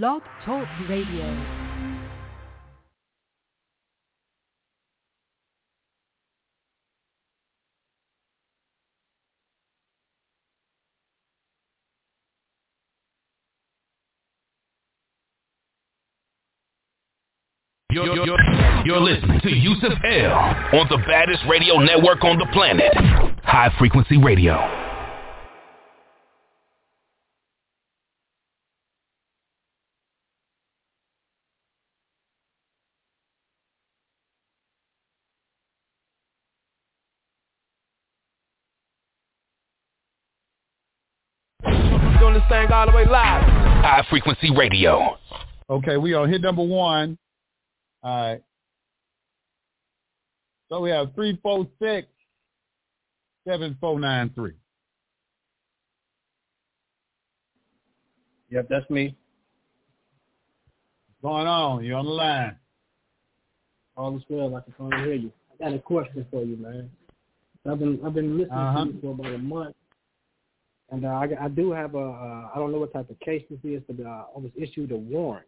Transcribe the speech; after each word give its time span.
Blog 0.00 0.22
Talk 0.46 0.66
Radio. 0.88 1.20
You're, 17.90 18.06
you're, 18.16 18.38
you're 18.86 18.98
listening 18.98 19.40
to 19.42 19.50
Yusef 19.50 19.92
El 20.02 20.32
on 20.32 20.86
the 20.88 20.96
baddest 21.06 21.42
radio 21.46 21.76
network 21.76 22.24
on 22.24 22.38
the 22.38 22.46
planet, 22.54 22.94
High 23.44 23.70
Frequency 23.78 24.16
Radio. 24.16 24.81
Frequency 44.12 44.50
Radio. 44.54 45.16
Okay, 45.70 45.96
we 45.96 46.12
are 46.12 46.26
hit 46.28 46.42
number 46.42 46.62
one. 46.62 47.16
All 48.02 48.14
right. 48.32 48.42
So 50.68 50.80
we 50.80 50.90
have 50.90 51.14
346 51.14 52.06
7493. 53.48 54.52
Yep, 58.50 58.66
that's 58.68 58.90
me. 58.90 59.16
What's 61.22 61.22
going 61.34 61.46
on? 61.46 61.82
You're 61.82 61.96
on 61.96 62.04
the 62.04 62.10
line. 62.10 62.56
All 63.96 64.14
is 64.14 64.22
well. 64.28 64.54
I 64.56 64.60
can 64.60 64.74
finally 64.76 65.04
hear 65.04 65.14
you. 65.14 65.32
I 65.58 65.64
got 65.70 65.74
a 65.74 65.78
question 65.78 66.26
for 66.30 66.44
you, 66.44 66.58
man. 66.58 66.90
I've 67.66 67.78
been 67.78 67.98
I've 68.04 68.12
been 68.12 68.36
listening 68.36 68.58
Uh-huh. 68.58 68.84
to 68.84 68.90
you 68.92 69.00
for 69.00 69.12
about 69.12 69.32
a 69.32 69.38
month, 69.38 69.74
and 70.92 71.06
uh, 71.06 71.08
I, 71.08 71.28
I 71.46 71.48
do 71.48 71.72
have 71.72 71.94
a 71.94 71.98
uh, 71.98 72.50
I 72.54 72.58
don't 72.58 72.70
know 72.70 72.78
what 72.78 72.92
type 72.92 73.08
of 73.08 73.18
case 73.20 73.42
this 73.50 73.58
is, 73.64 73.82
but 73.88 74.04
uh, 74.04 74.24
I 74.36 74.38
was 74.38 74.50
issued 74.54 74.92
a 74.92 74.96
warrant. 74.96 75.46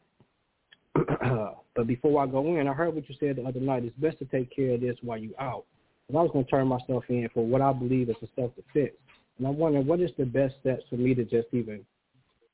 but 0.95 1.87
before 1.87 2.23
I 2.23 2.27
go 2.27 2.57
in, 2.57 2.67
I 2.67 2.73
heard 2.73 2.95
what 2.95 3.09
you 3.09 3.15
said 3.21 3.37
the 3.37 3.45
other 3.45 3.61
night. 3.61 3.85
It's 3.85 3.97
best 3.99 4.19
to 4.21 4.25
take 4.25 4.55
care 4.55 4.75
of 4.75 4.81
this 4.81 4.97
while 5.03 5.19
you 5.19 5.35
out. 5.39 5.65
And 6.09 6.17
I 6.17 6.23
was 6.23 6.31
going 6.33 6.47
to 6.47 6.51
turn 6.51 6.67
myself 6.67 7.05
in 7.09 7.29
for 7.35 7.45
what 7.45 7.61
I 7.61 7.73
believe 7.73 8.09
is 8.09 8.17
a 8.23 8.29
self-defense. 8.37 8.95
And 9.39 9.47
I'm 9.47 9.59
wondering 9.59 9.87
what 9.87 10.01
is 10.01 10.11
the 10.17 10.25
best 10.25 10.55
steps 10.61 10.85
for 10.89 10.97
me 10.97 11.15
to 11.15 11.25
just 11.25 11.49
even 11.53 11.85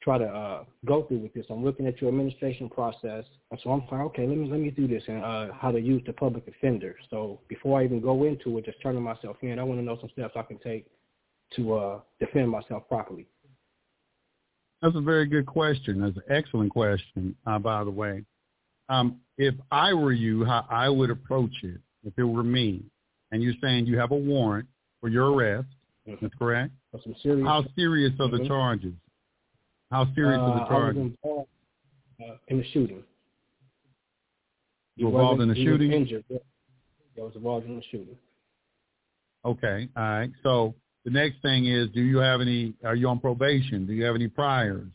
try 0.02 0.18
to 0.18 0.24
uh, 0.24 0.64
go 0.84 1.04
through 1.04 1.18
with 1.18 1.34
this. 1.34 1.46
I'm 1.48 1.64
looking 1.64 1.86
at 1.86 2.00
your 2.00 2.08
administration 2.08 2.68
process, 2.70 3.24
and 3.50 3.60
so 3.62 3.70
I'm 3.70 3.80
like, 3.80 4.06
okay, 4.06 4.26
let 4.26 4.36
me 4.36 4.50
let 4.50 4.58
me 4.58 4.70
do 4.70 4.88
this 4.88 5.04
and 5.06 5.22
uh, 5.22 5.48
how 5.52 5.70
to 5.70 5.78
use 5.78 6.02
the 6.06 6.12
public 6.14 6.44
defender. 6.44 6.96
So 7.10 7.38
before 7.48 7.80
I 7.80 7.84
even 7.84 8.00
go 8.00 8.24
into 8.24 8.58
it, 8.58 8.64
just 8.64 8.82
turning 8.82 9.02
myself 9.02 9.36
in, 9.42 9.58
I 9.58 9.62
want 9.62 9.78
to 9.78 9.84
know 9.84 9.98
some 10.00 10.10
steps 10.10 10.32
I 10.34 10.42
can 10.42 10.58
take 10.58 10.86
to 11.56 11.74
uh, 11.74 12.00
defend 12.18 12.48
myself 12.50 12.88
properly. 12.88 13.26
That's 14.82 14.96
a 14.96 15.00
very 15.00 15.26
good 15.26 15.46
question. 15.46 16.00
That's 16.00 16.16
an 16.16 16.22
excellent 16.34 16.70
question, 16.70 17.34
uh, 17.46 17.58
by 17.58 17.84
the 17.84 17.90
way. 17.90 18.24
Um, 18.88 19.20
if 19.36 19.54
I 19.70 19.92
were 19.92 20.12
you, 20.12 20.44
how 20.44 20.64
I 20.70 20.88
would 20.88 21.10
approach 21.10 21.52
it, 21.62 21.80
if 22.04 22.14
it 22.16 22.24
were 22.24 22.42
me, 22.42 22.82
and 23.30 23.42
you're 23.42 23.54
saying 23.62 23.86
you 23.86 23.98
have 23.98 24.10
a 24.10 24.16
warrant 24.16 24.66
for 25.00 25.08
your 25.08 25.32
arrest, 25.32 25.68
that's 26.06 26.34
correct? 26.38 26.72
Some 27.04 27.14
serious. 27.22 27.46
How 27.46 27.64
serious 27.76 28.12
are 28.18 28.28
the 28.28 28.38
Mhm. 28.38 28.48
charges? 28.48 28.94
How 29.90 30.12
serious 30.14 30.40
uh, 30.40 30.42
are 30.42 30.54
the 30.54 30.56
I 30.56 30.60
was 30.60 30.68
charges? 30.68 31.02
involved 31.02 31.48
uh, 32.20 32.36
in 32.48 32.58
the 32.58 32.64
shooting. 32.64 33.04
You 34.96 35.06
were 35.08 35.12
involved 35.20 35.40
in 35.42 35.48
the 35.48 35.54
shooting? 35.54 35.92
Injured. 35.92 36.24
Yeah, 36.28 36.38
I 37.18 37.20
was 37.20 37.36
involved 37.36 37.66
in 37.66 37.76
the 37.76 37.82
shooting. 37.90 38.18
Okay, 39.44 39.88
all 39.96 40.02
right. 40.02 40.30
So 40.42 40.74
the 41.04 41.10
next 41.10 41.40
thing 41.42 41.66
is, 41.66 41.88
do 41.90 42.02
you 42.02 42.18
have 42.18 42.40
any? 42.40 42.74
Are 42.84 42.94
you 42.94 43.08
on 43.08 43.18
probation? 43.20 43.86
Do 43.86 43.92
you 43.92 44.04
have 44.04 44.14
any 44.14 44.28
priors? 44.28 44.90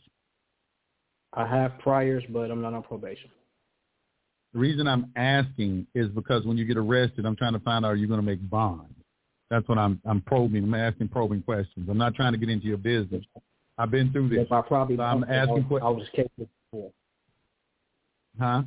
I 1.32 1.46
have 1.46 1.78
priors, 1.80 2.24
but 2.30 2.50
I'm 2.50 2.62
not 2.62 2.74
on 2.74 2.82
probation. 2.82 3.30
The 4.52 4.60
reason 4.60 4.86
I'm 4.88 5.12
asking 5.16 5.86
is 5.94 6.08
because 6.08 6.44
when 6.46 6.56
you 6.56 6.64
get 6.64 6.76
arrested, 6.76 7.26
I'm 7.26 7.36
trying 7.36 7.52
to 7.52 7.60
find 7.60 7.84
out 7.84 7.88
are 7.90 7.96
you 7.96 8.06
going 8.06 8.20
to 8.20 8.26
make 8.26 8.48
bond. 8.48 8.94
That's 9.50 9.68
what 9.68 9.78
I'm 9.78 10.00
I'm 10.04 10.22
probing. 10.22 10.64
I'm 10.64 10.74
asking 10.74 11.08
probing 11.08 11.42
questions. 11.42 11.88
I'm 11.90 11.98
not 11.98 12.14
trying 12.14 12.32
to 12.32 12.38
get 12.38 12.48
into 12.48 12.66
your 12.66 12.78
business. 12.78 13.24
I've 13.78 13.90
been 13.90 14.10
through 14.12 14.30
this. 14.30 14.38
If 14.46 14.52
I 14.52 14.62
probably 14.62 14.96
So 14.96 15.02
I'm 15.02 15.24
I 15.24 15.34
asking 15.34 15.68
was, 15.68 15.80
que- 15.80 15.86
I 15.86 15.90
was 15.90 16.08
KPS 16.16 16.48
before. 16.72 16.92
Huh? 18.40 18.62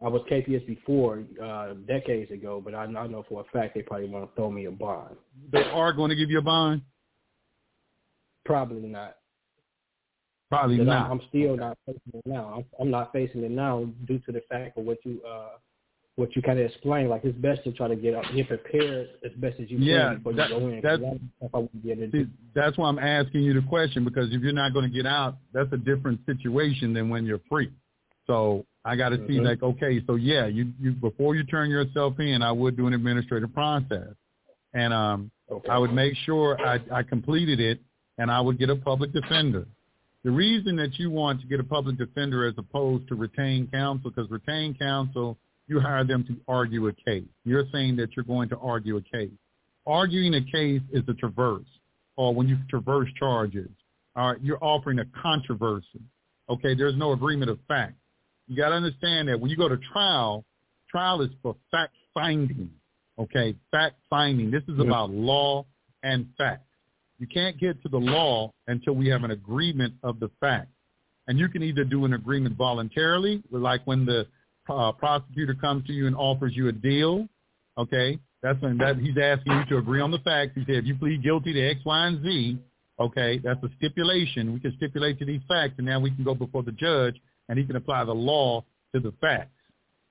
I 0.00 0.08
was 0.08 0.22
KPS 0.30 0.66
before 0.66 1.24
uh, 1.42 1.74
decades 1.86 2.30
ago, 2.30 2.60
but 2.64 2.74
I, 2.74 2.84
I 2.84 3.06
know 3.08 3.24
for 3.28 3.40
a 3.40 3.44
fact 3.52 3.74
they 3.74 3.82
probably 3.82 4.08
want 4.08 4.28
to 4.30 4.34
throw 4.36 4.50
me 4.50 4.66
a 4.66 4.70
bond. 4.70 5.16
They 5.52 5.64
are 5.64 5.92
going 5.92 6.10
to 6.10 6.16
give 6.16 6.30
you 6.30 6.38
a 6.38 6.42
bond? 6.42 6.82
Probably 8.44 8.88
not. 8.88 9.16
Probably 10.50 10.78
not. 10.78 11.06
I'm, 11.06 11.12
I'm 11.12 11.20
still 11.28 11.56
not 11.56 11.76
facing 11.84 12.00
it 12.14 12.26
now. 12.26 12.54
I'm, 12.56 12.64
I'm 12.80 12.90
not 12.90 13.12
facing 13.12 13.42
it 13.42 13.50
now 13.50 13.86
due 14.06 14.18
to 14.20 14.32
the 14.32 14.40
fact 14.48 14.78
of 14.78 14.84
what 14.84 14.98
you 15.04 15.20
uh, 15.28 15.50
what 16.16 16.34
you 16.34 16.42
kind 16.42 16.58
of 16.58 16.64
explained. 16.70 17.10
Like 17.10 17.24
it's 17.24 17.36
best 17.38 17.64
to 17.64 17.72
try 17.72 17.88
to 17.88 17.96
get 17.96 18.14
out 18.14 18.24
get 18.34 18.48
prepared 18.48 19.08
as 19.24 19.32
best 19.36 19.60
as 19.60 19.70
you 19.70 19.78
Yeah, 19.78 20.08
can 20.08 20.16
before 20.18 20.32
that- 20.34 20.50
you 20.50 20.58
go 20.58 20.68
in. 20.68 20.80
that's- 20.80 21.00
I 21.40 21.44
if 21.44 21.54
I 21.54 21.58
would 21.58 21.82
be 21.82 21.90
able 21.92 22.10
to 22.10 22.10
See, 22.24 22.30
that's 22.54 22.78
why 22.78 22.88
I'm 22.88 22.98
asking 22.98 23.42
you 23.42 23.52
the 23.52 23.66
question 23.68 24.04
because 24.04 24.32
if 24.32 24.40
you're 24.40 24.52
not 24.54 24.72
going 24.72 24.90
to 24.90 24.94
get 24.96 25.06
out, 25.06 25.36
that's 25.52 25.72
a 25.72 25.76
different 25.76 26.24
situation 26.24 26.94
than 26.94 27.10
when 27.10 27.26
you're 27.26 27.40
free. 27.50 27.70
So 28.28 28.64
I 28.84 28.94
got 28.94 29.08
to 29.08 29.16
see 29.26 29.38
Mhm. 29.38 29.44
like, 29.44 29.62
okay, 29.62 30.00
so 30.06 30.14
yeah, 30.14 30.46
you, 30.46 30.72
you 30.80 30.92
before 30.92 31.34
you 31.34 31.42
turn 31.44 31.70
yourself 31.70 32.20
in, 32.20 32.42
I 32.42 32.52
would 32.52 32.76
do 32.76 32.86
an 32.86 32.94
administrative 32.94 33.52
process, 33.52 34.14
and 34.74 34.92
um, 34.92 35.30
Okay. 35.50 35.68
I 35.70 35.78
would 35.78 35.94
make 35.94 36.14
sure 36.14 36.60
I, 36.60 36.78
I 36.92 37.02
completed 37.02 37.58
it, 37.58 37.80
and 38.18 38.30
I 38.30 38.38
would 38.38 38.58
get 38.58 38.68
a 38.68 38.76
public 38.76 39.12
defender. 39.12 39.66
The 40.22 40.30
reason 40.30 40.76
that 40.76 40.98
you 40.98 41.10
want 41.10 41.40
to 41.40 41.46
get 41.46 41.58
a 41.58 41.64
public 41.64 41.96
defender 41.96 42.46
as 42.46 42.52
opposed 42.58 43.08
to 43.08 43.14
retained 43.14 43.72
counsel, 43.72 44.10
because 44.10 44.30
retained 44.30 44.78
counsel, 44.78 45.38
you 45.66 45.80
hire 45.80 46.04
them 46.04 46.22
to 46.24 46.36
argue 46.48 46.86
a 46.88 46.92
case. 46.92 47.24
You're 47.46 47.64
saying 47.72 47.96
that 47.96 48.14
you're 48.14 48.26
going 48.26 48.50
to 48.50 48.58
argue 48.58 48.98
a 48.98 49.02
case. 49.02 49.30
Arguing 49.86 50.34
a 50.34 50.42
case 50.42 50.82
is 50.92 51.02
a 51.08 51.14
traverse, 51.14 51.64
or 52.16 52.34
when 52.34 52.46
you 52.46 52.58
traverse 52.68 53.08
charges, 53.18 53.70
all 54.16 54.32
right, 54.32 54.42
you're 54.42 54.62
offering 54.62 54.98
a 54.98 55.06
controversy. 55.22 56.02
Okay, 56.50 56.74
there's 56.74 56.96
no 56.96 57.12
agreement 57.12 57.50
of 57.50 57.58
fact. 57.68 57.94
You 58.48 58.56
got 58.56 58.70
to 58.70 58.74
understand 58.74 59.28
that 59.28 59.38
when 59.38 59.50
you 59.50 59.56
go 59.56 59.68
to 59.68 59.78
trial, 59.92 60.44
trial 60.90 61.20
is 61.20 61.30
for 61.42 61.54
fact 61.70 61.94
finding. 62.14 62.70
Okay, 63.18 63.54
fact 63.70 63.96
finding. 64.08 64.50
This 64.50 64.62
is 64.68 64.78
about 64.80 65.10
law 65.10 65.66
and 66.02 66.26
fact. 66.38 66.64
You 67.18 67.26
can't 67.26 67.58
get 67.58 67.82
to 67.82 67.88
the 67.88 67.98
law 67.98 68.52
until 68.68 68.94
we 68.94 69.08
have 69.08 69.24
an 69.24 69.32
agreement 69.32 69.94
of 70.02 70.20
the 70.20 70.30
fact. 70.40 70.68
And 71.26 71.38
you 71.38 71.48
can 71.48 71.62
either 71.62 71.84
do 71.84 72.04
an 72.04 72.14
agreement 72.14 72.56
voluntarily, 72.56 73.42
like 73.50 73.82
when 73.86 74.06
the 74.06 74.26
uh, 74.68 74.92
prosecutor 74.92 75.54
comes 75.54 75.86
to 75.86 75.92
you 75.92 76.06
and 76.06 76.16
offers 76.16 76.52
you 76.54 76.68
a 76.68 76.72
deal. 76.72 77.28
Okay, 77.76 78.18
that's 78.42 78.60
when 78.62 78.78
that 78.78 78.96
he's 78.98 79.16
asking 79.20 79.52
you 79.52 79.64
to 79.66 79.78
agree 79.78 80.00
on 80.00 80.10
the 80.10 80.18
facts. 80.20 80.52
He 80.54 80.64
said, 80.64 80.76
if 80.76 80.84
you 80.86 80.94
plead 80.94 81.22
guilty 81.22 81.52
to 81.52 81.70
X, 81.70 81.80
Y, 81.84 82.06
and 82.06 82.22
Z, 82.22 82.58
okay, 83.00 83.38
that's 83.42 83.62
a 83.62 83.68
stipulation. 83.78 84.54
We 84.54 84.60
can 84.60 84.74
stipulate 84.76 85.18
to 85.18 85.24
these 85.24 85.40
facts, 85.48 85.74
and 85.78 85.86
now 85.86 86.00
we 86.00 86.10
can 86.10 86.24
go 86.24 86.34
before 86.34 86.62
the 86.62 86.72
judge, 86.72 87.20
and 87.48 87.58
he 87.58 87.64
can 87.64 87.76
apply 87.76 88.04
the 88.04 88.14
law 88.14 88.64
to 88.94 89.00
the 89.00 89.12
facts. 89.20 89.50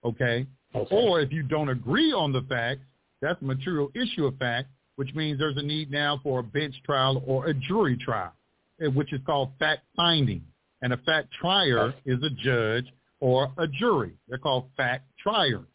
Okay, 0.04 0.46
Okay. 0.76 0.96
or 0.96 1.22
if 1.22 1.32
you 1.32 1.44
don't 1.44 1.70
agree 1.70 2.12
on 2.14 2.32
the 2.32 2.42
facts, 2.44 2.82
that's 3.22 3.42
a 3.42 3.46
material 3.46 3.90
issue 3.96 4.26
of 4.26 4.38
fact, 4.38 4.70
which 4.96 5.14
means 5.16 5.40
there's 5.40 5.58
a 5.58 5.62
need 5.64 5.90
now 5.92 6.20
for 6.24 6.40
a 6.40 6.44
bench 6.44 6.76
trial 6.84 7.24
or 7.26 7.48
a 7.48 7.54
jury 7.54 7.98
trial, 7.98 8.34
eh, 8.82 8.88
which 8.88 9.12
is 9.14 9.20
called 9.26 9.50
fact 9.60 9.82
finding. 9.96 10.44
And 10.82 10.94
a 10.94 10.98
fact 10.98 11.32
trier 11.32 11.94
is 12.06 12.22
a 12.24 12.30
judge 12.30 12.86
or 13.20 13.52
a 13.58 13.68
jury. 13.68 14.14
They're 14.28 14.38
called 14.38 14.66
fact 14.78 15.06
triers. 15.18 15.66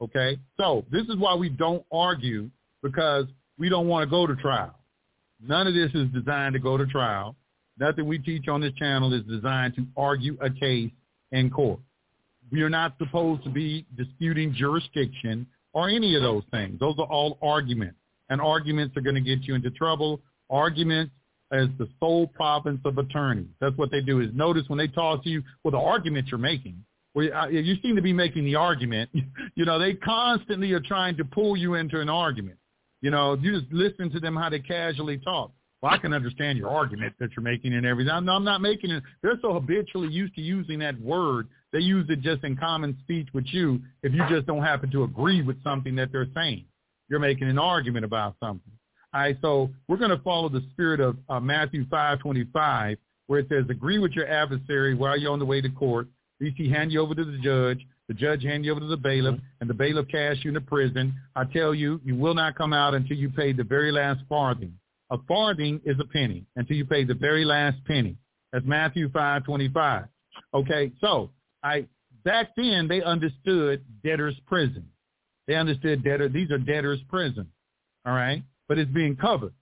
Okay? 0.00 0.38
So 0.56 0.84
this 0.90 1.02
is 1.08 1.16
why 1.16 1.34
we 1.34 1.48
don't 1.48 1.84
argue 1.92 2.50
because 2.82 3.26
we 3.58 3.68
don't 3.68 3.86
want 3.86 4.02
to 4.04 4.10
go 4.10 4.26
to 4.26 4.34
trial. 4.36 4.74
None 5.40 5.66
of 5.66 5.74
this 5.74 5.90
is 5.94 6.08
designed 6.12 6.54
to 6.54 6.58
go 6.58 6.76
to 6.76 6.86
trial. 6.86 7.36
Nothing 7.78 8.06
we 8.06 8.18
teach 8.18 8.48
on 8.48 8.60
this 8.60 8.72
channel 8.74 9.12
is 9.14 9.22
designed 9.24 9.74
to 9.76 9.86
argue 9.96 10.36
a 10.40 10.50
case 10.50 10.90
in 11.32 11.50
court. 11.50 11.80
We 12.50 12.62
are 12.62 12.70
not 12.70 12.96
supposed 12.98 13.44
to 13.44 13.50
be 13.50 13.86
disputing 13.96 14.52
jurisdiction 14.52 15.46
or 15.72 15.88
any 15.88 16.16
of 16.16 16.22
those 16.22 16.42
things. 16.50 16.78
Those 16.80 16.96
are 16.98 17.06
all 17.06 17.38
arguments. 17.42 17.96
And 18.28 18.40
arguments 18.40 18.96
are 18.96 19.00
going 19.00 19.16
to 19.16 19.20
get 19.20 19.42
you 19.42 19.54
into 19.54 19.70
trouble. 19.70 20.20
Arguments 20.48 21.12
is 21.52 21.68
the 21.78 21.88
sole 21.98 22.28
province 22.28 22.80
of 22.84 22.98
attorneys. 22.98 23.48
That's 23.60 23.76
what 23.76 23.90
they 23.90 24.00
do 24.00 24.20
is 24.20 24.28
notice 24.32 24.64
when 24.68 24.78
they 24.78 24.88
talk 24.88 25.24
to 25.24 25.30
you, 25.30 25.42
well, 25.64 25.72
the 25.72 25.78
argument 25.78 26.28
you're 26.28 26.38
making, 26.38 26.84
well, 27.14 27.50
you 27.50 27.74
seem 27.82 27.96
to 27.96 28.02
be 28.02 28.12
making 28.12 28.44
the 28.44 28.56
argument. 28.56 29.10
You 29.56 29.66
know, 29.66 29.78
they 29.78 29.94
constantly 29.94 30.72
are 30.72 30.80
trying 30.80 31.16
to 31.18 31.24
pull 31.24 31.54
you 31.56 31.74
into 31.74 32.00
an 32.00 32.08
argument. 32.08 32.56
You 33.02 33.10
know, 33.10 33.34
you 33.34 33.60
just 33.60 33.70
listen 33.72 34.10
to 34.12 34.20
them 34.20 34.34
how 34.34 34.48
they 34.48 34.60
casually 34.60 35.18
talk. 35.18 35.50
Well, 35.82 35.92
I 35.92 35.98
can 35.98 36.12
understand 36.12 36.58
your 36.58 36.68
argument 36.68 37.14
that 37.20 37.30
you're 37.34 37.42
making 37.42 37.72
and 37.72 37.86
everything. 37.86 38.12
No, 38.24 38.32
I'm 38.32 38.44
not 38.44 38.60
making 38.60 38.90
it. 38.90 39.02
They're 39.22 39.38
so 39.40 39.54
habitually 39.54 40.08
used 40.08 40.34
to 40.34 40.42
using 40.42 40.78
that 40.80 41.00
word. 41.00 41.48
They 41.72 41.78
use 41.78 42.06
it 42.10 42.20
just 42.20 42.44
in 42.44 42.56
common 42.56 42.98
speech 43.02 43.28
with 43.32 43.46
you 43.46 43.80
if 44.02 44.12
you 44.12 44.22
just 44.28 44.46
don't 44.46 44.62
happen 44.62 44.90
to 44.90 45.04
agree 45.04 45.42
with 45.42 45.62
something 45.64 45.94
that 45.96 46.12
they're 46.12 46.28
saying. 46.34 46.64
You're 47.08 47.20
making 47.20 47.48
an 47.48 47.58
argument 47.58 48.04
about 48.04 48.36
something. 48.40 48.72
All 49.14 49.20
right, 49.20 49.36
so 49.40 49.70
we're 49.88 49.96
going 49.96 50.10
to 50.10 50.22
follow 50.22 50.48
the 50.48 50.62
spirit 50.72 51.00
of 51.00 51.16
uh, 51.28 51.40
Matthew 51.40 51.84
5:25, 51.86 52.96
where 53.26 53.40
it 53.40 53.48
says, 53.48 53.64
"Agree 53.68 53.98
with 53.98 54.12
your 54.12 54.28
adversary 54.28 54.94
while 54.94 55.18
you're 55.18 55.32
on 55.32 55.40
the 55.40 55.46
way 55.46 55.60
to 55.60 55.68
court. 55.70 56.06
At 56.40 56.44
least 56.44 56.58
he 56.58 56.70
hand 56.70 56.92
you 56.92 57.00
over 57.00 57.14
to 57.14 57.24
the 57.24 57.38
judge, 57.38 57.84
the 58.06 58.14
judge 58.14 58.44
hand 58.44 58.64
you 58.64 58.70
over 58.70 58.80
to 58.80 58.86
the 58.86 58.96
bailiff, 58.96 59.40
and 59.60 59.68
the 59.68 59.74
bailiff 59.74 60.08
cast 60.08 60.44
you 60.44 60.50
into 60.50 60.60
prison. 60.60 61.14
I 61.34 61.44
tell 61.44 61.74
you, 61.74 62.00
you 62.04 62.14
will 62.14 62.34
not 62.34 62.54
come 62.54 62.72
out 62.72 62.94
until 62.94 63.16
you 63.16 63.30
pay 63.30 63.52
the 63.52 63.64
very 63.64 63.90
last 63.90 64.20
farthing. 64.28 64.74
A 65.10 65.18
farthing 65.26 65.80
is 65.84 65.96
a 66.00 66.04
penny 66.04 66.44
until 66.56 66.76
you 66.76 66.84
pay 66.84 67.04
the 67.04 67.14
very 67.14 67.44
last 67.44 67.84
penny. 67.84 68.16
That's 68.52 68.64
Matthew 68.64 69.08
5:25. 69.08 70.08
Okay, 70.54 70.92
so 71.00 71.30
I 71.62 71.86
back 72.24 72.50
then 72.56 72.88
they 72.88 73.02
understood 73.02 73.84
debtor's 74.04 74.38
prison. 74.46 74.88
They 75.46 75.54
understood 75.56 76.04
debtor. 76.04 76.28
These 76.28 76.50
are 76.50 76.58
debtor's 76.58 77.02
prison. 77.08 77.50
All 78.06 78.14
right, 78.14 78.42
but 78.68 78.78
it's 78.78 78.90
being 78.92 79.16
covered. 79.16 79.52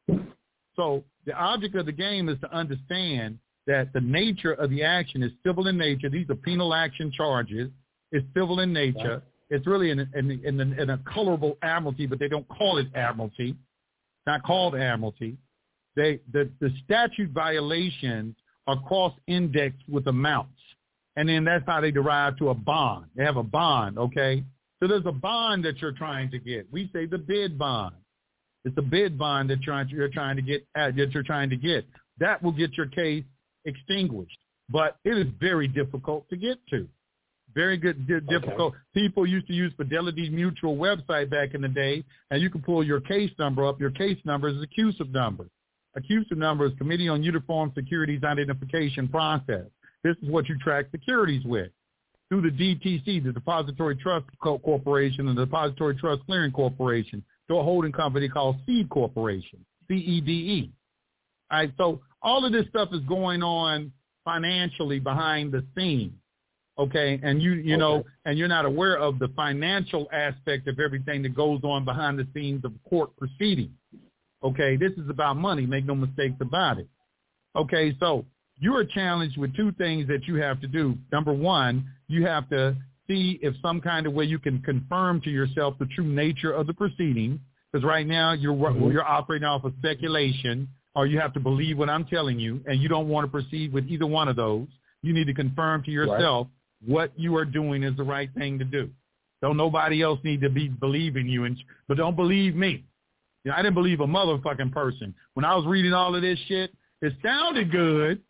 So 0.76 1.04
the 1.24 1.32
object 1.34 1.74
of 1.74 1.86
the 1.86 1.92
game 1.92 2.28
is 2.28 2.38
to 2.40 2.54
understand 2.54 3.38
that 3.66 3.92
the 3.92 4.00
nature 4.00 4.52
of 4.52 4.70
the 4.70 4.82
action 4.82 5.22
is 5.22 5.32
civil 5.44 5.66
in 5.66 5.76
nature. 5.76 6.08
These 6.08 6.28
are 6.30 6.34
penal 6.34 6.72
action 6.72 7.10
charges. 7.10 7.70
It's 8.12 8.26
civil 8.34 8.60
in 8.60 8.72
nature. 8.72 9.22
It's 9.50 9.66
really 9.66 9.90
in, 9.90 10.00
in, 10.14 10.30
in, 10.44 10.60
in 10.60 10.90
a 10.90 10.98
colorable 11.12 11.58
admiralty, 11.62 12.06
but 12.06 12.18
they 12.18 12.28
don't 12.28 12.48
call 12.48 12.78
it 12.78 12.86
admiralty 12.94 13.56
not 14.28 14.42
called 14.42 14.74
admiralty. 14.76 15.38
They, 15.96 16.20
the, 16.32 16.50
the 16.60 16.70
statute 16.84 17.30
violations 17.30 18.36
are 18.66 18.78
cross-indexed 18.82 19.82
with 19.88 20.06
amounts. 20.06 20.60
And 21.16 21.28
then 21.28 21.44
that's 21.44 21.64
how 21.66 21.80
they 21.80 21.90
derive 21.90 22.36
to 22.36 22.50
a 22.50 22.54
bond. 22.54 23.06
They 23.16 23.24
have 23.24 23.38
a 23.38 23.42
bond, 23.42 23.98
okay? 23.98 24.44
So 24.78 24.86
there's 24.86 25.06
a 25.06 25.12
bond 25.12 25.64
that 25.64 25.80
you're 25.80 25.92
trying 25.92 26.30
to 26.30 26.38
get. 26.38 26.70
We 26.70 26.90
say 26.92 27.06
the 27.06 27.18
bid 27.18 27.58
bond. 27.58 27.96
It's 28.64 28.76
a 28.76 28.82
bid 28.82 29.18
bond 29.18 29.48
that 29.50 29.62
you're, 29.62 29.82
you're 29.84 30.08
trying 30.10 30.36
to 30.36 30.42
get 30.42 30.66
uh, 30.78 30.90
that 30.96 31.10
you're 31.12 31.22
trying 31.22 31.48
to 31.50 31.56
get. 31.56 31.86
That 32.18 32.42
will 32.42 32.52
get 32.52 32.76
your 32.76 32.86
case 32.86 33.24
extinguished. 33.64 34.38
But 34.68 34.98
it 35.04 35.16
is 35.16 35.26
very 35.40 35.68
difficult 35.68 36.28
to 36.28 36.36
get 36.36 36.58
to. 36.70 36.86
Very 37.54 37.76
good, 37.76 38.06
difficult. 38.06 38.74
Okay. 38.74 38.76
People 38.94 39.26
used 39.26 39.46
to 39.46 39.52
use 39.52 39.72
Fidelity 39.76 40.28
Mutual 40.28 40.76
website 40.76 41.30
back 41.30 41.54
in 41.54 41.62
the 41.62 41.68
day, 41.68 42.04
and 42.30 42.42
you 42.42 42.50
can 42.50 42.62
pull 42.62 42.84
your 42.84 43.00
case 43.00 43.30
number 43.38 43.66
up. 43.66 43.80
Your 43.80 43.90
case 43.90 44.18
number 44.24 44.48
is 44.48 44.56
a 44.62 44.66
CUSIP 44.66 45.10
number. 45.10 45.48
A 45.96 46.00
CUSIP 46.00 46.36
number 46.36 46.66
is 46.66 46.72
Committee 46.78 47.08
on 47.08 47.22
Uniform 47.22 47.72
Securities 47.74 48.22
Identification 48.22 49.08
Process. 49.08 49.64
This 50.04 50.14
is 50.22 50.30
what 50.30 50.48
you 50.48 50.58
track 50.58 50.86
securities 50.90 51.44
with. 51.44 51.70
Through 52.28 52.42
the 52.42 52.50
DTC, 52.50 53.24
the 53.24 53.32
Depository 53.32 53.96
Trust 53.96 54.26
Co- 54.42 54.58
Corporation 54.58 55.28
and 55.28 55.36
the 55.36 55.46
Depository 55.46 55.96
Trust 55.96 56.22
Clearing 56.26 56.52
Corporation, 56.52 57.24
to 57.48 57.56
a 57.56 57.62
holding 57.62 57.92
company 57.92 58.28
called 58.28 58.56
Cede 58.66 58.90
Corporation, 58.90 59.64
C-E-D-E. 59.88 60.70
All 61.50 61.58
right, 61.58 61.72
so 61.78 62.02
all 62.20 62.44
of 62.44 62.52
this 62.52 62.66
stuff 62.68 62.90
is 62.92 63.00
going 63.08 63.42
on 63.42 63.90
financially 64.24 65.00
behind 65.00 65.50
the 65.50 65.64
scenes 65.74 66.12
okay? 66.78 67.20
And 67.22 67.42
you 67.42 67.52
you 67.52 67.74
okay. 67.74 67.80
know 67.80 68.04
and 68.24 68.38
you're 68.38 68.48
not 68.48 68.64
aware 68.64 68.98
of 68.98 69.18
the 69.18 69.28
financial 69.36 70.08
aspect 70.12 70.68
of 70.68 70.78
everything 70.80 71.22
that 71.22 71.34
goes 71.34 71.60
on 71.64 71.84
behind 71.84 72.18
the 72.18 72.26
scenes 72.34 72.64
of 72.64 72.72
court 72.88 73.16
proceedings 73.16 73.72
okay? 74.42 74.76
This 74.76 74.92
is 74.92 75.10
about 75.10 75.36
money. 75.36 75.66
Make 75.66 75.84
no 75.84 75.94
mistakes 75.94 76.36
about 76.40 76.78
it. 76.78 76.88
Okay 77.56 77.94
so 78.00 78.24
you 78.60 78.74
are 78.74 78.84
challenged 78.84 79.38
with 79.38 79.54
two 79.56 79.72
things 79.72 80.08
that 80.08 80.26
you 80.26 80.36
have 80.36 80.60
to 80.60 80.66
do. 80.66 80.96
Number 81.12 81.32
one 81.32 81.86
you 82.08 82.24
have 82.26 82.48
to 82.50 82.76
see 83.06 83.38
if 83.42 83.54
some 83.62 83.80
kind 83.80 84.06
of 84.06 84.12
way 84.12 84.24
you 84.24 84.38
can 84.38 84.60
confirm 84.62 85.20
to 85.22 85.30
yourself 85.30 85.74
the 85.78 85.86
true 85.86 86.06
nature 86.06 86.52
of 86.52 86.66
the 86.66 86.74
proceeding 86.74 87.40
because 87.72 87.84
right 87.84 88.06
now 88.06 88.32
you're 88.32 88.54
mm-hmm. 88.54 88.90
you're 88.90 89.06
operating 89.06 89.46
off 89.46 89.64
of 89.64 89.72
speculation 89.78 90.68
or 90.94 91.06
you 91.06 91.18
have 91.18 91.32
to 91.32 91.40
believe 91.40 91.78
what 91.78 91.88
I'm 91.88 92.04
telling 92.04 92.38
you 92.38 92.60
and 92.66 92.80
you 92.80 92.88
don't 92.88 93.08
want 93.08 93.24
to 93.24 93.30
proceed 93.30 93.72
with 93.72 93.86
either 93.88 94.06
one 94.06 94.28
of 94.28 94.36
those. 94.36 94.66
You 95.02 95.14
need 95.14 95.26
to 95.26 95.34
confirm 95.34 95.82
to 95.84 95.90
yourself 95.90 96.48
what 96.86 97.12
you 97.16 97.36
are 97.36 97.44
doing 97.44 97.82
is 97.82 97.96
the 97.96 98.04
right 98.04 98.30
thing 98.34 98.58
to 98.58 98.64
do. 98.64 98.90
Don't 99.40 99.56
nobody 99.56 100.02
else 100.02 100.18
need 100.24 100.40
to 100.40 100.50
be 100.50 100.68
believing 100.68 101.28
you, 101.28 101.44
and 101.44 101.56
but 101.86 101.96
don't 101.96 102.16
believe 102.16 102.54
me. 102.54 102.84
You 103.44 103.50
know, 103.50 103.56
I 103.56 103.62
didn't 103.62 103.74
believe 103.74 104.00
a 104.00 104.06
motherfucking 104.06 104.72
person 104.72 105.14
when 105.34 105.44
I 105.44 105.54
was 105.54 105.64
reading 105.66 105.92
all 105.92 106.14
of 106.14 106.22
this 106.22 106.38
shit. 106.48 106.74
It 107.02 107.12
sounded 107.22 107.70
good, 107.70 108.20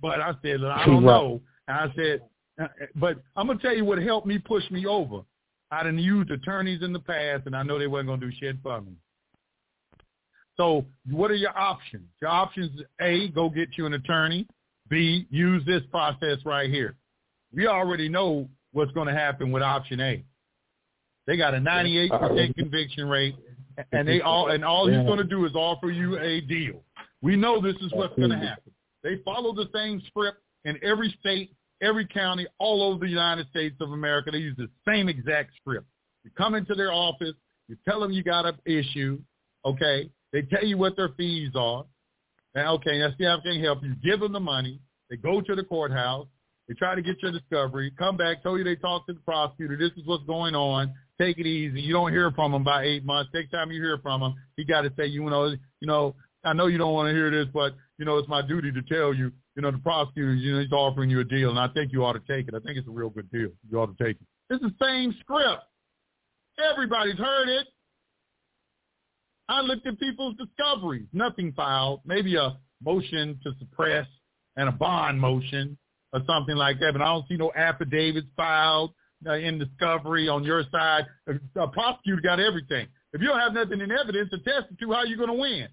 but 0.00 0.20
I 0.20 0.32
said 0.42 0.64
I 0.64 0.86
don't 0.86 1.04
know. 1.04 1.40
And 1.68 1.76
I 1.76 1.94
said, 1.94 2.22
uh, 2.60 2.68
but 2.96 3.22
I'm 3.36 3.46
gonna 3.46 3.58
tell 3.58 3.76
you 3.76 3.84
what 3.84 3.98
helped 3.98 4.26
me 4.26 4.38
push 4.38 4.68
me 4.70 4.86
over. 4.86 5.20
I 5.70 5.82
done 5.82 5.98
used 5.98 6.30
attorneys 6.30 6.82
in 6.82 6.92
the 6.92 7.00
past, 7.00 7.42
and 7.46 7.54
I 7.54 7.62
know 7.62 7.78
they 7.78 7.86
weren't 7.86 8.08
gonna 8.08 8.20
do 8.20 8.32
shit 8.40 8.56
for 8.62 8.80
me. 8.80 8.92
So 10.56 10.84
what 11.10 11.30
are 11.30 11.36
your 11.36 11.56
options? 11.56 12.08
Your 12.22 12.30
options: 12.30 12.80
A, 13.00 13.28
go 13.28 13.50
get 13.50 13.76
you 13.76 13.84
an 13.84 13.92
attorney. 13.92 14.46
B, 14.88 15.26
use 15.30 15.64
this 15.66 15.82
process 15.90 16.38
right 16.44 16.68
here 16.68 16.96
we 17.54 17.66
already 17.66 18.08
know 18.08 18.48
what's 18.72 18.92
going 18.92 19.08
to 19.08 19.14
happen 19.14 19.52
with 19.52 19.62
option 19.62 20.00
A. 20.00 20.24
They 21.26 21.36
got 21.36 21.54
a 21.54 21.58
98% 21.58 22.54
conviction 22.56 23.08
rate, 23.08 23.36
and 23.92 24.06
they 24.06 24.20
all 24.20 24.50
and 24.50 24.64
all 24.64 24.88
he's 24.88 25.06
going 25.06 25.18
to 25.18 25.24
do 25.24 25.44
is 25.44 25.54
offer 25.54 25.90
you 25.90 26.18
a 26.18 26.40
deal. 26.40 26.82
We 27.22 27.36
know 27.36 27.60
this 27.60 27.76
is 27.82 27.92
what's 27.92 28.16
going 28.16 28.30
to 28.30 28.38
happen. 28.38 28.72
They 29.02 29.16
follow 29.24 29.54
the 29.54 29.68
same 29.74 30.02
script 30.06 30.38
in 30.64 30.78
every 30.82 31.14
state, 31.20 31.52
every 31.82 32.06
county, 32.06 32.46
all 32.58 32.82
over 32.82 33.04
the 33.04 33.10
United 33.10 33.48
States 33.48 33.76
of 33.80 33.92
America. 33.92 34.30
They 34.30 34.38
use 34.38 34.56
the 34.56 34.68
same 34.86 35.08
exact 35.08 35.50
script. 35.60 35.86
You 36.24 36.30
come 36.36 36.54
into 36.54 36.74
their 36.74 36.92
office, 36.92 37.34
you 37.68 37.76
tell 37.88 38.00
them 38.00 38.12
you 38.12 38.22
got 38.22 38.46
an 38.46 38.56
issue, 38.66 39.18
okay? 39.64 40.10
They 40.32 40.42
tell 40.42 40.64
you 40.64 40.76
what 40.76 40.96
their 40.96 41.10
fees 41.16 41.52
are. 41.54 41.84
And 42.54 42.66
okay, 42.68 43.02
let's 43.02 43.16
see 43.16 43.24
how 43.24 43.38
I 43.38 43.40
can 43.40 43.60
help 43.60 43.82
you. 43.82 43.94
Give 44.02 44.20
them 44.20 44.32
the 44.32 44.40
money. 44.40 44.80
They 45.08 45.16
go 45.16 45.40
to 45.40 45.54
the 45.54 45.64
courthouse. 45.64 46.26
They 46.70 46.74
try 46.74 46.94
to 46.94 47.02
get 47.02 47.20
your 47.20 47.32
discovery, 47.32 47.92
come 47.98 48.16
back, 48.16 48.44
tell 48.44 48.56
you 48.56 48.62
they 48.62 48.76
talked 48.76 49.08
to 49.08 49.12
the 49.14 49.18
prosecutor. 49.20 49.76
This 49.76 49.90
is 49.96 50.06
what's 50.06 50.22
going 50.22 50.54
on. 50.54 50.94
Take 51.20 51.38
it 51.38 51.46
easy. 51.46 51.80
You 51.80 51.92
don't 51.92 52.12
hear 52.12 52.30
from 52.30 52.52
them 52.52 52.62
by 52.62 52.84
eight 52.84 53.04
months. 53.04 53.28
Next 53.34 53.50
time 53.50 53.72
you 53.72 53.82
hear 53.82 53.98
from 53.98 54.20
them, 54.20 54.36
he 54.56 54.64
got 54.64 54.82
to 54.82 54.92
say, 54.96 55.06
you 55.06 55.28
know, 55.28 55.46
you 55.46 55.88
know, 55.88 56.14
I 56.44 56.52
know 56.52 56.68
you 56.68 56.78
don't 56.78 56.94
want 56.94 57.08
to 57.08 57.12
hear 57.12 57.28
this, 57.28 57.48
but 57.52 57.74
you 57.98 58.04
know, 58.04 58.18
it's 58.18 58.28
my 58.28 58.40
duty 58.40 58.70
to 58.70 58.82
tell 58.82 59.12
you. 59.12 59.32
You 59.56 59.62
know, 59.62 59.72
the 59.72 59.78
prosecutor, 59.78 60.32
you 60.32 60.54
know, 60.54 60.60
he's 60.60 60.70
offering 60.70 61.10
you 61.10 61.18
a 61.18 61.24
deal, 61.24 61.50
and 61.50 61.58
I 61.58 61.66
think 61.74 61.90
you 61.92 62.04
ought 62.04 62.12
to 62.12 62.20
take 62.20 62.46
it. 62.46 62.54
I 62.54 62.60
think 62.60 62.78
it's 62.78 62.86
a 62.86 62.92
real 62.92 63.10
good 63.10 63.28
deal. 63.32 63.48
You 63.68 63.80
ought 63.80 63.98
to 63.98 64.04
take 64.04 64.16
it. 64.20 64.26
It's 64.48 64.62
the 64.62 64.72
same 64.80 65.12
script. 65.18 65.64
Everybody's 66.72 67.18
heard 67.18 67.48
it. 67.48 67.66
I 69.48 69.60
looked 69.60 69.88
at 69.88 69.98
people's 69.98 70.36
discoveries. 70.36 71.08
Nothing 71.12 71.52
filed. 71.56 72.02
Maybe 72.06 72.36
a 72.36 72.58
motion 72.80 73.40
to 73.42 73.54
suppress 73.58 74.06
and 74.56 74.68
a 74.68 74.72
bond 74.72 75.20
motion 75.20 75.76
or 76.12 76.20
something 76.26 76.56
like 76.56 76.80
that. 76.80 76.92
But 76.92 77.02
I 77.02 77.06
don't 77.06 77.26
see 77.28 77.36
no 77.36 77.52
affidavits 77.54 78.28
filed 78.36 78.92
uh, 79.26 79.34
in 79.34 79.58
discovery 79.58 80.28
on 80.28 80.44
your 80.44 80.64
side. 80.70 81.06
A, 81.56 81.68
prosecutor 81.68 82.22
got 82.22 82.40
everything. 82.40 82.86
If 83.12 83.20
you 83.20 83.28
don't 83.28 83.40
have 83.40 83.52
nothing 83.52 83.80
in 83.80 83.90
evidence 83.90 84.30
to 84.30 84.38
test 84.38 84.66
it 84.70 84.78
to, 84.80 84.92
how 84.92 84.98
are 84.98 85.06
you 85.06 85.16
going 85.16 85.28
to 85.28 85.34
win? 85.34 85.68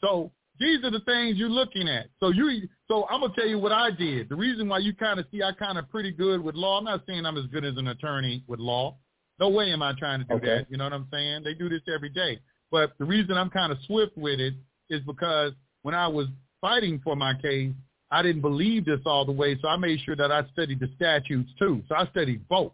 So 0.00 0.32
these 0.58 0.84
are 0.84 0.90
the 0.90 1.00
things 1.00 1.38
you're 1.38 1.48
looking 1.48 1.88
at. 1.88 2.06
So 2.20 2.28
you, 2.30 2.68
so 2.88 3.06
I'm 3.08 3.20
gonna 3.20 3.34
tell 3.34 3.46
you 3.46 3.58
what 3.58 3.72
I 3.72 3.90
did. 3.90 4.28
The 4.28 4.36
reason 4.36 4.68
why 4.68 4.78
you 4.78 4.94
kind 4.94 5.18
of 5.18 5.26
see 5.30 5.42
I 5.42 5.52
kind 5.52 5.78
of 5.78 5.88
pretty 5.88 6.10
good 6.10 6.42
with 6.42 6.54
law. 6.54 6.78
I'm 6.78 6.84
not 6.84 7.02
saying 7.06 7.24
I'm 7.24 7.38
as 7.38 7.46
good 7.46 7.64
as 7.64 7.76
an 7.76 7.88
attorney 7.88 8.44
with 8.48 8.60
law. 8.60 8.96
No 9.40 9.48
way 9.48 9.72
am 9.72 9.82
I 9.82 9.92
trying 9.98 10.20
to 10.20 10.24
do 10.26 10.34
okay. 10.34 10.46
that. 10.46 10.66
You 10.70 10.76
know 10.76 10.84
what 10.84 10.92
I'm 10.92 11.08
saying? 11.12 11.42
They 11.44 11.54
do 11.54 11.68
this 11.68 11.80
every 11.92 12.10
day. 12.10 12.38
But 12.70 12.92
the 12.98 13.04
reason 13.04 13.36
I'm 13.36 13.50
kind 13.50 13.72
of 13.72 13.78
swift 13.86 14.16
with 14.16 14.40
it 14.40 14.54
is 14.90 15.00
because 15.06 15.52
when 15.82 15.94
I 15.94 16.06
was 16.06 16.26
fighting 16.60 17.00
for 17.02 17.16
my 17.16 17.34
case, 17.40 17.72
I 18.12 18.22
didn't 18.22 18.42
believe 18.42 18.84
this 18.84 19.00
all 19.06 19.24
the 19.24 19.32
way, 19.32 19.58
so 19.60 19.68
I 19.68 19.76
made 19.78 19.98
sure 20.04 20.14
that 20.14 20.30
I 20.30 20.42
studied 20.52 20.80
the 20.80 20.90
statutes 20.96 21.50
too. 21.58 21.82
So 21.88 21.94
I 21.94 22.06
studied 22.08 22.46
both. 22.46 22.72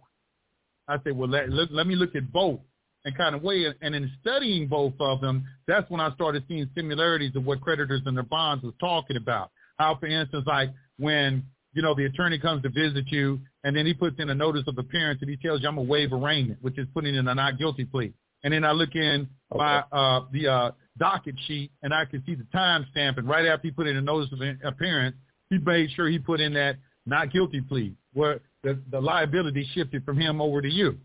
I 0.89 0.97
said, 1.05 1.17
well, 1.17 1.29
let, 1.29 1.49
let, 1.51 1.73
let 1.73 1.87
me 1.87 1.95
look 1.95 2.17
at 2.17 2.33
both 2.33 2.59
and 3.05 3.17
kind 3.17 3.37
of 3.37 3.43
weigh 3.43 3.61
it. 3.61 3.77
And 3.81 3.95
in 3.95 4.11
studying 4.21 4.67
both 4.67 4.95
of 4.99 5.21
them, 5.21 5.47
that's 5.69 5.89
when 5.91 6.01
I 6.01 6.13
started 6.15 6.43
seeing 6.49 6.69
similarities 6.75 7.37
of 7.37 7.47
what 7.47 7.61
creditors 7.61 8.03
and 8.05 8.17
their 8.17 8.25
bonds 8.25 8.65
was 8.65 8.75
talking 8.81 9.17
about. 9.17 9.53
How, 9.79 9.97
for 10.01 10.07
instance, 10.07 10.45
like 10.45 10.71
when, 10.99 11.45
you 11.73 11.83
know, 11.83 11.95
the 11.95 12.07
attorney 12.07 12.41
comes 12.41 12.63
to 12.63 12.71
visit 12.71 13.05
you 13.09 13.39
and 13.63 13.77
then 13.77 13.87
he 13.87 13.95
puts 13.95 14.17
in 14.19 14.31
a 14.31 14.35
notice 14.35 14.65
of 14.67 14.77
appearance 14.77 15.21
and 15.21 15.31
he 15.31 15.37
tells 15.37 15.63
you 15.63 15.69
I'm 15.69 15.79
a 15.79 15.83
waive 15.83 16.13
arraignment, 16.13 16.59
which 16.63 16.79
is 16.79 16.89
putting 16.93 17.15
in 17.15 17.29
a 17.29 17.35
not 17.35 17.59
guilty 17.59 17.85
plea. 17.85 18.13
And 18.43 18.53
then 18.53 18.65
I 18.65 18.73
look 18.73 18.97
in 18.97 19.29
okay. 19.53 19.59
my, 19.59 19.85
uh, 19.93 20.25
the 20.33 20.49
uh, 20.49 20.71
docket 20.99 21.37
sheet 21.47 21.71
and 21.85 21.95
I 21.95 22.07
can 22.07 22.25
see 22.27 22.35
the 22.35 22.47
time 22.53 22.87
stamp. 22.91 23.19
And 23.19 23.29
right 23.29 23.47
after 23.47 23.69
he 23.69 23.71
put 23.71 23.87
in 23.87 23.97
a 23.97 24.03
notice 24.03 24.33
of 24.33 24.41
appearance, 24.65 25.15
he 25.51 25.59
made 25.59 25.91
sure 25.93 26.09
he 26.09 26.19
put 26.19 26.41
in 26.41 26.53
that 26.55 26.77
not 27.07 27.33
guilty 27.33 27.61
plea 27.61 27.95
where 28.13 28.41
the, 28.63 28.79
the 28.91 29.01
liability 29.01 29.67
shifted 29.75 30.05
from 30.05 30.19
him 30.19 30.41
over 30.41 30.61
to 30.61 30.69
you. 30.69 30.99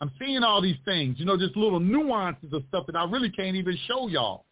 I'm 0.00 0.10
seeing 0.18 0.42
all 0.42 0.60
these 0.60 0.76
things, 0.84 1.16
you 1.18 1.24
know, 1.24 1.36
just 1.36 1.56
little 1.56 1.80
nuances 1.80 2.52
of 2.52 2.62
stuff 2.68 2.86
that 2.86 2.96
I 2.96 3.04
really 3.04 3.30
can't 3.30 3.56
even 3.56 3.76
show 3.88 4.08
y'all. 4.08 4.44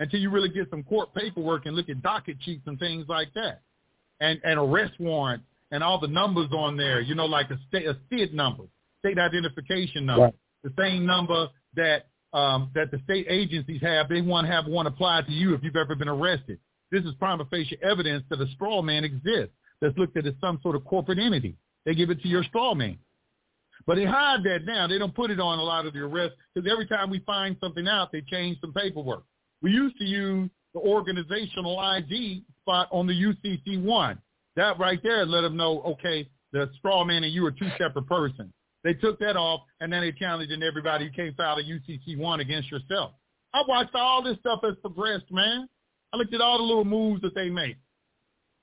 until 0.00 0.20
you 0.20 0.30
really 0.30 0.48
get 0.48 0.68
some 0.70 0.82
court 0.82 1.12
paperwork 1.14 1.66
and 1.66 1.74
look 1.76 1.88
at 1.88 2.02
docket 2.02 2.36
sheets 2.44 2.62
and 2.66 2.78
things 2.78 3.04
like 3.08 3.32
that, 3.34 3.62
and 4.20 4.40
and 4.44 4.58
arrest 4.58 4.92
warrants 5.00 5.44
and 5.70 5.82
all 5.82 5.98
the 6.00 6.08
numbers 6.08 6.48
on 6.52 6.76
there. 6.76 7.00
You 7.00 7.14
know, 7.14 7.26
like 7.26 7.50
a 7.50 7.58
state 7.68 7.86
a 7.86 7.96
SID 8.10 8.34
number, 8.34 8.64
state 9.00 9.18
identification 9.18 10.06
number, 10.06 10.22
Right. 10.24 10.34
the 10.64 10.72
same 10.78 11.06
number 11.06 11.48
that 11.74 12.06
um, 12.32 12.70
that 12.74 12.90
the 12.90 13.00
state 13.04 13.26
agencies 13.28 13.80
have. 13.82 14.08
They 14.08 14.20
want 14.20 14.46
to 14.46 14.52
have 14.52 14.66
one 14.66 14.86
applied 14.86 15.26
to 15.26 15.32
you 15.32 15.54
if 15.54 15.62
you've 15.62 15.76
ever 15.76 15.94
been 15.94 16.08
arrested. 16.08 16.58
This 16.90 17.04
is 17.04 17.14
prima 17.18 17.44
facie 17.50 17.78
evidence 17.82 18.24
that 18.30 18.40
a 18.40 18.48
straw 18.54 18.82
man 18.82 19.04
exists 19.04 19.54
that's 19.80 19.96
looked 19.96 20.16
at 20.16 20.26
as 20.26 20.34
some 20.40 20.58
sort 20.62 20.76
of 20.76 20.84
corporate 20.84 21.18
entity. 21.18 21.56
They 21.84 21.94
give 21.94 22.10
it 22.10 22.20
to 22.22 22.28
your 22.28 22.44
straw 22.44 22.74
man. 22.74 22.98
But 23.86 23.96
they 23.96 24.04
hide 24.04 24.42
that 24.44 24.64
now. 24.64 24.86
They 24.86 24.98
don't 24.98 25.14
put 25.14 25.30
it 25.30 25.40
on 25.40 25.58
a 25.58 25.62
lot 25.62 25.86
of 25.86 25.92
the 25.92 26.00
arrests 26.00 26.36
because 26.54 26.70
every 26.70 26.86
time 26.86 27.10
we 27.10 27.20
find 27.20 27.56
something 27.60 27.86
out, 27.86 28.12
they 28.12 28.22
change 28.22 28.60
some 28.60 28.72
paperwork. 28.72 29.24
We 29.62 29.70
used 29.70 29.96
to 29.98 30.04
use 30.04 30.50
the 30.74 30.80
organizational 30.80 31.78
ID 31.78 32.44
spot 32.60 32.88
on 32.90 33.06
the 33.06 33.14
UCC 33.14 33.82
one. 33.82 34.18
That 34.56 34.78
right 34.78 35.00
there 35.02 35.24
let 35.24 35.42
them 35.42 35.56
know, 35.56 35.82
okay, 35.82 36.28
the 36.52 36.70
straw 36.78 37.04
man 37.04 37.24
and 37.24 37.32
you 37.32 37.46
are 37.46 37.50
two 37.50 37.68
separate 37.78 38.06
persons. 38.06 38.52
They 38.84 38.94
took 38.94 39.18
that 39.20 39.36
off, 39.36 39.62
and 39.80 39.92
then 39.92 40.02
they 40.02 40.12
challenged 40.12 40.52
everybody 40.62 41.04
you 41.04 41.10
can't 41.14 41.36
file 41.36 41.58
a 41.58 41.62
UCC 41.62 42.16
one 42.16 42.40
against 42.40 42.70
yourself. 42.70 43.12
I 43.52 43.62
watched 43.66 43.94
all 43.94 44.22
this 44.22 44.38
stuff 44.40 44.60
as 44.64 44.74
progressed, 44.80 45.30
man. 45.30 45.68
I 46.12 46.16
looked 46.16 46.34
at 46.34 46.40
all 46.40 46.58
the 46.58 46.64
little 46.64 46.84
moves 46.84 47.22
that 47.22 47.34
they 47.34 47.50
make. 47.50 47.76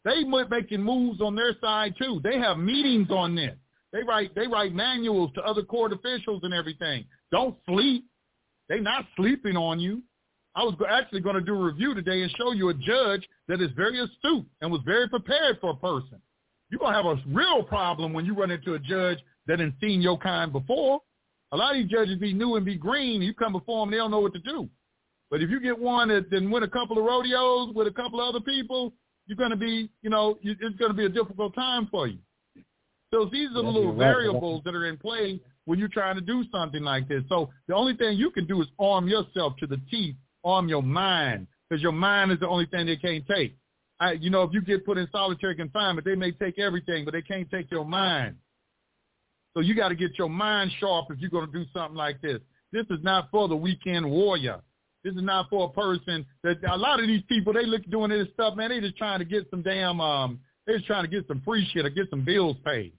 They 0.04 0.24
making 0.24 0.84
moves 0.84 1.20
on 1.20 1.36
their 1.36 1.56
side 1.60 1.96
too. 1.98 2.22
They 2.24 2.38
have 2.38 2.58
meetings 2.58 3.10
on 3.10 3.36
this. 3.36 3.56
They 3.92 4.04
write 4.04 4.36
they 4.36 4.48
write 4.48 4.74
manuals 4.74 5.32
to 5.36 5.42
other 5.42 5.64
court 5.64 5.94
officials 5.94 6.42
and 6.44 6.54
everything. 6.54 7.06
Don't 7.32 7.58
sleep. 7.68 8.06
They 8.70 8.80
not 8.80 9.06
sleeping 9.16 9.58
on 9.58 9.80
you. 9.80 10.04
I 10.56 10.64
was 10.64 10.75
actually 10.90 11.22
going 11.22 11.36
to 11.36 11.42
do 11.42 11.56
a 11.56 11.66
review 11.66 11.94
today 11.94 12.22
and 12.22 12.32
show 12.38 12.54
you 12.54 12.70
a 12.70 12.74
judge 12.74 13.28
that 13.48 13.62
is 13.62 13.72
very 13.75 14.00
astute 14.00 14.46
and 14.62 14.72
was 14.72 14.82
very 14.86 15.10
prepared 15.10 15.58
for 15.60 15.72
a 15.72 15.75
person. 15.75 16.22
You're 16.70 16.80
going 16.80 16.94
to 16.94 16.98
have 16.98 17.06
a 17.06 17.22
real 17.28 17.64
problem 17.64 18.14
when 18.14 18.25
you 18.25 18.34
run 18.34 18.52
into 18.52 18.74
a 18.74 18.80
judge 18.80 19.20
that 19.48 19.60
has 19.60 19.72
seen 19.82 20.02
your 20.02 20.18
kind 20.18 20.52
before. 20.52 21.02
A 21.52 21.58
lot 21.58 21.75
of 21.75 21.82
these 21.82 21.92
judges 21.92 22.18
be 22.18 22.34
new 22.34 22.56
and 22.56 22.66
be 22.66 22.75
green. 22.75 23.22
You 23.22 23.34
come 23.34 23.52
before 23.54 23.86
them, 23.86 23.92
they 23.92 23.98
don't 23.98 24.12
know 24.12 24.20
what 24.20 24.34
to 24.34 24.40
do. 24.40 24.70
But 25.29 25.41
if 25.41 25.50
you 25.50 25.60
get 25.60 25.77
one 25.77 26.10
that 26.10 26.29
then 26.29 26.51
win 26.51 26.63
a 26.63 26.67
couple 26.67 26.98
of 26.98 27.05
rodeos 27.05 27.74
with 27.74 27.88
a 27.88 27.91
couple 27.91 28.22
of 28.22 28.29
other 28.29 28.44
people, 28.44 28.94
you're 29.27 29.38
going 29.38 29.50
to 29.50 29.55
be, 29.55 29.89
you 30.01 30.10
know, 30.10 30.38
you- 30.41 30.55
it's 30.60 30.75
going 30.77 30.91
to 30.91 30.98
be 30.98 31.05
a 31.05 31.10
difficult 31.10 31.55
time 31.55 31.88
for 31.88 32.08
you. 32.08 32.20
So 33.12 33.25
these 33.25 33.50
are 33.51 33.62
the 33.63 33.70
little 33.70 33.89
right. 33.94 33.98
variables 33.98 34.63
that 34.65 34.75
are 34.75 34.86
in 34.86 34.98
play 34.98 35.39
when 35.65 35.79
you're 35.79 35.88
trying 35.88 36.15
to 36.15 36.22
do 36.22 36.44
something 36.51 36.84
like 36.84 37.08
this. 37.08 37.24
So 37.29 37.50
the 37.67 37.74
only 37.75 37.96
thing 37.96 38.17
you 38.17 38.29
can 38.29 38.46
do 38.46 38.62
is 38.62 38.67
arm 38.79 39.08
yourself 39.08 39.55
to 39.58 39.67
the 39.67 39.77
teeth, 39.89 40.15
arm 40.44 40.67
your 40.67 40.84
mind, 40.84 41.48
because 41.70 41.82
your 41.82 41.91
mind 41.91 42.32
is 42.32 42.39
the 42.39 42.48
only 42.48 42.65
thing 42.67 42.86
they 42.86 42.98
can't 42.98 43.25
take. 43.27 43.55
I, 44.00 44.13
you 44.13 44.29
know, 44.29 44.44
if 44.44 44.53
you 44.53 44.62
get 44.62 44.86
put 44.86 44.98
in 44.98 45.08
solitary 45.12 45.55
confinement, 45.55 46.05
they 46.05 46.15
may 46.15 46.32
take 46.32 46.60
everything, 46.60 47.05
but 47.05 47.13
they 47.13 47.22
can't 47.22 47.50
take 47.50 47.72
your 47.72 47.86
mind. 47.86 48.36
So 49.53 49.62
you 49.62 49.74
got 49.74 49.89
to 49.89 49.96
get 49.96 50.17
your 50.17 50.29
mind 50.29 50.72
sharp 50.79 51.08
if 51.10 51.20
you're 51.20 51.29
going 51.29 51.50
to 51.50 51.51
do 51.51 51.65
something 51.74 51.96
like 51.96 52.22
this. 52.22 52.39
This 52.74 52.86
is 52.89 53.00
not 53.03 53.32
for 53.32 53.48
the 53.48 53.55
weekend 53.55 54.10
warrior. 54.10 54.60
This 55.06 55.14
is 55.14 55.22
not 55.22 55.52
for 55.52 55.68
a 55.68 55.70
person 55.70 56.26
that 56.42 56.58
a 56.68 56.76
lot 56.76 57.00
of 57.00 57.06
these 57.06 57.22
people 57.30 57.54
they 57.54 57.68
look 57.68 57.88
doing 57.92 58.10
this 58.10 58.28
stuff, 58.34 58.56
man. 58.56 58.72
They 58.72 58.80
just 58.80 58.98
trying 58.98 59.20
to 59.20 59.26
get 59.26 59.48
some 59.52 59.62
damn 59.62 60.02
um. 60.02 60.40
They 60.66 60.74
just 60.74 60.88
trying 60.88 61.04
to 61.04 61.08
get 61.08 61.28
some 61.28 61.44
free 61.46 61.64
shit 61.72 61.86
or 61.86 61.92
get 61.92 62.10
some 62.10 62.26
bills 62.26 62.58
paid. 62.66 62.92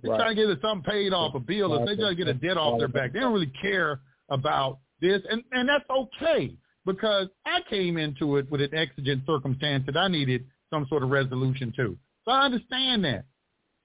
They're 0.00 0.12
Right. 0.12 0.18
trying 0.20 0.36
to 0.36 0.46
get 0.46 0.60
something 0.62 0.88
paid 0.88 1.12
off 1.12 1.34
a 1.34 1.40
bill. 1.40 1.72
Or 1.74 1.84
they 1.84 1.96
trying 1.96 2.16
to 2.16 2.24
get 2.24 2.28
a 2.28 2.34
debt 2.34 2.56
off 2.56 2.78
their 2.78 2.86
back. 2.86 3.12
They 3.12 3.18
don't 3.18 3.32
really 3.32 3.52
care 3.60 4.02
about 4.28 4.78
this, 5.00 5.20
and 5.28 5.42
and 5.50 5.68
that's 5.68 5.84
okay 5.90 6.56
because 6.86 7.26
I 7.44 7.62
came 7.68 7.98
into 7.98 8.36
it 8.36 8.48
with 8.48 8.60
an 8.60 8.72
exigent 8.72 9.26
circumstance 9.26 9.84
that 9.86 9.96
I 9.96 10.06
needed 10.06 10.46
some 10.70 10.86
sort 10.86 11.02
of 11.02 11.10
resolution 11.10 11.72
to. 11.76 11.98
So 12.24 12.30
I 12.30 12.44
understand 12.44 13.04
that. 13.04 13.24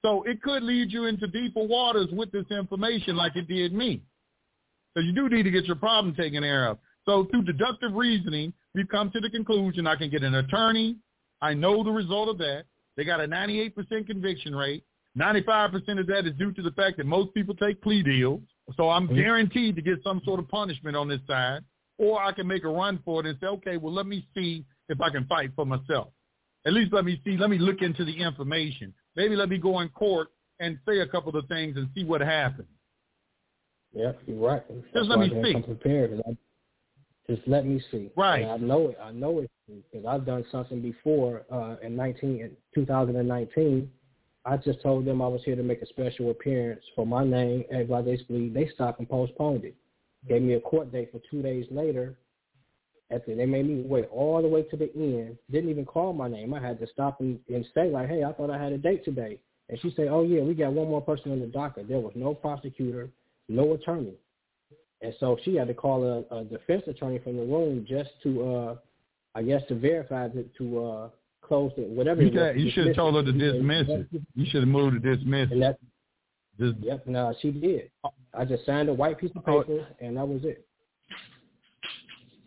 So 0.03 0.21
it 0.23 0.43
could 0.43 0.61
lead 0.61 0.91
you 0.91 1.05
into 1.05 1.25
deeper 1.25 1.63
waters 1.63 2.09
with 2.11 2.31
this 2.31 2.45
information 2.51 3.15
like 3.15 3.35
it 3.35 3.47
did 3.47 3.73
me. 3.73 4.03
So 4.93 5.01
you 5.01 5.11
do 5.11 5.27
need 5.27 5.43
to 5.43 5.51
get 5.51 5.65
your 5.65 5.75
problem 5.75 6.13
taken 6.13 6.43
care 6.43 6.67
of. 6.67 6.77
So 7.09 7.25
through 7.31 7.41
deductive 7.41 7.95
reasoning, 7.95 8.53
we've 8.75 8.87
come 8.87 9.09
to 9.09 9.19
the 9.19 9.31
conclusion 9.31 9.87
I 9.87 9.95
can 9.95 10.11
get 10.11 10.21
an 10.21 10.35
attorney. 10.35 10.95
I 11.41 11.55
know 11.55 11.83
the 11.83 11.89
result 11.89 12.29
of 12.29 12.37
that. 12.37 12.65
They 12.97 13.03
got 13.03 13.19
a 13.19 13.27
98% 13.27 13.73
conviction 14.05 14.55
rate. 14.55 14.83
95% 15.17 15.99
of 15.99 16.05
that 16.05 16.27
is 16.27 16.33
due 16.37 16.51
to 16.51 16.61
the 16.61 16.69
fact 16.71 16.97
that 16.97 17.07
most 17.07 17.33
people 17.33 17.55
take 17.55 17.81
plea 17.81 18.03
deals. 18.03 18.41
So 18.77 18.91
I'm 18.91 19.07
mm-hmm. 19.07 19.15
guaranteed 19.15 19.75
to 19.77 19.81
get 19.81 20.03
some 20.03 20.21
sort 20.23 20.39
of 20.39 20.47
punishment 20.49 20.95
on 20.95 21.07
this 21.07 21.19
side. 21.25 21.61
Or 21.97 22.21
I 22.21 22.31
can 22.31 22.45
make 22.45 22.63
a 22.63 22.69
run 22.69 22.99
for 23.03 23.21
it 23.21 23.25
and 23.25 23.35
say, 23.41 23.47
okay, 23.47 23.77
well, 23.77 23.91
let 23.91 24.05
me 24.05 24.27
see 24.35 24.63
if 24.87 25.01
I 25.01 25.09
can 25.09 25.25
fight 25.25 25.49
for 25.55 25.65
myself. 25.65 26.09
At 26.67 26.73
least 26.73 26.93
let 26.93 27.05
me 27.05 27.19
see, 27.25 27.37
let 27.37 27.49
me 27.49 27.57
look 27.57 27.81
into 27.81 28.05
the 28.05 28.15
information. 28.21 28.93
Maybe 29.15 29.35
let 29.35 29.49
me 29.49 29.57
go 29.57 29.79
in 29.79 29.89
court 29.89 30.27
and 30.59 30.77
say 30.87 30.99
a 30.99 31.07
couple 31.07 31.35
of 31.35 31.47
things 31.47 31.75
and 31.75 31.89
see 31.95 32.03
what 32.03 32.21
happens. 32.21 32.67
Yep, 33.93 34.19
you're 34.27 34.37
right. 34.37 34.63
That's 34.93 35.07
let 35.07 35.17
why 35.17 35.27
me 35.27 35.43
see. 35.43 35.53
come 35.53 35.63
prepared. 35.63 36.21
Just 37.29 37.47
let 37.47 37.65
me 37.65 37.81
see. 37.91 38.09
Right. 38.17 38.41
And 38.41 38.51
I 38.51 38.57
know 38.57 38.89
it. 38.89 38.97
I 39.01 39.11
know 39.11 39.39
it 39.39 39.51
because 39.67 40.05
I've 40.05 40.25
done 40.25 40.43
something 40.51 40.81
before 40.81 41.43
uh, 41.51 41.75
in 41.83 41.95
19 41.95 42.41
in 42.41 42.51
2019. 42.73 43.89
I 44.45 44.57
just 44.57 44.81
told 44.81 45.05
them 45.05 45.21
I 45.21 45.27
was 45.27 45.41
here 45.45 45.55
to 45.55 45.61
make 45.61 45.81
a 45.81 45.85
special 45.85 46.31
appearance 46.31 46.81
for 46.95 47.05
my 47.05 47.23
name 47.23 47.65
at 47.71 47.87
Valdez 47.87 48.21
Bleed. 48.23 48.53
They 48.53 48.67
stopped 48.73 48.99
and 48.99 49.07
postponed 49.07 49.63
it. 49.63 49.75
Gave 50.27 50.41
me 50.41 50.55
a 50.55 50.59
court 50.59 50.91
date 50.91 51.11
for 51.11 51.21
two 51.29 51.41
days 51.41 51.65
later. 51.69 52.17
At 53.11 53.25
the, 53.25 53.35
they 53.35 53.45
made 53.45 53.67
me 53.67 53.83
wait 53.85 54.05
all 54.11 54.41
the 54.41 54.47
way 54.47 54.63
to 54.63 54.77
the 54.77 54.91
end. 54.95 55.37
Didn't 55.51 55.69
even 55.69 55.85
call 55.85 56.13
my 56.13 56.27
name. 56.27 56.53
I 56.53 56.61
had 56.61 56.79
to 56.79 56.87
stop 56.87 57.21
and, 57.21 57.39
and 57.47 57.65
say 57.73 57.89
like, 57.89 58.07
"Hey, 58.07 58.23
I 58.23 58.33
thought 58.33 58.51
I 58.51 58.61
had 58.61 58.71
a 58.71 58.77
date 58.77 59.03
today." 59.03 59.39
And 59.67 59.79
she 59.81 59.91
said, 59.95 60.09
"Oh 60.09 60.23
yeah, 60.23 60.41
we 60.41 60.53
got 60.53 60.73
one 60.73 60.87
more 60.87 61.01
person 61.01 61.31
on 61.31 61.39
the 61.39 61.47
docket." 61.47 61.87
There 61.87 61.99
was 61.99 62.13
no 62.15 62.35
prosecutor, 62.35 63.09
no 63.47 63.73
attorney. 63.73 64.13
And 65.01 65.13
so 65.19 65.37
she 65.43 65.55
had 65.55 65.67
to 65.69 65.73
call 65.73 66.03
a, 66.03 66.35
a 66.35 66.43
defense 66.43 66.83
attorney 66.87 67.19
from 67.19 67.37
the 67.37 67.43
room 67.43 67.85
just 67.87 68.09
to, 68.23 68.45
uh, 68.53 68.75
I 69.35 69.43
guess, 69.43 69.61
to 69.69 69.75
verify 69.75 70.27
that 70.27 70.55
to 70.57 70.85
uh, 70.85 71.09
close 71.41 71.71
it, 71.77 71.87
whatever. 71.89 72.21
You, 72.21 72.31
got- 72.31 72.57
you 72.57 72.69
should 72.71 72.87
have 72.87 72.95
told 72.95 73.15
her 73.15 73.23
to 73.23 73.31
dismiss 73.31 73.87
it. 73.87 74.07
You 74.35 74.45
should 74.49 74.61
have 74.63 74.67
moved 74.69 75.01
to 75.01 75.15
dismiss 75.15 75.49
And 75.51 75.63
it. 75.63 75.79
that, 76.59 76.63
Just, 76.73 76.83
yep, 76.83 77.07
no, 77.07 77.33
she 77.41 77.51
did. 77.51 77.89
I 78.33 78.43
just 78.45 78.65
signed 78.65 78.89
a 78.89 78.93
white 78.93 79.17
piece 79.17 79.31
of 79.35 79.43
Oh. 79.47 79.61
paper, 79.63 79.87
and 80.01 80.17
that 80.17 80.27
was 80.27 80.41
it. 80.43 80.65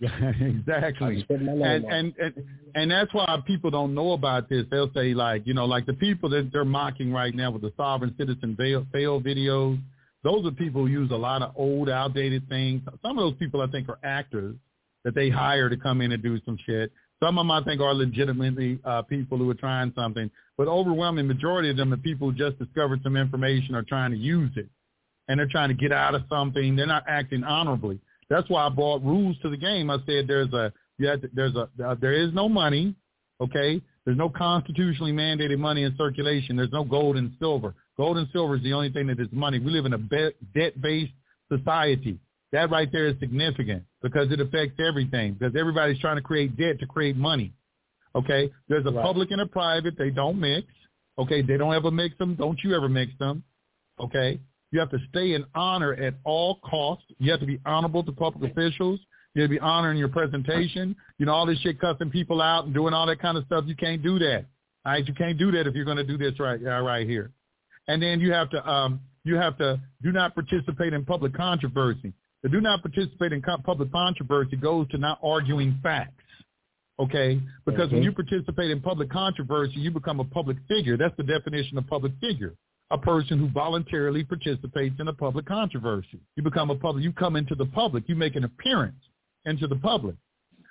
Exactly. 0.41 1.15
just 1.17 1.29
put 1.29 1.41
my 1.41 1.53
name 1.53 1.63
And, 1.63 1.85
and 1.87 2.15
and 2.19 2.35
and 2.75 2.91
that's 2.91 3.15
why 3.15 3.39
people 3.47 3.71
don't 3.71 3.95
know 3.95 4.13
about 4.13 4.49
this. 4.49 4.65
They'll 4.71 4.93
say 4.93 5.15
like, 5.15 5.47
you 5.47 5.55
know, 5.55 5.65
like 5.65 5.87
the 5.87 5.93
people 5.95 6.29
that 6.31 6.51
they're 6.53 6.65
mocking 6.65 7.13
right 7.13 7.33
now 7.35 7.51
with 7.53 7.63
the 7.63 7.73
sovereign 7.77 8.13
citizen 8.19 8.57
fail, 8.57 8.85
fail 8.93 9.21
videos. 9.21 9.79
Those 10.25 10.47
are 10.47 10.53
people 10.53 10.83
who 10.83 10.87
use 10.89 11.11
a 11.11 11.17
lot 11.17 11.43
of 11.43 11.53
old, 11.57 11.91
outdated 11.91 12.49
things. 12.49 12.83
Some 13.03 13.19
of 13.19 13.25
those 13.25 13.39
people 13.39 13.61
I 13.61 13.67
think 13.67 13.89
are 13.89 13.99
actors 14.05 14.57
that 15.05 15.15
they 15.15 15.31
hire 15.31 15.69
to 15.69 15.77
come 15.77 16.01
in 16.01 16.13
and 16.13 16.23
do 16.23 16.41
some 16.45 16.57
shit. 16.65 16.93
Some 17.23 17.39
of 17.39 17.45
them 17.45 17.51
I 17.51 17.63
think 17.63 17.81
are 17.81 17.95
legitimately 17.95 18.81
uh, 18.85 19.03
people 19.03 19.39
who 19.39 19.49
are 19.51 19.55
trying 19.55 19.93
something, 19.97 20.31
but 20.57 20.69
overwhelming 20.69 21.27
majority 21.27 21.71
of 21.71 21.77
them 21.77 21.93
are 21.93 21.97
people 21.97 22.31
who 22.31 22.37
just 22.37 22.59
discovered 22.59 23.01
some 23.03 23.17
information 23.17 23.75
or 23.75 23.83
trying 23.83 24.11
to 24.11 24.17
use 24.17 24.51
it, 24.57 24.69
and 25.29 25.39
they're 25.39 25.49
trying 25.49 25.69
to 25.69 25.75
get 25.75 25.93
out 25.93 26.15
of 26.15 26.23
something. 26.29 26.75
They're 26.75 26.87
not 26.87 27.05
acting 27.09 27.45
honorably. 27.45 28.01
That's 28.29 28.49
why 28.49 28.67
I 28.67 28.69
brought 28.71 29.05
rules 29.05 29.37
to 29.43 29.51
the 29.51 29.57
game. 29.57 29.91
I 29.91 29.99
said 30.07 30.27
there's 30.27 30.53
a 30.53 30.73
you 30.99 31.07
have 31.07 31.23
to, 31.23 31.31
there's 31.33 31.55
a 31.55 31.69
uh, 31.85 31.95
there 32.01 32.13
is 32.13 32.33
no 32.33 32.49
money, 32.49 32.95
okay? 33.41 33.81
There's 34.05 34.19
no 34.19 34.29
constitutionally 34.29 35.13
mandated 35.13 35.59
money 35.59 35.85
in 35.85 35.95
circulation. 35.97 36.57
There's 36.57 36.73
no 36.73 36.85
gold 36.85 37.17
and 37.17 37.33
silver. 37.39 37.75
Gold 37.97 38.19
and 38.19 38.27
silver 38.33 38.57
is 38.57 38.63
the 38.63 38.73
only 38.73 38.91
thing 38.91 39.07
that 39.07 39.21
is 39.21 39.29
money. 39.31 39.59
We 39.59 39.71
live 39.71 39.87
in 39.87 39.93
a 39.93 39.99
debt-based 39.99 41.13
society. 41.51 42.19
That 42.51 42.71
right 42.71 42.91
there 42.91 43.07
is 43.07 43.15
significant 43.21 43.85
because 44.03 44.31
it 44.33 44.41
affects 44.41 44.81
everything. 44.81 45.35
Because 45.35 45.55
everybody's 45.57 46.01
trying 46.01 46.17
to 46.17 46.23
create 46.23 46.57
debt 46.57 46.81
to 46.81 46.87
create 46.87 47.17
money. 47.17 47.53
Okay, 48.15 48.51
there's 48.69 48.85
a 48.85 48.91
Right. 48.91 49.05
public 49.05 49.31
and 49.31 49.41
a 49.41 49.47
private. 49.47 49.97
They 49.97 50.11
don't 50.11 50.39
mix. 50.39 50.67
Okay, 51.19 51.41
they 51.41 51.57
don't 51.57 51.73
ever 51.73 51.91
mix 51.91 52.17
them. 52.19 52.35
Don't 52.35 52.63
you 52.63 52.75
ever 52.75 52.89
mix 52.89 53.17
them. 53.19 53.43
Okay, 54.01 54.39
you 54.71 54.81
have 54.81 54.91
to 54.91 54.99
stay 55.11 55.35
in 55.35 55.45
honor 55.55 55.95
at 55.95 56.15
all 56.25 56.57
costs. 56.57 57.07
You 57.19 57.31
have 57.31 57.41
to 57.41 57.47
be 57.47 57.61
honorable 57.65 58.03
to 58.03 58.13
public 58.13 58.51
officials. 58.51 59.01
You 59.35 59.43
have 59.43 59.51
to 59.51 59.57
be 59.57 59.61
honoring 59.61 59.99
your 59.99 60.09
presentation. 60.09 60.95
You 61.19 61.27
know 61.27 61.33
all 61.33 61.47
this 61.47 61.59
shit, 61.61 61.81
cussing 61.81 62.11
people 62.11 62.43
out 62.43 62.67
and 62.67 62.75
doing 62.75 62.93
all 62.93 63.07
that 63.07 63.21
kind 63.21 63.39
of 63.39 63.45
stuff. 63.47 63.65
You 63.67 63.77
can't 63.77 64.03
do 64.03 64.19
that. 64.19 64.45
All 64.85 64.93
right, 64.93 65.07
you 65.07 65.15
can't 65.15 65.39
do 65.39 65.51
that 65.53 65.67
if 65.67 65.75
you're 65.75 65.85
going 65.85 65.97
to 65.97 66.05
do 66.05 66.19
this 66.19 66.39
right 66.39 66.61
uh, 66.65 66.81
right 66.83 67.09
here. 67.09 67.31
And 67.89 68.03
then 68.03 68.21
you 68.21 68.33
have 68.33 68.51
to 68.51 68.69
um, 68.69 69.01
you 69.25 69.37
have 69.37 69.57
to 69.59 69.81
do 70.03 70.13
not 70.13 70.35
participate 70.35 70.93
in 70.93 71.05
public 71.05 71.35
controversy. 71.35 72.13
The 72.43 72.49
do 72.49 72.61
not 72.61 72.83
participate 72.83 73.33
in 73.33 73.41
co- 73.41 73.59
public 73.59 73.91
controversy 73.93 74.57
goes 74.57 74.89
to 74.89 74.99
not 74.99 75.19
arguing 75.23 75.79
facts. 75.83 76.15
Okay, 77.01 77.41
because 77.65 77.91
when 77.91 78.03
Mhm. 78.03 78.05
you 78.05 78.13
participate 78.13 78.71
in 78.71 78.81
public 78.81 79.09
controversy, 79.09 79.81
you 79.81 79.91
become 79.91 80.21
a 80.21 80.25
public 80.25 80.59
figure. 80.69 80.97
That's 80.97 81.17
the 81.17 81.23
definition 81.23 81.79
of 81.79 81.87
public 81.87 82.13
figure. 82.21 82.55
A 82.91 82.99
person 82.99 83.39
who 83.39 83.49
voluntarily 83.49 84.23
participates 84.25 85.01
in 85.01 85.09
a 85.09 85.13
public 85.13 85.47
controversy. 85.47 86.21
You 86.37 86.43
become 86.43 86.71
a 86.71 86.75
public. 86.75 87.03
You 87.03 87.13
come 87.13 87.37
into 87.37 87.55
the 87.55 87.65
public. 87.65 88.09
You 88.09 88.15
make 88.15 88.37
an 88.37 88.45
appearance 88.45 89.03
into 89.45 89.67
the 89.67 89.77
public. 89.77 90.17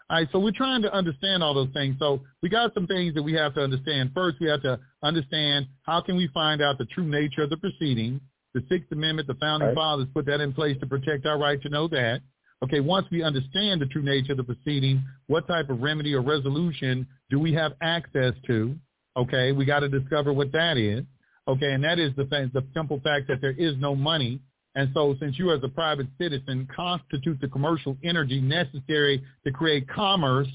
All 0.09 0.17
right, 0.17 0.27
so 0.33 0.39
we're 0.39 0.51
trying 0.51 0.81
to 0.81 0.93
understand 0.93 1.41
all 1.41 1.53
those 1.53 1.71
things. 1.73 1.95
So 1.97 2.19
we 2.41 2.49
got 2.49 2.73
some 2.73 2.85
things 2.85 3.13
that 3.13 3.23
we 3.23 3.33
have 3.33 3.53
to 3.53 3.61
understand. 3.61 4.11
First, 4.13 4.37
we 4.41 4.49
have 4.49 4.61
to 4.63 4.77
understand 5.03 5.67
how 5.83 6.01
can 6.01 6.17
we 6.17 6.27
find 6.33 6.61
out 6.61 6.77
the 6.77 6.85
true 6.85 7.05
nature 7.05 7.43
of 7.43 7.49
the 7.49 7.57
proceeding. 7.57 8.19
The 8.53 8.61
Sixth 8.67 8.91
Amendment, 8.91 9.29
the 9.29 9.35
Founding 9.35 9.69
right. 9.69 9.75
Fathers 9.75 10.07
put 10.13 10.25
that 10.25 10.41
in 10.41 10.51
place 10.51 10.77
to 10.81 10.85
protect 10.85 11.25
our 11.25 11.39
right 11.39 11.61
to 11.61 11.69
know 11.69 11.87
that. 11.87 12.19
Okay, 12.61 12.81
once 12.81 13.07
we 13.09 13.23
understand 13.23 13.81
the 13.81 13.85
true 13.85 14.03
nature 14.03 14.33
of 14.33 14.37
the 14.37 14.43
proceeding, 14.43 15.01
what 15.27 15.47
type 15.47 15.69
of 15.69 15.81
remedy 15.81 16.13
or 16.13 16.21
resolution 16.21 17.07
do 17.29 17.39
we 17.39 17.53
have 17.53 17.71
access 17.81 18.33
to? 18.47 18.75
Okay, 19.15 19.53
we 19.53 19.63
got 19.63 19.79
to 19.79 19.87
discover 19.87 20.33
what 20.33 20.51
that 20.51 20.77
is. 20.77 21.05
Okay, 21.47 21.71
and 21.71 21.83
that 21.83 21.99
is 21.99 22.11
the, 22.17 22.25
the 22.25 22.63
simple 22.73 22.99
fact 22.99 23.27
that 23.29 23.39
there 23.39 23.55
is 23.57 23.75
no 23.77 23.95
money 23.95 24.41
and 24.75 24.89
so 24.93 25.15
since 25.19 25.37
you 25.37 25.51
as 25.51 25.61
a 25.63 25.67
private 25.67 26.07
citizen 26.19 26.67
constitute 26.73 27.39
the 27.41 27.47
commercial 27.47 27.97
energy 28.03 28.39
necessary 28.39 29.21
to 29.43 29.51
create 29.51 29.87
commerce, 29.89 30.47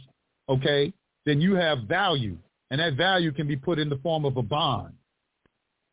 okay, 0.48 0.92
then 1.26 1.40
you 1.40 1.54
have 1.54 1.80
value. 1.82 2.36
And 2.70 2.80
that 2.80 2.94
value 2.94 3.30
can 3.30 3.46
be 3.46 3.56
put 3.56 3.78
in 3.78 3.88
the 3.88 3.98
form 3.98 4.24
of 4.24 4.36
a 4.36 4.42
bond. 4.42 4.94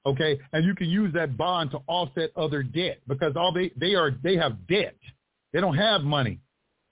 Okay, 0.06 0.38
and 0.52 0.66
you 0.66 0.76
can 0.76 0.90
use 0.90 1.14
that 1.14 1.38
bond 1.38 1.72
to 1.72 1.80
offset 1.88 2.32
other 2.36 2.62
debt 2.62 3.00
because 3.08 3.34
all 3.38 3.54
they, 3.54 3.72
they 3.78 3.96
are 3.96 4.12
they 4.22 4.36
have 4.36 4.68
debt. 4.68 4.96
They 5.54 5.62
don't 5.62 5.78
have 5.78 6.02
money. 6.02 6.40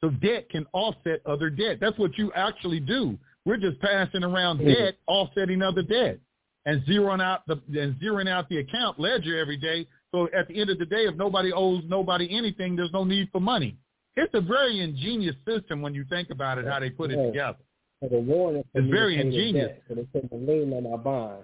So 0.01 0.09
debt 0.09 0.49
can 0.49 0.65
offset 0.71 1.21
other 1.25 1.49
debt. 1.49 1.77
That's 1.81 1.97
what 1.97 2.17
you 2.17 2.31
actually 2.33 2.79
do. 2.79 3.17
We're 3.45 3.57
just 3.57 3.81
passing 3.81 4.23
around 4.23 4.59
mm-hmm. 4.59 4.69
debt, 4.69 4.95
offsetting 5.07 5.61
other 5.61 5.81
debt, 5.81 6.19
and 6.65 6.81
zeroing 6.85 7.21
out 7.21 7.45
the 7.47 7.59
and 7.77 7.95
zeroing 7.99 8.29
out 8.29 8.47
the 8.47 8.59
account 8.59 8.97
ledger 8.97 9.37
every 9.37 9.57
day 9.57 9.87
so 10.11 10.27
at 10.37 10.47
the 10.47 10.59
end 10.59 10.69
of 10.69 10.77
the 10.77 10.85
day, 10.85 11.03
if 11.03 11.15
nobody 11.15 11.53
owes 11.53 11.83
nobody 11.87 12.27
anything, 12.35 12.75
there's 12.75 12.91
no 12.91 13.03
need 13.03 13.29
for 13.31 13.39
money. 13.39 13.77
It's 14.15 14.33
a 14.33 14.41
very 14.41 14.81
ingenious 14.81 15.35
system 15.47 15.81
when 15.81 15.93
you 15.93 16.05
think 16.09 16.29
about 16.29 16.57
it, 16.57 16.67
how 16.67 16.79
they 16.79 16.89
put 16.89 17.11
it 17.11 17.25
together. 17.27 17.57
the 18.01 18.19
warning 18.19 18.63
it's 18.73 18.89
very 18.89 19.19
ingenious. 19.19 19.71
so 19.87 19.95
they 19.95 20.03
put 20.03 20.29
a 20.31 20.35
lien 20.35 20.73
on 20.73 20.91
my 20.91 20.97
bond 20.97 21.43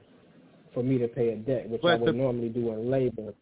for 0.73 0.83
me 0.83 0.97
to 0.97 1.07
pay 1.07 1.29
a 1.29 1.35
debt, 1.37 1.69
which 1.69 1.81
but 1.81 1.93
I 1.93 1.95
would 1.95 2.09
the, 2.09 2.17
normally 2.17 2.49
do 2.49 2.71
in 2.73 2.91
labor. 2.91 3.33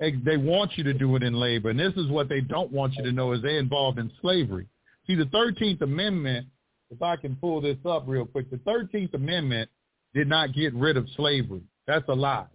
They 0.00 0.36
want 0.36 0.72
you 0.76 0.82
to 0.84 0.92
do 0.92 1.14
it 1.14 1.22
in 1.22 1.34
labor, 1.34 1.70
and 1.70 1.78
this 1.78 1.92
is 1.96 2.08
what 2.08 2.28
they 2.28 2.40
don't 2.40 2.72
want 2.72 2.94
you 2.94 3.04
to 3.04 3.12
know 3.12 3.32
is 3.32 3.42
they're 3.42 3.60
involved 3.60 4.00
in 4.00 4.10
slavery. 4.20 4.66
See, 5.06 5.14
the 5.14 5.26
13th 5.26 5.82
Amendment, 5.82 6.48
if 6.90 7.00
I 7.00 7.14
can 7.14 7.36
pull 7.36 7.60
this 7.60 7.76
up 7.86 8.04
real 8.08 8.26
quick, 8.26 8.50
the 8.50 8.56
13th 8.56 9.14
Amendment 9.14 9.70
did 10.12 10.28
not 10.28 10.52
get 10.52 10.74
rid 10.74 10.96
of 10.96 11.06
slavery. 11.16 11.62
That's 11.86 12.04
a 12.08 12.14
lie. 12.14 12.46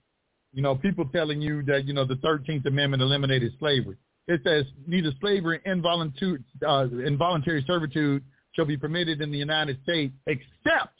You 0.53 0.61
know, 0.61 0.75
people 0.75 1.05
telling 1.05 1.41
you 1.41 1.63
that, 1.63 1.85
you 1.85 1.93
know, 1.93 2.05
the 2.05 2.15
13th 2.15 2.65
Amendment 2.65 3.01
eliminated 3.01 3.53
slavery. 3.59 3.97
It 4.27 4.41
says 4.43 4.65
neither 4.85 5.11
slavery 5.21 5.61
involuntary, 5.65 6.39
uh, 6.67 6.87
involuntary 7.05 7.63
servitude 7.65 8.23
shall 8.53 8.65
be 8.65 8.77
permitted 8.77 9.21
in 9.21 9.31
the 9.31 9.37
United 9.37 9.77
States 9.83 10.13
except, 10.25 10.93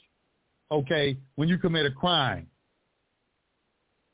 okay, 0.70 1.16
when 1.34 1.48
you 1.48 1.58
commit 1.58 1.86
a 1.86 1.90
crime. 1.90 2.46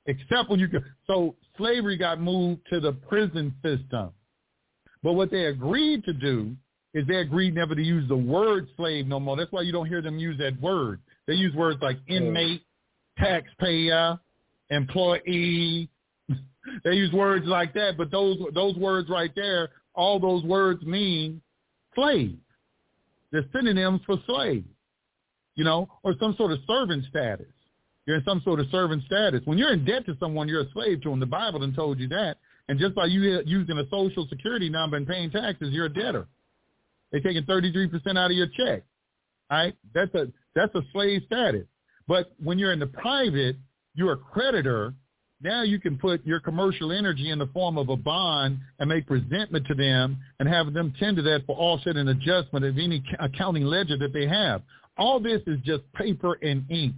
Except 0.07 0.51
when 0.51 0.61
you, 0.61 0.69
so 1.07 1.35
slavery 1.57 1.97
got 1.97 2.21
moved 2.21 2.63
to 2.71 2.81
the 2.81 2.93
prison 2.93 3.55
system. 3.63 4.11
But 5.03 5.13
what 5.13 5.31
they 5.31 5.47
agreed 5.47 6.05
to 6.05 6.13
do 6.13 6.57
is 6.95 7.07
they 7.07 7.17
agreed 7.17 7.55
never 7.55 7.75
to 7.75 7.83
use 7.83 8.09
the 8.09 8.17
word 8.17 8.69
slave 8.77 9.07
no 9.07 9.21
more. 9.21 9.37
That's 9.37 9.53
why 9.53 9.63
you 9.63 9.73
don't 9.73 9.87
hear 9.87 10.01
them 10.01 10.19
use 10.19 10.39
that 10.39 10.61
word. 10.61 11.01
They 11.27 11.35
use 11.35 11.55
words 11.55 11.81
like 11.83 11.99
inmate, 12.09 12.63
taxpayer, 13.19 14.19
employee. 14.75 15.89
they 16.85 16.93
use 16.93 17.13
words 17.13 17.47
like 17.47 17.75
that, 17.75 17.97
but 17.97 18.11
those 18.11 18.39
those 18.55 18.77
words 18.77 19.09
right 19.09 19.33
there, 19.35 19.71
all 19.95 20.19
those 20.19 20.43
words 20.45 20.83
mean 20.85 21.41
slave. 21.95 22.39
They're 23.33 23.45
synonyms 23.53 24.01
for 24.07 24.17
slave, 24.27 24.65
you 25.57 25.65
know, 25.65 25.89
or 26.03 26.15
some 26.21 26.35
sort 26.37 26.53
of 26.53 26.59
servant 26.67 27.05
status. 27.11 27.47
You're 28.07 28.17
in 28.19 28.25
some 28.25 28.43
sort 28.45 28.61
of 28.61 28.67
servant 28.71 29.03
status. 29.07 29.41
When 29.45 29.59
you're 29.59 29.73
in 29.73 29.85
debt 29.85 30.07
to 30.07 30.17
someone, 30.21 30.47
you're 30.47 30.63
a 30.63 30.71
slave 30.73 31.03
to 31.03 31.11
them. 31.11 31.21
The 31.21 31.27
Bible 31.27 31.61
done 31.61 31.75
told 31.75 31.99
you 31.99 32.09
that. 32.09 32.37
And 32.69 32.79
just 32.79 32.95
by 32.95 33.07
you 33.07 33.43
using 33.47 33.79
a 33.79 33.89
social 33.91 34.27
security 34.29 34.69
number 34.69 34.97
and 34.97 35.07
paying 35.07 35.31
taxes, 35.31 35.71
you're 35.73 35.87
a 35.87 35.93
debtor. 35.93 36.27
They're 37.11 37.21
taking 37.21 37.45
33% 37.45 38.19
out 38.19 38.31
of 38.31 38.37
your 38.37 38.49
check. 38.49 38.83
All 39.51 39.59
right? 39.59 39.75
That's 39.95 40.15
a 40.15 40.29
that's 40.55 40.75
a 40.75 40.83
slave 40.93 41.23
status. 41.27 41.67
But 42.07 42.33
when 42.43 42.59
you're 42.59 42.73
in 42.73 42.79
the 42.79 42.87
private, 42.87 43.57
you're 43.95 44.13
a 44.13 44.17
creditor, 44.17 44.95
now 45.41 45.63
you 45.63 45.79
can 45.79 45.99
put 45.99 46.25
your 46.25 46.41
commercial 46.41 46.93
energy 46.93 47.31
in 47.31 47.39
the 47.39 47.47
form 47.49 47.77
of 47.77 47.89
a 47.89 47.97
bond 47.97 48.59
and 48.79 48.89
make 48.89 49.07
presentment 49.07 49.67
to 49.67 49.75
them 49.75 50.19
and 50.41 50.49
have 50.49 50.73
them 50.73 50.93
tender 50.99 51.23
that 51.23 51.45
for 51.47 51.57
offset 51.57 51.97
and 51.97 52.09
adjustment 52.09 52.65
of 52.65 52.79
any 52.79 53.03
accounting 53.21 53.65
ledger 53.65 53.99
that 53.99 54.13
they 54.13 54.27
have. 54.27 54.63
All 54.97 55.21
this 55.21 55.43
is 55.47 55.59
just 55.65 55.83
paper 55.95 56.39
and 56.43 56.65
ink. 56.71 56.95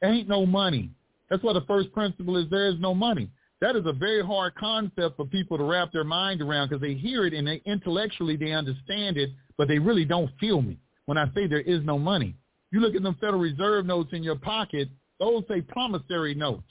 There 0.00 0.12
ain't 0.12 0.28
no 0.28 0.46
money. 0.46 0.90
That's 1.30 1.42
why 1.42 1.54
the 1.54 1.62
first 1.62 1.92
principle 1.92 2.36
is 2.36 2.48
there 2.50 2.68
is 2.68 2.78
no 2.78 2.94
money. 2.94 3.30
That 3.60 3.76
is 3.76 3.86
a 3.86 3.92
very 3.92 4.22
hard 4.22 4.54
concept 4.56 5.16
for 5.16 5.24
people 5.24 5.56
to 5.56 5.64
wrap 5.64 5.90
their 5.90 6.04
mind 6.04 6.42
around 6.42 6.68
because 6.68 6.82
they 6.82 6.94
hear 6.94 7.24
it 7.24 7.32
and 7.32 7.46
they 7.48 7.62
intellectually 7.64 8.36
they 8.36 8.52
understand 8.52 9.16
it, 9.16 9.30
but 9.56 9.68
they 9.68 9.78
really 9.78 10.04
don't 10.04 10.30
feel 10.38 10.60
me 10.60 10.78
when 11.06 11.16
I 11.16 11.26
say 11.34 11.46
there 11.46 11.60
is 11.60 11.82
no 11.82 11.98
money. 11.98 12.34
You 12.70 12.80
look 12.80 12.94
at 12.94 13.02
them 13.02 13.16
Federal 13.20 13.40
Reserve 13.40 13.86
notes 13.86 14.10
in 14.12 14.22
your 14.22 14.36
pocket, 14.36 14.88
those 15.20 15.42
say 15.48 15.60
promissory 15.60 16.34
notes. 16.34 16.64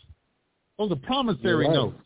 Those 0.77 0.91
are 0.91 0.95
promissory 0.97 1.67
right. 1.67 1.73
notes. 1.73 2.01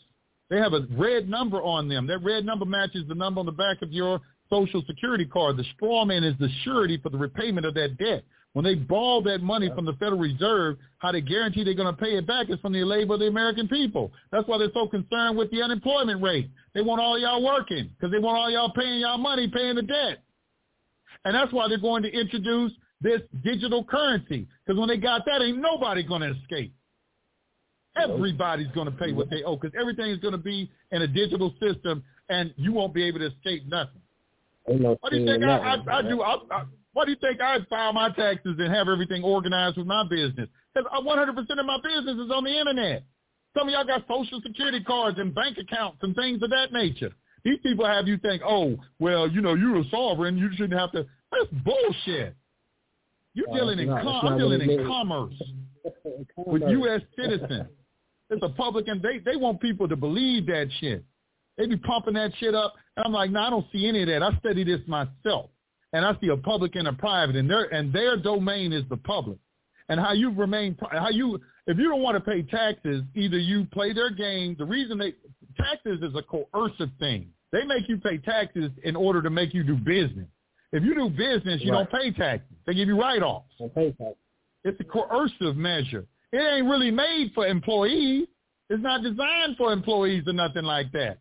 They 0.50 0.58
have 0.58 0.74
a 0.74 0.88
red 0.92 1.30
number 1.30 1.62
on 1.62 1.90
them. 1.90 2.08
That 2.08 2.20
red 2.24 2.46
number 2.46 2.66
matches 2.66 3.04
the 3.08 3.16
number 3.16 3.40
on 3.40 3.46
the 3.46 3.52
back 3.52 3.82
of 3.82 3.92
your 3.92 4.22
social 4.50 4.82
security 4.88 5.26
card. 5.26 5.58
The 5.58 5.66
straw 5.76 6.06
man 6.06 6.24
is 6.24 6.36
the 6.40 6.50
surety 6.64 6.98
for 6.98 7.10
the 7.10 7.18
repayment 7.18 7.66
of 7.66 7.74
that 7.74 7.98
debt. 7.98 8.24
When 8.54 8.64
they 8.64 8.76
borrow 8.76 9.22
that 9.22 9.42
money 9.42 9.70
from 9.76 9.86
the 9.86 9.94
Federal 9.94 10.20
Reserve, 10.20 10.78
how 10.98 11.12
they 11.12 11.22
guarantee 11.22 11.64
they're 11.64 11.76
going 11.76 11.94
to 11.94 12.02
pay 12.02 12.18
it 12.18 12.26
back 12.26 12.50
is 12.50 12.60
from 12.60 12.74
the 12.74 12.84
labor 12.84 13.16
of 13.16 13.20
the 13.20 13.28
American 13.28 13.68
people. 13.68 14.12
That's 14.32 14.48
why 14.48 14.58
they're 14.58 14.72
so 14.74 14.88
concerned 14.88 15.38
with 15.38 15.52
the 15.52 15.62
unemployment 15.62 16.24
rate. 16.24 16.50
They 16.74 16.82
want 16.82 17.00
all 17.00 17.20
y'all 17.20 17.44
working 17.44 17.90
because 17.90 18.12
they 18.12 18.18
want 18.20 18.38
all 18.38 18.50
y'all 18.50 18.72
paying 18.72 19.02
y'all 19.02 19.20
money, 19.20 19.48
paying 19.48 19.76
the 19.76 19.84
debt. 19.84 20.24
And 21.26 21.36
that's 21.36 21.54
why 21.54 21.68
they're 21.68 21.78
going 21.78 22.04
to 22.04 22.10
introduce 22.10 22.72
this 23.02 23.22
digital 23.44 23.84
currency. 23.84 24.48
Because 24.66 24.80
when 24.80 24.90
they 24.90 24.98
got 24.98 25.26
that, 25.26 25.42
ain't 25.42 25.60
nobody 25.60 26.04
going 26.04 26.22
to 26.22 26.36
escape. 26.42 26.74
Everybody's 27.96 28.68
going 28.76 28.86
to 28.86 28.92
pay 28.92 29.12
what 29.12 29.30
they 29.30 29.44
owe 29.44 29.56
because 29.56 29.76
everything 29.80 30.12
is 30.12 30.20
going 30.20 30.34
to 30.34 30.38
be 30.38 30.70
in 30.92 31.02
a 31.02 31.08
digital 31.08 31.54
system, 31.60 32.04
and 32.30 32.54
you 32.56 32.72
won't 32.72 32.94
be 32.94 33.04
able 33.04 33.20
to 33.20 33.28
escape 33.28 33.68
nothing. 33.68 34.02
What 34.66 35.12
do 35.12 35.18
you 35.18 35.26
think 35.26 35.44
I, 35.44 35.58
I, 35.58 35.98
I 35.98 36.02
do? 36.02 36.22
I, 36.22 36.36
I, 36.52 36.64
what 36.94 37.06
do 37.06 37.12
you 37.12 37.18
think 37.22 37.40
I 37.42 37.58
file 37.70 37.94
my 37.94 38.10
taxes 38.10 38.56
and 38.60 38.74
have 38.74 38.88
everything 38.90 39.24
organized 39.24 39.78
with 39.78 39.88
my 39.88 40.04
business? 40.08 40.50
Because 40.74 40.92
100% 40.92 41.60
of 41.60 41.66
my 41.66 41.78
business 41.84 42.18
is 42.18 42.32
on 42.32 42.44
the 42.44 42.60
internet. 42.60 43.04
Some 43.58 43.68
of 43.68 43.74
y'all 43.74 43.86
got 43.86 44.04
social 44.08 44.42
security 44.42 44.84
cards 44.84 45.18
and 45.20 45.34
bank 45.34 45.58
accounts 45.58 46.00
and 46.02 46.16
things 46.16 46.44
of 46.44 46.50
that 46.50 46.74
nature. 46.74 47.12
These 47.44 47.60
people 47.64 47.86
have 47.86 48.08
you 48.08 48.18
think, 48.18 48.42
oh, 48.46 48.78
well, 49.00 49.28
you 49.28 49.42
know, 49.42 49.54
you're 49.54 49.78
a 49.78 49.90
sovereign. 49.90 50.38
You 50.38 50.50
shouldn't 50.56 50.80
have 50.80 50.92
to. 50.92 51.06
That's 51.32 51.64
bullshit. 51.64 52.36
You're 53.38 53.56
dealing 53.56 53.78
in 53.78 53.88
com- 53.88 54.26
I'm 54.26 54.38
dealing 54.40 54.62
in 54.62 54.88
commerce 54.88 55.36
with 56.36 56.64
U.S. 56.64 57.02
citizens. 57.16 57.68
It's 58.32 58.42
a 58.42 58.50
public, 58.50 58.88
and 58.88 59.00
they 59.00 59.20
they 59.20 59.36
want 59.36 59.62
people 59.62 59.88
to 59.88 59.96
believe 59.96 60.48
that 60.48 60.70
shit. 60.80 61.06
They 61.56 61.68
be 61.68 61.78
pumping 61.78 62.16
that 62.16 62.32
shit 62.40 62.56
up, 62.56 62.74
and 62.96 63.06
I'm 63.06 63.14
like, 63.14 63.30
no, 63.30 63.42
I 63.42 63.50
don't 63.52 63.66
see 63.72 63.88
any 63.88 64.02
of 64.02 64.08
that. 64.08 64.24
I 64.24 64.36
study 64.40 64.64
this 64.64 64.82
myself, 64.88 65.52
and 65.94 66.04
I 66.04 66.18
see 66.20 66.30
a 66.30 66.38
public 66.38 66.76
and 66.76 66.88
a 66.88 66.94
private, 66.94 67.36
and 67.36 67.48
their 67.48 67.72
and 67.72 67.94
their 67.94 68.18
domain 68.18 68.74
is 68.74 68.84
the 68.90 68.98
public. 68.98 69.38
And 69.90 70.00
how 70.00 70.14
you 70.14 70.32
remain, 70.32 70.76
how 70.92 71.10
you, 71.10 71.40
if 71.68 71.78
you 71.78 71.88
don't 71.88 72.02
want 72.02 72.16
to 72.18 72.32
pay 72.32 72.42
taxes, 72.42 73.04
either 73.16 73.38
you 73.38 73.66
play 73.72 73.94
their 73.94 74.10
game. 74.10 74.56
The 74.58 74.66
reason 74.66 74.98
they 74.98 75.14
taxes 75.56 76.02
is 76.02 76.14
a 76.16 76.24
coercive 76.24 76.90
thing. 77.00 77.30
They 77.52 77.64
make 77.64 77.88
you 77.88 77.98
pay 77.98 78.18
taxes 78.18 78.72
in 78.84 78.96
order 78.96 79.22
to 79.22 79.30
make 79.30 79.54
you 79.54 79.64
do 79.64 79.76
business. 79.76 80.28
If 80.72 80.84
you 80.84 80.94
do 80.96 81.10
business, 81.10 81.62
you 81.62 81.72
right. 81.72 81.90
don't 81.90 82.02
pay 82.02 82.12
taxes. 82.12 82.58
They 82.66 82.74
give 82.74 82.88
you 82.88 83.00
write-offs. 83.00 83.54
Don't 83.58 83.74
pay 83.74 83.92
taxes. 83.92 84.18
It's 84.64 84.80
a 84.80 84.84
coercive 84.84 85.56
measure. 85.56 86.06
It 86.34 86.38
ain't 86.38 86.68
really 86.68 86.92
made 86.92 87.32
for 87.34 87.48
employees. 87.48 88.28
It's 88.70 88.84
not 88.84 89.02
designed 89.02 89.56
for 89.58 89.72
employees 89.72 90.24
or 90.28 90.34
nothing 90.34 90.64
like 90.64 90.92
that. 90.92 91.20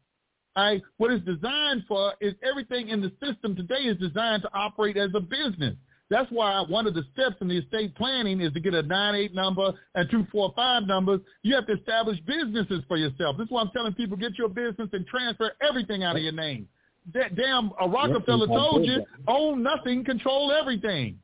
I, 0.56 0.82
what 0.96 1.12
it's 1.12 1.24
designed 1.24 1.84
for 1.86 2.14
is 2.20 2.34
everything 2.42 2.88
in 2.88 3.00
the 3.00 3.12
system 3.24 3.54
today 3.54 3.82
is 3.82 3.98
designed 3.98 4.42
to 4.42 4.50
operate 4.54 4.96
as 4.96 5.10
a 5.14 5.20
business. 5.20 5.76
That's 6.08 6.30
why 6.30 6.64
one 6.68 6.86
of 6.86 6.94
the 6.94 7.04
steps 7.12 7.36
in 7.40 7.48
the 7.48 7.58
estate 7.58 7.94
planning 7.94 8.40
is 8.40 8.52
to 8.52 8.60
get 8.60 8.74
a 8.74 8.82
9-8 8.82 9.34
number 9.34 9.72
and 9.94 10.10
245 10.10 10.84
numbers. 10.84 11.20
You 11.42 11.54
have 11.56 11.66
to 11.66 11.74
establish 11.74 12.18
businesses 12.26 12.82
for 12.88 12.96
yourself. 12.96 13.36
This 13.36 13.46
is 13.46 13.50
why 13.50 13.60
I'm 13.60 13.70
telling 13.70 13.92
people, 13.94 14.16
get 14.16 14.38
your 14.38 14.48
business 14.48 14.88
and 14.92 15.06
transfer 15.06 15.52
everything 15.60 16.04
out 16.04 16.16
of 16.16 16.22
your 16.22 16.32
name 16.32 16.68
that 17.14 17.36
damn 17.36 17.70
a 17.80 17.88
Rockefeller 17.88 18.46
told 18.46 18.86
you, 18.86 19.04
own 19.28 19.62
nothing, 19.62 20.04
control 20.04 20.52
everything. 20.52 21.18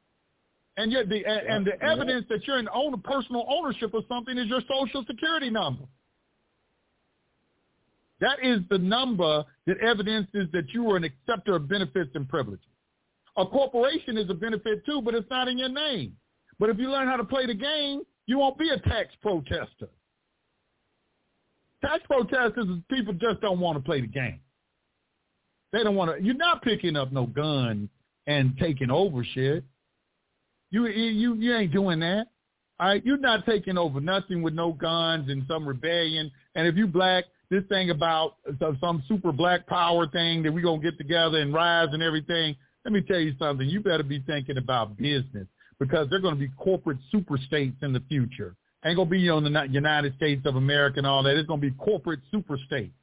And 0.77 0.91
yet 0.91 1.09
the 1.09 1.23
and 1.27 1.67
the 1.67 1.83
evidence 1.83 2.25
that 2.31 2.47
you're 2.47 2.59
in 2.59 2.69
own 2.73 2.99
personal 3.03 3.45
ownership 3.49 3.93
of 3.93 4.05
something 4.09 4.39
is 4.39 4.47
your 4.47 4.63
social 4.63 5.05
security 5.07 5.51
number. 5.51 5.85
That 8.21 8.39
is 8.43 8.61
the 8.71 8.79
number 8.79 9.45
that 9.67 9.79
evidences 9.81 10.49
that 10.53 10.71
you 10.73 10.91
are 10.91 10.97
an 10.97 11.05
acceptor 11.05 11.57
of 11.57 11.69
benefits 11.69 12.13
and 12.15 12.29
privileges. 12.29 12.65
A 13.37 13.45
corporation 13.45 14.17
is 14.17 14.31
a 14.31 14.35
benefit 14.35 14.87
too, 14.87 15.03
but 15.03 15.15
it's 15.15 15.29
not 15.29 15.49
in 15.49 15.59
your 15.59 15.69
name. 15.69 16.17
But 16.59 16.71
if 16.71 16.79
you 16.79 16.91
learn 16.91 17.09
how 17.09 17.17
to 17.17 17.25
play 17.25 17.47
the 17.47 17.55
game, 17.55 18.03
you 18.27 18.39
won't 18.39 18.59
be 18.59 18.71
a 18.71 18.79
tax 18.79 19.09
protester. 19.21 19.89
Tax 21.85 22.03
protesters 22.07 22.67
is 22.67 22.77
people 22.89 23.13
just 23.15 23.41
don't 23.41 23.59
want 23.59 23.77
to 23.77 23.83
play 23.83 24.01
the 24.01 24.07
game. 24.07 24.41
They 25.73 25.83
don't 25.83 25.95
want 25.95 26.17
to. 26.17 26.25
You're 26.25 26.35
not 26.35 26.63
picking 26.63 26.97
up 26.97 27.13
no 27.13 27.27
gun 27.27 27.89
and 28.27 28.57
taking 28.59 28.91
over 28.91 29.25
shit. 29.25 29.65
You 30.71 30.87
you 30.87 31.35
you 31.35 31.55
ain't 31.55 31.73
doing 31.73 32.01
that. 32.01 32.27
All 32.81 32.89
right, 32.89 33.05
you're 33.05 33.19
not 33.19 33.47
taking 33.47 33.79
over 33.79 34.01
nothing 34.01 34.43
with 34.43 34.55
no 34.55 34.73
guns 34.73 35.31
and 35.31 35.45
some 35.47 35.67
rebellion. 35.67 36.31
And 36.55 36.67
if 36.67 36.77
you 36.77 36.87
black, 36.87 37.25
this 37.51 37.63
thing 37.69 37.91
about 37.91 38.37
some 38.81 39.03
super 39.09 39.33
black 39.33 39.67
power 39.67 40.07
thing 40.07 40.43
that 40.43 40.53
we 40.53 40.63
gonna 40.63 40.83
get 40.83 40.99
together 40.99 41.39
and 41.39 41.53
rise 41.55 41.89
and 41.93 42.03
everything. 42.03 42.57
Let 42.85 42.93
me 42.93 43.01
tell 43.01 43.21
you 43.21 43.35
something. 43.39 43.69
You 43.69 43.81
better 43.81 44.03
be 44.03 44.21
thinking 44.27 44.59
about 44.59 44.97
business 44.97 45.47
because 45.79 46.09
they're 46.11 46.21
going 46.21 46.35
to 46.35 46.41
be 46.41 46.51
corporate 46.57 46.99
super 47.11 47.39
states 47.47 47.77
in 47.83 47.93
the 47.93 48.03
future. 48.09 48.57
Ain't 48.85 48.99
to 48.99 49.05
be 49.05 49.21
you 49.21 49.29
know, 49.29 49.41
the 49.41 49.69
United 49.71 50.15
States 50.17 50.43
of 50.45 50.57
America 50.57 50.99
and 50.99 51.07
all 51.07 51.23
that. 51.23 51.37
It's 51.37 51.47
going 51.47 51.61
to 51.61 51.71
be 51.71 51.77
corporate 51.77 52.21
super 52.31 52.59
states. 52.67 52.95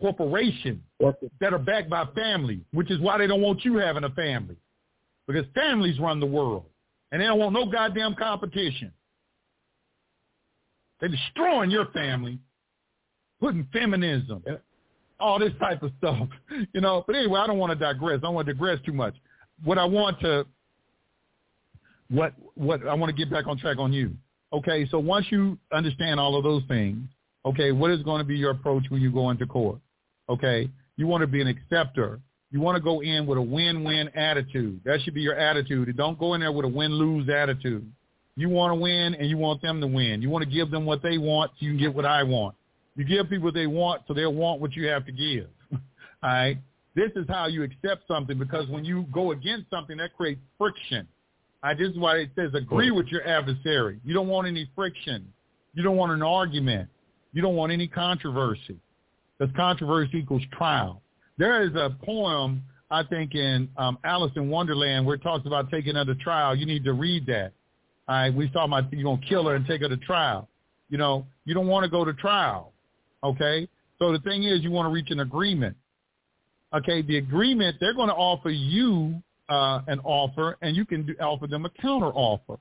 Corporations 0.00 0.82
that 1.40 1.52
are 1.52 1.58
backed 1.58 1.88
by 1.88 2.04
families, 2.14 2.60
which 2.72 2.90
is 2.90 3.00
why 3.00 3.18
they 3.18 3.26
don't 3.26 3.40
want 3.40 3.64
you 3.64 3.76
having 3.76 4.04
a 4.04 4.10
family. 4.10 4.56
Because 5.26 5.46
families 5.54 5.98
run 5.98 6.20
the 6.20 6.26
world. 6.26 6.64
And 7.10 7.20
they 7.20 7.26
don't 7.26 7.38
want 7.38 7.52
no 7.52 7.66
goddamn 7.66 8.14
competition. 8.14 8.92
They're 11.00 11.08
destroying 11.08 11.70
your 11.70 11.86
family, 11.86 12.38
putting 13.40 13.66
feminism, 13.72 14.42
all 15.20 15.38
this 15.38 15.52
type 15.60 15.82
of 15.82 15.92
stuff. 15.98 16.28
You 16.72 16.80
know, 16.80 17.04
but 17.06 17.16
anyway, 17.16 17.40
I 17.40 17.46
don't 17.46 17.58
want 17.58 17.72
to 17.72 17.78
digress. 17.78 18.18
I 18.18 18.26
don't 18.26 18.34
want 18.34 18.46
to 18.46 18.52
digress 18.54 18.78
too 18.84 18.92
much. 18.92 19.14
What 19.64 19.78
I 19.78 19.84
want 19.84 20.20
to 20.20 20.46
what 22.08 22.34
what 22.54 22.86
I 22.86 22.94
want 22.94 23.14
to 23.14 23.16
get 23.16 23.30
back 23.30 23.46
on 23.46 23.58
track 23.58 23.78
on 23.78 23.92
you. 23.92 24.12
Okay, 24.52 24.86
so 24.90 24.98
once 24.98 25.26
you 25.30 25.58
understand 25.72 26.20
all 26.20 26.36
of 26.36 26.44
those 26.44 26.62
things, 26.68 27.08
okay, 27.44 27.72
what 27.72 27.90
is 27.90 28.02
going 28.02 28.20
to 28.20 28.24
be 28.24 28.36
your 28.36 28.52
approach 28.52 28.84
when 28.90 29.00
you 29.00 29.10
go 29.10 29.30
into 29.30 29.46
court? 29.46 29.78
Okay, 30.28 30.68
you 30.96 31.06
want 31.06 31.22
to 31.22 31.26
be 31.26 31.40
an 31.40 31.48
acceptor. 31.48 32.20
You 32.50 32.60
want 32.60 32.76
to 32.76 32.82
go 32.82 33.00
in 33.02 33.26
with 33.26 33.38
a 33.38 33.42
win-win 33.42 34.08
attitude. 34.16 34.80
That 34.84 35.00
should 35.02 35.14
be 35.14 35.20
your 35.20 35.34
attitude. 35.34 35.94
don't 35.96 36.18
go 36.18 36.34
in 36.34 36.40
there 36.40 36.52
with 36.52 36.64
a 36.64 36.68
win-lose 36.68 37.28
attitude. 37.28 37.90
You 38.36 38.48
want 38.48 38.70
to 38.70 38.74
win 38.74 39.14
and 39.14 39.28
you 39.28 39.38
want 39.38 39.62
them 39.62 39.80
to 39.80 39.86
win. 39.86 40.22
You 40.22 40.30
want 40.30 40.44
to 40.44 40.50
give 40.50 40.70
them 40.70 40.84
what 40.84 41.02
they 41.02 41.18
want 41.18 41.50
so 41.52 41.66
you 41.66 41.72
can 41.72 41.78
get 41.78 41.94
what 41.94 42.04
I 42.04 42.22
want. 42.22 42.54
You 42.94 43.04
give 43.04 43.28
people 43.28 43.46
what 43.46 43.54
they 43.54 43.66
want 43.66 44.02
so 44.06 44.14
they'll 44.14 44.32
want 44.32 44.60
what 44.60 44.74
you 44.74 44.86
have 44.88 45.04
to 45.06 45.12
give. 45.12 45.48
All 45.72 45.80
right? 46.22 46.58
This 46.94 47.10
is 47.14 47.26
how 47.28 47.46
you 47.46 47.62
accept 47.62 48.08
something 48.08 48.38
because 48.38 48.68
when 48.68 48.84
you 48.84 49.06
go 49.12 49.32
against 49.32 49.68
something, 49.70 49.98
that 49.98 50.16
creates 50.16 50.40
friction. 50.56 51.06
I, 51.62 51.74
this 51.74 51.88
is 51.88 51.98
why 51.98 52.16
it 52.18 52.30
says 52.36 52.54
agree 52.54 52.90
with 52.90 53.06
your 53.08 53.26
adversary. 53.26 54.00
You 54.04 54.14
don't 54.14 54.28
want 54.28 54.46
any 54.46 54.70
friction. 54.74 55.30
You 55.74 55.82
don't 55.82 55.96
want 55.96 56.12
an 56.12 56.22
argument. 56.22 56.88
You 57.32 57.42
don't 57.42 57.54
want 57.54 57.72
any 57.72 57.86
controversy. 57.86 58.78
Because 59.38 59.54
controversy 59.56 60.18
equals 60.18 60.42
trial. 60.52 61.02
There 61.38 61.62
is 61.62 61.74
a 61.74 61.94
poem, 62.04 62.62
I 62.90 63.02
think, 63.02 63.34
in 63.34 63.68
um, 63.76 63.98
Alice 64.04 64.32
in 64.36 64.48
Wonderland 64.48 65.04
where 65.04 65.16
it 65.16 65.22
talks 65.22 65.46
about 65.46 65.70
taking 65.70 65.94
her 65.96 66.04
to 66.04 66.14
trial. 66.16 66.54
You 66.54 66.66
need 66.66 66.84
to 66.84 66.92
read 66.92 67.26
that. 67.26 67.52
All 68.08 68.16
right, 68.16 68.34
we 68.34 68.48
talking 68.50 68.72
about 68.72 68.92
you're 68.92 69.02
going 69.02 69.20
to 69.20 69.26
kill 69.26 69.46
her 69.46 69.56
and 69.56 69.66
take 69.66 69.82
her 69.82 69.88
to 69.88 69.96
trial. 69.98 70.48
You 70.88 70.98
know, 70.98 71.26
you 71.44 71.54
don't 71.54 71.66
want 71.66 71.84
to 71.84 71.90
go 71.90 72.04
to 72.04 72.12
trial. 72.14 72.72
Okay? 73.22 73.68
So 73.98 74.12
the 74.12 74.20
thing 74.20 74.44
is 74.44 74.62
you 74.62 74.70
want 74.70 74.86
to 74.86 74.92
reach 74.92 75.10
an 75.10 75.20
agreement. 75.20 75.76
Okay, 76.74 77.02
the 77.02 77.18
agreement, 77.18 77.76
they're 77.80 77.94
going 77.94 78.08
to 78.08 78.14
offer 78.14 78.50
you 78.50 79.20
uh, 79.48 79.80
an 79.86 80.00
offer, 80.00 80.56
and 80.62 80.76
you 80.76 80.84
can 80.84 81.06
do, 81.06 81.14
offer 81.20 81.46
them 81.46 81.64
a 81.64 81.70
counter 81.80 82.12
offer. 82.12 82.58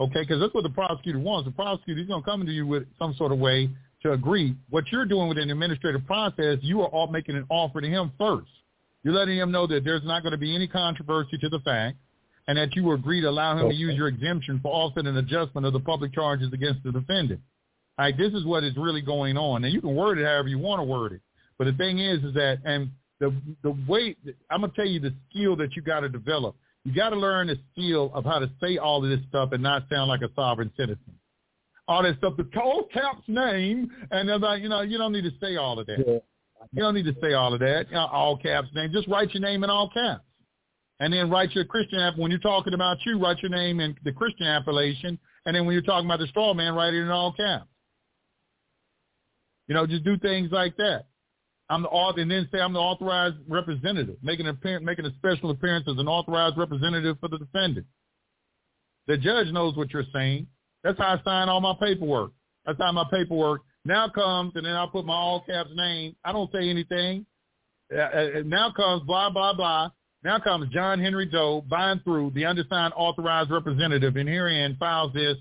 Okay, 0.00 0.20
because 0.20 0.40
that's 0.40 0.52
what 0.54 0.64
the 0.64 0.70
prosecutor 0.70 1.18
wants. 1.18 1.46
The 1.46 1.52
prosecutor 1.52 2.02
going 2.04 2.22
to 2.22 2.28
come 2.28 2.44
to 2.44 2.52
you 2.52 2.66
with 2.66 2.84
some 2.98 3.14
sort 3.14 3.32
of 3.32 3.38
way 3.38 3.70
to 4.04 4.12
agree. 4.12 4.54
What 4.70 4.84
you're 4.92 5.06
doing 5.06 5.28
with 5.28 5.38
an 5.38 5.50
administrative 5.50 6.06
process, 6.06 6.58
you 6.60 6.82
are 6.82 6.88
all 6.88 7.08
making 7.08 7.36
an 7.36 7.46
offer 7.48 7.80
to 7.80 7.88
him 7.88 8.12
first. 8.18 8.50
You're 9.02 9.14
letting 9.14 9.38
him 9.38 9.50
know 9.50 9.66
that 9.66 9.84
there's 9.84 10.04
not 10.04 10.22
going 10.22 10.32
to 10.32 10.38
be 10.38 10.54
any 10.54 10.68
controversy 10.68 11.36
to 11.38 11.48
the 11.48 11.58
fact, 11.60 11.96
and 12.46 12.56
that 12.56 12.74
you 12.76 12.92
agree 12.92 13.20
to 13.20 13.28
allow 13.28 13.52
him 13.52 13.66
okay. 13.66 13.74
to 13.74 13.74
use 13.74 13.94
your 13.96 14.08
exemption 14.08 14.60
for 14.62 14.72
offset 14.72 15.06
and 15.06 15.16
adjustment 15.16 15.66
of 15.66 15.72
the 15.72 15.80
public 15.80 16.14
charges 16.14 16.52
against 16.52 16.82
the 16.84 16.92
defendant. 16.92 17.40
All 17.98 18.04
right, 18.04 18.16
this 18.16 18.32
is 18.32 18.44
what 18.44 18.64
is 18.64 18.76
really 18.76 19.00
going 19.00 19.36
on. 19.36 19.64
And 19.64 19.72
you 19.72 19.80
can 19.80 19.94
word 19.94 20.18
it 20.18 20.24
however 20.24 20.48
you 20.48 20.58
want 20.58 20.80
to 20.80 20.84
word 20.84 21.12
it. 21.12 21.20
But 21.58 21.64
the 21.64 21.72
thing 21.72 21.98
is, 21.98 22.22
is 22.24 22.34
that, 22.34 22.58
and 22.64 22.90
the 23.20 23.34
the 23.62 23.70
way 23.88 24.16
I'm 24.50 24.60
gonna 24.60 24.72
tell 24.74 24.86
you 24.86 25.00
the 25.00 25.14
skill 25.30 25.56
that 25.56 25.76
you 25.76 25.82
got 25.82 26.00
to 26.00 26.08
develop. 26.08 26.56
You 26.84 26.94
got 26.94 27.10
to 27.10 27.16
learn 27.16 27.46
the 27.46 27.58
skill 27.72 28.10
of 28.12 28.24
how 28.24 28.40
to 28.40 28.50
say 28.60 28.76
all 28.76 29.02
of 29.02 29.08
this 29.08 29.20
stuff 29.28 29.52
and 29.52 29.62
not 29.62 29.84
sound 29.88 30.08
like 30.08 30.20
a 30.20 30.28
sovereign 30.34 30.70
citizen. 30.76 31.18
All 31.86 32.02
that 32.02 32.16
stuff, 32.16 32.34
the 32.38 32.48
all 32.60 32.88
caps 32.92 33.22
name, 33.28 33.90
and 34.10 34.28
they're 34.28 34.38
like, 34.38 34.62
you 34.62 34.70
know, 34.70 34.80
you 34.80 34.96
don't 34.96 35.12
need 35.12 35.24
to 35.24 35.32
say 35.40 35.56
all 35.56 35.78
of 35.78 35.86
that. 35.86 35.98
Yeah. 35.98 36.18
You 36.72 36.82
don't 36.82 36.94
need 36.94 37.04
to 37.04 37.14
say 37.20 37.34
all 37.34 37.52
of 37.52 37.60
that. 37.60 37.88
You 37.88 37.94
know, 37.94 38.06
all 38.06 38.38
caps 38.38 38.68
name. 38.74 38.90
Just 38.92 39.06
write 39.06 39.34
your 39.34 39.42
name 39.42 39.64
in 39.64 39.70
all 39.70 39.90
caps, 39.90 40.24
and 41.00 41.12
then 41.12 41.28
write 41.30 41.52
your 41.52 41.66
Christian 41.66 42.00
app. 42.00 42.16
When 42.16 42.30
you're 42.30 42.40
talking 42.40 42.72
about 42.72 42.96
you, 43.04 43.18
write 43.18 43.42
your 43.42 43.50
name 43.50 43.80
in 43.80 43.94
the 44.02 44.12
Christian 44.12 44.46
appellation, 44.46 45.18
and 45.44 45.54
then 45.54 45.66
when 45.66 45.74
you're 45.74 45.82
talking 45.82 46.06
about 46.06 46.20
the 46.20 46.26
straw 46.28 46.54
man, 46.54 46.74
write 46.74 46.94
it 46.94 47.02
in 47.02 47.10
all 47.10 47.32
caps. 47.32 47.68
You 49.66 49.74
know, 49.74 49.86
just 49.86 50.04
do 50.04 50.16
things 50.18 50.50
like 50.52 50.76
that. 50.78 51.04
I'm 51.70 51.82
the 51.82 51.88
author, 51.88 52.20
and 52.20 52.30
then 52.30 52.48
say 52.52 52.60
I'm 52.60 52.72
the 52.72 52.78
authorized 52.78 53.36
representative, 53.48 54.16
making 54.22 54.46
an 54.46 54.54
appearance, 54.54 54.84
making 54.84 55.06
a 55.06 55.14
special 55.16 55.50
appearance 55.50 55.86
as 55.88 55.98
an 55.98 56.08
authorized 56.08 56.58
representative 56.58 57.18
for 57.20 57.28
the 57.28 57.38
defendant. 57.38 57.86
The 59.06 59.16
judge 59.16 59.48
knows 59.48 59.76
what 59.76 59.90
you're 59.90 60.04
saying. 60.14 60.46
That's 60.84 60.98
how 60.98 61.18
I 61.18 61.20
sign 61.24 61.48
all 61.48 61.60
my 61.60 61.74
paperwork. 61.80 62.30
That's 62.64 62.78
how 62.78 62.92
my 62.92 63.04
paperwork 63.10 63.62
now 63.84 64.08
comes, 64.08 64.52
and 64.54 64.64
then 64.64 64.74
I 64.74 64.86
put 64.86 65.04
my 65.04 65.14
all 65.14 65.40
caps 65.40 65.70
name. 65.74 66.14
I 66.24 66.32
don't 66.32 66.50
say 66.52 66.68
anything. 66.68 67.26
Uh, 67.92 67.98
uh 67.98 68.28
now 68.44 68.70
comes 68.70 69.02
blah 69.02 69.30
blah 69.30 69.54
blah. 69.54 69.90
Now 70.22 70.38
comes 70.38 70.72
John 70.72 71.00
Henry 71.00 71.26
Doe 71.26 71.64
buying 71.68 72.00
through 72.04 72.30
the 72.34 72.46
undersigned 72.46 72.94
authorized 72.96 73.50
representative, 73.50 74.16
and 74.16 74.28
herein 74.28 74.76
files 74.76 75.12
this 75.12 75.36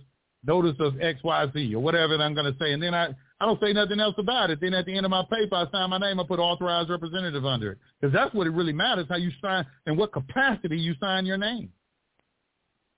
notice 0.45 0.75
of 0.79 0.99
X 1.01 1.19
Y 1.23 1.45
Z 1.53 1.75
or 1.75 1.81
whatever 1.81 2.17
that 2.17 2.23
I'm 2.23 2.33
going 2.33 2.51
to 2.51 2.59
say, 2.59 2.73
and 2.73 2.81
then 2.81 2.93
I 2.93 3.09
I 3.39 3.45
don't 3.45 3.59
say 3.61 3.73
nothing 3.73 3.99
else 3.99 4.15
about 4.17 4.49
it. 4.49 4.59
Then 4.61 4.73
at 4.73 4.85
the 4.85 4.95
end 4.95 5.05
of 5.05 5.09
my 5.09 5.23
paper, 5.29 5.55
I 5.55 5.65
sign 5.71 5.89
my 5.89 5.97
name. 5.97 6.19
I 6.19 6.23
put 6.25 6.39
authorized 6.39 6.89
representative 6.89 7.45
under 7.45 7.73
it 7.73 7.77
because 7.99 8.13
that's 8.13 8.33
what 8.33 8.47
it 8.47 8.51
really 8.51 8.71
matters, 8.71 9.05
how 9.09 9.17
you 9.17 9.31
sign 9.41 9.65
and 9.85 9.97
what 9.97 10.13
capacity 10.13 10.77
you 10.77 10.95
sign 10.99 11.25
your 11.25 11.37
name. 11.37 11.69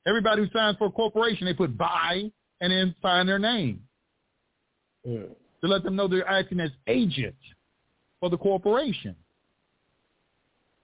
Everybody 0.08 0.44
who 0.44 0.50
signs 0.58 0.78
for 0.78 0.88
a 0.88 0.92
corporation, 0.92 1.46
they 1.46 1.54
put 1.54 1.78
by 1.78 2.32
and 2.62 2.72
then 2.72 2.96
sign 3.02 3.28
their 3.28 3.40
name 3.40 3.82
yeah. 5.04 5.20
to 5.62 5.68
let 5.68 5.84
them 5.84 5.96
know 5.96 6.08
they're 6.08 6.28
acting 6.28 6.60
as 6.60 6.72
agents 6.88 7.38
for 8.20 8.30
the 8.30 8.38
corporation. 8.38 9.16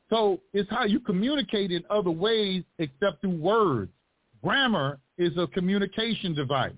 So 0.09 0.41
it's 0.53 0.69
how 0.69 0.85
you 0.85 0.99
communicate 0.99 1.71
in 1.71 1.83
other 1.89 2.11
ways 2.11 2.63
except 2.79 3.21
through 3.21 3.37
words. 3.37 3.91
Grammar 4.43 4.99
is 5.17 5.37
a 5.37 5.47
communication 5.47 6.33
device 6.33 6.73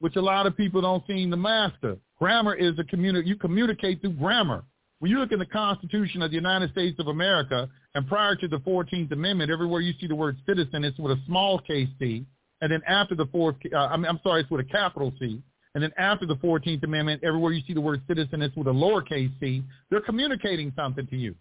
which 0.00 0.16
a 0.16 0.20
lot 0.20 0.46
of 0.46 0.56
people 0.56 0.80
don't 0.80 1.04
seem 1.06 1.30
to 1.30 1.36
master. 1.36 1.96
Grammar 2.18 2.54
is 2.54 2.78
a 2.78 2.84
communi- 2.84 3.26
you 3.26 3.36
communicate 3.36 4.00
through 4.00 4.12
grammar. 4.12 4.62
When 4.98 5.10
you 5.10 5.18
look 5.18 5.30
in 5.32 5.38
the 5.38 5.46
Constitution 5.46 6.22
of 6.22 6.30
the 6.30 6.36
United 6.36 6.72
States 6.72 6.98
of 6.98 7.06
America, 7.06 7.68
and 7.94 8.06
prior 8.08 8.34
to 8.36 8.48
the 8.48 8.58
14th 8.58 9.12
Amendment, 9.12 9.50
everywhere 9.50 9.80
you 9.80 9.92
see 10.00 10.06
the 10.06 10.14
word 10.14 10.36
citizen, 10.46 10.84
it's 10.84 10.98
with 10.98 11.12
a 11.12 11.20
small 11.26 11.60
case 11.60 11.88
C, 11.98 12.26
and 12.60 12.72
then 12.72 12.82
after 12.86 13.14
the 13.14 13.26
fourth, 13.26 13.56
uh, 13.72 13.76
I 13.76 13.96
mean, 13.96 14.06
I'm 14.06 14.20
sorry, 14.24 14.42
it's 14.42 14.50
with 14.50 14.60
a 14.60 14.68
capital 14.68 15.12
C, 15.20 15.40
and 15.74 15.82
then 15.82 15.92
after 15.98 16.26
the 16.26 16.34
14th 16.36 16.82
Amendment, 16.82 17.22
everywhere 17.22 17.52
you 17.52 17.62
see 17.66 17.74
the 17.74 17.80
word 17.80 18.02
citizen, 18.08 18.42
it's 18.42 18.56
with 18.56 18.66
a 18.66 18.72
lowercase 18.72 19.30
c. 19.38 19.62
They're 19.90 20.00
communicating 20.00 20.72
something 20.74 21.06
to 21.06 21.16
you. 21.16 21.36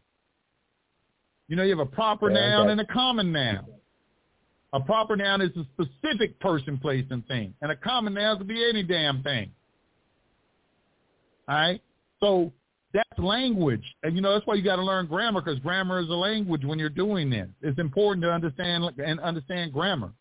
You 1.48 1.56
know, 1.56 1.64
you 1.64 1.72
have 1.78 1.88
a 1.88 1.90
proper 1.90 2.30
yeah, 2.30 2.50
noun 2.50 2.70
and 2.70 2.82
a 2.82 2.86
common 2.86 3.32
noun. 3.32 3.66
A 4.74 4.80
proper 4.82 5.16
noun 5.16 5.42
is 5.42 5.50
a 5.56 5.66
specific 5.74 6.40
person, 6.40 6.78
place, 6.78 7.06
and 7.10 7.26
thing. 7.28 7.54
And 7.62 7.72
a 7.72 7.76
common 7.76 8.14
noun 8.14 8.38
could 8.38 8.48
be 8.48 8.68
any 8.68 8.84
damn 8.84 9.24
thing. 9.24 9.50
All 11.48 11.56
right? 11.56 11.82
So 12.20 12.52
that's 12.94 13.20
language. 13.20 13.84
And, 14.04 14.16
you 14.16 14.22
know, 14.22 14.34
that's 14.34 14.46
why 14.46 14.56
you 14.56 14.64
got 14.64 14.78
to 14.78 14.84
learn 14.84 15.08
grammar 15.08 15.42
because 15.42 15.60
grammar 15.60 16.00
is 16.00 16.10
a 16.10 16.14
language 16.14 16.64
when 16.64 16.80
you're 16.80 16.90
doing 16.90 17.30
this. 17.30 17.48
It's 17.62 17.80
important 17.80 18.24
to 18.24 18.32
understand 18.32 18.84
and 18.98 19.20
understand 19.20 19.74
grammar. 19.74 20.12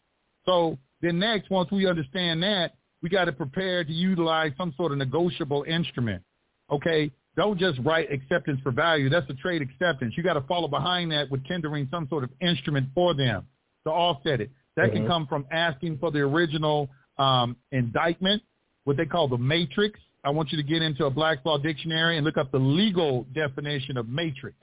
So 0.45 0.79
then 1.01 1.19
next, 1.19 1.51
once 1.51 1.71
we 1.71 1.87
understand 1.87 2.43
that, 2.43 2.75
we 3.03 3.09
got 3.09 3.27
to 3.27 3.33
prepare 3.33 3.85
to 3.85 3.93
utilize 3.93 4.53
some 4.59 4.75
sort 4.77 4.93
of 4.93 4.99
negotiable 4.99 5.65
instrument. 5.69 6.23
Okay? 6.71 7.11
Don't 7.37 7.59
just 7.59 7.79
write 7.85 8.11
acceptance 8.11 8.59
for 8.63 8.73
value. 8.73 9.11
That's 9.11 9.29
a 9.29 9.35
trade 9.35 9.63
acceptance. 9.63 10.15
You 10.17 10.23
got 10.23 10.35
to 10.35 10.41
follow 10.43 10.69
behind 10.69 11.13
that 11.13 11.31
with 11.31 11.45
tendering 11.45 11.87
some 11.91 12.09
sort 12.09 12.25
of 12.25 12.31
instrument 12.41 12.89
for 12.95 13.15
them 13.15 13.47
to 13.85 13.91
offset 13.91 14.41
it. 14.41 14.51
That 14.77 14.87
mm-hmm. 14.89 14.99
can 14.99 15.07
come 15.07 15.27
from 15.27 15.47
asking 15.53 15.99
for 15.99 16.11
the 16.11 16.21
original 16.21 16.89
um, 17.19 17.57
indictment, 17.73 18.43
what 18.85 18.97
they 18.97 19.07
call 19.07 19.29
the 19.29 19.39
matrix. 19.39 20.01
I 20.27 20.31
want 20.31 20.51
you 20.51 20.57
to 20.57 20.65
get 20.65 20.83
into 20.83 21.07
a 21.07 21.11
Black's 21.11 21.47
Law 21.47 21.57
Dictionary 21.57 22.17
and 22.17 22.27
look 22.27 22.37
up 22.37 22.51
the 22.51 22.59
legal 22.59 23.25
definition 23.33 23.97
of 23.97 24.09
matrix. 24.09 24.57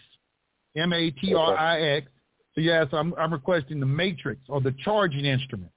M-A-T-R-I-X. 0.76 2.08
So 2.54 2.62
yes, 2.62 2.88
I'm, 2.92 3.14
I'm 3.14 3.32
requesting 3.32 3.80
the 3.80 3.86
matrix 3.86 4.42
or 4.50 4.60
the 4.60 4.76
charging 4.84 5.24
instrument, 5.24 5.72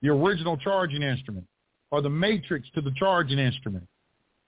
the 0.00 0.10
original 0.10 0.56
charging 0.56 1.02
instrument, 1.02 1.44
or 1.90 2.02
the 2.02 2.08
matrix 2.08 2.68
to 2.76 2.80
the 2.80 2.92
charging 2.96 3.40
instrument. 3.40 3.84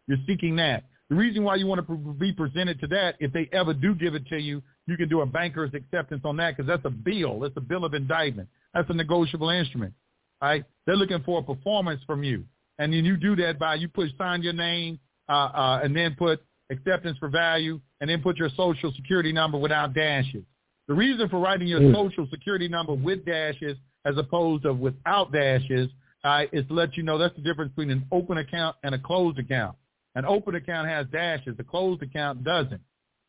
You're 0.06 0.18
seeking 0.28 0.54
that. 0.56 0.85
The 1.11 1.16
reason 1.16 1.42
why 1.42 1.56
you 1.56 1.66
want 1.66 1.85
to 1.85 1.96
be 1.96 2.32
presented 2.32 2.78
to 2.80 2.87
that, 2.87 3.16
if 3.18 3.32
they 3.32 3.48
ever 3.52 3.74
do 3.74 3.96
give 3.96 4.14
it 4.14 4.28
to 4.28 4.38
you, 4.38 4.62
you 4.87 4.96
can 4.96 5.09
do 5.09 5.22
a 5.22 5.26
banker's 5.26 5.74
acceptance 5.74 6.22
on 6.24 6.37
that 6.37 6.56
because 6.56 6.68
that's 6.68 6.85
a 6.85 6.90
bill. 6.90 7.40
That's 7.40 7.56
a 7.56 7.61
bill 7.61 7.85
of 7.85 7.94
indictment. 7.94 8.48
That's 8.72 8.88
a 8.90 8.94
negotiable 8.94 9.50
instrument. 9.50 9.92
Right? 10.40 10.64
They're 10.87 10.96
looking 10.96 11.22
for 11.24 11.40
a 11.40 11.42
performance 11.42 12.00
from 12.06 12.22
you. 12.22 12.44
And 12.79 12.93
then 12.93 13.05
you 13.05 13.17
do 13.17 13.37
that 13.37 13.59
by 13.59 13.77
you 13.77 13.89
put 13.89 14.11
sign 14.19 14.43
your 14.43 14.53
name 14.53 14.99
uh, 15.29 15.33
uh, 15.33 15.81
and 15.83 15.97
then 15.97 16.15
put 16.19 16.45
acceptance 16.71 17.17
for 17.19 17.29
value 17.29 17.81
and 18.01 18.11
then 18.11 18.23
put 18.23 18.37
your 18.37 18.51
social 18.57 18.93
security 18.95 19.33
number 19.33 19.59
without 19.59 19.95
dashes. 19.95 20.45
The 20.89 20.95
reason 20.95 21.29
for 21.29 21.41
writing 21.41 21.69
your 21.69 21.81
mm. 21.81 21.95
social 21.95 22.29
security 22.31 22.69
number 22.69 22.95
with 22.95 23.25
dashes 23.25 23.77
as 24.05 24.17
opposed 24.19 24.62
to 24.65 24.73
without 24.73 25.33
dashes 25.33 25.91
uh, 26.25 26.43
is 26.53 26.67
to 26.69 26.75
let 26.75 26.97
you 26.97 27.03
know 27.03 27.19
that's 27.19 27.35
the 27.37 27.43
difference 27.43 27.71
between 27.71 27.91
an 27.91 28.05
open 28.12 28.39
account 28.39 28.77
and 28.83 28.95
a 28.95 28.99
closed 28.99 29.39
account. 29.39 29.77
An 30.15 30.25
open 30.25 30.55
account 30.55 30.89
has 30.89 31.07
dashes. 31.12 31.55
A 31.59 31.65
closed 31.65 32.03
account 32.03 32.45
doesn't. 32.45 32.81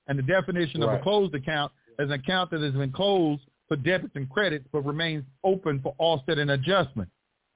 And 0.08 0.18
the 0.18 0.24
definition 0.24 0.82
right. 0.82 0.94
of 0.96 1.00
a 1.00 1.04
closed 1.04 1.36
account 1.36 1.72
is 2.00 2.10
an 2.10 2.14
account 2.14 2.52
that 2.52 2.62
has 2.62 2.74
been 2.74 2.92
closed 2.92 3.42
for 3.68 3.76
debits 3.76 4.16
and 4.16 4.30
credits 4.30 4.66
but 4.72 4.86
remains 4.86 5.26
open 5.44 5.82
for 5.82 5.94
offset 5.98 6.38
and 6.38 6.52
adjustment. 6.52 7.10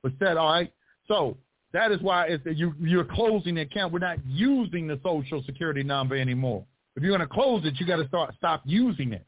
Was 0.03 0.13
said, 0.19 0.37
all 0.37 0.51
right? 0.51 0.71
So 1.07 1.37
that 1.73 1.91
is 1.91 2.01
why 2.01 2.27
it's, 2.27 2.43
you, 2.45 2.73
you're 2.79 3.05
closing 3.05 3.55
the 3.55 3.61
account. 3.61 3.93
We're 3.93 3.99
not 3.99 4.17
using 4.25 4.87
the 4.87 4.99
social 5.03 5.41
security 5.43 5.83
number 5.83 6.15
anymore. 6.15 6.65
If 6.95 7.03
you're 7.03 7.15
going 7.15 7.27
to 7.27 7.33
close 7.33 7.65
it, 7.65 7.79
you 7.79 7.85
got 7.85 7.97
to 7.97 8.07
start 8.07 8.33
stop 8.35 8.61
using 8.65 9.13
it. 9.13 9.25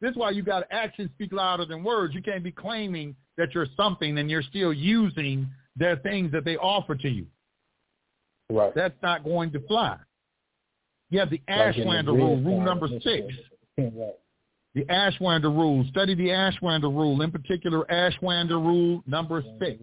This 0.00 0.12
is 0.12 0.16
why 0.16 0.30
you 0.30 0.42
got 0.42 0.64
actions 0.70 1.10
speak 1.14 1.32
louder 1.32 1.64
than 1.64 1.82
words. 1.82 2.14
You 2.14 2.22
can't 2.22 2.44
be 2.44 2.52
claiming 2.52 3.16
that 3.36 3.54
you're 3.54 3.66
something 3.76 4.18
and 4.18 4.30
you're 4.30 4.42
still 4.42 4.72
using 4.72 5.48
their 5.74 5.96
things 5.96 6.30
that 6.32 6.44
they 6.44 6.56
offer 6.56 6.94
to 6.94 7.08
you. 7.08 7.26
Right. 8.50 8.72
That's 8.74 8.94
not 9.02 9.24
going 9.24 9.50
to 9.52 9.60
fly. 9.66 9.96
You 11.10 11.18
have 11.18 11.30
the 11.30 11.40
Ashwander 11.48 12.08
rule, 12.08 12.40
rule 12.40 12.60
number 12.60 12.88
six. 13.02 13.26
The 13.76 14.84
Ashwander 14.84 15.44
rule. 15.44 15.84
Study 15.90 16.14
the 16.14 16.28
Ashwander 16.28 16.84
rule, 16.84 17.22
in 17.22 17.30
particular 17.32 17.84
Ashwander 17.90 18.62
rule 18.62 19.02
number 19.06 19.42
six. 19.58 19.82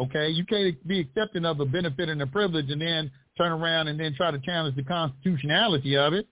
Okay, 0.00 0.30
you 0.30 0.44
can't 0.44 0.86
be 0.86 1.00
accepting 1.00 1.44
of 1.44 1.60
a 1.60 1.66
benefit 1.66 2.08
and 2.08 2.20
a 2.22 2.26
privilege 2.26 2.70
and 2.70 2.80
then 2.80 3.10
turn 3.36 3.52
around 3.52 3.88
and 3.88 4.00
then 4.00 4.14
try 4.14 4.30
to 4.30 4.38
challenge 4.38 4.74
the 4.76 4.82
constitutionality 4.82 5.96
of 5.96 6.12
it. 6.14 6.26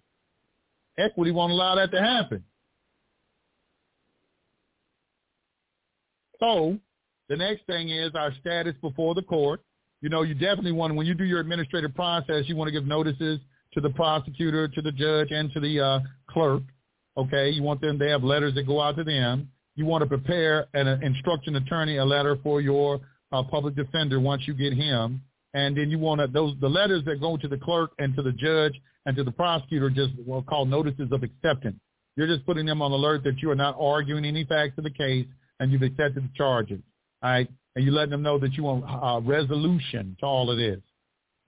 Equity 0.98 1.30
won't 1.30 1.52
allow 1.52 1.74
that 1.74 1.90
to 1.92 2.00
happen. 2.00 2.44
So 6.40 6.78
the 7.28 7.36
next 7.36 7.66
thing 7.66 7.90
is 7.90 8.12
our 8.14 8.32
status 8.40 8.74
before 8.80 9.14
the 9.14 9.22
court. 9.22 9.60
You 10.00 10.08
know, 10.08 10.22
you 10.22 10.34
definitely 10.34 10.72
want, 10.72 10.94
when 10.94 11.06
you 11.06 11.14
do 11.14 11.24
your 11.24 11.40
administrative 11.40 11.94
process, 11.94 12.44
you 12.46 12.56
want 12.56 12.68
to 12.68 12.72
give 12.72 12.86
notices 12.86 13.40
to 13.74 13.80
the 13.80 13.90
prosecutor, 13.90 14.66
to 14.66 14.82
the 14.82 14.92
judge, 14.92 15.28
and 15.30 15.52
to 15.52 15.60
the 15.60 15.80
uh, 15.80 16.00
clerk. 16.28 16.62
Okay, 17.16 17.50
you 17.50 17.62
want 17.62 17.80
them 17.80 17.98
to 17.98 18.08
have 18.08 18.24
letters 18.24 18.54
that 18.54 18.66
go 18.66 18.80
out 18.80 18.96
to 18.96 19.04
them. 19.04 19.50
You 19.76 19.84
want 19.84 20.02
to 20.02 20.08
prepare 20.08 20.66
an 20.74 20.88
uh, 20.88 20.98
instruction 21.02 21.56
attorney 21.56 21.98
a 21.98 22.04
letter 22.04 22.38
for 22.42 22.60
your 22.60 23.00
uh, 23.32 23.42
public 23.42 23.74
defender 23.74 24.20
once 24.20 24.42
you 24.46 24.54
get 24.54 24.72
him, 24.72 25.20
and 25.54 25.76
then 25.76 25.90
you 25.90 25.98
want 25.98 26.20
to 26.20 26.26
those 26.26 26.54
the 26.60 26.68
letters 26.68 27.04
that 27.04 27.20
go 27.20 27.36
to 27.36 27.48
the 27.48 27.56
clerk 27.56 27.92
and 27.98 28.14
to 28.16 28.22
the 28.22 28.32
judge 28.32 28.80
and 29.06 29.16
to 29.16 29.24
the 29.24 29.30
prosecutor 29.30 29.90
just 29.90 30.10
well 30.26 30.42
called 30.42 30.68
notices 30.68 31.10
of 31.12 31.22
acceptance. 31.22 31.76
You're 32.16 32.26
just 32.26 32.44
putting 32.44 32.66
them 32.66 32.82
on 32.82 32.92
alert 32.92 33.24
that 33.24 33.38
you 33.40 33.50
are 33.50 33.56
not 33.56 33.76
arguing 33.78 34.24
any 34.24 34.44
facts 34.44 34.74
of 34.78 34.84
the 34.84 34.90
case 34.90 35.26
and 35.58 35.72
you've 35.72 35.82
accepted 35.82 36.24
the 36.24 36.30
charges. 36.36 36.80
All 37.22 37.30
right, 37.30 37.48
and 37.76 37.84
you're 37.84 37.94
letting 37.94 38.10
them 38.10 38.22
know 38.22 38.38
that 38.38 38.54
you 38.54 38.64
want 38.64 38.84
uh, 38.86 39.20
resolution 39.26 40.16
to 40.20 40.26
all 40.26 40.50
of 40.50 40.58
this. 40.58 40.80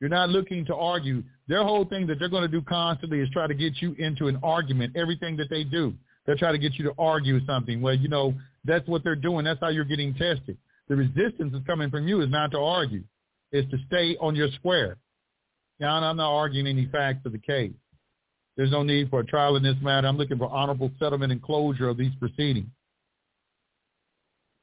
You're 0.01 0.11
not 0.11 0.31
looking 0.31 0.65
to 0.67 0.75
argue. 0.75 1.23
Their 1.47 1.63
whole 1.63 1.85
thing 1.85 2.07
that 2.09 2.19
they're 2.19 2.29
going 2.29 2.43
to 2.43 2.49
do 2.49 2.63
constantly 2.63 3.21
is 3.21 3.29
try 3.31 3.47
to 3.47 3.55
get 3.55 3.81
you 3.81 3.95
into 3.99 4.27
an 4.27 4.39
argument. 4.43 4.97
Everything 4.97 5.37
that 5.37 5.49
they 5.49 5.63
do, 5.63 5.95
they're 6.27 6.37
trying 6.37 6.55
to 6.55 6.59
get 6.59 6.75
you 6.75 6.85
to 6.87 6.93
argue 6.99 7.45
something. 7.47 7.81
Well, 7.81 7.95
you 7.95 8.09
know, 8.09 8.35
that's 8.65 8.87
what 8.89 9.05
they're 9.05 9.17
doing. 9.17 9.45
That's 9.45 9.61
how 9.61 9.69
you're 9.69 9.85
getting 9.85 10.13
tested. 10.15 10.57
The 10.93 10.97
resistance 10.97 11.53
that's 11.55 11.65
coming 11.65 11.89
from 11.89 12.07
you 12.07 12.21
is 12.21 12.29
not 12.29 12.51
to 12.51 12.59
argue. 12.59 13.03
It's 13.51 13.71
to 13.71 13.79
stay 13.87 14.15
on 14.21 14.37
your 14.37 14.49
square. 14.57 14.99
Now, 15.81 15.97
I'm 15.97 16.19
not 16.19 16.31
arguing 16.31 16.67
any 16.67 16.87
facts 16.93 17.25
of 17.25 17.33
the 17.33 17.39
case. 17.39 17.73
There's 18.59 18.71
no 18.71 18.83
need 18.83 19.09
for 19.09 19.21
a 19.21 19.25
trial 19.25 19.57
in 19.57 19.63
this 19.63 19.77
matter. 19.81 20.07
I'm 20.07 20.19
looking 20.19 20.37
for 20.37 20.51
honorable 20.51 20.91
settlement 20.99 21.33
and 21.33 21.41
closure 21.41 21.89
of 21.89 21.97
these 21.97 22.13
proceedings. 22.21 22.69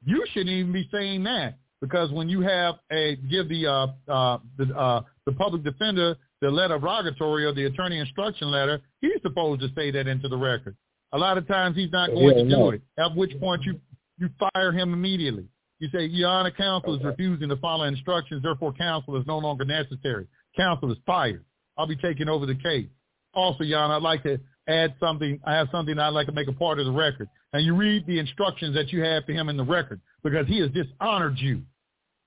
You 0.04 0.24
shouldn't 0.32 0.50
even 0.50 0.70
be 0.72 0.88
saying 0.92 1.24
that 1.24 1.58
because 1.80 2.12
when 2.12 2.28
you 2.28 2.42
have 2.42 2.76
a 2.92 3.16
give 3.28 3.48
the 3.48 3.66
uh, 3.66 3.86
uh, 4.08 4.38
the 4.56 4.72
uh, 4.78 5.02
the 5.26 5.32
public 5.32 5.64
defender 5.64 6.16
the 6.40 6.48
letter 6.48 6.76
of 6.76 6.84
rogatory 6.84 7.44
or 7.44 7.52
the 7.52 7.64
attorney 7.64 7.98
instruction 7.98 8.52
letter, 8.52 8.80
he's 9.00 9.20
supposed 9.22 9.62
to 9.62 9.68
say 9.74 9.90
that 9.90 10.06
into 10.06 10.28
the 10.28 10.38
record. 10.38 10.76
A 11.10 11.18
lot 11.18 11.38
of 11.38 11.48
times 11.48 11.74
he's 11.74 11.90
not 11.90 12.10
going 12.10 12.38
yeah, 12.38 12.44
to 12.44 12.48
do 12.48 12.70
it. 12.70 12.82
At 13.00 13.16
which 13.16 13.32
point 13.40 13.64
you 13.64 13.80
you 14.18 14.30
fire 14.38 14.70
him 14.70 14.92
immediately. 14.92 15.48
You 15.80 15.88
say, 15.92 16.04
Your 16.04 16.28
Honor, 16.28 16.50
counsel 16.50 16.92
okay. 16.92 17.00
is 17.00 17.04
refusing 17.04 17.48
to 17.48 17.56
follow 17.56 17.84
instructions, 17.84 18.42
therefore 18.42 18.72
counsel 18.72 19.16
is 19.16 19.26
no 19.26 19.38
longer 19.38 19.64
necessary. 19.64 20.26
Counsel 20.56 20.92
is 20.92 20.98
fired. 21.06 21.44
I'll 21.76 21.86
be 21.86 21.96
taking 21.96 22.28
over 22.28 22.46
the 22.46 22.54
case. 22.54 22.86
Also, 23.34 23.64
Your 23.64 23.80
Honor, 23.80 23.94
I'd 23.94 24.02
like 24.02 24.22
to 24.24 24.38
add 24.68 24.94
something. 25.00 25.40
I 25.44 25.54
have 25.54 25.68
something 25.72 25.98
I'd 25.98 26.10
like 26.10 26.26
to 26.26 26.32
make 26.32 26.48
a 26.48 26.52
part 26.52 26.78
of 26.78 26.84
the 26.84 26.92
record. 26.92 27.28
And 27.52 27.64
you 27.64 27.74
read 27.74 28.06
the 28.06 28.18
instructions 28.18 28.74
that 28.74 28.92
you 28.92 29.02
have 29.02 29.24
for 29.24 29.32
him 29.32 29.48
in 29.48 29.56
the 29.56 29.64
record 29.64 30.00
because 30.22 30.46
he 30.46 30.60
has 30.60 30.70
dishonored 30.70 31.38
you. 31.38 31.62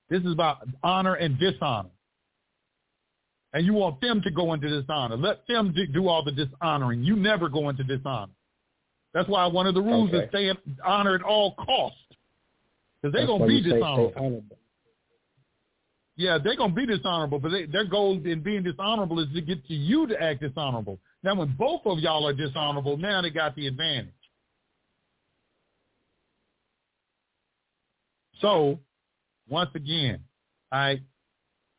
This 0.10 0.22
is 0.24 0.34
about 0.34 0.68
honor 0.84 1.14
and 1.16 1.40
dishonor. 1.40 1.90
And 3.54 3.66
you 3.66 3.74
want 3.74 4.02
them 4.02 4.22
to 4.24 4.32
go 4.32 4.54
into 4.54 4.68
dishonor. 4.68 5.16
Let 5.16 5.48
them 5.48 5.76
do 5.94 6.08
all 6.08 6.24
the 6.24 6.32
dishonoring. 6.32 7.04
You 7.04 7.16
never 7.16 7.50
go 7.50 7.70
into 7.70 7.84
dishonor. 7.84 8.32
That's 9.14 9.30
why 9.30 9.46
one 9.46 9.68
of 9.68 9.76
the 9.76 9.82
rules 9.82 10.10
okay. 10.10 10.24
is 10.24 10.30
stay 10.30 10.52
honor 10.84 11.16
at 11.16 11.22
all 11.22 11.54
costs. 11.54 12.00
Because 13.04 13.14
they're 13.14 13.28
going 13.28 13.42
to 13.42 13.48
be 13.48 13.62
dishonorable. 13.62 14.44
Yeah, 16.16 16.38
they're 16.42 16.56
going 16.56 16.70
to 16.70 16.76
be 16.76 16.86
dishonorable, 16.86 17.40
but 17.40 17.52
they, 17.52 17.66
their 17.66 17.86
goal 17.86 18.22
in 18.24 18.42
being 18.42 18.64
dishonorable 18.64 19.20
is 19.20 19.28
to 19.34 19.42
get 19.42 19.66
to 19.68 19.74
you 19.74 20.08
to 20.08 20.22
act 20.22 20.42
dishonorable. 20.42 21.00
Now, 21.22 21.36
when 21.36 21.54
both 21.58 21.82
of 21.86 22.00
y'all 22.00 22.26
are 22.28 22.34
dishonorable, 22.34 22.98
now 22.98 23.22
they 23.22 23.30
got 23.30 23.56
the 23.56 23.68
advantage. 23.68 24.14
So, 28.40 28.80
once 29.50 29.72
again, 29.76 30.20
I 30.72 31.02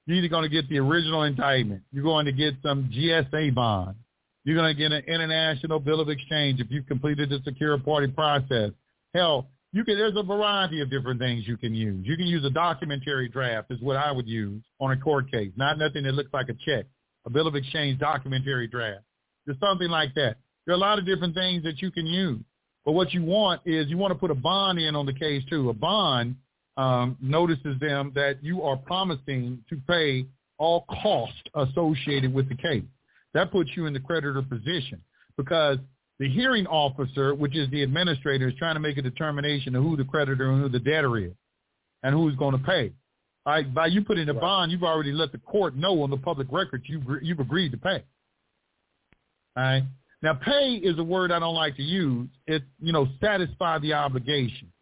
you're 0.06 0.18
either 0.18 0.28
going 0.28 0.42
to 0.42 0.50
get 0.50 0.68
the 0.68 0.78
original 0.78 1.22
indictment. 1.22 1.82
You're 1.90 2.04
going 2.04 2.26
to 2.26 2.32
get 2.32 2.54
some 2.62 2.90
GSA 2.94 3.54
bond. 3.54 3.96
You're 4.44 4.56
going 4.56 4.74
to 4.74 4.78
get 4.78 4.92
an 4.92 5.04
international 5.06 5.78
bill 5.78 6.00
of 6.00 6.10
exchange 6.10 6.60
if 6.60 6.66
you've 6.70 6.86
completed 6.86 7.30
the 7.30 7.40
secure 7.44 7.78
party 7.78 8.08
process. 8.08 8.72
Hell, 9.14 9.48
you 9.74 9.84
can. 9.84 9.98
There's 9.98 10.16
a 10.16 10.22
variety 10.22 10.80
of 10.80 10.88
different 10.88 11.18
things 11.18 11.48
you 11.48 11.56
can 11.56 11.74
use. 11.74 12.06
You 12.06 12.16
can 12.16 12.26
use 12.26 12.44
a 12.44 12.50
documentary 12.50 13.28
draft 13.28 13.72
is 13.72 13.80
what 13.80 13.96
I 13.96 14.12
would 14.12 14.28
use 14.28 14.62
on 14.80 14.92
a 14.92 14.96
court 14.96 15.28
case, 15.30 15.50
not 15.56 15.78
nothing 15.78 16.04
that 16.04 16.12
looks 16.12 16.32
like 16.32 16.48
a 16.48 16.54
check. 16.64 16.86
A 17.26 17.30
bill 17.30 17.48
of 17.48 17.56
exchange 17.56 17.98
documentary 17.98 18.68
draft. 18.68 19.02
There's 19.46 19.58
something 19.58 19.88
like 19.88 20.14
that. 20.14 20.36
There 20.64 20.74
are 20.74 20.76
a 20.76 20.80
lot 20.80 20.98
of 20.98 21.06
different 21.06 21.34
things 21.34 21.64
that 21.64 21.82
you 21.82 21.90
can 21.90 22.06
use. 22.06 22.40
But 22.84 22.92
what 22.92 23.12
you 23.12 23.24
want 23.24 23.62
is 23.64 23.88
you 23.88 23.98
want 23.98 24.12
to 24.12 24.18
put 24.18 24.30
a 24.30 24.34
bond 24.34 24.78
in 24.78 24.94
on 24.94 25.06
the 25.06 25.12
case 25.12 25.42
too. 25.50 25.70
A 25.70 25.72
bond 25.72 26.36
um, 26.76 27.16
notices 27.20 27.78
them 27.80 28.12
that 28.14 28.44
you 28.44 28.62
are 28.62 28.76
promising 28.76 29.64
to 29.70 29.80
pay 29.88 30.26
all 30.58 30.84
costs 31.02 31.42
associated 31.54 32.32
with 32.32 32.48
the 32.48 32.54
case. 32.54 32.84
That 33.32 33.50
puts 33.50 33.70
you 33.74 33.86
in 33.86 33.92
the 33.92 34.00
creditor 34.00 34.42
position 34.42 35.02
because 35.36 35.78
the 36.18 36.28
hearing 36.28 36.66
officer, 36.66 37.34
which 37.34 37.56
is 37.56 37.68
the 37.70 37.82
administrator, 37.82 38.48
is 38.48 38.54
trying 38.58 38.74
to 38.74 38.80
make 38.80 38.98
a 38.98 39.02
determination 39.02 39.74
of 39.74 39.82
who 39.82 39.96
the 39.96 40.04
creditor 40.04 40.50
and 40.50 40.62
who 40.62 40.68
the 40.68 40.78
debtor 40.78 41.18
is 41.18 41.32
and 42.02 42.14
who's 42.14 42.36
going 42.36 42.56
to 42.56 42.64
pay. 42.64 42.92
All 43.46 43.52
right, 43.52 43.74
by 43.74 43.86
you 43.88 44.02
putting 44.02 44.28
a 44.28 44.32
right. 44.32 44.40
bond, 44.40 44.72
you've 44.72 44.84
already 44.84 45.12
let 45.12 45.32
the 45.32 45.38
court 45.38 45.76
know 45.76 46.02
on 46.02 46.10
the 46.10 46.16
public 46.16 46.46
record 46.50 46.82
you've, 46.86 47.02
you've 47.22 47.40
agreed 47.40 47.72
to 47.72 47.78
pay. 47.78 48.02
All 49.56 49.62
right. 49.62 49.82
Now, 50.22 50.34
pay 50.34 50.76
is 50.76 50.98
a 50.98 51.04
word 51.04 51.30
I 51.30 51.38
don't 51.38 51.54
like 51.54 51.76
to 51.76 51.82
use. 51.82 52.28
It, 52.46 52.62
you 52.80 52.92
know, 52.92 53.06
satisfy 53.20 53.78
the 53.80 53.92
obligation 53.92 54.72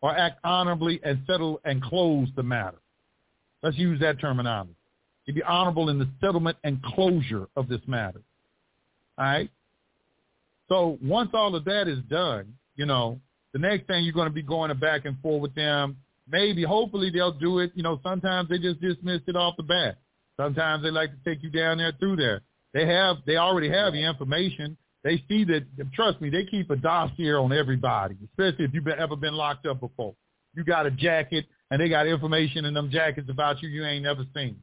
or 0.00 0.16
act 0.16 0.38
honorably 0.44 1.00
and 1.02 1.20
settle 1.26 1.60
and 1.64 1.82
close 1.82 2.28
the 2.36 2.42
matter. 2.42 2.78
Let's 3.62 3.76
use 3.76 3.98
that 4.00 4.20
terminology. 4.20 4.76
To 5.26 5.32
be 5.32 5.42
honorable 5.42 5.88
in 5.88 5.98
the 5.98 6.08
settlement 6.20 6.56
and 6.64 6.82
closure 6.82 7.48
of 7.56 7.68
this 7.68 7.80
matter. 7.86 8.20
All 9.18 9.24
right. 9.24 9.50
So 10.72 10.98
once 11.02 11.28
all 11.34 11.54
of 11.54 11.66
that 11.66 11.86
is 11.86 11.98
done, 12.08 12.54
you 12.76 12.86
know, 12.86 13.20
the 13.52 13.58
next 13.58 13.86
thing 13.86 14.04
you're 14.04 14.14
going 14.14 14.28
to 14.28 14.32
be 14.32 14.40
going 14.40 14.74
back 14.78 15.04
and 15.04 15.20
forth 15.20 15.42
with 15.42 15.54
them. 15.54 15.98
Maybe, 16.26 16.62
hopefully, 16.62 17.10
they'll 17.10 17.38
do 17.38 17.58
it. 17.58 17.72
You 17.74 17.82
know, 17.82 18.00
sometimes 18.02 18.48
they 18.48 18.56
just 18.56 18.80
dismiss 18.80 19.20
it 19.26 19.36
off 19.36 19.58
the 19.58 19.64
bat. 19.64 19.98
Sometimes 20.40 20.82
they 20.82 20.90
like 20.90 21.10
to 21.10 21.30
take 21.30 21.42
you 21.42 21.50
down 21.50 21.76
there 21.76 21.92
through 21.98 22.16
there. 22.16 22.40
They 22.72 22.86
have, 22.86 23.18
they 23.26 23.36
already 23.36 23.68
have 23.68 23.94
your 23.94 24.08
information. 24.08 24.78
They 25.04 25.22
see 25.28 25.44
that, 25.44 25.66
trust 25.92 26.22
me, 26.22 26.30
they 26.30 26.46
keep 26.46 26.70
a 26.70 26.76
dossier 26.76 27.34
on 27.34 27.52
everybody, 27.52 28.16
especially 28.30 28.64
if 28.64 28.72
you've 28.72 28.88
ever 28.88 29.14
been 29.14 29.34
locked 29.34 29.66
up 29.66 29.78
before. 29.78 30.14
You 30.54 30.64
got 30.64 30.86
a 30.86 30.90
jacket, 30.90 31.44
and 31.70 31.82
they 31.82 31.90
got 31.90 32.06
information 32.06 32.64
in 32.64 32.72
them 32.72 32.88
jackets 32.90 33.28
about 33.28 33.60
you 33.60 33.68
you 33.68 33.84
ain't 33.84 34.04
never 34.04 34.24
seen. 34.34 34.56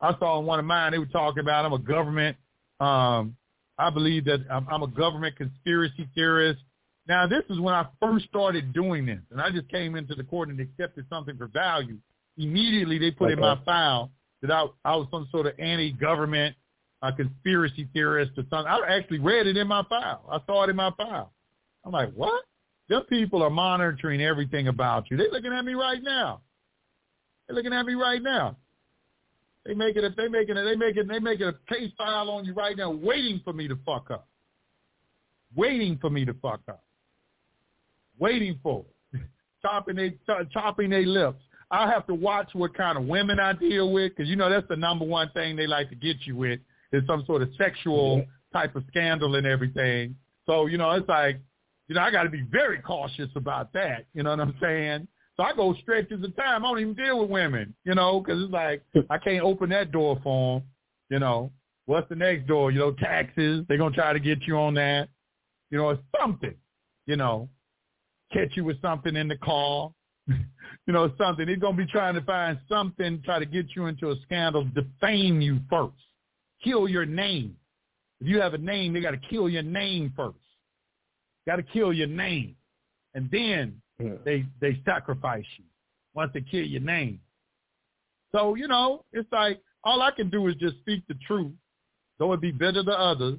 I 0.00 0.16
saw 0.18 0.40
in 0.40 0.46
one 0.46 0.58
of 0.58 0.64
mine, 0.64 0.92
they 0.92 0.98
were 0.98 1.04
talking 1.04 1.40
about 1.40 1.66
I'm 1.66 1.74
a 1.74 1.78
government, 1.78 2.38
um, 2.80 3.36
I 3.78 3.90
believe 3.90 4.24
that 4.26 4.44
I'm, 4.50 4.66
I'm 4.68 4.82
a 4.82 4.88
government 4.88 5.36
conspiracy 5.36 6.08
theorist. 6.14 6.60
Now, 7.06 7.26
this 7.26 7.42
is 7.50 7.60
when 7.60 7.74
I 7.74 7.86
first 8.00 8.26
started 8.26 8.72
doing 8.72 9.06
this, 9.06 9.20
and 9.30 9.40
I 9.40 9.50
just 9.50 9.68
came 9.68 9.94
into 9.94 10.14
the 10.14 10.24
court 10.24 10.48
and 10.48 10.58
accepted 10.60 11.06
something 11.10 11.36
for 11.36 11.48
value. 11.48 11.98
Immediately, 12.38 12.98
they 12.98 13.10
put 13.10 13.26
okay. 13.26 13.34
in 13.34 13.40
my 13.40 13.58
file 13.64 14.10
that 14.42 14.50
I, 14.50 14.66
I 14.84 14.96
was 14.96 15.06
some 15.10 15.28
sort 15.30 15.46
of 15.46 15.52
anti-government 15.58 16.56
a 17.04 17.12
conspiracy 17.12 17.86
theorist 17.92 18.32
or 18.38 18.44
something. 18.48 18.66
I 18.66 18.80
actually 18.88 19.18
read 19.18 19.46
it 19.46 19.56
in 19.58 19.68
my 19.68 19.82
file. 19.88 20.24
I 20.30 20.38
saw 20.46 20.64
it 20.64 20.70
in 20.70 20.76
my 20.76 20.90
file. 20.96 21.32
I'm 21.84 21.92
like, 21.92 22.12
what? 22.14 22.44
Them 22.88 23.02
people 23.10 23.42
are 23.42 23.50
monitoring 23.50 24.22
everything 24.22 24.68
about 24.68 25.10
you. 25.10 25.18
They're 25.18 25.30
looking 25.30 25.52
at 25.52 25.64
me 25.64 25.74
right 25.74 26.02
now. 26.02 26.40
They're 27.46 27.56
looking 27.56 27.74
at 27.74 27.84
me 27.84 27.94
right 27.94 28.22
now. 28.22 28.56
They 29.66 29.74
making 29.74 30.04
it. 30.04 30.14
They 30.16 30.28
making 30.28 30.56
it. 30.56 30.64
They 30.64 30.76
making. 30.76 31.06
They 31.08 31.18
making 31.18 31.46
a 31.46 31.54
case 31.72 31.90
file 31.96 32.30
on 32.30 32.44
you 32.44 32.54
right 32.54 32.76
now, 32.76 32.90
waiting 32.90 33.40
for 33.44 33.52
me 33.52 33.68
to 33.68 33.78
fuck 33.86 34.10
up. 34.10 34.28
Waiting 35.56 35.98
for 36.00 36.10
me 36.10 36.24
to 36.24 36.34
fuck 36.34 36.60
up. 36.68 36.84
Waiting 38.18 38.58
for 38.62 38.84
it. 39.12 39.20
chopping 39.62 39.96
they 39.96 40.18
chopping 40.52 40.90
their 40.90 41.06
lips. 41.06 41.40
I 41.70 41.88
have 41.90 42.06
to 42.08 42.14
watch 42.14 42.50
what 42.52 42.74
kind 42.74 42.98
of 42.98 43.04
women 43.04 43.40
I 43.40 43.54
deal 43.54 43.90
with 43.90 44.14
because 44.14 44.28
you 44.28 44.36
know 44.36 44.50
that's 44.50 44.68
the 44.68 44.76
number 44.76 45.04
one 45.04 45.30
thing 45.30 45.56
they 45.56 45.66
like 45.66 45.88
to 45.90 45.96
get 45.96 46.16
you 46.24 46.36
with 46.36 46.60
is 46.92 47.02
some 47.06 47.24
sort 47.26 47.42
of 47.42 47.48
sexual 47.58 48.18
mm-hmm. 48.18 48.58
type 48.58 48.76
of 48.76 48.84
scandal 48.88 49.34
and 49.34 49.46
everything. 49.46 50.16
So, 50.46 50.66
you 50.66 50.78
know, 50.78 50.90
it's 50.92 51.08
like, 51.08 51.40
you 51.88 51.94
know, 51.94 52.02
I 52.02 52.10
got 52.10 52.24
to 52.24 52.30
be 52.30 52.46
very 52.50 52.78
cautious 52.78 53.28
about 53.34 53.72
that. 53.72 54.06
You 54.14 54.22
know 54.22 54.30
what 54.30 54.40
I'm 54.40 54.54
saying? 54.60 55.08
So 55.36 55.42
I 55.42 55.52
go 55.52 55.74
stretches 55.82 56.22
of 56.22 56.36
time. 56.36 56.64
I 56.64 56.68
don't 56.68 56.78
even 56.78 56.94
deal 56.94 57.20
with 57.20 57.30
women, 57.30 57.74
you 57.84 57.94
know, 57.94 58.20
because 58.20 58.42
it's 58.42 58.52
like 58.52 58.82
I 59.10 59.18
can't 59.18 59.44
open 59.44 59.70
that 59.70 59.92
door 59.92 60.18
for 60.22 60.60
them. 60.60 60.68
You 61.10 61.18
know, 61.18 61.50
what's 61.86 62.08
the 62.08 62.16
next 62.16 62.46
door? 62.46 62.70
You 62.70 62.80
know, 62.80 62.92
taxes. 62.92 63.64
They're 63.68 63.78
gonna 63.78 63.94
try 63.94 64.12
to 64.12 64.20
get 64.20 64.42
you 64.46 64.56
on 64.56 64.74
that. 64.74 65.08
You 65.70 65.78
know, 65.78 65.86
or 65.86 65.98
something. 66.20 66.54
You 67.06 67.16
know, 67.16 67.48
catch 68.32 68.56
you 68.56 68.64
with 68.64 68.80
something 68.80 69.16
in 69.16 69.28
the 69.28 69.36
car. 69.38 69.92
you 70.28 70.92
know, 70.92 71.12
something. 71.18 71.46
They're 71.46 71.56
gonna 71.56 71.76
be 71.76 71.86
trying 71.86 72.14
to 72.14 72.22
find 72.22 72.58
something, 72.68 73.20
try 73.24 73.38
to 73.38 73.46
get 73.46 73.66
you 73.74 73.86
into 73.86 74.10
a 74.10 74.16
scandal, 74.24 74.64
defame 74.74 75.40
you 75.40 75.60
first 75.68 75.94
kill 76.64 76.88
your 76.88 77.06
name. 77.06 77.56
If 78.20 78.28
you 78.28 78.40
have 78.40 78.54
a 78.54 78.58
name, 78.58 78.94
they 78.94 79.00
got 79.00 79.10
to 79.10 79.20
kill 79.30 79.48
your 79.48 79.62
name 79.62 80.12
first. 80.16 80.38
Got 81.46 81.56
to 81.56 81.62
kill 81.62 81.92
your 81.92 82.06
name, 82.06 82.56
and 83.14 83.30
then 83.30 83.82
yeah. 83.98 84.12
they 84.24 84.44
they 84.60 84.80
sacrifice 84.84 85.44
you 85.58 85.64
once 86.14 86.30
they 86.34 86.40
kill 86.40 86.64
your 86.64 86.80
name. 86.80 87.20
So 88.32 88.54
you 88.54 88.68
know, 88.68 89.04
it's 89.12 89.30
like 89.32 89.60
all 89.84 90.02
I 90.02 90.10
can 90.10 90.30
do 90.30 90.48
is 90.48 90.54
just 90.56 90.76
speak 90.78 91.04
the 91.08 91.14
truth, 91.26 91.52
though 92.18 92.32
it 92.32 92.40
be 92.40 92.52
bitter 92.52 92.82
to 92.82 92.92
others, 92.92 93.38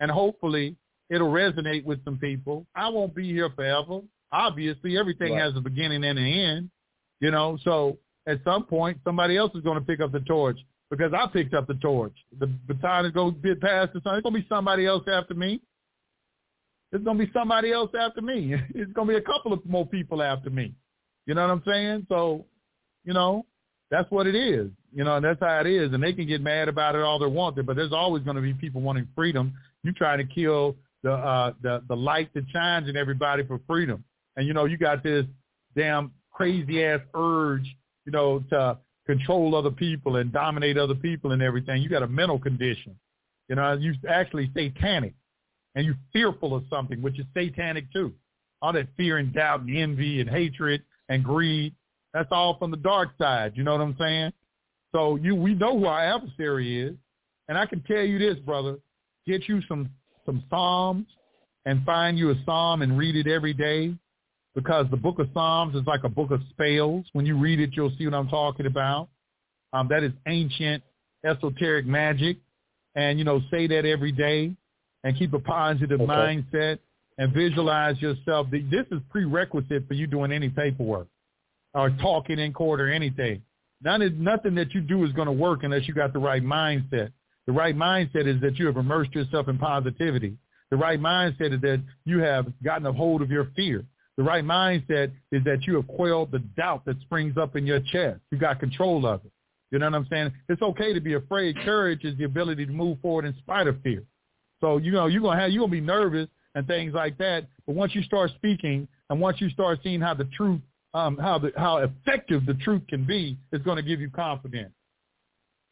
and 0.00 0.10
hopefully 0.10 0.76
it'll 1.10 1.30
resonate 1.30 1.84
with 1.84 2.04
some 2.04 2.18
people. 2.18 2.66
I 2.74 2.88
won't 2.88 3.14
be 3.14 3.30
here 3.30 3.50
forever. 3.50 4.00
Obviously, 4.32 4.96
everything 4.96 5.34
right. 5.34 5.42
has 5.42 5.56
a 5.56 5.60
beginning 5.60 6.04
and 6.04 6.18
an 6.18 6.24
end. 6.24 6.70
You 7.20 7.30
know, 7.30 7.58
so 7.62 7.98
at 8.26 8.40
some 8.44 8.64
point 8.64 8.98
somebody 9.04 9.36
else 9.36 9.52
is 9.54 9.62
going 9.62 9.78
to 9.78 9.84
pick 9.84 10.00
up 10.00 10.12
the 10.12 10.20
torch 10.20 10.58
because 10.90 11.12
I 11.14 11.26
picked 11.32 11.54
up 11.54 11.66
the 11.66 11.74
torch. 11.74 12.14
The 12.38 12.46
baton 12.46 13.06
is 13.06 13.12
going 13.12 13.34
to 13.34 13.40
get 13.40 13.60
passed 13.60 13.92
to 13.92 14.00
somebody. 14.00 14.18
It's 14.18 14.22
going 14.24 14.34
to 14.34 14.40
be 14.40 14.46
somebody 14.48 14.86
else 14.86 15.04
after 15.06 15.34
me. 15.34 15.60
It's 16.92 17.02
going 17.04 17.18
to 17.18 17.24
be 17.24 17.32
somebody 17.32 17.72
else 17.72 17.90
after 17.98 18.20
me. 18.20 18.54
It's 18.74 18.92
going 18.92 19.08
to 19.08 19.14
be 19.14 19.18
a 19.18 19.22
couple 19.22 19.52
of 19.52 19.64
more 19.64 19.86
people 19.86 20.22
after 20.22 20.50
me. 20.50 20.74
You 21.26 21.34
know 21.34 21.42
what 21.42 21.50
I'm 21.50 21.62
saying? 21.66 22.06
So, 22.08 22.44
you 23.04 23.14
know, 23.14 23.46
that's 23.90 24.10
what 24.10 24.26
it 24.26 24.34
is. 24.34 24.70
You 24.94 25.04
know, 25.04 25.16
and 25.16 25.24
that's 25.24 25.40
how 25.40 25.60
it 25.60 25.66
is. 25.66 25.92
And 25.92 26.02
they 26.02 26.12
can 26.12 26.26
get 26.26 26.40
mad 26.40 26.68
about 26.68 26.94
it 26.94 27.02
all 27.02 27.18
they 27.18 27.26
want, 27.26 27.64
but 27.64 27.76
there's 27.76 27.92
always 27.92 28.22
going 28.24 28.36
to 28.36 28.42
be 28.42 28.52
people 28.52 28.80
wanting 28.80 29.08
freedom. 29.14 29.54
You 29.82 29.92
trying 29.92 30.18
to 30.18 30.34
kill 30.34 30.76
the 31.02 31.12
uh, 31.12 31.52
the 31.62 31.82
the 31.88 31.96
light 31.96 32.32
that 32.34 32.44
shines 32.52 32.88
in 32.88 32.96
everybody 32.96 33.44
for 33.44 33.60
freedom. 33.66 34.04
And 34.36 34.46
you 34.46 34.52
know, 34.52 34.66
you 34.66 34.76
got 34.76 35.02
this 35.02 35.24
damn 35.76 36.12
crazy 36.30 36.84
ass 36.84 37.00
urge, 37.14 37.64
you 38.04 38.12
know, 38.12 38.44
to 38.50 38.78
control 39.06 39.54
other 39.54 39.70
people 39.70 40.16
and 40.16 40.32
dominate 40.32 40.78
other 40.78 40.94
people 40.94 41.32
and 41.32 41.42
everything. 41.42 41.82
You 41.82 41.88
got 41.88 42.02
a 42.02 42.08
mental 42.08 42.38
condition. 42.38 42.96
You 43.48 43.56
know, 43.56 43.72
you 43.72 43.94
actually 44.08 44.50
satanic 44.54 45.14
and 45.74 45.84
you're 45.84 45.98
fearful 46.12 46.54
of 46.54 46.64
something, 46.70 47.00
which 47.02 47.18
is 47.18 47.26
satanic 47.36 47.92
too. 47.92 48.12
All 48.60 48.72
that 48.72 48.88
fear 48.96 49.18
and 49.18 49.32
doubt 49.32 49.60
and 49.60 49.76
envy 49.76 50.20
and 50.20 50.28
hatred 50.28 50.82
and 51.08 51.24
greed, 51.24 51.74
that's 52.14 52.28
all 52.30 52.58
from 52.58 52.70
the 52.70 52.76
dark 52.76 53.10
side. 53.18 53.52
You 53.54 53.64
know 53.64 53.72
what 53.72 53.80
I'm 53.80 53.96
saying? 53.98 54.32
So 54.92 55.16
you, 55.16 55.34
we 55.34 55.54
know 55.54 55.78
who 55.78 55.86
our 55.86 56.00
adversary 56.00 56.80
is. 56.80 56.94
And 57.48 57.58
I 57.58 57.66
can 57.66 57.82
tell 57.82 58.02
you 58.02 58.18
this, 58.18 58.38
brother, 58.38 58.76
get 59.26 59.48
you 59.48 59.60
some, 59.68 59.90
some 60.24 60.44
Psalms 60.48 61.06
and 61.66 61.84
find 61.84 62.18
you 62.18 62.30
a 62.30 62.34
Psalm 62.44 62.82
and 62.82 62.96
read 62.96 63.16
it 63.16 63.26
every 63.26 63.54
day 63.54 63.94
because 64.54 64.86
the 64.90 64.96
book 64.96 65.18
of 65.18 65.28
Psalms 65.32 65.74
is 65.74 65.82
like 65.86 66.04
a 66.04 66.08
book 66.08 66.30
of 66.30 66.40
spells. 66.50 67.06
When 67.14 67.26
you 67.26 67.38
read 67.38 67.60
it, 67.60 67.70
you'll 67.72 67.92
see 67.98 68.06
what 68.06 68.14
I'm 68.14 68.28
talking 68.28 68.66
about. 68.66 69.08
Um, 69.72 69.88
that 69.88 70.02
is 70.02 70.12
ancient 70.28 70.82
esoteric 71.24 71.86
magic. 71.86 72.36
And, 72.94 73.18
you 73.18 73.24
know, 73.24 73.40
say 73.50 73.66
that 73.68 73.86
every 73.86 74.12
day 74.12 74.54
and 75.04 75.18
keep 75.18 75.32
a 75.32 75.38
positive 75.38 76.00
okay. 76.00 76.12
mindset 76.12 76.78
and 77.18 77.32
visualize 77.32 78.00
yourself. 78.00 78.46
This 78.50 78.86
is 78.90 79.00
prerequisite 79.10 79.86
for 79.86 79.94
you 79.94 80.06
doing 80.06 80.32
any 80.32 80.48
paperwork 80.48 81.08
or 81.74 81.90
talking 82.00 82.38
in 82.38 82.52
court 82.52 82.80
or 82.80 82.90
anything. 82.90 83.42
None 83.82 84.02
is, 84.02 84.12
nothing 84.14 84.54
that 84.54 84.74
you 84.74 84.80
do 84.80 85.04
is 85.04 85.12
going 85.12 85.26
to 85.26 85.32
work 85.32 85.64
unless 85.64 85.88
you 85.88 85.94
got 85.94 86.12
the 86.12 86.18
right 86.18 86.42
mindset. 86.42 87.10
The 87.46 87.52
right 87.52 87.76
mindset 87.76 88.26
is 88.26 88.40
that 88.40 88.58
you 88.58 88.66
have 88.66 88.76
immersed 88.76 89.14
yourself 89.14 89.48
in 89.48 89.58
positivity. 89.58 90.36
The 90.70 90.76
right 90.76 91.00
mindset 91.00 91.52
is 91.52 91.60
that 91.62 91.82
you 92.04 92.20
have 92.20 92.46
gotten 92.62 92.86
a 92.86 92.92
hold 92.92 93.20
of 93.20 93.30
your 93.30 93.48
fear. 93.56 93.84
The 94.16 94.22
right 94.22 94.44
mindset 94.44 95.10
is 95.32 95.42
that 95.44 95.66
you 95.66 95.74
have 95.76 95.88
quelled 95.88 96.30
the 96.30 96.38
doubt 96.38 96.84
that 96.84 97.00
springs 97.00 97.36
up 97.36 97.56
in 97.56 97.66
your 97.66 97.80
chest. 97.80 98.20
You 98.30 98.38
got 98.38 98.60
control 98.60 99.06
of 99.06 99.24
it. 99.24 99.32
You 99.70 99.78
know 99.78 99.86
what 99.86 99.94
I'm 99.94 100.06
saying? 100.10 100.32
It's 100.48 100.62
okay 100.62 100.92
to 100.92 101.00
be 101.00 101.14
afraid. 101.14 101.56
Courage 101.64 102.04
is 102.04 102.16
the 102.18 102.24
ability 102.24 102.66
to 102.66 102.72
move 102.72 102.98
forward 103.00 103.24
in 103.24 103.34
spite 103.38 103.66
of 103.66 103.80
fear. 103.82 104.02
So 104.62 104.78
you 104.78 104.92
know 104.92 105.06
you're 105.06 105.20
gonna 105.20 105.38
have 105.38 105.50
you're 105.50 105.60
gonna 105.60 105.72
be 105.72 105.80
nervous 105.80 106.28
and 106.54 106.66
things 106.66 106.94
like 106.94 107.18
that. 107.18 107.48
But 107.66 107.74
once 107.74 107.94
you 107.94 108.02
start 108.02 108.30
speaking 108.36 108.88
and 109.10 109.20
once 109.20 109.40
you 109.40 109.50
start 109.50 109.80
seeing 109.82 110.00
how 110.00 110.14
the 110.14 110.24
truth, 110.36 110.60
um, 110.94 111.18
how 111.18 111.38
the 111.38 111.52
how 111.56 111.78
effective 111.78 112.46
the 112.46 112.54
truth 112.54 112.82
can 112.88 113.04
be, 113.04 113.36
it's 113.50 113.64
gonna 113.64 113.82
give 113.82 114.00
you 114.00 114.08
confidence. 114.08 114.72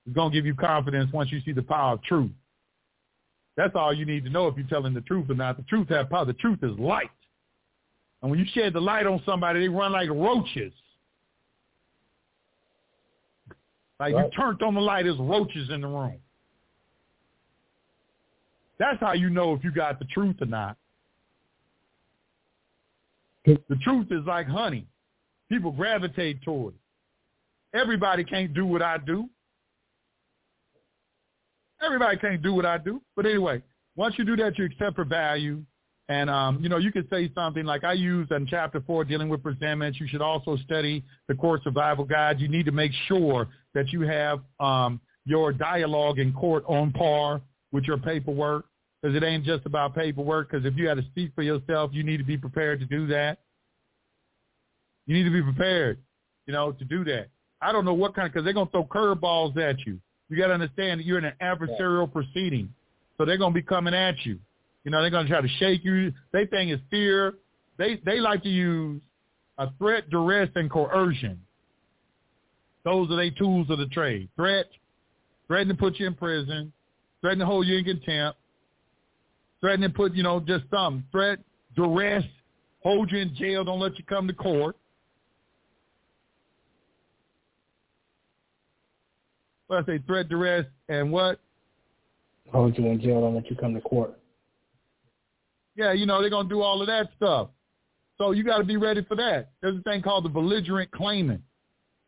It's 0.07 0.15
gonna 0.15 0.35
give 0.35 0.45
you 0.45 0.57
confidence 0.57 1.11
once 1.13 1.31
you 1.31 1.41
see 1.43 1.53
the 1.53 1.63
power 1.63 1.95
of 1.95 2.03
truth. 2.03 2.33
That's 3.57 3.77
all 3.77 3.95
you 3.95 4.05
need 4.05 4.25
to 4.25 4.31
know 4.31 4.49
if 4.49 4.57
you're 4.57 4.67
telling 4.67 4.93
the 4.93 5.03
truth 5.03 5.31
or 5.31 5.35
not. 5.35 5.57
The 5.57 5.63
truth 5.65 5.89
has 5.91 6.07
power. 6.11 6.25
The 6.25 6.33
truth 6.35 6.59
is 6.63 6.77
light. 6.79 7.11
And 8.23 8.31
when 8.31 8.41
you 8.41 8.47
shed 8.53 8.73
the 8.73 8.81
light 8.81 9.07
on 9.07 9.23
somebody, 9.25 9.61
they 9.61 9.69
run 9.69 9.93
like 9.93 10.11
roaches. 10.11 10.73
Like 14.01 14.15
right. 14.15 14.25
you 14.25 14.31
turned 14.31 14.63
on 14.63 14.75
the 14.75 14.81
light, 14.81 15.05
there's 15.05 15.19
roaches 15.19 15.71
in 15.71 15.83
the 15.83 15.87
room. 15.87 16.19
That's 18.81 18.99
how 18.99 19.13
you 19.13 19.29
know 19.29 19.53
if 19.53 19.63
you 19.63 19.71
got 19.71 19.99
the 19.99 20.07
truth 20.07 20.37
or 20.41 20.47
not. 20.47 20.77
The 23.45 23.77
truth 23.83 24.07
is 24.11 24.25
like 24.27 24.49
honey. 24.49 24.87
People 25.51 25.71
gravitate 25.71 26.43
toward 26.43 26.75
it. 26.75 27.79
Everybody 27.79 28.25
can't 28.25 28.55
do 28.55 28.65
what 28.65 28.83
I 28.83 28.97
do. 28.99 29.29
Everybody 31.85 32.17
can't 32.17 32.43
do 32.43 32.55
what 32.55 32.65
I 32.65 32.79
do. 32.79 33.03
But 33.17 33.27
anyway, 33.27 33.63
once 33.97 34.15
you 34.19 34.25
do 34.25 34.35
that, 34.37 34.59
you 34.59 34.65
accept 34.65 34.97
for 34.97 35.05
value. 35.05 35.63
And, 36.09 36.29
um, 36.29 36.59
you 36.63 36.69
know, 36.69 36.79
you 36.79 36.91
could 36.91 37.09
say 37.11 37.31
something 37.35 37.65
like 37.65 37.85
I 37.85 37.93
used 37.93 38.33
in 38.33 38.47
chapter 38.47 38.83
four, 38.87 39.05
dealing 39.05 39.29
with 39.29 39.43
presentments. 39.43 40.01
You 40.01 40.09
should 40.09 40.23
also 40.23 40.57
study 40.57 41.05
the 41.29 41.35
court 41.35 41.63
survival 41.65 42.05
guide. 42.05 42.41
You 42.41 42.49
need 42.49 42.67
to 42.67 42.73
make 42.73 42.93
sure 43.07 43.49
that 43.75 43.93
you 43.93 44.03
have 44.03 44.41
um, 44.59 45.01
your 45.27 45.53
dialogue 45.53 46.19
in 46.19 46.33
court 46.33 46.65
on 46.67 46.93
par 46.93 47.41
with 47.73 47.85
your 47.85 47.99
paperwork 47.99 48.65
because 49.01 49.17
it 49.17 49.23
ain't 49.23 49.45
just 49.45 49.65
about 49.67 49.95
paperwork 49.95 50.51
because 50.51 50.67
if 50.67 50.77
you 50.77 50.89
had 50.89 50.97
to 50.99 51.05
speak 51.05 51.33
for 51.35 51.43
yourself, 51.43 51.91
you 51.93 52.03
need 52.03 52.19
to 52.19 52.25
be 52.25 52.37
prepared 52.37 52.81
to 52.81 52.87
do 52.87 53.07
that. 53.09 53.39
You 55.07 55.15
need 55.15 55.25
to 55.25 55.31
be 55.31 55.43
prepared, 55.43 55.99
you 56.47 56.53
know, 56.53 56.73
to 56.73 56.85
do 56.85 57.05
that. 57.05 57.29
I 57.63 57.73
don't 57.73 57.85
know 57.85 57.95
what 57.95 58.15
kind 58.15 58.31
because 58.31 58.45
they're 58.45 58.53
going 58.53 58.67
to 58.67 58.73
throw 58.73 58.85
curveballs 58.85 59.57
at 59.57 59.85
you. 59.87 59.99
You 60.29 60.37
got 60.37 60.49
to 60.49 60.55
understand 60.55 61.01
that 61.01 61.07
you're 61.07 61.19
in 61.19 61.25
an 61.25 61.35
adversarial 61.43 62.11
proceeding. 62.11 62.73
So 63.19 63.25
they're 63.25 63.39
going 63.39 63.53
to 63.53 63.61
be 63.61 63.67
coming 63.67 63.95
at 63.95 64.15
you. 64.25 64.39
You 64.85 64.91
know, 64.91 65.01
they're 65.01 65.11
going 65.11 65.27
to 65.27 65.31
try 65.31 65.41
to 65.41 65.49
shake 65.59 65.85
you. 65.85 66.13
They 66.33 66.47
think 66.47 66.71
it's 66.71 66.83
fear. 66.91 67.35
They 67.77 68.01
they 68.05 68.19
like 68.21 68.43
to 68.45 68.49
use 68.49 69.01
a 69.59 69.69
threat, 69.79 70.09
duress, 70.11 70.49
and 70.55 70.71
coercion. 70.71 71.41
Those 72.85 73.11
are 73.11 73.17
their 73.17 73.31
tools 73.31 73.69
of 73.69 73.79
the 73.79 73.87
trade. 73.87 74.29
Threat, 74.37 74.67
threaten 75.49 75.69
to 75.69 75.75
put 75.75 75.99
you 75.99 76.07
in 76.07 76.15
prison, 76.15 76.73
threaten 77.21 77.41
to 77.41 77.47
hold 77.47 77.67
you 77.67 77.77
in 77.77 77.85
contempt, 77.85 78.40
threaten 79.61 79.85
and 79.85 79.95
put, 79.95 80.15
you 80.15 80.23
know, 80.23 80.41
just 80.41 80.65
some 80.71 81.05
threat, 81.13 81.39
duress, 81.77 82.25
hold 82.83 83.11
you 83.11 83.19
in 83.19 83.35
jail, 83.35 83.65
don't 83.65 83.81
let 83.81 83.99
you 83.99 84.05
come 84.05 84.27
to 84.27 84.33
court. 84.33 84.77
What 89.67 89.85
I 89.85 89.87
say, 89.87 90.03
threat, 90.07 90.29
duress, 90.29 90.67
and 90.89 91.13
what? 91.13 91.41
Hold 92.53 92.77
you 92.77 92.87
in 92.87 93.01
jail, 93.01 93.21
don't 93.21 93.35
let 93.35 93.49
you 93.49 93.57
come 93.57 93.75
to 93.75 93.81
court. 93.81 94.19
Yeah, 95.77 95.93
you 95.93 96.07
know, 96.07 96.21
they're 96.21 96.31
going 96.31 96.49
to 96.49 96.55
do 96.55 96.63
all 96.63 96.81
of 96.81 96.89
that 96.89 97.09
stuff. 97.17 97.51
So 98.19 98.33
you 98.33 98.43
got 98.43 98.59
to 98.59 98.65
be 98.65 98.77
ready 98.77 99.05
for 99.05 99.15
that. 99.17 99.51
There's 99.63 99.79
a 99.79 99.83
thing 99.83 100.03
called 100.03 100.25
the 100.25 100.29
belligerent 100.29 100.91
claimant. 100.91 101.41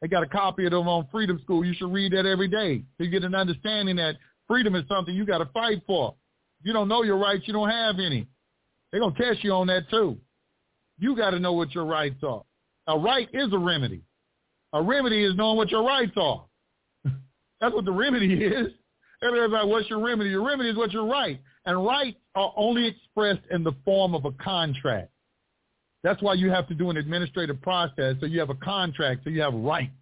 They 0.00 0.08
got 0.08 0.24
a 0.24 0.26
copy 0.26 0.64
of 0.64 0.72
them 0.72 0.88
on 0.88 1.06
Freedom 1.12 1.38
School. 1.44 1.64
You 1.64 1.74
should 1.74 1.92
read 1.92 2.12
that 2.12 2.26
every 2.26 2.48
day 2.48 2.82
so 2.98 3.04
you 3.04 3.10
get 3.10 3.22
an 3.22 3.36
understanding 3.36 3.96
that 3.96 4.16
freedom 4.48 4.74
is 4.74 4.82
something 4.88 5.14
you 5.14 5.24
got 5.24 5.38
to 5.38 5.46
fight 5.54 5.80
for. 5.86 6.14
You 6.62 6.72
don't 6.72 6.88
know 6.88 7.02
your 7.02 7.18
rights, 7.18 7.44
you 7.46 7.52
don't 7.52 7.70
have 7.70 7.96
any. 7.98 8.26
They're 8.90 9.00
going 9.00 9.14
to 9.14 9.22
test 9.22 9.42
you 9.42 9.52
on 9.52 9.66
that 9.68 9.88
too. 9.90 10.18
You 10.98 11.16
got 11.16 11.30
to 11.30 11.38
know 11.38 11.52
what 11.52 11.74
your 11.74 11.84
rights 11.84 12.22
are. 12.22 12.42
A 12.86 12.98
right 12.98 13.28
is 13.32 13.52
a 13.52 13.58
remedy. 13.58 14.02
A 14.72 14.82
remedy 14.82 15.24
is 15.24 15.34
knowing 15.36 15.56
what 15.56 15.70
your 15.70 15.84
rights 15.84 16.12
are. 16.16 16.44
That's 17.60 17.74
what 17.74 17.84
the 17.84 17.92
remedy 17.92 18.34
is. 18.44 18.68
Everybody's 19.22 19.52
like, 19.52 19.66
what's 19.66 19.88
your 19.88 20.00
remedy? 20.04 20.30
Your 20.30 20.44
remedy 20.44 20.70
is 20.70 20.76
what 20.76 20.92
your 20.92 21.06
right. 21.06 21.40
And 21.64 21.84
rights 21.84 22.18
are 22.34 22.52
only 22.56 22.86
expressed 22.86 23.46
in 23.50 23.62
the 23.62 23.72
form 23.84 24.14
of 24.14 24.24
a 24.24 24.32
contract. 24.32 25.10
That's 26.02 26.20
why 26.20 26.34
you 26.34 26.50
have 26.50 26.66
to 26.68 26.74
do 26.74 26.90
an 26.90 26.96
administrative 26.96 27.62
process 27.62 28.16
so 28.18 28.26
you 28.26 28.40
have 28.40 28.50
a 28.50 28.56
contract, 28.56 29.22
so 29.22 29.30
you 29.30 29.40
have 29.42 29.54
rights. 29.54 29.92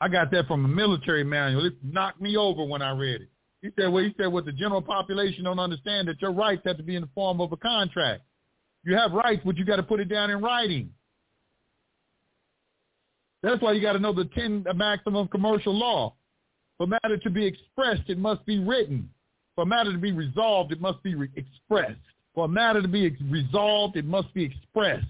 I 0.00 0.08
got 0.08 0.30
that 0.32 0.46
from 0.46 0.64
a 0.64 0.68
military 0.68 1.24
manual. 1.24 1.64
It 1.66 1.74
knocked 1.82 2.20
me 2.20 2.36
over 2.36 2.64
when 2.64 2.82
I 2.82 2.90
read 2.90 3.22
it. 3.22 3.28
He 3.66 3.82
said, 3.82 3.92
well, 3.92 4.04
he 4.04 4.14
said, 4.16 4.28
what 4.28 4.44
the 4.44 4.52
general 4.52 4.80
population 4.80 5.42
don't 5.42 5.58
understand 5.58 6.06
that 6.06 6.22
your 6.22 6.30
rights 6.30 6.62
have 6.66 6.76
to 6.76 6.84
be 6.84 6.94
in 6.94 7.02
the 7.02 7.08
form 7.16 7.40
of 7.40 7.50
a 7.50 7.56
contract. 7.56 8.22
You 8.84 8.96
have 8.96 9.10
rights, 9.10 9.42
but 9.44 9.56
you 9.56 9.64
got 9.64 9.76
to 9.76 9.82
put 9.82 9.98
it 9.98 10.04
down 10.04 10.30
in 10.30 10.40
writing. 10.40 10.90
That's 13.42 13.60
why 13.60 13.72
you 13.72 13.82
got 13.82 13.94
to 13.94 13.98
know 13.98 14.12
the 14.12 14.26
10 14.26 14.66
maximum 14.76 15.26
commercial 15.26 15.74
law. 15.74 16.14
For 16.78 16.86
matter 16.86 17.16
to 17.16 17.28
be 17.30 17.44
expressed, 17.44 18.02
it 18.06 18.18
must 18.18 18.46
be 18.46 18.60
written. 18.60 19.10
For 19.56 19.66
matter 19.66 19.90
to 19.90 19.98
be 19.98 20.12
resolved, 20.12 20.70
it 20.70 20.80
must 20.80 21.02
be 21.02 21.16
re- 21.16 21.28
expressed. 21.34 21.98
For 22.36 22.46
matter 22.46 22.80
to 22.80 22.88
be 22.88 23.16
resolved, 23.28 23.96
it 23.96 24.04
must 24.04 24.32
be 24.32 24.44
expressed. 24.44 25.06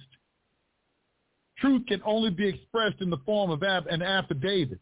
Truth 1.58 1.82
can 1.88 2.00
only 2.06 2.30
be 2.30 2.48
expressed 2.48 3.02
in 3.02 3.10
the 3.10 3.18
form 3.26 3.50
of 3.50 3.62
an 3.62 4.00
affidavit. 4.00 4.78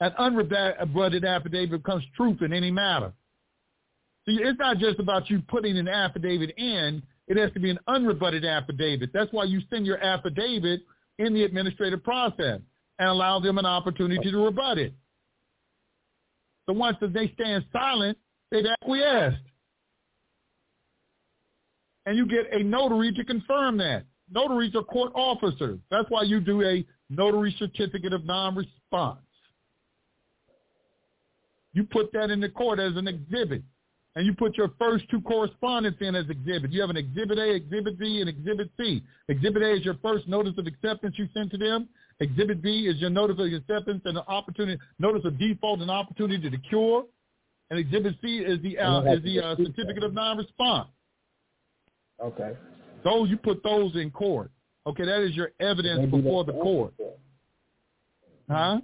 An 0.00 0.12
unrebutted 0.18 1.26
affidavit 1.26 1.82
becomes 1.82 2.04
truth 2.16 2.40
in 2.42 2.52
any 2.52 2.70
matter. 2.70 3.12
See, 4.26 4.38
it's 4.40 4.58
not 4.58 4.78
just 4.78 5.00
about 5.00 5.28
you 5.28 5.42
putting 5.48 5.76
an 5.76 5.88
affidavit 5.88 6.54
in. 6.56 7.02
It 7.26 7.36
has 7.36 7.52
to 7.52 7.60
be 7.60 7.70
an 7.70 7.78
unrebutted 7.88 8.44
affidavit. 8.44 9.10
That's 9.12 9.32
why 9.32 9.44
you 9.44 9.60
send 9.70 9.86
your 9.86 10.02
affidavit 10.02 10.82
in 11.18 11.34
the 11.34 11.44
administrative 11.44 12.04
process 12.04 12.60
and 12.98 13.08
allow 13.08 13.40
them 13.40 13.58
an 13.58 13.66
opportunity 13.66 14.30
to 14.30 14.44
rebut 14.44 14.78
it. 14.78 14.94
So 16.66 16.74
once 16.74 16.96
they 17.00 17.32
stand 17.34 17.64
silent, 17.72 18.18
they've 18.50 18.66
acquiesced 18.66 19.42
and 22.08 22.16
you 22.16 22.26
get 22.26 22.50
a 22.58 22.64
notary 22.64 23.12
to 23.12 23.22
confirm 23.22 23.76
that. 23.76 24.04
Notaries 24.30 24.74
are 24.74 24.82
court 24.82 25.12
officers. 25.14 25.78
That's 25.90 26.08
why 26.08 26.22
you 26.22 26.40
do 26.40 26.62
a 26.62 26.82
notary 27.10 27.54
certificate 27.58 28.14
of 28.14 28.24
non-response. 28.24 29.20
You 31.72 31.84
put 31.84 32.12
that 32.12 32.30
in 32.30 32.40
the 32.40 32.48
court 32.48 32.78
as 32.78 32.96
an 32.96 33.06
exhibit, 33.08 33.62
and 34.16 34.26
you 34.26 34.34
put 34.34 34.56
your 34.56 34.70
first 34.78 35.04
two 35.10 35.20
correspondence 35.20 35.96
in 36.00 36.14
as 36.14 36.28
exhibit. 36.28 36.72
You 36.72 36.80
have 36.80 36.90
an 36.90 36.96
exhibit 36.96 37.38
A, 37.38 37.54
exhibit 37.54 37.98
B, 37.98 38.20
and 38.20 38.28
exhibit 38.28 38.70
C. 38.78 39.02
Exhibit 39.28 39.62
A 39.62 39.74
is 39.74 39.84
your 39.84 39.96
first 40.02 40.26
notice 40.26 40.54
of 40.58 40.66
acceptance 40.66 41.14
you 41.18 41.28
sent 41.34 41.50
to 41.52 41.58
them. 41.58 41.88
Exhibit 42.20 42.62
B 42.62 42.86
is 42.88 42.96
your 42.96 43.10
notice 43.10 43.36
of 43.38 43.52
acceptance 43.52 44.02
and 44.04 44.16
an 44.16 44.24
opportunity, 44.26 44.80
notice 44.98 45.24
of 45.24 45.38
default 45.38 45.80
and 45.80 45.90
opportunity 45.90 46.50
to 46.50 46.58
cure. 46.58 47.04
And 47.70 47.78
exhibit 47.78 48.14
C 48.22 48.38
is 48.38 48.60
the 48.62 48.78
uh, 48.78 49.02
is 49.12 49.22
the 49.22 49.40
uh, 49.40 49.56
certificate 49.56 50.02
of 50.02 50.14
non-response. 50.14 50.88
Okay. 52.20 52.56
Those 53.04 53.28
you 53.28 53.36
put 53.36 53.62
those 53.62 53.94
in 53.94 54.10
court. 54.10 54.50
Okay, 54.86 55.04
that 55.04 55.20
is 55.20 55.36
your 55.36 55.50
evidence 55.60 56.10
before 56.10 56.44
the 56.44 56.52
court. 56.52 56.94
Huh? 58.50 58.80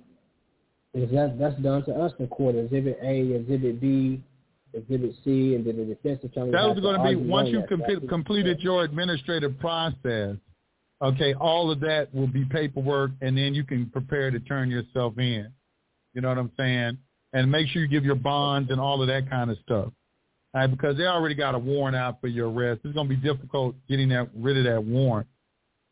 Because 0.95 1.11
that 1.11 1.39
that's 1.39 1.61
done 1.61 1.85
to 1.87 1.93
us 1.93 2.13
in 2.19 2.29
court. 2.29 2.55
Exhibit 2.55 2.99
A, 3.03 3.35
Exhibit 3.35 3.81
B, 3.81 4.23
Exhibit 4.73 5.15
C, 5.25 5.55
and 5.55 5.67
then 5.67 5.77
the 5.77 5.85
defense 5.85 6.21
attorney. 6.23 6.53
That 6.53 6.69
was 6.69 6.81
going 6.81 6.97
to 6.97 7.03
be 7.03 7.17
once 7.17 7.49
you 7.49 7.65
com- 7.69 8.09
completed 8.09 8.61
your 8.61 8.85
administrative 8.85 9.59
process. 9.59 10.37
Okay, 11.03 11.35
all 11.35 11.71
of 11.71 11.81
that 11.81 12.15
will 12.15 12.29
be 12.29 12.45
paperwork, 12.45 13.11
and 13.21 13.37
then 13.37 13.53
you 13.53 13.65
can 13.65 13.91
prepare 13.91 14.31
to 14.31 14.39
turn 14.41 14.71
yourself 14.71 15.19
in. 15.19 15.49
You 16.15 16.21
know 16.21 16.29
what 16.29 16.39
I'm 16.39 16.53
saying? 16.57 16.97
And 17.33 17.51
make 17.51 17.67
sure 17.69 17.83
you 17.83 17.89
give 17.89 18.05
your 18.05 18.15
bonds 18.15 18.71
and 18.71 18.81
all 18.81 19.03
of 19.03 19.09
that 19.09 19.29
kind 19.29 19.51
of 19.51 19.59
stuff 19.59 19.93
right, 20.55 20.69
because 20.69 20.97
they 20.97 21.05
already 21.07 21.35
got 21.35 21.55
a 21.55 21.59
warrant 21.59 21.97
out 21.97 22.21
for 22.21 22.29
your 22.29 22.51
arrest. 22.51 22.81
It's 22.85 22.95
going 22.95 23.09
to 23.09 23.15
be 23.15 23.21
difficult 23.21 23.75
getting 23.89 24.09
that 24.11 24.31
rid 24.35 24.57
of 24.57 24.65
that 24.65 24.83
warrant. 24.83 25.27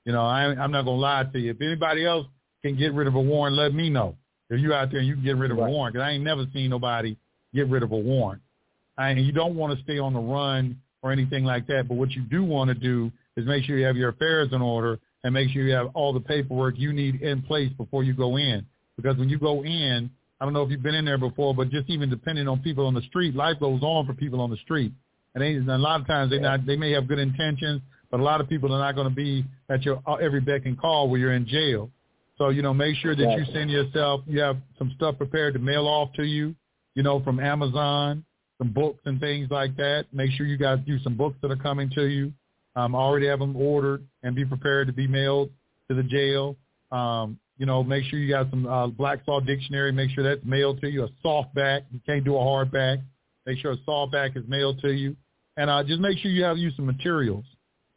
You 0.05 0.13
know, 0.13 0.23
I, 0.23 0.45
I'm 0.45 0.71
not 0.71 0.85
going 0.85 0.97
to 0.97 1.03
lie 1.03 1.25
to 1.25 1.39
you. 1.39 1.51
If 1.51 1.61
anybody 1.61 2.07
else 2.07 2.27
can 2.65 2.77
get 2.77 2.95
rid 2.95 3.07
of 3.07 3.15
a 3.15 3.21
warrant, 3.21 3.57
let 3.57 3.75
me 3.75 3.91
know. 3.91 4.17
If 4.53 4.61
you 4.61 4.75
out 4.75 4.91
there 4.91 5.01
and 5.01 5.09
you 5.09 5.15
can 5.15 5.25
get 5.25 5.37
rid 5.37 5.51
of 5.51 5.57
right. 5.57 5.67
a 5.67 5.71
warrant, 5.71 5.95
because 5.95 6.05
I 6.07 6.11
ain't 6.11 6.25
never 6.25 6.45
seen 6.53 6.69
nobody 6.71 7.17
get 7.55 7.69
rid 7.69 7.83
of 7.83 7.93
a 7.93 7.97
warrant. 7.97 8.43
And 8.99 9.19
you 9.25 9.33
don't 9.33 9.55
want 9.55 9.77
to 9.77 9.83
stay 9.83 9.99
on 9.99 10.13
the 10.13 10.21
run 10.21 10.79
or 11.03 11.11
anything 11.11 11.45
like 11.45 11.67
that. 11.69 11.89
But 11.89 11.95
what 11.95 12.11
you 12.11 12.23
do 12.23 12.45
want 12.45 12.69
to 12.69 12.75
do 12.75 13.11
is 13.37 13.47
make 13.47 13.65
sure 13.65 13.79
you 13.79 13.87
have 13.87 13.97
your 13.97 14.11
affairs 14.11 14.51
in 14.53 14.61
order 14.61 15.01
and 15.25 15.33
make 15.33 15.51
sure 15.51 15.63
you 15.63 15.75
have 15.75 15.89
all 15.95 16.13
the 16.13 16.21
paperwork 16.21 16.75
you 16.77 16.93
need 16.93 17.23
in 17.23 17.41
place 17.43 17.71
before 17.79 18.05
you 18.05 18.13
go 18.13 18.37
in. 18.37 18.67
Because 18.97 19.17
when 19.17 19.31
you 19.31 19.39
go 19.39 19.65
in, 19.65 20.11
I 20.41 20.45
don't 20.45 20.53
know 20.53 20.63
if 20.63 20.71
you've 20.71 20.83
been 20.83 20.95
in 20.95 21.05
there 21.05 21.19
before, 21.19 21.55
but 21.55 21.71
just 21.71 21.89
even 21.89 22.11
depending 22.11 22.47
on 22.47 22.61
people 22.61 22.87
on 22.87 22.95
the 22.95 23.03
street, 23.03 23.35
life 23.35 23.59
goes 23.59 23.83
on 23.83 24.07
for 24.07 24.13
people 24.13 24.41
on 24.41 24.51
the 24.51 24.57
street. 24.59 24.93
And, 25.35 25.43
they, 25.43 25.55
and 25.55 25.71
a 25.71 25.79
lot 25.79 26.01
of 26.01 26.07
times 26.07 26.31
they 26.31 26.39
not 26.39 26.67
they 26.67 26.77
may 26.77 26.91
have 26.93 27.09
good 27.09 27.19
intentions, 27.19 27.81
but 28.11 28.21
a 28.21 28.23
lot 28.23 28.43
of 28.43 28.49
people 28.49 28.75
are 28.75 28.79
not 28.79 28.95
going 28.95 29.09
to 29.09 29.15
be 29.15 29.45
at 29.71 29.83
your 29.83 30.03
uh, 30.07 30.17
every 30.17 30.41
beck 30.41 30.67
and 30.67 30.79
call 30.79 31.09
where 31.09 31.19
you're 31.19 31.33
in 31.33 31.47
jail. 31.47 31.91
So 32.43 32.49
you 32.49 32.61
know, 32.61 32.75
make 32.75 32.97
sure 32.97 33.15
that 33.15 33.39
you 33.39 33.45
send 33.53 33.71
yourself. 33.71 34.23
You 34.27 34.41
have 34.41 34.57
some 34.77 34.93
stuff 34.97 35.17
prepared 35.17 35.55
to 35.55 35.61
mail 35.61 35.87
off 35.87 36.13
to 36.15 36.25
you. 36.25 36.57
You 36.97 37.05
know, 37.05 37.23
from 37.23 37.39
Amazon, 37.39 38.25
some 38.59 38.73
books 38.73 39.01
and 39.05 39.21
things 39.21 39.47
like 39.49 39.77
that. 39.77 40.07
Make 40.13 40.33
sure 40.33 40.45
you 40.45 40.57
guys 40.57 40.81
do 40.85 40.99
some 41.05 41.17
books 41.17 41.37
that 41.43 41.53
are 41.53 41.57
coming 41.57 41.89
to 41.91 42.07
you. 42.07 42.33
Um, 42.75 42.97
already 42.97 43.29
have 43.29 43.39
them 43.39 43.55
ordered 43.55 44.05
and 44.25 44.35
be 44.35 44.45
prepared 44.45 44.89
to 44.89 44.93
be 44.93 45.07
mailed 45.07 45.51
to 45.89 45.95
the 45.95 46.03
jail. 46.03 46.57
Um, 46.91 47.39
you 47.59 47.65
know, 47.65 47.85
make 47.85 48.03
sure 48.07 48.19
you 48.19 48.29
got 48.29 48.51
some 48.51 48.67
uh, 48.67 48.89
Black's 48.89 49.23
Law 49.29 49.39
Dictionary. 49.39 49.93
Make 49.93 50.11
sure 50.11 50.25
that's 50.25 50.45
mailed 50.45 50.81
to 50.81 50.91
you. 50.91 51.05
A 51.05 51.11
softback. 51.25 51.83
You 51.93 52.01
can't 52.05 52.25
do 52.25 52.35
a 52.35 52.41
hardback. 52.41 53.03
Make 53.47 53.59
sure 53.59 53.71
a 53.71 53.77
softback 53.89 54.37
is 54.37 54.43
mailed 54.49 54.81
to 54.81 54.91
you. 54.91 55.15
And 55.57 55.71
uh, 55.71 55.85
just 55.85 56.01
make 56.01 56.19
sure 56.19 56.33
you 56.33 56.43
have 56.43 56.59
you 56.59 56.73
some 56.73 56.87
materials, 56.87 57.45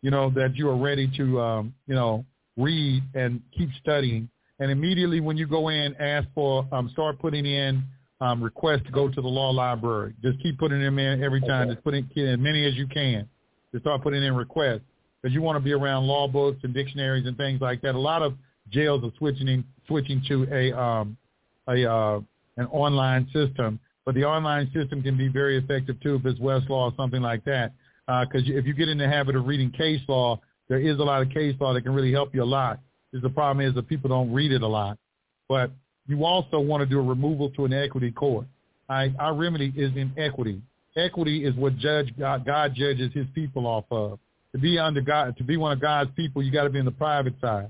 you 0.03 0.11
know, 0.11 0.29
that 0.35 0.55
you 0.55 0.69
are 0.69 0.77
ready 0.77 1.09
to, 1.17 1.41
um, 1.41 1.73
you 1.87 1.95
know, 1.95 2.23
read 2.57 3.01
and 3.15 3.41
keep 3.57 3.69
studying. 3.81 4.29
And 4.59 4.71
immediately 4.71 5.19
when 5.19 5.37
you 5.37 5.47
go 5.47 5.69
in, 5.69 5.95
ask 5.95 6.27
for, 6.33 6.65
um, 6.71 6.89
start 6.89 7.19
putting 7.19 7.45
in 7.45 7.83
um, 8.21 8.41
requests 8.41 8.83
to 8.85 8.91
go 8.91 9.09
to 9.09 9.21
the 9.21 9.27
law 9.27 9.49
library. 9.49 10.13
Just 10.21 10.41
keep 10.41 10.57
putting 10.57 10.81
them 10.81 10.97
in 10.99 11.23
every 11.23 11.41
time. 11.41 11.63
Okay. 11.63 11.73
Just 11.73 11.83
put 11.83 11.93
in 11.93 12.07
as 12.17 12.39
many 12.39 12.65
as 12.65 12.75
you 12.75 12.87
can. 12.87 13.27
Just 13.71 13.83
start 13.83 14.01
putting 14.01 14.23
in 14.23 14.35
requests 14.35 14.81
because 15.21 15.33
you 15.33 15.41
want 15.41 15.57
to 15.57 15.59
be 15.59 15.73
around 15.73 16.05
law 16.05 16.27
books 16.27 16.59
and 16.63 16.73
dictionaries 16.73 17.25
and 17.25 17.35
things 17.35 17.59
like 17.59 17.81
that. 17.81 17.95
A 17.95 17.99
lot 17.99 18.21
of 18.21 18.35
jails 18.69 19.03
are 19.03 19.11
switching 19.17 19.47
in, 19.47 19.65
switching 19.87 20.21
to 20.27 20.47
a 20.51 20.79
um, 20.79 21.17
a 21.67 21.91
uh, 21.91 22.19
an 22.57 22.67
online 22.67 23.27
system. 23.33 23.79
But 24.05 24.15
the 24.15 24.23
online 24.23 24.71
system 24.71 25.01
can 25.01 25.17
be 25.17 25.27
very 25.27 25.57
effective 25.57 25.99
too 25.99 26.15
if 26.15 26.25
it's 26.25 26.39
Westlaw 26.39 26.69
or 26.69 26.93
something 26.95 27.21
like 27.21 27.43
that. 27.45 27.73
Because 28.05 28.47
uh, 28.47 28.53
if 28.53 28.65
you 28.65 28.73
get 28.73 28.87
in 28.87 28.99
the 28.99 29.07
habit 29.07 29.35
of 29.35 29.47
reading 29.47 29.71
case 29.71 29.99
law, 30.07 30.39
there 30.69 30.79
is 30.79 30.99
a 30.99 31.03
lot 31.03 31.21
of 31.23 31.29
case 31.31 31.55
law 31.59 31.73
that 31.73 31.81
can 31.81 31.93
really 31.93 32.11
help 32.11 32.33
you 32.33 32.43
a 32.43 32.45
lot. 32.45 32.79
Because 33.15 33.29
the 33.29 33.33
problem 33.33 33.65
is 33.65 33.73
that 33.75 33.87
people 33.87 34.09
don't 34.09 34.33
read 34.33 34.51
it 34.51 34.61
a 34.61 34.67
lot. 34.67 34.97
But 35.47 35.71
you 36.05 36.25
also 36.25 36.59
want 36.59 36.81
to 36.81 36.85
do 36.85 36.99
a 36.99 37.01
removal 37.01 37.49
to 37.51 37.63
an 37.63 37.71
equity 37.71 38.11
court. 38.11 38.45
Right? 38.89 39.13
Our 39.17 39.33
remedy 39.33 39.71
is 39.73 39.95
in 39.95 40.11
equity. 40.17 40.61
Equity 40.97 41.45
is 41.45 41.55
what 41.55 41.77
judge 41.77 42.13
God, 42.19 42.45
God 42.45 42.73
judges 42.75 43.13
his 43.13 43.25
people 43.33 43.67
off 43.67 43.85
of. 43.89 44.19
To 44.51 44.57
be 44.57 44.77
under 44.77 44.99
God, 44.99 45.37
to 45.37 45.45
be 45.45 45.55
one 45.55 45.71
of 45.71 45.79
God's 45.79 46.11
people, 46.17 46.43
you 46.43 46.51
got 46.51 46.65
to 46.65 46.69
be 46.69 46.77
in 46.77 46.83
the 46.83 46.91
private 46.91 47.35
side. 47.39 47.69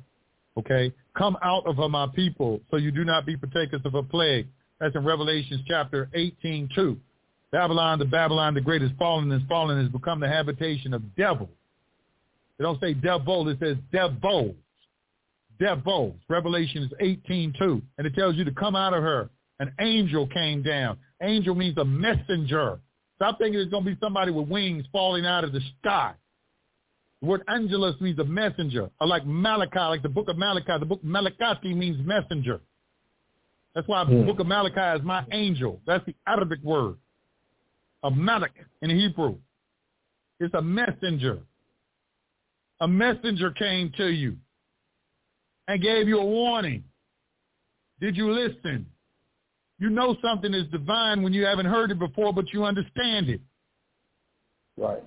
Okay? 0.57 0.91
Come 1.15 1.37
out 1.43 1.67
of 1.67 1.77
my 1.91 2.07
people, 2.15 2.59
so 2.71 2.77
you 2.77 2.89
do 2.89 3.05
not 3.05 3.27
be 3.27 3.37
partakers 3.37 3.81
of 3.85 3.93
a 3.93 4.01
plague. 4.01 4.47
That's 4.79 4.95
in 4.95 5.05
Revelation 5.05 5.63
chapter 5.67 6.09
18, 6.15 6.69
2. 6.73 6.97
Babylon, 7.51 7.99
the 7.99 8.05
Babylon 8.05 8.55
the 8.55 8.61
great 8.61 8.81
is 8.81 8.89
fallen, 8.97 9.31
and 9.31 9.47
fallen 9.47 9.79
has 9.79 9.91
become 9.91 10.19
the 10.19 10.27
habitation 10.27 10.91
of 10.95 11.15
devils. 11.15 11.49
They 12.57 12.63
don't 12.63 12.81
say 12.81 12.95
devil, 12.95 13.47
it 13.47 13.59
says 13.59 13.77
devils. 13.91 14.55
Devils. 15.59 16.15
Revelation 16.29 16.83
is 16.83 16.91
18, 16.99 17.53
2. 17.57 17.81
And 17.97 18.07
it 18.07 18.15
tells 18.15 18.35
you 18.35 18.43
to 18.43 18.51
come 18.51 18.75
out 18.75 18.93
of 18.93 19.03
her. 19.03 19.29
An 19.59 19.71
angel 19.79 20.27
came 20.27 20.61
down. 20.61 20.97
Angel 21.21 21.55
means 21.55 21.77
a 21.77 21.85
messenger. 21.85 22.79
Stop 23.15 23.37
thinking 23.37 23.59
it's 23.59 23.71
going 23.71 23.85
to 23.85 23.91
be 23.91 23.97
somebody 24.01 24.31
with 24.31 24.47
wings 24.49 24.85
falling 24.91 25.25
out 25.25 25.43
of 25.43 25.53
the 25.53 25.61
sky. 25.79 26.13
The 27.21 27.27
word 27.27 27.43
angelus 27.47 27.95
means 28.01 28.19
a 28.19 28.25
messenger, 28.25 28.89
or 28.99 29.07
like 29.07 29.25
Malachi, 29.25 29.79
like 29.79 30.03
the 30.03 30.09
book 30.09 30.27
of 30.27 30.37
Malachi. 30.37 30.77
The 30.79 30.85
book 30.85 31.03
Malachi 31.03 31.73
means 31.73 31.97
messenger. 32.05 32.59
That's 33.73 33.87
why 33.87 34.03
the 34.03 34.11
hmm. 34.11 34.25
book 34.25 34.39
of 34.39 34.47
Malachi 34.47 34.99
is 34.99 35.05
my 35.05 35.25
angel. 35.31 35.81
That's 35.87 36.05
the 36.05 36.15
Arabic 36.27 36.61
word. 36.61 36.95
A 38.03 38.11
malak 38.11 38.53
in 38.81 38.89
Hebrew. 38.89 39.37
It's 40.39 40.53
a 40.53 40.61
messenger. 40.61 41.39
A 42.81 42.87
messenger 42.87 43.51
came 43.51 43.91
to 43.97 44.07
you 44.07 44.37
and 45.67 45.81
gave 45.81 46.07
you 46.07 46.19
a 46.19 46.25
warning. 46.25 46.83
Did 47.99 48.15
you 48.15 48.31
listen? 48.31 48.85
You 49.79 49.89
know 49.89 50.15
something 50.21 50.53
is 50.53 50.67
divine 50.71 51.21
when 51.21 51.33
you 51.33 51.45
haven't 51.45 51.65
heard 51.65 51.91
it 51.91 51.99
before, 51.99 52.33
but 52.33 52.53
you 52.53 52.63
understand 52.63 53.29
it. 53.29 53.41
Right. 54.77 55.03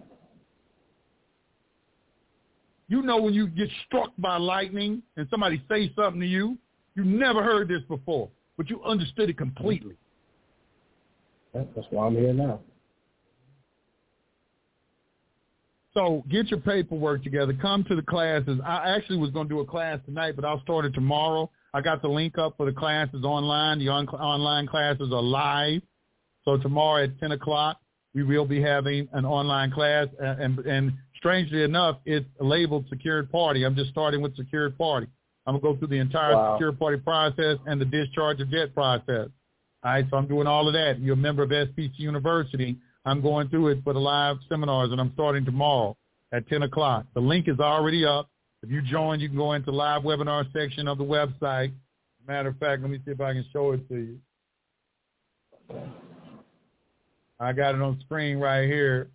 You 2.89 3.03
know 3.03 3.21
when 3.21 3.35
you 3.35 3.47
get 3.49 3.69
struck 3.87 4.13
by 4.19 4.39
lightning 4.39 5.03
and 5.17 5.27
somebody 5.31 5.63
say 5.71 5.93
something 5.95 6.21
to 6.21 6.27
you, 6.27 6.57
you 6.95 7.05
never 7.05 7.43
heard 7.43 7.69
this 7.69 7.83
before, 7.89 8.29
but 8.57 8.69
you 8.71 8.83
understood 8.83 9.31
it 9.31 9.37
completely. 9.37 9.95
That's 11.55 11.87
why 11.91 12.07
I'm 12.07 12.15
here 12.15 12.33
now. 12.33 12.61
So 15.99 16.23
get 16.31 16.47
your 16.47 16.61
paperwork 16.61 17.25
together. 17.25 17.53
Come 17.61 17.83
to 17.89 17.97
the 17.97 18.03
classes. 18.03 18.61
I 18.65 18.95
actually 18.95 19.19
was 19.19 19.31
going 19.31 19.49
to 19.49 19.55
do 19.55 19.59
a 19.59 19.65
class 19.65 19.99
tonight, 20.07 20.37
but 20.37 20.45
I'll 20.45 20.63
start 20.63 20.85
it 20.85 20.95
tomorrow. 20.95 21.51
I 21.75 21.81
got 21.81 22.03
the 22.03 22.09
link 22.09 22.39
up 22.39 22.57
for 22.57 22.67
the 22.67 22.73
classes 22.73 23.25
online. 23.25 23.81
The 23.81 23.89
on- 23.89 24.07
online 24.07 24.69
classes 24.69 25.13
are 25.13 25.21
live. 25.21 25.83
So 26.45 26.57
tomorrow 26.57 27.03
at 27.03 27.19
10 27.19 27.33
o'clock, 27.33 27.81
we 28.15 28.23
will 28.23 28.45
be 28.45 28.63
having 28.63 29.09
an 29.13 29.25
online 29.25 29.73
class. 29.73 30.07
And, 30.21 30.61
and 30.61 30.93
strangely 31.17 31.65
enough, 31.65 31.97
it's 32.05 32.27
labeled 32.39 32.85
secured 32.89 33.33
party. 33.33 33.65
I'm 33.65 33.75
just 33.75 33.91
starting 33.91 34.23
with 34.23 34.37
secured 34.37 34.79
party. 34.79 35.09
I'm 35.49 35.59
going 35.59 35.63
to 35.63 35.73
go 35.73 35.79
through 35.81 35.97
the 35.97 36.01
entire 36.01 36.37
wow. 36.37 36.55
secured 36.55 36.79
party 36.79 36.99
process 36.99 37.57
and 37.67 37.81
the 37.81 37.85
discharge 37.85 38.41
of 38.41 38.53
debt 38.53 38.73
process. 38.73 39.31
All 39.83 39.93
right, 39.93 40.07
so 40.09 40.17
I'm 40.17 40.29
doing 40.29 40.47
all 40.47 40.69
of 40.69 40.75
that. 40.75 41.01
You're 41.01 41.15
a 41.15 41.17
member 41.17 41.43
of 41.43 41.51
SPC 41.51 41.91
University. 41.97 42.77
I'm 43.05 43.23
going 43.23 43.49
through 43.49 43.69
it 43.69 43.79
for 43.85 43.93
the 43.93 44.01
live 44.01 44.37
seminars, 44.49 44.91
and 44.91 45.01
I'm 45.01 45.13
starting 45.15 45.45
tomorrow 45.45 45.97
at 46.33 46.49
10 46.49 46.63
o'clock. 46.63 47.07
The 47.15 47.21
link 47.21 47.49
is 47.49 47.59
already 47.59 48.05
up. 48.05 48.29
If 48.63 48.71
you 48.71 48.83
join, 48.83 49.21
you 49.21 49.29
can 49.29 49.37
go 49.37 49.53
into 49.53 49.67
the 49.67 49.77
live 49.77 50.03
webinar 50.03 50.51
section 50.53 50.89
of 50.89 50.99
the 50.99 51.05
website. 51.05 51.73
Matter 52.27 52.51
of 52.51 52.59
fact, 52.59 52.83
let 52.83 52.91
me 52.91 52.99
see 53.05 53.13
if 53.13 53.21
I 53.21 53.33
can 53.33 53.45
show 53.53 53.73
it 53.73 53.89
to 53.89 53.97
you. 53.97 54.19
I 57.41 57.53
got 57.53 57.75
it 57.75 57.81
on 57.81 57.99
screen 58.05 58.39
right 58.39 58.67
here. 58.67 59.11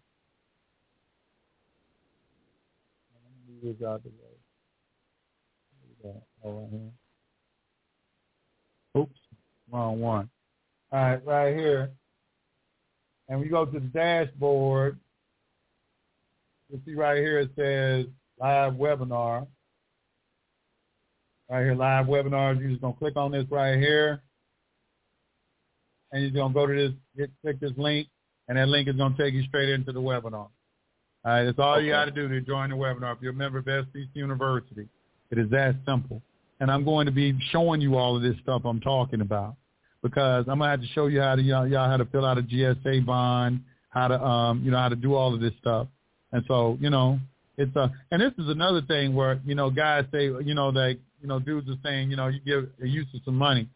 Let 3.62 3.80
me 3.80 3.86
out 3.86 4.02
the 4.04 4.10
way. 4.10 4.16
Right 6.46 6.70
here. 6.72 6.92
Oops, 8.98 9.20
wrong 9.72 10.00
one. 10.00 10.30
All 10.92 11.00
right, 11.00 11.26
right 11.26 11.56
here. 11.56 11.92
And 13.30 13.40
we 13.40 13.48
go 13.48 13.66
to 13.66 13.72
the 13.72 13.88
dashboard. 13.88 15.00
You 16.70 16.82
see 16.86 16.94
right 16.94 17.18
here 17.18 17.40
it 17.40 17.52
says 17.56 18.06
live 18.40 18.74
webinar. 18.74 19.48
Right 21.50 21.64
here, 21.64 21.76
live 21.76 22.08
webinars. 22.08 22.60
You're 22.60 22.70
just 22.70 22.82
gonna 22.82 22.94
click 22.94 23.16
on 23.16 23.32
this 23.32 23.46
right 23.50 23.78
here, 23.78 24.22
and 26.12 26.24
you're 26.24 26.32
gonna 26.32 26.54
go 26.54 26.66
to 26.66 26.74
this, 26.74 26.92
get, 27.16 27.30
click 27.42 27.60
this 27.60 27.74
link, 27.78 28.08
and 28.48 28.58
that 28.58 28.70
link 28.70 28.88
is 28.88 28.96
gonna 28.96 29.16
take 29.18 29.34
you 29.34 29.44
straight 29.44 29.70
into 29.70 29.92
the 29.92 30.02
webinar. 30.02 30.50
All 31.26 31.32
right, 31.32 31.46
that's 31.46 31.60
all 31.60 31.76
okay. 31.76 31.86
you 31.86 31.92
got 31.92 32.06
to 32.06 32.12
do 32.12 32.28
to 32.28 32.42
join 32.42 32.70
the 32.70 32.76
webinar. 32.76 33.16
If 33.16 33.22
you're 33.22 33.32
a 33.32 33.36
member 33.36 33.60
of 33.60 33.66
SPC 33.66 34.10
University, 34.14 34.90
it 35.32 35.38
is 35.38 35.50
that 35.52 35.76
simple. 35.86 36.22
And 36.60 36.70
I'm 36.70 36.84
going 36.84 37.06
to 37.06 37.14
be 37.14 37.38
showing 37.52 37.80
you 37.80 37.96
all 37.96 38.18
of 38.18 38.22
this 38.22 38.36
stuff 38.42 38.64
I'm 38.66 38.82
talking 38.82 39.22
about 39.22 39.56
because 40.04 40.46
I'm 40.50 40.60
gonna 40.60 40.70
have 40.70 40.82
to 40.82 40.88
show 40.88 41.08
you 41.08 41.22
how 41.22 41.36
to 41.36 41.42
y'all, 41.42 41.66
y'all 41.66 41.90
how 41.90 41.98
to 41.98 42.06
fill 42.06 42.26
out 42.26 42.38
a 42.38 42.44
GSA 42.44 43.06
bond, 43.06 43.62
how 43.90 44.10
to 44.10 44.22
um 44.22 44.62
you 44.64 44.70
know 44.70 44.78
how 44.78 44.90
to 44.90 44.96
do 44.96 45.16
all 45.16 45.34
of 45.34 45.40
this 45.40 45.54
stuff. 45.60 45.88
And 46.34 46.44
so 46.48 46.78
you 46.80 46.92
know 46.92 47.20
it's 47.58 47.76
a 47.76 47.92
and 48.12 48.22
this 48.22 48.34
is 48.38 48.50
another 48.50 48.82
thing 48.82 49.16
where 49.16 49.40
you 49.46 49.56
know 49.56 49.72
guys 49.72 50.06
say 50.12 50.26
you 50.26 50.54
know 50.54 50.72
that 50.74 50.98
you 51.22 51.28
know 51.28 51.40
dudes 51.40 51.70
are 51.70 51.78
saying 51.84 52.12
you 52.12 52.18
know 52.18 52.28
you 52.28 52.42
give 52.42 52.70
Yusef 52.80 53.24
some 53.26 53.36
money, 53.36 53.68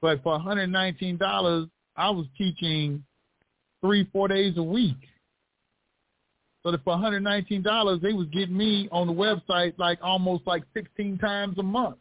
but 0.00 0.22
for 0.22 0.32
119 0.32 1.18
dollars 1.18 1.68
I 1.96 2.10
was 2.10 2.26
teaching 2.36 3.04
three 3.80 4.08
four 4.12 4.26
days 4.26 4.56
a 4.56 4.62
week. 4.62 4.96
So 6.62 6.70
that 6.70 6.82
for 6.82 6.94
119 6.94 7.62
dollars 7.62 8.00
they 8.00 8.14
was 8.14 8.26
getting 8.28 8.56
me 8.56 8.88
on 8.90 9.06
the 9.06 9.12
website 9.12 9.74
like 9.76 9.98
almost 10.02 10.46
like 10.46 10.62
16 10.72 11.18
times 11.18 11.58
a 11.58 11.62
month. 11.62 11.96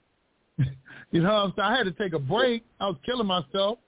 you 1.11 1.21
know, 1.21 1.51
so 1.55 1.61
I 1.61 1.75
had 1.75 1.83
to 1.83 1.91
take 1.91 2.13
a 2.13 2.19
break. 2.19 2.63
I 2.79 2.87
was 2.87 2.97
killing 3.05 3.27
myself. 3.27 3.79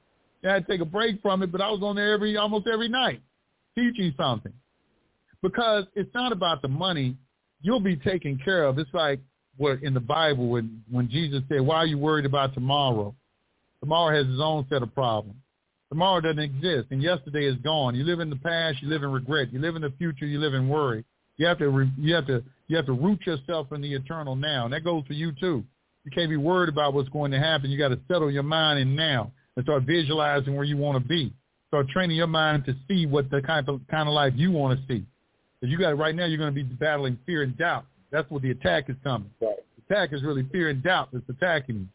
I 0.43 0.53
had 0.53 0.67
to 0.67 0.71
take 0.71 0.81
a 0.81 0.85
break 0.85 1.21
from 1.21 1.41
it, 1.43 1.51
but 1.51 1.61
I 1.61 1.69
was 1.71 1.81
on 1.81 1.95
there 1.95 2.13
every 2.13 2.37
almost 2.37 2.67
every 2.67 2.89
night 2.89 3.21
teaching 3.75 4.13
something 4.17 4.53
because 5.41 5.85
it's 5.95 6.13
not 6.13 6.31
about 6.31 6.61
the 6.61 6.67
money. 6.67 7.15
You'll 7.61 7.79
be 7.79 7.95
taken 7.95 8.39
care 8.43 8.65
of. 8.65 8.77
It's 8.79 8.93
like 8.93 9.19
what 9.57 9.81
in 9.83 9.93
the 9.93 9.99
Bible 9.99 10.49
when 10.49 10.83
when 10.89 11.09
Jesus 11.09 11.41
said, 11.49 11.61
"Why 11.61 11.77
are 11.77 11.85
you 11.85 11.97
worried 11.97 12.25
about 12.25 12.53
tomorrow? 12.53 13.15
Tomorrow 13.79 14.15
has 14.15 14.27
its 14.27 14.41
own 14.41 14.65
set 14.69 14.81
of 14.81 14.93
problems. 14.93 15.37
Tomorrow 15.89 16.21
doesn't 16.21 16.39
exist, 16.39 16.87
and 16.89 17.01
yesterday 17.01 17.45
is 17.45 17.55
gone. 17.57 17.95
You 17.95 18.03
live 18.03 18.19
in 18.19 18.29
the 18.29 18.35
past, 18.37 18.81
you 18.81 18.89
live 18.89 19.03
in 19.03 19.11
regret. 19.11 19.53
You 19.53 19.59
live 19.59 19.75
in 19.75 19.81
the 19.81 19.93
future, 19.97 20.25
you 20.25 20.39
live 20.39 20.53
in 20.53 20.67
worry. 20.67 21.05
You 21.37 21.45
have 21.47 21.59
to 21.59 21.89
you 21.97 22.15
have 22.15 22.27
to 22.27 22.43
you 22.67 22.75
have 22.75 22.85
to 22.87 22.93
root 22.93 23.25
yourself 23.25 23.71
in 23.71 23.81
the 23.81 23.93
eternal 23.93 24.35
now, 24.35 24.65
and 24.65 24.73
that 24.73 24.83
goes 24.83 25.03
for 25.05 25.13
you 25.13 25.31
too. 25.39 25.63
You 26.05 26.11
can't 26.11 26.29
be 26.29 26.37
worried 26.37 26.69
about 26.69 26.93
what's 26.93 27.09
going 27.09 27.31
to 27.31 27.39
happen. 27.39 27.71
You 27.71 27.79
got 27.79 27.89
to 27.89 27.99
settle 28.07 28.29
your 28.29 28.43
mind 28.43 28.79
in 28.79 28.95
now 28.95 29.31
and 29.55 29.65
start 29.65 29.83
visualizing 29.83 30.55
where 30.55 30.63
you 30.63 30.77
want 30.77 31.01
to 31.01 31.07
be. 31.07 31.33
Start 31.69 31.89
training 31.89 32.15
your 32.15 32.27
mind 32.27 32.63
to 32.65 32.75
see 32.87 33.07
what 33.07 33.29
the 33.31 33.41
kind 33.41 33.67
of 33.67 33.81
kind 33.89 34.07
of 34.07 34.13
life 34.13 34.33
you 34.35 34.51
want 34.51 34.79
to 34.79 34.85
see. 34.87 35.03
Because 35.59 35.71
you 35.71 35.79
got 35.79 35.97
right 35.97 36.15
now, 36.15 36.25
you're 36.25 36.37
going 36.37 36.53
to 36.53 36.55
be 36.55 36.63
battling 36.63 37.17
fear 37.25 37.41
and 37.41 37.57
doubt. 37.57 37.85
That's 38.11 38.29
where 38.29 38.39
the 38.39 38.51
attack 38.51 38.87
is 38.89 38.95
coming. 39.03 39.31
Right. 39.41 39.55
The 39.87 39.95
attack 39.95 40.13
is 40.13 40.21
really 40.21 40.47
fear 40.51 40.69
and 40.69 40.83
doubt 40.83 41.09
that's 41.11 41.27
attacking 41.27 41.75
you. 41.75 41.87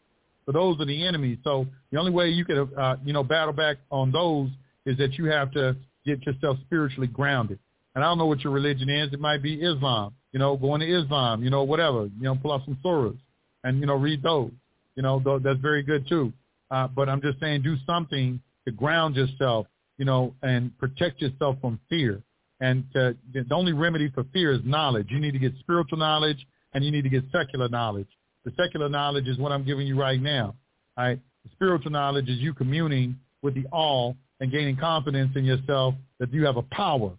So 0.45 0.51
those 0.51 0.79
are 0.81 0.85
the 0.85 1.07
enemies. 1.07 1.37
So 1.45 1.65
the 1.91 1.97
only 1.97 2.11
way 2.11 2.29
you 2.29 2.43
can, 2.43 2.69
uh, 2.77 2.97
you 3.05 3.13
know, 3.13 3.23
battle 3.23 3.53
back 3.53 3.77
on 3.91 4.11
those 4.11 4.49
is 4.85 4.97
that 4.97 5.13
you 5.13 5.25
have 5.25 5.51
to 5.53 5.77
get 6.05 6.25
yourself 6.25 6.57
spiritually 6.65 7.07
grounded. 7.07 7.59
And 7.95 8.03
I 8.03 8.07
don't 8.07 8.17
know 8.17 8.25
what 8.25 8.41
your 8.41 8.51
religion 8.51 8.89
is. 8.89 9.13
It 9.13 9.21
might 9.21 9.41
be 9.41 9.61
Islam. 9.61 10.13
You 10.33 10.39
know, 10.39 10.57
going 10.57 10.81
to 10.81 11.01
Islam. 11.01 11.43
You 11.43 11.49
know, 11.49 11.63
whatever. 11.63 12.05
You 12.05 12.23
know, 12.23 12.35
pull 12.35 12.51
out 12.51 12.61
some 12.65 12.77
surahs 12.83 13.17
and 13.63 13.79
you 13.79 13.85
know 13.85 13.95
read 13.95 14.23
those. 14.23 14.51
You 14.95 15.03
know 15.03 15.19
th- 15.19 15.41
that's 15.43 15.59
very 15.59 15.83
good 15.83 16.07
too. 16.07 16.33
Uh, 16.71 16.87
but 16.87 17.09
I'm 17.09 17.21
just 17.21 17.39
saying, 17.39 17.63
do 17.63 17.75
something 17.85 18.39
to 18.65 18.71
ground 18.71 19.15
yourself, 19.15 19.67
you 19.97 20.05
know, 20.05 20.33
and 20.41 20.75
protect 20.77 21.21
yourself 21.21 21.57
from 21.59 21.79
fear. 21.89 22.21
And 22.61 22.85
to, 22.93 23.15
the 23.33 23.45
only 23.51 23.73
remedy 23.73 24.09
for 24.09 24.23
fear 24.31 24.53
is 24.53 24.61
knowledge. 24.63 25.07
You 25.09 25.19
need 25.19 25.31
to 25.31 25.39
get 25.39 25.53
spiritual 25.59 25.97
knowledge, 25.97 26.45
and 26.73 26.83
you 26.83 26.91
need 26.91 27.01
to 27.01 27.09
get 27.09 27.23
secular 27.31 27.67
knowledge. 27.67 28.07
The 28.45 28.53
secular 28.55 28.87
knowledge 28.87 29.27
is 29.27 29.37
what 29.37 29.51
I'm 29.51 29.65
giving 29.65 29.85
you 29.85 29.99
right 29.99 30.21
now. 30.21 30.55
Right? 30.97 31.19
The 31.43 31.49
spiritual 31.53 31.91
knowledge 31.91 32.29
is 32.29 32.37
you 32.39 32.53
communing 32.53 33.17
with 33.41 33.55
the 33.55 33.65
all 33.71 34.15
and 34.39 34.51
gaining 34.51 34.77
confidence 34.77 35.31
in 35.35 35.43
yourself 35.43 35.95
that 36.19 36.31
you 36.31 36.45
have 36.45 36.57
a 36.57 36.63
power, 36.63 37.11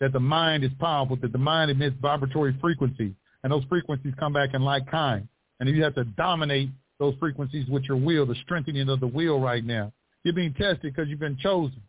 that 0.00 0.12
the 0.12 0.20
mind 0.20 0.64
is 0.64 0.70
powerful, 0.80 1.16
that 1.16 1.32
the 1.32 1.38
mind 1.38 1.70
emits 1.70 1.96
vibratory 2.00 2.56
frequencies, 2.60 3.12
and 3.42 3.52
those 3.52 3.64
frequencies 3.68 4.14
come 4.18 4.32
back 4.32 4.54
in 4.54 4.62
like 4.62 4.90
kind. 4.90 5.28
And 5.60 5.68
you 5.68 5.82
have 5.82 5.94
to 5.94 6.04
dominate 6.04 6.70
those 6.98 7.14
frequencies 7.18 7.68
with 7.68 7.84
your 7.84 7.96
will, 7.96 8.26
the 8.26 8.34
strengthening 8.42 8.88
of 8.88 9.00
the 9.00 9.06
will 9.06 9.40
right 9.40 9.64
now. 9.64 9.92
You're 10.24 10.34
being 10.34 10.54
tested 10.54 10.82
because 10.82 11.08
you've 11.08 11.20
been 11.20 11.38
chosen. 11.38 11.80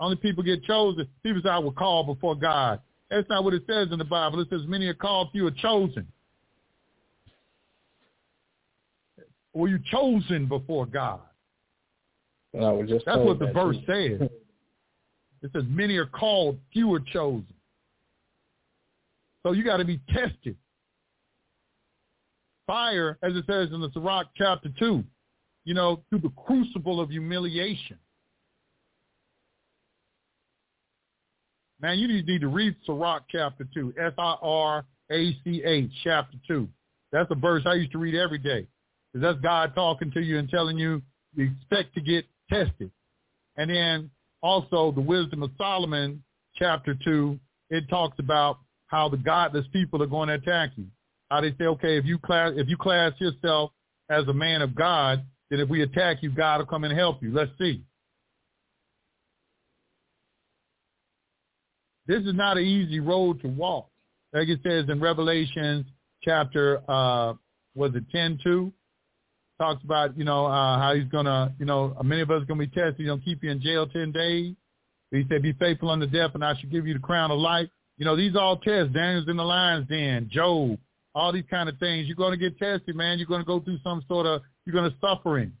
Only 0.00 0.16
people 0.16 0.42
get 0.42 0.62
chosen. 0.64 1.08
People 1.22 1.42
say, 1.42 1.50
I 1.50 1.58
will 1.58 1.72
call 1.72 2.04
before 2.04 2.34
God. 2.34 2.80
That's 3.10 3.28
not 3.28 3.42
what 3.42 3.54
it 3.54 3.62
says 3.66 3.88
in 3.90 3.98
the 3.98 4.04
Bible. 4.04 4.40
It 4.40 4.48
says, 4.50 4.62
many 4.66 4.86
are 4.86 4.94
called, 4.94 5.30
few 5.32 5.46
are 5.46 5.52
chosen. 5.52 6.06
Were 9.54 9.68
you 9.68 9.78
chosen 9.90 10.46
before 10.46 10.86
God? 10.86 11.20
No, 12.52 12.84
just 12.86 13.06
That's 13.06 13.18
what 13.18 13.38
the 13.38 13.46
that 13.46 13.54
verse 13.54 13.76
says. 13.86 14.28
It 15.40 15.52
says, 15.52 15.62
many 15.68 15.96
are 15.98 16.06
called, 16.06 16.58
few 16.72 16.92
are 16.94 17.00
chosen. 17.12 17.46
So 19.44 19.52
you 19.52 19.62
got 19.62 19.76
to 19.76 19.84
be 19.84 20.00
tested 20.08 20.56
fire, 22.68 23.18
as 23.24 23.34
it 23.34 23.44
says 23.48 23.70
in 23.72 23.80
the 23.80 23.90
Sirach 23.92 24.28
chapter 24.36 24.68
2, 24.78 25.02
you 25.64 25.74
know, 25.74 26.04
through 26.08 26.20
the 26.20 26.32
crucible 26.46 27.00
of 27.00 27.10
humiliation. 27.10 27.98
Man, 31.80 31.98
you 31.98 32.06
need 32.06 32.40
to 32.40 32.48
read 32.48 32.76
Sirach 32.86 33.24
chapter 33.30 33.66
2, 33.74 33.94
S-I-R-A-C-H 33.98 35.90
chapter 36.04 36.36
2. 36.46 36.68
That's 37.10 37.30
a 37.30 37.34
verse 37.34 37.62
I 37.66 37.74
used 37.74 37.92
to 37.92 37.98
read 37.98 38.14
every 38.14 38.38
day 38.38 38.66
because 39.12 39.22
that's 39.22 39.40
God 39.40 39.74
talking 39.74 40.10
to 40.12 40.20
you 40.20 40.38
and 40.38 40.48
telling 40.48 40.78
you 40.78 41.02
you 41.34 41.50
expect 41.60 41.94
to 41.94 42.00
get 42.00 42.26
tested. 42.50 42.90
And 43.56 43.70
then 43.70 44.10
also 44.42 44.92
the 44.92 45.00
Wisdom 45.00 45.42
of 45.42 45.50
Solomon, 45.56 46.22
chapter 46.56 46.94
two, 47.04 47.38
it 47.70 47.88
talks 47.88 48.18
about 48.18 48.58
how 48.86 49.08
the 49.08 49.16
godless 49.16 49.66
people 49.72 50.02
are 50.02 50.06
going 50.06 50.28
to 50.28 50.34
attack 50.34 50.70
you. 50.76 50.86
How 51.30 51.40
they 51.40 51.50
say, 51.58 51.64
okay, 51.64 51.98
if 51.98 52.04
you 52.04 52.18
class 52.18 52.52
if 52.56 52.68
you 52.68 52.76
class 52.76 53.12
yourself 53.18 53.72
as 54.10 54.26
a 54.28 54.32
man 54.32 54.62
of 54.62 54.74
God, 54.74 55.24
then 55.50 55.60
if 55.60 55.68
we 55.68 55.82
attack 55.82 56.22
you, 56.22 56.30
God 56.30 56.58
will 56.58 56.66
come 56.66 56.84
and 56.84 56.96
help 56.96 57.22
you. 57.22 57.32
Let's 57.32 57.50
see. 57.58 57.82
This 62.06 62.22
is 62.22 62.34
not 62.34 62.56
an 62.56 62.64
easy 62.64 63.00
road 63.00 63.40
to 63.42 63.48
walk. 63.48 63.90
Like 64.32 64.48
it 64.48 64.60
says 64.62 64.86
in 64.88 65.00
Revelation 65.00 65.84
chapter, 66.22 66.82
uh, 66.88 67.34
was 67.74 67.94
it 67.94 68.04
10 68.10 68.40
2? 68.42 68.72
Talks 69.60 69.82
about, 69.84 70.16
you 70.16 70.24
know, 70.24 70.46
uh, 70.46 70.78
how 70.78 70.94
he's 70.94 71.08
going 71.10 71.26
to, 71.26 71.52
you 71.58 71.66
know, 71.66 71.94
many 72.02 72.22
of 72.22 72.30
us 72.30 72.42
are 72.42 72.44
going 72.46 72.60
to 72.60 72.66
be 72.66 72.74
tested. 72.74 72.94
He's 72.96 73.06
going 73.06 73.18
to 73.18 73.24
keep 73.24 73.42
you 73.42 73.50
in 73.50 73.60
jail 73.60 73.86
10 73.86 74.12
days. 74.12 74.54
He 75.10 75.24
said, 75.28 75.42
be 75.42 75.52
faithful 75.54 75.90
unto 75.90 76.06
death 76.06 76.30
and 76.34 76.44
I 76.44 76.54
shall 76.54 76.70
give 76.70 76.86
you 76.86 76.94
the 76.94 77.00
crown 77.00 77.30
of 77.30 77.38
life. 77.38 77.68
You 77.96 78.04
know, 78.04 78.16
these 78.16 78.36
all 78.36 78.56
tests. 78.56 78.92
Daniel's 78.94 79.28
in 79.28 79.36
the 79.36 79.44
lion's 79.44 79.88
den, 79.88 80.30
Job, 80.32 80.78
all 81.18 81.32
these 81.32 81.44
kind 81.50 81.68
of 81.68 81.78
things. 81.78 82.06
You're 82.06 82.16
going 82.16 82.38
to 82.38 82.38
get 82.38 82.58
tested, 82.58 82.94
man. 82.94 83.18
You're 83.18 83.26
going 83.26 83.40
to 83.40 83.46
go 83.46 83.60
through 83.60 83.78
some 83.82 84.04
sort 84.08 84.26
of, 84.26 84.42
you're 84.64 84.72
going 84.72 84.90
to 84.90 84.96
suffering. 85.00 85.52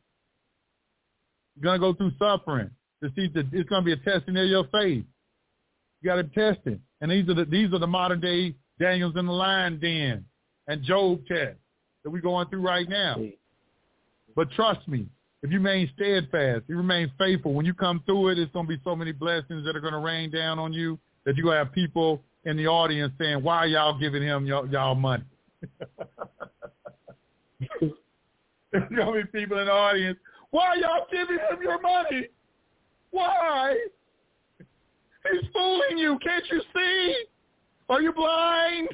You're 1.56 1.64
going 1.64 1.80
to 1.80 1.86
go 1.86 1.94
through 1.94 2.12
suffering 2.18 2.70
to 3.02 3.08
see 3.16 3.28
it's 3.34 3.68
going 3.68 3.84
to 3.84 3.86
be 3.86 3.92
a 3.92 3.96
testing 3.96 4.36
of 4.36 4.46
your 4.46 4.64
faith. 4.70 5.04
You 6.00 6.10
got 6.10 6.16
to 6.16 6.24
test 6.24 6.60
it. 6.66 6.78
And 7.00 7.10
these 7.10 7.28
are 7.28 7.34
the 7.34 7.44
these 7.44 7.72
are 7.72 7.78
the 7.78 7.86
modern 7.86 8.20
day 8.20 8.54
Daniels 8.78 9.14
in 9.16 9.26
the 9.26 9.32
lion 9.32 9.80
den 9.80 10.24
and 10.68 10.82
Job 10.84 11.20
test 11.26 11.56
that 12.04 12.10
we're 12.10 12.20
going 12.20 12.48
through 12.48 12.62
right 12.62 12.88
now. 12.88 13.16
But 14.36 14.50
trust 14.52 14.86
me, 14.86 15.06
if 15.42 15.50
you 15.50 15.58
remain 15.58 15.90
steadfast, 15.94 16.64
you 16.68 16.76
remain 16.76 17.10
faithful, 17.18 17.52
when 17.52 17.66
you 17.66 17.74
come 17.74 18.02
through 18.06 18.28
it, 18.28 18.38
it's 18.38 18.52
going 18.52 18.66
to 18.66 18.76
be 18.76 18.80
so 18.84 18.94
many 18.94 19.12
blessings 19.12 19.64
that 19.64 19.74
are 19.74 19.80
going 19.80 19.92
to 19.92 20.00
rain 20.00 20.30
down 20.30 20.58
on 20.58 20.72
you 20.72 20.98
that 21.24 21.36
you're 21.36 21.44
going 21.44 21.58
to 21.58 21.64
have 21.64 21.72
people 21.72 22.22
in 22.44 22.56
the 22.56 22.66
audience 22.66 23.12
saying, 23.18 23.42
why 23.42 23.64
y'all 23.66 23.98
giving 23.98 24.22
him 24.22 24.46
y'all, 24.46 24.68
y'all 24.68 24.94
money? 24.94 25.24
There's 28.72 28.88
to 28.90 29.12
be 29.12 29.40
people 29.40 29.58
in 29.58 29.66
the 29.66 29.72
audience, 29.72 30.18
why 30.50 30.74
y'all 30.76 31.06
giving 31.10 31.36
him 31.36 31.62
your 31.62 31.80
money? 31.80 32.28
Why? 33.10 33.76
He's 34.58 35.50
fooling 35.52 35.98
you. 35.98 36.18
Can't 36.22 36.44
you 36.50 36.60
see? 36.74 37.24
Are 37.88 38.02
you 38.02 38.12
blind? 38.12 38.88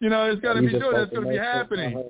you 0.00 0.08
know, 0.08 0.30
it's 0.30 0.40
got 0.40 0.54
to 0.54 0.62
be 0.62 0.70
sure 0.70 0.92
that's 0.92 1.10
going 1.10 1.24
to 1.24 1.30
be 1.30 1.38
happening. 1.38 2.02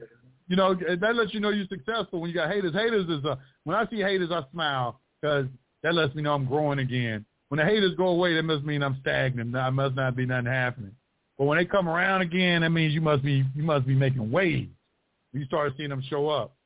You 0.49 0.57
know, 0.57 0.75
that 0.75 1.15
lets 1.15 1.33
you 1.33 1.41
know 1.41 1.51
you're 1.51 1.67
successful 1.69 2.21
when 2.21 2.31
you 2.31 2.35
got 2.35 2.51
haters. 2.51 2.75
Haters 2.75 3.09
is 3.09 3.25
a, 3.25 3.39
when 3.65 3.77
I 3.77 3.87
see 3.87 4.01
haters, 4.01 4.31
I 4.31 4.43
smile 4.51 5.01
because 5.21 5.47
that 5.83 5.95
lets 5.95 6.15
me 6.15 6.23
know 6.23 6.35
I'm 6.35 6.47
growing 6.47 6.79
again. 6.79 7.25
When 7.53 7.59
the 7.59 7.67
haters 7.67 7.95
go 7.99 8.07
away, 8.07 8.33
that 8.35 8.45
must 8.45 8.65
mean 8.65 8.83
I'm 8.83 8.97
stagnant. 9.03 9.53
That 9.53 9.75
must 9.75 9.95
not 9.95 10.17
be 10.17 10.25
nothing 10.25 10.47
happening. 10.47 10.93
But 11.37 11.45
when 11.45 11.59
they 11.59 11.67
come 11.67 11.87
around 11.87 12.23
again, 12.23 12.63
that 12.63 12.71
means 12.71 12.95
you 12.95 13.03
must 13.03 13.23
be 13.23 13.45
you 13.55 13.63
must 13.63 13.87
be 13.87 13.95
making 13.95 14.31
waves. 14.31 14.71
You 15.35 15.45
start 15.45 15.75
seeing 15.77 15.91
them 15.91 16.03
show 16.09 16.31
up. 16.31 16.57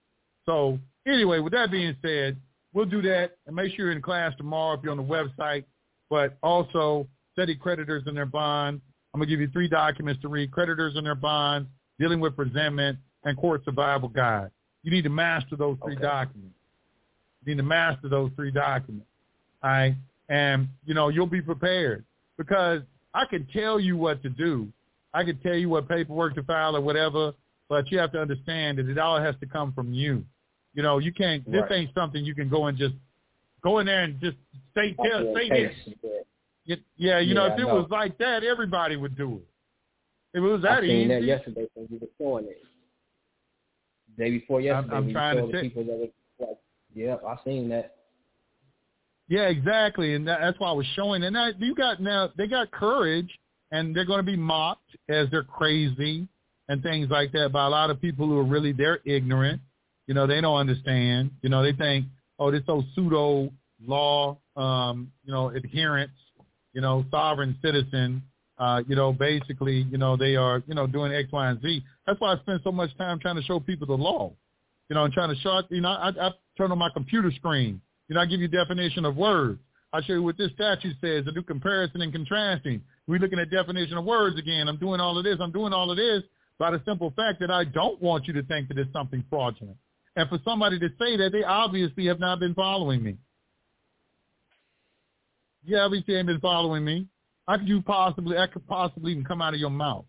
So 0.44 0.78
anyway, 1.04 1.40
with 1.40 1.52
that 1.54 1.72
being 1.72 1.96
said, 2.02 2.36
we'll 2.72 2.84
do 2.84 3.02
that 3.02 3.32
and 3.48 3.56
make 3.56 3.74
sure 3.74 3.86
you're 3.86 3.96
in 3.96 4.00
class 4.00 4.32
tomorrow 4.36 4.78
if 4.78 4.84
you're 4.84 4.92
on 4.92 4.98
the 4.98 5.02
website. 5.02 5.64
But 6.08 6.38
also 6.40 7.08
study 7.32 7.56
creditors 7.56 8.04
and 8.06 8.16
their 8.16 8.24
bonds. 8.24 8.80
I'm 9.12 9.18
going 9.18 9.28
to 9.28 9.32
give 9.32 9.40
you 9.40 9.48
three 9.52 9.66
documents 9.66 10.22
to 10.22 10.28
read, 10.28 10.52
creditors 10.52 10.94
and 10.94 11.04
their 11.04 11.16
bonds, 11.16 11.68
dealing 11.98 12.20
with 12.20 12.36
presentment, 12.36 12.96
and 13.24 13.36
court 13.36 13.64
survival 13.64 14.08
guide. 14.08 14.52
You 14.84 14.92
need 14.92 15.02
to 15.02 15.10
master 15.10 15.56
those 15.56 15.78
three 15.82 15.96
okay. 15.96 16.04
documents. 16.04 16.54
You 17.44 17.54
need 17.54 17.56
to 17.56 17.64
master 17.64 18.08
those 18.08 18.30
three 18.36 18.52
documents. 18.52 19.08
All 19.64 19.70
right? 19.70 19.96
And, 20.28 20.68
you 20.84 20.94
know, 20.94 21.08
you'll 21.08 21.26
be 21.26 21.42
prepared 21.42 22.04
because 22.36 22.82
I 23.14 23.24
can 23.24 23.46
tell 23.52 23.78
you 23.78 23.96
what 23.96 24.22
to 24.22 24.28
do. 24.28 24.68
I 25.14 25.24
can 25.24 25.38
tell 25.38 25.54
you 25.54 25.68
what 25.68 25.88
paperwork 25.88 26.34
to 26.34 26.42
file 26.42 26.76
or 26.76 26.80
whatever, 26.80 27.32
but 27.68 27.90
you 27.90 27.98
have 27.98 28.12
to 28.12 28.20
understand 28.20 28.78
that 28.78 28.88
it 28.88 28.98
all 28.98 29.20
has 29.20 29.34
to 29.40 29.46
come 29.46 29.72
from 29.72 29.92
you. 29.92 30.24
You 30.74 30.82
know, 30.82 30.98
you 30.98 31.12
can't. 31.12 31.44
This 31.50 31.62
right. 31.62 31.72
ain't 31.72 31.94
something 31.94 32.22
you 32.24 32.34
can 32.34 32.50
go 32.50 32.66
and 32.66 32.76
just 32.76 32.94
go 33.62 33.78
in 33.78 33.86
there 33.86 34.02
and 34.02 34.20
just 34.20 34.36
say 34.74 34.94
tell 35.02 35.34
say 35.34 35.48
this. 35.48 35.72
It, 36.66 36.80
yeah, 36.96 37.18
you 37.18 37.28
yeah, 37.28 37.34
know, 37.34 37.46
if 37.46 37.58
it 37.58 37.62
know. 37.62 37.76
was 37.76 37.86
like 37.90 38.18
that, 38.18 38.44
everybody 38.44 38.96
would 38.96 39.16
do 39.16 39.36
it. 39.36 40.38
If 40.38 40.44
it 40.44 40.46
was 40.46 40.62
that 40.62 40.78
I 40.78 40.80
seen 40.80 40.90
easy. 40.90 41.08
that 41.08 41.22
yesterday 41.22 41.66
when 41.74 41.88
you 41.90 41.98
were 41.98 42.08
showing 42.18 42.44
it. 42.44 42.62
Day 44.18 44.30
before 44.30 44.60
yesterday, 44.60 44.94
I'm, 44.94 45.04
I'm 45.04 45.12
trying 45.12 45.50
to 45.50 45.60
people 45.60 45.84
that 45.84 45.92
were 45.98 46.46
like, 46.46 46.58
"Yeah, 46.94 47.16
I 47.26 47.36
seen 47.44 47.68
that." 47.70 47.95
Yeah, 49.28 49.48
exactly, 49.48 50.14
and 50.14 50.26
that, 50.28 50.40
that's 50.40 50.58
why 50.60 50.68
I 50.68 50.72
was 50.72 50.86
showing. 50.94 51.24
And 51.24 51.34
that, 51.34 51.60
you 51.60 51.74
got 51.74 52.00
now 52.00 52.30
they 52.36 52.46
got 52.46 52.70
courage, 52.70 53.30
and 53.72 53.94
they're 53.94 54.04
going 54.04 54.20
to 54.20 54.30
be 54.30 54.36
mocked 54.36 54.96
as 55.08 55.28
they're 55.30 55.42
crazy 55.42 56.28
and 56.68 56.82
things 56.82 57.08
like 57.10 57.32
that 57.32 57.52
by 57.52 57.66
a 57.66 57.68
lot 57.68 57.90
of 57.90 58.00
people 58.00 58.26
who 58.26 58.38
are 58.38 58.44
really 58.44 58.72
they're 58.72 59.00
ignorant 59.04 59.60
you 60.06 60.14
know, 60.14 60.26
they 60.26 60.40
don't 60.40 60.56
understand. 60.56 61.30
You 61.42 61.48
know, 61.48 61.62
they 61.62 61.72
think, 61.72 62.06
oh, 62.38 62.50
this 62.50 62.62
old 62.68 62.84
pseudo 62.94 63.50
law, 63.84 64.38
um, 64.56 65.10
you 65.24 65.32
know, 65.32 65.48
adherence, 65.50 66.12
you 66.72 66.80
know, 66.80 67.04
sovereign 67.10 67.56
citizen, 67.62 68.22
uh, 68.58 68.82
you 68.88 68.96
know, 68.96 69.12
basically, 69.12 69.86
you 69.90 69.98
know, 69.98 70.16
they 70.16 70.36
are, 70.36 70.62
you 70.66 70.74
know, 70.74 70.86
doing 70.86 71.12
X, 71.12 71.30
Y, 71.32 71.50
and 71.50 71.60
Z. 71.60 71.84
That's 72.06 72.20
why 72.20 72.34
I 72.34 72.38
spend 72.38 72.60
so 72.64 72.72
much 72.72 72.96
time 72.96 73.18
trying 73.18 73.36
to 73.36 73.42
show 73.42 73.60
people 73.60 73.86
the 73.86 73.94
law, 73.94 74.32
you 74.88 74.94
know, 74.94 75.04
and 75.04 75.12
trying 75.12 75.34
to 75.34 75.40
show, 75.40 75.62
you 75.70 75.80
know, 75.80 75.90
I, 75.90 76.08
I 76.08 76.30
turn 76.56 76.72
on 76.72 76.78
my 76.78 76.90
computer 76.90 77.30
screen. 77.32 77.80
You 78.08 78.14
know, 78.14 78.20
I 78.20 78.26
give 78.26 78.40
you 78.40 78.48
definition 78.48 79.04
of 79.04 79.16
words. 79.16 79.60
I 79.92 80.02
show 80.02 80.14
you 80.14 80.22
what 80.22 80.36
this 80.36 80.50
statute 80.52 80.96
says. 81.00 81.24
I 81.26 81.34
do 81.34 81.42
comparison 81.42 82.02
and 82.02 82.12
contrasting. 82.12 82.82
We're 83.06 83.18
looking 83.18 83.38
at 83.38 83.50
definition 83.50 83.96
of 83.96 84.04
words 84.04 84.38
again. 84.38 84.68
I'm 84.68 84.78
doing 84.78 85.00
all 85.00 85.16
of 85.16 85.24
this. 85.24 85.38
I'm 85.40 85.52
doing 85.52 85.72
all 85.72 85.90
of 85.90 85.96
this 85.96 86.22
by 86.58 86.70
the 86.70 86.82
simple 86.84 87.12
fact 87.16 87.40
that 87.40 87.50
I 87.50 87.64
don't 87.64 88.00
want 88.02 88.26
you 88.26 88.32
to 88.34 88.42
think 88.44 88.68
that 88.68 88.78
it's 88.78 88.92
something 88.92 89.24
fraudulent. 89.30 89.76
And 90.16 90.28
for 90.28 90.38
somebody 90.44 90.78
to 90.78 90.88
say 90.98 91.16
that, 91.18 91.30
they 91.32 91.44
obviously 91.44 92.06
have 92.06 92.18
not 92.18 92.40
been 92.40 92.54
following 92.54 93.02
me. 93.02 93.16
You 95.64 95.78
obviously 95.78 96.16
ain't 96.16 96.26
been 96.26 96.40
following 96.40 96.84
me. 96.84 97.06
How 97.46 97.58
could 97.58 97.68
you 97.68 97.82
possibly, 97.82 98.36
that 98.36 98.52
could 98.52 98.66
possibly 98.66 99.12
even 99.12 99.24
come 99.24 99.42
out 99.42 99.54
of 99.54 99.60
your 99.60 99.70
mouth? 99.70 100.04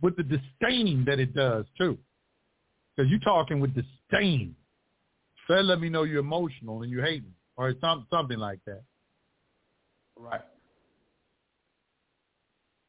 With 0.00 0.16
the 0.16 0.22
disdain 0.22 1.04
that 1.06 1.18
it 1.18 1.34
does, 1.34 1.66
too. 1.76 1.98
Because 2.96 3.10
you're 3.10 3.20
talking 3.20 3.60
with 3.60 3.74
disdain. 3.74 4.54
So 5.48 5.54
that 5.54 5.64
let 5.64 5.80
me 5.80 5.88
know 5.88 6.02
you're 6.02 6.20
emotional 6.20 6.82
and 6.82 6.92
you 6.92 7.00
hate 7.00 7.24
me, 7.24 7.30
or 7.56 7.74
some, 7.80 8.06
something 8.10 8.38
like 8.38 8.60
that. 8.66 8.82
Right. 10.16 10.42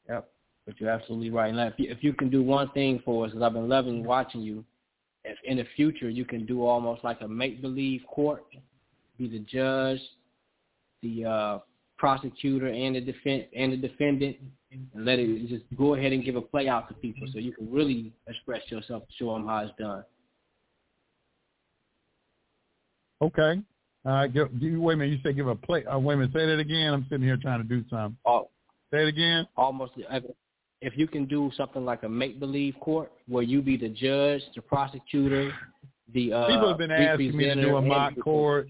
Yep. 0.10 0.30
But 0.66 0.80
you're 0.80 0.90
absolutely 0.90 1.30
right. 1.30 1.54
And 1.54 1.60
if 1.60 1.74
you, 1.78 1.90
if 1.90 2.04
you 2.04 2.14
can 2.14 2.30
do 2.30 2.44
one 2.44 2.70
thing 2.72 3.02
for 3.06 3.26
us, 3.26 3.32
because 3.32 3.44
I've 3.44 3.54
been 3.54 3.70
loving 3.70 4.04
watching 4.04 4.42
you, 4.42 4.66
if 5.24 5.38
in 5.46 5.58
the 5.58 5.66
future 5.76 6.10
you 6.10 6.26
can 6.26 6.46
do 6.46 6.66
almost 6.66 7.04
like 7.04 7.22
a 7.22 7.28
make-believe 7.28 8.02
court, 8.08 8.44
be 9.18 9.30
the 9.30 9.40
judge, 9.40 10.02
the 11.02 11.26
uh, 11.26 11.60
prosecutor, 11.98 12.68
and 12.68 12.96
the 12.96 13.02
defense 13.02 13.46
and 13.56 13.72
the 13.72 13.78
defendant, 13.78 14.38
and 14.72 14.88
let 14.96 15.18
it 15.18 15.48
just 15.48 15.64
go 15.78 15.96
ahead 15.96 16.12
and 16.12 16.26
give 16.26 16.36
a 16.36 16.42
play 16.42 16.68
out 16.68 16.88
to 16.90 16.94
people, 16.96 17.28
so 17.32 17.40
you 17.40 17.54
can 17.54 17.72
really 17.72 18.12
express 18.28 18.62
yourself 18.68 19.04
show 19.18 19.34
them 19.34 19.48
how 19.48 19.60
it's 19.60 19.72
done. 19.80 20.04
Okay. 23.22 23.62
Uh, 24.06 24.28
give, 24.28 24.48
wait 24.62 24.94
a 24.94 24.98
minute. 24.98 25.12
You 25.12 25.20
say 25.24 25.34
give 25.34 25.48
a 25.48 25.56
play. 25.56 25.86
Uh, 25.86 26.00
wait 26.00 26.16
a 26.16 26.18
minute. 26.18 26.34
Say 26.34 26.46
that 26.46 26.60
again. 26.60 26.94
I'm 26.94 27.06
sitting 27.10 27.26
here 27.26 27.38
trying 27.38 27.62
to 27.62 27.68
do 27.68 27.84
something. 27.90 28.18
Oh, 28.26 28.50
say 28.92 29.04
it 29.04 29.08
again. 29.08 29.48
Almost 29.58 29.94
if 30.82 30.98
you 30.98 31.08
can 31.08 31.26
do 31.26 31.52
something 31.58 31.84
like 31.84 32.04
a 32.04 32.10
make 32.10 32.40
believe 32.40 32.76
court 32.80 33.12
where 33.28 33.44
you 33.44 33.62
be 33.62 33.76
the 33.76 33.90
judge, 33.90 34.42
the 34.56 34.62
prosecutor, 34.62 35.54
the 36.14 36.32
uh, 36.32 36.48
people 36.48 36.70
have 36.70 36.78
been 36.78 36.92
asking 36.92 37.36
me 37.36 37.46
to 37.46 37.56
do 37.56 37.76
a 37.76 37.82
mock 37.82 38.14
court. 38.24 38.70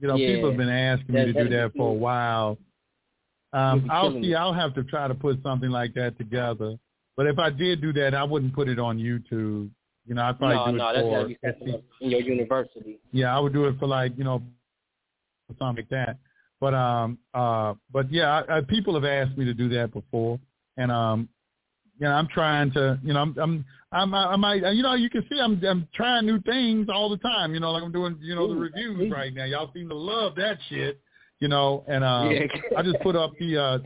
You 0.00 0.08
know, 0.08 0.16
yeah, 0.16 0.34
people 0.34 0.50
have 0.50 0.58
been 0.58 0.68
asking 0.68 1.14
me 1.14 1.24
to 1.26 1.32
do 1.32 1.48
that 1.50 1.72
for 1.76 1.90
a 1.90 1.94
while. 1.94 2.58
Um, 3.52 3.88
I'll 3.90 4.12
see. 4.12 4.34
I'll 4.34 4.52
have 4.52 4.74
to 4.74 4.84
try 4.84 5.08
to 5.08 5.14
put 5.14 5.42
something 5.42 5.70
like 5.70 5.94
that 5.94 6.18
together. 6.18 6.76
But 7.16 7.26
if 7.26 7.38
I 7.38 7.48
did 7.48 7.80
do 7.80 7.92
that, 7.94 8.14
I 8.14 8.24
wouldn't 8.24 8.54
put 8.54 8.68
it 8.68 8.78
on 8.78 8.98
YouTube. 8.98 9.70
You 10.06 10.14
know, 10.14 10.22
I'd 10.22 10.38
probably 10.38 10.56
no, 10.56 10.92
do 10.92 11.00
no, 11.00 11.28
it 11.28 11.56
for 11.58 11.82
in 12.00 12.10
your 12.10 12.20
university. 12.20 13.00
Yeah, 13.12 13.36
I 13.36 13.40
would 13.40 13.52
do 13.52 13.64
it 13.64 13.78
for 13.78 13.86
like 13.86 14.12
you 14.16 14.24
know 14.24 14.42
something 15.58 15.84
like 15.84 15.88
that. 15.90 16.18
But 16.60 16.74
um 16.74 17.18
uh 17.34 17.74
but 17.92 18.10
yeah, 18.12 18.42
I, 18.48 18.58
I, 18.58 18.60
people 18.60 18.94
have 18.94 19.04
asked 19.04 19.36
me 19.36 19.44
to 19.44 19.54
do 19.54 19.68
that 19.70 19.92
before 19.92 20.38
and 20.76 20.92
um, 20.92 21.28
you 21.98 22.06
know, 22.06 22.12
I'm 22.12 22.28
trying 22.28 22.72
to, 22.72 22.98
you 23.02 23.14
know, 23.14 23.20
I'm, 23.20 23.36
I'm, 23.38 23.64
I'm, 23.92 24.14
I 24.14 24.36
might, 24.36 24.74
you 24.74 24.82
know, 24.82 24.94
you 24.94 25.08
can 25.08 25.24
see 25.30 25.40
I'm, 25.40 25.62
I'm 25.64 25.88
trying 25.94 26.26
new 26.26 26.40
things 26.42 26.88
all 26.92 27.08
the 27.08 27.16
time. 27.16 27.54
You 27.54 27.60
know, 27.60 27.72
like 27.72 27.82
I'm 27.82 27.92
doing, 27.92 28.18
you 28.20 28.34
know, 28.34 28.48
the 28.48 28.54
reviews 28.54 29.10
right 29.10 29.32
now. 29.32 29.44
Y'all 29.44 29.70
seem 29.72 29.88
to 29.88 29.94
love 29.94 30.34
that 30.36 30.58
shit, 30.68 31.00
you 31.40 31.48
know. 31.48 31.84
And 31.88 32.04
um, 32.04 32.30
yeah. 32.30 32.46
I 32.76 32.82
just 32.82 33.00
put 33.00 33.16
up 33.16 33.32
the 33.38 33.56
uh, 33.56 33.78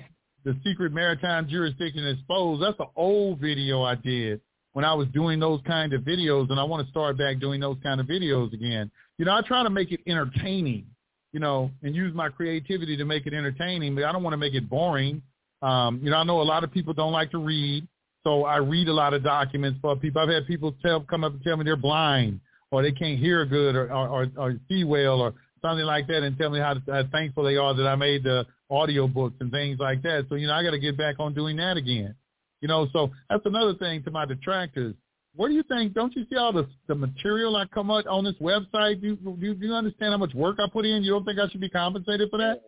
the 0.45 0.59
secret 0.65 0.93
maritime 0.93 1.49
jurisdiction 1.49 2.07
exposed. 2.07 2.63
That's 2.63 2.81
an 2.81 2.89
old 2.97 3.39
video 3.39 3.83
I 3.83 3.95
did 3.95 4.41
when 4.73 4.85
I 4.85 4.95
was 4.95 5.09
doing 5.09 5.41
those 5.41 5.61
kind 5.67 5.93
of 5.93 6.03
videos, 6.03 6.51
and 6.51 6.61
I 6.61 6.65
want 6.65 6.85
to 6.85 6.91
start 6.91 7.19
back 7.19 7.41
doing 7.41 7.61
those 7.61 7.77
kind 7.83 8.01
of 8.01 8.07
videos 8.07 8.53
again. 8.53 8.91
You 9.19 9.25
know, 9.25 9.33
I 9.33 9.43
try 9.43 9.63
to 9.63 9.71
make 9.71 9.91
it 9.93 10.01
entertaining, 10.07 10.87
you 11.33 11.41
know, 11.41 11.71
and 11.83 11.95
use 11.95 12.15
my 12.15 12.29
creativity 12.29 12.97
to 12.97 13.05
make 13.05 13.27
it 13.27 13.35
entertaining, 13.35 13.95
but 13.95 14.05
I 14.05 14.13
don't 14.13 14.23
want 14.23 14.33
to 14.35 14.39
make 14.39 14.55
it 14.55 14.69
boring. 14.71 15.23
Um, 15.63 16.01
you 16.03 16.11
know, 16.11 16.17
I 16.17 16.25
know 16.25 16.41
a 16.41 16.43
lot 16.43 16.65
of 16.65 16.73
people 16.73 16.95
don't 16.95 17.13
like 17.13 17.31
to 17.33 17.39
read, 17.39 17.87
so 18.25 18.45
I 18.45 18.57
read 18.59 18.89
a 18.89 18.93
lot 18.93 19.13
of 19.13 19.23
documents 19.23 19.79
for 19.83 19.97
people. 19.97 20.23
I've 20.23 20.29
had 20.29 20.47
people 20.47 20.75
tell 20.85 21.01
come 21.01 21.25
up 21.25 21.33
and 21.33 21.43
tell 21.43 21.57
me 21.57 21.65
they're 21.65 21.77
blind 21.77 22.41
or 22.71 22.83
they 22.83 22.93
can't 22.93 23.19
hear 23.19 23.45
good 23.45 23.75
or 23.75 23.93
or, 23.93 24.09
or, 24.09 24.27
or 24.37 24.55
see 24.69 24.85
well 24.85 25.21
or 25.21 25.35
something 25.63 25.85
like 25.85 26.07
that, 26.07 26.23
and 26.23 26.39
tell 26.39 26.51
me 26.51 26.59
how, 26.59 26.77
how 26.87 27.03
thankful 27.13 27.45
they 27.45 27.57
are 27.57 27.75
that 27.75 27.87
I 27.87 27.97
made 27.97 28.25
the 28.25 28.47
audio 28.71 29.07
books 29.07 29.37
and 29.41 29.51
things 29.51 29.79
like 29.79 30.03
that. 30.03 30.27
So 30.29 30.37
you 30.37 30.47
know, 30.47 30.55
I 30.55 30.63
got 30.63 30.71
to 30.71 30.79
get 30.79 30.97
back 30.97 31.17
on 31.19 31.35
doing 31.35 31.57
that 31.57 31.77
again. 31.77 32.15
You 32.61 32.69
know, 32.69 32.87
so 32.93 33.11
that's 33.29 33.45
another 33.47 33.75
thing 33.75 34.03
to 34.05 34.11
my 34.11 34.27
detractors. 34.27 34.95
What 35.35 35.49
do 35.49 35.55
you 35.55 35.63
think? 35.63 35.95
Don't 35.95 36.15
you 36.15 36.27
see 36.29 36.37
all 36.37 36.53
the 36.53 36.69
the 36.89 36.95
material 36.95 37.57
I 37.57 37.67
come 37.67 37.91
up 37.91 38.05
on 38.09 38.25
this 38.25 38.35
website? 38.41 39.01
Do 39.01 39.09
you, 39.09 39.17
do, 39.17 39.55
do 39.55 39.67
you 39.67 39.75
understand 39.75 40.13
how 40.13 40.19
much 40.19 40.35
work 40.35 40.57
I 40.59 40.69
put 40.71 40.85
in? 40.85 41.03
You 41.03 41.13
don't 41.13 41.25
think 41.25 41.39
I 41.39 41.49
should 41.49 41.61
be 41.61 41.69
compensated 41.69 42.29
for 42.31 42.39
that? 42.39 42.63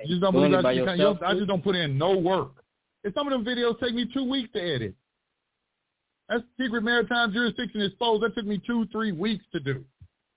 You 0.00 0.08
just 0.08 0.20
don't 0.22 0.32
believe 0.32 0.54
I, 0.54 0.74
should, 0.74 0.90
you 0.90 0.96
know, 0.96 1.18
I 1.24 1.34
just 1.34 1.46
don't 1.46 1.62
put 1.62 1.76
in 1.76 1.96
no 1.96 2.16
work. 2.16 2.64
And 3.04 3.12
some 3.14 3.30
of 3.30 3.32
them 3.32 3.44
videos 3.44 3.78
take 3.80 3.94
me 3.94 4.10
two 4.12 4.28
weeks 4.28 4.50
to 4.54 4.60
edit. 4.60 4.94
That's 6.28 6.42
secret 6.58 6.82
maritime 6.82 7.32
jurisdiction 7.32 7.82
exposed. 7.82 8.22
That 8.22 8.34
took 8.34 8.46
me 8.46 8.60
two, 8.66 8.86
three 8.90 9.12
weeks 9.12 9.44
to 9.52 9.60
do. 9.60 9.84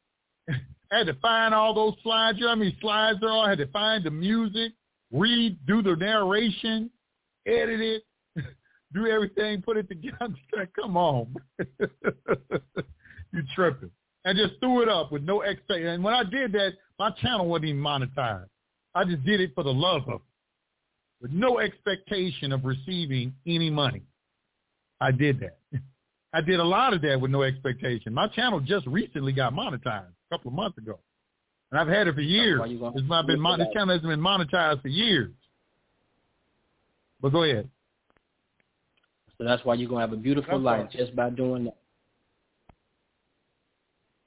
I 0.49 0.97
had 0.99 1.07
to 1.07 1.13
find 1.15 1.53
all 1.53 1.73
those 1.73 1.93
slides. 2.03 2.38
You 2.38 2.45
know 2.45 2.51
how 2.51 2.55
many 2.55 2.78
slides 2.82 3.19
there 3.21 3.30
are? 3.30 3.34
All, 3.34 3.45
I 3.45 3.49
had 3.49 3.59
to 3.59 3.67
find 3.67 4.03
the 4.03 4.11
music, 4.11 4.73
read, 5.11 5.57
do 5.65 5.82
the 5.82 5.95
narration, 5.95 6.91
edit 7.45 7.80
it, 7.80 8.03
do 8.93 9.07
everything, 9.07 9.61
put 9.61 9.77
it 9.77 9.88
together. 9.88 10.33
Come 10.79 10.97
on. 10.97 11.35
you 11.79 13.43
tripping. 13.55 13.91
And 14.25 14.38
just 14.38 14.59
threw 14.59 14.81
it 14.81 14.89
up 14.89 15.11
with 15.11 15.23
no 15.23 15.41
expectation. 15.41 15.88
And 15.88 16.03
when 16.03 16.13
I 16.13 16.23
did 16.23 16.51
that, 16.53 16.73
my 16.99 17.11
channel 17.11 17.47
wasn't 17.47 17.69
even 17.69 17.81
monetized. 17.81 18.49
I 18.93 19.05
just 19.05 19.23
did 19.23 19.39
it 19.39 19.51
for 19.55 19.63
the 19.63 19.73
love 19.73 20.03
of 20.07 20.15
it, 20.15 20.21
with 21.21 21.31
no 21.31 21.59
expectation 21.59 22.51
of 22.51 22.65
receiving 22.65 23.33
any 23.45 23.69
money. 23.69 24.01
I 24.99 25.11
did 25.11 25.39
that. 25.39 25.59
I 26.33 26.41
did 26.41 26.59
a 26.59 26.63
lot 26.63 26.93
of 26.93 27.01
that 27.03 27.21
with 27.21 27.31
no 27.31 27.43
expectation. 27.43 28.13
My 28.13 28.27
channel 28.27 28.59
just 28.59 28.85
recently 28.88 29.31
got 29.31 29.53
monetized 29.53 30.07
a 30.09 30.35
couple 30.35 30.49
of 30.49 30.55
months 30.55 30.77
ago. 30.77 30.99
And 31.71 31.79
I've 31.79 31.88
had 31.88 32.07
it 32.07 32.15
for 32.15 32.21
years. 32.21 32.59
It's 32.95 33.07
not 33.07 33.27
been 33.27 33.39
mon- 33.39 33.59
this 33.59 33.67
channel 33.73 33.93
hasn't 33.93 34.09
been 34.09 34.19
monetized 34.19 34.81
for 34.81 34.88
years. 34.88 35.31
But 37.21 37.29
go 37.29 37.43
ahead. 37.43 37.69
So 39.38 39.43
that's 39.43 39.63
why 39.63 39.75
you're 39.75 39.89
gonna 39.89 40.01
have 40.01 40.13
a 40.13 40.17
beautiful 40.17 40.59
that's 40.59 40.63
life 40.63 40.81
right. 40.81 40.91
just 40.91 41.15
by 41.15 41.29
doing 41.29 41.65
that. 41.65 41.77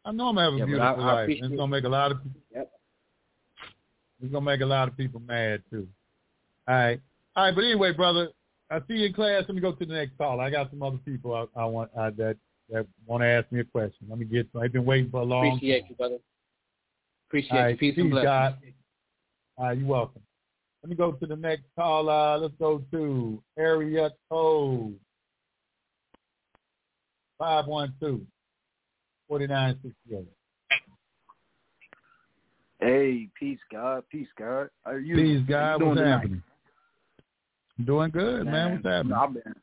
I 0.05 0.13
know 0.13 0.29
I'm 0.29 0.37
gonna 0.37 0.53
have 0.53 0.63
a 0.63 0.67
beautiful 0.67 1.05
I, 1.05 1.11
I 1.11 1.15
life. 1.15 1.29
It's 1.31 1.49
gonna 1.49 1.67
make 1.67 1.85
a 1.85 1.89
lot 1.89 2.13
of 2.13 2.19
yep. 2.55 2.71
It's 4.23 4.33
gonna 4.33 4.45
make 4.45 4.61
a 4.61 4.67
lot 4.67 4.89
of 4.89 4.97
people 4.97 5.21
mad 5.21 5.63
too. 5.71 5.89
All 6.69 6.75
right. 6.75 7.01
All 7.37 7.45
right, 7.45 7.55
but 7.55 7.65
anyway, 7.65 7.93
brother, 7.93 8.29
I 8.71 8.79
see 8.81 8.95
you 8.95 9.07
in 9.07 9.13
class. 9.13 9.45
Let 9.49 9.55
me 9.55 9.61
go 9.61 9.73
to 9.73 9.87
the 9.87 9.95
next 9.95 10.17
call. 10.17 10.41
I 10.41 10.51
got 10.51 10.71
some 10.71 10.83
other 10.83 10.99
people 10.99 11.35
I, 11.35 11.61
I 11.61 11.65
want 11.65 11.91
I, 11.99 12.11
that 12.11 12.37
that 12.71 12.87
want 13.07 13.23
to 13.23 13.27
ask 13.27 13.51
me 13.51 13.61
a 13.61 13.65
question. 13.65 14.07
Let 14.09 14.19
me 14.19 14.25
get. 14.25 14.49
I've 14.61 14.73
been 14.73 14.85
waiting 14.85 15.11
for 15.11 15.21
a 15.21 15.25
long. 15.25 15.43
Time. 15.43 15.57
Appreciate 15.57 15.81
time. 15.81 15.87
you, 15.91 15.97
brother. 15.97 16.19
Appreciate 17.29 17.61
All 17.61 17.71
you. 17.71 17.77
Peace, 17.77 17.95
peace 17.95 18.03
and 18.03 18.11
blessings. 18.11 18.27
God. 18.27 18.57
All 19.57 19.67
right, 19.67 19.79
you're 19.79 19.87
welcome. 19.87 20.23
Let 20.83 20.91
me 20.91 20.97
go 20.97 21.13
to 21.13 21.27
the 21.27 21.37
next 21.37 21.65
call. 21.77 22.09
Uh, 22.09 22.39
let's 22.39 22.55
go 22.59 22.83
to 22.91 23.43
area 23.59 24.11
code 24.31 24.95
five 27.39 27.67
one 27.67 27.93
two 28.01 28.27
forty 29.29 29.47
nine 29.47 29.77
sixty 29.83 30.17
eight. 30.17 30.29
Hey, 32.81 33.29
peace, 33.39 33.59
God. 33.71 34.05
Peace, 34.11 34.29
God. 34.39 34.71
Are 34.87 34.99
you? 34.99 35.17
Peace, 35.17 35.47
God. 35.47 35.83
What's 35.83 36.01
happening? 36.01 36.43
Doing 37.85 38.11
good, 38.11 38.47
man. 38.47 38.53
man. 38.53 38.73
What's 38.73 38.87
happening? 38.87 39.13
I've 39.13 39.35
been, 39.35 39.55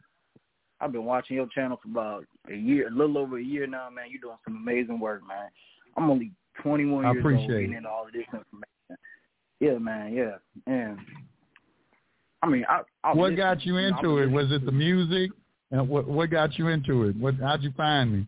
I've 0.80 0.92
been 0.92 1.06
watching 1.06 1.38
your 1.38 1.48
channel 1.48 1.80
for 1.82 1.90
about 1.90 2.26
a 2.52 2.56
year, 2.56 2.88
a 2.88 2.92
little 2.92 3.18
over 3.18 3.40
a 3.40 3.44
year 3.44 3.66
now, 3.66 3.90
man. 3.90 4.06
You're 4.12 4.22
doing 4.22 4.38
some 4.46 4.58
amazing 4.58 5.00
work, 5.00 5.22
man. 5.28 5.50
I'm 5.96 6.12
only 6.12 6.32
21 6.62 7.06
I 7.06 7.12
years 7.14 7.26
old, 7.26 7.50
getting 7.50 7.74
into 7.74 7.90
all 7.90 8.06
of 8.06 8.14
this 8.14 8.22
information. 8.26 8.77
Yeah, 9.60 9.78
man. 9.78 10.14
Yeah, 10.14 10.38
and 10.66 11.00
I 12.42 12.48
mean, 12.48 12.66
I. 12.70 12.82
I 13.04 13.14
what 13.14 13.36
got 13.36 13.66
you 13.66 13.78
into 13.78 14.20
it? 14.20 14.28
Was 14.28 14.52
it 14.52 14.66
the 14.66 14.72
music? 14.72 15.32
And 15.72 15.88
what 15.90 16.08
what 16.08 16.30
got 16.30 16.58
you 16.58 16.68
into 16.68 17.04
it? 17.04 17.16
What 17.18 17.36
how'd 17.36 17.64
you 17.64 17.72
find 17.76 18.14
me? 18.14 18.28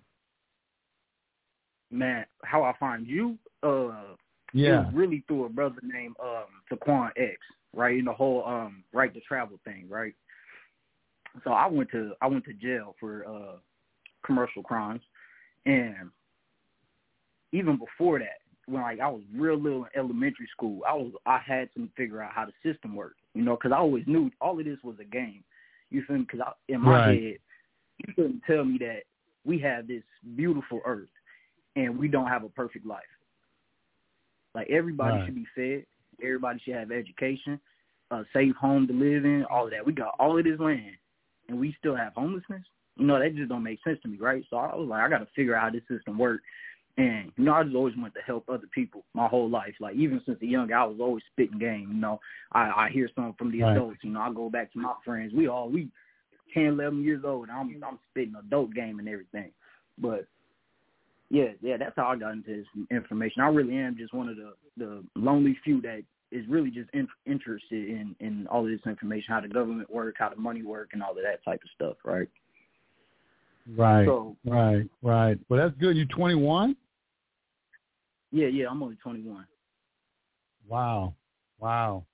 Man, 1.92 2.26
how 2.44 2.64
I 2.64 2.74
find 2.80 3.08
you? 3.08 3.38
Uh, 3.64 4.16
yeah, 4.54 4.90
really 4.94 5.24
through 5.28 5.46
a 5.46 5.50
brother 5.50 5.78
named 5.84 6.16
um 6.22 6.46
Taquan 6.72 7.10
X, 7.18 7.38
right? 7.76 7.98
In 7.98 8.06
the 8.06 8.14
whole 8.14 8.44
um 8.46 8.84
right 8.94 9.14
to 9.14 9.20
travel 9.22 9.60
thing, 9.64 9.86
right? 9.90 10.14
So 11.44 11.52
I 11.52 11.68
went 11.68 11.92
to 11.92 12.14
I 12.22 12.28
went 12.28 12.46
to 12.46 12.54
jail 12.54 12.96
for 13.00 13.26
uh 13.26 13.58
commercial 14.26 14.64
crimes, 14.64 15.02
and 15.66 16.10
even 17.54 17.78
before 17.78 18.20
that, 18.20 18.40
when 18.70 18.82
like 18.82 19.00
I 19.00 19.08
was 19.08 19.22
real 19.36 19.60
little 19.60 19.86
in 19.86 20.00
elementary 20.00 20.48
school, 20.52 20.82
I 20.88 20.94
was 20.94 21.12
I 21.26 21.40
had 21.46 21.70
to 21.76 21.90
figure 21.98 22.22
out 22.22 22.34
how 22.34 22.46
the 22.46 22.72
system 22.72 22.96
worked, 22.96 23.20
you 23.34 23.42
know, 23.42 23.56
because 23.56 23.72
I 23.72 23.80
always 23.80 24.06
knew 24.08 24.30
all 24.40 24.60
of 24.60 24.66
this 24.66 24.78
was 24.84 24.96
a 25.00 25.06
game. 25.06 25.44
You 25.90 26.04
feel 26.06 26.18
me? 26.18 26.26
Because 26.30 26.46
in 26.68 26.82
my 26.82 26.92
right. 26.92 27.24
head, 27.24 27.38
you 27.98 28.14
couldn't 28.14 28.42
tell 28.46 28.64
me 28.64 28.78
that 28.80 29.02
we 29.46 29.60
have 29.60 29.88
this 29.88 30.04
beautiful 30.36 30.82
earth 30.86 31.10
and 31.76 31.98
we 31.98 32.08
don't 32.08 32.28
have 32.28 32.44
a 32.44 32.50
perfect 32.50 32.86
life. 32.86 33.02
Like 34.54 34.70
everybody 34.70 35.18
right. 35.18 35.26
should 35.26 35.36
be 35.36 35.48
fed, 35.56 35.86
everybody 36.24 36.60
should 36.64 36.76
have 36.76 36.92
education, 36.92 37.60
a 38.12 38.24
safe 38.34 38.56
home 38.56 38.88
to 38.88 38.94
live 38.94 39.26
in, 39.26 39.46
all 39.50 39.66
of 39.66 39.72
that. 39.72 39.86
We 39.86 39.94
got 39.94 40.16
all 40.20 40.38
of 40.38 40.44
this 40.44 40.60
land, 40.60 40.96
and 41.48 41.60
we 41.60 41.76
still 41.80 41.96
have 41.96 42.14
homelessness. 42.14 42.64
You 42.96 43.06
know, 43.06 43.20
that 43.20 43.36
just 43.36 43.50
don't 43.50 43.64
make 43.64 43.80
sense 43.84 44.00
to 44.02 44.10
me, 44.10 44.18
right? 44.20 44.44
So 44.50 44.58
I 44.58 44.76
was 44.76 44.88
like, 44.90 45.02
I 45.02 45.10
got 45.10 45.20
to 45.20 45.28
figure 45.36 45.56
out 45.56 45.64
how 45.64 45.70
this 45.70 45.88
system 45.88 46.18
works 46.18 46.44
and 46.98 47.32
you 47.38 47.46
know, 47.46 47.54
I 47.54 47.64
just 47.64 47.76
always 47.76 47.96
wanted 47.96 48.16
to 48.16 48.22
help 48.26 48.50
other 48.50 48.68
people 48.74 49.06
my 49.14 49.28
whole 49.28 49.50
life. 49.50 49.74
Like 49.80 49.96
even 49.96 50.22
since 50.26 50.40
a 50.42 50.46
young, 50.46 50.72
I 50.74 50.86
was 50.86 50.98
always 51.00 51.24
spitting 51.32 51.60
game. 51.60 51.90
You 51.94 52.02
know, 52.02 52.20
I, 52.52 52.60
I 52.62 52.90
hear 52.92 53.10
something 53.16 53.36
from 53.38 53.52
the 53.52 53.62
right. 53.62 53.72
adults. 53.72 54.00
You 54.04 54.12
know, 54.12 54.22
I 54.22 54.34
go 54.34 54.50
back 54.50 54.74
to 54.74 54.80
my 54.80 54.94
friends. 55.06 55.34
We 55.34 55.48
all 55.48 55.70
we 55.70 55.90
ten, 56.54 56.68
eleven 56.68 57.04
years 57.04 57.24
old. 57.26 57.50
And 57.50 57.58
I'm 57.58 57.84
I'm 57.88 58.00
spitting 58.10 58.36
adult 58.36 58.74
game 58.74 59.00
and 59.00 59.08
everything. 59.08 59.52
But 59.98 60.28
yeah, 61.30 61.50
yeah, 61.62 61.78
that's 61.78 61.96
how 61.96 62.08
I 62.08 62.16
got 62.16 62.34
into 62.34 62.58
this 62.58 62.86
information. 62.90 63.42
I 63.42 63.48
really 63.48 63.78
am 63.78 63.98
just 63.98 64.14
one 64.14 64.30
of 64.30 64.36
the 64.36 64.54
the 64.78 65.04
lonely 65.16 65.58
few 65.64 65.82
that 65.82 66.04
is 66.32 66.46
really 66.48 66.70
just 66.70 66.90
in, 66.94 67.08
interested 67.26 67.90
in 67.90 68.16
in 68.20 68.48
all 68.48 68.66
of 68.66 68.72
this 68.72 68.82
information, 68.86 69.34
how 69.34 69.42
the 69.42 69.48
government 69.48 69.90
work, 69.90 70.16
how 70.20 70.30
the 70.30 70.36
money 70.36 70.64
work, 70.64 70.90
and 70.94 71.04
all 71.04 71.12
of 71.12 71.18
that 71.18 71.44
type 71.46 71.62
of 71.64 71.70
stuff. 71.76 71.98
Right. 72.04 72.28
Right. 73.76 74.06
So, 74.06 74.36
right. 74.46 74.90
Right. 75.02 75.38
Well, 75.50 75.60
that's 75.60 75.80
good. 75.80 75.96
You're 75.96 76.06
21? 76.08 76.76
Yeah, 78.32 78.48
yeah, 78.48 78.68
I'm 78.70 78.82
only 78.84 78.96
21. 78.98 79.46
Wow, 80.68 81.16
wow, 81.60 82.06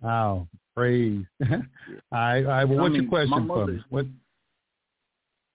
wow! 0.00 0.48
Praise. 0.74 1.24
I, 2.12 2.42
I. 2.42 2.64
Well, 2.64 2.78
what's 2.78 2.86
I 2.86 2.88
mean, 2.88 3.02
your 3.02 3.08
question 3.08 3.46
for 3.46 3.66
me? 3.68 3.84
What? 3.88 4.06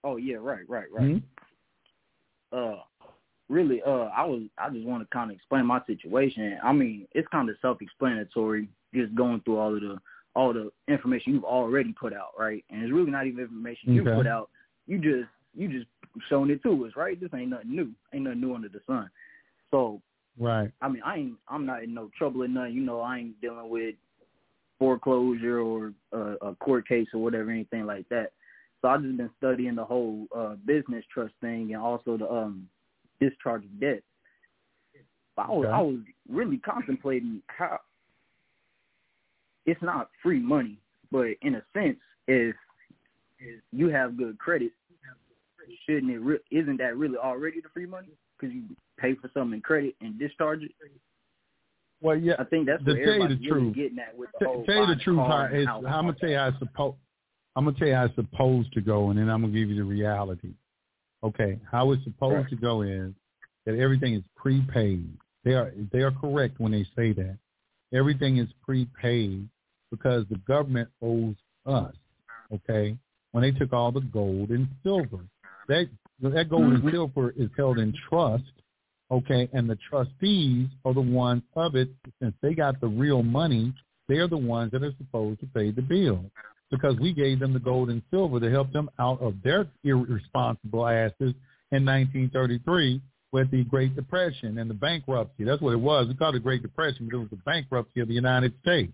Oh 0.04 0.16
yeah, 0.16 0.36
right, 0.36 0.68
right, 0.68 0.86
right. 0.90 1.04
Mm-hmm. 1.04 2.56
Uh, 2.56 2.80
really, 3.50 3.82
uh, 3.86 4.08
I 4.16 4.24
was, 4.24 4.42
I 4.56 4.70
just 4.70 4.86
want 4.86 5.02
to 5.02 5.08
kind 5.14 5.30
of 5.30 5.36
explain 5.36 5.66
my 5.66 5.80
situation. 5.86 6.58
I 6.62 6.72
mean, 6.72 7.06
it's 7.12 7.28
kind 7.28 7.50
of 7.50 7.56
self-explanatory, 7.60 8.68
just 8.94 9.14
going 9.14 9.40
through 9.44 9.58
all 9.58 9.74
of 9.74 9.80
the, 9.80 9.98
all 10.34 10.52
the 10.52 10.70
information 10.88 11.34
you've 11.34 11.44
already 11.44 11.92
put 11.92 12.14
out, 12.14 12.30
right? 12.38 12.64
And 12.70 12.82
it's 12.82 12.92
really 12.92 13.10
not 13.10 13.26
even 13.26 13.40
information 13.40 13.92
you 13.92 14.02
okay. 14.02 14.14
put 14.14 14.26
out. 14.26 14.50
You 14.86 14.98
just, 14.98 15.30
you 15.54 15.68
just 15.68 15.86
showing 16.28 16.50
it 16.50 16.62
to 16.62 16.86
us, 16.86 16.92
right? 16.96 17.20
This 17.20 17.30
ain't 17.34 17.50
nothing 17.50 17.74
new. 17.74 17.90
Ain't 18.12 18.24
nothing 18.24 18.40
new 18.40 18.54
under 18.54 18.68
the 18.68 18.80
sun. 18.86 19.10
So 19.70 20.00
right. 20.38 20.70
I 20.80 20.88
mean, 20.88 21.02
I 21.04 21.16
ain't 21.16 21.34
I'm 21.48 21.66
not 21.66 21.82
in 21.82 21.94
no 21.94 22.10
trouble 22.16 22.42
or 22.42 22.48
nothing. 22.48 22.74
You 22.74 22.82
know, 22.82 23.00
I 23.00 23.18
ain't 23.18 23.40
dealing 23.40 23.68
with 23.68 23.94
foreclosure 24.78 25.60
or 25.60 25.92
uh, 26.12 26.36
a 26.42 26.54
court 26.56 26.86
case 26.86 27.08
or 27.14 27.20
whatever, 27.22 27.50
anything 27.50 27.86
like 27.86 28.08
that. 28.08 28.32
So 28.82 28.88
I've 28.88 29.02
just 29.02 29.16
been 29.16 29.30
studying 29.38 29.76
the 29.76 29.84
whole 29.84 30.26
uh, 30.36 30.56
business 30.66 31.04
trust 31.12 31.32
thing 31.40 31.72
and 31.72 31.82
also 31.82 32.18
the 32.18 32.30
um, 32.30 32.68
discharge 33.20 33.64
of 33.64 33.80
debt. 33.80 34.02
But 35.36 35.46
I 35.46 35.50
was, 35.50 35.66
okay. 35.66 35.74
I 35.74 35.80
was 35.80 35.96
really 36.28 36.58
contemplating 36.58 37.42
how 37.46 37.78
it's 39.66 39.82
not 39.82 40.10
free 40.22 40.38
money, 40.38 40.78
but 41.10 41.28
in 41.42 41.54
a 41.54 41.62
sense, 41.72 41.98
if 42.28 42.54
you 43.72 43.88
have 43.88 44.16
good 44.16 44.38
credit, 44.38 44.72
shouldn't 45.86 46.12
it? 46.12 46.18
Re- 46.18 46.38
isn't 46.50 46.78
that 46.78 46.96
really 46.96 47.16
already 47.16 47.60
the 47.60 47.68
free 47.72 47.86
money? 47.86 48.08
Because 48.38 48.54
you 48.54 48.62
pay 48.98 49.14
for 49.14 49.30
something 49.34 49.54
in 49.56 49.60
credit 49.60 49.94
and 50.00 50.18
discharge 50.18 50.62
it. 50.62 50.72
Well, 52.00 52.16
yeah, 52.16 52.34
I 52.38 52.44
think 52.44 52.66
that's 52.66 52.84
to 52.84 52.90
what 52.92 53.04
tell 53.04 53.14
you 53.14 53.28
the 53.28 53.48
truth. 53.48 53.74
getting 53.74 53.98
at 53.98 54.16
with 54.16 54.28
the 54.38 54.46
whole 54.46 54.64
tell 54.64 54.76
you 54.76 54.94
the 54.94 55.00
truth, 55.00 55.18
how, 55.18 55.48
it's, 55.50 55.68
I'm 55.68 55.82
gonna 55.82 56.14
tell 56.14 56.28
you 56.28 56.36
how 56.36 56.48
it's 56.48 56.58
supposed. 56.58 56.96
I'm 57.56 57.64
gonna 57.64 57.78
tell 57.78 57.88
you 57.88 57.94
how 57.94 58.04
it's 58.04 58.14
supposed 58.14 58.72
to 58.74 58.80
go, 58.80 59.10
and 59.10 59.18
then 59.18 59.30
I'm 59.30 59.40
gonna 59.42 59.52
give 59.52 59.70
you 59.70 59.76
the 59.76 59.84
reality. 59.84 60.52
Okay, 61.22 61.58
how 61.70 61.92
it's 61.92 62.04
supposed 62.04 62.34
Right. 62.34 62.48
to 62.50 62.56
go 62.56 62.82
is 62.82 63.12
that 63.64 63.76
everything 63.76 64.14
is 64.14 64.24
prepaid. 64.36 65.08
They 65.44 65.54
are 65.54 65.72
they 65.92 66.02
are 66.02 66.10
correct 66.10 66.60
when 66.60 66.72
they 66.72 66.84
say 66.96 67.12
that 67.12 67.38
everything 67.92 68.36
is 68.36 68.48
prepaid 68.62 69.48
because 69.90 70.26
the 70.28 70.36
government 70.38 70.90
owes 71.00 71.36
us. 71.64 71.94
Okay, 72.52 72.98
when 73.34 73.42
they 73.42 73.50
took 73.50 73.72
all 73.72 73.90
the 73.90 74.00
gold 74.00 74.50
and 74.50 74.68
silver, 74.84 75.18
that 75.66 75.88
that 76.20 76.48
gold 76.48 76.62
and 76.72 76.78
mm-hmm. 76.78 76.90
silver 76.90 77.34
is 77.36 77.50
held 77.56 77.78
in 77.78 77.92
trust. 78.08 78.44
Okay, 79.10 79.48
and 79.52 79.68
the 79.68 79.76
trustees 79.90 80.68
are 80.84 80.94
the 80.94 81.00
ones 81.00 81.42
of 81.56 81.74
it. 81.74 81.88
Since 82.22 82.34
they 82.42 82.54
got 82.54 82.80
the 82.80 82.86
real 82.86 83.24
money, 83.24 83.74
they're 84.08 84.28
the 84.28 84.36
ones 84.36 84.70
that 84.70 84.84
are 84.84 84.94
supposed 84.98 85.40
to 85.40 85.46
pay 85.46 85.72
the 85.72 85.82
bill 85.82 86.24
because 86.70 86.96
we 87.00 87.12
gave 87.12 87.40
them 87.40 87.52
the 87.52 87.58
gold 87.58 87.90
and 87.90 88.02
silver 88.10 88.38
to 88.38 88.50
help 88.50 88.72
them 88.72 88.88
out 89.00 89.20
of 89.20 89.34
their 89.42 89.66
irresponsible 89.82 90.86
asses 90.86 91.34
in 91.72 91.84
1933 91.84 93.02
with 93.32 93.50
the 93.50 93.64
Great 93.64 93.96
Depression 93.96 94.58
and 94.58 94.70
the 94.70 94.74
bankruptcy. 94.74 95.42
That's 95.42 95.60
what 95.60 95.72
it 95.72 95.80
was. 95.80 96.06
We 96.06 96.14
called 96.14 96.36
it 96.36 96.38
the 96.38 96.44
Great 96.44 96.62
Depression 96.62 97.06
because 97.06 97.18
it 97.18 97.30
was 97.30 97.30
the 97.30 97.44
bankruptcy 97.44 98.00
of 98.00 98.06
the 98.06 98.14
United 98.14 98.54
States. 98.62 98.92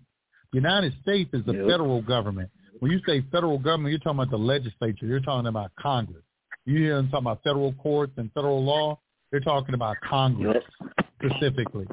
The 0.51 0.57
United 0.57 0.93
States 1.03 1.29
is 1.31 1.45
the 1.45 1.53
Yep. 1.53 1.67
federal 1.67 2.01
government. 2.01 2.49
When 2.81 2.89
you 2.89 2.99
say 3.05 3.23
federal 3.31 3.59
government, 3.59 3.91
you're 3.91 3.99
talking 3.99 4.19
about 4.19 4.31
the 4.31 4.37
legislature. 4.37 5.05
You're 5.05 5.19
talking 5.19 5.45
about 5.45 5.69
Congress. 5.79 6.23
You 6.65 6.79
hear 6.79 6.95
them 6.95 7.09
talking 7.11 7.27
about 7.27 7.43
federal 7.43 7.73
courts 7.73 8.13
and 8.17 8.31
federal 8.33 8.65
law. 8.65 8.99
They're 9.29 9.39
talking 9.39 9.75
about 9.75 9.97
Congress 10.01 10.63
specifically. 11.23 11.85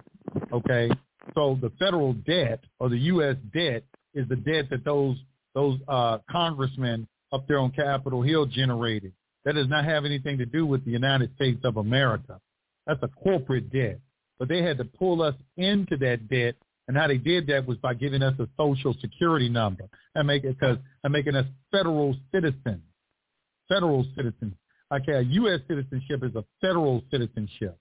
Okay, 0.50 0.88
so 1.34 1.58
the 1.60 1.70
federal 1.78 2.14
debt 2.14 2.60
or 2.80 2.88
the 2.88 2.96
U.S. 3.00 3.36
debt 3.54 3.84
is 4.14 4.26
the 4.30 4.36
debt 4.36 4.70
that 4.70 4.82
those 4.82 5.18
those 5.54 5.78
uh, 5.88 6.18
congressmen 6.30 7.06
up 7.34 7.46
there 7.46 7.58
on 7.58 7.70
Capitol 7.70 8.22
Hill 8.22 8.46
generated. 8.46 9.12
That 9.44 9.56
does 9.56 9.68
not 9.68 9.84
have 9.84 10.06
anything 10.06 10.38
to 10.38 10.46
do 10.46 10.64
with 10.64 10.86
the 10.86 10.90
United 10.90 11.34
States 11.34 11.60
of 11.64 11.76
America. 11.76 12.40
That's 12.86 13.02
a 13.02 13.08
corporate 13.08 13.70
debt. 13.70 14.00
But 14.38 14.48
they 14.48 14.62
had 14.62 14.78
to 14.78 14.84
pull 14.84 15.20
us 15.20 15.34
into 15.58 15.98
that 15.98 16.30
debt, 16.30 16.54
and 16.88 16.96
how 16.96 17.06
they 17.06 17.18
did 17.18 17.46
that 17.46 17.66
was 17.66 17.78
by 17.78 17.94
giving 17.94 18.22
us 18.22 18.34
a 18.40 18.48
social 18.56 18.94
security 19.00 19.48
number 19.48 19.84
and 20.14 20.26
make 20.26 20.44
it 20.44 20.56
and 20.60 21.12
making 21.12 21.36
us 21.36 21.46
federal 21.70 22.16
citizens. 22.32 22.82
Federal 23.68 24.04
citizens. 24.16 24.54
Okay, 24.92 25.12
a 25.12 25.20
U.S. 25.20 25.60
citizenship 25.68 26.24
is 26.24 26.34
a 26.34 26.44
federal 26.60 27.02
citizenship 27.10 27.78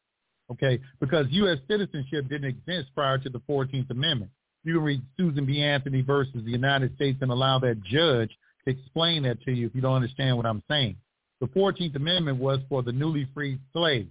okay? 0.51 0.79
Because 0.99 1.25
U.S. 1.29 1.57
citizenship 1.69 2.27
didn't 2.29 2.45
exist 2.45 2.89
prior 2.95 3.17
to 3.17 3.29
the 3.29 3.39
14th 3.49 3.89
Amendment. 3.89 4.31
You 4.63 4.75
can 4.75 4.83
read 4.83 5.01
Susan 5.17 5.45
B. 5.45 5.61
Anthony 5.61 6.01
versus 6.01 6.43
the 6.43 6.51
United 6.51 6.95
States 6.95 7.19
and 7.21 7.31
allow 7.31 7.59
that 7.59 7.83
judge 7.83 8.29
to 8.65 8.71
explain 8.71 9.23
that 9.23 9.41
to 9.43 9.51
you 9.51 9.67
if 9.67 9.75
you 9.75 9.81
don't 9.81 9.95
understand 9.95 10.35
what 10.35 10.45
I'm 10.45 10.63
saying. 10.69 10.97
The 11.39 11.47
14th 11.47 11.95
Amendment 11.95 12.39
was 12.39 12.59
for 12.67 12.83
the 12.83 12.91
newly 12.91 13.27
freed 13.33 13.59
slaves. 13.71 14.09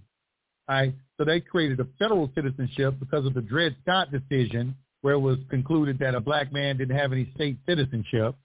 All 0.69 0.75
right? 0.75 0.95
So 1.17 1.25
they 1.25 1.39
created 1.41 1.79
a 1.79 1.87
federal 1.99 2.29
citizenship 2.35 2.95
because 2.99 3.25
of 3.25 3.33
the 3.33 3.41
Dred 3.41 3.75
Scott 3.83 4.09
decision 4.11 4.75
where 5.01 5.13
it 5.13 5.19
was 5.19 5.37
concluded 5.49 5.99
that 5.99 6.15
a 6.15 6.19
black 6.19 6.51
man 6.51 6.77
didn't 6.77 6.97
have 6.97 7.11
any 7.11 7.31
state 7.35 7.57
citizenship. 7.67 8.35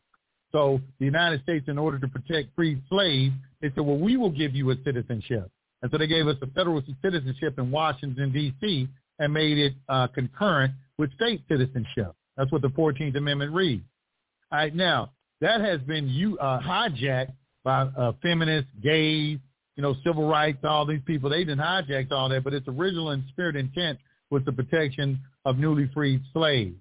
So 0.53 0.81
the 0.99 1.07
United 1.07 1.43
States, 1.43 1.67
in 1.69 1.79
order 1.79 1.99
to 1.99 2.09
protect 2.09 2.55
freed 2.55 2.83
slaves, 2.89 3.35
they 3.61 3.69
said, 3.75 3.85
well, 3.85 3.99
we 3.99 4.17
will 4.17 4.31
give 4.31 4.55
you 4.55 4.71
a 4.71 4.77
citizenship. 4.85 5.51
And 5.81 5.91
so 5.91 5.99
they 5.99 6.07
gave 6.07 6.27
us 6.29 6.37
a 6.43 6.47
federal 6.49 6.83
citizenship 7.03 7.59
in 7.59 7.71
Washington, 7.71 8.33
D.C., 8.33 8.89
and 9.19 9.33
made 9.33 9.59
it 9.59 9.73
uh, 9.89 10.09
concurrent 10.09 10.73
with 10.99 11.13
state 11.15 11.43
citizenship. 11.49 12.13
That's 12.37 12.51
what 12.53 12.63
the 12.63 12.69
14th 12.69 13.17
Amendment 13.17 13.53
reads. 13.53 13.85
All 14.51 14.59
right, 14.59 14.75
now, 14.75 15.13
that 15.41 15.61
has 15.61 15.81
been 15.81 16.09
you, 16.09 16.39
uh, 16.39 16.61
hijacked 16.61 17.33
by 17.65 17.83
uh, 17.83 18.13
feminists, 18.23 18.71
gays, 18.83 19.39
you 19.77 19.83
know, 19.83 19.95
civil 20.05 20.29
rights, 20.29 20.59
all 20.65 20.87
these 20.87 21.01
people. 21.07 21.31
They 21.31 21.45
didn't 21.45 21.61
hijack 21.61 22.11
all 22.11 22.29
that, 22.29 22.45
but 22.45 22.55
its 22.55 22.69
original 22.69 23.11
and 23.11 23.25
spirit 23.31 23.57
intent 23.57 23.99
was 24.33 24.45
the 24.45 24.53
protection 24.53 25.21
of 25.45 25.59
newly 25.59 25.89
freed 25.95 26.23
slaves. 26.33 26.77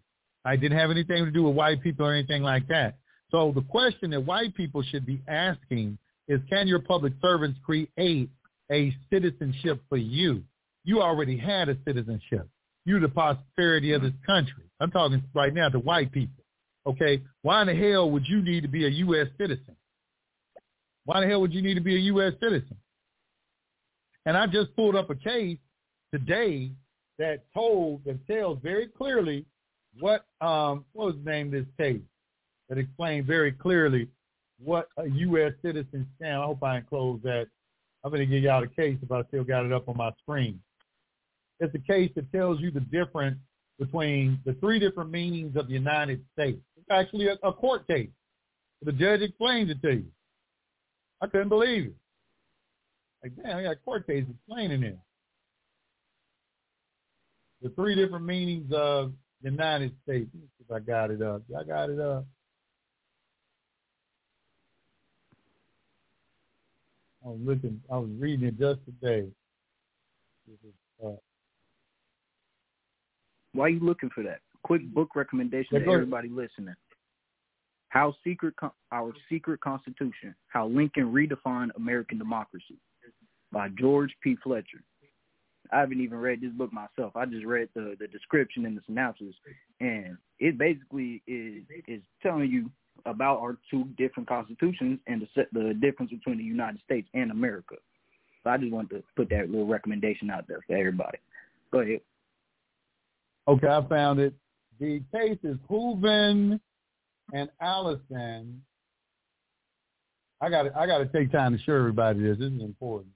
I 0.45 0.55
didn't 0.55 0.77
have 0.77 0.89
anything 0.89 1.25
to 1.25 1.31
do 1.31 1.43
with 1.43 1.55
white 1.55 1.83
people 1.83 2.07
or 2.07 2.13
anything 2.13 2.41
like 2.41 2.67
that. 2.69 2.95
So 3.29 3.51
the 3.53 3.61
question 3.61 4.09
that 4.11 4.21
white 4.21 4.55
people 4.55 4.81
should 4.81 5.05
be 5.05 5.21
asking 5.27 5.97
is, 6.27 6.39
can 6.49 6.67
your 6.67 6.79
public 6.79 7.13
servants 7.21 7.59
create 7.63 8.29
a 8.71 8.95
citizenship 9.11 9.81
for 9.89 9.97
you. 9.97 10.43
You 10.83 11.01
already 11.01 11.37
had 11.37 11.69
a 11.69 11.77
citizenship. 11.85 12.47
You're 12.85 13.01
the 13.01 13.09
prosperity 13.09 13.93
of 13.93 14.01
this 14.01 14.13
country. 14.25 14.63
I'm 14.79 14.89
talking 14.89 15.21
right 15.35 15.53
now 15.53 15.69
to 15.69 15.79
white 15.79 16.11
people. 16.11 16.43
Okay? 16.87 17.21
Why 17.43 17.61
in 17.61 17.67
the 17.67 17.75
hell 17.75 18.09
would 18.09 18.25
you 18.27 18.41
need 18.41 18.61
to 18.61 18.69
be 18.69 18.85
a 18.85 18.89
U.S. 18.89 19.27
citizen? 19.37 19.75
Why 21.05 21.19
the 21.19 21.27
hell 21.27 21.41
would 21.41 21.53
you 21.53 21.61
need 21.61 21.75
to 21.75 21.81
be 21.81 21.95
a 21.95 21.99
U.S. 21.99 22.33
citizen? 22.41 22.77
And 24.25 24.37
I 24.37 24.47
just 24.47 24.75
pulled 24.75 24.95
up 24.95 25.09
a 25.09 25.15
case 25.15 25.57
today 26.13 26.71
that 27.21 27.43
told, 27.53 28.03
that 28.05 28.25
tells 28.27 28.59
very 28.61 28.87
clearly 28.87 29.45
what, 29.99 30.25
um, 30.41 30.85
what 30.93 31.07
was 31.07 31.15
the 31.23 31.29
name 31.29 31.47
of 31.47 31.53
this 31.53 31.65
case? 31.77 32.01
That 32.69 32.77
explained 32.77 33.27
very 33.27 33.51
clearly 33.51 34.07
what 34.63 34.87
a 34.97 35.07
U.S. 35.07 35.53
citizen 35.61 36.07
stand. 36.15 36.37
I 36.37 36.45
hope 36.45 36.63
I 36.63 36.77
enclose 36.77 37.19
that 37.23 37.47
I'm 38.03 38.11
going 38.11 38.21
to 38.21 38.25
give 38.25 38.43
y'all 38.43 38.61
the 38.61 38.67
case 38.67 38.97
if 39.01 39.11
I 39.11 39.23
still 39.27 39.43
got 39.43 39.65
it 39.65 39.73
up 39.73 39.89
on 39.89 39.97
my 39.97 40.11
screen. 40.21 40.59
It's 41.59 41.75
a 41.75 41.79
case 41.79 42.11
that 42.15 42.31
tells 42.31 42.59
you 42.59 42.71
the 42.71 42.79
difference 42.79 43.37
between 43.77 44.39
the 44.45 44.53
three 44.53 44.79
different 44.79 45.11
meanings 45.11 45.55
of 45.55 45.67
the 45.67 45.73
United 45.73 46.23
States. 46.33 46.59
It's 46.77 46.87
actually 46.89 47.27
a, 47.27 47.37
a 47.43 47.53
court 47.53 47.87
case. 47.87 48.09
The 48.83 48.93
judge 48.93 49.21
explains 49.21 49.69
it 49.69 49.81
to 49.83 49.93
you. 49.93 50.05
I 51.21 51.27
couldn't 51.27 51.49
believe 51.49 51.85
it. 51.85 51.95
Like, 53.21 53.33
damn, 53.43 53.57
I 53.57 53.63
got 53.63 53.73
a 53.73 53.75
court 53.75 54.07
case 54.07 54.25
explaining 54.27 54.83
it. 54.83 54.97
The 57.61 57.69
three 57.69 57.95
different 57.95 58.25
meanings 58.25 58.71
of 58.73 59.13
the 59.43 59.51
United 59.51 59.93
States. 60.03 60.29
Let 60.33 60.41
me 60.41 60.47
see 60.57 60.65
if 60.67 60.71
I 60.71 60.79
got 60.79 61.11
it 61.11 61.21
up. 61.21 61.43
I 61.57 61.63
got 61.63 61.89
it 61.89 61.99
up. 61.99 62.25
I 67.23 67.29
was 67.29 67.39
looking. 67.43 67.79
I 67.91 67.97
was 67.97 68.09
reading 68.17 68.47
it 68.47 68.57
just 68.57 68.79
today. 68.85 69.27
Why 73.53 73.65
are 73.65 73.69
you 73.69 73.79
looking 73.79 74.09
for 74.13 74.23
that? 74.23 74.39
Quick 74.63 74.81
book 74.93 75.09
recommendation 75.15 75.69
Yeah, 75.71 75.79
to 75.79 75.91
everybody 75.91 76.29
listening. 76.29 76.75
How 77.89 78.15
secret 78.23 78.55
our 78.91 79.13
secret 79.29 79.59
constitution: 79.61 80.33
How 80.47 80.67
Lincoln 80.67 81.11
redefined 81.11 81.69
American 81.75 82.17
democracy, 82.17 82.77
by 83.51 83.69
George 83.69 84.11
P. 84.23 84.37
Fletcher. 84.43 84.81
I 85.71 85.79
haven't 85.79 86.01
even 86.01 86.17
read 86.17 86.41
this 86.41 86.51
book 86.51 86.71
myself. 86.73 87.15
I 87.15 87.25
just 87.25 87.45
read 87.45 87.69
the 87.75 87.95
the 87.99 88.07
description 88.07 88.65
and 88.65 88.77
the 88.77 88.81
synopsis, 88.85 89.35
and 89.79 90.17
it 90.39 90.57
basically 90.57 91.21
is 91.27 91.63
is 91.87 92.01
telling 92.21 92.49
you 92.49 92.69
about 93.05 93.39
our 93.39 93.57
two 93.69 93.85
different 93.97 94.27
constitutions 94.27 94.99
and 95.07 95.21
the 95.21 95.47
the 95.53 95.73
difference 95.75 96.11
between 96.11 96.37
the 96.37 96.43
United 96.43 96.81
States 96.83 97.07
and 97.13 97.31
America. 97.31 97.75
So 98.43 98.49
I 98.49 98.57
just 98.57 98.71
wanted 98.71 98.89
to 98.97 99.03
put 99.15 99.29
that 99.29 99.49
little 99.49 99.67
recommendation 99.67 100.29
out 100.29 100.47
there 100.47 100.61
for 100.67 100.75
everybody. 100.75 101.19
Go 101.71 101.79
ahead. 101.79 102.01
okay, 103.47 103.67
I 103.67 103.87
found 103.87 104.19
it. 104.19 104.33
The 104.79 105.01
case 105.13 105.37
is 105.43 105.57
Hooven 105.69 106.59
and 107.33 107.49
Allison. 107.61 108.61
I 110.41 110.49
got 110.49 110.75
I 110.75 110.87
got 110.87 110.97
to 110.97 111.05
take 111.05 111.31
time 111.31 111.55
to 111.55 111.63
show 111.63 111.75
everybody 111.75 112.21
this. 112.21 112.39
This 112.39 112.51
is 112.51 112.61
important. 112.61 113.13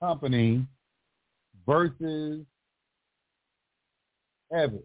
Company 0.00 0.66
versus 1.66 2.44
Evans. 4.54 4.82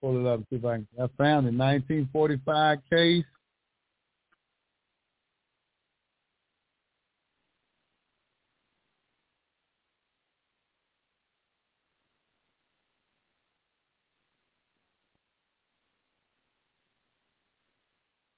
Pull 0.00 0.20
it 0.20 0.28
up 0.28 0.38
and 0.38 0.46
see 0.50 0.56
if 0.56 0.64
I 0.64 0.76
can. 0.76 0.86
I 0.98 1.06
found 1.18 1.46
the 1.46 1.52
1945 1.52 2.78
case. 2.90 3.24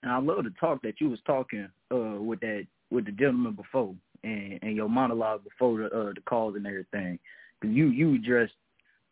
And 0.02 0.12
I 0.12 0.18
love 0.20 0.44
the 0.44 0.54
talk 0.58 0.80
that 0.82 1.00
you 1.00 1.10
was 1.10 1.18
talking 1.26 1.68
uh 1.92 2.20
with 2.20 2.40
that 2.40 2.66
with 2.90 3.04
the 3.04 3.12
gentleman 3.12 3.52
before 3.52 3.94
and 4.24 4.58
and 4.62 4.76
your 4.76 4.88
monologue 4.88 5.44
before 5.44 5.78
the 5.78 5.86
uh 5.86 6.12
the 6.14 6.20
calls 6.26 6.56
and 6.56 6.66
everything. 6.66 7.18
You 7.62 7.86
you 7.88 8.14
addressed 8.14 8.54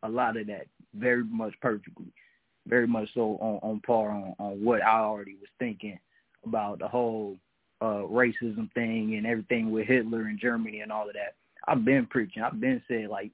a 0.03 0.09
lot 0.09 0.37
of 0.37 0.47
that 0.47 0.67
very 0.95 1.25
much 1.25 1.55
perfectly, 1.61 2.13
very 2.67 2.87
much 2.87 3.09
so 3.15 3.37
on 3.41 3.59
on 3.63 3.81
par 3.81 4.11
on 4.11 4.35
on 4.39 4.65
what 4.65 4.83
I 4.83 4.99
already 5.01 5.35
was 5.35 5.51
thinking 5.59 5.99
about 6.45 6.79
the 6.79 6.89
whole 6.89 7.37
uh 7.81 8.05
racism 8.09 8.73
thing 8.73 9.17
and 9.17 9.27
everything 9.27 9.71
with 9.71 9.87
Hitler 9.87 10.23
and 10.23 10.39
Germany 10.39 10.81
and 10.81 10.93
all 10.93 11.09
of 11.09 11.15
that. 11.15 11.35
I've 11.69 11.85
been 11.85 12.07
preaching. 12.07 12.43
I've 12.43 12.61
been 12.61 12.83
saying 12.89 13.09
like 13.09 13.33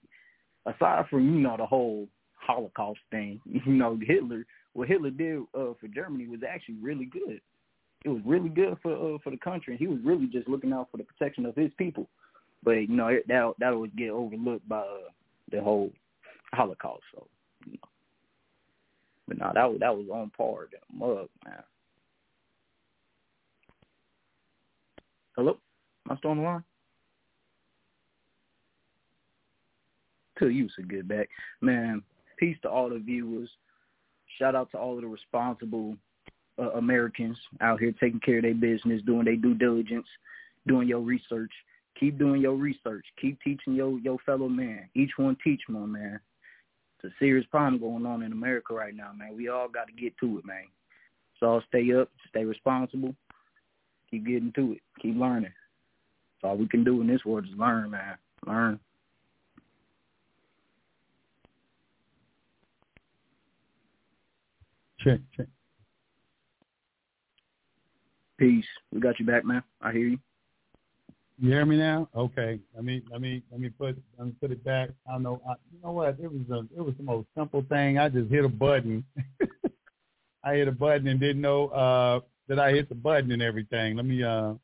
aside 0.66 1.06
from 1.08 1.34
you 1.34 1.40
know 1.40 1.56
the 1.56 1.66
whole 1.66 2.08
Holocaust 2.34 3.00
thing, 3.10 3.40
you 3.44 3.72
know 3.72 3.98
Hitler 4.00 4.46
what 4.74 4.88
Hitler 4.88 5.10
did 5.10 5.40
uh, 5.54 5.74
for 5.80 5.88
Germany 5.94 6.26
was 6.26 6.40
actually 6.48 6.76
really 6.80 7.04
good. 7.04 7.40
It 8.04 8.08
was 8.08 8.22
really 8.24 8.48
good 8.48 8.76
for 8.82 8.92
uh, 8.92 9.18
for 9.22 9.30
the 9.30 9.36
country. 9.36 9.76
He 9.76 9.86
was 9.86 9.98
really 10.04 10.26
just 10.26 10.48
looking 10.48 10.72
out 10.72 10.88
for 10.90 10.96
the 10.96 11.04
protection 11.04 11.46
of 11.46 11.54
his 11.54 11.70
people. 11.78 12.08
But 12.64 12.72
you 12.72 12.88
know 12.88 13.16
that 13.28 13.52
that 13.58 13.78
would 13.78 13.96
get 13.96 14.10
overlooked 14.10 14.68
by 14.68 14.80
uh, 14.80 15.10
the 15.50 15.60
whole 15.60 15.90
Holocaust. 16.52 17.02
So, 17.14 17.26
you 17.66 17.72
know. 17.72 17.88
but 19.28 19.38
no, 19.38 19.52
that 19.54 19.70
was 19.70 19.80
that 19.80 19.96
was 19.96 20.06
on 20.12 20.30
par. 20.36 20.68
That 20.72 20.82
mug, 20.92 21.28
man. 21.44 21.62
Hello, 25.36 25.56
am 26.06 26.12
I 26.12 26.18
still 26.18 26.30
on 26.32 26.36
the 26.38 26.42
line? 26.42 26.64
To 30.38 30.48
you, 30.48 30.68
so 30.76 30.82
good 30.86 31.08
back, 31.08 31.28
man. 31.60 32.02
Peace 32.38 32.56
to 32.62 32.68
all 32.70 32.90
the 32.90 32.98
viewers. 32.98 33.48
Shout 34.38 34.54
out 34.54 34.70
to 34.72 34.78
all 34.78 34.96
of 34.96 35.02
the 35.02 35.08
responsible 35.08 35.96
uh, 36.62 36.70
Americans 36.78 37.36
out 37.60 37.80
here 37.80 37.92
taking 38.00 38.20
care 38.20 38.36
of 38.36 38.42
their 38.42 38.54
business, 38.54 39.02
doing 39.04 39.24
their 39.24 39.36
due 39.36 39.54
diligence, 39.54 40.06
doing 40.66 40.88
your 40.88 41.00
research. 41.00 41.50
Keep 41.98 42.18
doing 42.18 42.40
your 42.40 42.56
research. 42.56 43.04
Keep 43.20 43.40
teaching 43.42 43.74
your 43.74 43.98
your 43.98 44.18
fellow 44.24 44.48
man. 44.48 44.88
Each 44.94 45.12
one 45.16 45.36
teach 45.42 45.62
one, 45.68 45.92
man. 45.92 46.20
It's 46.96 47.12
a 47.12 47.18
serious 47.18 47.46
problem 47.50 47.80
going 47.80 48.06
on 48.06 48.22
in 48.22 48.32
America 48.32 48.74
right 48.74 48.94
now, 48.94 49.10
man. 49.16 49.36
We 49.36 49.48
all 49.48 49.68
got 49.68 49.88
to 49.88 49.92
get 49.92 50.16
to 50.18 50.38
it, 50.38 50.46
man. 50.46 50.64
So 51.40 51.60
stay 51.68 51.92
up, 51.92 52.08
stay 52.28 52.44
responsible, 52.44 53.14
keep 54.10 54.26
getting 54.26 54.52
to 54.52 54.72
it, 54.72 54.80
keep 55.00 55.16
learning. 55.16 55.52
That's 56.42 56.50
all 56.50 56.56
we 56.56 56.68
can 56.68 56.84
do 56.84 57.00
in 57.00 57.08
this 57.08 57.24
world 57.24 57.46
is 57.46 57.58
learn, 57.58 57.90
man. 57.90 58.16
Learn. 58.46 58.80
Check, 65.00 65.18
check. 65.36 65.46
Peace. 68.42 68.66
We 68.90 68.98
got 68.98 69.20
you 69.20 69.24
back, 69.24 69.44
man. 69.44 69.62
I 69.80 69.92
hear 69.92 70.08
you. 70.08 70.18
You 71.38 71.52
hear 71.52 71.64
me 71.64 71.76
now? 71.76 72.08
Okay. 72.12 72.58
Let 72.74 72.82
me 72.82 73.00
let 73.08 73.20
me 73.20 73.40
let 73.52 73.60
me 73.60 73.68
put 73.68 73.96
let 74.18 74.26
me 74.26 74.34
put 74.40 74.50
it 74.50 74.64
back. 74.64 74.90
I 75.08 75.16
know. 75.18 75.40
I, 75.48 75.52
you 75.72 75.78
know 75.80 75.92
what? 75.92 76.16
It 76.20 76.28
was 76.28 76.42
a 76.50 76.66
it 76.76 76.84
was 76.84 76.92
the 76.96 77.04
most 77.04 77.28
simple 77.38 77.64
thing. 77.68 77.98
I 77.98 78.08
just 78.08 78.32
hit 78.32 78.44
a 78.44 78.48
button. 78.48 79.04
I 80.44 80.56
hit 80.56 80.66
a 80.66 80.72
button 80.72 81.06
and 81.06 81.20
didn't 81.20 81.40
know 81.40 81.68
uh 81.68 82.18
that 82.48 82.58
I 82.58 82.72
hit 82.72 82.88
the 82.88 82.96
button 82.96 83.30
and 83.30 83.42
everything. 83.42 83.94
Let 83.94 84.06
me 84.06 84.24
uh 84.24 84.54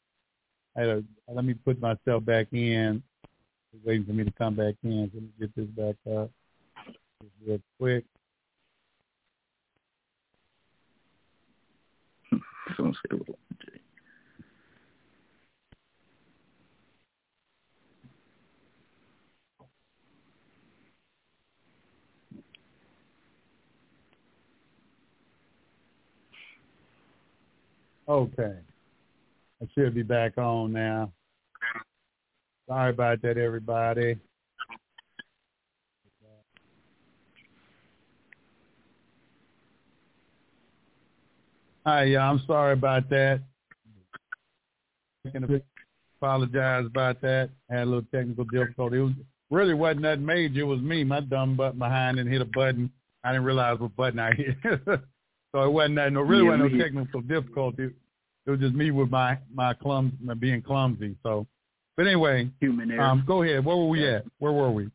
I 0.77 0.81
had 0.81 0.89
a, 0.89 1.05
let 1.33 1.45
me 1.45 1.55
put 1.55 1.81
myself 1.81 2.25
back 2.25 2.49
in. 2.51 3.01
waiting 3.85 4.07
for 4.07 4.13
me 4.13 4.25
to 4.25 4.33
come 4.33 4.57
back 4.57 4.75
in. 4.83 5.03
Let 5.03 5.23
me 5.23 5.29
get 5.39 5.55
this 5.55 5.67
back 5.67 5.95
up 6.13 6.33
just 7.23 7.33
real 7.47 7.61
quick. 7.79 8.05
Someone 12.77 12.95
say 12.95 13.17
what 13.17 13.39
Okay. 28.09 28.55
I 29.61 29.67
should 29.75 29.95
be 29.95 30.03
back 30.03 30.39
on 30.39 30.73
now. 30.73 31.13
Sorry 32.67 32.91
about 32.91 33.21
that, 33.23 33.37
everybody. 33.37 34.17
Hi, 41.85 42.05
yeah, 42.05 42.29
I'm 42.29 42.43
sorry 42.47 42.75
about 42.75 43.09
that. 43.11 43.41
I 45.27 45.31
can 45.31 45.63
apologize 46.21 46.87
about 46.87 47.21
that. 47.23 47.51
Had 47.71 47.83
a 47.83 47.87
little 47.87 48.03
technical 48.13 48.45
difficulty. 48.45 48.99
It 48.99 49.03
was, 49.03 49.13
really 49.51 49.75
wasn't 49.75 50.03
that 50.03 50.21
major. 50.21 50.61
It 50.61 50.65
was 50.65 50.81
me, 50.81 51.05
my 51.05 51.21
dumb 51.21 51.57
butt 51.57 51.79
behind 51.79 52.19
and 52.19 52.29
hit 52.29 52.41
a 52.41 52.47
button. 52.47 52.91
I 53.25 53.33
didn't 53.33 53.45
realize 53.45 53.79
what 53.81 53.97
button 53.97 54.19
I 54.19 54.33
hit. 54.33 54.57
so 55.53 55.63
it 55.63 55.73
wasn't 55.73 55.97
that. 55.97 56.13
No, 56.13 56.21
really 56.21 56.45
yeah, 56.45 56.51
wasn't 56.51 56.73
no 56.73 56.83
technical 56.83 57.21
difficulty. 57.23 57.91
It 58.47 58.51
was 58.51 58.61
just 58.61 58.75
me 58.75 58.91
with 58.91 59.11
my 59.11 59.39
my 59.53 59.75
clum 59.75 60.17
my 60.23 60.35
being 60.35 60.63
clumsy. 60.63 61.17
So, 61.23 61.47
but 61.97 62.07
anyway, 62.07 62.51
human 62.61 62.91
error. 62.91 63.03
Um, 63.03 63.25
go 63.27 63.43
ahead. 63.43 63.65
Where 63.65 63.77
were 63.77 63.89
we 63.89 64.07
at? 64.09 64.25
Where 64.39 64.53
were 64.53 64.71
we? 64.71 64.91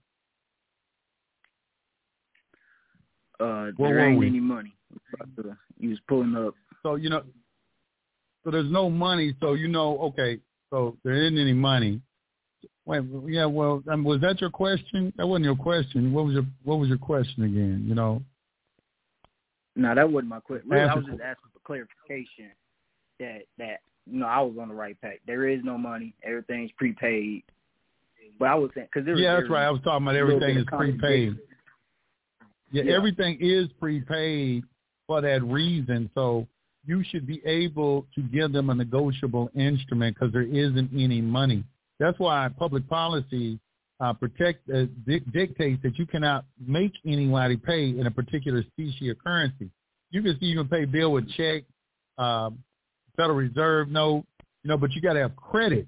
Uh, 3.40 3.72
Where 3.78 3.96
there 3.96 4.10
ain't 4.10 4.20
we? 4.20 4.28
any 4.28 4.40
money. 4.40 4.74
You 5.80 5.90
was 5.90 6.00
pulling 6.08 6.36
up. 6.36 6.54
So 6.82 6.96
you 6.96 7.10
know, 7.10 7.24
so 8.44 8.52
there's 8.52 8.72
no 8.72 8.90
money. 8.90 9.36
So 9.42 9.54
you 9.54 9.68
know, 9.68 9.98
okay. 10.00 10.40
So 10.70 10.98
there 11.04 11.14
isn't 11.14 11.38
any 11.38 11.54
money. 11.54 12.02
Wait, 12.86 13.02
yeah. 13.28 13.46
Well, 13.46 13.84
um, 13.92 14.04
was 14.04 14.22
that 14.22 14.42
your 14.42 14.50
question? 14.50 15.14
That 15.18 15.28
wasn't 15.28 15.46
your 15.46 15.56
question. 15.56 16.12
What 16.14 16.26
was 16.26 16.34
your 16.34 16.46
What 16.64 16.80
was 16.80 16.90
your 16.90 16.98
question 16.98 17.44
again? 17.44 17.86
You 17.88 17.96
know. 17.96 18.22
No, 19.76 19.96
that 19.96 20.12
wasn't 20.12 20.30
my 20.30 20.40
question. 20.40 20.70
Really, 20.70 20.84
I 20.84 20.96
was 20.96 21.06
just 21.06 21.22
asking 21.22 21.50
for 21.54 21.60
clarification 21.66 22.52
that 23.20 23.44
that 23.58 23.80
you 24.06 24.20
know 24.20 24.28
I 24.28 24.42
was 24.42 24.56
on 24.60 24.70
the 24.70 24.76
right 24.76 25.00
path. 25.02 25.14
There 25.26 25.48
is 25.48 25.62
no 25.64 25.78
money. 25.78 26.14
Everything's 26.24 26.72
prepaid. 26.78 27.44
But 28.40 28.50
I 28.50 28.56
was 28.56 28.72
saying 28.76 28.88
because 28.94 29.20
yeah, 29.20 29.36
that's 29.36 29.50
right. 29.50 29.66
I 29.66 29.72
was 29.72 29.82
talking 29.84 30.06
about 30.06 30.16
everything 30.16 30.58
is 30.58 30.66
prepaid. 30.66 31.38
Yeah, 32.72 32.84
yeah, 32.84 32.96
everything 32.96 33.38
is 33.40 33.68
prepaid 33.80 34.64
for 35.08 35.22
that 35.22 35.44
reason. 35.44 36.10
So 36.16 36.48
you 36.86 37.04
should 37.10 37.26
be 37.26 37.42
able 37.46 38.06
to 38.16 38.22
give 38.22 38.52
them 38.52 38.70
a 38.70 38.76
negotiable 38.76 39.50
instrument 39.56 40.16
because 40.16 40.34
there 40.34 40.42
isn't 40.44 40.90
any 40.94 41.22
money. 41.22 41.64
That's 42.00 42.20
why 42.20 42.50
public 42.58 42.88
policy 42.90 43.60
uh, 44.00 44.14
protect 44.14 44.70
uh, 44.70 44.86
di- 45.06 45.24
dictates 45.32 45.82
that 45.84 45.98
you 45.98 46.06
cannot 46.06 46.46
make 46.66 46.94
anybody 47.06 47.58
pay 47.58 47.90
in 47.90 48.08
a 48.08 48.12
particular 48.12 48.64
species 48.64 49.12
of 49.12 49.18
currency. 49.24 49.70
You 50.12 50.22
can 50.22 50.38
can 50.38 50.68
pay 50.68 50.86
bill 50.86 51.12
with 51.12 51.30
check, 51.32 51.64
um, 52.18 52.60
Federal 53.16 53.38
Reserve 53.38 53.90
note, 53.90 54.26
you 54.64 54.70
know, 54.70 54.78
but 54.78 54.92
you 54.92 55.02
got 55.02 55.14
to 55.14 55.20
have 55.20 55.36
credit 55.36 55.88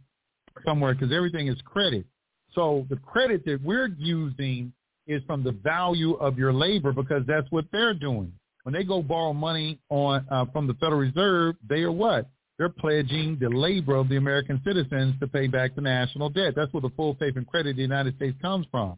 somewhere 0.66 0.93
because 0.93 1.14
everything 1.14 1.47
is 1.47 1.58
credit. 1.66 2.06
So 2.53 2.86
the 2.89 2.95
credit 2.97 3.43
that 3.45 3.62
we're 3.64 3.89
using 3.97 4.72
is 5.08 5.22
from 5.28 5.43
the 5.43 5.51
value 5.51 6.14
of 6.16 6.38
your 6.38 6.53
labor 6.53 6.91
because 6.93 7.24
that's 7.28 7.47
what 7.51 7.66
they're 7.72 7.93
doing. 7.93 8.32
When 8.64 8.74
they 8.74 8.84
go 8.84 9.03
borrow 9.03 9.34
money 9.34 9.80
on 9.89 10.26
uh, 10.32 10.45
from 10.51 10.66
the 10.66 10.74
Federal 10.76 10.99
Reserve, 10.99 11.56
they 11.68 11.82
are 11.82 11.91
what? 11.91 12.28
They're 12.58 12.70
pledging 12.70 13.38
the 13.39 13.49
labor 13.49 13.95
of 13.95 14.08
the 14.08 14.16
American 14.16 14.62
citizens 14.66 15.16
to 15.20 15.28
pay 15.28 15.47
back 15.47 15.76
the 15.76 15.82
national 15.82 16.30
debt. 16.30 16.53
That's 16.56 16.72
where 16.74 16.82
the 16.82 16.91
full 16.95 17.16
faith 17.16 17.36
and 17.36 17.45
credit 17.45 17.72
of 17.72 17.76
the 17.76 17.82
United 17.82 18.16
States 18.16 18.38
comes 18.41 18.66
from. 18.72 18.97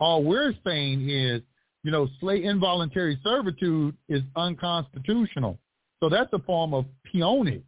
All 0.00 0.24
we're 0.24 0.54
saying 0.64 1.08
is, 1.08 1.40
you 1.84 1.92
know, 1.92 2.08
slave 2.20 2.44
involuntary 2.44 3.18
servitude 3.22 3.96
is 4.08 4.22
unconstitutional. 4.34 5.58
So 6.00 6.08
that's 6.08 6.32
a 6.32 6.40
form 6.40 6.74
of 6.74 6.84
peonage, 7.04 7.62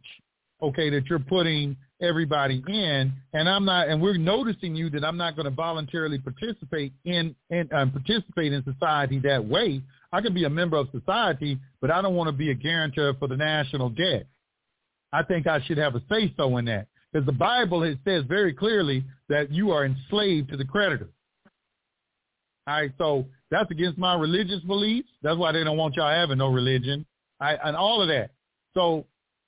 okay, 0.61 0.89
that 0.89 1.05
you're 1.07 1.19
putting 1.19 1.77
everybody 2.01 2.61
in. 2.67 3.13
And 3.33 3.49
I'm 3.49 3.65
not, 3.65 3.87
and 3.87 4.01
we're 4.01 4.17
noticing 4.17 4.75
you 4.75 4.89
that 4.91 5.05
I'm 5.05 5.17
not 5.17 5.35
going 5.35 5.45
to 5.45 5.51
voluntarily 5.51 6.19
participate 6.19 6.93
in 7.05 7.33
and 7.49 7.71
um, 7.73 7.91
participate 7.91 8.51
in 8.51 8.63
society 8.65 9.19
that 9.19 9.43
way. 9.43 9.81
I 10.11 10.21
can 10.21 10.33
be 10.33 10.43
a 10.43 10.49
member 10.49 10.77
of 10.77 10.89
society, 10.91 11.57
but 11.81 11.91
I 11.91 12.01
don't 12.01 12.15
want 12.15 12.27
to 12.27 12.33
be 12.33 12.51
a 12.51 12.55
guarantor 12.55 13.13
for 13.19 13.27
the 13.27 13.37
national 13.37 13.89
debt. 13.89 14.27
I 15.11 15.23
think 15.23 15.47
I 15.47 15.61
should 15.65 15.77
have 15.77 15.95
a 15.95 16.01
say 16.09 16.33
so 16.37 16.57
in 16.57 16.65
that 16.65 16.87
because 17.11 17.25
the 17.25 17.31
Bible 17.31 17.83
it 17.83 17.97
says 18.05 18.23
very 18.27 18.53
clearly 18.53 19.03
that 19.27 19.51
you 19.51 19.71
are 19.71 19.85
enslaved 19.85 20.49
to 20.49 20.57
the 20.57 20.65
creditor. 20.65 21.09
All 22.67 22.75
right, 22.75 22.91
so 22.97 23.25
that's 23.49 23.71
against 23.71 23.97
my 23.97 24.13
religious 24.13 24.59
beliefs. 24.61 25.09
That's 25.23 25.37
why 25.37 25.51
they 25.51 25.63
don't 25.63 25.77
want 25.77 25.95
y'all 25.95 26.09
having 26.09 26.37
no 26.37 26.49
religion. 26.49 27.05
I, 27.39 27.55
and 27.63 27.75
all 27.75 28.01
of 28.01 28.09
that. 28.09 28.31
So 28.75 29.05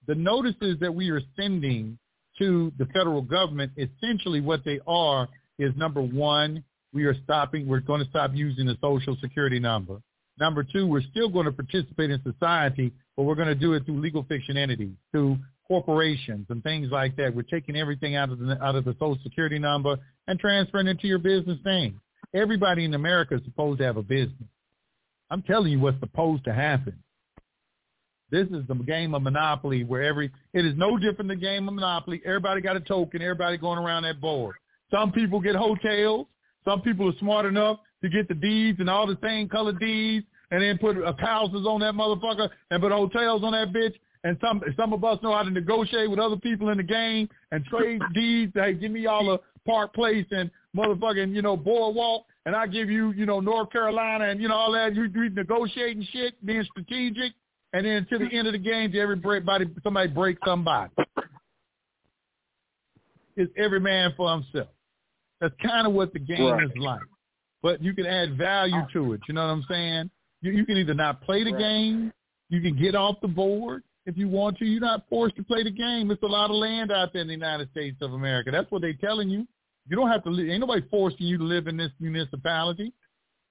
the 0.08 0.16
notices 0.16 0.80
that 0.80 0.94
we 0.94 1.10
are 1.10 1.22
sending 1.36 2.00
to 2.40 2.72
the 2.80 2.86
federal 2.88 3.22
government, 3.22 3.74
essentially 3.78 4.42
what 4.42 4.66
they 4.66 4.80
are 4.88 5.28
is 5.60 5.72
number 5.76 6.02
one, 6.02 6.64
we 6.94 7.06
are 7.06 7.16
stopping, 7.24 7.68
we're 7.68 7.80
going 7.80 8.04
to 8.04 8.10
stop 8.10 8.32
using 8.34 8.66
the 8.66 8.78
social 8.82 9.16
security 9.22 9.60
number. 9.60 10.02
Number 10.40 10.64
two, 10.64 10.88
we're 10.88 11.04
still 11.12 11.30
going 11.30 11.46
to 11.46 11.52
participate 11.52 12.10
in 12.10 12.22
society, 12.24 12.92
but 13.16 13.24
we're 13.24 13.36
going 13.36 13.48
to 13.48 13.56
do 13.56 13.74
it 13.74 13.86
through 13.86 14.00
legal 14.00 14.24
fiction 14.24 14.58
entities, 14.58 14.96
through 15.12 15.38
corporations 15.72 16.46
and 16.50 16.62
things 16.64 16.90
like 16.92 17.16
that. 17.16 17.34
We're 17.34 17.44
taking 17.44 17.78
everything 17.78 18.18
out 18.18 18.30
of 18.30 18.40
the 18.40 18.62
out 18.62 18.76
of 18.76 18.84
the 18.84 18.92
social 19.00 19.18
security 19.24 19.58
number 19.58 19.96
and 20.28 20.38
transferring 20.38 20.88
it 20.88 21.00
to 21.00 21.08
your 21.08 21.18
business 21.18 21.60
name. 21.64 22.02
Everybody 22.36 22.84
in 22.84 22.94
America 22.94 23.36
is 23.36 23.42
supposed 23.46 23.80
to 23.80 23.86
have 23.86 23.96
a 23.96 24.04
business. 24.04 24.50
I'm 25.30 25.42
telling 25.44 25.72
you 25.72 25.80
what's 25.80 25.98
supposed 26.02 26.44
to 26.44 26.54
happen. 26.54 27.02
This 28.32 28.48
is 28.48 28.68
the 28.68 28.76
game 28.76 29.16
of 29.16 29.22
Monopoly 29.22 29.86
where 29.86 30.04
every 30.04 30.30
it 30.54 30.66
is 30.66 30.74
no 30.76 30.98
different 30.98 31.30
than 31.30 31.40
the 31.40 31.46
game 31.46 31.70
of 31.70 31.74
Monopoly. 31.74 32.22
Everybody 32.26 32.60
got 32.60 32.76
a 32.76 32.82
token. 32.82 33.22
Everybody 33.22 33.58
going 33.58 33.80
around 33.80 34.04
that 34.04 34.20
board. 34.20 34.56
Some 34.94 35.14
people 35.14 35.40
get 35.40 35.56
hotels. 35.56 36.28
Some 36.66 36.82
people 36.82 37.08
are 37.08 37.18
smart 37.20 37.46
enough 37.46 37.80
to 38.04 38.10
get 38.10 38.28
the 38.28 38.36
deeds 38.36 38.82
and 38.82 38.90
all 38.90 39.08
the 39.08 39.18
same 39.24 39.48
color 39.48 39.72
deeds 39.72 40.26
and 40.52 40.62
then 40.62 40.78
put 40.78 40.98
houses 41.22 41.66
on 41.66 41.80
that 41.80 41.94
motherfucker 41.94 42.50
and 42.72 42.82
put 42.82 42.92
hotels 42.92 43.42
on 43.46 43.54
that 43.54 43.72
bitch. 43.72 43.94
And 44.24 44.38
some 44.40 44.62
some 44.78 44.94
of 44.94 45.04
us 45.04 45.20
know 45.24 45.36
how 45.36 45.44
to 45.44 45.50
negotiate 45.50 46.10
with 46.10 46.20
other 46.20 46.38
people 46.38 46.70
in 46.70 46.78
the 46.78 46.84
game 46.84 47.28
and 47.52 47.66
trade 47.66 48.02
deeds. 48.14 48.52
Hey, 48.56 48.74
give 48.74 48.92
me 48.92 49.06
all 49.08 49.26
the 49.26 49.40
Park 49.66 49.94
Place 49.94 50.26
and 50.32 50.50
motherfucking 50.76 51.34
you 51.34 51.42
know 51.42 51.58
Boardwalk, 51.58 52.26
and 52.46 52.56
I 52.56 52.68
give 52.68 52.90
you 52.90 53.12
you 53.12 53.26
know 53.26 53.40
North 53.40 53.72
Carolina 53.72 54.26
and 54.26 54.42
you 54.42 54.48
know 54.48 54.56
all 54.56 54.72
that. 54.74 54.96
You, 54.96 55.04
you 55.04 55.30
negotiating 55.30 56.08
shit, 56.12 56.46
being 56.46 56.64
strategic, 56.66 57.34
and 57.74 57.86
then 57.86 58.06
to 58.12 58.20
the 58.20 58.30
end 58.32 58.48
of 58.48 58.54
the 58.54 58.60
game, 58.60 58.94
everybody 58.96 59.66
somebody 59.84 60.08
break 60.08 60.38
somebody. 60.46 60.92
It's 63.38 63.52
every 63.58 63.80
man 63.80 64.14
for 64.16 64.32
himself. 64.32 64.68
That's 65.40 65.56
kind 65.66 65.88
of 65.88 65.94
what 65.94 66.14
the 66.14 66.20
game 66.20 66.44
Right. 66.44 66.64
is 66.64 66.72
like. 66.78 67.02
But 67.64 67.82
you 67.82 67.94
can 67.94 68.06
add 68.06 68.38
value 68.38 68.76
uh. 68.76 68.88
to 68.94 69.14
it. 69.14 69.22
You 69.28 69.34
know 69.34 69.48
what 69.48 69.54
I'm 69.54 69.66
saying? 69.68 70.12
You, 70.42 70.52
you 70.52 70.66
can 70.66 70.78
either 70.78 70.94
not 70.94 71.22
play 71.22 71.44
the 71.44 71.52
Right. 71.52 71.60
game, 71.60 72.14
you 72.50 72.62
can 72.62 72.76
get 72.78 72.94
off 72.94 73.16
the 73.22 73.28
board 73.28 73.84
if 74.06 74.18
you 74.18 74.28
want 74.28 74.58
to. 74.58 74.66
You're 74.66 74.82
not 74.82 75.08
forced 75.10 75.36
to 75.38 75.44
play 75.44 75.64
the 75.64 75.72
game. 75.72 76.08
There's 76.08 76.20
a 76.24 76.28
lot 76.28 76.50
of 76.50 76.56
land 76.56 76.92
out 76.92 77.14
there 77.14 77.22
in 77.22 77.28
the 77.28 77.34
United 77.34 77.70
States 77.72 77.98
of 78.02 78.14
America. 78.14 78.52
That's 78.52 78.70
what 78.72 78.82
they're 78.82 78.94
telling 78.94 79.30
you. 79.30 79.48
You 79.88 79.96
don't 79.96 80.10
have 80.10 80.24
to. 80.24 80.30
Li- 80.30 80.52
ain't 80.52 80.62
nobody 80.62 80.84
forcing 80.90 81.26
you 81.26 81.38
to 81.38 81.44
live 81.44 81.68
in 81.68 81.78
this 81.78 81.92
municipality. 82.00 82.94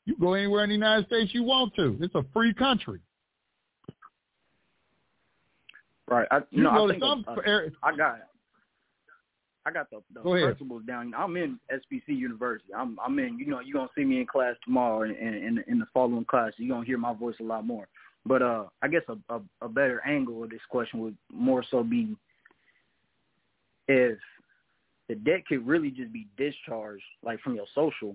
You 0.07 0.17
go 0.19 0.35
anywhere 0.35 0.65
in 0.65 0.71
the 0.71 0.75
United 0.75 1.07
States 1.07 1.33
you 1.35 1.43
want 1.43 1.75
to. 1.77 1.99
It's 2.01 2.15
a 2.15 2.25
free 2.33 2.55
country. 2.55 3.01
Right. 6.09 6.27
I, 6.31 6.39
You 6.51 6.65
no, 6.65 6.71
go 6.73 6.85
I 6.87 6.91
think 6.91 7.03
some 7.03 7.25
uh, 7.29 7.41
I 7.83 7.97
got 7.97 8.19
I 9.67 9.71
got 9.71 9.91
the, 9.91 10.01
the 10.15 10.23
Go 10.23 10.81
down. 10.81 11.13
I'm 11.17 11.37
in 11.37 11.61
SBC 11.73 12.09
University. 12.09 12.73
I'm 12.75 12.99
I'm 13.05 13.19
in. 13.19 13.39
You 13.39 13.47
know, 13.47 13.61
you're 13.61 13.75
gonna 13.75 13.91
see 13.97 14.05
me 14.05 14.21
in 14.21 14.27
class 14.27 14.57
tomorrow, 14.65 15.03
and 15.03 15.17
in, 15.17 15.35
in, 15.35 15.65
in 15.69 15.79
the 15.79 15.87
following 15.93 16.25
class, 16.25 16.53
you're 16.57 16.75
gonna 16.75 16.87
hear 16.87 16.99
my 16.99 17.13
voice 17.13 17.37
a 17.41 17.45
lot 17.45 17.67
more. 17.67 17.87
But 18.27 18.43
uh, 18.43 18.65
I 18.83 18.89
guess 18.89 19.03
a, 19.09 19.35
a 19.35 19.41
a 19.63 19.69
better 19.69 20.03
angle 20.07 20.45
of 20.45 20.51
this 20.51 20.61
question 20.69 21.01
would 21.01 21.17
more 21.33 21.65
so 21.71 21.83
be 21.83 22.15
if 23.89 24.19
the 25.09 25.15
debt 25.17 25.47
could 25.49 25.67
really 25.67 25.91
just 25.91 26.13
be 26.13 26.29
discharged, 26.37 27.03
like 27.25 27.41
from 27.41 27.57
your 27.57 27.67
social. 27.75 28.15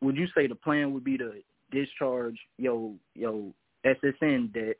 Would 0.00 0.16
you 0.16 0.26
say 0.34 0.46
the 0.46 0.54
plan 0.54 0.92
would 0.92 1.04
be 1.04 1.18
to 1.18 1.32
discharge 1.70 2.36
your 2.58 2.92
your 3.14 3.52
SSN 3.84 4.52
debt 4.52 4.76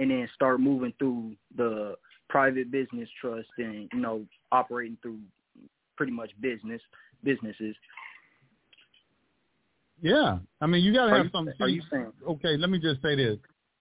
and 0.00 0.10
then 0.10 0.28
start 0.34 0.60
moving 0.60 0.92
through 0.98 1.32
the 1.56 1.96
private 2.28 2.70
business 2.70 3.08
trust 3.20 3.48
and 3.58 3.88
you 3.92 4.00
know 4.00 4.24
operating 4.50 4.96
through 5.02 5.18
pretty 5.96 6.12
much 6.12 6.30
business 6.40 6.80
businesses. 7.22 7.76
Yeah, 10.02 10.38
I 10.60 10.66
mean 10.66 10.82
you 10.82 10.92
got 10.92 11.06
to 11.06 11.16
have 11.16 11.24
you, 11.26 11.30
some. 11.32 11.48
are 11.60 11.68
you 11.68 11.82
saying? 11.90 12.12
okay, 12.28 12.56
let 12.56 12.68
me 12.68 12.78
just 12.78 13.00
say 13.02 13.14
this. 13.14 13.38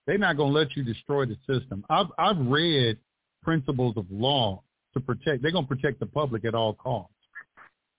They're 0.08 0.18
not 0.18 0.38
going 0.38 0.54
to 0.54 0.60
let 0.60 0.76
you 0.76 0.84
destroy 0.84 1.26
the 1.26 1.36
system. 1.48 1.84
I've 1.90 2.08
I've 2.18 2.38
read 2.38 2.98
principles 3.44 3.98
of 3.98 4.06
law 4.10 4.62
to 4.94 5.00
protect. 5.00 5.42
They're 5.42 5.52
going 5.52 5.68
to 5.68 5.76
protect 5.76 6.00
the 6.00 6.06
public 6.06 6.46
at 6.46 6.54
all 6.54 6.74
costs. 6.74 7.14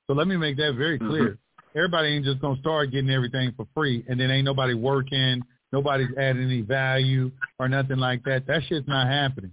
So 0.07 0.14
let 0.14 0.29
me 0.29 0.37
make 0.37 0.57
that 0.57 0.75
very 0.77 0.99
mm-hmm. 0.99 1.09
clear. 1.09 1.39
Everybody 1.75 2.09
ain't 2.09 2.25
just 2.25 2.41
going 2.41 2.57
to 2.57 2.61
start 2.61 2.91
getting 2.93 3.11
everything 3.11 3.53
for 3.57 3.66
free, 3.75 4.05
and 4.09 4.20
then 4.20 4.31
ain't 4.31 4.45
nobody 4.45 4.75
working, 4.75 5.43
nobody's 5.73 6.11
adding 6.18 6.43
any 6.43 6.61
value 6.61 7.31
or 7.59 7.68
nothing 7.68 7.97
like 7.97 8.23
that. 8.25 8.47
That 8.47 8.62
shit's 8.68 8.87
not 8.87 9.07
happening. 9.09 9.53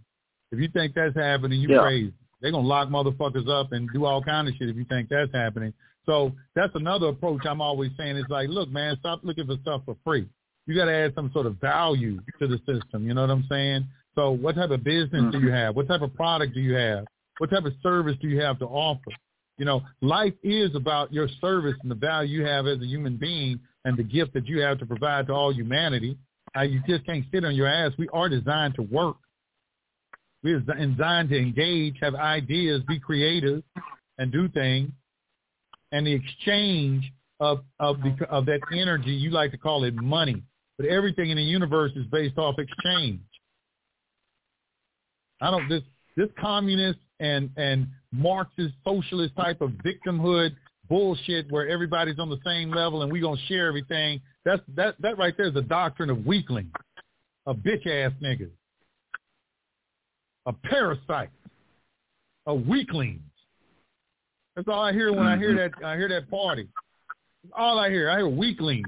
If 0.52 0.60
you 0.60 0.68
think 0.68 0.96
that's 0.96 1.16
happening, 1.16 1.62
you 1.62 1.70
Yeah. 1.70 1.82
crazy. 1.82 2.14
They're 2.42 2.52
gonna 2.52 2.68
lock 2.68 2.90
motherfuckers 2.90 3.48
up 3.48 3.72
and 3.72 3.90
do 3.94 4.06
all 4.06 4.22
kind 4.22 4.48
of 4.48 4.56
shit 4.56 4.70
if 4.70 4.76
you 4.76 4.86
think 4.86 5.10
that's 5.10 5.32
happening. 5.34 5.74
So 6.10 6.32
that's 6.56 6.74
another 6.74 7.10
approach 7.10 7.46
I'm 7.46 7.62
always 7.62 7.92
saying. 7.96 8.18
It's 8.18 8.32
like, 8.32 8.50
look, 8.50 8.68
man, 8.70 8.98
stop 9.00 9.20
looking 9.22 9.46
for 9.46 9.58
stuff 9.62 9.84
for 9.86 9.96
free. 10.04 10.28
You 10.66 10.74
got 10.74 10.86
to 10.86 10.92
add 10.92 11.14
some 11.14 11.30
sort 11.34 11.46
of 11.46 11.58
value 11.62 12.20
to 12.40 12.48
the 12.48 12.58
system. 12.66 13.06
You 13.06 13.14
know 13.14 13.22
what 13.22 13.30
I'm 13.30 13.46
saying? 13.48 13.86
So 14.16 14.32
what 14.32 14.56
type 14.56 14.72
of 14.72 14.84
business 14.84 15.32
do 15.32 15.40
you 15.40 15.52
have? 15.52 15.76
What 15.76 15.88
type 15.88 16.02
of 16.02 16.16
product 16.16 16.56
do 16.56 16.62
you 16.62 16.74
have? 16.74 17.06
What 17.38 17.52
type 17.52 17.64
of 17.66 17.74
service 17.84 18.16
do 18.22 18.28
you 18.28 18.42
have 18.42 18.58
to 18.58 18.66
offer? 18.66 19.12
You 19.60 19.66
know, 19.66 19.82
life 20.02 20.34
is 20.42 20.76
about 20.76 21.14
your 21.14 21.28
service 21.40 21.76
and 21.84 21.92
the 21.92 21.96
value 21.96 22.40
you 22.40 22.46
have 22.46 22.66
as 22.66 22.82
a 22.82 22.86
human 22.88 23.18
being 23.18 23.60
and 23.86 23.96
the 23.96 24.04
gift 24.04 24.34
that 24.34 24.48
you 24.48 24.62
have 24.62 24.80
to 24.80 24.88
provide 24.88 25.28
to 25.28 25.34
all 25.34 25.54
humanity. 25.54 26.18
Uh, 26.58 26.62
you 26.62 26.82
just 26.88 27.06
can't 27.06 27.26
sit 27.32 27.46
on 27.46 27.56
your 27.56 27.68
ass. 27.68 27.92
We 28.00 28.10
are 28.14 28.30
designed 28.30 28.74
to 28.76 28.82
work. 28.82 29.18
We're 30.44 30.60
designed 30.60 31.30
to 31.30 31.38
engage, 31.38 31.98
have 32.02 32.16
ideas, 32.16 32.82
be 32.88 33.00
creative, 33.00 33.62
and 34.18 34.32
do 34.32 34.50
things. 34.50 34.90
And 35.92 36.06
the 36.06 36.14
exchange 36.14 37.12
of 37.40 37.62
of 37.80 37.98
the 38.02 38.16
of 38.30 38.46
that 38.46 38.60
energy, 38.74 39.12
you 39.12 39.32
like 39.32 39.52
to 39.52 39.58
call 39.58 39.84
it 39.84 39.96
money, 39.96 40.44
but 40.78 40.88
everything 40.88 41.30
in 41.30 41.38
the 41.38 41.44
universe 41.44 41.92
is 41.96 42.06
based 42.08 42.38
off 42.38 42.56
exchange. 42.60 43.20
I 45.42 45.52
don't 45.52 45.68
this 45.70 45.84
this 46.16 46.30
communist 46.40 47.00
and 47.20 47.50
and 47.58 47.88
Marxist 48.12 48.74
socialist 48.86 49.36
type 49.36 49.62
of 49.62 49.72
victimhood 49.86 50.56
bullshit 50.90 51.50
where 51.52 51.70
everybody's 51.70 52.20
on 52.20 52.30
the 52.30 52.40
same 52.44 52.72
level 52.72 53.04
and 53.04 53.12
we're 53.12 53.22
gonna 53.22 53.40
share 53.48 53.68
everything. 53.68 54.20
That's 54.44 54.62
that 54.76 54.96
that 55.00 55.18
right 55.18 55.36
there 55.38 55.48
is 55.48 55.56
a 55.56 55.62
doctrine 55.62 56.10
of 56.10 56.26
weaklings, 56.26 56.72
of 57.46 57.58
bitch 57.58 57.88
ass 57.88 58.12
niggas, 58.22 58.52
a 60.46 60.54
parasite, 60.54 61.30
a 62.48 62.54
weaklings. 62.54 63.22
That's 64.56 64.68
all 64.68 64.82
I 64.82 64.92
hear 64.92 65.14
when 65.14 65.26
I 65.26 65.38
hear 65.38 65.56
mm-hmm. 65.56 65.82
that 65.82 65.88
I 65.88 65.96
hear 65.96 66.10
that 66.10 66.30
party. 66.30 66.68
That's 67.44 67.54
all 67.58 67.80
I 67.80 67.90
hear. 67.90 68.10
I 68.10 68.18
hear 68.18 68.30
weaklings. 68.30 68.88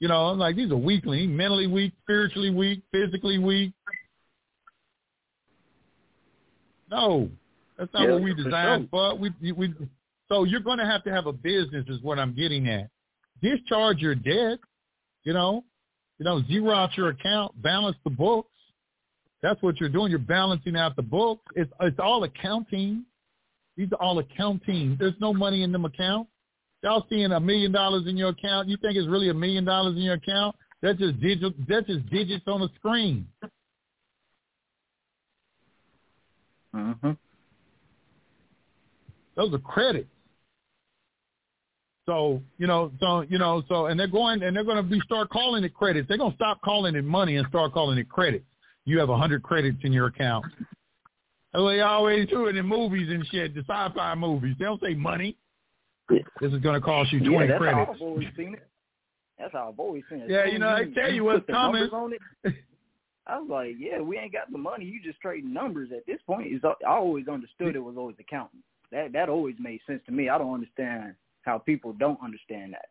You 0.00 0.08
know, 0.08 0.26
I'm 0.26 0.38
like 0.38 0.56
these 0.56 0.70
are 0.70 0.76
weaklings, 0.76 1.30
mentally 1.30 1.66
weak, 1.66 1.92
spiritually 2.02 2.50
weak, 2.50 2.82
physically 2.92 3.38
weak. 3.38 3.72
No, 6.90 7.28
that's 7.76 7.92
not 7.92 8.02
Yeah, 8.04 8.14
what 8.14 8.22
we 8.22 8.32
for 8.32 8.44
designed 8.44 8.90
for. 8.90 9.14
We 9.16 9.32
we 9.52 9.74
so 10.28 10.44
you're 10.44 10.60
going 10.60 10.78
to 10.78 10.84
have 10.84 11.02
to 11.04 11.10
have 11.10 11.26
a 11.26 11.32
business, 11.32 11.86
is 11.88 12.02
what 12.02 12.18
I'm 12.18 12.34
getting 12.34 12.68
at. 12.68 12.90
Discharge 13.42 13.98
your 13.98 14.14
debt, 14.14 14.58
you 15.24 15.32
know, 15.32 15.64
you 16.18 16.24
know, 16.24 16.42
zero 16.48 16.72
out 16.74 16.96
your 16.96 17.08
account, 17.08 17.60
balance 17.62 17.96
the 18.04 18.10
books. 18.10 18.50
That's 19.42 19.62
what 19.62 19.78
you're 19.78 19.88
doing. 19.88 20.10
You're 20.10 20.18
balancing 20.18 20.76
out 20.76 20.96
the 20.96 21.02
books. 21.02 21.42
It's 21.54 21.72
it's 21.80 21.98
all 21.98 22.24
accounting. 22.24 23.04
These 23.78 23.92
are 23.92 24.02
all 24.02 24.18
accounting. 24.18 24.96
There's 24.98 25.14
no 25.20 25.32
money 25.32 25.62
in 25.62 25.70
them 25.70 25.84
accounts. 25.84 26.30
Y'all 26.82 27.06
seeing 27.08 27.30
a 27.30 27.38
million 27.38 27.70
dollars 27.70 28.08
in 28.08 28.16
your 28.16 28.30
account? 28.30 28.68
You 28.68 28.76
think 28.76 28.96
it's 28.96 29.06
really 29.06 29.28
a 29.28 29.34
million 29.34 29.64
dollars 29.64 29.94
in 29.96 30.02
your 30.02 30.14
account? 30.14 30.56
That's 30.82 30.98
just 30.98 31.20
digits. 31.20 31.54
That's 31.68 31.86
just 31.86 32.10
digits 32.10 32.44
on 32.48 32.62
a 32.62 32.68
screen. 32.74 33.28
Mm-hmm. 36.74 37.12
Those 39.36 39.54
are 39.54 39.58
credits. 39.58 40.08
So 42.04 42.42
you 42.58 42.66
know, 42.66 42.90
so 42.98 43.20
you 43.28 43.38
know, 43.38 43.62
so 43.68 43.86
and 43.86 43.98
they're 43.98 44.08
going 44.08 44.42
and 44.42 44.56
they're 44.56 44.64
going 44.64 44.76
to 44.76 44.82
be 44.82 45.00
start 45.04 45.30
calling 45.30 45.62
it 45.62 45.72
credits. 45.72 46.08
They're 46.08 46.18
going 46.18 46.32
to 46.32 46.36
stop 46.36 46.60
calling 46.62 46.96
it 46.96 47.04
money 47.04 47.36
and 47.36 47.46
start 47.48 47.72
calling 47.72 47.98
it 47.98 48.08
credits. 48.08 48.44
You 48.86 48.98
have 48.98 49.08
a 49.08 49.16
hundred 49.16 49.44
credits 49.44 49.78
in 49.84 49.92
your 49.92 50.06
account. 50.06 50.46
That's 51.52 51.62
what 51.62 51.70
they 51.70 51.80
always 51.80 52.28
do 52.28 52.46
it 52.46 52.56
in 52.56 52.66
movies 52.66 53.08
and 53.10 53.26
shit, 53.28 53.54
the 53.54 53.60
sci-fi 53.60 54.14
movies. 54.14 54.54
They 54.58 54.64
don't 54.66 54.80
say 54.82 54.94
money. 54.94 55.36
Yeah. 56.10 56.20
This 56.40 56.52
is 56.52 56.60
going 56.60 56.74
to 56.74 56.84
cost 56.84 57.12
you 57.12 57.20
Yeah, 57.20 57.30
twenty 57.30 57.48
that's 57.48 57.64
how 57.64 57.70
credits. 57.70 57.90
I've 57.94 58.02
always 58.02 58.28
seen 58.36 58.54
it. 58.54 58.68
That's 59.38 59.52
how 59.52 59.68
I've 59.70 59.78
always 59.78 60.02
seen 60.10 60.20
it. 60.20 60.30
Yeah, 60.30 60.46
you 60.46 60.58
know, 60.58 60.76
they 60.76 60.90
tell 60.92 61.12
you 61.12 61.24
what's 61.24 61.46
coming. 61.46 61.88
numbers 61.92 61.92
On 61.92 62.12
it, 62.12 62.54
I 63.26 63.38
was 63.38 63.48
like, 63.50 63.76
yeah, 63.78 64.00
we 64.00 64.18
ain't 64.18 64.32
got 64.32 64.50
the 64.50 64.58
money. 64.58 64.86
You 64.86 65.02
just 65.02 65.20
trading 65.20 65.52
numbers 65.52 65.90
at 65.94 66.06
this 66.06 66.18
point. 66.26 66.52
Is 66.52 66.62
I 66.64 66.90
always 66.90 67.28
understood 67.28 67.76
it 67.76 67.80
was 67.80 67.96
always 67.96 68.16
accounting. 68.18 68.60
That 68.90 69.12
that 69.12 69.28
always 69.28 69.54
made 69.58 69.80
sense 69.86 70.00
to 70.06 70.12
me. 70.12 70.28
I 70.28 70.38
don't 70.38 70.54
understand 70.54 71.14
how 71.42 71.58
people 71.58 71.92
don't 71.92 72.18
understand 72.22 72.72
that. 72.72 72.86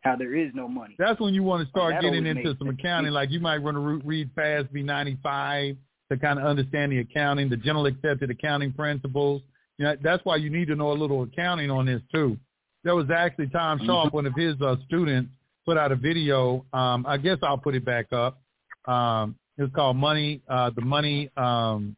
How 0.00 0.16
there 0.16 0.36
is 0.36 0.50
no 0.54 0.68
money. 0.68 0.94
That's 0.98 1.20
when 1.20 1.34
you 1.34 1.42
want 1.42 1.64
to 1.64 1.70
start 1.70 1.94
That 1.94 2.02
getting 2.02 2.26
into 2.26 2.54
some 2.58 2.68
accounting. 2.68 3.12
Like 3.12 3.30
you 3.30 3.40
might 3.40 3.58
want 3.58 3.76
to 3.76 3.80
re- 3.80 4.02
read 4.04 4.34
FASB 4.34 4.84
95 4.84 5.76
to 6.10 6.16
kind 6.16 6.38
of 6.38 6.44
understand 6.44 6.92
the 6.92 6.98
accounting, 6.98 7.48
the 7.48 7.56
general 7.56 7.86
accepted 7.86 8.30
accounting 8.30 8.72
principles. 8.72 9.42
You 9.78 9.86
know, 9.86 9.96
that's 10.02 10.24
why 10.24 10.36
you 10.36 10.50
need 10.50 10.68
to 10.68 10.76
know 10.76 10.92
a 10.92 10.94
little 10.94 11.22
accounting 11.22 11.70
on 11.70 11.86
this 11.86 12.00
too. 12.12 12.38
There 12.84 12.94
was 12.94 13.10
actually 13.10 13.48
Tom 13.48 13.80
Sharp, 13.84 14.14
one 14.14 14.26
of 14.26 14.34
his 14.34 14.54
uh, 14.60 14.76
students, 14.86 15.30
put 15.64 15.76
out 15.76 15.90
a 15.90 15.96
video. 15.96 16.64
Um, 16.72 17.04
I 17.06 17.16
guess 17.16 17.38
I'll 17.42 17.58
put 17.58 17.74
it 17.74 17.84
back 17.84 18.12
up. 18.12 18.40
Um, 18.86 19.34
it's 19.58 19.74
called 19.74 19.96
Money, 19.96 20.40
uh, 20.48 20.70
the 20.70 20.82
Money. 20.82 21.30
Um, 21.36 21.96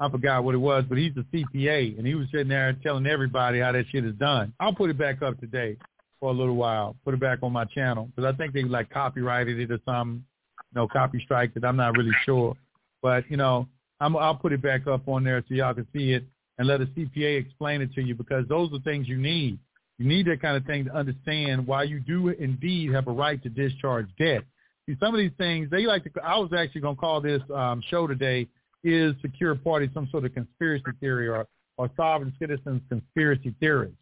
I 0.00 0.08
forgot 0.08 0.44
what 0.44 0.54
it 0.54 0.58
was, 0.58 0.84
but 0.88 0.96
he's 0.96 1.12
a 1.16 1.24
CPA, 1.34 1.98
and 1.98 2.06
he 2.06 2.14
was 2.14 2.28
sitting 2.30 2.48
there 2.48 2.72
telling 2.84 3.06
everybody 3.06 3.58
how 3.58 3.72
that 3.72 3.86
shit 3.90 4.04
is 4.04 4.14
done. 4.14 4.52
I'll 4.60 4.74
put 4.74 4.90
it 4.90 4.98
back 4.98 5.22
up 5.22 5.40
today 5.40 5.76
for 6.20 6.30
a 6.30 6.32
little 6.32 6.54
while. 6.54 6.94
Put 7.04 7.14
it 7.14 7.20
back 7.20 7.40
on 7.42 7.52
my 7.52 7.64
channel 7.64 8.08
because 8.14 8.32
I 8.32 8.36
think 8.36 8.52
they 8.52 8.62
like 8.62 8.90
copyrighted 8.90 9.58
it 9.58 9.72
or 9.72 9.80
something. 9.84 10.24
You 10.72 10.80
know, 10.80 10.88
copy 10.88 11.20
striked 11.24 11.56
it. 11.56 11.64
I'm 11.64 11.76
not 11.76 11.96
really 11.96 12.12
sure, 12.24 12.54
but 13.02 13.28
you 13.30 13.36
know, 13.36 13.68
I'm, 14.00 14.16
I'll 14.16 14.34
put 14.34 14.52
it 14.52 14.62
back 14.62 14.86
up 14.86 15.08
on 15.08 15.24
there 15.24 15.42
so 15.48 15.54
y'all 15.54 15.74
can 15.74 15.86
see 15.94 16.12
it 16.12 16.24
and 16.58 16.66
let 16.66 16.80
a 16.80 16.86
CPA 16.86 17.38
explain 17.38 17.80
it 17.80 17.92
to 17.94 18.02
you 18.02 18.14
because 18.14 18.46
those 18.48 18.72
are 18.72 18.80
things 18.80 19.08
you 19.08 19.18
need. 19.18 19.58
You 19.98 20.06
need 20.06 20.26
that 20.26 20.40
kind 20.40 20.56
of 20.56 20.64
thing 20.64 20.84
to 20.84 20.94
understand 20.94 21.66
why 21.66 21.82
you 21.84 22.00
do 22.00 22.28
indeed 22.28 22.92
have 22.92 23.08
a 23.08 23.12
right 23.12 23.42
to 23.42 23.48
discharge 23.48 24.06
debt. 24.18 24.42
See, 24.86 24.96
some 25.00 25.14
of 25.14 25.18
these 25.18 25.32
things 25.38 25.68
they 25.70 25.86
like 25.86 26.04
to. 26.04 26.10
I 26.22 26.38
was 26.38 26.52
actually 26.56 26.80
going 26.82 26.94
to 26.94 27.00
call 27.00 27.20
this 27.20 27.42
um, 27.54 27.82
show 27.90 28.06
today 28.06 28.48
is 28.84 29.14
secure 29.20 29.54
party 29.56 29.90
some 29.92 30.08
sort 30.10 30.24
of 30.24 30.34
conspiracy 30.34 30.84
theory 31.00 31.28
or 31.28 31.46
or 31.76 31.90
sovereign 31.96 32.32
citizens 32.38 32.80
conspiracy 32.88 33.54
theories. 33.60 33.94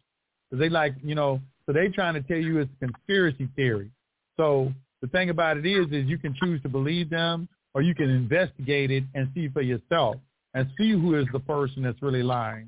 So 0.51 0.57
they 0.57 0.69
like 0.69 0.93
you 1.03 1.15
know 1.15 1.41
so 1.65 1.73
they 1.73 1.89
trying 1.89 2.13
to 2.13 2.21
tell 2.21 2.37
you 2.37 2.59
it's 2.59 2.71
a 2.81 2.85
conspiracy 2.85 3.49
theory. 3.55 3.91
So 4.37 4.71
the 5.01 5.07
thing 5.07 5.29
about 5.29 5.57
it 5.57 5.65
is 5.65 5.87
is 5.87 6.05
you 6.05 6.17
can 6.17 6.35
choose 6.39 6.61
to 6.61 6.69
believe 6.69 7.09
them 7.09 7.49
or 7.77 7.83
you 7.83 7.93
can 7.93 8.09
investigate 8.09 8.89
it 8.89 9.03
and 9.13 9.29
see 9.35 9.49
for 9.49 9.61
yourself 9.61 10.15
and 10.55 10.67
see 10.79 10.93
who 10.93 11.13
is 11.13 11.27
the 11.31 11.39
person 11.39 11.83
that's 11.83 12.01
really 12.01 12.23
lying. 12.23 12.65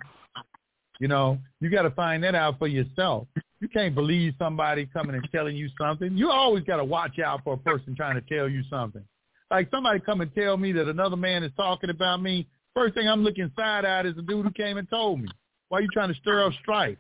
You 1.00 1.08
know, 1.08 1.40
you 1.60 1.72
got 1.72 1.82
to 1.82 1.90
find 1.90 2.24
that 2.24 2.36
out 2.36 2.60
for 2.60 2.68
yourself. 2.68 3.28
You 3.60 3.68
can't 3.70 3.96
believe 3.96 4.36
somebody 4.38 4.86
coming 4.86 5.16
and 5.16 5.28
telling 5.32 5.56
you 5.56 5.68
something. 5.82 6.16
You 6.16 6.30
always 6.30 6.64
got 6.64 6.78
to 6.78 6.84
watch 6.84 7.18
out 7.18 7.44
for 7.44 7.56
a 7.56 7.58
person 7.58 7.96
trying 7.96 8.22
to 8.22 8.36
tell 8.38 8.48
you 8.48 8.62
something. 8.70 9.04
Like 9.50 9.68
somebody 9.72 10.00
come 10.00 10.22
and 10.22 10.32
tell 10.36 10.58
me 10.58 10.74
that 10.74 10.88
another 10.88 11.18
man 11.18 11.42
is 11.42 11.52
talking 11.58 11.90
about 11.90 12.22
me. 12.22 12.46
First 12.76 12.94
thing 12.94 13.10
I'm 13.10 13.24
looking 13.24 13.52
side 13.58 13.86
at 13.86 14.06
is 14.06 14.16
the 14.16 14.22
dude 14.22 14.46
who 14.46 14.52
came 14.52 14.78
and 14.78 14.88
told 14.92 15.22
me. 15.22 15.30
Why 15.70 15.80
are 15.80 15.82
you 15.82 15.88
trying 15.92 16.14
to 16.14 16.20
stir 16.20 16.46
up 16.46 16.54
strife? 16.62 17.00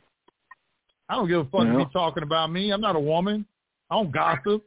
I 1.10 1.14
don't 1.14 1.28
give 1.28 1.42
a 1.42 1.46
fuck 1.46 1.66
yeah. 1.66 1.74
if 1.74 1.80
he's 1.86 1.94
talking 1.94 2.24
about 2.24 2.52
me. 2.52 2.72
I'm 2.72 2.82
not 2.82 2.96
a 2.96 3.00
woman. 3.00 3.46
I 3.92 3.98
don't 3.98 4.12
gossip. 4.12 4.64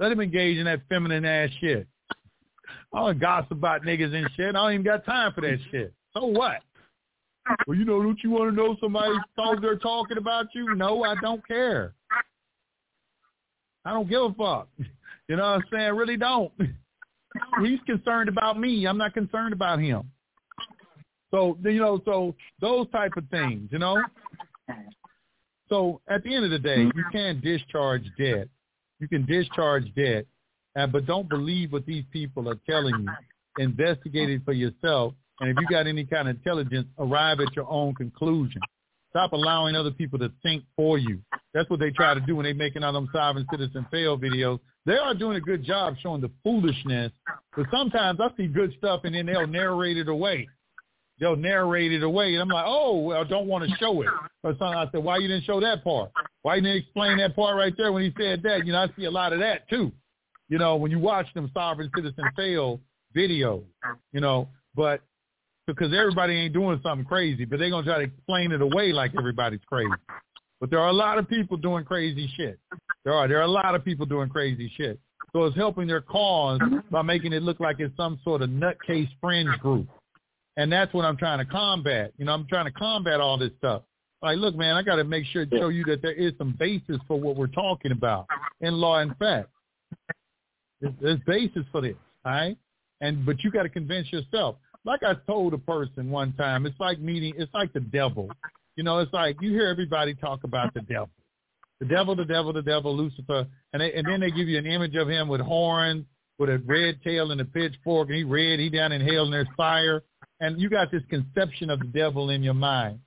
Let 0.00 0.10
him 0.10 0.18
engage 0.20 0.58
in 0.58 0.64
that 0.64 0.80
feminine 0.88 1.24
ass 1.24 1.50
shit. 1.60 1.86
I 2.94 3.00
don't 3.00 3.18
gossip 3.18 3.52
about 3.52 3.82
niggas 3.82 4.14
and 4.14 4.28
shit. 4.36 4.48
I 4.48 4.52
don't 4.52 4.72
even 4.72 4.84
got 4.84 5.04
time 5.04 5.32
for 5.34 5.42
that 5.42 5.58
shit. 5.70 5.92
So 6.14 6.26
what? 6.26 6.62
Well, 7.66 7.76
you 7.76 7.84
know, 7.84 8.02
don't 8.02 8.18
you 8.22 8.30
want 8.30 8.50
to 8.50 8.56
know 8.56 8.76
somebody 8.80 9.14
thought 9.36 9.60
they're 9.60 9.76
talking 9.76 10.18
about 10.18 10.46
you? 10.54 10.74
No, 10.74 11.04
I 11.04 11.14
don't 11.20 11.46
care. 11.46 11.94
I 13.84 13.92
don't 13.92 14.08
give 14.08 14.22
a 14.22 14.34
fuck. 14.34 14.68
You 15.28 15.36
know 15.36 15.42
what 15.42 15.56
I'm 15.56 15.62
saying? 15.72 15.94
Really 15.94 16.16
don't. 16.16 16.52
He's 17.62 17.80
concerned 17.86 18.28
about 18.28 18.58
me. 18.58 18.86
I'm 18.86 18.98
not 18.98 19.14
concerned 19.14 19.52
about 19.52 19.78
him. 19.80 20.10
So, 21.30 21.58
you 21.62 21.80
know, 21.80 22.00
so 22.04 22.34
those 22.60 22.88
type 22.90 23.12
of 23.16 23.24
things, 23.30 23.68
you 23.70 23.78
know? 23.78 24.02
So 25.68 26.00
at 26.08 26.22
the 26.22 26.34
end 26.34 26.46
of 26.46 26.50
the 26.50 26.58
day, 26.58 26.80
you 26.82 27.04
can't 27.12 27.42
discharge 27.42 28.04
debt. 28.18 28.48
You 29.00 29.08
can 29.08 29.26
discharge 29.26 29.94
debt, 29.94 30.26
uh, 30.78 30.86
but 30.86 31.06
don't 31.06 31.28
believe 31.28 31.72
what 31.72 31.84
these 31.86 32.04
people 32.12 32.48
are 32.48 32.58
telling 32.68 32.94
you. 33.00 33.64
Investigate 33.64 34.30
it 34.30 34.42
for 34.44 34.52
yourself 34.52 35.14
and 35.40 35.50
if 35.50 35.56
you 35.60 35.66
got 35.68 35.86
any 35.86 36.04
kind 36.04 36.28
of 36.28 36.36
intelligence, 36.36 36.88
arrive 36.98 37.40
at 37.40 37.54
your 37.54 37.70
own 37.70 37.94
conclusion. 37.94 38.60
Stop 39.10 39.32
allowing 39.32 39.74
other 39.74 39.90
people 39.90 40.18
to 40.18 40.30
think 40.42 40.64
for 40.76 40.98
you. 40.98 41.20
That's 41.54 41.68
what 41.70 41.80
they 41.80 41.90
try 41.90 42.14
to 42.14 42.20
do 42.20 42.36
when 42.36 42.44
they 42.44 42.52
making 42.52 42.82
all 42.82 42.92
them 42.92 43.08
sovereign 43.12 43.46
citizen 43.50 43.86
fail 43.90 44.18
videos. 44.18 44.60
They 44.84 44.96
are 44.96 45.14
doing 45.14 45.36
a 45.36 45.40
good 45.40 45.64
job 45.64 45.94
showing 46.02 46.20
the 46.20 46.30
foolishness, 46.42 47.12
but 47.56 47.66
sometimes 47.70 48.20
I 48.20 48.28
see 48.36 48.46
good 48.46 48.74
stuff 48.78 49.02
and 49.04 49.14
then 49.14 49.26
they'll 49.26 49.46
narrate 49.46 49.96
it 49.96 50.08
away. 50.08 50.48
They'll 51.20 51.36
narrate 51.36 51.90
it 51.90 52.04
away, 52.04 52.34
and 52.34 52.42
I'm 52.42 52.48
like, 52.48 52.64
oh, 52.64 52.98
well, 53.00 53.20
I 53.20 53.24
don't 53.24 53.48
want 53.48 53.68
to 53.68 53.76
show 53.78 54.02
it. 54.02 54.08
Or 54.44 54.52
something. 54.52 54.66
I 54.66 54.86
said, 54.92 55.02
why 55.02 55.16
you 55.16 55.26
didn't 55.26 55.44
show 55.46 55.58
that 55.60 55.82
part? 55.82 56.12
Why 56.42 56.56
you 56.56 56.62
didn't 56.62 56.76
explain 56.76 57.18
that 57.18 57.34
part 57.34 57.56
right 57.56 57.74
there 57.76 57.92
when 57.92 58.04
he 58.04 58.14
said 58.16 58.40
that? 58.44 58.64
You 58.64 58.72
know, 58.72 58.82
I 58.82 58.86
see 58.96 59.06
a 59.06 59.10
lot 59.10 59.32
of 59.32 59.40
that 59.40 59.68
too. 59.68 59.90
You 60.48 60.58
know, 60.58 60.76
when 60.76 60.90
you 60.90 60.98
watch 60.98 61.26
them 61.34 61.50
sovereign 61.52 61.90
citizen 61.94 62.24
fail 62.36 62.80
videos, 63.14 63.64
you 64.12 64.20
know, 64.20 64.48
but 64.74 65.02
because 65.66 65.92
everybody 65.92 66.34
ain't 66.34 66.54
doing 66.54 66.80
something 66.82 67.04
crazy, 67.04 67.44
but 67.44 67.58
they're 67.58 67.70
gonna 67.70 67.84
try 67.84 67.98
to 67.98 68.04
explain 68.04 68.52
it 68.52 68.62
away 68.62 68.92
like 68.92 69.12
everybody's 69.16 69.60
crazy. 69.66 69.90
But 70.60 70.70
there 70.70 70.80
are 70.80 70.88
a 70.88 70.92
lot 70.92 71.18
of 71.18 71.28
people 71.28 71.56
doing 71.56 71.84
crazy 71.84 72.30
shit. 72.36 72.58
There 73.04 73.12
are 73.12 73.28
there 73.28 73.38
are 73.38 73.42
a 73.42 73.48
lot 73.48 73.74
of 73.74 73.84
people 73.84 74.06
doing 74.06 74.28
crazy 74.28 74.72
shit. 74.76 74.98
So 75.32 75.44
it's 75.44 75.56
helping 75.56 75.86
their 75.86 76.00
cause 76.00 76.58
by 76.90 77.02
making 77.02 77.34
it 77.34 77.42
look 77.42 77.60
like 77.60 77.76
it's 77.80 77.96
some 77.96 78.18
sort 78.24 78.40
of 78.42 78.48
nutcase 78.48 79.10
fringe 79.20 79.56
group. 79.58 79.86
And 80.56 80.72
that's 80.72 80.92
what 80.94 81.04
I'm 81.04 81.16
trying 81.16 81.38
to 81.38 81.44
combat. 81.44 82.12
You 82.16 82.24
know, 82.24 82.32
I'm 82.32 82.46
trying 82.48 82.64
to 82.64 82.72
combat 82.72 83.20
all 83.20 83.38
this 83.38 83.52
stuff. 83.58 83.82
Like, 84.22 84.38
look, 84.38 84.56
man, 84.56 84.74
I 84.74 84.82
got 84.82 84.96
to 84.96 85.04
make 85.04 85.24
sure 85.26 85.46
to 85.46 85.58
show 85.58 85.68
you 85.68 85.84
that 85.84 86.02
there 86.02 86.12
is 86.12 86.32
some 86.38 86.56
basis 86.58 86.96
for 87.06 87.20
what 87.20 87.36
we're 87.36 87.46
talking 87.46 87.92
about 87.92 88.26
in 88.60 88.74
law 88.74 88.98
and 88.98 89.16
fact. 89.18 89.48
There's, 90.80 91.18
basis 91.26 91.64
for 91.72 91.80
this, 91.80 91.96
all 92.24 92.32
right? 92.32 92.56
And 93.00 93.24
but 93.24 93.42
you 93.42 93.50
got 93.50 93.64
to 93.64 93.68
convince 93.68 94.12
yourself 94.12 94.56
like 94.84 95.02
I 95.02 95.14
told 95.26 95.54
a 95.54 95.58
person 95.58 96.10
one 96.10 96.32
time, 96.34 96.64
it's 96.66 96.78
like 96.80 96.98
meeting, 96.98 97.34
it's 97.36 97.52
like 97.52 97.72
the 97.72 97.80
devil. 97.80 98.30
You 98.76 98.84
know, 98.84 98.98
it's 98.98 99.12
like 99.12 99.36
you 99.40 99.50
hear 99.50 99.66
everybody 99.66 100.14
talk 100.14 100.44
about 100.44 100.72
the 100.72 100.80
devil. 100.80 101.10
The 101.80 101.86
devil, 101.86 102.16
the 102.16 102.24
devil, 102.24 102.52
the 102.52 102.62
devil, 102.62 102.96
Lucifer, 102.96 103.46
and 103.72 103.82
they, 103.82 103.92
and 103.92 104.06
then 104.06 104.20
they 104.20 104.30
give 104.30 104.48
you 104.48 104.58
an 104.58 104.66
image 104.66 104.96
of 104.96 105.08
him 105.08 105.28
with 105.28 105.40
horns, 105.40 106.04
with 106.38 106.48
a 106.48 106.58
red 106.64 107.02
tail 107.02 107.30
and 107.30 107.40
a 107.40 107.44
pitchfork, 107.44 108.08
and 108.08 108.16
he 108.16 108.24
red, 108.24 108.58
he 108.58 108.68
down 108.68 108.92
in 108.92 109.00
hell, 109.00 109.24
and 109.24 109.32
there's 109.32 109.48
fire, 109.56 110.02
and 110.40 110.60
you 110.60 110.70
got 110.70 110.90
this 110.90 111.02
conception 111.10 111.70
of 111.70 111.80
the 111.80 111.86
devil 111.86 112.30
in 112.30 112.42
your 112.42 112.54
mind. 112.54 112.98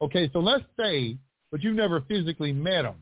Okay, 0.00 0.30
so 0.32 0.40
let's 0.40 0.64
say, 0.78 1.16
but 1.50 1.62
you've 1.62 1.76
never 1.76 2.00
physically 2.02 2.52
met 2.52 2.84
him. 2.84 2.96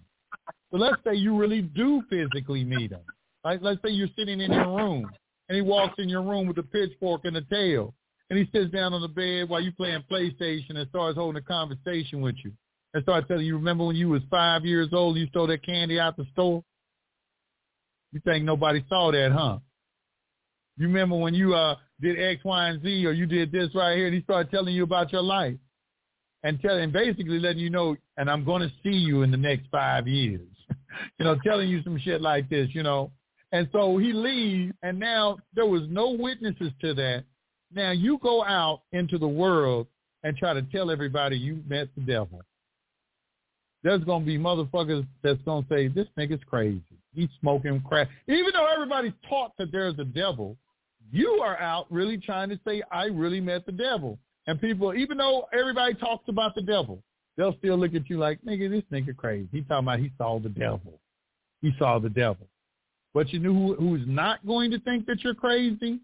So 0.71 0.79
let's 0.79 0.97
say 1.05 1.15
you 1.15 1.37
really 1.37 1.63
do 1.63 2.03
physically 2.11 2.65
meet 2.65 2.91
him. 2.91 3.03
Like, 3.45 3.61
let's 3.63 3.81
say 3.83 3.91
you're 3.91 4.09
sitting 4.17 4.41
in 4.41 4.51
your 4.51 4.75
room, 4.75 5.11
and 5.49 5.57
he 5.57 5.63
walks 5.63 5.95
in 5.99 6.09
your 6.09 6.23
room 6.23 6.47
with 6.47 6.59
a 6.59 6.63
pitchfork 6.63 7.23
and 7.25 7.37
a 7.37 7.43
tail, 7.43 7.95
and 8.31 8.39
he 8.39 8.49
sits 8.53 8.73
down 8.73 8.95
on 8.95 9.03
the 9.03 9.09
bed 9.09 9.49
while 9.49 9.61
you 9.61 9.71
playing 9.73 10.03
PlayStation 10.11 10.77
and 10.77 10.89
starts 10.89 11.19
holding 11.19 11.43
a 11.43 11.45
conversation 11.45 12.23
with 12.23 12.37
you. 12.43 12.53
And 12.95 13.03
starts 13.03 13.29
telling 13.29 13.45
you, 13.45 13.57
remember 13.57 13.85
when 13.85 13.97
you 13.97 14.09
was 14.09 14.23
five 14.31 14.65
years 14.65 14.89
old, 14.93 15.17
you 15.17 15.27
stole 15.27 15.49
that 15.49 15.65
candy 15.65 16.01
out 16.01 16.17
the 16.17 16.25
store? 16.33 16.63
You 18.13 18.21
think 18.25 18.45
nobody 18.45 18.85
saw 18.89 19.11
that, 19.11 19.33
huh? 19.33 19.59
You 20.77 20.87
remember 20.87 21.17
when 21.17 21.35
you 21.35 21.55
uh 21.55 21.77
did 22.01 22.19
X, 22.19 22.43
Y, 22.45 22.69
and 22.69 22.83
Z, 22.83 23.07
or 23.07 23.13
you 23.13 23.27
did 23.27 23.53
this 23.53 23.71
right 23.75 23.97
here, 23.97 24.07
and 24.07 24.15
he 24.15 24.23
started 24.23 24.51
telling 24.51 24.75
you 24.75 24.85
about 24.85 25.13
your 25.13 25.23
life, 25.23 25.57
and 26.45 26.61
telling, 26.61 26.93
basically 26.93 27.39
letting 27.39 27.63
you 27.63 27.71
know, 27.71 27.97
and 28.17 28.31
I'm 28.31 28.45
going 28.45 28.63
to 28.63 28.73
see 28.83 28.97
you 28.97 29.23
in 29.23 29.31
the 29.31 29.37
next 29.37 29.67
five 29.71 30.07
years. 30.07 30.49
you 31.19 31.25
know, 31.25 31.37
telling 31.45 31.69
you 31.69 31.83
some 31.83 31.99
shit 31.99 32.21
like 32.21 32.49
this, 32.49 32.69
you 32.73 32.83
know. 32.83 33.11
And 33.55 33.69
so 33.71 33.99
he 33.99 34.13
leaves, 34.13 34.75
and 34.83 34.99
now 34.99 35.39
there 35.55 35.65
was 35.65 35.83
no 35.89 36.11
witnesses 36.11 36.73
to 36.81 36.93
that. 36.95 37.23
Now 37.73 37.93
you 37.93 38.19
go 38.19 38.43
out 38.43 38.81
into 38.91 39.17
the 39.17 39.29
world 39.29 39.87
and 40.25 40.37
try 40.37 40.55
to 40.55 40.63
tell 40.73 40.91
everybody 40.91 41.39
you 41.39 41.63
met 41.69 41.87
the 41.95 42.01
devil. 42.01 42.43
There's 43.85 44.03
gonna 44.03 44.25
be 44.25 44.37
motherfuckers 44.39 45.07
that's 45.23 45.41
gonna 45.43 45.65
say 45.69 45.87
this 45.87 46.09
nigga's 46.19 46.43
crazy. 46.51 46.83
He's 47.15 47.29
smoking 47.39 47.81
crack. 47.87 48.09
Even 48.27 48.51
though 48.53 48.67
everybody's 48.67 49.13
taught 49.29 49.53
that 49.59 49.71
there's 49.71 49.97
a 50.01 50.05
devil, 50.05 50.57
you 51.13 51.41
are 51.41 51.57
out 51.61 51.87
really 51.91 52.19
trying 52.19 52.49
to 52.49 52.59
say 52.67 52.83
I 52.91 53.05
really 53.05 53.41
met 53.41 53.67
the 53.67 53.73
devil. 53.73 54.19
And 54.49 54.61
people, 54.61 54.95
even 54.95 55.17
though 55.17 55.47
everybody 55.57 55.95
talks 55.95 56.29
about 56.29 56.57
the 56.57 56.63
devil, 56.63 57.05
they'll 57.37 57.57
still 57.59 57.77
look 57.77 57.95
at 57.95 58.11
you 58.11 58.19
like, 58.19 58.41
nigga, 58.43 58.69
this 58.69 58.83
nigga 58.91 59.17
crazy. 59.17 59.49
He 59.53 59.61
talking 59.61 59.87
about 59.87 60.01
he 60.01 60.11
saw 60.19 60.41
the 60.41 60.49
devil. 60.49 60.99
He 61.63 61.73
saw 61.79 62.01
the 62.01 62.11
devil. 62.11 62.49
But 63.15 63.33
you 63.33 63.39
know 63.39 63.55
who, 63.55 63.75
who's 63.77 64.07
not 64.07 64.45
going 64.47 64.71
to 64.73 64.81
think 64.81 65.07
that 65.07 65.23
you're 65.23 65.35
crazy? 65.35 66.01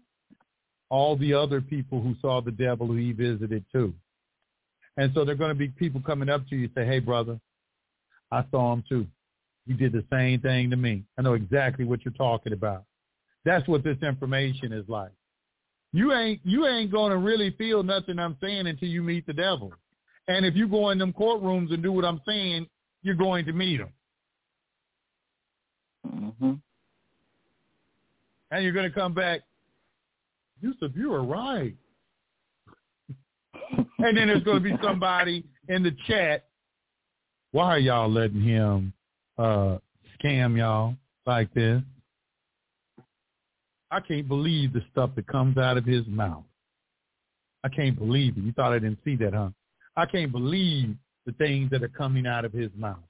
all 0.91 1.15
the 1.15 1.33
other 1.33 1.61
people 1.61 2.01
who 2.01 2.15
saw 2.21 2.41
the 2.41 2.51
devil 2.51 2.85
who 2.85 2.97
he 2.97 3.13
visited 3.13 3.63
too. 3.71 3.93
And 4.97 5.11
so 5.15 5.23
there 5.23 5.33
are 5.33 5.37
going 5.37 5.49
to 5.49 5.55
be 5.55 5.69
people 5.69 6.01
coming 6.05 6.27
up 6.27 6.47
to 6.49 6.55
you 6.55 6.65
and 6.65 6.71
say, 6.75 6.85
hey, 6.85 6.99
brother, 6.99 7.39
I 8.29 8.43
saw 8.51 8.73
him 8.73 8.83
too. 8.87 9.07
He 9.65 9.73
did 9.73 9.93
the 9.93 10.03
same 10.11 10.41
thing 10.41 10.69
to 10.69 10.75
me. 10.75 11.05
I 11.17 11.21
know 11.21 11.33
exactly 11.33 11.85
what 11.85 12.03
you're 12.03 12.13
talking 12.13 12.51
about. 12.51 12.83
That's 13.45 13.65
what 13.69 13.85
this 13.85 13.97
information 14.03 14.73
is 14.73 14.83
like. 14.89 15.11
You 15.93 16.13
ain't 16.13 16.41
you 16.43 16.67
ain't 16.67 16.91
going 16.91 17.11
to 17.11 17.17
really 17.17 17.51
feel 17.51 17.83
nothing 17.83 18.19
I'm 18.19 18.37
saying 18.41 18.67
until 18.67 18.89
you 18.89 19.01
meet 19.01 19.25
the 19.25 19.33
devil. 19.33 19.73
And 20.27 20.45
if 20.45 20.55
you 20.55 20.67
go 20.67 20.89
in 20.89 20.97
them 20.97 21.13
courtrooms 21.13 21.73
and 21.73 21.81
do 21.81 21.91
what 21.91 22.05
I'm 22.05 22.21
saying, 22.25 22.67
you're 23.01 23.15
going 23.15 23.45
to 23.45 23.53
meet 23.53 23.79
him. 23.79 23.89
Mm-hmm. 26.07 26.51
And 28.51 28.63
you're 28.63 28.73
going 28.73 28.89
to 28.89 28.95
come 28.95 29.13
back 29.13 29.41
Yusef, 30.61 30.91
you 30.95 31.13
are 31.13 31.23
right. 31.23 31.75
and 33.77 34.17
then 34.17 34.27
there's 34.27 34.43
going 34.43 34.63
to 34.63 34.69
be 34.69 34.75
somebody 34.83 35.43
in 35.67 35.83
the 35.83 35.95
chat. 36.07 36.45
Why 37.51 37.65
are 37.65 37.79
y'all 37.79 38.11
letting 38.11 38.41
him 38.41 38.93
uh, 39.37 39.77
scam 40.17 40.57
y'all 40.57 40.95
like 41.25 41.53
this? 41.53 41.81
I 43.89 43.99
can't 43.99 44.27
believe 44.27 44.71
the 44.71 44.81
stuff 44.91 45.09
that 45.15 45.27
comes 45.27 45.57
out 45.57 45.77
of 45.77 45.83
his 45.83 46.05
mouth. 46.07 46.43
I 47.63 47.69
can't 47.69 47.97
believe 47.97 48.37
it. 48.37 48.41
You 48.41 48.53
thought 48.53 48.71
I 48.71 48.79
didn't 48.79 48.99
see 49.03 49.15
that, 49.17 49.33
huh? 49.33 49.49
I 49.97 50.05
can't 50.05 50.31
believe 50.31 50.95
the 51.25 51.33
things 51.33 51.69
that 51.71 51.83
are 51.83 51.89
coming 51.89 52.25
out 52.25 52.45
of 52.45 52.53
his 52.53 52.69
mouth. 52.75 53.03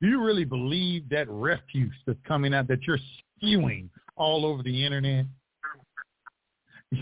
Do 0.00 0.08
you 0.08 0.20
really 0.20 0.44
believe 0.44 1.08
that 1.10 1.28
refuse 1.30 1.94
that's 2.06 2.18
coming 2.26 2.52
out 2.52 2.66
that 2.68 2.82
you're 2.86 2.98
spewing 3.38 3.88
all 4.16 4.44
over 4.46 4.62
the 4.62 4.84
internet? 4.84 5.26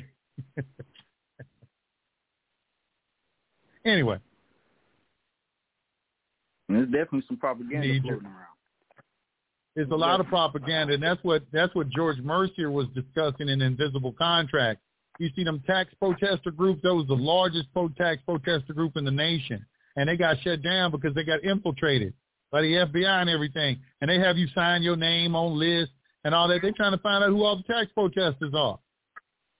anyway. 3.84 4.18
There's 6.68 6.86
definitely 6.86 7.24
some 7.26 7.36
propaganda 7.36 8.00
floating 8.02 8.26
around. 8.26 8.46
It's 9.76 9.90
a 9.90 9.96
lot 9.96 10.20
of 10.20 10.26
propaganda, 10.26 10.94
and 10.94 11.02
that's 11.02 11.22
what 11.22 11.42
that's 11.52 11.74
what 11.74 11.88
George 11.90 12.18
Mercier 12.18 12.70
was 12.70 12.86
discussing 12.94 13.48
in 13.48 13.62
Invisible 13.62 14.12
Contract. 14.12 14.80
You 15.18 15.30
see 15.36 15.44
them 15.44 15.62
tax 15.66 15.94
protester 15.98 16.50
groups; 16.50 16.82
that 16.82 16.94
was 16.94 17.06
the 17.06 17.14
largest 17.14 17.72
pro 17.72 17.88
tax 17.88 18.20
protester 18.24 18.72
group 18.72 18.96
in 18.96 19.04
the 19.04 19.10
nation, 19.10 19.64
and 19.96 20.08
they 20.08 20.16
got 20.16 20.40
shut 20.42 20.62
down 20.62 20.90
because 20.90 21.14
they 21.14 21.24
got 21.24 21.44
infiltrated 21.44 22.14
by 22.50 22.62
the 22.62 22.72
FBI 22.72 23.20
and 23.20 23.30
everything, 23.30 23.78
and 24.00 24.10
they 24.10 24.18
have 24.18 24.36
you 24.36 24.48
sign 24.54 24.82
your 24.82 24.96
name 24.96 25.36
on 25.36 25.58
lists 25.58 25.94
and 26.24 26.34
all 26.34 26.48
that. 26.48 26.60
They're 26.62 26.72
trying 26.72 26.92
to 26.92 26.98
find 26.98 27.24
out 27.24 27.30
who 27.30 27.42
all 27.44 27.56
the 27.56 27.72
tax 27.72 27.90
protesters 27.92 28.52
are. 28.54 28.78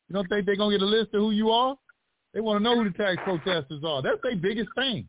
You 0.09 0.15
don't 0.15 0.29
think 0.29 0.47
they're 0.47 0.57
gonna 0.57 0.77
get 0.77 0.83
a 0.83 0.89
list 0.89 1.15
of 1.15 1.21
who 1.21 1.31
you 1.31 1.51
are? 1.51 1.77
They 2.35 2.41
want 2.41 2.59
to 2.59 2.63
know 2.63 2.77
who 2.77 2.91
the 2.91 2.97
tax 2.97 3.17
protesters 3.25 3.83
are. 3.85 4.03
That's 4.03 4.21
their 4.23 4.37
biggest 4.37 4.71
thing. 4.75 5.07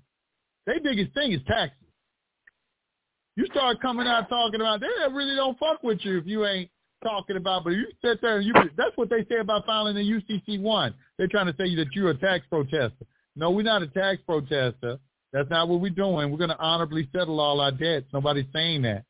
Their 0.65 0.79
biggest 0.79 1.13
thing 1.13 1.31
is 1.31 1.41
taxes. 1.47 1.77
You 3.35 3.45
start 3.47 3.81
coming 3.81 4.07
out 4.07 4.29
talking 4.29 4.59
about 4.59 4.81
they 4.81 4.87
really 5.11 5.35
don't 5.35 5.57
fuck 5.57 5.81
with 5.83 5.99
you 6.01 6.17
if 6.17 6.25
you 6.25 6.45
ain't 6.45 6.69
talking 7.03 7.37
about. 7.37 7.63
But 7.63 7.71
you 7.71 7.85
sit 8.03 8.21
there 8.21 8.37
and 8.37 8.45
you 8.45 8.53
that's 8.77 8.95
what 8.95 9.09
they 9.09 9.25
say 9.29 9.39
about 9.39 9.65
filing 9.65 9.95
the 9.95 10.01
UCC 10.01 10.61
one. 10.61 10.93
They're 11.17 11.27
trying 11.27 11.47
to 11.47 11.55
say 11.57 11.75
that 11.75 11.87
you're 11.93 12.11
a 12.11 12.17
tax 12.17 12.45
protester. 12.49 13.05
No, 13.35 13.51
we're 13.51 13.63
not 13.63 13.81
a 13.81 13.87
tax 13.87 14.21
protester. 14.25 14.99
That's 15.31 15.49
not 15.49 15.69
what 15.69 15.79
we're 15.79 15.91
doing. 15.91 16.29
We're 16.29 16.37
going 16.37 16.49
to 16.49 16.59
honorably 16.59 17.07
settle 17.15 17.39
all 17.39 17.61
our 17.61 17.71
debts. 17.71 18.07
Nobody's 18.11 18.45
saying 18.53 18.81
that. 18.81 19.05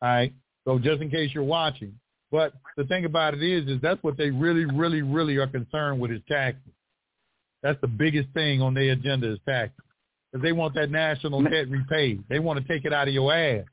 All 0.00 0.08
right. 0.08 0.32
So 0.66 0.78
just 0.78 1.00
in 1.00 1.10
case 1.10 1.30
you're 1.32 1.44
watching. 1.44 1.98
But 2.32 2.52
the 2.76 2.84
thing 2.84 3.04
about 3.04 3.34
it 3.34 3.42
is, 3.42 3.68
is 3.68 3.80
that's 3.80 4.02
what 4.02 4.16
they 4.16 4.30
really, 4.30 4.64
really, 4.64 5.00
really 5.02 5.36
are 5.36 5.46
concerned 5.46 6.00
with 6.00 6.10
is 6.10 6.20
taxes. 6.28 6.72
That's 7.62 7.80
the 7.80 7.86
biggest 7.86 8.28
thing 8.34 8.60
on 8.60 8.74
their 8.74 8.92
agenda 8.92 9.32
is 9.32 9.38
taxes. 9.48 9.80
Because 10.32 10.42
they 10.42 10.52
want 10.52 10.74
that 10.74 10.90
national 10.90 11.42
debt 11.42 11.68
repaid. 11.68 12.24
They 12.28 12.40
want 12.40 12.60
to 12.60 12.66
take 12.66 12.84
it 12.84 12.92
out 12.92 13.06
of 13.06 13.14
your 13.14 13.32
ass. 13.32 13.64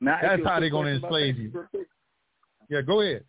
Now, 0.00 0.18
That's 0.20 0.42
how 0.44 0.60
they're 0.60 0.70
going 0.70 0.98
to 0.98 1.04
enslave 1.04 1.38
you. 1.38 1.66
Yeah, 2.70 2.80
go 2.80 3.02
ahead. 3.02 3.24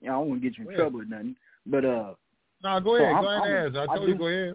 Yeah, 0.00 0.10
I 0.10 0.12
don't 0.20 0.28
want 0.30 0.42
to 0.42 0.48
get 0.48 0.56
you 0.58 0.70
in 0.70 0.76
trouble 0.76 1.00
or 1.00 1.04
nothing. 1.04 1.36
But 1.66 1.84
uh 1.84 2.14
No, 2.62 2.80
go 2.80 2.96
ahead. 2.96 3.12
So 3.16 3.22
go 3.22 3.44
ahead 3.44 3.76
ask. 3.76 3.76
I 3.90 3.92
I 3.92 3.98
do- 3.98 4.06
you 4.06 4.14
go 4.14 4.26
ahead. 4.28 4.54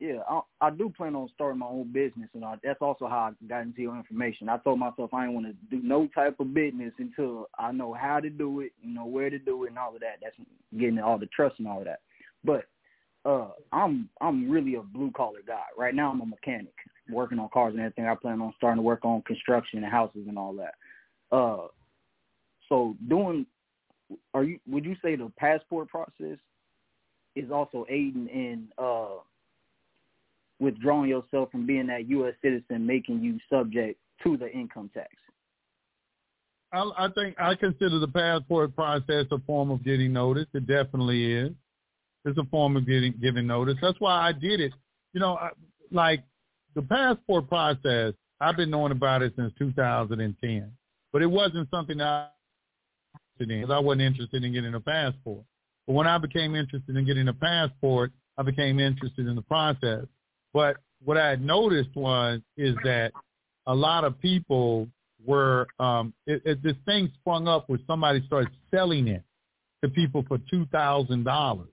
Yeah, 0.00 0.20
I, 0.28 0.40
I 0.62 0.70
do 0.70 0.88
plan 0.88 1.14
on 1.14 1.28
starting 1.34 1.58
my 1.58 1.66
own 1.66 1.92
business, 1.92 2.30
and 2.32 2.42
I, 2.42 2.54
that's 2.64 2.80
also 2.80 3.06
how 3.06 3.30
I 3.30 3.46
got 3.46 3.62
into 3.62 3.82
your 3.82 3.96
information. 3.96 4.48
I 4.48 4.56
told 4.56 4.78
myself 4.78 5.12
I 5.12 5.26
didn't 5.26 5.34
want 5.34 5.46
to 5.48 5.76
do 5.76 5.86
no 5.86 6.08
type 6.14 6.40
of 6.40 6.54
business 6.54 6.94
until 6.98 7.48
I 7.58 7.70
know 7.70 7.92
how 7.92 8.18
to 8.18 8.30
do 8.30 8.60
it, 8.60 8.72
you 8.82 8.94
know 8.94 9.04
where 9.04 9.28
to 9.28 9.38
do 9.38 9.64
it, 9.64 9.68
and 9.68 9.78
all 9.78 9.94
of 9.94 10.00
that. 10.00 10.16
That's 10.22 10.34
getting 10.78 10.98
all 10.98 11.18
the 11.18 11.26
trust 11.26 11.58
and 11.58 11.68
all 11.68 11.80
of 11.80 11.84
that. 11.84 12.00
But 12.42 12.64
uh, 13.26 13.48
I'm 13.72 14.08
I'm 14.22 14.50
really 14.50 14.76
a 14.76 14.82
blue 14.82 15.12
collar 15.14 15.40
guy. 15.46 15.64
Right 15.76 15.94
now, 15.94 16.10
I'm 16.10 16.22
a 16.22 16.26
mechanic, 16.26 16.72
working 17.10 17.38
on 17.38 17.50
cars 17.52 17.74
and 17.74 17.80
everything. 17.80 18.06
I 18.06 18.14
plan 18.14 18.40
on 18.40 18.54
starting 18.56 18.78
to 18.78 18.82
work 18.82 19.04
on 19.04 19.20
construction 19.22 19.84
and 19.84 19.92
houses 19.92 20.24
and 20.26 20.38
all 20.38 20.54
that. 20.54 21.36
Uh, 21.36 21.66
so 22.70 22.96
doing, 23.06 23.44
are 24.32 24.44
you? 24.44 24.58
Would 24.66 24.86
you 24.86 24.96
say 25.02 25.14
the 25.14 25.30
passport 25.36 25.88
process 25.88 26.38
is 27.36 27.50
also 27.50 27.84
aiding 27.90 28.28
in 28.28 28.68
uh 28.78 29.18
withdrawing 30.60 31.08
yourself 31.08 31.50
from 31.50 31.66
being 31.66 31.86
that 31.88 32.08
U.S. 32.08 32.34
citizen, 32.42 32.86
making 32.86 33.22
you 33.22 33.38
subject 33.50 33.98
to 34.22 34.36
the 34.36 34.50
income 34.52 34.90
tax. 34.94 35.08
I, 36.72 36.88
I 36.96 37.08
think 37.14 37.34
I 37.40 37.54
consider 37.54 37.98
the 37.98 38.08
passport 38.08 38.76
process 38.76 39.26
a 39.32 39.38
form 39.40 39.70
of 39.70 39.84
getting 39.84 40.12
notice. 40.12 40.46
It 40.54 40.66
definitely 40.66 41.32
is. 41.32 41.50
It's 42.24 42.38
a 42.38 42.44
form 42.44 42.76
of 42.76 42.86
getting 42.86 43.14
giving 43.20 43.46
notice. 43.46 43.76
That's 43.80 43.98
why 43.98 44.28
I 44.28 44.32
did 44.32 44.60
it. 44.60 44.72
You 45.12 45.20
know, 45.20 45.36
I, 45.36 45.50
like 45.90 46.22
the 46.74 46.82
passport 46.82 47.48
process. 47.48 48.14
I've 48.42 48.56
been 48.56 48.70
knowing 48.70 48.92
about 48.92 49.20
it 49.20 49.34
since 49.36 49.52
2010, 49.58 50.72
but 51.12 51.20
it 51.20 51.26
wasn't 51.26 51.68
something 51.70 51.98
that 51.98 52.06
I 52.06 52.28
because 53.38 53.70
I 53.70 53.78
wasn't 53.78 54.02
interested 54.02 54.44
in 54.44 54.52
getting 54.52 54.74
a 54.74 54.80
passport. 54.80 55.44
But 55.86 55.94
when 55.94 56.06
I 56.06 56.18
became 56.18 56.54
interested 56.54 56.94
in 56.96 57.04
getting 57.06 57.28
a 57.28 57.34
passport, 57.34 58.12
I 58.38 58.42
became 58.42 58.78
interested 58.78 59.26
in 59.26 59.34
the 59.34 59.42
process. 59.42 60.04
But 60.52 60.76
what 61.04 61.16
I 61.16 61.28
had 61.28 61.44
noticed 61.44 61.94
was 61.94 62.40
is 62.56 62.74
that 62.84 63.12
a 63.66 63.74
lot 63.74 64.04
of 64.04 64.20
people 64.20 64.88
were 65.26 65.66
um 65.78 66.14
it, 66.26 66.42
it, 66.44 66.62
this 66.62 66.76
thing 66.86 67.10
sprung 67.20 67.46
up 67.46 67.68
where 67.68 67.78
somebody 67.86 68.24
started 68.26 68.50
selling 68.70 69.06
it 69.06 69.22
to 69.82 69.90
people 69.90 70.24
for 70.26 70.38
two 70.50 70.66
thousand 70.66 71.24
dollars. 71.24 71.68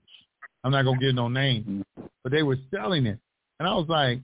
I'm 0.63 0.71
not 0.71 0.83
gonna 0.83 0.99
give 0.99 1.15
no 1.15 1.27
name, 1.27 1.83
but 2.23 2.31
they 2.31 2.43
were 2.43 2.57
selling 2.73 3.05
it, 3.05 3.19
and 3.59 3.67
I 3.67 3.73
was 3.73 3.87
like, 3.87 4.19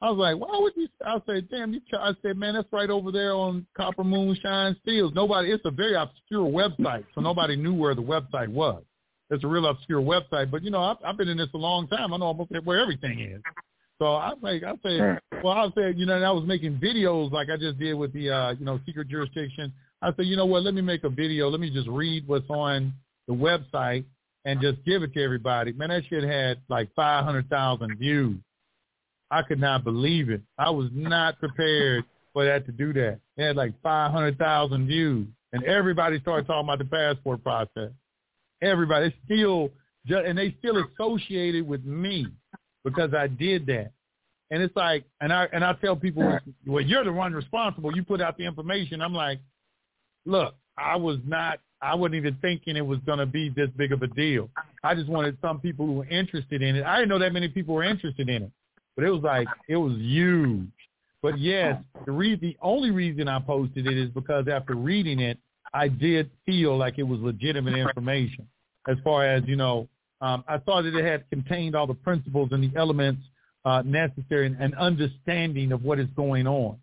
I 0.00 0.10
was 0.10 0.18
like, 0.18 0.36
why 0.36 0.58
would 0.58 0.72
you? 0.76 0.88
I 1.04 1.20
said, 1.26 1.48
damn, 1.50 1.72
you. 1.72 1.80
I 1.92 2.12
said, 2.22 2.36
man, 2.36 2.54
that's 2.54 2.68
right 2.72 2.90
over 2.90 3.10
there 3.12 3.32
on 3.32 3.66
Copper 3.76 4.04
Moonshine 4.04 4.76
Stills. 4.82 5.12
Nobody. 5.14 5.50
It's 5.50 5.64
a 5.64 5.70
very 5.70 5.94
obscure 5.94 6.46
website, 6.46 7.04
so 7.14 7.20
nobody 7.20 7.56
knew 7.56 7.74
where 7.74 7.94
the 7.94 8.02
website 8.02 8.48
was. 8.48 8.82
It's 9.30 9.44
a 9.44 9.46
real 9.46 9.66
obscure 9.66 10.02
website, 10.02 10.50
but 10.50 10.62
you 10.62 10.70
know, 10.70 10.82
I've, 10.82 10.96
I've 11.04 11.16
been 11.16 11.28
in 11.28 11.38
this 11.38 11.48
a 11.54 11.58
long 11.58 11.88
time. 11.88 12.12
I 12.12 12.16
know 12.18 12.26
almost 12.26 12.50
where 12.64 12.78
everything 12.78 13.20
is. 13.20 13.40
So 14.00 14.14
I 14.14 14.32
like 14.40 14.62
I 14.64 14.74
said, 14.82 15.20
well, 15.42 15.52
I 15.52 15.68
said, 15.74 15.98
you 15.98 16.06
know, 16.06 16.16
and 16.16 16.24
I 16.24 16.32
was 16.32 16.44
making 16.46 16.78
videos 16.78 17.30
like 17.30 17.48
I 17.50 17.56
just 17.56 17.78
did 17.78 17.94
with 17.94 18.12
the, 18.12 18.30
uh, 18.30 18.50
you 18.58 18.64
know, 18.64 18.80
secret 18.86 19.08
jurisdiction. 19.08 19.72
I 20.02 20.12
said, 20.14 20.26
you 20.26 20.36
know 20.36 20.46
what? 20.46 20.62
Let 20.62 20.74
me 20.74 20.82
make 20.82 21.04
a 21.04 21.08
video. 21.08 21.48
Let 21.48 21.60
me 21.60 21.70
just 21.70 21.88
read 21.88 22.26
what's 22.26 22.48
on 22.50 22.92
the 23.28 23.34
website 23.34 24.04
and 24.44 24.60
just 24.60 24.84
give 24.84 25.02
it 25.02 25.14
to 25.14 25.22
everybody. 25.22 25.72
Man, 25.72 25.88
that 25.88 26.02
shit 26.08 26.24
had 26.24 26.58
like 26.68 26.90
500,000 26.94 27.96
views. 27.98 28.38
I 29.30 29.42
could 29.42 29.60
not 29.60 29.84
believe 29.84 30.28
it. 30.28 30.42
I 30.58 30.70
was 30.70 30.90
not 30.92 31.38
prepared 31.38 32.04
for 32.32 32.44
that 32.44 32.66
to 32.66 32.72
do 32.72 32.92
that. 32.92 33.20
It 33.36 33.46
had 33.46 33.56
like 33.56 33.72
500,000 33.82 34.86
views. 34.86 35.26
And 35.52 35.64
everybody 35.64 36.20
started 36.20 36.46
talking 36.46 36.66
about 36.66 36.78
the 36.78 36.84
passport 36.84 37.42
process. 37.42 37.90
Everybody 38.60 39.06
it's 39.06 39.16
still, 39.24 39.70
and 40.08 40.36
they 40.36 40.54
still 40.58 40.82
associated 40.84 41.66
with 41.66 41.84
me 41.84 42.26
because 42.84 43.14
I 43.14 43.26
did 43.26 43.66
that. 43.66 43.90
And 44.50 44.62
it's 44.62 44.76
like, 44.76 45.04
and 45.20 45.32
I 45.32 45.48
and 45.52 45.64
I 45.64 45.72
tell 45.74 45.96
people, 45.96 46.38
well, 46.66 46.82
you're 46.82 47.04
the 47.04 47.12
one 47.12 47.32
responsible. 47.32 47.94
You 47.96 48.04
put 48.04 48.20
out 48.20 48.36
the 48.36 48.44
information. 48.44 49.00
I'm 49.00 49.14
like, 49.14 49.40
look, 50.26 50.54
I 50.76 50.96
was 50.96 51.18
not, 51.26 51.60
I 51.80 51.94
wasn't 51.94 52.16
even 52.16 52.36
thinking 52.40 52.76
it 52.76 52.86
was 52.86 52.98
going 53.06 53.18
to 53.18 53.26
be 53.26 53.48
this 53.48 53.70
big 53.76 53.92
of 53.92 54.02
a 54.02 54.06
deal. 54.08 54.50
I 54.82 54.94
just 54.94 55.08
wanted 55.08 55.38
some 55.40 55.60
people 55.60 55.86
who 55.86 55.92
were 55.92 56.08
interested 56.08 56.62
in 56.62 56.76
it. 56.76 56.84
I 56.84 56.96
didn't 56.96 57.08
know 57.08 57.18
that 57.18 57.32
many 57.32 57.48
people 57.48 57.74
were 57.74 57.84
interested 57.84 58.28
in 58.28 58.44
it, 58.44 58.50
but 58.96 59.04
it 59.04 59.10
was 59.10 59.22
like 59.22 59.48
it 59.68 59.76
was 59.76 59.96
huge. 59.96 60.68
But 61.22 61.38
yes, 61.38 61.80
the 62.04 62.12
re- 62.12 62.36
the 62.36 62.56
only 62.60 62.90
reason 62.90 63.28
I 63.28 63.40
posted 63.40 63.86
it 63.86 63.96
is 63.96 64.10
because 64.10 64.46
after 64.46 64.74
reading 64.74 65.20
it, 65.20 65.38
I 65.72 65.88
did 65.88 66.30
feel 66.44 66.76
like 66.76 66.98
it 66.98 67.02
was 67.02 67.18
legitimate 67.20 67.76
information. 67.76 68.46
As 68.86 68.98
far 69.02 69.26
as 69.26 69.42
you 69.46 69.56
know, 69.56 69.88
um, 70.24 70.42
I 70.48 70.56
thought 70.56 70.82
that 70.84 70.94
it 70.94 71.04
had 71.04 71.28
contained 71.28 71.76
all 71.76 71.86
the 71.86 71.92
principles 71.94 72.48
and 72.52 72.64
the 72.64 72.74
elements 72.78 73.20
uh, 73.66 73.82
necessary 73.82 74.46
and, 74.46 74.56
and 74.58 74.74
understanding 74.76 75.70
of 75.70 75.82
what 75.82 75.98
is 75.98 76.08
going 76.16 76.46
on. 76.46 76.78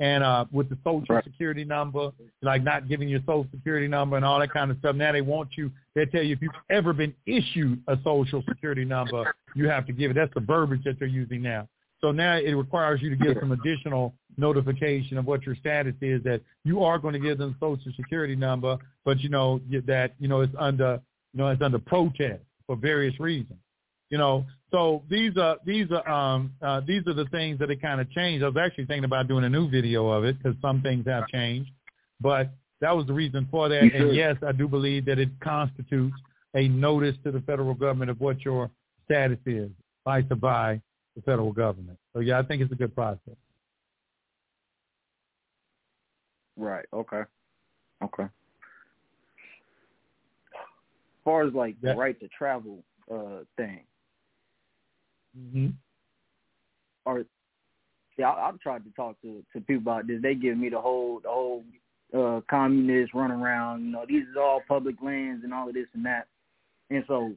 And 0.00 0.24
uh, 0.24 0.46
with 0.50 0.70
the 0.70 0.78
social 0.82 1.14
Right. 1.16 1.24
security 1.24 1.64
number, 1.64 2.10
like 2.42 2.62
not 2.62 2.88
giving 2.88 3.08
your 3.08 3.20
social 3.20 3.46
security 3.50 3.86
number 3.86 4.16
and 4.16 4.24
all 4.24 4.40
that 4.40 4.50
kind 4.50 4.70
of 4.70 4.78
stuff. 4.78 4.96
Now 4.96 5.12
they 5.12 5.20
want 5.20 5.50
you. 5.58 5.70
They 5.94 6.06
tell 6.06 6.22
you 6.22 6.32
if 6.34 6.40
you've 6.40 6.52
ever 6.70 6.94
been 6.94 7.14
issued 7.26 7.82
a 7.86 7.98
social 8.02 8.42
security 8.48 8.84
number, 8.84 9.34
you 9.54 9.68
have 9.68 9.86
to 9.86 9.92
give 9.92 10.10
it. 10.10 10.14
That's 10.14 10.32
the 10.34 10.40
verbiage 10.40 10.84
that 10.84 10.98
they're 10.98 11.08
using 11.08 11.42
now. 11.42 11.68
So 12.00 12.12
now 12.12 12.36
it 12.36 12.52
requires 12.52 13.00
you 13.02 13.10
to 13.10 13.16
give 13.16 13.36
some 13.40 13.52
additional 13.52 14.14
notification 14.38 15.18
of 15.18 15.26
what 15.26 15.44
your 15.44 15.56
status 15.56 15.94
is 16.00 16.22
that 16.24 16.40
you 16.64 16.82
are 16.82 16.98
going 16.98 17.14
to 17.14 17.20
give 17.20 17.38
them 17.38 17.56
social 17.60 17.92
security 17.96 18.36
number, 18.36 18.76
but 19.04 19.20
you 19.20 19.28
know 19.30 19.60
that 19.86 20.14
you 20.18 20.28
know 20.28 20.40
it's 20.42 20.54
under 20.58 21.00
you 21.32 21.38
know 21.38 21.48
it's 21.48 21.62
under 21.62 21.78
protest 21.78 22.42
for 22.66 22.76
various 22.76 23.18
reasons. 23.20 23.58
You 24.10 24.18
know, 24.18 24.46
so 24.70 25.02
these 25.10 25.36
are 25.36 25.56
these 25.64 25.88
are 25.90 26.08
um 26.08 26.52
uh, 26.62 26.80
these 26.86 27.02
are 27.06 27.14
the 27.14 27.26
things 27.26 27.58
that 27.58 27.70
it 27.70 27.82
kind 27.82 28.00
of 28.00 28.10
changed. 28.10 28.44
I 28.44 28.48
was 28.48 28.56
actually 28.56 28.86
thinking 28.86 29.04
about 29.04 29.26
doing 29.26 29.44
a 29.44 29.48
new 29.48 29.68
video 29.68 30.08
of 30.08 30.24
it 30.24 30.38
because 30.38 30.56
some 30.62 30.80
things 30.80 31.06
have 31.06 31.26
changed, 31.28 31.70
but 32.20 32.50
that 32.80 32.94
was 32.96 33.06
the 33.06 33.12
reason 33.12 33.48
for 33.50 33.68
that. 33.68 33.82
And 33.82 34.14
yes, 34.14 34.36
I 34.46 34.52
do 34.52 34.68
believe 34.68 35.06
that 35.06 35.18
it 35.18 35.30
constitutes 35.40 36.16
a 36.54 36.68
notice 36.68 37.16
to 37.24 37.32
the 37.32 37.40
federal 37.40 37.74
government 37.74 38.10
of 38.10 38.20
what 38.20 38.44
your 38.44 38.70
status 39.04 39.38
is, 39.46 39.70
by 40.04 40.22
to 40.22 40.36
by 40.36 40.80
the 41.16 41.22
federal 41.22 41.52
government. 41.52 41.98
So 42.12 42.20
yeah, 42.20 42.38
I 42.38 42.42
think 42.42 42.62
it's 42.62 42.72
a 42.72 42.76
good 42.76 42.94
process. 42.94 43.34
Right. 46.56 46.86
Okay. 46.92 47.22
Okay. 48.02 48.24
As 51.26 51.28
far 51.32 51.42
as 51.42 51.54
like 51.54 51.74
the 51.82 51.92
right 51.96 52.18
to 52.20 52.28
travel 52.28 52.84
uh 53.12 53.42
thing, 53.56 53.80
Mm-hmm. 55.36 55.66
or 57.04 57.24
yeah, 58.16 58.30
I, 58.30 58.48
I've 58.48 58.60
tried 58.60 58.84
to 58.84 58.90
talk 58.92 59.20
to 59.22 59.42
to 59.52 59.60
people 59.60 59.92
about 59.92 60.06
this. 60.06 60.22
They 60.22 60.36
give 60.36 60.56
me 60.56 60.68
the 60.68 60.80
whole 60.80 61.18
the 61.20 61.28
whole 61.28 61.64
uh 62.16 62.42
communist 62.48 63.12
run 63.12 63.32
around. 63.32 63.86
You 63.86 63.90
know, 63.90 64.04
these 64.08 64.22
is 64.22 64.36
all 64.38 64.62
public 64.68 65.02
lands 65.02 65.42
and 65.42 65.52
all 65.52 65.66
of 65.66 65.74
this 65.74 65.88
and 65.94 66.06
that. 66.06 66.28
And 66.90 67.02
so 67.08 67.32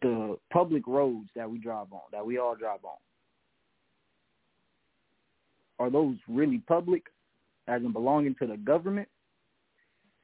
the 0.00 0.38
public 0.50 0.86
roads 0.86 1.28
that 1.36 1.50
we 1.50 1.58
drive 1.58 1.92
on, 1.92 2.00
that 2.10 2.24
we 2.24 2.38
all 2.38 2.56
drive 2.56 2.84
on, 2.84 2.96
are 5.78 5.90
those 5.90 6.16
really 6.26 6.62
public, 6.66 7.02
as 7.68 7.82
in 7.82 7.92
belonging 7.92 8.34
to 8.40 8.46
the 8.46 8.56
government 8.56 9.08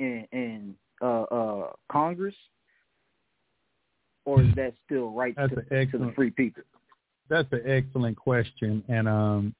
and 0.02 0.26
and 0.32 0.74
uh, 1.00 1.22
uh, 1.22 1.70
Congress, 1.90 2.34
or 4.24 4.42
is 4.42 4.54
that 4.56 4.74
still 4.84 5.10
right 5.10 5.34
to, 5.36 5.48
to 5.48 5.98
the 5.98 6.12
free 6.14 6.30
people? 6.30 6.62
That's 7.28 7.48
an 7.52 7.62
excellent 7.66 8.16
question, 8.16 8.84
and 8.88 9.08
um, 9.08 9.54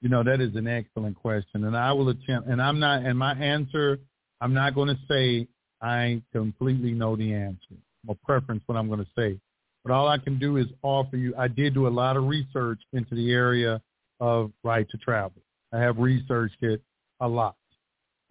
you 0.00 0.08
know 0.08 0.22
that 0.22 0.40
is 0.40 0.54
an 0.54 0.68
excellent 0.68 1.16
question, 1.16 1.64
and 1.64 1.76
I 1.76 1.92
will 1.92 2.08
attempt. 2.08 2.48
And 2.48 2.60
I'm 2.60 2.78
not, 2.78 3.04
and 3.04 3.18
my 3.18 3.32
answer, 3.32 3.98
I'm 4.40 4.54
not 4.54 4.74
going 4.74 4.88
to 4.88 4.98
say 5.08 5.48
I 5.80 6.22
completely 6.32 6.92
know 6.92 7.16
the 7.16 7.32
answer 7.34 7.76
My 8.04 8.14
preference 8.24 8.62
what 8.66 8.76
I'm 8.76 8.88
going 8.88 9.04
to 9.04 9.10
say. 9.16 9.38
But 9.84 9.92
all 9.92 10.08
I 10.08 10.18
can 10.18 10.38
do 10.38 10.56
is 10.56 10.66
offer 10.82 11.16
you. 11.16 11.34
I 11.38 11.46
did 11.46 11.74
do 11.74 11.86
a 11.86 11.88
lot 11.88 12.16
of 12.16 12.24
research 12.24 12.80
into 12.92 13.14
the 13.14 13.32
area 13.32 13.80
of 14.18 14.50
right 14.64 14.88
to 14.90 14.96
travel. 14.98 15.40
I 15.72 15.78
have 15.78 15.98
researched 15.98 16.62
it 16.62 16.82
a 17.20 17.28
lot, 17.28 17.56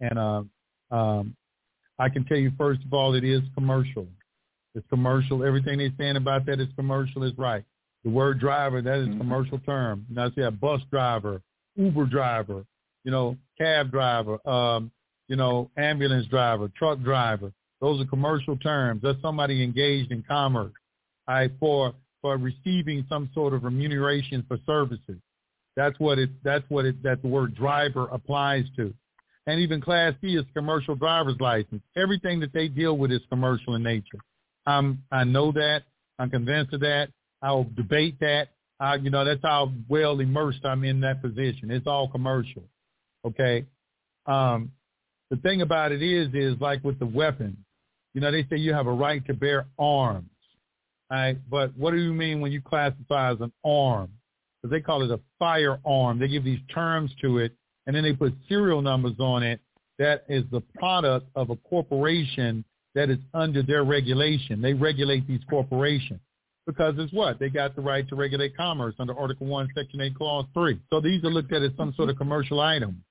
and 0.00 0.18
uh, 0.18 0.42
um, 0.90 1.36
I 1.98 2.08
can 2.08 2.24
tell 2.24 2.36
you 2.38 2.52
first 2.58 2.82
of 2.84 2.92
all, 2.92 3.14
it 3.14 3.24
is 3.24 3.42
commercial. 3.54 4.06
It's 4.74 4.86
commercial. 4.88 5.44
Everything 5.44 5.78
they're 5.78 5.92
saying 5.98 6.16
about 6.16 6.46
that 6.46 6.60
is 6.60 6.68
commercial 6.76 7.22
is 7.24 7.32
right. 7.38 7.64
The 8.04 8.10
word 8.10 8.38
driver, 8.38 8.82
that 8.82 8.98
is 8.98 9.08
mm-hmm. 9.08 9.18
commercial 9.18 9.58
term. 9.60 10.06
I 10.16 10.30
say 10.36 10.42
a 10.42 10.50
bus 10.50 10.80
driver, 10.90 11.40
Uber 11.76 12.06
driver, 12.06 12.64
you 13.04 13.10
know, 13.10 13.36
cab 13.58 13.90
driver, 13.90 14.46
um, 14.48 14.90
you 15.28 15.36
know, 15.36 15.70
ambulance 15.76 16.26
driver, 16.28 16.70
truck 16.76 17.02
driver. 17.02 17.52
Those 17.80 18.00
are 18.00 18.06
commercial 18.06 18.56
terms. 18.56 19.02
That's 19.02 19.20
somebody 19.22 19.62
engaged 19.62 20.12
in 20.12 20.22
commerce 20.22 20.72
right, 21.28 21.50
for 21.58 21.94
for 22.22 22.36
receiving 22.36 23.04
some 23.08 23.30
sort 23.34 23.52
of 23.52 23.64
remuneration 23.64 24.44
for 24.48 24.58
services. 24.66 25.18
That's 25.76 25.98
what 26.00 26.18
it 26.18 26.30
that's 26.42 26.64
what 26.68 26.84
it 26.84 27.02
that 27.02 27.22
the 27.22 27.28
word 27.28 27.54
driver 27.54 28.08
applies 28.10 28.64
to. 28.76 28.94
And 29.46 29.60
even 29.60 29.80
Class 29.80 30.14
C 30.20 30.36
is 30.36 30.44
commercial 30.54 30.96
driver's 30.96 31.38
license. 31.38 31.82
Everything 31.96 32.40
that 32.40 32.52
they 32.52 32.68
deal 32.68 32.96
with 32.98 33.12
is 33.12 33.20
commercial 33.28 33.76
in 33.76 33.82
nature. 33.82 34.18
Um, 34.66 35.02
I 35.12 35.24
know 35.24 35.52
that. 35.52 35.82
I'm 36.18 36.30
convinced 36.30 36.72
of 36.72 36.80
that. 36.80 37.10
I'll 37.42 37.66
debate 37.76 38.18
that. 38.20 38.48
I, 38.80 38.96
you 38.96 39.10
know, 39.10 39.24
that's 39.24 39.42
how 39.42 39.72
well 39.88 40.18
immersed 40.20 40.64
I'm 40.64 40.84
in 40.84 41.00
that 41.00 41.22
position. 41.22 41.70
It's 41.70 41.86
all 41.86 42.08
commercial. 42.08 42.64
Okay. 43.24 43.64
Um, 44.26 44.72
the 45.30 45.36
thing 45.36 45.62
about 45.62 45.92
it 45.92 46.02
is, 46.02 46.28
is 46.34 46.60
like 46.60 46.82
with 46.84 46.98
the 46.98 47.06
weapons, 47.06 47.56
you 48.14 48.20
know, 48.20 48.30
they 48.30 48.44
say 48.50 48.56
you 48.56 48.72
have 48.74 48.86
a 48.86 48.92
right 48.92 49.24
to 49.26 49.34
bear 49.34 49.66
arms. 49.78 50.28
Right? 51.10 51.38
But 51.48 51.76
what 51.76 51.92
do 51.92 51.98
you 51.98 52.12
mean 52.12 52.40
when 52.40 52.50
you 52.50 52.60
classify 52.60 53.30
as 53.32 53.40
an 53.40 53.52
arm? 53.64 54.10
Because 54.60 54.72
they 54.72 54.80
call 54.80 55.02
it 55.02 55.10
a 55.10 55.20
firearm. 55.38 56.18
They 56.18 56.28
give 56.28 56.42
these 56.44 56.58
terms 56.72 57.12
to 57.22 57.38
it, 57.38 57.52
and 57.86 57.94
then 57.94 58.02
they 58.02 58.12
put 58.12 58.34
serial 58.48 58.82
numbers 58.82 59.14
on 59.18 59.42
it. 59.42 59.60
That 59.98 60.24
is 60.28 60.44
the 60.50 60.60
product 60.78 61.26
of 61.34 61.50
a 61.50 61.56
corporation 61.56 62.64
that 62.94 63.10
is 63.10 63.18
under 63.34 63.62
their 63.62 63.84
regulation. 63.84 64.60
They 64.60 64.74
regulate 64.74 65.26
these 65.26 65.40
corporations 65.48 66.20
because 66.66 66.94
it's 66.98 67.12
what? 67.12 67.38
They 67.38 67.48
got 67.48 67.76
the 67.76 67.82
right 67.82 68.06
to 68.08 68.16
regulate 68.16 68.56
commerce 68.56 68.94
under 68.98 69.16
Article 69.16 69.46
1, 69.46 69.68
Section 69.74 70.00
8, 70.00 70.14
Clause 70.16 70.46
3. 70.52 70.80
So 70.90 71.00
these 71.00 71.22
are 71.24 71.30
looked 71.30 71.52
at 71.52 71.62
as 71.62 71.70
some 71.76 71.94
sort 71.96 72.10
of 72.10 72.16
commercial 72.16 72.60
item. 72.60 73.02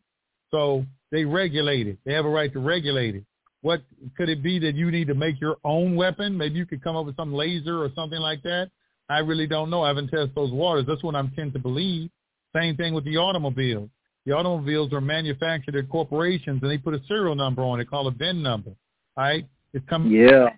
So 0.52 0.86
they 1.12 1.24
regulate 1.24 1.88
it. 1.88 1.98
They 2.06 2.14
have 2.14 2.26
a 2.26 2.30
right 2.30 2.52
to 2.54 2.60
regulate 2.60 3.16
it. 3.16 3.24
What 3.62 3.82
could 4.16 4.30
it 4.30 4.44
be 4.44 4.60
that 4.60 4.76
you 4.76 4.92
need 4.92 5.08
to 5.08 5.16
make 5.16 5.40
your 5.42 5.58
own 5.64 5.96
weapon? 5.96 6.38
Maybe 6.38 6.56
you 6.56 6.66
could 6.66 6.84
come 6.84 6.96
up 6.96 7.06
with 7.06 7.16
some 7.16 7.34
laser 7.34 7.82
or 7.82 7.90
something 7.96 8.20
like 8.20 8.44
that. 8.44 8.70
I 9.10 9.20
really 9.20 9.48
don't 9.48 9.70
know. 9.70 9.84
I 9.84 9.88
haven't 9.88 10.10
tested 10.10 10.36
those 10.36 10.52
waters. 10.52 10.86
That's 10.88 11.04
what 11.04 11.16
I'm 11.16 11.32
tend 11.32 11.54
to 11.54 11.60
believe. 11.60 12.10
Same 12.56 12.76
thing 12.76 12.94
with 12.94 13.06
the 13.06 13.18
automobiles. 13.18 13.90
The 14.26 14.32
automobiles 14.32 14.92
are 14.92 15.02
manufactured 15.02 15.76
at 15.76 15.90
corporations, 15.90 16.62
and 16.62 16.72
they 16.72 16.78
put 16.78 16.94
a 16.94 17.02
serial 17.08 17.36
number 17.36 17.62
on 17.62 17.80
it 17.80 17.90
called 17.90 18.08
a 18.14 18.18
VIN 18.18 18.42
number. 18.42 18.72
Right? 19.16 19.46
It's 19.74 19.88
coming. 19.88 20.12
Yeah. 20.12 20.50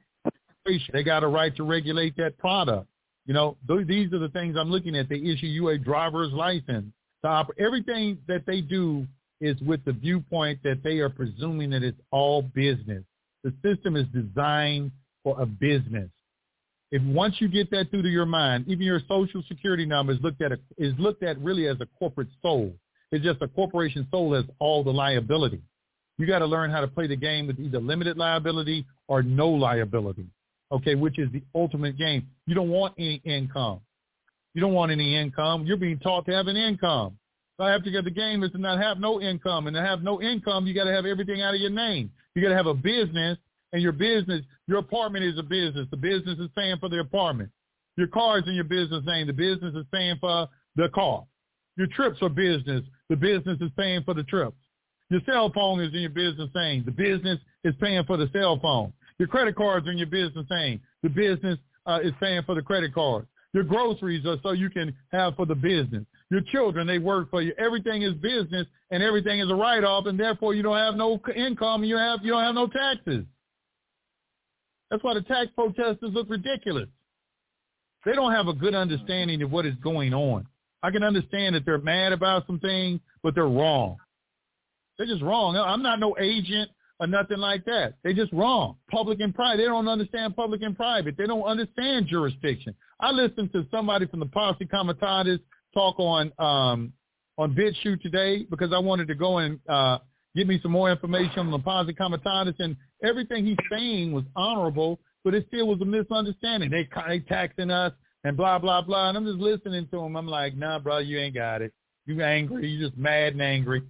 They 0.92 1.04
got 1.04 1.24
a 1.24 1.28
right 1.28 1.56
to 1.56 1.64
regulate 1.64 2.18
that 2.18 2.38
product. 2.38 2.88
You 3.26 3.34
know, 3.34 3.58
th- 3.68 3.88
these 3.88 4.12
are 4.14 4.20
the 4.20 4.30
things 4.30 4.56
I'm 4.58 4.70
looking 4.70 4.96
at. 4.96 5.10
They 5.10 5.18
issue 5.18 5.48
you 5.48 5.70
a 5.70 5.78
driver's 5.78 6.32
license. 6.32 6.88
So 7.22 7.44
everything 7.58 8.18
that 8.28 8.46
they 8.46 8.62
do 8.62 9.06
is 9.42 9.60
with 9.62 9.84
the 9.86 9.94
viewpoint 9.94 10.60
that 10.64 10.82
they 10.84 11.00
are 11.00 11.10
presuming 11.10 11.70
that 11.72 11.84
it's 11.84 12.00
all 12.12 12.42
business. 12.42 13.04
The 13.44 13.54
system 13.64 13.96
is 13.96 14.06
designed 14.14 14.92
for 15.24 15.40
a 15.40 15.46
business. 15.46 16.10
If 16.92 17.02
once 17.04 17.36
you 17.40 17.48
get 17.48 17.70
that 17.72 17.92
through 17.92 18.04
to 18.04 18.10
your 18.10 18.26
mind, 18.26 18.66
even 18.68 18.86
your 18.86 19.02
social 19.08 19.44
security 19.48 19.86
number 19.86 20.14
is 20.14 20.20
looked 20.22 20.42
at 20.42 20.54
a, 20.54 20.60
is 20.78 20.94
looked 20.98 21.24
at 21.24 21.38
really 21.40 21.68
as 21.68 21.78
a 21.82 21.88
corporate 22.00 22.30
soul. 22.42 22.74
It's 23.12 23.24
just 23.24 23.42
a 23.42 23.48
corporation 23.48 24.08
soul 24.12 24.34
has 24.34 24.46
all 24.60 24.84
the 24.84 24.92
liability. 24.92 25.62
You 26.18 26.26
got 26.26 26.40
to 26.40 26.46
learn 26.46 26.72
how 26.72 26.82
to 26.82 26.88
play 26.88 27.08
the 27.08 27.16
game 27.16 27.48
with 27.48 27.60
either 27.60 27.80
limited 27.80 28.18
liability 28.18 28.86
or 29.08 29.24
no 29.24 29.50
liability. 29.50 30.26
Okay, 30.72 30.96
which 30.96 31.18
is 31.18 31.32
the 31.32 31.42
ultimate 31.56 31.98
game. 31.98 32.28
You 32.46 32.56
don't 32.56 32.70
want 32.70 32.94
any 32.98 33.22
income. 33.24 33.80
You 34.54 34.62
don't 34.62 34.74
want 34.74 34.92
any 34.92 35.16
income. 35.16 35.66
You're 35.66 35.78
being 35.78 36.00
taught 36.00 36.26
to 36.26 36.34
have 36.34 36.48
an 36.48 36.58
income. 36.58 37.18
So 37.58 37.66
after 37.66 37.90
you 37.90 37.96
get 37.96 38.04
the 38.04 38.12
game 38.12 38.44
is 38.44 38.52
to 38.52 38.58
not 38.58 38.82
have 38.82 39.00
no 39.00 39.22
income. 39.22 39.68
And 39.68 39.76
to 39.76 39.82
have 39.82 40.02
no 40.04 40.22
income, 40.22 40.68
you 40.68 40.74
got 40.74 40.84
to 40.84 40.92
have 40.92 41.06
everything 41.06 41.42
out 41.42 41.54
of 41.54 41.62
your 41.62 41.70
name. 41.70 42.12
You 42.36 42.42
got 42.42 42.50
to 42.50 42.56
have 42.56 42.68
a 42.68 42.74
business, 42.74 43.38
and 43.74 43.82
your 43.82 43.92
business, 43.92 44.42
your 44.68 44.80
apartment 44.80 45.26
is 45.26 45.38
a 45.38 45.44
business. 45.44 45.88
The 45.90 45.98
business 45.98 46.38
is 46.40 46.50
paying 46.56 46.78
for 46.78 46.90
the 46.90 47.00
apartment. 47.00 47.50
Your 47.96 48.08
car 48.08 48.40
is 48.40 48.48
in 48.48 48.54
your 48.54 48.64
business 48.64 49.04
name. 49.06 49.28
The 49.28 49.34
business 49.34 49.74
is 49.74 49.86
paying 49.92 50.18
for 50.20 50.48
the 50.76 50.90
car. 50.90 51.26
Your 51.78 51.88
trips 51.88 52.18
are 52.22 52.30
business. 52.30 52.84
The 53.10 53.16
business 53.16 53.58
is 53.62 53.72
paying 53.78 54.04
for 54.04 54.14
the 54.14 54.24
trips. 54.24 54.58
Your 55.10 55.22
cell 55.26 55.52
phone 55.54 55.80
is 55.82 55.94
in 55.94 56.02
your 56.02 56.10
business 56.10 56.50
name. 56.54 56.84
The 56.86 56.92
business 56.92 57.40
is 57.64 57.74
paying 57.80 58.04
for 58.06 58.18
the 58.18 58.30
cell 58.34 58.60
phone. 58.62 58.92
Your 59.20 59.28
credit 59.28 59.56
cards 59.56 59.88
are 59.88 59.92
in 59.92 59.98
your 59.98 60.08
business 60.08 60.46
name. 60.50 60.82
The 61.02 61.10
business 61.10 61.58
uh, 61.86 62.00
is 62.04 62.12
paying 62.20 62.44
for 62.44 62.56
the 62.56 62.62
credit 62.62 62.94
cards. 62.94 63.28
Your 63.54 63.64
groceries 63.64 64.26
are 64.26 64.38
so 64.44 64.52
you 64.52 64.70
can 64.70 64.94
have 65.12 65.36
for 65.36 65.46
the 65.46 65.56
business. 65.56 66.04
Your 66.30 66.42
children, 66.52 66.86
they 66.86 67.00
work 67.00 67.30
for 67.30 67.42
you. 67.42 67.54
Everything 67.58 68.02
is 68.02 68.14
business 68.16 68.68
and 68.92 69.02
everything 69.02 69.40
is 69.40 69.50
a 69.50 69.56
write-off 69.56 70.06
and 70.06 70.20
therefore 70.20 70.54
you 70.54 70.62
don't 70.62 70.78
have 70.78 70.96
no 70.96 71.20
income 71.36 71.82
and 71.82 71.90
you 71.90 71.98
have 71.98 72.20
you 72.22 72.32
don't 72.34 72.44
have 72.44 72.56
no 72.56 72.68
taxes. 72.68 73.26
That's 74.92 75.04
why 75.04 75.14
the 75.14 75.22
tax 75.22 75.50
protesters 75.56 76.12
look 76.14 76.30
ridiculous. 76.30 76.88
They 78.06 78.14
don't 78.14 78.32
have 78.32 78.48
a 78.48 78.54
good 78.54 78.76
understanding 78.76 79.42
of 79.42 79.52
what 79.52 79.66
is 79.66 79.76
going 79.84 80.14
on. 80.14 80.46
I 80.84 80.92
can 80.92 81.04
understand 81.04 81.56
that 81.56 81.66
they're 81.66 81.80
mad 81.80 82.14
about 82.14 82.46
some 82.48 82.60
things, 82.60 83.00
but 83.24 83.36
they're 83.36 83.48
wrong. 83.48 83.98
They're 84.98 85.08
just 85.08 85.22
wrong. 85.22 85.56
I'm 85.56 85.84
not 85.84 86.00
no 86.00 86.16
agent 86.20 86.72
or 87.00 87.08
nothing 87.08 87.38
like 87.38 87.66
that. 87.66 87.96
They're 88.04 88.14
just 88.14 88.34
wrong. 88.34 88.78
Public 88.90 89.20
and 89.20 89.34
private. 89.34 89.58
They 89.58 89.66
don't 89.66 89.88
understand 89.88 90.36
public 90.36 90.62
and 90.62 90.76
private. 90.76 91.16
They 91.18 91.26
don't 91.26 91.44
understand 91.44 92.08
jurisdiction. 92.08 92.76
I 93.00 93.12
listened 93.12 93.52
to 93.54 93.66
somebody 93.70 94.08
from 94.08 94.20
the 94.20 94.26
Posse 94.26 94.66
Comitatus 94.66 95.40
talk 95.74 96.00
on 96.00 96.32
um, 96.40 96.94
on 97.38 97.54
BitChute 97.54 98.02
today 98.02 98.46
because 98.50 98.74
I 98.74 98.80
wanted 98.80 99.08
to 99.10 99.16
go 99.16 99.38
and 99.38 99.60
uh, 99.70 100.00
get 100.36 100.48
me 100.48 100.60
some 100.62 100.72
more 100.72 100.92
information 100.92 101.40
on 101.40 101.52
the 101.52 101.60
Posse 101.60 101.94
Comitatus, 101.94 102.56
and 102.60 102.76
everything 103.04 103.46
he's 103.46 103.58
saying 103.72 104.12
was 104.12 104.24
honorable, 104.36 105.00
but 105.24 105.36
it 105.36 105.46
still 105.48 105.68
was 105.68 105.80
a 105.82 105.86
misunderstanding. 105.86 106.72
They 106.72 106.88
they 107.08 107.20
taxing 107.20 107.70
us 107.70 107.94
and 108.24 108.36
blah 108.36 108.60
blah 108.60 108.82
blah, 108.82 109.10
and 109.10 109.18
I'm 109.18 109.26
just 109.26 109.40
listening 109.40 109.88
to 109.92 110.00
him. 110.00 110.16
I'm 110.16 110.28
like, 110.28 110.56
nah, 110.56 110.80
bro, 110.80 111.00
you 111.00 111.20
ain't 111.20 111.36
got 111.36 111.62
it. 111.62 111.74
You 112.06 112.22
angry? 112.22 112.68
You 112.70 112.86
just 112.86 112.98
mad 112.98 113.34
and 113.34 113.42
angry. 113.42 113.84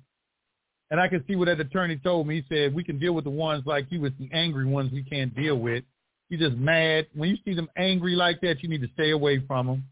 And 0.89 0.99
I 0.99 1.07
can 1.07 1.23
see 1.27 1.35
what 1.35 1.45
that 1.45 1.59
attorney 1.59 1.97
told 1.97 2.27
me. 2.27 2.41
He 2.41 2.55
said 2.55 2.73
we 2.73 2.83
can 2.83 2.97
deal 2.97 3.13
with 3.13 3.25
the 3.25 3.29
ones 3.29 3.63
like 3.65 3.87
you, 3.89 4.01
with 4.01 4.17
the 4.17 4.29
angry 4.33 4.65
ones 4.65 4.91
we 4.91 5.03
can't 5.03 5.35
deal 5.35 5.55
with. 5.55 5.83
You 6.29 6.37
just 6.37 6.57
mad. 6.57 7.07
When 7.13 7.29
you 7.29 7.37
see 7.45 7.53
them 7.53 7.69
angry 7.77 8.15
like 8.15 8.41
that, 8.41 8.61
you 8.61 8.69
need 8.69 8.81
to 8.81 8.89
stay 8.93 9.11
away 9.11 9.43
from 9.47 9.67
them. 9.67 9.83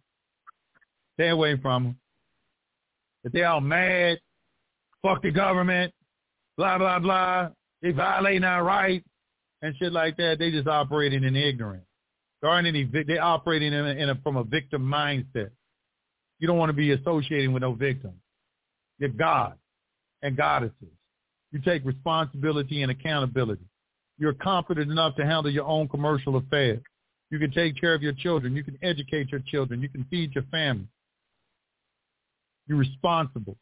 Stay 1.15 1.29
away 1.29 1.57
from 1.61 1.83
them. 1.83 1.99
If 3.23 3.31
they're 3.31 3.47
all 3.47 3.61
mad, 3.61 4.19
fuck 5.01 5.21
the 5.21 5.31
government, 5.31 5.93
blah 6.57 6.77
blah 6.77 6.99
blah. 6.99 7.49
They 7.81 7.91
violating 7.91 8.43
our 8.43 8.63
rights 8.63 9.07
and 9.61 9.75
shit 9.77 9.91
like 9.91 10.17
that. 10.17 10.39
They 10.39 10.51
just 10.51 10.67
operating 10.67 11.23
in 11.23 11.35
ignorance. 11.35 11.85
There 12.41 12.49
aren't 12.49 12.67
any. 12.67 12.83
They 12.83 13.17
operating 13.17 13.73
in, 13.73 13.85
a, 13.85 13.89
in 13.89 14.09
a, 14.09 14.15
from 14.15 14.37
a 14.37 14.43
victim 14.43 14.83
mindset. 14.83 15.49
You 16.39 16.47
don't 16.47 16.57
want 16.57 16.69
to 16.69 16.73
be 16.73 16.91
associating 16.91 17.53
with 17.53 17.61
no 17.61 17.73
victims. 17.73 18.19
You're 18.99 19.09
God 19.09 19.55
and 20.21 20.35
goddesses. 20.35 20.73
You 21.51 21.59
take 21.61 21.85
responsibility 21.85 22.81
and 22.81 22.91
accountability. 22.91 23.65
You're 24.17 24.33
confident 24.33 24.91
enough 24.91 25.15
to 25.15 25.25
handle 25.25 25.51
your 25.51 25.65
own 25.65 25.87
commercial 25.87 26.37
affairs. 26.37 26.81
You 27.29 27.39
can 27.39 27.51
take 27.51 27.79
care 27.79 27.93
of 27.93 28.01
your 28.01 28.13
children. 28.13 28.55
You 28.55 28.63
can 28.63 28.77
educate 28.81 29.31
your 29.31 29.41
children. 29.47 29.81
You 29.81 29.89
can 29.89 30.05
feed 30.09 30.33
your 30.35 30.43
family. 30.51 30.87
You're 32.67 32.77
responsible. 32.77 33.57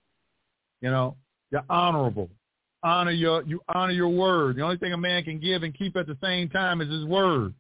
You 0.82 0.92
know, 0.92 1.16
you're 1.52 1.64
honorable. 1.70 2.30
Honor 2.84 3.12
your 3.12 3.44
you 3.44 3.62
honor 3.74 3.94
your 3.94 4.10
word. 4.10 4.58
The 4.58 4.62
only 4.62 4.78
thing 4.78 4.92
a 4.92 4.98
man 4.98 5.24
can 5.24 5.40
give 5.40 5.64
and 5.64 5.74
keep 5.74 5.96
at 5.96 6.08
the 6.08 6.18
same 6.22 6.50
time 6.50 6.82
is 6.82 6.90
his 6.90 7.06
word. 7.06 7.54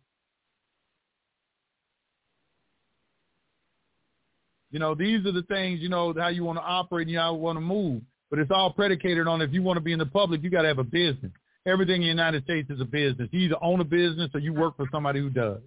You 4.73 4.79
know, 4.79 4.95
these 4.95 5.23
are 5.27 5.31
the 5.31 5.43
things, 5.43 5.81
you 5.81 5.87
know, 5.87 6.15
how 6.17 6.29
you 6.29 6.43
want 6.43 6.57
to 6.57 6.63
operate 6.63 7.07
and 7.07 7.15
how 7.15 7.35
you 7.35 7.39
want 7.39 7.57
to 7.57 7.61
move. 7.61 8.01
But 8.31 8.39
it's 8.39 8.49
all 8.49 8.73
predicated 8.73 9.27
on 9.27 9.39
if 9.39 9.53
you 9.53 9.61
want 9.61 9.77
to 9.77 9.81
be 9.81 9.93
in 9.93 9.99
the 9.99 10.07
public, 10.07 10.41
you 10.41 10.49
got 10.49 10.63
to 10.63 10.67
have 10.67 10.79
a 10.79 10.83
business. 10.83 11.31
Everything 11.67 11.97
in 11.97 12.01
the 12.01 12.07
United 12.07 12.43
States 12.43 12.69
is 12.71 12.81
a 12.81 12.85
business. 12.85 13.29
You 13.31 13.41
either 13.41 13.55
own 13.61 13.81
a 13.81 13.85
business 13.85 14.31
or 14.33 14.39
you 14.39 14.51
work 14.51 14.75
for 14.75 14.87
somebody 14.91 15.19
who 15.19 15.29
does. 15.29 15.61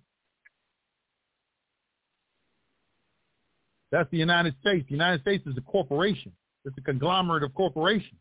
That's 3.93 4.11
the 4.11 4.19
United 4.19 4.57
States. 4.61 4.85
The 4.89 4.95
United 4.95 5.21
States 5.21 5.47
is 5.47 5.57
a 5.57 5.61
corporation. 5.61 6.33
It's 6.65 6.77
a 6.77 6.81
conglomerate 6.81 7.45
of 7.45 7.55
corporations. 7.55 8.21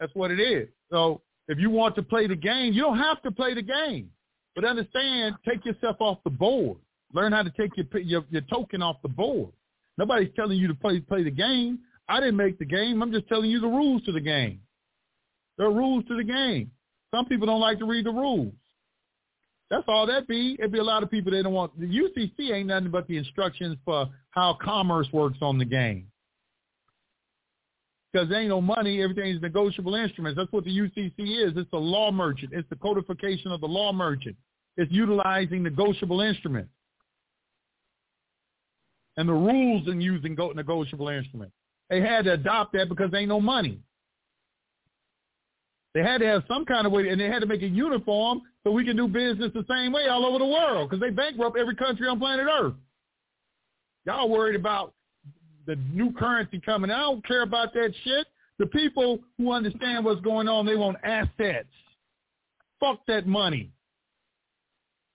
That's 0.00 0.14
what 0.14 0.30
it 0.30 0.40
is. 0.40 0.68
So 0.90 1.20
if 1.48 1.58
you 1.58 1.68
want 1.68 1.94
to 1.96 2.02
play 2.02 2.26
the 2.26 2.34
game, 2.34 2.72
you 2.72 2.80
don't 2.80 2.98
have 2.98 3.20
to 3.22 3.30
play 3.30 3.52
the 3.52 3.62
game. 3.62 4.10
But 4.54 4.64
understand, 4.64 5.34
take 5.46 5.66
yourself 5.66 5.96
off 6.00 6.18
the 6.24 6.30
board. 6.30 6.78
Learn 7.12 7.32
how 7.32 7.42
to 7.42 7.50
take 7.50 7.72
your 7.76 7.86
your, 8.00 8.24
your 8.30 8.42
token 8.42 8.82
off 8.82 8.96
the 9.02 9.08
board. 9.08 9.52
Nobody's 9.98 10.30
telling 10.36 10.58
you 10.58 10.68
to 10.68 10.74
play 10.74 11.00
play 11.00 11.22
the 11.22 11.30
game. 11.30 11.80
I 12.08 12.20
didn't 12.20 12.36
make 12.36 12.58
the 12.58 12.64
game. 12.64 13.02
I'm 13.02 13.12
just 13.12 13.28
telling 13.28 13.50
you 13.50 13.60
the 13.60 13.66
rules 13.66 14.02
to 14.04 14.12
the 14.12 14.20
game. 14.20 14.60
There 15.58 15.66
are 15.66 15.72
rules 15.72 16.04
to 16.06 16.16
the 16.16 16.24
game. 16.24 16.70
Some 17.14 17.26
people 17.26 17.46
don't 17.46 17.60
like 17.60 17.78
to 17.78 17.86
read 17.86 18.06
the 18.06 18.12
rules. 18.12 18.52
That's 19.70 19.84
all 19.88 20.06
that 20.06 20.28
be. 20.28 20.56
It'd 20.58 20.70
be 20.70 20.78
a 20.78 20.84
lot 20.84 21.02
of 21.02 21.10
people 21.10 21.32
that 21.32 21.42
don't 21.42 21.52
want 21.52 21.78
the 21.78 21.86
UCC 21.86 22.52
ain't 22.52 22.68
nothing 22.68 22.90
but 22.90 23.08
the 23.08 23.16
instructions 23.16 23.76
for 23.84 24.08
how 24.30 24.56
commerce 24.62 25.08
works 25.12 25.38
on 25.40 25.58
the 25.58 25.64
game. 25.64 26.06
Because 28.12 28.28
there 28.28 28.40
ain't 28.40 28.48
no 28.48 28.60
money, 28.60 29.02
everything's 29.02 29.42
negotiable 29.42 29.94
instruments. 29.94 30.38
That's 30.38 30.52
what 30.52 30.64
the 30.64 30.70
UCC 30.70 31.46
is. 31.46 31.52
It's 31.56 31.72
a 31.72 31.78
law 31.78 32.12
merchant. 32.12 32.52
It's 32.54 32.68
the 32.70 32.76
codification 32.76 33.50
of 33.50 33.60
the 33.60 33.66
law 33.66 33.92
merchant. 33.92 34.36
It's 34.76 34.90
utilizing 34.92 35.62
negotiable 35.62 36.20
instruments. 36.20 36.70
And 39.16 39.28
the 39.28 39.32
rules 39.32 39.88
in 39.88 40.00
using 40.00 40.36
negotiable 40.54 41.08
instruments. 41.08 41.54
They 41.88 42.00
had 42.00 42.24
to 42.24 42.32
adopt 42.32 42.72
that 42.74 42.88
because 42.88 43.10
there 43.10 43.20
ain't 43.20 43.28
no 43.28 43.40
money. 43.40 43.80
They 45.94 46.02
had 46.02 46.18
to 46.18 46.26
have 46.26 46.42
some 46.46 46.66
kind 46.66 46.86
of 46.86 46.92
way, 46.92 47.08
and 47.08 47.18
they 47.18 47.24
had 47.24 47.38
to 47.38 47.46
make 47.46 47.62
a 47.62 47.66
uniform 47.66 48.42
so 48.62 48.70
we 48.70 48.84
can 48.84 48.96
do 48.96 49.08
business 49.08 49.50
the 49.54 49.64
same 49.66 49.92
way 49.92 50.08
all 50.08 50.26
over 50.26 50.38
the 50.38 50.44
world 50.44 50.90
because 50.90 51.00
they 51.00 51.08
bankrupt 51.08 51.56
every 51.56 51.74
country 51.74 52.06
on 52.06 52.18
planet 52.18 52.46
Earth. 52.46 52.74
Y'all 54.04 54.28
worried 54.28 54.56
about 54.56 54.92
the 55.66 55.76
new 55.92 56.12
currency 56.12 56.60
coming. 56.60 56.90
I 56.90 57.00
don't 57.00 57.26
care 57.26 57.42
about 57.42 57.72
that 57.74 57.94
shit. 58.04 58.26
The 58.58 58.66
people 58.66 59.20
who 59.38 59.52
understand 59.52 60.04
what's 60.04 60.20
going 60.20 60.48
on, 60.48 60.66
they 60.66 60.76
want 60.76 60.98
assets. 61.02 61.68
Fuck 62.78 63.00
that 63.06 63.26
money. 63.26 63.70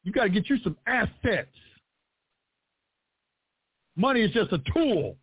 You 0.03 0.11
got 0.11 0.23
to 0.23 0.29
get 0.29 0.49
you 0.49 0.57
some 0.63 0.77
assets. 0.87 1.49
Money 3.95 4.21
is 4.21 4.31
just 4.31 4.51
a 4.51 4.59
tool 4.73 5.15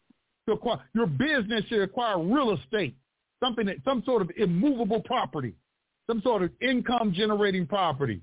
to 0.47 0.55
acquire. 0.55 0.79
Your 0.95 1.07
business 1.07 1.65
should 1.69 1.83
acquire 1.83 2.23
real 2.23 2.53
estate 2.53 2.97
something 3.43 3.67
that 3.67 3.77
some 3.85 4.03
sort 4.05 4.23
of 4.23 4.31
immovable 4.37 5.01
property, 5.01 5.55
some 6.09 6.21
sort 6.23 6.43
of 6.43 6.51
income 6.61 7.13
generating 7.15 7.67
property. 7.67 8.21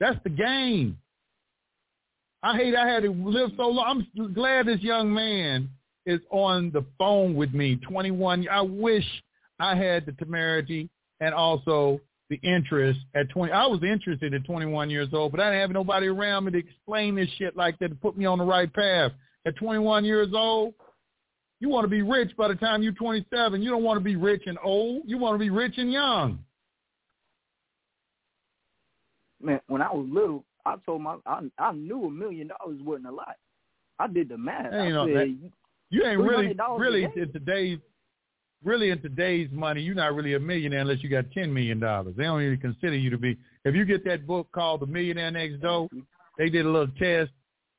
That's 0.00 0.18
the 0.24 0.30
game. 0.30 0.98
I 2.42 2.56
hate 2.56 2.76
I 2.76 2.86
had 2.86 3.02
to 3.02 3.10
live 3.10 3.50
so 3.56 3.68
long. 3.68 4.06
I'm 4.16 4.32
glad 4.34 4.66
this 4.66 4.80
young 4.80 5.12
man 5.12 5.70
is 6.04 6.20
on 6.30 6.70
the 6.72 6.84
phone 6.98 7.34
with 7.34 7.52
me. 7.52 7.76
21. 7.76 8.46
I 8.48 8.60
wish 8.60 9.04
I 9.58 9.74
had 9.74 10.06
the 10.06 10.12
temerity 10.12 10.88
and 11.20 11.34
also 11.34 12.00
the 12.28 12.38
interest 12.42 13.00
at 13.14 13.28
20. 13.30 13.52
I 13.52 13.66
was 13.66 13.82
interested 13.82 14.34
at 14.34 14.44
21 14.44 14.90
years 14.90 15.08
old, 15.12 15.32
but 15.32 15.40
I 15.40 15.50
didn't 15.50 15.60
have 15.62 15.70
nobody 15.70 16.08
around 16.08 16.44
me 16.44 16.52
to 16.52 16.58
explain 16.58 17.14
this 17.14 17.28
shit 17.38 17.56
like 17.56 17.78
that 17.78 17.88
to 17.88 17.94
put 17.94 18.16
me 18.16 18.26
on 18.26 18.38
the 18.38 18.44
right 18.44 18.72
path. 18.72 19.12
At 19.46 19.56
21 19.56 20.04
years 20.04 20.28
old, 20.34 20.74
you 21.60 21.68
want 21.68 21.84
to 21.84 21.88
be 21.88 22.02
rich 22.02 22.36
by 22.36 22.48
the 22.48 22.56
time 22.56 22.82
you're 22.82 22.92
27. 22.92 23.62
You 23.62 23.70
don't 23.70 23.84
want 23.84 23.98
to 23.98 24.04
be 24.04 24.16
rich 24.16 24.42
and 24.46 24.58
old. 24.62 25.02
You 25.06 25.18
want 25.18 25.34
to 25.34 25.38
be 25.38 25.50
rich 25.50 25.74
and 25.78 25.92
young. 25.92 26.40
Man, 29.40 29.60
when 29.68 29.80
I 29.80 29.92
was 29.92 30.08
little, 30.10 30.44
I 30.64 30.74
told 30.84 31.02
my 31.02 31.16
I, 31.26 31.42
I 31.58 31.72
knew 31.72 32.06
a 32.06 32.10
million 32.10 32.48
dollars 32.48 32.80
wasn't 32.82 33.06
a 33.06 33.12
lot. 33.12 33.36
I 33.98 34.08
did 34.08 34.28
the 34.28 34.36
math. 34.36 34.72
Hey, 34.72 34.88
you 34.88 34.92
know, 34.92 35.06
said, 35.06 35.14
that, 35.14 35.50
you 35.90 36.04
ain't 36.04 36.20
really 36.20 36.56
really 36.78 37.04
in 37.04 37.32
today's 37.32 37.78
really 38.64 38.90
in 38.90 39.00
today's 39.00 39.48
money, 39.52 39.80
you're 39.80 39.94
not 39.94 40.14
really 40.14 40.34
a 40.34 40.40
millionaire 40.40 40.80
unless 40.80 41.02
you 41.02 41.08
got 41.08 41.30
ten 41.32 41.52
million 41.52 41.78
dollars. 41.78 42.14
They 42.16 42.24
don't 42.24 42.42
even 42.42 42.58
consider 42.58 42.96
you 42.96 43.10
to 43.10 43.18
be. 43.18 43.36
If 43.64 43.74
you 43.74 43.84
get 43.84 44.04
that 44.06 44.26
book 44.26 44.48
called 44.52 44.80
The 44.80 44.86
Millionaire 44.86 45.30
Next 45.30 45.60
Door, 45.60 45.88
they 46.36 46.50
did 46.50 46.66
a 46.66 46.68
little 46.68 46.92
test 46.98 47.30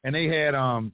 and 0.03 0.15
they 0.15 0.25
had 0.27 0.55
um 0.55 0.91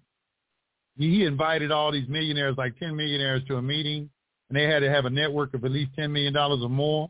he 0.98 1.26
invited 1.26 1.72
all 1.72 1.92
these 1.92 2.08
millionaires, 2.08 2.56
like 2.58 2.78
10 2.80 2.96
millionaires, 2.96 3.42
to 3.48 3.58
a 3.58 3.62
meeting, 3.62 4.10
and 4.50 4.58
they 4.58 4.64
had 4.64 4.80
to 4.80 4.90
have 4.90 5.06
a 5.06 5.10
network 5.10 5.54
of 5.54 5.66
at 5.66 5.72
least 5.72 5.92
$10 5.98 6.12
million 6.12 6.36
or 6.36 6.70
more. 6.70 7.10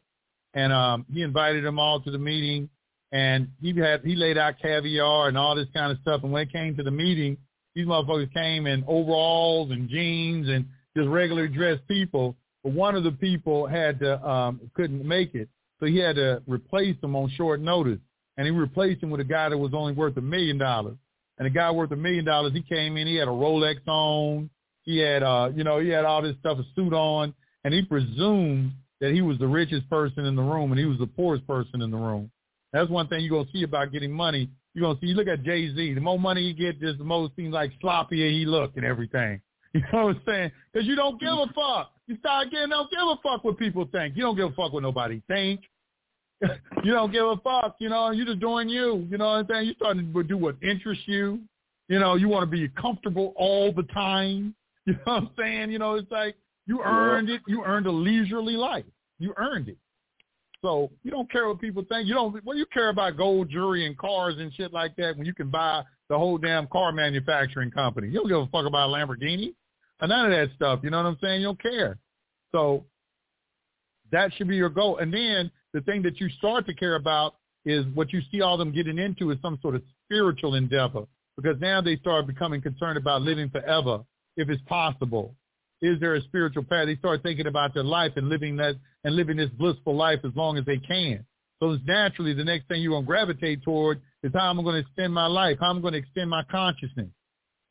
And 0.54 0.72
um, 0.72 1.06
he 1.12 1.22
invited 1.22 1.66
them 1.66 1.80
all 1.80 2.00
to 2.02 2.12
the 2.12 2.18
meeting, 2.18 2.70
and 3.12 3.48
he 3.62 3.76
had 3.78 4.02
he 4.04 4.16
laid 4.16 4.38
out 4.38 4.56
caviar 4.62 5.28
and 5.28 5.38
all 5.38 5.56
this 5.56 5.68
kind 5.74 5.92
of 5.92 5.98
stuff. 6.02 6.22
And 6.24 6.32
when 6.32 6.44
it 6.44 6.54
came 6.54 6.78
to 6.78 6.84
the 6.84 6.92
meeting, 6.92 7.38
these 7.76 7.88
motherfuckers 7.88 8.32
came 8.34 8.68
in 8.68 8.84
overalls 8.88 9.72
and 9.72 9.90
jeans 9.90 10.48
and 10.48 10.66
just 10.96 11.10
regular 11.10 11.48
dressed 11.48 11.88
people. 11.88 12.36
But 12.64 12.74
one 12.74 12.96
of 12.96 13.04
the 13.04 13.12
people 13.12 13.66
had 13.66 14.00
to 14.00 14.26
um, 14.28 14.62
couldn't 14.76 15.04
make 15.06 15.34
it, 15.34 15.50
so 15.80 15.88
he 15.88 15.98
had 15.98 16.16
to 16.18 16.42
replace 16.48 16.96
them 17.02 17.16
on 17.16 17.30
short 17.32 17.60
notice. 17.60 18.00
And 18.38 18.46
he 18.46 18.52
replaced 18.52 19.04
him 19.04 19.10
with 19.10 19.22
a 19.22 19.26
guy 19.26 19.50
that 19.50 19.58
was 19.58 19.74
only 19.74 19.94
worth 19.94 20.18
a 20.18 20.22
million 20.22 20.58
dollars 20.58 20.98
and 21.38 21.48
a 21.48 21.50
guy 21.50 21.72
worth 21.72 21.92
a 21.92 21.96
million 21.96 22.26
dollars, 22.26 22.54
he 22.54 22.62
came 22.62 22.98
in, 22.98 23.08
he 23.08 23.16
had 23.16 23.28
a 23.28 23.32
Rolex 23.32 23.78
on, 23.88 24.50
he 24.84 24.98
had 24.98 25.24
uh, 25.24 25.50
you 25.56 25.64
know, 25.64 25.80
he 25.80 25.90
had 25.90 26.06
all 26.06 26.22
this 26.22 26.36
stuff, 26.40 26.58
a 26.60 26.64
suit 26.76 26.94
on, 26.94 27.34
and 27.64 27.74
he 27.74 27.82
presumed 27.82 28.72
that 29.02 29.12
he 29.14 29.22
was 29.22 29.38
the 29.40 29.48
richest 29.48 29.90
person 29.90 30.26
in 30.26 30.36
the 30.36 30.42
room 30.42 30.72
and 30.72 30.80
he 30.80 30.86
was 30.86 30.98
the 30.98 31.08
poorest 31.08 31.46
person 31.48 31.82
in 31.82 31.92
the 31.92 31.98
room. 31.98 32.32
That's 32.72 32.90
one 32.90 33.08
thing 33.08 33.22
you're 33.24 33.38
gonna 33.38 33.52
see 33.52 33.64
about 33.64 33.92
getting 33.92 34.12
money. 34.12 34.50
You're 34.74 34.88
gonna 34.88 35.00
see 35.00 35.08
you 35.08 35.16
look 35.16 35.28
at 35.28 35.44
Jay 35.44 35.74
Z, 35.74 35.94
the 35.94 36.02
more 36.02 36.20
money 36.20 36.42
he 36.42 36.54
gets, 36.54 36.80
just 36.80 36.98
the 36.98 37.04
more 37.04 37.30
seems 37.36 37.54
like 37.54 37.72
sloppier 37.84 38.32
he 38.32 38.46
look 38.46 38.76
and 38.76 38.86
everything. 38.86 39.42
You 39.76 39.82
know 39.92 40.06
what 40.06 40.18
I'm 40.18 40.22
saying? 40.28 40.52
Because 40.72 40.88
you 40.88 40.96
don't 40.96 41.20
give 41.20 41.30
a 41.32 41.48
fuck. 41.48 41.94
You 42.06 42.16
start 42.18 42.52
getting 42.52 42.70
don't 42.70 42.92
give 42.92 43.00
a 43.00 43.16
fuck 43.24 43.44
what 43.44 43.58
people 43.58 43.90
think. 43.92 44.16
You 44.16 44.22
don't 44.22 44.36
give 44.36 44.52
a 44.52 44.52
fuck 44.52 44.72
what 44.72 44.84
nobody 44.84 45.20
think. 45.28 45.62
you 46.84 46.92
don't 46.92 47.12
give 47.12 47.26
a 47.26 47.38
fuck, 47.38 47.76
you 47.80 47.90
know, 47.90 48.12
you're 48.12 48.26
just 48.26 48.40
doing 48.40 48.70
you. 48.70 49.08
You 49.10 49.18
know 49.18 49.26
what 49.26 49.32
I'm 49.32 49.48
saying? 49.50 49.66
You're 49.66 49.76
starting 49.76 50.14
to 50.14 50.24
do 50.24 50.38
what 50.38 50.56
interests 50.62 51.04
you. 51.08 51.40
You 51.88 52.00
know, 52.00 52.16
you 52.16 52.30
want 52.30 52.50
to 52.50 52.58
be 52.58 52.68
comfortable 52.70 53.34
all 53.36 53.72
the 53.72 53.84
time. 53.94 54.56
You 54.86 54.96
know 54.96 55.00
what 55.06 55.14
I'm 55.16 55.30
saying? 55.40 55.72
You 55.72 55.80
know, 55.80 55.96
it's 55.96 56.12
like 56.12 56.36
you 56.68 56.82
earned 56.84 57.30
it. 57.30 57.42
You 57.48 57.64
earned 57.64 57.88
a 57.88 57.92
leisurely 57.92 58.58
life. 58.58 58.84
You 59.18 59.34
earned 59.38 59.70
it. 59.70 59.78
So 60.62 60.92
you 61.04 61.12
don't 61.12 61.32
care 61.32 61.48
what 61.48 61.62
people 61.62 61.86
think. 61.88 62.06
You 62.06 62.16
don't. 62.16 62.44
Well, 62.44 62.58
you 62.58 62.66
care 62.66 62.90
about 62.90 63.16
gold 63.16 63.50
jewelry 63.50 63.86
and 63.86 63.98
cars 63.98 64.36
and 64.40 64.54
shit 64.54 64.74
like 64.74 64.94
that 64.98 65.16
when 65.16 65.26
you 65.26 65.34
can 65.34 65.50
buy 65.50 65.84
the 66.10 66.18
whole 66.18 66.38
damn 66.38 66.68
car 66.68 66.92
manufacturing 66.92 67.72
company. 67.72 68.08
You 68.08 68.16
don't 68.16 68.28
give 68.28 68.38
a 68.40 68.48
fuck 68.48 68.66
about 68.66 68.90
a 68.90 68.92
Lamborghini 68.92 69.54
or 70.02 70.10
none 70.10 70.26
of 70.26 70.32
that 70.32 70.54
stuff. 70.58 70.82
You 70.84 70.90
know 70.90 70.98
what 70.98 71.06
I'm 71.06 71.18
saying? 71.22 71.40
You 71.40 71.48
don't 71.48 71.62
care. 71.62 71.98
So 72.52 72.84
that 74.12 74.34
should 74.34 74.48
be 74.48 74.58
your 74.58 74.70
goal. 74.70 74.98
And 74.98 75.14
then 75.14 75.50
the 75.74 75.82
thing 75.82 76.02
that 76.04 76.20
you 76.20 76.30
start 76.30 76.66
to 76.68 76.74
care 76.74 76.96
about 76.96 77.36
is 77.66 77.86
what 77.94 78.14
you 78.14 78.22
see 78.32 78.42
all 78.42 78.58
them 78.58 78.72
getting 78.72 78.98
into 78.98 79.32
is 79.32 79.38
some 79.42 79.58
sort 79.62 79.76
of 79.76 79.82
spiritual 80.06 80.56
endeavor 80.56 81.06
because 81.36 81.60
now 81.60 81.82
they 81.82 81.98
start 81.98 82.28
becoming 82.28 82.62
concerned 82.62 82.98
about 82.98 83.22
living 83.22 83.50
forever 83.50 84.04
if 84.38 84.50
it's 84.50 84.62
possible. 84.64 85.36
Is 85.82 86.00
there 86.00 86.16
a 86.16 86.22
spiritual 86.22 86.64
path? 86.64 86.86
They 86.86 86.96
start 86.96 87.24
thinking 87.24 87.48
about 87.48 87.74
their 87.74 87.84
life 87.84 88.14
and 88.16 88.30
living 88.30 88.56
that 88.58 88.76
and 89.04 89.16
living 89.16 89.38
this 89.38 89.50
blissful 89.58 89.96
life 89.96 90.20
as 90.24 90.32
long 90.36 90.58
as 90.58 90.66
they 90.66 90.78
can. 90.78 91.26
So 91.60 91.72
it's 91.72 91.84
naturally 91.86 92.34
the 92.34 92.44
next 92.44 92.68
thing 92.68 92.82
you're 92.82 92.92
going 92.92 93.04
to 93.04 93.08
gravitate 93.08 93.64
toward 93.64 94.02
is 94.22 94.32
how 94.34 94.50
I'm 94.50 94.62
going 94.64 94.76
to 94.76 94.82
extend 94.82 95.14
my 95.14 95.28
life, 95.28 95.58
how 95.60 95.70
I'm 95.70 95.82
going 95.82 95.94
to 95.94 96.00
extend 96.00 96.30
my 96.30 96.44
consciousness. 96.44 97.10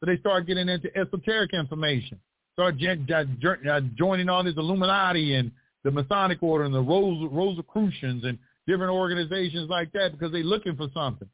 So 0.00 0.06
they 0.06 0.18
start 0.18 0.46
getting 0.46 0.68
into 0.68 0.88
esoteric 0.96 1.54
information, 1.54 2.18
start 2.54 2.74
uh, 2.82 3.80
joining 3.96 4.28
all 4.28 4.44
this 4.44 4.56
Illuminati 4.56 5.36
and 5.36 5.52
the 5.84 5.90
Masonic 5.90 6.42
Order 6.42 6.64
and 6.64 6.74
the 6.74 6.80
Rose, 6.80 7.28
Rosicrucians 7.30 8.24
and 8.24 8.38
different 8.66 8.92
organizations 8.92 9.68
like 9.68 9.92
that 9.92 10.12
because 10.12 10.32
they're 10.32 10.42
looking 10.42 10.76
for 10.76 10.88
something. 10.94 11.28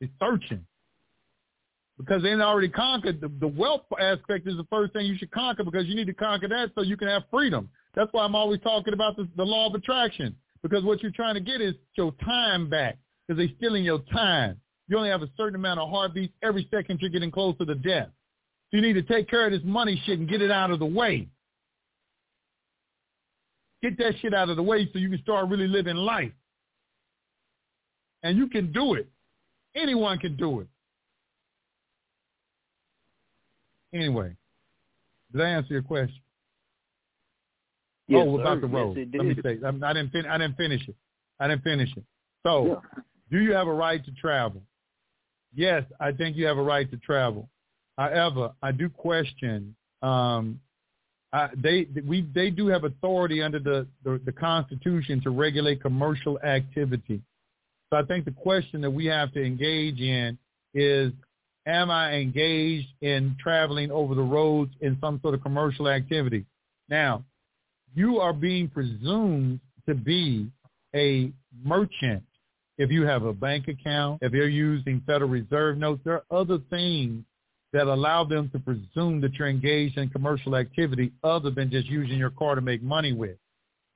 They're 0.00 0.10
searching. 0.20 0.64
Because 1.98 2.22
they 2.22 2.32
already 2.34 2.68
conquered 2.68 3.20
the, 3.20 3.28
the 3.40 3.48
wealth 3.48 3.82
aspect 4.00 4.46
is 4.46 4.56
the 4.56 4.66
first 4.70 4.92
thing 4.92 5.06
you 5.06 5.18
should 5.18 5.32
conquer 5.32 5.64
because 5.64 5.86
you 5.86 5.96
need 5.96 6.06
to 6.06 6.14
conquer 6.14 6.46
that 6.48 6.70
so 6.76 6.82
you 6.82 6.96
can 6.96 7.08
have 7.08 7.24
freedom. 7.30 7.68
That's 7.96 8.12
why 8.12 8.24
I'm 8.24 8.36
always 8.36 8.60
talking 8.60 8.94
about 8.94 9.16
the, 9.16 9.28
the 9.36 9.42
law 9.42 9.66
of 9.66 9.74
attraction 9.74 10.36
because 10.62 10.84
what 10.84 11.02
you're 11.02 11.10
trying 11.10 11.34
to 11.34 11.40
get 11.40 11.60
is 11.60 11.74
your 11.96 12.12
time 12.24 12.70
back 12.70 12.98
because 13.26 13.38
they're 13.38 13.56
stealing 13.56 13.84
your 13.84 14.00
time. 14.12 14.60
You 14.86 14.96
only 14.96 15.10
have 15.10 15.22
a 15.22 15.30
certain 15.36 15.56
amount 15.56 15.80
of 15.80 15.90
heartbeats 15.90 16.32
every 16.42 16.68
second 16.70 17.00
you're 17.00 17.10
getting 17.10 17.32
closer 17.32 17.64
to 17.64 17.74
death. 17.74 18.08
So 18.70 18.76
you 18.76 18.82
need 18.82 18.94
to 18.94 19.02
take 19.02 19.28
care 19.28 19.46
of 19.46 19.52
this 19.52 19.62
money 19.64 20.00
shit 20.06 20.20
and 20.20 20.28
get 20.28 20.40
it 20.40 20.50
out 20.50 20.70
of 20.70 20.78
the 20.78 20.86
way. 20.86 21.28
Get 23.82 23.96
that 23.98 24.14
shit 24.20 24.34
out 24.34 24.48
of 24.50 24.56
the 24.56 24.62
way 24.62 24.88
so 24.92 24.98
you 24.98 25.08
can 25.10 25.20
start 25.22 25.48
really 25.48 25.68
living 25.68 25.96
life. 25.96 26.32
And 28.22 28.36
you 28.36 28.48
can 28.48 28.72
do 28.72 28.94
it. 28.94 29.08
Anyone 29.76 30.18
can 30.18 30.36
do 30.36 30.60
it. 30.60 30.66
Anyway, 33.94 34.34
did 35.32 35.40
I 35.40 35.48
answer 35.50 35.72
your 35.72 35.82
question? 35.82 36.20
Yes, 38.06 38.26
oh, 38.28 38.38
about 38.40 38.56
sir. 38.56 38.60
the 38.62 38.66
road. 38.66 38.96
Yes, 38.96 39.06
Let 39.14 39.26
me 39.26 39.36
say, 39.42 39.58
I, 39.64 39.90
I 39.90 39.92
didn't. 39.92 40.10
Fin- 40.10 40.26
I 40.26 40.38
didn't 40.38 40.56
finish 40.56 40.86
it. 40.88 40.96
I 41.40 41.48
didn't 41.48 41.62
finish 41.62 41.90
it. 41.96 42.04
So, 42.44 42.66
Yeah. 42.66 43.02
do 43.30 43.38
you 43.38 43.52
have 43.52 43.68
a 43.68 43.72
right 43.72 44.04
to 44.04 44.10
travel? 44.12 44.62
Yes, 45.54 45.84
I 46.00 46.12
think 46.12 46.36
you 46.36 46.46
have 46.46 46.58
a 46.58 46.62
right 46.62 46.90
to 46.90 46.96
travel. 46.98 47.48
However, 47.96 48.52
I 48.62 48.72
do 48.72 48.88
question. 48.88 49.74
Um, 50.02 50.60
I, 51.32 51.48
they 51.56 51.86
we 52.06 52.26
they 52.34 52.50
do 52.50 52.68
have 52.68 52.84
authority 52.84 53.42
under 53.42 53.58
the, 53.58 53.86
the 54.04 54.20
the 54.24 54.32
Constitution 54.32 55.20
to 55.22 55.30
regulate 55.30 55.82
commercial 55.82 56.38
activity. 56.40 57.20
So 57.90 57.98
I 57.98 58.02
think 58.02 58.24
the 58.24 58.32
question 58.32 58.80
that 58.82 58.90
we 58.90 59.06
have 59.06 59.32
to 59.32 59.42
engage 59.42 60.00
in 60.00 60.38
is, 60.74 61.12
am 61.66 61.90
I 61.90 62.14
engaged 62.14 62.88
in 63.00 63.36
traveling 63.40 63.90
over 63.90 64.14
the 64.14 64.22
roads 64.22 64.72
in 64.80 64.98
some 65.00 65.18
sort 65.22 65.34
of 65.34 65.42
commercial 65.42 65.88
activity? 65.88 66.44
Now, 66.88 67.24
you 67.94 68.20
are 68.20 68.34
being 68.34 68.68
presumed 68.68 69.60
to 69.86 69.94
be 69.94 70.50
a 70.94 71.32
merchant 71.64 72.22
if 72.78 72.92
you 72.92 73.04
have 73.06 73.24
a 73.24 73.32
bank 73.32 73.66
account, 73.66 74.20
if 74.22 74.32
you're 74.32 74.48
using 74.48 75.02
Federal 75.04 75.28
Reserve 75.28 75.76
notes, 75.76 76.00
there 76.04 76.14
are 76.14 76.24
other 76.30 76.58
things 76.70 77.24
that 77.72 77.86
allow 77.86 78.24
them 78.24 78.50
to 78.50 78.58
presume 78.58 79.20
that 79.20 79.34
you're 79.34 79.48
engaged 79.48 79.98
in 79.98 80.08
commercial 80.08 80.56
activity 80.56 81.12
other 81.22 81.50
than 81.50 81.70
just 81.70 81.86
using 81.86 82.18
your 82.18 82.30
car 82.30 82.54
to 82.54 82.60
make 82.60 82.82
money 82.82 83.12
with. 83.12 83.36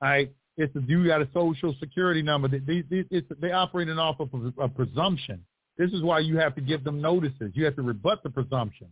All 0.01 0.09
right? 0.09 0.31
It's 0.57 0.75
a, 0.75 0.81
you 0.81 1.07
got 1.07 1.21
a 1.21 1.27
social 1.33 1.75
security 1.79 2.21
number. 2.21 2.47
They, 2.47 2.59
they, 2.59 3.05
it's, 3.09 3.27
they 3.41 3.51
operating 3.51 3.97
off 3.97 4.19
of 4.19 4.29
a, 4.33 4.63
a 4.63 4.69
presumption. 4.69 5.43
This 5.77 5.91
is 5.91 6.03
why 6.03 6.19
you 6.19 6.37
have 6.37 6.53
to 6.55 6.61
give 6.61 6.83
them 6.83 7.01
notices. 7.01 7.51
You 7.53 7.65
have 7.65 7.75
to 7.77 7.81
rebut 7.81 8.21
the 8.21 8.29
presumption. 8.29 8.87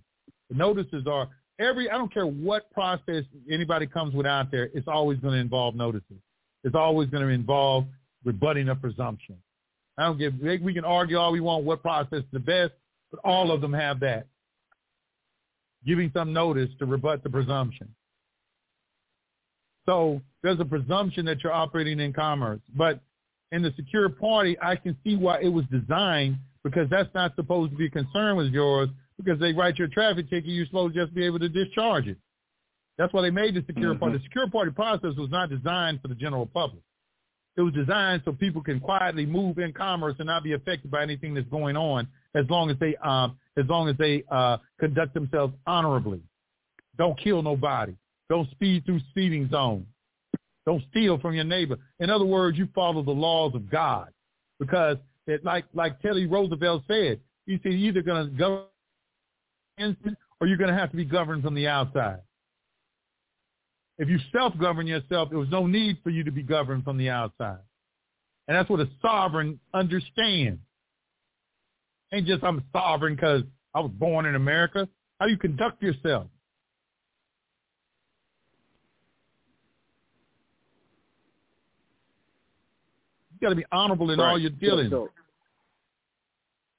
The 0.49 0.55
notices 0.55 1.05
are 1.05 1.29
every, 1.59 1.89
I 1.89 1.97
don't 1.97 2.11
care 2.11 2.25
what 2.25 2.71
process 2.71 3.23
anybody 3.49 3.85
comes 3.85 4.15
with 4.15 4.25
out 4.25 4.49
there, 4.49 4.69
it's 4.73 4.87
always 4.87 5.19
going 5.19 5.35
to 5.35 5.39
involve 5.39 5.75
notices. 5.75 6.17
It's 6.63 6.75
always 6.75 7.09
going 7.09 7.23
to 7.23 7.29
involve 7.29 7.85
rebutting 8.23 8.69
a 8.69 8.75
presumption. 8.75 9.37
I 9.97 10.03
don't 10.03 10.17
give, 10.17 10.33
we 10.39 10.73
can 10.73 10.85
argue 10.85 11.17
all 11.17 11.31
we 11.31 11.39
want 11.39 11.63
what 11.63 11.81
process 11.81 12.19
is 12.19 12.25
the 12.31 12.39
best, 12.39 12.71
but 13.11 13.19
all 13.23 13.51
of 13.51 13.61
them 13.61 13.73
have 13.73 13.99
that. 13.99 14.25
Giving 15.85 16.11
some 16.13 16.31
notice 16.33 16.69
to 16.79 16.85
rebut 16.85 17.23
the 17.23 17.29
presumption. 17.29 17.93
So 19.85 20.21
there's 20.43 20.59
a 20.59 20.65
presumption 20.65 21.25
that 21.25 21.43
you're 21.43 21.53
operating 21.53 21.99
in 21.99 22.13
commerce. 22.13 22.61
But 22.75 23.01
in 23.51 23.61
the 23.61 23.73
secure 23.75 24.09
party, 24.09 24.57
I 24.61 24.75
can 24.75 24.95
see 25.03 25.15
why 25.15 25.41
it 25.41 25.49
was 25.49 25.65
designed 25.71 26.37
because 26.63 26.87
that's 26.89 27.13
not 27.13 27.35
supposed 27.35 27.71
to 27.71 27.77
be 27.77 27.87
a 27.87 27.89
concern 27.89 28.37
with 28.37 28.51
yours 28.51 28.89
because 29.17 29.39
they 29.39 29.53
write 29.53 29.77
your 29.77 29.87
traffic 29.87 30.29
ticket, 30.29 30.49
you're 30.49 30.65
supposed 30.65 30.93
to 30.95 31.01
just 31.01 31.13
be 31.13 31.25
able 31.25 31.39
to 31.39 31.49
discharge 31.49 32.07
it. 32.07 32.17
That's 32.97 33.13
why 33.13 33.21
they 33.21 33.31
made 33.31 33.55
the 33.55 33.63
secure 33.65 33.95
Mhm. 33.95 33.99
party. 33.99 34.17
The 34.17 34.23
secure 34.23 34.49
party 34.49 34.71
process 34.71 35.15
was 35.15 35.29
not 35.29 35.49
designed 35.49 36.01
for 36.01 36.07
the 36.07 36.15
general 36.15 36.45
public. 36.45 36.83
It 37.57 37.61
was 37.61 37.73
designed 37.73 38.23
so 38.23 38.33
people 38.33 38.61
can 38.61 38.79
quietly 38.79 39.25
move 39.25 39.59
in 39.59 39.73
commerce 39.73 40.15
and 40.19 40.27
not 40.27 40.43
be 40.43 40.53
affected 40.53 40.89
by 40.89 41.01
anything 41.01 41.33
that's 41.33 41.49
going 41.49 41.75
on 41.75 42.07
as 42.33 42.49
long 42.49 42.69
as 42.69 42.77
they 42.79 42.95
um 42.97 43.37
as 43.57 43.65
long 43.67 43.89
as 43.89 43.95
they 43.97 44.23
uh 44.31 44.57
conduct 44.79 45.13
themselves 45.13 45.53
honorably. 45.65 46.21
Don't 46.97 47.19
kill 47.19 47.41
nobody. 47.41 47.95
Don't 48.29 48.49
speed 48.51 48.85
through 48.85 48.99
speeding 49.09 49.49
zones. 49.49 49.85
Don't 50.65 50.83
steal 50.91 51.19
from 51.19 51.33
your 51.33 51.43
neighbor. 51.43 51.77
In 51.99 52.09
other 52.09 52.25
words, 52.25 52.57
you 52.57 52.67
follow 52.73 53.01
the 53.03 53.11
laws 53.11 53.55
of 53.55 53.69
God. 53.69 54.09
Because 54.59 54.97
it 55.27 55.43
like 55.43 55.65
like 55.73 56.01
Teddy 56.01 56.27
Roosevelt 56.27 56.83
said, 56.87 57.19
he 57.45 57.59
said 57.63 57.73
you're 57.73 57.89
either 57.89 58.01
gonna 58.01 58.27
govern 58.27 58.65
instant 59.77 60.17
or 60.39 60.47
you're 60.47 60.57
gonna 60.57 60.77
have 60.77 60.91
to 60.91 60.97
be 60.97 61.05
governed 61.05 61.43
from 61.43 61.55
the 61.55 61.67
outside. 61.67 62.19
If 63.97 64.09
you 64.09 64.19
self-govern 64.31 64.87
yourself, 64.87 65.29
there 65.29 65.37
was 65.37 65.49
no 65.49 65.67
need 65.67 65.97
for 66.03 66.09
you 66.09 66.23
to 66.23 66.31
be 66.31 66.41
governed 66.41 66.83
from 66.83 66.97
the 66.97 67.09
outside. 67.09 67.59
And 68.47 68.57
that's 68.57 68.69
what 68.69 68.79
a 68.79 68.89
sovereign 69.01 69.59
understands. 69.73 70.59
Ain't 72.13 72.27
just 72.27 72.43
I'm 72.43 72.63
sovereign 72.73 73.15
because 73.15 73.43
I 73.73 73.79
was 73.79 73.91
born 73.91 74.25
in 74.25 74.35
America. 74.35 74.87
How 75.19 75.27
you 75.27 75.37
conduct 75.37 75.81
yourself? 75.81 76.27
You 83.33 83.47
got 83.47 83.49
to 83.49 83.55
be 83.55 83.65
honorable 83.71 84.11
in 84.11 84.19
all 84.19 84.37
your 84.37 84.49
dealings. 84.51 84.91
So, 84.91 85.09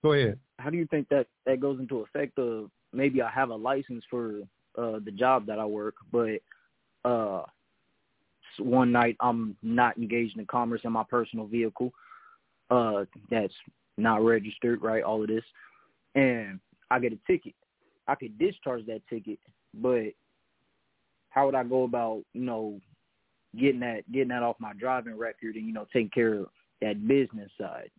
Go 0.03 0.13
ahead. 0.13 0.39
how 0.59 0.69
do 0.71 0.77
you 0.77 0.87
think 0.87 1.09
that 1.09 1.27
that 1.47 1.61
goes 1.61 1.79
into 1.79 2.01
effect 2.01 2.39
of 2.39 2.71
maybe 2.93 3.23
I 3.23 3.31
have 3.31 3.51
a 3.51 3.55
license 3.57 4.05
for 4.11 4.41
uh 4.77 4.99
the 5.05 5.13
job 5.13 5.47
that 5.47 5.59
I 5.59 5.65
work, 5.65 5.95
but 6.11 6.41
uh 7.05 7.43
one 8.59 8.93
night 8.93 9.17
I'm 9.21 9.57
not 9.63 9.97
engaged 9.97 10.37
in 10.37 10.45
commerce 10.47 10.83
in 10.85 10.93
my 10.93 11.05
personal 11.09 11.47
vehicle 11.47 11.93
uh 12.71 13.05
that's 13.31 13.55
not 13.97 14.25
registered, 14.25 14.83
right? 14.83 15.03
All 15.03 15.23
of 15.23 15.29
this. 15.29 15.45
And 16.15 16.61
I 16.91 16.99
get 16.99 17.13
a 17.13 17.19
ticket. 17.27 17.55
I 18.09 18.15
could 18.15 18.39
discharge 18.39 18.85
that 18.87 19.03
ticket, 19.09 19.39
but 19.75 20.09
how 21.31 21.47
would 21.47 21.55
I 21.55 21.65
go 21.65 21.85
about, 21.85 22.23
you 22.33 22.43
know, 22.43 22.81
getting 23.59 23.81
that 23.81 24.11
getting 24.11 24.29
that 24.29 24.43
off 24.43 24.57
my 24.59 24.73
driving 24.79 25.17
record 25.17 25.57
and, 25.57 25.67
you 25.67 25.73
know, 25.73 25.87
taking 25.93 26.11
care 26.11 26.35
of 26.35 26.47
that 26.81 27.07
business 27.07 27.51
side? 27.59 27.91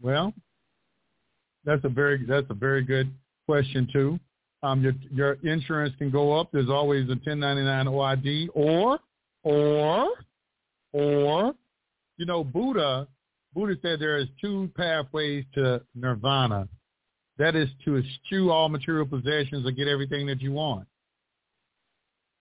Well, 0.00 0.34
that's 1.64 1.84
a 1.84 1.88
very 1.88 2.24
that's 2.26 2.46
a 2.50 2.54
very 2.54 2.82
good 2.82 3.12
question 3.46 3.88
too. 3.92 4.18
Um, 4.62 4.82
your 4.82 4.94
your 5.12 5.32
insurance 5.42 5.94
can 5.98 6.10
go 6.10 6.38
up. 6.38 6.50
There's 6.52 6.70
always 6.70 7.06
a 7.06 7.14
1099 7.14 7.86
OID, 7.86 8.48
or 8.54 8.98
or 9.42 10.08
or 10.92 11.54
you 12.16 12.26
know 12.26 12.44
Buddha 12.44 13.08
Buddha 13.54 13.74
said 13.82 14.00
there 14.00 14.18
is 14.18 14.28
two 14.40 14.70
pathways 14.76 15.44
to 15.54 15.82
nirvana. 15.94 16.68
That 17.38 17.56
is 17.56 17.68
to 17.84 17.98
eschew 17.98 18.50
all 18.50 18.68
material 18.68 19.06
possessions 19.06 19.66
or 19.66 19.70
get 19.70 19.88
everything 19.88 20.26
that 20.26 20.40
you 20.40 20.52
want. 20.52 20.86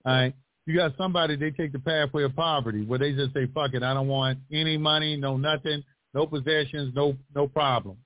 All 0.06 0.14
right. 0.14 0.34
You 0.66 0.76
got 0.76 0.96
somebody, 0.98 1.36
they 1.36 1.52
take 1.52 1.72
the 1.72 1.80
pathway 1.80 2.24
of 2.24 2.36
poverty 2.36 2.86
where 2.86 3.00
they 3.00 3.14
just 3.14 3.34
say, 3.34 3.48
fuck 3.48 3.74
it, 3.74 3.84
I 3.84 3.94
don't 3.94 4.08
want 4.08 4.40
any 4.52 4.78
money, 4.78 5.18
no 5.18 5.36
nothing, 5.36 5.84
no 6.14 6.26
possessions, 6.28 6.94
no 6.96 7.16
no 7.34 7.48
problem. 7.48 7.98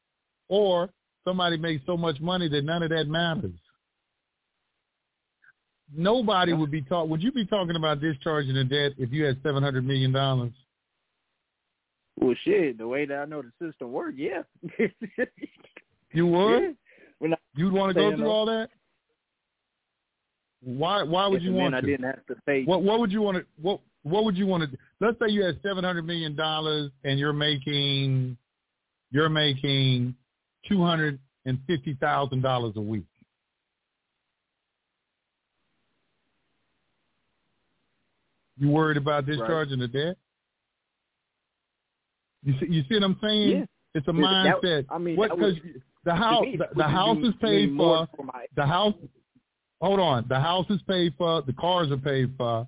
Or 0.47 0.89
somebody 1.27 1.57
makes 1.57 1.85
so 1.85 1.97
much 1.97 2.19
money 2.21 2.47
that 2.49 2.63
none 2.63 2.81
of 2.83 2.89
that 2.89 3.07
matters. 3.07 3.59
Nobody 5.93 6.53
would 6.53 6.71
be 6.71 6.81
talk. 6.81 7.07
Would 7.09 7.21
you 7.21 7.31
be 7.31 7.45
talking 7.45 7.75
about 7.75 8.01
discharging 8.01 8.55
the 8.55 8.63
debt 8.63 8.93
if 8.97 9.11
you 9.11 9.25
had 9.25 9.37
seven 9.43 9.61
hundred 9.61 9.85
million 9.85 10.11
dollars? 10.11 10.51
Well, 12.17 12.35
shit, 12.43 12.77
the 12.77 12.87
way 12.87 13.05
that 13.05 13.17
I 13.17 13.25
know 13.25 13.41
the 13.41 13.67
system 13.67 13.91
works, 13.91 14.17
yeah. 14.17 14.43
You 16.11 16.27
would. 16.27 16.75
Yeah. 17.21 17.35
You'd 17.55 17.73
want 17.73 17.95
to 17.95 18.01
go 18.01 18.15
through 18.15 18.29
all 18.29 18.45
that. 18.45 18.69
Why? 20.61 21.03
Why 21.03 21.27
would 21.27 21.41
you 21.41 21.53
want 21.53 21.75
I 21.75 21.81
to? 21.81 21.87
didn't 21.87 22.05
have 22.05 22.25
to 22.27 22.35
pay. 22.45 22.63
What 22.63 22.83
What 22.83 22.99
would 22.99 23.11
you 23.11 23.21
want 23.21 23.37
to? 23.37 23.45
What 23.61 23.79
What 24.03 24.23
would 24.25 24.37
you 24.37 24.45
want 24.47 24.69
to? 24.69 24.77
Let's 24.99 25.17
say 25.19 25.31
you 25.31 25.43
had 25.43 25.59
seven 25.61 25.83
hundred 25.83 26.05
million 26.05 26.35
dollars 26.35 26.91
and 27.03 27.19
you're 27.19 27.33
making, 27.33 28.37
you're 29.11 29.29
making 29.29 30.15
two 30.67 30.83
hundred 30.83 31.19
and 31.45 31.59
fifty 31.67 31.95
thousand 31.95 32.41
dollars 32.41 32.73
a 32.75 32.81
week. 32.81 33.05
You 38.57 38.69
worried 38.69 38.97
about 38.97 39.25
discharging 39.25 39.79
the 39.79 39.87
debt? 39.87 40.17
You 42.45 42.53
see, 42.59 42.67
you 42.69 42.83
see 42.87 42.95
what 42.95 43.03
I'm 43.03 43.17
saying? 43.21 43.49
Yeah. 43.49 43.65
It's 43.95 44.07
a 44.07 44.11
That- 44.11 44.21
mindset. 44.63 44.85
I 44.89 44.97
mean, 44.97 45.15
what 45.17 45.29
that 45.29 45.37
would- 45.39 45.81
the 46.05 46.13
house, 46.15 46.45
the, 46.57 46.67
the 46.75 46.83
house 46.83 47.17
is 47.23 47.33
paid 47.41 47.75
for. 47.75 48.07
for 48.15 48.23
my, 48.23 48.45
The 48.55 48.65
house, 48.65 48.93
hold 49.81 49.99
on. 49.99 50.25
The 50.29 50.39
house 50.39 50.69
is 50.69 50.79
paid 50.87 51.13
for. 51.17 51.41
The 51.41 51.53
cars 51.53 51.89
are 51.91 51.97
paid 51.97 52.33
for. 52.37 52.67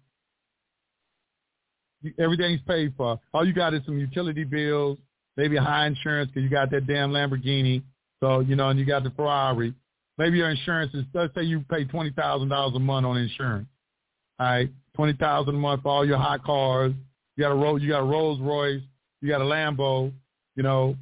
Everything's 2.19 2.61
paid 2.67 2.93
for. 2.95 3.19
All 3.33 3.45
you 3.45 3.53
got 3.53 3.73
is 3.73 3.81
some 3.85 3.97
utility 3.97 4.43
bills, 4.43 4.97
maybe 5.35 5.57
a 5.57 5.61
high 5.61 5.87
insurance 5.87 6.29
because 6.29 6.43
you 6.43 6.49
got 6.49 6.69
that 6.71 6.87
damn 6.87 7.11
Lamborghini. 7.11 7.83
So 8.21 8.39
you 8.39 8.55
know, 8.55 8.69
and 8.69 8.79
you 8.79 8.85
got 8.85 9.03
the 9.03 9.11
Ferrari. 9.11 9.73
Maybe 10.17 10.37
your 10.37 10.49
insurance 10.49 10.93
is. 10.93 11.03
Let's 11.13 11.33
say 11.35 11.43
you 11.43 11.63
pay 11.69 11.85
twenty 11.85 12.11
thousand 12.11 12.49
dollars 12.49 12.75
a 12.75 12.79
month 12.79 13.05
on 13.05 13.17
insurance. 13.17 13.67
All 14.39 14.47
right, 14.47 14.69
twenty 14.95 15.13
thousand 15.13 15.55
a 15.55 15.57
month 15.59 15.83
for 15.83 15.89
all 15.89 16.05
your 16.05 16.17
hot 16.17 16.43
cars. 16.43 16.93
You 17.35 17.43
got 17.43 17.51
a 17.51 17.55
Rolls, 17.55 17.81
you 17.81 17.89
got 17.89 17.99
a 17.99 18.03
Rolls 18.05 18.39
Royce. 18.39 18.81
You 19.21 19.29
got 19.29 19.41
a 19.41 19.45
Lambo. 19.45 20.11
You 20.55 20.63
know, 20.63 20.95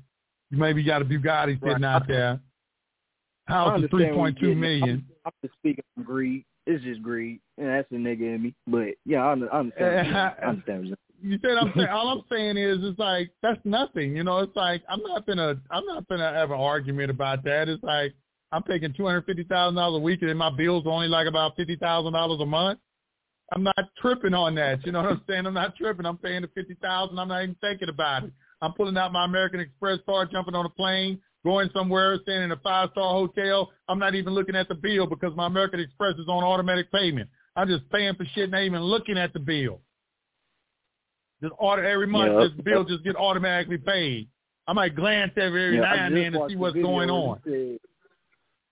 you 0.52 0.58
maybe 0.58 0.84
got 0.84 1.02
a 1.02 1.06
Bugatti 1.06 1.60
sitting 1.60 1.82
Right. 1.82 1.84
out 1.84 2.08
there. 2.08 2.40
House 3.48 3.82
is 3.82 3.90
three 3.90 4.10
point 4.12 4.38
two 4.40 4.56
million. 4.56 5.06
I'm, 5.26 5.32
I'm 5.32 5.32
just 5.44 5.54
speaking 5.60 5.84
from 5.94 6.04
greed. 6.04 6.46
It's 6.66 6.84
just 6.84 7.02
greed, 7.04 7.40
and 7.58 7.68
that's 7.68 7.88
the 7.92 7.98
nigga 7.98 8.36
in 8.36 8.42
me. 8.44 8.56
But 8.66 8.96
yeah, 9.06 9.24
I, 9.24 9.32
understand. 9.34 10.18
I 10.18 10.48
understand. 10.48 10.98
you're 11.22 11.40
said 11.44 11.58
I'm 11.58 11.72
saying 11.76 11.90
all 11.90 12.08
I'm 12.10 12.24
saying 12.32 12.58
is 12.58 12.80
it's 12.82 12.98
like 12.98 13.30
that's 13.44 13.60
nothing. 13.64 14.16
You 14.16 14.24
know, 14.24 14.40
it's 14.40 14.56
like 14.56 14.82
I'm 14.90 15.02
not 15.04 15.28
gonna 15.28 15.58
I'm 15.70 15.86
not 15.86 16.08
gonna 16.08 16.34
have 16.34 16.50
an 16.50 16.60
argument 16.60 17.12
about 17.12 17.44
that. 17.44 17.70
It's 17.70 17.84
like 17.84 18.14
I'm 18.52 18.64
taking 18.64 18.94
two 18.94 19.06
hundred 19.06 19.26
fifty 19.26 19.44
thousand 19.44 19.76
dollars 19.76 20.00
a 20.00 20.04
week 20.04 20.24
and 20.24 20.38
my 20.40 20.50
bills 20.50 20.86
are 20.88 20.90
only 20.92 21.08
like 21.08 21.28
about 21.28 21.56
fifty 21.56 21.76
thousand 21.76 22.14
dollars 22.14 22.42
a 22.42 22.46
month. 22.46 22.80
I'm 23.54 23.64
not 23.64 23.76
tripping 24.02 24.34
on 24.34 24.56
that. 24.56 24.86
You 24.86 24.92
know 24.92 25.04
what 25.04 25.12
I'm 25.12 25.22
saying? 25.28 25.46
I'm 25.46 25.54
not 25.54 25.76
tripping. 25.76 26.06
I'm 26.06 26.18
paying 26.18 26.42
the 26.42 26.50
fifty 26.56 26.76
thousand. 26.82 27.20
I'm 27.20 27.28
not 27.28 27.44
even 27.44 27.56
thinking 27.62 27.90
about 27.90 28.24
it. 28.24 28.32
I'm 28.62 28.74
pulling 28.74 28.98
out 28.98 29.14
my 29.14 29.26
American 29.26 29.60
Express 29.60 30.00
card, 30.06 30.30
jumping 30.32 30.56
on 30.56 30.66
a 30.66 30.70
plane, 30.70 31.20
going 31.44 31.70
somewhere, 31.74 32.18
staying 32.24 32.42
in 32.44 32.52
a 32.52 32.58
five 32.58 32.90
star 32.92 33.14
hotel. 33.14 33.72
I'm 33.88 34.00
not 34.00 34.16
even 34.16 34.34
looking 34.34 34.56
at 34.56 34.68
the 34.68 34.76
bill 34.76 35.06
because 35.06 35.36
my 35.36 35.46
American 35.48 35.80
Express 35.80 36.16
is 36.16 36.28
on 36.28 36.44
automatic 36.44 36.92
payment. 36.92 37.30
I'm 37.56 37.68
just 37.68 37.90
paying 37.92 38.16
for 38.16 38.26
shit, 38.34 38.50
not 38.50 38.64
even 38.64 38.82
looking 38.82 39.18
at 39.18 39.32
the 39.34 39.40
bill. 39.40 39.80
Just 41.42 41.54
order 41.60 41.86
every 41.86 42.08
month. 42.08 42.32
Yeah. 42.34 42.48
This 42.48 42.64
bill 42.64 42.84
just 42.84 43.04
get 43.04 43.16
automatically 43.16 43.78
paid. 43.78 44.28
I 44.68 44.74
might 44.74 44.96
glance 44.96 45.32
every, 45.38 45.66
every 45.66 45.78
Yeah, 45.78 45.84
now 45.84 46.06
and 46.06 46.18
then 46.18 46.32
to 46.32 46.48
see 46.50 46.56
what's 46.56 46.76
going 46.76 47.10
on. 47.10 47.40
said- 47.46 47.80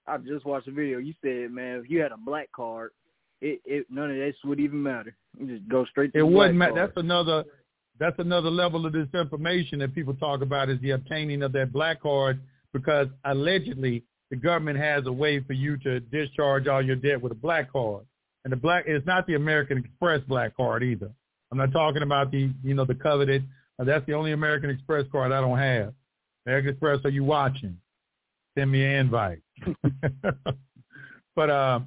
I 0.06 0.18
just 0.18 0.44
watched 0.46 0.66
the 0.66 0.72
video. 0.74 0.98
You 0.98 1.14
said, 1.22 1.52
man, 1.52 1.80
if 1.80 1.90
you 1.90 2.02
had 2.02 2.12
a 2.12 2.18
black 2.18 2.52
card, 2.52 2.92
it, 3.44 3.62
it 3.66 3.86
none 3.90 4.10
of 4.10 4.16
this 4.16 4.36
would 4.46 4.60
even 4.60 4.82
matter. 4.82 5.16
You 5.38 5.58
just 5.58 5.68
go 5.68 5.86
straight 5.86 6.14
to 6.14 6.20
It 6.20 6.22
the 6.22 6.26
wouldn't 6.26 6.56
matter. 6.56 6.74
That's 6.76 6.98
another. 6.98 7.44
That's 8.00 8.18
another 8.18 8.50
level 8.50 8.86
of 8.88 8.94
this 8.94 9.08
information 9.14 9.80
that 9.80 9.94
people 9.94 10.16
talk 10.16 10.42
about 10.42 10.70
is 10.70 10.80
the 10.82 10.92
obtaining 10.92 11.44
of 11.44 11.52
that 11.52 11.72
black 11.72 12.02
card 12.02 12.40
because 12.74 13.08
allegedly 13.24 14.04
the 14.32 14.36
government 14.36 14.80
has 14.80 15.06
a 15.06 15.12
way 15.12 15.42
for 15.42 15.54
you 15.54 15.78
to 15.78 16.00
discharge 16.00 16.68
all 16.68 16.82
your 16.82 16.96
debt 16.96 17.22
with 17.22 17.32
a 17.32 17.36
black 17.36 17.72
card. 17.72 18.04
And 18.46 18.52
the 18.52 18.58
black 18.58 18.86
it's 18.88 19.06
not 19.06 19.28
the 19.28 19.36
American 19.36 19.78
Express 19.78 20.22
black 20.28 20.56
card 20.58 20.84
either. 20.84 21.12
I'm 21.52 21.58
not 21.58 21.72
talking 21.72 22.02
about 22.02 22.32
the 22.32 22.50
you 22.64 22.74
know 22.74 22.86
the 22.86 22.96
coveted. 22.96 23.44
uh, 23.80 23.84
that's 23.84 24.06
the 24.08 24.14
only 24.14 24.32
American 24.32 24.70
Express 24.70 25.06
card 25.12 25.32
I 25.32 25.42
don't 25.42 25.60
have. 25.60 25.94
American 26.46 26.72
Express, 26.72 27.00
are 27.04 27.10
you 27.10 27.24
watching? 27.24 27.78
Send 28.58 28.72
me 28.72 28.84
an 28.84 28.92
invite. 28.92 29.42
but 31.36 31.50
uh, 31.50 31.80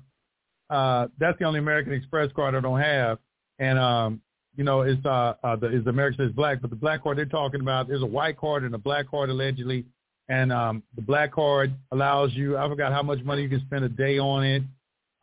uh, 0.70 1.08
that's 1.18 1.38
the 1.38 1.44
only 1.44 1.58
American 1.58 1.92
Express 1.92 2.30
card 2.34 2.54
I 2.54 2.60
don't 2.60 2.80
have. 2.80 3.18
And 3.58 3.78
um, 3.78 4.20
you 4.56 4.64
know, 4.64 4.82
it's 4.82 5.04
uh, 5.04 5.34
uh 5.42 5.56
the 5.56 5.68
is 5.68 5.84
the 5.84 5.90
American 5.90 6.26
says 6.26 6.34
black, 6.34 6.60
but 6.60 6.70
the 6.70 6.76
black 6.76 7.02
card 7.02 7.18
they're 7.18 7.26
talking 7.26 7.60
about 7.60 7.88
there's 7.88 8.02
a 8.02 8.06
white 8.06 8.36
card 8.36 8.64
and 8.64 8.74
a 8.74 8.78
black 8.78 9.08
card 9.10 9.30
allegedly, 9.30 9.84
and 10.28 10.52
um, 10.52 10.82
the 10.94 11.02
black 11.02 11.32
card 11.32 11.72
allows 11.92 12.32
you. 12.34 12.56
I 12.56 12.68
forgot 12.68 12.92
how 12.92 13.02
much 13.02 13.22
money 13.22 13.42
you 13.42 13.48
can 13.48 13.60
spend 13.66 13.84
a 13.84 13.88
day 13.88 14.18
on 14.18 14.44
it. 14.44 14.62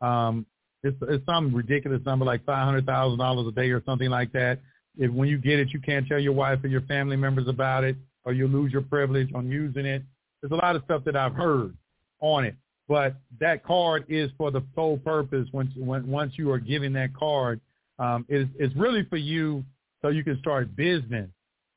Um, 0.00 0.46
it's 0.82 0.96
it's 1.02 1.24
some 1.26 1.54
ridiculous 1.54 2.00
number 2.04 2.24
like 2.24 2.44
five 2.44 2.64
hundred 2.64 2.86
thousand 2.86 3.18
dollars 3.18 3.46
a 3.48 3.52
day 3.52 3.70
or 3.70 3.82
something 3.84 4.10
like 4.10 4.32
that. 4.32 4.60
If 4.96 5.10
when 5.10 5.28
you 5.28 5.38
get 5.38 5.58
it, 5.58 5.68
you 5.72 5.80
can't 5.80 6.06
tell 6.06 6.20
your 6.20 6.32
wife 6.32 6.62
or 6.62 6.68
your 6.68 6.82
family 6.82 7.16
members 7.16 7.48
about 7.48 7.84
it, 7.84 7.96
or 8.24 8.32
you 8.32 8.46
lose 8.46 8.72
your 8.72 8.82
privilege 8.82 9.30
on 9.34 9.50
using 9.50 9.86
it. 9.86 10.02
There's 10.40 10.52
a 10.52 10.56
lot 10.56 10.76
of 10.76 10.82
stuff 10.84 11.04
that 11.04 11.16
I've 11.16 11.34
heard 11.34 11.74
on 12.20 12.44
it, 12.44 12.54
but 12.88 13.16
that 13.40 13.64
card 13.64 14.04
is 14.08 14.30
for 14.36 14.50
the 14.50 14.62
sole 14.74 14.98
purpose. 14.98 15.48
Once 15.52 15.70
when, 15.76 16.06
once 16.06 16.32
you 16.36 16.50
are 16.50 16.58
given 16.58 16.92
that 16.94 17.14
card, 17.14 17.60
um, 17.98 18.26
it's, 18.28 18.50
it's 18.58 18.74
really 18.76 19.04
for 19.04 19.16
you 19.16 19.64
so 20.02 20.08
you 20.08 20.24
can 20.24 20.38
start 20.40 20.74
business 20.76 21.28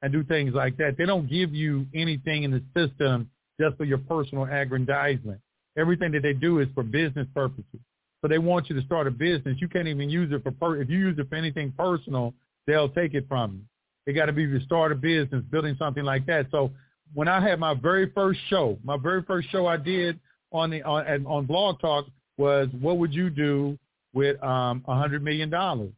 and 0.01 0.11
do 0.11 0.23
things 0.23 0.53
like 0.53 0.77
that. 0.77 0.97
They 0.97 1.05
don't 1.05 1.29
give 1.29 1.53
you 1.53 1.85
anything 1.93 2.43
in 2.43 2.51
the 2.51 2.61
system 2.75 3.29
just 3.59 3.77
for 3.77 3.85
your 3.85 3.97
personal 3.99 4.43
aggrandizement. 4.43 5.39
Everything 5.77 6.11
that 6.11 6.23
they 6.23 6.33
do 6.33 6.59
is 6.59 6.67
for 6.73 6.83
business 6.83 7.27
purposes. 7.33 7.79
So 8.21 8.27
they 8.27 8.39
want 8.39 8.69
you 8.69 8.75
to 8.79 8.85
start 8.85 9.07
a 9.07 9.11
business. 9.11 9.57
You 9.59 9.67
can't 9.67 9.87
even 9.87 10.09
use 10.09 10.31
it 10.33 10.43
for 10.43 10.51
per- 10.51 10.81
if 10.81 10.89
you 10.89 10.97
use 10.97 11.17
it 11.19 11.29
for 11.29 11.35
anything 11.35 11.71
personal, 11.77 12.33
they'll 12.65 12.89
take 12.89 13.13
it 13.13 13.25
from 13.27 13.53
you. 13.53 13.61
It 14.07 14.13
got 14.13 14.25
to 14.25 14.33
be 14.33 14.47
to 14.47 14.59
start 14.61 14.91
a 14.91 14.95
business, 14.95 15.43
building 15.51 15.75
something 15.77 16.03
like 16.03 16.25
that. 16.25 16.47
So 16.51 16.71
when 17.13 17.27
I 17.27 17.41
had 17.47 17.59
my 17.59 17.73
very 17.73 18.11
first 18.11 18.39
show, 18.49 18.77
my 18.83 18.97
very 18.97 19.23
first 19.23 19.49
show 19.51 19.67
I 19.67 19.77
did 19.77 20.19
on 20.51 20.69
the 20.69 20.83
on 20.83 21.25
on 21.25 21.45
Blog 21.45 21.79
Talk 21.79 22.05
was 22.37 22.67
what 22.79 22.97
would 22.97 23.13
you 23.13 23.29
do 23.29 23.77
with 24.13 24.41
um 24.43 24.83
a 24.87 24.95
hundred 24.95 25.23
million 25.23 25.49
dollars? 25.49 25.91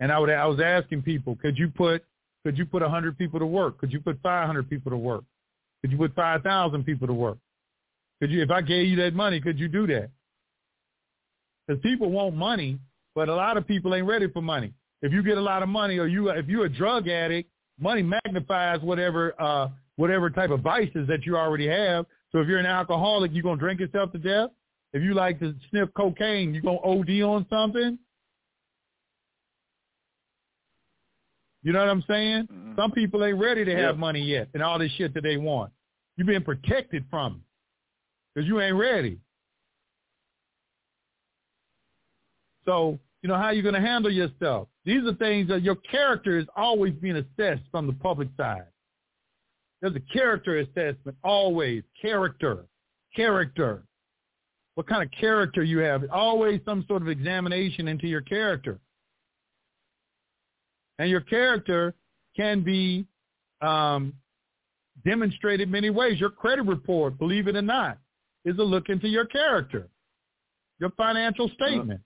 And 0.00 0.12
I 0.12 0.18
would 0.18 0.30
I 0.30 0.46
was 0.46 0.60
asking 0.60 1.02
people, 1.02 1.36
could 1.36 1.56
you 1.58 1.68
put 1.68 2.04
could 2.44 2.58
you 2.58 2.66
put 2.66 2.82
a 2.82 2.88
hundred 2.88 3.16
people 3.16 3.40
to 3.40 3.46
work? 3.46 3.78
Could 3.78 3.92
you 3.92 4.00
put 4.00 4.20
five 4.22 4.46
hundred 4.46 4.68
people 4.68 4.90
to 4.90 4.96
work? 4.96 5.24
Could 5.82 5.92
you 5.92 5.98
put 5.98 6.14
five 6.14 6.42
thousand 6.42 6.84
people 6.84 7.06
to 7.06 7.14
work? 7.14 7.38
Could 8.20 8.30
you 8.30 8.42
if 8.42 8.50
I 8.50 8.60
gave 8.60 8.86
you 8.86 8.96
that 8.96 9.14
money, 9.14 9.40
could 9.40 9.58
you 9.58 9.68
do 9.68 9.86
that? 9.88 10.10
Because 11.66 11.80
people 11.82 12.10
want 12.10 12.34
money, 12.34 12.78
but 13.14 13.28
a 13.28 13.34
lot 13.34 13.56
of 13.56 13.66
people 13.66 13.94
ain't 13.94 14.06
ready 14.06 14.28
for 14.28 14.42
money. 14.42 14.72
If 15.02 15.12
you 15.12 15.22
get 15.22 15.38
a 15.38 15.42
lot 15.42 15.62
of 15.62 15.68
money, 15.68 15.98
or 15.98 16.06
you 16.06 16.28
if 16.30 16.46
you're 16.46 16.66
a 16.66 16.68
drug 16.72 17.08
addict, 17.08 17.50
money 17.78 18.02
magnifies 18.02 18.80
whatever 18.80 19.34
uh 19.40 19.68
whatever 19.96 20.30
type 20.30 20.50
of 20.50 20.60
vices 20.60 21.06
that 21.08 21.24
you 21.24 21.36
already 21.36 21.68
have. 21.68 22.06
So 22.34 22.40
if 22.40 22.48
you're 22.48 22.58
an 22.58 22.66
alcoholic, 22.66 23.30
you're 23.32 23.44
gonna 23.44 23.60
drink 23.60 23.78
yourself 23.78 24.10
to 24.10 24.18
death. 24.18 24.50
If 24.92 25.04
you 25.04 25.14
like 25.14 25.38
to 25.38 25.54
sniff 25.70 25.88
cocaine, 25.94 26.52
you're 26.52 26.64
gonna 26.64 26.80
OD 26.82 27.22
on 27.22 27.46
something. 27.48 27.96
You 31.62 31.72
know 31.72 31.78
what 31.78 31.88
I'm 31.88 32.02
saying? 32.02 32.48
Mhm. 32.48 32.76
Some 32.76 32.90
people 32.90 33.24
ain't 33.24 33.38
ready 33.38 33.64
to 33.64 33.70
have 33.70 33.94
Yeah. 33.94 34.00
money 34.00 34.20
yet 34.20 34.48
and 34.52 34.64
all 34.64 34.80
this 34.80 34.90
shit 34.92 35.14
that 35.14 35.22
they 35.22 35.36
want. 35.36 35.72
You're 36.16 36.26
being 36.26 36.42
protected 36.42 37.06
from 37.08 37.36
it 37.36 37.42
because 38.34 38.48
you 38.48 38.60
ain't 38.60 38.76
ready. 38.76 39.20
So, 42.64 42.98
you 43.22 43.28
know, 43.28 43.36
how 43.36 43.50
you 43.50 43.62
going 43.62 43.74
to 43.74 43.80
handle 43.80 44.10
yourself? 44.10 44.68
These 44.84 45.06
are 45.06 45.14
things 45.14 45.48
that 45.48 45.62
your 45.62 45.76
character 45.76 46.38
is 46.38 46.48
always 46.56 46.94
being 46.94 47.16
assessed 47.16 47.66
from 47.70 47.86
the 47.86 47.92
public 47.92 48.28
side. 48.36 48.66
There's 49.84 49.96
a 49.96 50.12
character 50.14 50.60
assessment 50.60 51.14
always. 51.22 51.82
Character. 52.00 52.64
Character. 53.14 53.82
What 54.76 54.86
kind 54.86 55.02
of 55.02 55.10
character 55.10 55.62
you 55.62 55.80
have. 55.80 56.04
Always 56.10 56.62
some 56.64 56.86
sort 56.88 57.02
of 57.02 57.08
examination 57.08 57.86
into 57.88 58.06
your 58.06 58.22
character. 58.22 58.78
And 60.98 61.10
your 61.10 61.20
character 61.20 61.92
can 62.34 62.62
be 62.62 63.04
um, 63.60 64.14
demonstrated 65.04 65.68
many 65.68 65.90
ways. 65.90 66.18
Your 66.18 66.30
credit 66.30 66.62
report, 66.62 67.18
believe 67.18 67.46
it 67.46 67.54
or 67.54 67.60
not, 67.60 67.98
is 68.46 68.56
a 68.58 68.62
look 68.62 68.88
into 68.88 69.06
your 69.06 69.26
character, 69.26 69.88
your 70.80 70.92
financial 70.96 71.50
statement. 71.50 72.00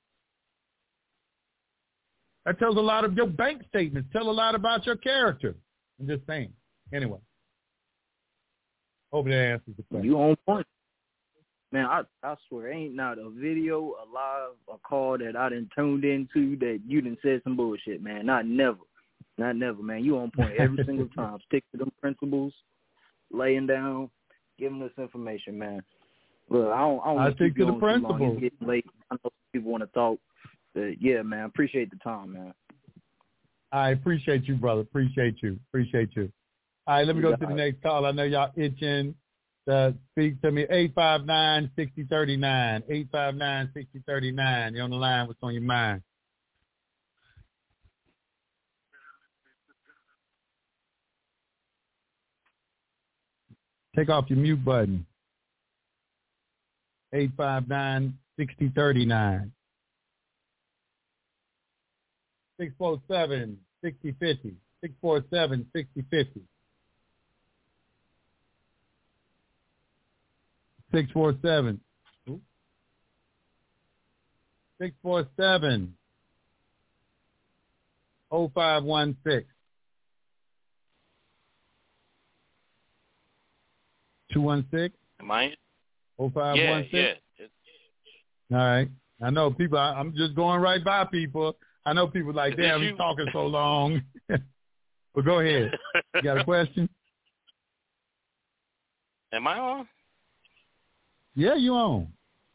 That 2.45 2.59
tells 2.59 2.77
a 2.77 2.81
lot 2.81 3.05
of 3.05 3.15
your 3.15 3.29
bank 3.29 3.63
statements. 3.69 4.09
Tell 4.13 4.29
a 4.29 4.33
lot 4.33 4.57
about 4.57 4.85
your 4.85 4.97
character. 4.97 5.55
I'm 6.01 6.09
just 6.09 6.27
saying. 6.27 6.53
Anyway, 6.93 7.19
hope 9.13 9.27
that 9.27 9.35
answers 9.35 9.75
the 9.77 9.83
question. 9.85 10.05
You 10.05 10.17
on 10.19 10.37
point. 10.47 10.67
Man, 11.71 11.85
I 11.85 12.03
I 12.23 12.35
swear, 12.49 12.73
ain't 12.73 12.95
not 12.95 13.19
a 13.19 13.29
video, 13.29 13.95
a 14.03 14.05
live, 14.13 14.55
a 14.73 14.79
call 14.79 15.19
that 15.19 15.37
I 15.37 15.51
done 15.51 15.69
tuned 15.77 16.05
into 16.05 16.57
that 16.59 16.81
you 16.87 17.03
done 17.03 17.19
said 17.23 17.43
some 17.45 17.57
bullshit, 17.57 18.03
man. 18.03 18.27
Not 18.27 18.47
never. 18.47 18.79
Not 19.37 19.57
never, 19.57 19.83
man. 19.83 20.03
You 20.03 20.19
on 20.19 20.31
point 20.31 20.57
every 20.59 20.83
single 20.85 21.09
time. 21.17 21.39
Stick 21.47 21.65
to 21.73 21.79
them 21.79 21.93
principles, 22.01 22.55
laying 23.31 23.67
down, 23.67 24.11
giving 24.59 24.83
us 24.83 24.91
information, 24.97 25.59
man. 25.59 25.83
Look, 26.49 26.69
I 26.69 26.79
don't 26.81 27.01
I 27.01 27.15
don't 27.15 27.19
I 27.19 27.35
stick 27.35 27.57
to 27.57 27.67
the 27.67 27.73
principles. 27.75 28.41
getting 28.41 28.67
late. 28.67 28.87
I 29.11 29.17
know 29.17 29.31
people 29.53 29.71
want 29.71 29.83
to 29.83 29.89
talk. 29.89 30.19
But 30.75 31.01
yeah, 31.03 31.23
man, 31.23 31.45
appreciate 31.45 31.91
the 31.91 31.97
time, 31.97 32.33
man. 32.33 32.55
I 33.73 33.91
appreciate 33.91 34.45
you, 34.45 34.55
brother. 34.55 34.81
Appreciate 34.81 35.43
you. 35.43 35.59
Appreciate 35.69 36.11
you. 36.17 36.33
All 36.89 36.97
right, 36.97 37.07
let 37.07 37.15
me 37.17 37.23
go 37.23 37.37
to 37.37 37.47
the 37.47 37.53
next 37.53 37.83
call. 37.83 38.07
I 38.07 38.13
know 38.13 38.23
y'all 38.23 38.51
itching 38.57 39.15
to 39.69 39.95
speak 40.13 40.41
to 40.41 40.51
me. 40.51 40.65
859-6039. 40.97 43.11
859-6039. 43.13 44.75
You're 44.75 44.85
on 44.85 44.91
the 44.91 44.97
line. 44.97 45.27
What's 45.27 45.39
on 45.43 45.53
your 45.53 45.65
mind? 45.65 46.01
Take 53.95 54.09
off 54.09 54.31
your 54.31 54.39
mute 54.39 54.65
button. 54.65 55.05
859-6039. 57.15 59.51
647 70.93 71.81
6050. 72.27 72.43
647 74.81 74.81
6050. 74.81 74.81
647. 74.81 75.15
647 75.51 75.95
0516. 78.31 79.45
216 84.33 84.93
Am 85.21 85.31
I? 85.31 85.55
0516? 86.19 86.91
Yeah, 86.93 87.01
yeah. 87.39 87.45
It- 87.45 87.51
All 88.53 88.59
right. 88.59 88.89
I 89.21 89.31
know 89.31 89.51
people. 89.51 89.79
I, 89.79 89.95
I'm 89.95 90.15
just 90.15 90.35
going 90.37 90.61
right 90.61 90.83
by 90.85 91.05
people. 91.05 91.57
I 91.85 91.93
know 91.93 92.07
people 92.07 92.33
like, 92.33 92.53
Is 92.53 92.59
damn, 92.59 92.83
you? 92.83 92.91
he's 92.91 92.97
talking 92.97 93.27
so 93.33 93.47
long. 93.47 94.03
but 94.29 95.25
go 95.25 95.41
ahead. 95.41 95.73
You 96.15 96.23
got 96.23 96.39
a 96.39 96.45
question? 96.45 96.89
Am 99.33 99.47
I 99.47 99.59
on? 99.59 99.89
Yeah, 101.35 101.55
you 101.55 101.75
on. 101.75 102.09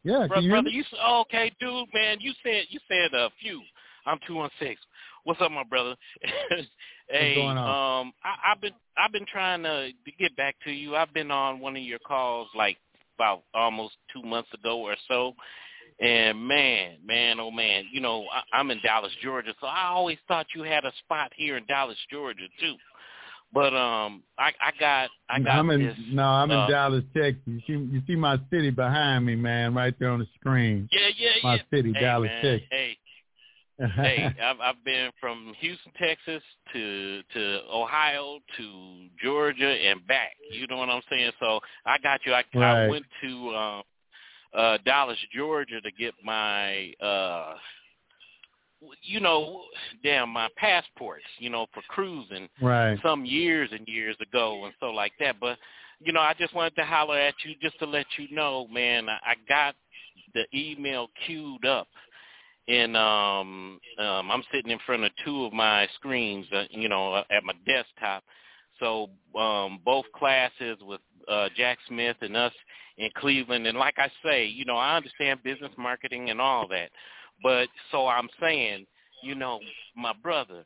Yeah, 0.04 0.28
Bro- 0.28 0.36
can 0.36 0.44
you 0.44 0.50
hear 0.50 0.62
brother, 0.62 0.70
you 0.70 0.84
oh, 1.02 1.22
okay, 1.22 1.52
dude, 1.60 1.88
man. 1.94 2.18
You 2.20 2.34
said 2.44 2.66
you 2.70 2.80
said 2.88 3.14
a 3.14 3.30
few 3.42 3.62
I'm 4.06 4.20
two 4.28 4.36
one 4.36 4.50
six. 4.60 4.82
What's 5.24 5.42
up, 5.42 5.52
my 5.52 5.64
brother? 5.64 5.96
hey, 7.10 7.36
going 7.36 7.58
on? 7.58 8.02
um, 8.08 8.14
I, 8.24 8.52
I've 8.52 8.62
been 8.62 8.74
I've 8.98 9.12
been 9.12 9.26
trying 9.32 9.64
to, 9.64 9.90
to 9.92 10.12
get 10.20 10.36
back 10.36 10.56
to 10.66 10.72
you. 10.72 10.96
I've 10.96 11.14
been 11.14 11.32
on 11.32 11.60
one 11.60 11.76
of 11.76 11.84
your 11.84 12.00
calls 12.00 12.48
like 12.56 12.78
about 13.18 13.44
almost 13.54 13.96
two 14.14 14.24
months 14.24 14.50
ago 14.54 14.80
or 14.80 14.96
so, 15.08 15.34
and 16.00 16.46
man, 16.46 16.98
man, 17.06 17.40
oh 17.40 17.52
man, 17.52 17.86
you 17.92 18.02
know 18.02 18.26
I, 18.34 18.58
I'm 18.58 18.72
in 18.72 18.80
Dallas, 18.84 19.12
Georgia, 19.22 19.54
so 19.62 19.68
I 19.68 19.86
always 19.86 20.18
thought 20.28 20.48
you 20.56 20.64
had 20.64 20.84
a 20.84 20.92
spot 21.00 21.32
here 21.36 21.58
in 21.58 21.66
Dallas, 21.66 21.98
Georgia 22.12 22.48
too. 22.60 22.76
But 23.54 23.76
um, 23.76 24.24
I 24.38 24.52
I 24.60 24.72
got 24.80 25.10
I 25.30 25.40
got 25.40 25.60
I'm 25.60 25.70
in 25.70 25.84
this. 25.84 25.96
no, 26.12 26.24
I'm 26.24 26.50
in 26.50 26.58
uh, 26.58 26.68
Dallas, 26.68 27.04
Texas. 27.16 27.42
You 27.46 27.62
see, 27.68 27.74
you 27.74 28.02
see 28.08 28.16
my 28.16 28.40
city 28.52 28.72
behind 28.72 29.26
me, 29.26 29.36
man, 29.36 29.76
right 29.76 29.94
there 30.00 30.10
on 30.10 30.20
the 30.20 30.28
screen. 30.40 30.90
Yeah, 30.92 31.10
yeah, 31.16 31.30
My 31.44 31.56
yeah. 31.56 31.62
My 31.62 31.78
city, 31.78 31.94
hey, 31.94 32.02
Dallas, 32.02 32.30
man, 32.30 32.42
Texas. 32.42 32.68
Hey, 32.72 32.98
hey, 33.96 34.36
I've 34.44 34.60
I've 34.60 34.84
been 34.84 35.12
from 35.20 35.54
Houston, 35.60 35.92
Texas 36.00 36.42
to 36.74 37.22
to 37.34 37.60
Ohio 37.72 38.40
to 38.58 39.08
Georgia 39.24 39.70
and 39.70 40.06
back. 40.08 40.32
You 40.52 40.66
know 40.68 40.78
what 40.78 40.90
I'm 40.90 41.02
saying? 41.10 41.32
So 41.40 41.60
I 41.86 41.98
got 42.00 42.22
you. 42.26 42.34
I, 42.34 42.44
I 42.60 42.88
went 42.88 43.06
to 43.22 43.56
um, 43.56 43.84
uh 44.56 44.78
Dallas, 44.84 45.18
Georgia 45.36 45.80
to 45.80 45.92
get 45.92 46.16
my 46.24 46.92
uh 47.02 47.54
you 49.02 49.20
know, 49.20 49.64
damn 50.04 50.30
my 50.30 50.48
passports, 50.58 51.24
you 51.40 51.50
know, 51.50 51.68
for 51.74 51.82
cruising 51.90 52.48
right. 52.62 53.00
some 53.04 53.26
years 53.26 53.70
and 53.72 53.88
years 53.88 54.16
ago 54.22 54.66
and 54.66 54.74
so 54.80 54.88
like 54.88 55.14
that. 55.20 55.40
But 55.40 55.58
you 56.00 56.12
know, 56.12 56.20
I 56.20 56.34
just 56.38 56.54
wanted 56.54 56.76
to 56.76 56.86
holler 56.86 57.18
at 57.18 57.36
you 57.46 57.56
just 57.62 57.80
to 57.80 57.86
let 57.86 58.06
you 58.18 58.34
know, 58.36 58.68
man, 58.68 59.08
I, 59.10 59.18
I 59.26 59.36
got 59.48 59.76
the 60.34 60.46
email 60.54 61.10
queued 61.26 61.66
up 61.66 61.88
and 62.68 62.96
um 62.96 63.80
um 64.00 64.32
I'm 64.32 64.44
sitting 64.54 64.72
in 64.72 64.80
front 64.86 65.04
of 65.04 65.12
two 65.26 65.46
of 65.46 65.54
my 65.54 65.88
screens, 65.96 66.46
uh, 66.54 66.64
you 66.70 66.90
know, 66.90 67.14
uh, 67.14 67.24
at 67.30 67.44
my 67.44 67.54
desktop. 67.66 68.24
So 68.80 69.10
um 69.38 69.80
both 69.84 70.06
classes 70.16 70.78
with 70.82 71.02
uh 71.28 71.50
Jack 71.56 71.78
Smith 71.88 72.18
and 72.22 72.36
us 72.36 72.54
in 72.98 73.10
Cleveland 73.18 73.68
and 73.68 73.78
like 73.78 73.96
I 73.98 74.10
say, 74.24 74.46
you 74.46 74.66
know, 74.66 74.78
I 74.78 74.96
understand 74.96 75.44
business 75.44 75.72
marketing 75.78 76.30
and 76.30 76.40
all 76.40 76.68
that. 76.70 76.90
But 77.42 77.70
so 77.92 78.08
I'm 78.08 78.30
saying, 78.40 78.86
you 79.24 79.36
know, 79.36 79.60
my 79.96 80.14
brother, 80.22 80.66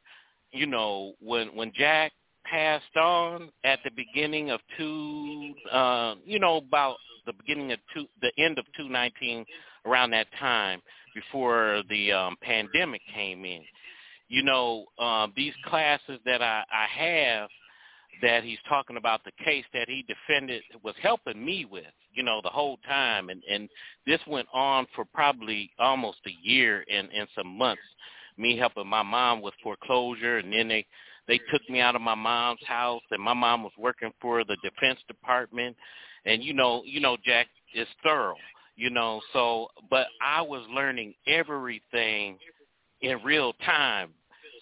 you 0.51 0.65
know, 0.65 1.13
when 1.21 1.47
when 1.55 1.71
Jack 1.75 2.11
passed 2.49 2.95
on 2.95 3.49
at 3.63 3.79
the 3.83 3.91
beginning 3.95 4.51
of 4.51 4.59
two 4.77 5.53
uh 5.71 6.15
you 6.25 6.39
know 6.39 6.57
about 6.57 6.97
the 7.25 7.33
beginning 7.33 7.71
of 7.71 7.79
two 7.93 8.05
the 8.21 8.31
end 8.37 8.57
of 8.57 8.65
219 8.77 9.45
around 9.85 10.11
that 10.11 10.27
time 10.39 10.81
before 11.13 11.83
the 11.89 12.11
um 12.11 12.35
pandemic 12.41 13.01
came 13.13 13.43
in 13.43 13.61
you 14.29 14.43
know 14.43 14.85
um 14.99 15.33
these 15.35 15.53
classes 15.65 16.19
that 16.25 16.41
i 16.41 16.63
i 16.71 16.85
have 16.85 17.49
that 18.21 18.43
he's 18.43 18.59
talking 18.67 18.97
about 18.97 19.23
the 19.23 19.31
case 19.43 19.65
that 19.73 19.89
he 19.89 20.05
defended 20.07 20.61
was 20.83 20.95
helping 21.01 21.43
me 21.43 21.65
with 21.65 21.85
you 22.13 22.23
know 22.23 22.41
the 22.43 22.49
whole 22.49 22.77
time. 22.87 23.29
And 23.29 23.41
and 23.49 23.69
this 24.05 24.19
went 24.27 24.47
on 24.53 24.87
for 24.95 25.05
probably 25.05 25.71
almost 25.79 26.19
a 26.25 26.47
year 26.47 26.83
and 26.91 27.09
and 27.11 27.27
some 27.35 27.47
months 27.47 27.81
me 28.37 28.57
helping 28.57 28.87
my 28.87 29.03
mom 29.03 29.41
with 29.41 29.53
foreclosure. 29.63 30.37
And 30.37 30.51
then 30.51 30.67
they 30.67 30.85
they 31.27 31.39
took 31.51 31.67
me 31.69 31.79
out 31.79 31.95
of 31.95 32.01
my 32.01 32.15
mom's 32.15 32.65
house 32.65 33.01
and 33.11 33.21
my 33.21 33.33
mom 33.33 33.63
was 33.63 33.73
working 33.77 34.11
for 34.21 34.43
the 34.43 34.57
defense 34.63 34.99
department. 35.07 35.75
And 36.25 36.43
you 36.43 36.53
know 36.53 36.83
you 36.85 36.99
know 36.99 37.17
jack 37.23 37.47
is 37.73 37.87
thorough 38.03 38.35
you 38.75 38.89
know 38.89 39.21
so 39.33 39.67
but 39.89 40.07
i 40.21 40.41
was 40.41 40.65
learning 40.73 41.13
everything 41.27 42.37
in 43.01 43.21
real 43.23 43.53
time. 43.65 44.09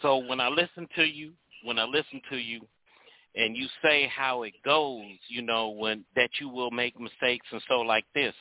So 0.02 0.18
when 0.18 0.40
i 0.40 0.49
listen 0.49 0.88
to 0.95 1.03
you 1.03 1.32
when 1.64 1.80
i 1.80 1.84
listen 1.84 2.22
to 2.30 2.38
you 2.38 2.61
and 3.36 3.56
you 3.56 3.68
say 3.84 4.07
how 4.16 4.44
it 4.44 4.53
goes 4.64 5.03
you 5.30 5.41
know 5.41 5.70
when 5.70 6.03
that 6.16 6.30
you 6.40 6.49
will 6.49 6.72
make 6.72 6.99
mistakes 6.99 7.45
and 7.52 7.62
so 7.68 7.82
like 7.82 8.06
this 8.16 8.34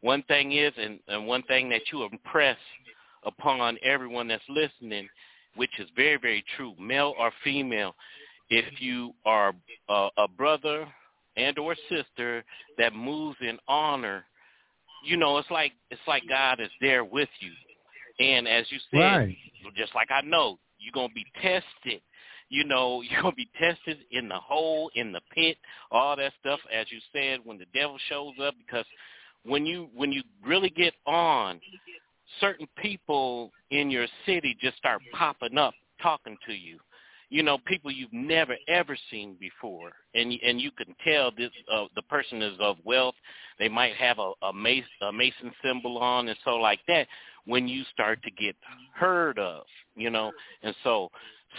one 0.00 0.22
thing 0.24 0.52
is 0.52 0.72
and, 0.78 0.98
and 1.08 1.26
one 1.26 1.42
thing 1.44 1.68
that 1.68 1.82
you 1.92 2.04
impress 2.04 2.58
upon 3.24 3.78
everyone 3.84 4.28
that's 4.28 4.42
listening 4.48 5.08
which 5.56 5.70
is 5.78 5.88
very, 5.96 6.16
very 6.16 6.44
true, 6.56 6.74
male 6.78 7.14
or 7.18 7.30
female, 7.44 7.94
if 8.50 8.80
you 8.80 9.12
are 9.24 9.54
a, 9.88 10.08
a 10.18 10.28
brother 10.28 10.86
and 11.36 11.58
or 11.58 11.74
sister 11.88 12.44
that 12.78 12.94
moves 12.94 13.36
in 13.40 13.58
honor, 13.68 14.24
you 15.04 15.16
know, 15.16 15.38
it's 15.38 15.50
like 15.50 15.72
it's 15.90 16.00
like 16.06 16.22
God 16.28 16.60
is 16.60 16.70
there 16.80 17.04
with 17.04 17.28
you. 17.40 17.52
And 18.24 18.46
as 18.46 18.66
you 18.70 18.78
said, 18.90 18.98
Right. 18.98 19.36
just 19.76 19.94
like 19.94 20.10
I 20.10 20.20
know, 20.22 20.58
you're 20.78 20.92
gonna 20.92 21.12
be 21.14 21.26
tested. 21.40 22.02
You 22.52 22.64
know, 22.64 23.00
you're 23.10 23.22
gonna 23.22 23.34
be 23.34 23.48
tested 23.58 23.98
in 24.12 24.28
the 24.28 24.38
hole, 24.38 24.90
in 24.94 25.10
the 25.10 25.22
pit, 25.34 25.56
all 25.90 26.14
that 26.16 26.32
stuff, 26.38 26.60
as 26.72 26.86
you 26.92 26.98
said, 27.12 27.40
when 27.42 27.58
the 27.58 27.66
devil 27.74 27.96
shows 28.08 28.34
up 28.40 28.54
because 28.64 28.86
when 29.44 29.66
you 29.66 29.88
when 29.94 30.12
you 30.12 30.22
really 30.46 30.70
get 30.70 30.92
on, 31.06 31.60
certain 32.40 32.68
people 32.76 33.50
in 33.70 33.90
your 33.90 34.06
city 34.26 34.56
just 34.60 34.76
start 34.76 35.00
popping 35.12 35.58
up 35.58 35.74
talking 36.00 36.36
to 36.46 36.52
you. 36.52 36.78
You 37.30 37.42
know 37.42 37.56
people 37.64 37.90
you've 37.90 38.12
never 38.12 38.54
ever 38.68 38.96
seen 39.10 39.36
before. 39.40 39.92
And 40.14 40.32
and 40.46 40.60
you 40.60 40.70
can 40.72 40.94
tell 41.02 41.30
this 41.30 41.50
uh, 41.72 41.86
the 41.96 42.02
person 42.02 42.42
is 42.42 42.56
of 42.60 42.76
wealth. 42.84 43.14
They 43.58 43.70
might 43.70 43.94
have 43.96 44.18
a 44.18 44.32
a 44.42 44.52
mason, 44.52 44.84
a 45.00 45.12
mason 45.12 45.52
symbol 45.64 45.96
on 45.98 46.28
and 46.28 46.38
so 46.44 46.56
like 46.56 46.80
that 46.88 47.08
when 47.46 47.66
you 47.66 47.82
start 47.92 48.22
to 48.22 48.30
get 48.30 48.54
heard 48.94 49.38
of 49.38 49.64
you 49.96 50.10
know. 50.10 50.32
And 50.62 50.74
so 50.84 51.10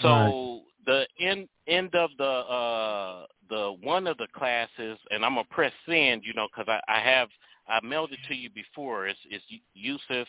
so 0.01 0.61
the 0.85 1.05
end 1.19 1.47
end 1.67 1.93
of 1.95 2.09
the 2.17 2.23
uh 2.23 3.25
the 3.49 3.75
one 3.81 4.07
of 4.07 4.17
the 4.17 4.27
classes 4.35 4.97
and 5.11 5.23
I'm 5.23 5.35
gonna 5.35 5.47
press 5.49 5.73
send 5.87 6.23
you 6.25 6.33
know 6.33 6.47
because 6.53 6.67
I, 6.67 6.81
I 6.91 6.99
have 6.99 7.29
I 7.67 7.85
mailed 7.85 8.11
it 8.11 8.19
to 8.27 8.35
you 8.35 8.49
before. 8.49 9.07
It's 9.07 9.19
it's 9.29 9.43
Yusef 9.73 10.27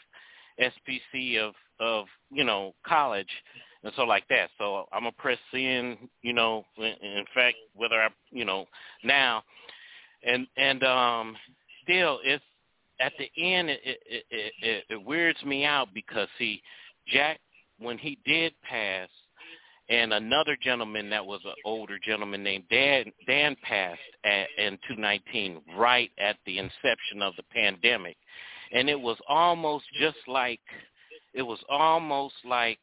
SPC 0.61 1.39
of 1.39 1.55
of 1.81 2.07
you 2.31 2.45
know 2.45 2.75
college 2.87 3.31
and 3.85 3.93
so 3.97 4.03
like 4.03 4.27
that. 4.29 4.51
So 4.59 4.87
I'm 4.93 5.03
gonna 5.03 5.13
press 5.13 5.39
in, 5.53 5.97
you 6.23 6.33
know, 6.33 6.65
in, 6.79 6.85
in 6.85 7.25
fact, 7.35 7.57
whether 7.75 8.03
I, 8.03 8.09
you 8.31 8.45
know, 8.45 8.67
now, 9.05 9.45
and 10.27 10.47
and 10.57 10.83
um, 10.83 11.37
still, 11.83 12.19
it's 12.25 12.43
at 13.01 13.13
the 13.19 13.31
end, 13.41 13.69
it 13.71 13.81
it, 13.85 14.25
it 14.31 14.53
it 14.63 14.85
it 14.89 15.05
weirds 15.05 15.43
me 15.45 15.65
out 15.65 15.89
because 15.95 16.29
see, 16.39 16.63
Jack, 17.07 17.41
when 17.79 17.99
he 17.99 18.19
did 18.25 18.55
pass, 18.63 19.09
and 19.89 20.13
another 20.13 20.57
gentleman 20.61 21.11
that 21.11 21.25
was 21.25 21.41
an 21.45 21.55
older 21.65 21.99
gentleman 22.03 22.43
named 22.43 22.65
Dan 22.71 23.05
Dan 23.27 23.57
passed 23.63 24.01
at, 24.25 24.49
in 24.59 24.79
219, 24.89 25.61
right 25.77 26.11
at 26.19 26.37
the 26.47 26.59
inception 26.59 27.21
of 27.21 27.35
the 27.37 27.43
pandemic, 27.53 28.17
and 28.73 28.89
it 28.89 28.99
was 28.99 29.19
almost 29.29 29.85
just 29.99 30.19
like 30.27 30.61
it 31.35 31.43
was 31.43 31.59
almost 31.69 32.35
like 32.45 32.79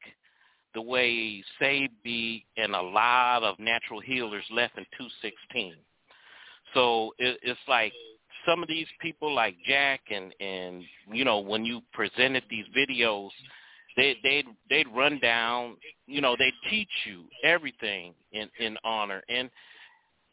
the 0.74 0.82
way 0.82 1.44
Sebi 1.60 2.44
and 2.58 2.76
a 2.76 2.82
lot 2.82 3.44
of 3.44 3.60
natural 3.60 4.00
healers 4.00 4.46
left 4.52 4.78
in 4.78 4.86
216. 4.98 5.76
So 6.74 7.12
it, 7.18 7.40
it's 7.42 7.60
like 7.68 7.94
some 8.46 8.62
of 8.64 8.70
these 8.70 8.88
people 9.02 9.34
like 9.34 9.56
Jack 9.68 10.02
and 10.10 10.34
and 10.40 10.84
you 11.12 11.26
know 11.26 11.40
when 11.40 11.66
you 11.66 11.82
presented 11.94 12.44
these 12.50 12.66
videos, 12.78 13.30
they 13.98 14.16
they'd 14.24 14.46
they'd 14.70 14.88
run 14.88 15.20
down, 15.20 15.78
you 16.08 16.22
know, 16.22 16.36
they 16.38 16.52
teach 16.70 16.90
you 17.06 17.24
everything 17.44 18.14
in 18.32 18.50
in 18.60 18.78
honor 18.84 19.24
and 19.30 19.50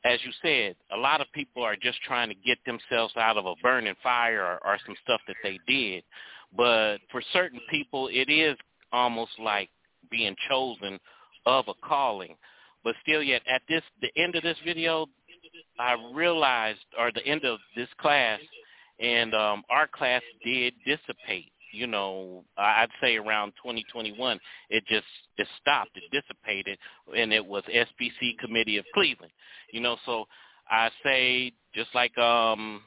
as 0.04 0.20
you 0.24 0.30
said, 0.42 0.76
a 0.92 0.96
lot 0.96 1.20
of 1.20 1.26
people 1.32 1.62
are 1.62 1.76
just 1.76 2.00
trying 2.02 2.28
to 2.28 2.34
get 2.34 2.58
themselves 2.64 3.14
out 3.16 3.36
of 3.36 3.46
a 3.46 3.54
burning 3.62 3.96
fire 4.02 4.42
or, 4.42 4.58
or 4.64 4.78
some 4.86 4.94
stuff 5.02 5.20
that 5.26 5.36
they 5.42 5.58
did. 5.66 6.04
But 6.56 6.98
for 7.10 7.20
certain 7.32 7.60
people, 7.68 8.08
it 8.08 8.30
is 8.30 8.56
almost 8.92 9.32
like 9.38 9.68
being 10.10 10.36
chosen 10.48 10.98
of 11.46 11.66
a 11.68 11.74
calling. 11.86 12.36
But 12.84 12.94
still 13.02 13.22
yet 13.22 13.42
at 13.48 13.62
this 13.68 13.82
the 14.00 14.10
end 14.16 14.36
of 14.36 14.42
this 14.42 14.56
video 14.64 15.06
I 15.78 15.96
realized 16.12 16.78
or 16.98 17.10
the 17.12 17.26
end 17.26 17.44
of 17.44 17.58
this 17.76 17.88
class 18.00 18.40
and 19.00 19.34
um 19.34 19.62
our 19.68 19.86
class 19.86 20.22
did 20.44 20.74
dissipate. 20.86 21.52
You 21.72 21.86
know, 21.86 22.44
I'd 22.56 22.90
say 23.00 23.16
around 23.16 23.52
2021, 23.62 24.38
it 24.70 24.84
just 24.86 25.06
it 25.36 25.46
stopped, 25.60 25.90
it 25.96 26.04
dissipated, 26.10 26.78
and 27.16 27.32
it 27.32 27.44
was 27.44 27.62
SBC 27.64 28.38
Committee 28.38 28.78
of 28.78 28.84
Cleveland. 28.94 29.32
You 29.72 29.80
know, 29.80 29.96
so 30.06 30.26
I 30.70 30.90
say 31.04 31.52
just 31.74 31.94
like 31.94 32.16
um, 32.18 32.82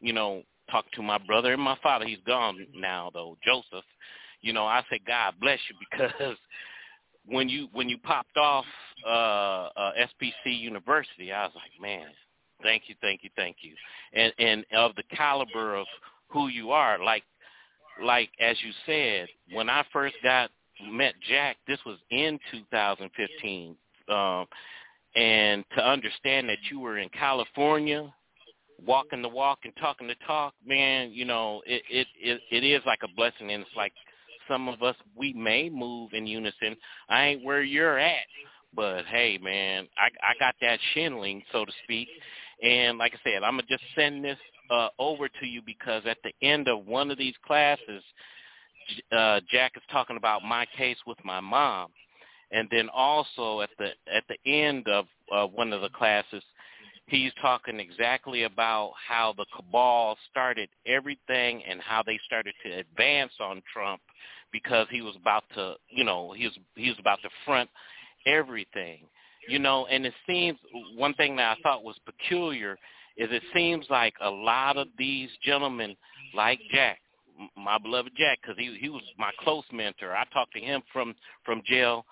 you 0.00 0.12
know, 0.12 0.42
talk 0.70 0.90
to 0.92 1.02
my 1.02 1.18
brother 1.18 1.52
and 1.52 1.62
my 1.62 1.76
father. 1.82 2.04
He's 2.06 2.18
gone 2.26 2.66
now 2.74 3.10
though, 3.12 3.36
Joseph. 3.44 3.84
You 4.40 4.52
know, 4.52 4.66
I 4.66 4.82
say 4.90 5.00
God 5.06 5.34
bless 5.40 5.58
you 5.70 5.76
because 5.90 6.36
when 7.26 7.48
you 7.48 7.68
when 7.72 7.88
you 7.88 7.98
popped 7.98 8.36
off 8.36 8.64
uh, 9.06 9.68
uh 9.76 9.92
SPC 9.98 10.58
University, 10.58 11.32
I 11.32 11.44
was 11.44 11.52
like, 11.54 11.80
man, 11.80 12.08
thank 12.62 12.84
you, 12.88 12.94
thank 13.00 13.22
you, 13.22 13.30
thank 13.36 13.56
you, 13.60 13.74
and 14.12 14.32
and 14.38 14.64
of 14.74 14.94
the 14.96 15.04
caliber 15.14 15.76
of 15.76 15.86
who 16.28 16.48
you 16.48 16.72
are, 16.72 17.02
like 17.02 17.24
like 18.02 18.30
as 18.40 18.56
you 18.64 18.72
said, 18.86 19.28
when 19.52 19.68
I 19.68 19.84
first 19.92 20.14
got 20.22 20.50
met 20.90 21.14
Jack, 21.28 21.56
this 21.66 21.78
was 21.84 21.98
in 22.10 22.38
2015, 22.50 23.76
um, 24.08 24.46
and 25.14 25.64
to 25.76 25.86
understand 25.86 26.48
that 26.48 26.58
you 26.70 26.80
were 26.80 26.98
in 26.98 27.08
California, 27.10 28.12
walking 28.84 29.22
the 29.22 29.28
walk 29.28 29.60
and 29.64 29.72
talking 29.80 30.08
the 30.08 30.14
talk, 30.26 30.54
man, 30.66 31.12
you 31.12 31.24
know, 31.24 31.62
it 31.66 31.82
it 31.90 32.06
it, 32.20 32.40
it 32.50 32.64
is 32.64 32.82
like 32.86 33.00
a 33.04 33.14
blessing, 33.14 33.50
and 33.50 33.62
it's 33.62 33.76
like 33.76 33.92
some 34.48 34.68
of 34.68 34.82
us 34.82 34.96
we 35.16 35.32
may 35.32 35.68
move 35.68 36.10
in 36.12 36.26
unison. 36.26 36.76
I 37.08 37.26
ain't 37.26 37.44
where 37.44 37.62
you're 37.62 37.98
at, 37.98 38.26
but 38.74 39.04
hey, 39.06 39.38
man, 39.42 39.86
I 39.98 40.06
I 40.26 40.34
got 40.38 40.54
that 40.60 40.78
shinling, 40.94 41.42
so 41.52 41.64
to 41.64 41.72
speak, 41.84 42.08
and 42.62 42.98
like 42.98 43.12
I 43.14 43.30
said, 43.30 43.42
I'm 43.42 43.52
gonna 43.52 43.64
just 43.68 43.84
send 43.94 44.24
this 44.24 44.38
uh, 44.72 44.88
over 44.98 45.28
to 45.28 45.46
you 45.46 45.60
because 45.64 46.02
at 46.06 46.18
the 46.24 46.32
end 46.46 46.68
of 46.68 46.86
one 46.86 47.10
of 47.10 47.18
these 47.18 47.34
classes, 47.46 48.02
uh, 49.12 49.40
Jack 49.50 49.72
is 49.76 49.82
talking 49.90 50.16
about 50.16 50.42
my 50.42 50.66
case 50.76 50.96
with 51.06 51.18
my 51.24 51.40
mom, 51.40 51.90
and 52.50 52.68
then 52.70 52.88
also 52.88 53.60
at 53.60 53.70
the 53.78 53.90
at 54.12 54.24
the 54.28 54.50
end 54.50 54.88
of 54.88 55.06
uh, 55.32 55.46
one 55.46 55.72
of 55.72 55.82
the 55.82 55.88
classes, 55.90 56.42
he's 57.06 57.32
talking 57.40 57.78
exactly 57.78 58.44
about 58.44 58.92
how 59.08 59.34
the 59.36 59.46
cabal 59.54 60.16
started 60.30 60.68
everything 60.86 61.62
and 61.68 61.80
how 61.80 62.02
they 62.02 62.18
started 62.26 62.54
to 62.64 62.72
advance 62.78 63.32
on 63.40 63.62
Trump 63.72 64.00
because 64.52 64.86
he 64.90 65.00
was 65.00 65.14
about 65.16 65.44
to, 65.54 65.74
you 65.88 66.04
know, 66.04 66.32
he 66.32 66.44
was 66.44 66.58
he 66.74 66.88
was 66.88 66.98
about 66.98 67.20
to 67.22 67.28
front 67.44 67.70
everything, 68.26 69.00
you 69.48 69.58
know. 69.58 69.86
And 69.86 70.06
it 70.06 70.14
seems 70.26 70.58
one 70.96 71.14
thing 71.14 71.36
that 71.36 71.56
I 71.56 71.62
thought 71.62 71.84
was 71.84 71.96
peculiar 72.04 72.78
is 73.16 73.28
it 73.30 73.42
seems 73.54 73.86
like 73.90 74.14
a 74.20 74.30
lot 74.30 74.76
of 74.76 74.88
these 74.98 75.30
gentlemen, 75.44 75.96
like 76.34 76.60
Jack, 76.72 76.98
my 77.56 77.78
beloved 77.78 78.12
Jack, 78.16 78.38
because 78.42 78.56
he 78.58 78.76
he 78.80 78.88
was 78.88 79.02
my 79.18 79.30
close 79.40 79.64
mentor. 79.72 80.14
I 80.14 80.24
talked 80.32 80.52
to 80.54 80.60
him 80.60 80.82
from 80.92 81.14
from 81.44 81.62
jail 81.66 82.04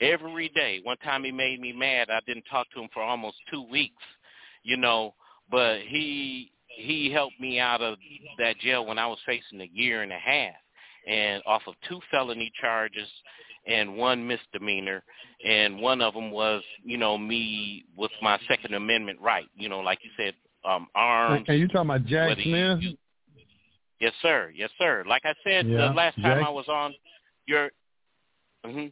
every 0.00 0.48
day. 0.50 0.80
One 0.82 0.96
time 0.98 1.24
he 1.24 1.32
made 1.32 1.60
me 1.60 1.72
mad. 1.72 2.08
I 2.10 2.20
didn't 2.26 2.44
talk 2.50 2.66
to 2.74 2.80
him 2.80 2.88
for 2.92 3.02
almost 3.02 3.36
two 3.50 3.62
weeks, 3.70 4.02
you 4.62 4.76
know. 4.76 5.14
But 5.50 5.80
he 5.82 6.52
he 6.68 7.10
helped 7.10 7.40
me 7.40 7.58
out 7.58 7.80
of 7.80 7.98
that 8.38 8.58
jail 8.58 8.86
when 8.86 8.98
I 8.98 9.06
was 9.06 9.18
facing 9.26 9.60
a 9.60 9.70
year 9.72 10.02
and 10.02 10.12
a 10.12 10.18
half, 10.18 10.54
and 11.06 11.42
off 11.46 11.62
of 11.66 11.74
two 11.88 12.00
felony 12.10 12.52
charges 12.60 13.08
and 13.66 13.96
one 13.96 14.26
misdemeanor, 14.26 15.02
and 15.44 15.80
one 15.80 16.00
of 16.00 16.14
them 16.14 16.30
was, 16.30 16.62
you 16.84 16.96
know, 16.96 17.18
me 17.18 17.84
with 17.96 18.12
my 18.22 18.38
Second 18.48 18.74
Amendment 18.74 19.20
right, 19.20 19.48
you 19.56 19.68
know, 19.68 19.80
like 19.80 19.98
you 20.04 20.10
said, 20.16 20.34
um, 20.66 20.88
arms. 20.94 21.44
And 21.48 21.58
you 21.58 21.68
talking 21.68 21.90
about 21.90 22.06
Jack 22.06 22.38
Smith? 22.42 22.78
You, 22.82 22.96
yes, 24.00 24.12
sir. 24.22 24.52
Yes, 24.54 24.70
sir. 24.78 25.04
Like 25.08 25.22
I 25.24 25.34
said 25.44 25.66
Yeah, 25.66 25.88
the 25.88 25.94
last 25.94 26.16
time 26.16 26.38
Jack- 26.38 26.44
I 26.44 26.50
was 26.50 26.68
on 26.68 26.94
your, 27.46 27.70
hmm 28.64 28.86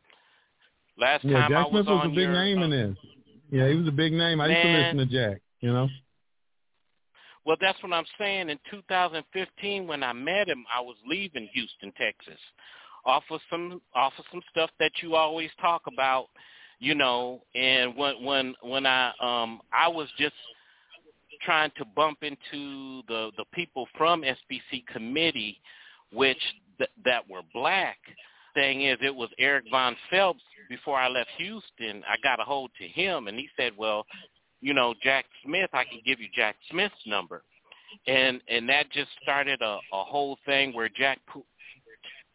last 0.98 1.24
Yeah, 1.24 1.40
time 1.42 1.51
Jack 1.51 1.59
I 1.59 1.62
was 1.64 1.70
Smith 1.70 1.86
was 1.86 2.05
a 2.05 2.09
big 2.09 2.18
your, 2.18 2.32
name 2.32 2.59
uh, 2.59 2.64
in 2.64 2.70
this. 2.70 2.96
Yeah, 3.51 3.68
he 3.68 3.74
was 3.74 3.88
a 3.88 3.92
big 3.92 4.12
name. 4.12 4.40
I 4.40 4.48
used 4.48 4.62
to 4.62 4.68
listen 4.68 4.96
to 4.98 5.06
Jack. 5.06 5.42
You 5.60 5.72
know. 5.72 5.88
Well, 7.44 7.56
that's 7.60 7.80
what 7.82 7.92
I'm 7.92 8.06
saying. 8.18 8.48
In 8.48 8.59
2015, 8.70 9.86
when 9.86 10.02
I 10.02 10.12
met 10.12 10.48
him, 10.48 10.64
I 10.74 10.80
was 10.80 10.96
leaving 11.06 11.48
Houston, 11.52 11.92
Texas, 11.92 12.40
off 13.05 13.24
of 13.30 13.40
some 13.51 13.82
off 13.94 14.14
of 14.18 14.24
some 14.30 14.40
stuff 14.51 14.70
that 14.80 14.92
you 15.02 15.14
always 15.14 15.51
talk 15.60 15.82
about, 15.86 16.28
you 16.78 16.94
know. 16.94 17.42
And 17.55 17.94
when 17.96 18.24
when 18.24 18.55
when 18.62 18.86
I 18.86 19.12
um 19.20 19.60
I 19.72 19.88
was 19.88 20.09
just 20.18 20.34
trying 21.44 21.70
to 21.76 21.84
bump 21.84 22.18
into 22.22 23.02
the 23.08 23.30
the 23.36 23.44
people 23.52 23.86
from 23.96 24.22
SBC 24.22 24.86
committee, 24.92 25.60
which 26.12 26.40
th- 26.78 26.90
that 27.04 27.28
were 27.28 27.42
black. 27.52 27.98
Thing 28.54 28.82
is, 28.82 28.98
it 29.02 29.14
was 29.14 29.30
Eric 29.38 29.64
Jon 29.70 29.96
Phelps. 30.10 30.42
Before 30.68 30.96
I 30.96 31.08
left 31.08 31.28
Houston, 31.38 32.02
I 32.08 32.16
got 32.22 32.40
a 32.40 32.44
hold 32.44 32.70
to 32.80 32.86
him, 32.86 33.26
and 33.28 33.36
he 33.36 33.48
said, 33.56 33.72
"Well, 33.76 34.06
you 34.64 34.72
know, 34.72 34.94
Jack 35.02 35.26
Smith, 35.44 35.68
I 35.74 35.84
can 35.84 36.00
give 36.06 36.20
you 36.20 36.28
Jack 36.34 36.56
Smith's 36.70 36.94
number. 37.06 37.42
And 38.06 38.40
and 38.48 38.68
that 38.68 38.90
just 38.90 39.10
started 39.22 39.60
a, 39.60 39.78
a 39.92 40.04
whole 40.04 40.38
thing 40.46 40.74
where 40.74 40.88
Jack 40.88 41.20
pu- 41.30 41.44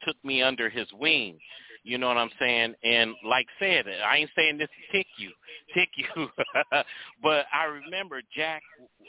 took 0.04 0.16
me 0.24 0.42
under 0.42 0.70
his 0.70 0.88
wing. 0.94 1.40
You 1.84 1.98
know 1.98 2.08
what 2.08 2.18
I'm 2.18 2.30
saying? 2.40 2.76
And 2.84 3.14
like 3.26 3.48
said, 3.60 3.86
I 3.88 4.18
ain't 4.18 4.30
saying 4.36 4.58
this 4.58 4.68
to 4.68 4.98
tick 4.98 5.08
you, 5.18 5.32
tick 5.74 5.90
you, 5.96 6.28
but 7.24 7.46
I 7.54 7.66
remember 7.66 8.22
Jack 8.36 8.62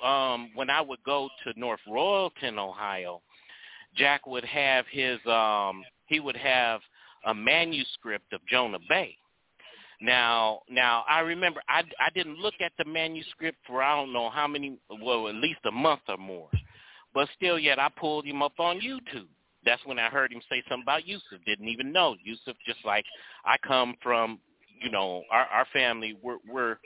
um 0.04 0.50
when 0.54 0.70
I 0.70 0.80
would 0.80 1.02
go 1.04 1.28
to 1.44 1.58
North 1.58 1.80
Royalton, 1.88 2.58
Ohio, 2.58 3.20
Jack 3.96 4.26
would 4.26 4.44
have 4.44 4.84
his 4.90 5.18
um 5.26 5.82
he 6.06 6.20
would 6.20 6.36
have 6.36 6.80
a 7.26 7.34
manuscript 7.34 8.32
of 8.32 8.40
Jonah 8.46 8.78
Bey. 8.88 9.16
Now, 10.00 10.60
now 10.70 11.04
I 11.08 11.20
remember 11.20 11.60
I 11.68 11.82
I 12.00 12.10
didn't 12.14 12.38
look 12.38 12.54
at 12.60 12.72
the 12.78 12.84
manuscript 12.84 13.58
for 13.66 13.82
I 13.82 13.94
don't 13.96 14.12
know 14.12 14.30
how 14.30 14.46
many, 14.46 14.78
well, 15.02 15.28
at 15.28 15.34
least 15.34 15.60
a 15.66 15.70
month 15.70 16.00
or 16.08 16.16
more. 16.16 16.48
But 17.12 17.28
still, 17.36 17.58
yet 17.58 17.78
I 17.78 17.88
pulled 17.98 18.24
him 18.24 18.42
up 18.42 18.58
on 18.58 18.80
YouTube. 18.80 19.26
That's 19.70 19.86
when 19.86 20.00
I 20.00 20.08
heard 20.08 20.32
him 20.32 20.40
say 20.50 20.64
something 20.68 20.82
about 20.82 21.06
Yusef. 21.06 21.38
Didn't 21.46 21.68
even 21.68 21.92
know 21.92 22.16
Yusef. 22.24 22.56
Just 22.66 22.84
like 22.84 23.04
I 23.44 23.54
come 23.64 23.94
from, 24.02 24.40
you 24.82 24.90
know, 24.90 25.22
our 25.30 25.44
our 25.44 25.66
family. 25.72 26.16
We're 26.20 26.38
we're 26.50 26.78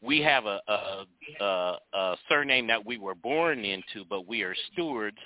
we 0.00 0.20
have 0.22 0.46
a 0.46 0.58
a, 0.66 1.04
a 1.38 1.78
a 1.92 2.16
surname 2.30 2.66
that 2.68 2.82
we 2.82 2.96
were 2.96 3.14
born 3.14 3.62
into, 3.66 4.06
but 4.08 4.26
we 4.26 4.40
are 4.40 4.54
stewards. 4.72 5.18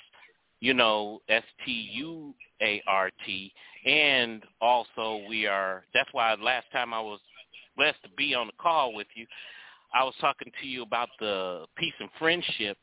You 0.59 0.73
know, 0.73 1.21
S 1.29 1.43
T 1.65 1.89
U 1.93 2.35
A 2.61 2.83
R 2.85 3.11
T, 3.25 3.53
and 3.85 4.43
also 4.59 5.21
we 5.29 5.47
are. 5.47 5.85
That's 5.93 6.09
why 6.11 6.35
last 6.35 6.65
time 6.73 6.93
I 6.93 6.99
was 6.99 7.21
blessed 7.77 8.03
to 8.03 8.09
be 8.17 8.35
on 8.35 8.47
the 8.47 8.53
call 8.61 8.93
with 8.93 9.07
you, 9.15 9.25
I 9.93 10.03
was 10.03 10.15
talking 10.19 10.51
to 10.61 10.67
you 10.67 10.83
about 10.83 11.07
the 11.21 11.65
peace 11.77 11.93
and 12.01 12.09
friendship 12.19 12.77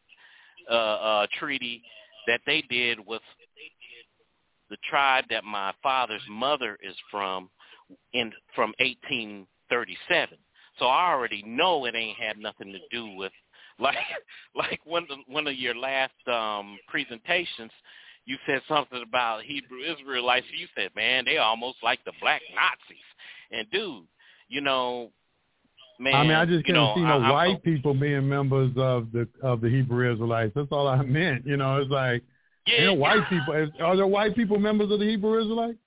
uh, 0.71 0.75
uh, 0.75 1.27
treaty 1.39 1.83
that 2.27 2.41
they 2.47 2.63
did 2.71 2.99
with 3.07 3.21
the 4.71 4.77
tribe 4.89 5.25
that 5.31 5.45
my 5.45 5.73
father's 5.83 6.23
mother 6.29 6.79
is 6.83 6.97
from 7.11 7.49
in 8.13 8.33
from 8.55 8.75
1837. 8.79 10.39
So 10.79 10.87
I 10.87 11.13
already 11.13 11.43
know 11.47 11.85
it 11.87 11.95
ain't 11.95 12.19
had 12.19 12.39
nothing 12.39 12.73
to 12.73 12.79
do 12.91 13.15
with 13.17 13.33
like 13.79 13.97
like 14.55 14.81
one 14.85 15.07
of 15.11 15.19
one 15.27 15.47
of 15.47 15.55
your 15.55 15.75
last 15.75 16.15
um 16.29 16.79
presentations 16.89 17.71
you 18.27 18.37
said 18.45 18.61
something 18.69 19.03
about 19.03 19.43
Hebrew 19.43 19.79
Israelites. 19.81 20.47
You 20.57 20.67
said, 20.77 20.91
man, 20.97 21.25
they 21.25 21.39
almost 21.39 21.79
like 21.83 22.05
the 22.05 22.13
black 22.21 22.43
Nazis. 22.55 23.05
And 23.53 23.71
dude, 23.71 24.05
you 24.49 24.61
know, 24.61 25.11
man, 26.01 26.15
I 26.15 26.23
mean, 26.25 26.33
I 26.33 26.45
just 26.45 26.59
you 26.67 26.75
couldn't 26.75 26.83
know, 26.83 26.95
see 26.97 27.03
no 27.03 27.21
I'm 27.21 27.33
white 27.33 27.57
so- 27.57 27.61
people 27.61 27.95
being 27.95 28.29
members 28.29 28.73
of 28.77 29.13
the 29.13 29.29
of 29.43 29.61
the 29.61 29.69
Hebrew 29.69 30.13
Israelites. 30.13 30.53
That's 30.55 30.69
all 30.73 30.89
I 30.89 31.03
meant. 31.03 31.47
You 31.47 31.57
know, 31.57 31.81
it's 31.81 31.91
like 31.91 32.23
Yeah, 32.67 32.91
white 32.91 33.29
people. 33.29 33.69
Are 33.81 33.97
there 33.97 34.07
white 34.07 34.35
people 34.35 34.59
members 34.59 34.91
of 34.91 34.99
the 34.99 35.07
Hebrew 35.07 35.41
Israelites? 35.41 35.79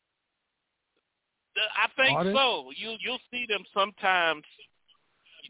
I 1.58 1.88
think 2.02 2.18
Are 2.18 2.24
they? 2.24 2.34
so. 2.34 2.72
You 2.76 2.96
you'll 3.02 3.20
see 3.32 3.46
them 3.50 3.64
sometimes. 3.74 4.44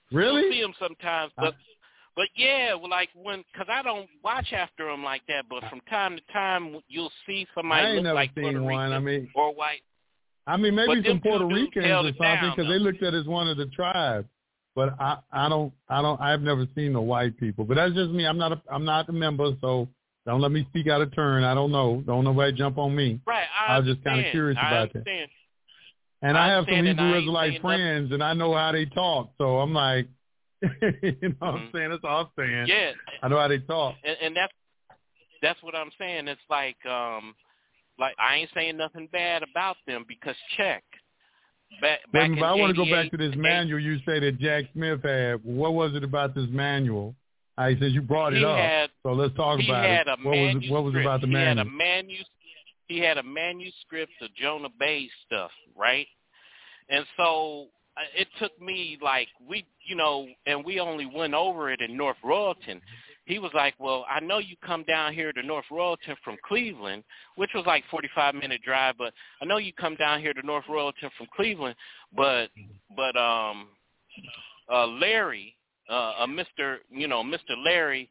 You'll 0.10 0.20
Really? 0.22 0.50
see 0.52 0.62
them 0.62 0.74
sometimes, 0.80 1.32
but 1.38 1.50
uh-huh. 1.50 1.52
but 2.16 2.28
yeah, 2.36 2.76
like 2.90 3.10
when 3.14 3.44
because 3.52 3.68
I 3.72 3.84
don't 3.84 4.10
watch 4.24 4.52
after 4.54 4.86
them 4.86 5.04
like 5.04 5.22
that. 5.28 5.46
But 5.50 5.64
from 5.70 5.82
time 5.82 6.16
to 6.18 6.34
time, 6.34 6.78
you'll 6.88 7.12
see 7.28 7.46
somebody 7.54 7.82
I 7.82 7.86
ain't 7.90 7.96
look 7.98 8.04
never 8.06 8.16
like 8.16 8.32
seen 8.34 8.44
Puerto 8.44 8.64
one. 8.64 8.90
Rican 8.90 8.94
I 8.94 9.00
mean, 9.00 9.30
or 9.36 9.54
white. 9.54 9.82
I 10.48 10.58
mean, 10.58 10.74
maybe 10.74 11.02
But 11.02 11.10
some 11.10 11.22
Puerto 11.22 11.46
Ricans 11.46 11.86
or 11.86 12.12
something 12.18 12.52
because 12.56 12.70
they 12.72 12.80
looked 12.80 13.04
at 13.04 13.14
it 13.14 13.20
as 13.20 13.26
one 13.28 13.48
of 13.48 13.58
the 13.58 13.68
tribes. 13.68 14.28
But 14.76 14.96
I, 15.00 15.18
I 15.32 15.50
don't, 15.50 15.74
I 15.90 16.02
don't, 16.02 16.20
I've 16.22 16.42
never 16.42 16.66
seen 16.76 16.94
the 16.94 17.02
white 17.02 17.38
people. 17.38 17.66
But 17.66 17.76
that's 17.76 17.94
just 17.94 18.12
me. 18.12 18.26
I'm 18.26 18.38
not, 18.38 18.54
a, 18.54 18.62
I'm 18.72 18.86
not 18.86 19.10
a 19.10 19.12
member, 19.12 19.52
so 19.62 19.88
don't 20.30 20.42
let 20.42 20.52
me 20.52 20.66
speak 20.70 20.88
out 20.88 21.02
of 21.02 21.14
turn. 21.16 21.44
I 21.44 21.54
don't 21.54 21.72
know. 21.72 22.04
Don't 22.06 22.24
nobody 22.24 22.56
jump 22.56 22.78
on 22.78 22.96
me. 22.96 23.20
Right. 23.26 23.48
I, 23.60 23.74
I 23.74 23.80
was 23.80 23.88
just 23.88 24.04
kinda 24.04 24.20
understand. 24.20 24.32
curious 24.32 24.58
I 24.62 24.68
about 24.68 24.94
that. 24.94 25.00
understand. 25.00 25.30
And 26.22 26.38
I 26.38 26.46
I, 26.46 26.50
have 26.50 26.66
some 26.70 26.86
Hebrew 26.86 27.18
Israelite 27.18 27.62
friends, 27.62 28.12
and 28.12 28.24
I 28.24 28.34
know 28.34 28.54
how 28.54 28.72
they 28.72 28.86
talk. 28.86 29.32
So 29.38 29.60
I'm 29.60 29.74
like, 29.74 30.08
you 30.62 30.70
know 31.22 31.36
what 31.40 31.50
I'm 31.50 31.62
Mhm. 31.62 31.72
saying? 31.72 31.90
That's 31.92 32.04
all 32.04 32.22
I'm 32.22 32.30
saying. 32.38 32.68
Yeah, 32.68 32.92
I 33.24 33.28
know 33.28 33.40
how 33.40 33.48
they 33.48 33.60
talk. 33.60 33.96
and, 34.04 34.18
and 34.22 34.36
that's 34.36 34.54
that's 35.42 35.62
what 35.64 35.76
I'm 35.76 35.92
saying. 35.98 36.28
It's 36.28 36.42
like 36.50 36.78
um 36.86 37.36
like 37.98 38.16
I 38.20 38.36
ain't 38.36 38.50
saying 38.54 38.78
nothing 38.78 39.08
bad 39.12 39.44
about 39.44 39.78
them 39.88 40.06
because 40.08 40.36
check. 40.58 40.84
Back, 41.82 42.00
back 42.12 42.32
but 42.38 42.44
I 42.46 42.54
want 42.56 42.76
to 42.76 42.86
go 42.86 42.90
back 42.90 43.10
to 43.12 43.18
this 43.18 43.36
manual 43.36 43.80
you 43.80 44.00
say 44.06 44.20
that 44.20 44.40
Jack 44.40 44.66
Smith 44.74 45.02
had. 45.04 45.44
What 45.44 45.74
was 45.74 45.96
it 45.96 46.04
about 46.04 46.36
this 46.36 46.48
manual? 46.50 47.16
I 47.60 47.78
said 47.78 47.92
you 47.92 48.02
brought 48.02 48.34
it 48.34 48.44
up. 48.44 48.58
had 48.58 48.90
so 49.04 49.12
let's 49.12 49.36
talk 49.36 49.60
about 49.62 49.86
it. 49.86 50.08
What 50.24 50.32
was 50.32 50.64
what 50.70 50.84
was 50.86 50.96
about 50.96 51.20
the 51.20 51.28
he 51.28 51.34
manual? 51.34 51.58
Had 51.58 51.68
a 51.68 51.70
manu- 51.70 52.24
he 52.88 53.00
had 53.00 53.18
a 53.18 53.24
manuscript 53.24 54.14
of 54.22 54.34
Jonah 54.36 54.70
Bey 54.80 55.10
stuff, 55.26 55.52
right? 55.76 56.08
And 56.90 57.06
so 57.18 57.68
uh, 57.98 58.02
it 58.16 58.28
took 58.40 58.60
me 58.62 58.98
like 59.02 59.28
we, 59.48 59.66
you 59.86 59.96
know, 59.96 60.28
and 60.46 60.64
we 60.64 60.80
only 60.80 61.06
went 61.06 61.34
over 61.34 61.70
it 61.70 61.82
in 61.82 61.98
North 61.98 62.16
Royalton. 62.24 62.82
he 63.26 63.40
was 63.40 63.52
like, 63.54 63.74
"Well, 63.78 64.06
I 64.10 64.22
know 64.22 64.38
you 64.38 64.56
come 64.66 64.84
down 64.84 65.14
here 65.14 65.34
to 65.34 65.44
North 65.44 65.66
Royalton 65.70 66.16
from 66.24 66.38
Cleveland, 66.48 67.04
which 67.36 67.52
was 67.54 67.66
like 67.68 67.84
45 67.92 68.36
minute 68.36 68.62
drive, 68.64 68.96
but 68.98 69.14
I 69.42 69.46
know 69.46 69.58
you 69.58 69.74
come 69.74 69.96
down 69.96 70.22
here 70.22 70.34
to 70.34 70.42
North 70.46 70.66
Royalton 70.70 71.12
from 71.18 71.28
Cleveland, 71.36 71.76
but 72.16 72.48
but 72.96 73.18
um 73.18 73.68
uh 74.72 74.88
Larry, 74.88 75.56
uh, 75.90 76.14
uh 76.20 76.28
Mr. 76.28 76.78
you 76.90 77.08
know, 77.08 77.24
Mr. 77.24 77.56
Larry, 77.64 78.10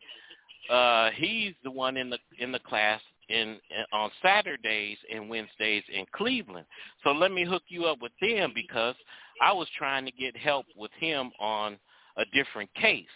uh 0.70 1.10
he's 1.16 1.54
the 1.64 1.70
one 1.70 1.96
in 1.96 2.10
the 2.10 2.18
in 2.38 2.52
the 2.52 2.58
class 2.60 3.00
in, 3.28 3.48
in 3.70 3.84
on 3.92 4.10
Saturdays 4.22 4.98
and 5.12 5.28
Wednesdays 5.28 5.84
in 5.92 6.04
Cleveland. 6.12 6.66
So 7.04 7.10
let 7.10 7.32
me 7.32 7.44
hook 7.44 7.62
you 7.68 7.84
up 7.86 7.98
with 8.00 8.12
them 8.20 8.52
because 8.54 8.94
I 9.40 9.52
was 9.52 9.68
trying 9.76 10.04
to 10.06 10.12
get 10.12 10.36
help 10.36 10.66
with 10.76 10.90
him 10.98 11.30
on 11.38 11.78
a 12.16 12.24
different 12.34 12.72
case 12.74 13.06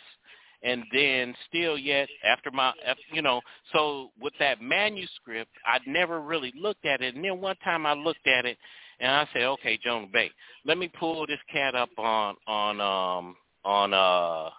and 0.63 0.85
then 0.93 1.35
still 1.49 1.77
yet 1.77 2.09
after 2.25 2.51
my 2.51 2.73
you 3.13 3.23
know 3.23 3.41
so 3.73 4.11
with 4.21 4.33
that 4.39 4.61
manuscript 4.61 5.51
I'd 5.67 5.87
never 5.87 6.21
really 6.21 6.53
looked 6.57 6.85
at 6.85 7.01
it 7.01 7.15
and 7.15 7.25
then 7.25 7.41
one 7.41 7.57
time 7.57 7.87
i 7.87 7.93
looked 7.93 8.27
at 8.27 8.45
it 8.47 8.57
and 9.01 9.11
i 9.11 9.27
said 9.33 9.43
okay 9.43 9.79
jonah 9.83 10.07
bey 10.13 10.31
let 10.65 10.79
me 10.79 10.91
pull 10.99 11.27
this 11.27 11.41
cat 11.53 11.75
up 11.75 11.91
on 11.99 12.37
on 12.47 12.81
um 12.81 13.37
on 13.65 13.95
uh 13.95 14.51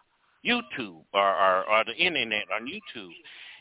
youtube 0.45 1.03
or 1.13 1.35
or, 1.35 1.69
or 1.69 1.83
the 1.85 1.95
internet 1.95 2.45
on 2.55 2.67
youtube 2.67 3.11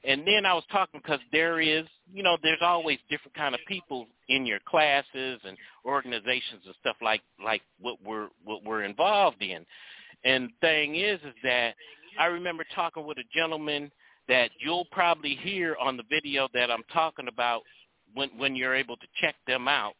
and 0.05 0.27
then 0.27 0.45
i 0.45 0.53
was 0.53 0.65
talking 0.71 1.01
because 1.03 1.21
there 1.31 1.61
is 1.61 1.85
you 2.13 2.23
know 2.23 2.37
there's 2.43 2.63
always 2.63 2.99
different 3.11 3.35
kind 3.35 3.55
of 3.55 3.61
people 3.69 4.07
in 4.29 4.45
your 4.47 4.59
classes 4.67 5.41
and 5.45 5.57
organizations 5.85 6.63
and 6.67 6.75
stuff 6.81 6.97
like 7.03 7.23
like 7.45 7.63
what 7.81 7.97
we're 8.05 8.29
what 8.45 8.65
we're 8.65 8.85
involved 8.85 9.43
in 9.43 9.65
and 10.25 10.51
thing 10.61 10.97
is 10.97 11.21
is 11.21 11.35
that 11.43 11.75
I 12.19 12.27
remember 12.27 12.65
talking 12.75 13.07
with 13.07 13.19
a 13.19 13.25
gentleman 13.35 13.91
that 14.29 14.51
you'll 14.59 14.87
probably 14.93 15.37
hear 15.43 15.77
on 15.81 15.97
the 15.97 16.05
video 16.09 16.49
that 16.55 16.71
I'm 16.71 16.85
talking 16.93 17.29
about 17.29 17.63
when 18.15 18.31
when 18.37 18.55
you're 18.55 18.75
able 18.75 18.97
to 18.97 19.07
check 19.21 19.35
them 19.47 19.69
out. 19.69 19.95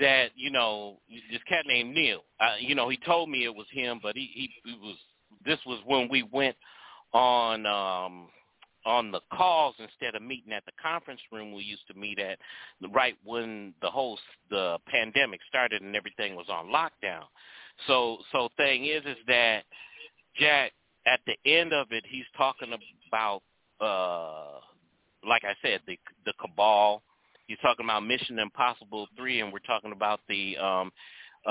That 0.00 0.30
you 0.36 0.50
know 0.50 0.98
this 1.30 1.42
cat 1.48 1.64
named 1.66 1.94
Neil. 1.94 2.20
Uh, 2.40 2.56
you 2.60 2.74
know 2.74 2.88
he 2.88 2.98
told 2.98 3.30
me 3.30 3.44
it 3.44 3.54
was 3.54 3.66
him, 3.70 4.00
but 4.02 4.14
he, 4.14 4.30
he 4.32 4.50
he 4.64 4.78
was. 4.78 4.96
This 5.44 5.58
was 5.66 5.80
when 5.86 6.08
we 6.10 6.22
went 6.22 6.56
on 7.12 7.64
um 7.66 8.28
on 8.84 9.10
the 9.10 9.20
calls 9.32 9.74
instead 9.78 10.14
of 10.14 10.22
meeting 10.22 10.52
at 10.52 10.64
the 10.64 10.72
conference 10.80 11.20
room 11.32 11.52
we 11.52 11.62
used 11.62 11.86
to 11.88 11.94
meet 11.94 12.18
at 12.18 12.38
right 12.92 13.16
when 13.24 13.74
the 13.82 13.90
whole 13.90 14.18
the 14.50 14.78
pandemic 14.86 15.40
started 15.48 15.82
and 15.82 15.96
everything 15.96 16.36
was 16.36 16.46
on 16.48 16.66
lockdown 16.66 17.24
so 17.86 18.18
so 18.30 18.48
thing 18.56 18.84
is 18.84 19.02
is 19.04 19.16
that 19.26 19.64
jack 20.38 20.72
at 21.08 21.20
the 21.26 21.36
end 21.50 21.72
of 21.72 21.88
it, 21.90 22.04
he's 22.08 22.24
talking 22.36 22.68
about, 23.08 23.42
uh, 23.80 24.60
like 25.26 25.44
I 25.44 25.54
said, 25.62 25.80
the 25.86 25.98
the 26.24 26.32
cabal. 26.40 27.02
He's 27.48 27.58
talking 27.62 27.84
about 27.86 28.06
Mission 28.06 28.38
Impossible 28.38 29.08
three, 29.16 29.40
and 29.40 29.52
we're 29.52 29.58
talking 29.60 29.92
about 29.92 30.20
the 30.28 30.56
um, 30.58 30.92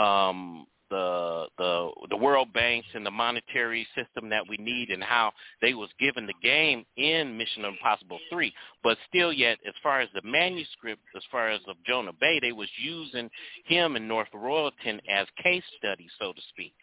um, 0.02 0.68
the 0.90 1.48
the 1.58 1.90
the 2.12 2.18
World 2.18 2.54
Banks 2.54 2.88
and 2.94 3.06
the 3.06 3.12
monetary 3.12 3.86
system 3.96 4.30
that 4.30 4.48
we 4.48 4.58
need, 4.58 4.90
and 4.90 5.04
how 5.04 5.32
they 5.62 5.74
was 5.74 5.90
given 6.00 6.28
the 6.28 6.34
game 6.42 6.86
in 6.98 7.36
Mission 7.36 7.66
Impossible 7.66 8.20
three. 8.32 8.54
But 8.84 9.00
still, 9.10 9.34
yet 9.34 9.58
as 9.68 9.74
far 9.82 10.00
as 10.00 10.10
the 10.14 10.22
manuscript, 10.24 11.02
as 11.16 11.24
far 11.32 11.50
as 11.50 11.62
of 11.68 11.76
Jonah 11.84 12.14
Bey, 12.14 12.40
they 12.42 12.52
was 12.52 12.70
using 12.82 13.30
him 13.66 13.96
in 13.96 14.08
North 14.08 14.30
Royalton 14.34 15.00
as 15.10 15.28
case 15.44 15.64
study, 15.80 16.08
so 16.20 16.32
to 16.32 16.42
speak. 16.50 16.74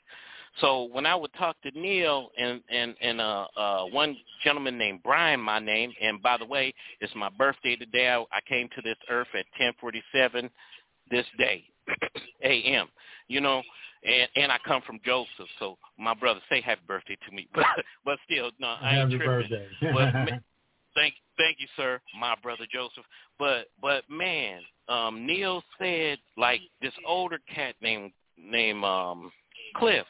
So 0.60 0.85
when 0.93 1.05
I 1.05 1.16
would 1.16 1.32
talk 1.35 1.56
to 1.62 1.70
Neil 1.78 2.31
and 2.39 2.60
and 2.68 2.94
and 3.01 3.20
uh, 3.20 3.47
uh, 3.56 3.85
one 3.86 4.16
gentleman 4.44 4.78
named 4.78 5.01
Brian, 5.02 5.40
my 5.40 5.59
name, 5.59 5.93
and 6.01 6.22
by 6.22 6.36
the 6.36 6.44
way, 6.44 6.72
it's 7.01 7.12
my 7.16 7.28
birthday 7.31 7.74
today. 7.74 8.09
I, 8.09 8.20
I 8.20 8.40
came 8.48 8.68
to 8.76 8.82
this 8.82 8.97
earth 9.10 9.26
at 9.35 9.47
10:47 9.60 10.48
this 11.10 11.26
day, 11.39 11.64
a.m. 12.44 12.86
You 13.26 13.40
know, 13.40 13.62
and 14.05 14.28
and 14.36 14.52
I 14.52 14.59
come 14.64 14.81
from 14.86 15.01
Joseph, 15.05 15.48
so 15.59 15.76
my 15.98 16.14
brother 16.14 16.40
say 16.48 16.60
happy 16.60 16.82
birthday 16.86 17.16
to 17.28 17.35
me, 17.35 17.48
but 17.55 17.66
but 18.05 18.18
still, 18.24 18.51
no, 18.60 18.76
I 18.81 18.90
ain't 18.90 19.12
happy 19.12 19.24
tripping. 19.24 19.26
birthday. 19.26 19.68
but 19.93 20.40
thank 20.94 21.14
thank 21.36 21.59
you, 21.59 21.66
sir, 21.76 22.01
my 22.20 22.36
brother 22.40 22.66
Joseph. 22.72 23.05
But 23.40 23.66
but 23.82 24.05
man, 24.09 24.60
um, 24.89 25.26
Neil 25.26 25.64
said 25.81 26.18
like 26.36 26.60
this 26.81 26.93
older 27.05 27.40
cat 27.52 27.74
named 27.82 28.12
named 28.39 28.85
um, 28.85 29.32
Cliff 29.76 30.06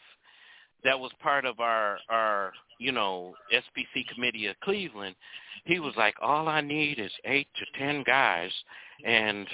that 0.85 0.99
was 0.99 1.11
part 1.23 1.45
of 1.45 1.61
our 1.61 1.99
our 2.09 2.53
you 2.79 2.93
know 2.93 3.35
SBC 3.53 4.07
committee 4.15 4.47
of 4.47 4.59
Cleveland, 4.61 5.17
he 5.65 5.81
was 5.81 5.95
like, 5.97 6.15
all 6.21 6.49
I 6.49 6.61
need 6.61 6.99
is 6.99 7.13
eight 7.25 7.49
to 7.59 7.79
ten 7.79 8.03
guys, 8.05 8.51
and 9.05 9.47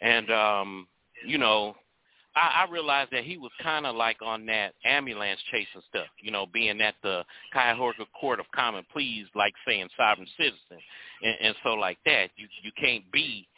and 0.00 0.30
um 0.30 0.88
you 1.26 1.38
know. 1.38 1.74
I, 2.38 2.66
I 2.66 2.70
realized 2.70 3.12
that 3.12 3.24
he 3.24 3.38
was 3.38 3.50
kind 3.62 3.86
of 3.86 3.96
like 3.96 4.18
on 4.20 4.44
that 4.44 4.74
ambulance 4.84 5.40
chasing 5.50 5.80
stuff, 5.88 6.08
you 6.20 6.30
know, 6.30 6.44
being 6.52 6.82
at 6.82 6.94
the 7.02 7.24
Cuyahoga 7.50 8.04
Court 8.20 8.40
of 8.40 8.46
Common 8.54 8.84
Pleas, 8.92 9.24
like 9.34 9.54
saying 9.66 9.88
sovereign 9.96 10.28
citizen, 10.36 10.84
and, 11.22 11.34
and 11.40 11.54
so 11.64 11.70
like 11.70 11.96
that, 12.04 12.28
you 12.36 12.46
you 12.62 12.72
can't 12.78 13.10
be 13.10 13.48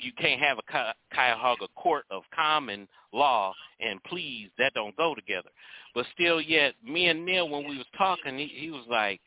you 0.00 0.12
can't 0.18 0.40
have 0.40 0.58
a 0.58 0.94
Cuyahoga 1.14 1.66
court 1.76 2.04
of 2.10 2.22
common 2.34 2.88
law 3.12 3.52
and 3.80 4.02
pleas 4.04 4.48
that 4.58 4.74
don't 4.74 4.96
go 4.96 5.14
together. 5.14 5.50
But 5.94 6.06
still, 6.14 6.40
yet 6.40 6.74
me 6.84 7.08
and 7.08 7.24
Neil, 7.24 7.48
when 7.48 7.68
we 7.68 7.76
was 7.76 7.86
talking, 7.96 8.38
he, 8.38 8.46
he 8.46 8.70
was 8.70 8.84
like, 8.88 9.20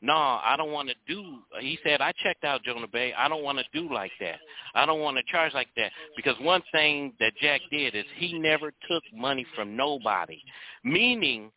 "No, 0.00 0.14
nah, 0.14 0.40
I 0.44 0.56
don't 0.56 0.72
want 0.72 0.88
to 0.88 0.94
do." 1.06 1.38
He 1.60 1.78
said, 1.84 2.00
"I 2.00 2.12
checked 2.22 2.44
out 2.44 2.62
Jonah 2.62 2.86
Bey. 2.86 3.12
I 3.12 3.28
don't 3.28 3.42
want 3.42 3.58
to 3.58 3.64
do 3.72 3.92
like 3.92 4.12
that. 4.20 4.38
I 4.74 4.86
don't 4.86 5.00
want 5.00 5.16
to 5.16 5.22
charge 5.24 5.52
like 5.54 5.68
that 5.76 5.92
because 6.16 6.36
one 6.40 6.62
thing 6.72 7.12
that 7.20 7.32
Jack 7.40 7.60
did 7.70 7.94
is 7.94 8.04
he 8.16 8.38
never 8.38 8.72
took 8.88 9.02
money 9.14 9.46
from 9.54 9.76
nobody. 9.76 10.40
Meaning, 10.84 11.50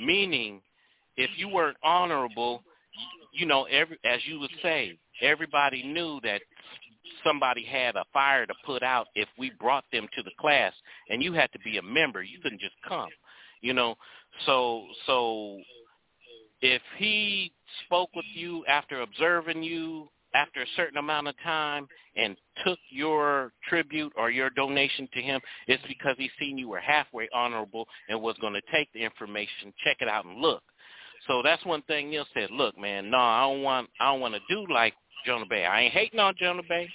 meaning, 0.00 0.60
if 1.16 1.30
you 1.36 1.48
weren't 1.48 1.78
honorable, 1.82 2.62
you 3.32 3.46
know, 3.46 3.64
every 3.64 3.98
as 4.04 4.20
you 4.26 4.38
would 4.40 4.52
say, 4.62 4.98
everybody 5.22 5.82
knew 5.82 6.20
that 6.22 6.42
somebody 7.24 7.64
had 7.64 7.96
a 7.96 8.04
fire 8.12 8.46
to 8.46 8.54
put 8.64 8.82
out 8.82 9.06
if 9.14 9.28
we 9.38 9.50
brought 9.60 9.84
them 9.92 10.06
to 10.16 10.22
the 10.22 10.30
class 10.38 10.72
and 11.10 11.22
you 11.22 11.32
had 11.32 11.50
to 11.52 11.58
be 11.60 11.78
a 11.78 11.82
member 11.82 12.22
you 12.22 12.38
couldn't 12.42 12.60
just 12.60 12.74
come 12.86 13.08
you 13.60 13.72
know 13.72 13.94
so 14.46 14.84
so 15.06 15.58
if 16.60 16.82
he 16.96 17.52
spoke 17.84 18.10
with 18.14 18.24
you 18.34 18.64
after 18.66 19.02
observing 19.02 19.62
you 19.62 20.08
after 20.34 20.62
a 20.62 20.66
certain 20.76 20.98
amount 20.98 21.28
of 21.28 21.34
time 21.42 21.86
and 22.16 22.36
took 22.66 22.78
your 22.90 23.52
tribute 23.68 24.12
or 24.16 24.30
your 24.30 24.50
donation 24.50 25.08
to 25.14 25.22
him, 25.22 25.40
it's 25.68 25.82
because 25.86 26.16
he 26.18 26.30
seen 26.38 26.58
you 26.58 26.68
were 26.68 26.80
halfway 26.80 27.28
honorable 27.32 27.86
and 28.08 28.20
was 28.20 28.36
going 28.40 28.52
to 28.52 28.62
take 28.72 28.92
the 28.92 29.00
information, 29.02 29.72
check 29.84 29.98
it 30.00 30.08
out, 30.08 30.24
and 30.24 30.40
look. 30.40 30.62
So 31.28 31.40
that's 31.42 31.64
one 31.64 31.82
thing 31.82 32.10
Neil 32.10 32.26
said. 32.34 32.50
Look, 32.50 32.76
man, 32.76 33.10
no, 33.10 33.18
I 33.18 33.42
don't 33.42 33.62
want, 33.62 33.88
I 34.00 34.10
don't 34.10 34.20
want 34.20 34.34
to 34.34 34.40
do 34.48 34.66
like 34.72 34.94
Jonah 35.24 35.46
Bey. 35.46 35.64
I 35.64 35.82
ain't 35.82 35.94
hating 35.94 36.20
on 36.20 36.34
Jonah 36.38 36.62
Bey. 36.68 36.88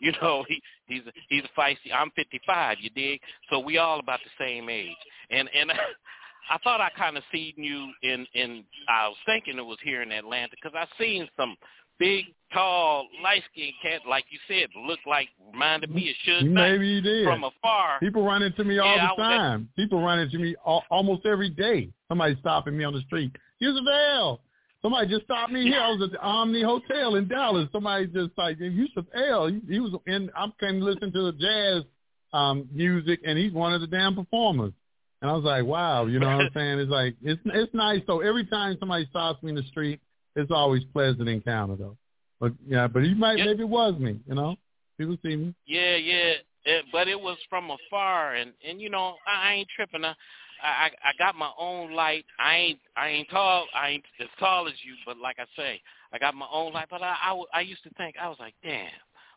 You 0.00 0.12
know, 0.20 0.44
he 0.48 0.60
he's 0.86 1.02
a, 1.06 1.12
he's 1.28 1.42
a 1.44 1.60
feisty. 1.60 1.92
I'm 1.94 2.10
55. 2.16 2.78
You 2.80 2.90
dig? 2.90 3.20
So 3.50 3.60
we 3.60 3.78
all 3.78 4.00
about 4.00 4.20
the 4.24 4.44
same 4.44 4.68
age. 4.68 4.96
And 5.30 5.48
and 5.54 5.70
I 6.50 6.58
thought 6.64 6.80
I 6.80 6.90
kind 6.98 7.16
of 7.16 7.22
seen 7.32 7.54
you 7.56 7.88
in 8.02 8.26
in. 8.34 8.64
I 8.88 9.08
was 9.08 9.16
thinking 9.26 9.58
it 9.58 9.62
was 9.64 9.78
here 9.84 10.02
in 10.02 10.10
Atlanta 10.12 10.50
because 10.60 10.76
I 10.76 10.86
seen 11.02 11.28
some 11.36 11.56
big, 11.98 12.24
tall, 12.52 13.06
light 13.22 13.42
skinned 13.52 13.74
cat, 13.80 14.00
like 14.08 14.24
you 14.30 14.38
said, 14.48 14.68
looked 14.88 15.06
like 15.06 15.28
reminded 15.52 15.94
me 15.94 16.10
of 16.10 16.16
Suge 16.26 16.50
Maybe 16.50 16.96
he 16.96 17.00
did. 17.00 17.24
from 17.24 17.44
afar. 17.44 18.00
People 18.00 18.24
run 18.24 18.42
into 18.42 18.64
me 18.64 18.78
all 18.78 18.96
Yeah, 18.96 19.10
the 19.16 19.22
at- 19.22 19.28
time. 19.28 19.68
People 19.76 20.02
run 20.02 20.18
into 20.18 20.38
me 20.38 20.56
all, 20.64 20.82
almost 20.90 21.24
every 21.26 21.48
day. 21.50 21.90
Somebody 22.08 22.36
stopping 22.40 22.76
me 22.76 22.82
on 22.82 22.92
the 22.92 23.02
street. 23.02 23.30
Here's 23.60 23.76
a 23.78 23.82
veil. 23.82 24.40
Somebody 24.82 25.08
just 25.08 25.24
stopped 25.24 25.52
me 25.52 25.62
here. 25.62 25.78
I 25.80 25.90
was 25.90 26.02
at 26.02 26.10
the 26.10 26.20
Omni 26.20 26.62
Hotel 26.62 27.14
in 27.14 27.28
Dallas. 27.28 27.68
Somebody 27.72 28.06
just 28.08 28.30
like 28.36 28.58
Yusef 28.58 29.04
El. 29.14 29.46
He, 29.48 29.60
he 29.68 29.80
was 29.80 29.92
in. 30.06 30.28
I 30.36 30.46
came 30.60 30.80
to 30.80 30.84
listen 30.84 31.12
to 31.12 31.30
the 31.30 31.38
jazz 31.38 31.84
um, 32.32 32.68
music, 32.72 33.20
and 33.24 33.38
he's 33.38 33.52
one 33.52 33.72
of 33.72 33.80
the 33.80 33.86
damn 33.86 34.16
performers. 34.16 34.72
And 35.20 35.30
I 35.30 35.34
was 35.34 35.44
like, 35.44 35.64
wow, 35.64 36.06
you 36.06 36.18
know 36.18 36.26
what 36.26 36.46
I'm 36.46 36.50
saying? 36.54 36.78
It's 36.80 36.90
like 36.90 37.14
it's 37.22 37.40
it's 37.46 37.72
nice. 37.72 38.00
So 38.08 38.20
every 38.20 38.44
time 38.46 38.76
somebody 38.80 39.06
stops 39.10 39.40
me 39.42 39.50
in 39.50 39.54
the 39.56 39.62
street, 39.70 40.00
it's 40.34 40.50
always 40.50 40.82
pleasant 40.92 41.28
encounter 41.28 41.76
though. 41.76 41.96
But 42.40 42.52
yeah, 42.66 42.88
but 42.88 43.04
he 43.04 43.14
might 43.14 43.38
Yeah. 43.38 43.44
maybe 43.46 43.62
it 43.62 43.68
was 43.68 43.94
me. 44.00 44.18
You 44.26 44.34
know, 44.34 44.56
people 44.98 45.16
see 45.24 45.36
me. 45.36 45.54
Yeah, 45.64 45.94
yeah, 45.94 46.32
it, 46.64 46.84
but 46.90 47.06
it 47.06 47.20
was 47.20 47.36
from 47.48 47.70
afar, 47.70 48.34
and 48.34 48.52
and 48.68 48.80
you 48.80 48.90
know 48.90 49.14
I, 49.28 49.50
I 49.50 49.52
ain't 49.54 49.68
tripping. 49.76 50.04
I, 50.04 50.14
I 50.62 50.90
I 51.04 51.12
got 51.18 51.34
my 51.34 51.50
own 51.58 51.92
light. 51.92 52.24
I 52.38 52.56
ain't 52.56 52.78
I 52.96 53.08
ain't 53.08 53.30
tall. 53.30 53.66
I 53.74 53.90
ain't 53.90 54.04
as 54.20 54.28
tall 54.38 54.68
as 54.68 54.74
you, 54.84 54.94
but 55.04 55.18
like 55.18 55.36
I 55.38 55.46
say, 55.56 55.80
I 56.12 56.18
got 56.18 56.34
my 56.34 56.46
own 56.52 56.72
light. 56.72 56.88
But 56.90 57.02
I 57.02 57.16
I, 57.22 57.42
I 57.54 57.60
used 57.60 57.82
to 57.84 57.90
think 57.90 58.16
I 58.20 58.28
was 58.28 58.38
like, 58.38 58.54
damn, 58.62 58.88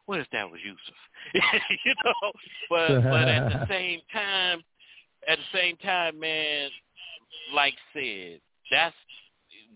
what 0.06 0.20
if 0.20 0.28
that 0.32 0.50
was 0.50 0.60
Yusef? 0.64 0.82
you 1.86 1.94
know, 2.04 2.32
but 2.70 3.04
but 3.04 3.28
at 3.28 3.50
the 3.50 3.66
same 3.70 4.02
time, 4.12 4.64
at 5.28 5.38
the 5.38 5.58
same 5.58 5.78
time, 5.78 6.20
man, 6.20 6.70
like 7.54 7.76
said, 7.94 8.40
that's 8.72 8.96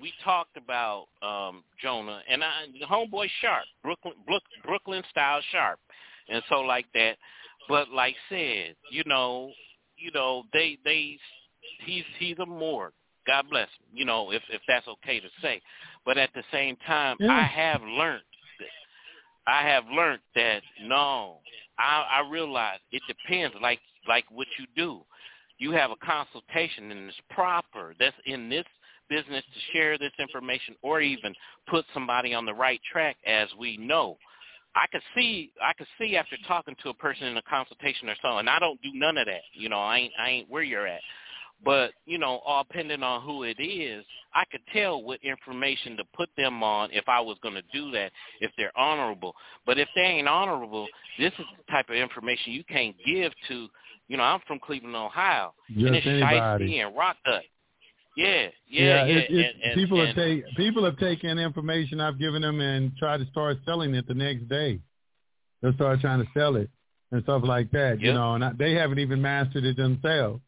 we 0.01 0.13
talked 0.23 0.57
about 0.57 1.07
um 1.21 1.63
Jonah 1.81 2.21
and 2.29 2.43
I, 2.43 2.67
homeboy 2.89 3.27
Sharp, 3.41 3.65
Brooklyn 3.83 4.13
Brooklyn 4.65 5.03
style 5.09 5.41
Sharp, 5.51 5.79
and 6.29 6.43
so 6.49 6.61
like 6.61 6.85
that. 6.93 7.17
But 7.67 7.89
like 7.89 8.15
said, 8.29 8.75
you 8.91 9.03
know, 9.05 9.51
you 9.97 10.11
know 10.11 10.43
they 10.53 10.77
they 10.83 11.17
he's 11.85 12.03
he's 12.17 12.37
a 12.39 12.45
morgue. 12.45 12.93
God 13.27 13.45
bless 13.49 13.67
him. 13.67 13.85
You 13.93 14.05
know, 14.05 14.31
if 14.31 14.41
if 14.49 14.61
that's 14.67 14.87
okay 14.87 15.19
to 15.19 15.27
say. 15.41 15.61
But 16.05 16.17
at 16.17 16.29
the 16.33 16.43
same 16.51 16.75
time, 16.87 17.17
Yeah. 17.19 17.31
I 17.31 17.41
have 17.43 17.81
learned. 17.81 18.23
That, 18.59 19.51
I 19.51 19.67
have 19.67 19.85
learned 19.87 20.21
that 20.35 20.61
no, 20.83 21.37
I 21.77 22.21
I 22.21 22.29
realize 22.29 22.79
it 22.91 23.01
depends. 23.07 23.55
Like 23.61 23.79
like 24.07 24.25
what 24.31 24.47
you 24.57 24.65
do, 24.75 25.01
you 25.57 25.71
have 25.71 25.91
a 25.91 25.95
consultation 25.97 26.91
and 26.91 27.09
it's 27.09 27.17
proper. 27.29 27.93
That's 27.99 28.15
in 28.25 28.49
this 28.49 28.65
business 29.09 29.43
to 29.43 29.77
share 29.77 29.97
this 29.97 30.11
information 30.19 30.75
or 30.81 31.01
even 31.01 31.33
put 31.67 31.85
somebody 31.93 32.33
on 32.33 32.45
the 32.45 32.53
right 32.53 32.79
track 32.91 33.17
as 33.25 33.47
we 33.59 33.77
know. 33.77 34.17
I 34.75 34.85
could 34.91 35.01
see 35.15 35.51
I 35.61 35.73
could 35.73 35.87
see 35.99 36.15
after 36.15 36.37
talking 36.47 36.75
to 36.83 36.89
a 36.89 36.93
person 36.93 37.27
in 37.27 37.37
a 37.37 37.41
consultation 37.43 38.07
or 38.07 38.15
so, 38.21 38.37
and 38.37 38.49
I 38.49 38.59
don't 38.59 38.81
do 38.81 38.89
none 38.93 39.17
of 39.17 39.25
that. 39.25 39.41
You 39.53 39.67
know, 39.69 39.79
I 39.79 39.97
ain't 39.97 40.13
I 40.19 40.29
ain't 40.29 40.49
where 40.49 40.63
you're 40.63 40.87
at. 40.87 41.01
But, 41.63 41.91
you 42.05 42.17
know, 42.17 42.39
all 42.45 42.63
depending 42.63 43.03
on 43.03 43.21
who 43.21 43.43
it 43.43 43.61
is, 43.61 44.05
I 44.33 44.43
could 44.51 44.61
tell 44.71 45.03
what 45.03 45.19
information 45.23 45.97
to 45.97 46.03
put 46.15 46.29
them 46.37 46.63
on 46.63 46.89
if 46.91 47.03
I 47.07 47.19
was 47.19 47.37
going 47.43 47.55
to 47.55 47.63
do 47.73 47.91
that, 47.91 48.11
if 48.39 48.51
they're 48.57 48.77
honorable. 48.77 49.33
But 49.65 49.77
if 49.77 49.89
they 49.95 50.01
ain't 50.01 50.27
honorable, 50.27 50.87
this 51.17 51.33
is 51.37 51.45
the 51.57 51.71
type 51.71 51.89
of 51.89 51.95
information 51.95 52.53
you 52.53 52.63
can't 52.63 52.95
give 53.05 53.33
to, 53.49 53.67
you 54.07 54.17
know, 54.17 54.23
I'm 54.23 54.39
from 54.47 54.59
Cleveland, 54.59 54.95
Ohio, 54.95 55.53
and 55.67 55.95
it's 55.95 56.07
anybody. 56.07 56.79
And 56.79 56.95
Rock 56.95 57.17
Gut. 57.25 57.43
Yeah, 58.15 58.47
yeah, 58.67 59.05
yeah. 59.05 59.05
it, 59.05 59.31
it, 59.31 59.55
and, 59.63 59.73
people 59.75 59.99
and, 59.99 60.07
have 60.07 60.15
take 60.15 60.43
people 60.57 60.83
have 60.83 60.97
taken 60.97 61.39
information 61.39 62.01
I've 62.01 62.19
given 62.19 62.41
them 62.41 62.59
and 62.59 62.91
tried 62.97 63.19
to 63.19 63.25
start 63.27 63.57
selling 63.65 63.93
it 63.93 64.07
the 64.07 64.13
next 64.13 64.49
day. 64.49 64.79
They'll 65.61 65.73
start 65.73 66.01
trying 66.01 66.19
to 66.19 66.27
sell 66.35 66.55
it 66.57 66.69
and 67.11 67.23
stuff 67.23 67.43
like 67.45 67.71
that, 67.71 68.01
you 68.01 68.13
know, 68.13 68.35
and 68.35 68.43
I, 68.43 68.51
they 68.57 68.73
haven't 68.73 68.99
even 68.99 69.21
mastered 69.21 69.63
it 69.63 69.77
themselves, 69.77 70.41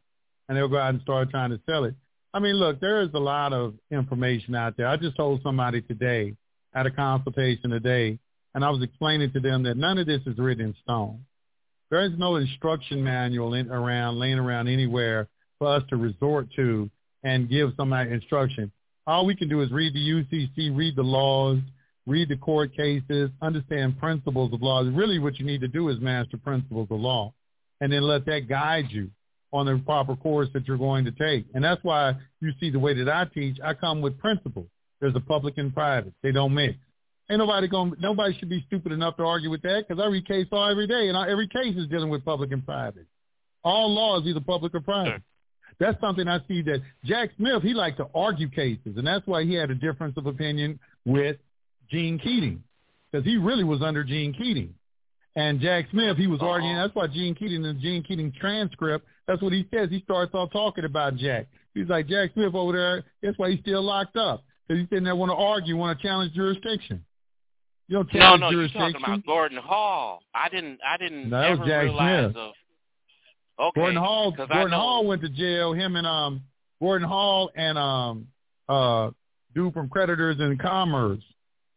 and 0.52 0.58
they'll 0.58 0.68
go 0.68 0.78
out 0.78 0.90
and 0.90 1.02
start 1.02 1.30
trying 1.30 1.50
to 1.50 1.62
sell 1.66 1.86
it. 1.86 1.96
I 2.34 2.40
mean, 2.40 2.56
look, 2.56 2.82
there 2.82 3.04
is 3.04 3.10
a 3.14 3.20
lot 3.20 3.54
of 3.54 3.74
information 3.90 4.54
out 4.54 4.76
there. 4.76 4.86
I 4.86 4.98
just 4.98 5.16
told 5.16 5.42
somebody 5.44 5.82
today 5.82 6.36
at 6.76 6.86
a 6.86 6.92
consultation 6.92 7.70
today, 7.70 8.20
and 8.54 8.66
I 8.66 8.70
was 8.70 8.84
explaining 8.84 9.32
to 9.32 9.40
them 9.40 9.64
that 9.64 9.78
none 9.78 9.98
of 9.98 10.08
this 10.08 10.20
is 10.26 10.38
written 10.38 10.66
in 10.66 10.76
stone. 10.84 11.24
There 11.90 12.04
is 12.04 12.12
no 12.18 12.36
instruction 12.36 13.02
manual 13.02 13.54
in, 13.54 13.72
around, 13.72 14.20
laying 14.20 14.40
around 14.40 14.68
anywhere 14.68 15.30
for 15.58 15.74
us 15.74 15.84
to 15.90 15.96
resort 15.96 16.50
to 16.58 16.90
and 17.24 17.50
give 17.50 17.70
somebody 17.78 18.12
instruction. 18.12 18.74
All 19.08 19.26
we 19.26 19.38
can 19.38 19.48
do 19.48 19.62
is 19.62 19.72
read 19.72 19.94
the 19.94 20.00
UCC, 20.00 20.76
read 20.76 20.98
the 20.98 21.02
laws, 21.02 21.60
read 22.06 22.28
the 22.28 22.36
court 22.36 22.76
cases, 22.76 23.30
understand 23.42 23.98
principles 24.02 24.54
of 24.54 24.62
law. 24.62 24.82
Really 24.82 25.18
what 25.18 25.40
you 25.40 25.46
need 25.46 25.62
to 25.62 25.70
do 25.70 25.88
is 25.88 26.02
master 26.02 26.36
principles 26.36 26.90
of 26.92 27.00
law 27.00 27.34
and 27.80 27.90
then 27.90 28.02
let 28.02 28.26
that 28.26 28.50
guide 28.50 28.88
you 28.90 29.10
on 29.54 29.66
the 29.66 29.82
proper 29.86 30.16
course 30.16 30.48
that 30.54 30.68
you're 30.68 30.78
going 30.78 31.06
to 31.06 31.12
take. 31.12 31.46
And 31.54 31.64
that's 31.64 31.84
why 31.84 32.14
you 32.40 32.52
see 32.60 32.70
the 32.70 32.80
way 32.80 32.94
that 32.94 33.10
I 33.10 33.26
teach, 33.26 33.58
I 33.64 33.74
come 33.74 34.02
with 34.02 34.18
principles. 34.20 34.68
There's 35.00 35.16
a 35.16 35.20
public 35.20 35.58
and 35.58 35.74
private. 35.74 36.14
They 36.24 36.32
don't 36.32 36.54
mix. 36.54 36.76
Ain't 37.30 37.40
nobody 37.40 37.68
going. 37.68 37.94
Nobody 38.00 38.38
should 38.38 38.50
be 38.50 38.64
stupid 38.68 38.92
enough 38.92 39.16
to 39.18 39.24
argue 39.24 39.50
with 39.50 39.62
that 39.62 39.86
because 39.88 40.04
I 40.04 40.08
read 40.08 40.28
case 40.28 40.48
law 40.52 40.70
every 40.70 40.86
day, 40.86 41.08
and 41.08 41.18
I, 41.18 41.30
every 41.30 41.48
case 41.48 41.76
is 41.78 41.88
dealing 41.88 42.10
with 42.10 42.26
public 42.26 42.52
and 42.52 42.64
private. 42.66 43.06
All 43.64 43.94
law 43.94 44.20
is 44.20 44.28
either 44.28 44.42
public 44.42 44.76
or 44.76 44.82
private. 44.82 45.22
That's 45.80 46.00
something 46.02 46.28
I 46.28 46.40
see 46.48 46.62
that 46.64 46.82
Jack 47.06 47.30
Smith 47.38 47.64
he 47.64 47.74
liked 47.74 47.98
to 47.98 48.08
argue 48.14 48.50
cases, 48.50 48.98
and 48.98 49.08
that's 49.08 49.26
why 49.26 49.44
he 49.44 49.54
had 49.54 49.72
a 49.72 49.76
difference 49.76 50.16
of 50.18 50.26
opinion 50.28 50.80
with 51.06 51.38
Gene 51.90 52.20
Keating 52.20 52.64
because 53.12 53.26
he 53.26 53.38
really 53.38 53.64
was 53.64 53.82
under 53.82 54.04
Gene 54.04 54.34
Keating. 54.34 54.74
And 55.36 55.62
Jack 55.62 55.86
Smith, 55.92 56.18
he 56.18 56.28
was 56.28 56.40
uh-huh. 56.42 56.50
arguing. 56.50 56.76
That's 56.76 56.94
why 56.94 57.08
Gene 57.08 57.36
Keating 57.36 57.64
in 57.64 57.76
the 57.76 57.82
Gene 57.82 58.04
Keating 58.04 58.34
transcript, 58.40 59.06
that's 59.32 59.42
what 59.42 59.54
he 59.54 59.66
says. 59.74 59.90
He 59.90 60.02
starts 60.02 60.36
off 60.36 60.52
talking 60.52 60.84
about 60.84 61.16
Jack. 61.16 61.48
He's 61.74 61.88
like, 61.88 62.08
Jack 62.08 62.32
Smith 62.34 62.54
over 62.54 62.74
there, 62.74 63.04
that's 63.24 63.38
why 63.38 63.52
he's 63.52 63.62
still 63.62 63.82
locked 63.82 64.18
up. 64.18 64.44
Because 64.68 64.82
he's 64.82 64.90
sitting 64.90 65.06
there 65.06 65.16
want 65.16 65.30
to 65.32 65.36
argue, 65.36 65.78
want 65.78 65.98
to 65.98 66.06
challenge 66.06 66.34
jurisdiction. 66.34 67.02
You 67.88 67.98
don't 67.98 68.14
no, 68.14 68.20
challenge 68.20 68.42
no, 68.42 68.50
you're 68.50 68.68
talking 68.70 68.96
about 69.02 69.26
Gordon 69.26 69.58
Hall. 69.58 70.22
I 70.36 70.50
didn't, 70.50 70.80
I 70.86 70.98
didn't 70.98 71.30
No, 71.30 71.40
that 71.42 71.50
was 71.52 71.60
ever 71.60 71.70
Jack 71.70 71.84
realize 71.84 72.26
Smith. 72.26 72.36
of. 72.38 72.52
Okay, 73.60 73.80
Gordon 73.82 73.98
Hall 74.02 74.32
Gordon 74.32 74.72
Hall 74.72 75.06
went 75.06 75.22
to 75.22 75.30
jail. 75.30 75.74
Him 75.74 75.96
and 75.96 76.08
um 76.08 76.42
Gordon 76.82 77.08
Hall 77.08 77.52
and 77.56 77.78
um 77.78 78.28
uh 78.68 79.12
dude 79.56 79.74
from 79.74 79.88
Creditors 79.88 80.38
and 80.40 80.60
Commerce. 80.60 81.22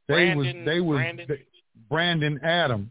They 0.09 0.15
Brandon- 0.15 0.39
was 0.39 0.67
they 0.67 0.81
was 0.81 0.97
Brandon? 0.97 1.27
they- 1.29 1.45
Brandon 1.91 2.41
Adams. 2.43 2.89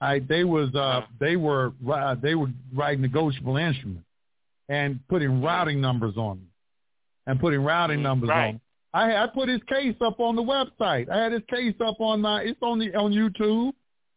I 0.00 0.20
they 0.20 0.44
was 0.44 0.74
uh 0.74 1.02
they 1.18 1.36
were 1.36 1.72
uh, 1.92 2.14
they 2.22 2.34
were 2.34 2.48
writing 2.74 3.02
negotiable 3.02 3.56
instruments 3.56 4.04
and 4.68 5.00
putting 5.08 5.42
routing 5.42 5.80
numbers 5.80 6.16
on 6.16 6.36
them 6.38 6.48
and 7.26 7.40
putting 7.40 7.60
routing 7.62 7.98
Mhm, 8.00 8.02
numbers 8.02 8.28
right. 8.30 8.46
on. 8.48 8.52
them. 8.54 8.60
I 8.94 9.16
I 9.16 9.26
put 9.26 9.48
his 9.48 9.60
case 9.68 9.96
up 10.00 10.20
on 10.20 10.36
the 10.36 10.42
website. 10.42 11.08
I 11.10 11.18
had 11.22 11.32
his 11.32 11.42
case 11.50 11.74
up 11.80 12.00
on 12.00 12.20
my 12.20 12.42
it's 12.42 12.58
on 12.62 12.78
the 12.78 12.94
on 12.94 13.12
YouTube. 13.12 13.72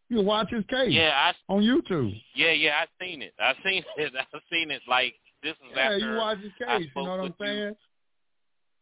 You 0.09 0.17
can 0.17 0.25
watch 0.25 0.49
his 0.51 0.65
case 0.69 0.91
Yeah, 0.91 1.11
I 1.15 1.53
on 1.53 1.61
YouTube. 1.63 2.13
Yeah, 2.35 2.51
yeah, 2.51 2.83
I 2.83 3.03
seen 3.03 3.21
it. 3.21 3.33
I 3.39 3.53
seen 3.63 3.83
it. 3.97 4.13
I 4.17 4.37
seen 4.51 4.69
it. 4.71 4.81
Like 4.87 5.13
this 5.41 5.53
is 5.53 5.57
Yeah, 5.75 5.81
after. 5.93 5.97
you 5.99 6.15
watch 6.17 6.37
his 6.39 6.51
case. 6.59 6.87
You 6.95 7.03
know 7.03 7.09
what 7.09 7.19
I'm 7.19 7.23
with 7.23 7.33
you. 7.39 7.45
saying? 7.47 7.75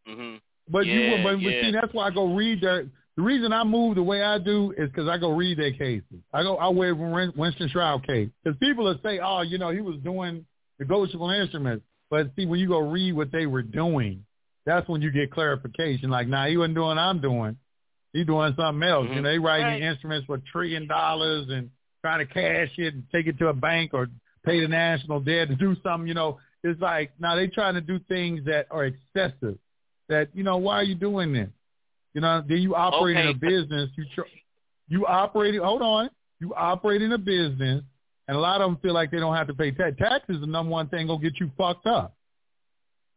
hmm 0.07 0.35
But 0.69 0.85
you, 0.85 1.01
Yeah, 1.01 1.23
but, 1.23 1.33
but 1.35 1.39
yeah. 1.39 1.61
see, 1.61 1.71
that's 1.71 1.93
why 1.93 2.07
I 2.07 2.11
go 2.11 2.33
read 2.33 2.61
their. 2.61 2.85
The 3.19 3.25
reason 3.25 3.51
I 3.51 3.65
move 3.65 3.95
the 3.95 4.01
way 4.01 4.23
I 4.23 4.37
do 4.37 4.73
is 4.77 4.89
because 4.89 5.09
I 5.09 5.17
go 5.17 5.31
read 5.31 5.57
their 5.59 5.73
cases. 5.73 6.21
I 6.33 6.41
go, 6.41 6.55
I 6.55 6.69
wear 6.69 6.95
Win- 6.95 7.33
Winston 7.35 7.67
Shrout 7.67 8.07
case 8.07 8.29
because 8.41 8.57
people 8.59 8.85
will 8.85 8.97
say, 9.03 9.19
oh, 9.21 9.41
you 9.41 9.57
know, 9.57 9.71
he 9.71 9.81
was 9.81 9.97
doing 10.05 10.45
negotiable 10.79 11.29
instruments. 11.29 11.83
But 12.09 12.31
see, 12.37 12.45
when 12.45 12.61
you 12.61 12.69
go 12.69 12.79
read 12.79 13.11
what 13.11 13.29
they 13.29 13.45
were 13.45 13.61
doing, 13.61 14.23
that's 14.65 14.87
when 14.87 15.01
you 15.01 15.11
get 15.11 15.33
clarification. 15.33 16.09
Like, 16.09 16.29
nah, 16.29 16.47
he 16.47 16.55
wasn't 16.55 16.75
doing 16.75 16.87
what 16.87 16.97
I'm 16.97 17.19
doing. 17.19 17.57
He 18.13 18.23
doing 18.23 18.53
something 18.55 18.87
else. 18.87 19.09
You 19.09 19.15
Mhm. 19.15 19.23
know, 19.23 19.29
they 19.31 19.37
writing 19.37 19.65
Right. 19.65 19.81
instruments 19.81 20.25
for 20.25 20.37
trillion 20.37 20.87
dollars 20.87 21.49
and 21.49 21.71
trying 22.01 22.25
to 22.25 22.33
cash 22.33 22.71
it 22.79 22.93
and 22.93 23.03
take 23.11 23.27
it 23.27 23.37
to 23.39 23.49
a 23.49 23.53
bank 23.53 23.93
or 23.93 24.07
pay 24.45 24.61
the 24.61 24.69
national 24.69 25.19
debt 25.19 25.49
to 25.49 25.55
do 25.55 25.75
something. 25.83 26.07
You 26.07 26.13
know, 26.13 26.39
it's 26.63 26.79
like 26.79 27.11
now 27.19 27.35
they 27.35 27.49
trying 27.49 27.73
to 27.73 27.81
do 27.81 27.99
things 27.99 28.45
that 28.45 28.67
are 28.71 28.85
excessive. 28.85 29.57
That 30.07 30.29
you 30.33 30.43
know, 30.45 30.55
why 30.55 30.75
are 30.75 30.83
you 30.83 30.95
doing 30.95 31.33
this? 31.33 31.49
You 32.13 32.21
know, 32.21 32.43
then 32.47 32.57
you 32.59 32.75
operate 32.75 33.17
in 33.17 33.27
a 33.27 33.33
business. 33.33 33.89
You 33.95 34.05
tr- 34.15 34.21
you 34.87 35.05
operate. 35.05 35.59
Hold 35.59 35.81
on, 35.81 36.09
you 36.39 36.53
operate 36.55 37.01
in 37.01 37.11
a 37.11 37.17
business, 37.17 37.83
and 38.27 38.37
a 38.37 38.39
lot 38.39 38.61
of 38.61 38.69
them 38.69 38.79
feel 38.81 38.93
like 38.93 39.11
they 39.11 39.19
don't 39.19 39.35
have 39.35 39.47
to 39.47 39.53
pay 39.53 39.71
tax. 39.71 39.95
Tax 39.97 40.25
is 40.29 40.41
the 40.41 40.47
number 40.47 40.71
one 40.71 40.89
thing 40.89 41.07
gonna 41.07 41.21
get 41.21 41.39
you 41.39 41.51
fucked 41.57 41.85
up. 41.85 42.15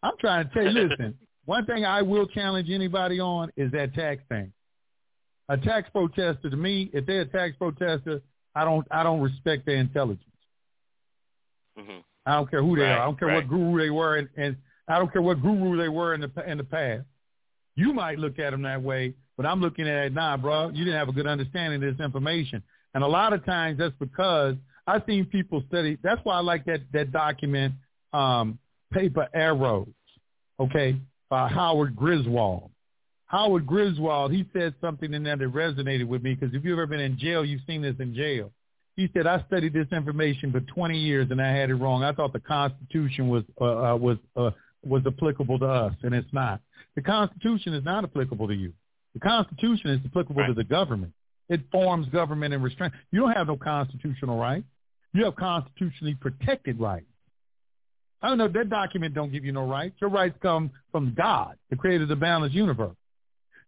I'm 0.02 0.12
trying 0.20 0.46
to 0.48 0.54
tell 0.54 0.64
you, 0.64 0.70
listen. 0.88 1.14
One 1.44 1.66
thing 1.66 1.84
I 1.84 2.02
will 2.02 2.28
challenge 2.28 2.70
anybody 2.70 3.18
on 3.18 3.50
is 3.56 3.72
that 3.72 3.94
tax 3.94 4.22
thing. 4.28 4.52
A 5.48 5.56
tax 5.56 5.90
protester 5.90 6.48
to 6.48 6.56
me, 6.56 6.88
if 6.92 7.04
they're 7.04 7.22
a 7.22 7.26
tax 7.26 7.56
protester, 7.56 8.20
I 8.54 8.64
don't 8.64 8.86
I 8.92 9.02
don't 9.02 9.20
respect 9.20 9.66
their 9.66 9.76
intelligence. 9.76 10.24
hmm 11.76 11.98
I 12.24 12.34
don't 12.36 12.48
care 12.48 12.62
who 12.62 12.76
they 12.76 12.82
Right, 12.82 12.92
are. 12.92 13.00
I 13.00 13.04
don't 13.06 13.18
care 13.18 13.26
right. 13.28 13.34
what 13.38 13.48
guru 13.48 13.76
they 13.82 13.90
were, 13.90 14.18
and, 14.18 14.28
and 14.36 14.56
I 14.86 14.98
don't 15.00 15.12
care 15.12 15.22
what 15.22 15.42
guru 15.42 15.76
they 15.76 15.88
were 15.88 16.14
in 16.14 16.20
the 16.20 16.30
in 16.48 16.58
the 16.58 16.64
past. 16.64 17.02
You 17.74 17.92
might 17.92 18.18
look 18.18 18.38
at 18.38 18.50
them 18.50 18.62
that 18.62 18.82
way, 18.82 19.14
but 19.36 19.46
I'm 19.46 19.60
looking 19.60 19.88
at 19.88 20.06
it, 20.06 20.12
nah, 20.12 20.36
bro. 20.36 20.68
You 20.68 20.84
didn't 20.84 20.98
have 20.98 21.08
a 21.08 21.12
good 21.12 21.26
understanding 21.26 21.82
of 21.82 21.96
this 21.96 22.04
information, 22.04 22.62
and 22.94 23.02
a 23.02 23.06
lot 23.06 23.32
of 23.32 23.44
times 23.44 23.78
that's 23.78 23.94
because 23.98 24.56
I've 24.86 25.02
seen 25.06 25.24
people 25.26 25.62
study. 25.68 25.96
That's 26.02 26.20
why 26.24 26.36
I 26.36 26.40
like 26.40 26.64
that 26.66 26.80
that 26.92 27.12
document, 27.12 27.74
um, 28.12 28.58
Paper 28.92 29.28
Arrows, 29.32 29.88
okay, 30.60 30.96
by 31.30 31.48
Howard 31.48 31.96
Griswold. 31.96 32.70
Howard 33.26 33.66
Griswold, 33.66 34.32
he 34.32 34.46
said 34.52 34.74
something 34.82 35.14
in 35.14 35.22
there 35.22 35.36
that 35.36 35.52
resonated 35.52 36.06
with 36.06 36.22
me 36.22 36.34
because 36.34 36.54
if 36.54 36.64
you've 36.64 36.78
ever 36.78 36.86
been 36.86 37.00
in 37.00 37.18
jail, 37.18 37.44
you've 37.44 37.62
seen 37.66 37.80
this 37.80 37.96
in 37.98 38.14
jail. 38.14 38.52
He 38.96 39.08
said, 39.14 39.26
"I 39.26 39.42
studied 39.46 39.72
this 39.72 39.86
information 39.90 40.52
for 40.52 40.60
20 40.60 40.98
years 40.98 41.30
and 41.30 41.40
I 41.40 41.48
had 41.48 41.70
it 41.70 41.76
wrong. 41.76 42.04
I 42.04 42.12
thought 42.12 42.34
the 42.34 42.40
Constitution 42.40 43.28
was 43.28 43.44
uh, 43.58 43.64
uh, 43.64 43.96
was 43.96 44.18
uh, 44.36 44.50
was 44.84 45.02
applicable 45.06 45.58
to 45.60 45.66
us, 45.66 45.94
and 46.02 46.14
it's 46.14 46.32
not. 46.32 46.60
The 46.96 47.02
Constitution 47.02 47.74
is 47.74 47.84
not 47.84 48.04
applicable 48.04 48.48
to 48.48 48.54
you. 48.54 48.72
The 49.14 49.20
Constitution 49.20 49.90
is 49.90 50.00
applicable 50.04 50.46
to 50.46 50.54
the 50.54 50.64
government. 50.64 51.12
It 51.48 51.60
forms 51.70 52.08
government 52.08 52.54
and 52.54 52.62
restraint. 52.62 52.92
You 53.10 53.20
don't 53.20 53.32
have 53.32 53.46
no 53.48 53.56
constitutional 53.56 54.38
right. 54.38 54.64
You 55.12 55.24
have 55.24 55.36
constitutionally 55.36 56.14
protected 56.14 56.80
rights. 56.80 57.06
I 58.22 58.28
don't 58.28 58.38
know. 58.38 58.48
That 58.48 58.70
document 58.70 59.14
don't 59.14 59.32
give 59.32 59.44
you 59.44 59.52
no 59.52 59.66
rights. 59.66 59.96
Your 60.00 60.10
rights 60.10 60.36
come 60.40 60.70
from 60.92 61.12
God, 61.16 61.56
the 61.70 61.76
creator 61.76 62.04
of 62.04 62.08
the 62.08 62.16
balanced 62.16 62.54
universe. 62.54 62.96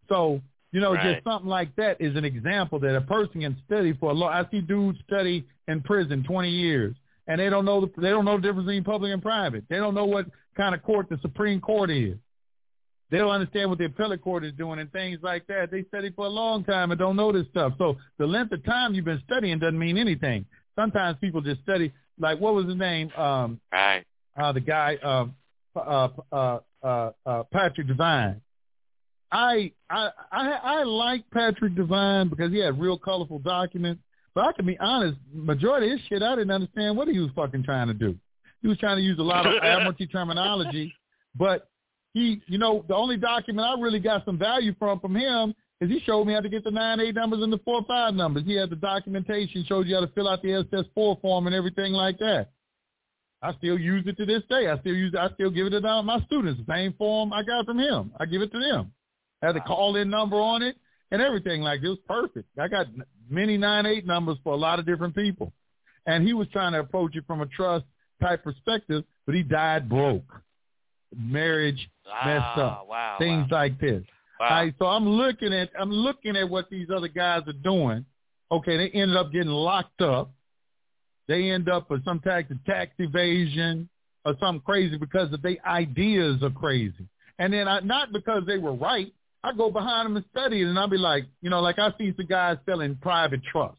So, 0.09 0.41
you 0.73 0.81
know, 0.81 0.95
Right. 0.95 1.15
just 1.15 1.25
something 1.25 1.49
like 1.49 1.75
that 1.77 2.01
is 2.01 2.17
an 2.17 2.25
example 2.25 2.79
that 2.81 2.97
a 2.97 3.01
person 3.01 3.41
can 3.41 3.57
study 3.67 3.93
for 3.95 4.11
a 4.11 4.15
long. 4.15 4.33
I 4.33 4.49
see 4.51 4.61
dudes 4.61 4.99
study 5.01 5.45
in 5.69 5.83
prison 5.83 6.23
20 6.23 6.51
years, 6.51 6.95
and 7.27 7.41
they 7.41 7.49
don't 7.49 7.65
know 7.65 7.81
the 7.81 7.91
they 8.01 8.11
don't 8.11 8.25
know 8.25 8.37
the 8.37 8.43
difference 8.43 8.67
between 8.67 8.85
public 8.85 9.13
and 9.13 9.23
private. 9.23 9.65
They 9.69 9.77
don't 9.77 9.95
know 9.95 10.05
what 10.05 10.27
kind 10.57 10.75
of 10.75 10.83
court 10.83 11.09
the 11.09 11.19
Supreme 11.23 11.61
Court 11.61 11.91
is. 11.91 12.17
They 13.11 13.19
don't 13.19 13.31
understand 13.31 13.71
what 13.71 13.79
the 13.79 13.85
appellate 13.85 14.23
court 14.23 14.45
is 14.45 14.53
doing 14.55 14.79
and 14.79 14.91
things 14.91 15.21
like 15.23 15.47
that. 15.47 15.71
They 15.71 15.85
study 15.85 16.11
for 16.11 16.27
a 16.27 16.31
long 16.31 16.65
time 16.65 16.91
and 16.91 16.99
don't 16.99 17.17
know 17.17 17.33
this 17.33 17.47
stuff. 17.51 17.75
So 17.79 17.97
the 18.19 18.27
length 18.27 18.53
of 18.53 18.65
time 18.65 18.95
you've 18.95 19.05
been 19.05 19.23
studying 19.25 19.59
doesn't 19.59 19.79
mean 19.79 19.99
anything. 19.99 20.47
Sometimes 20.75 21.19
people 21.21 21.41
just 21.41 21.63
study. 21.63 21.93
Like 22.19 22.41
what 22.41 22.55
was 22.55 22.67
his 22.67 22.77
name? 22.77 23.11
Um, 23.17 23.61
right. 23.73 24.05
Uh, 24.37 24.53
the 24.53 24.61
guy, 24.61 24.97
uh, 25.03 25.27
uh, 25.77 26.09
uh, 26.33 26.59
uh, 26.83 27.11
uh, 27.25 27.43
Patrick 27.53 27.87
Devine. 27.87 28.41
I 29.31 29.73
I 29.91 30.11
I 30.31 30.51
I 30.63 30.83
like 30.85 31.29
Patrick 31.33 31.75
Devine 31.75 32.29
because 32.29 32.53
he 32.53 32.59
had 32.59 32.81
real 32.81 32.99
colorful 32.99 33.41
documents. 33.41 34.03
But 34.35 34.47
I 34.47 34.53
can 34.53 34.67
be 34.67 34.79
honest, 34.79 35.19
majority 35.33 35.93
of 35.93 35.99
his 35.99 36.07
shit 36.09 36.23
I 36.23 36.35
didn't 36.35 36.51
understand 36.51 36.97
what 36.97 37.09
he 37.09 37.19
was 37.19 37.31
fucking 37.37 37.63
trying 37.63 37.89
to 37.89 37.95
do. 37.95 38.17
He 38.63 38.69
was 38.69 38.79
trying 38.79 38.97
to 38.97 39.03
use 39.03 39.19
a 39.19 39.23
lot 39.23 39.47
of 39.47 39.53
admiralty 39.63 40.07
terminology, 40.07 40.93
but 41.37 41.69
he, 42.15 42.41
you 42.47 42.59
know, 42.59 42.85
the 42.89 42.95
only 42.95 43.17
document 43.17 43.67
I 43.67 43.81
really 43.81 44.01
got 44.01 44.25
some 44.25 44.39
value 44.39 44.75
from 44.79 45.01
from 45.01 45.15
him 45.15 45.55
is 45.81 45.91
he 45.91 46.01
showed 46.01 46.25
me 46.27 46.33
how 46.33 46.41
to 46.41 46.49
get 46.49 46.65
the 46.65 46.71
nine 46.71 47.01
eight 47.01 47.15
numbers 47.15 47.43
and 47.43 47.53
the 47.53 47.59
four 47.65 47.85
five 47.87 48.15
numbers. 48.15 48.45
He 48.45 48.55
had 48.55 48.71
the 48.71 48.77
documentation, 48.77 49.65
showed 49.69 49.87
you 49.87 49.97
how 49.97 50.01
to 50.01 50.09
fill 50.09 50.29
out 50.29 50.43
the 50.43 50.53
SS 50.53 50.87
four 50.95 51.19
form 51.21 51.47
and 51.47 51.55
everything 51.55 51.93
like 51.93 52.19
that. 52.19 52.49
I 53.43 53.53
still 53.59 53.79
use 53.79 54.05
it 54.07 54.17
to 54.17 54.25
this 54.25 54.43
day. 54.49 54.69
I 54.69 54.79
still 54.79 54.95
use 54.95 55.13
it. 55.13 55.21
I 55.21 55.29
still 55.35 55.51
give 55.51 55.67
it 55.67 55.71
to 55.71 56.03
my 56.03 56.19
students. 56.27 56.61
The 56.67 56.73
same 56.73 56.95
form 56.95 57.33
I 57.33 57.43
got 57.43 57.67
from 57.67 57.79
him. 57.79 58.11
I 58.19 58.25
give 58.25 58.41
it 58.41 58.51
to 58.53 58.59
them. 58.59 58.93
Had 59.43 59.57
the 59.57 59.61
call 59.61 59.97
in 59.97 60.09
number 60.09 60.37
on 60.37 60.63
it 60.63 60.77
and 61.11 61.21
everything 61.21 61.61
like 61.61 61.81
it 61.83 61.89
was 61.89 61.99
perfect. 62.09 62.49
I 62.59 62.69
got 62.69 62.87
many 63.29 63.57
nine 63.57 63.87
eight 63.87 64.07
numbers 64.07 64.39
for 64.45 64.53
a 64.53 64.57
lot 64.57 64.79
of 64.79 64.87
different 64.87 65.15
people, 65.15 65.53
and 66.07 66.27
he 66.27 66.33
was 66.33 66.49
trying 66.53 66.73
to 66.73 66.81
approach 66.81 67.17
it 67.17 67.25
from 67.27 67.41
a 67.41 67.47
trust 67.47 67.85
type 68.21 68.45
perspective, 68.45 69.05
but 69.27 69.35
he 69.35 69.43
died 69.43 69.89
broke, 69.89 70.43
marriage 71.17 71.89
ah, 72.11 72.27
messed 72.27 72.59
up, 72.59 72.87
wow, 72.89 73.17
things 73.19 73.51
wow. 73.51 73.59
like 73.59 73.81
this. 73.81 74.03
Wow. 74.41 74.47
All 74.49 74.57
right, 74.57 74.75
so 74.79 74.87
I'm 74.87 75.09
looking 75.09 75.53
at 75.53 75.71
I'm 75.79 75.91
looking 75.91 76.37
at 76.37 76.49
what 76.49 76.69
these 76.71 76.89
other 76.95 77.09
guys 77.09 77.43
are 77.47 77.53
doing. 77.53 78.05
Okay, 78.51 78.77
they 78.77 78.91
ended 78.91 79.17
up 79.17 79.33
getting 79.33 79.49
locked 79.49 80.01
up. 80.01 80.31
They 81.27 81.51
end 81.51 81.69
up 81.69 81.91
with 81.91 82.05
some 82.05 82.21
type 82.21 82.51
of 82.51 82.63
tax 82.65 82.93
evasion 82.99 83.89
or 84.25 84.35
something 84.41 84.61
crazy 84.61 84.97
because 84.99 85.33
of 85.33 85.43
their 85.43 85.57
ideas 85.67 86.43
are 86.43 86.51
crazy. 86.51 87.09
And 87.39 87.53
then 87.53 87.69
I, 87.69 87.81
not 87.81 88.13
because 88.13 88.43
they 88.47 88.59
were 88.59 88.75
right, 88.75 89.13
I 89.45 89.53
go 89.53 89.71
behind 89.71 90.07
them 90.07 90.17
and 90.17 90.25
study 90.31 90.63
it, 90.63 90.69
and 90.69 90.79
I'll 90.79 90.89
be 90.89 90.97
like, 90.97 91.27
you 91.43 91.51
know, 91.51 91.61
like 91.61 91.79
I 91.79 91.93
see 91.99 92.15
some 92.17 92.27
guys 92.27 92.57
selling 92.65 92.97
private 92.97 93.43
trust. 93.45 93.77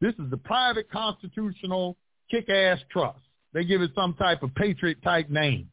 This 0.00 0.12
is 0.14 0.28
the 0.30 0.36
private 0.36 0.90
constitutional 0.90 1.96
kick-ass 2.28 2.80
trust. 2.90 3.20
They 3.52 3.64
give 3.64 3.82
it 3.82 3.92
some 3.94 4.14
type 4.14 4.42
of 4.42 4.52
patriot 4.56 5.00
type 5.04 5.30
name. 5.30 5.70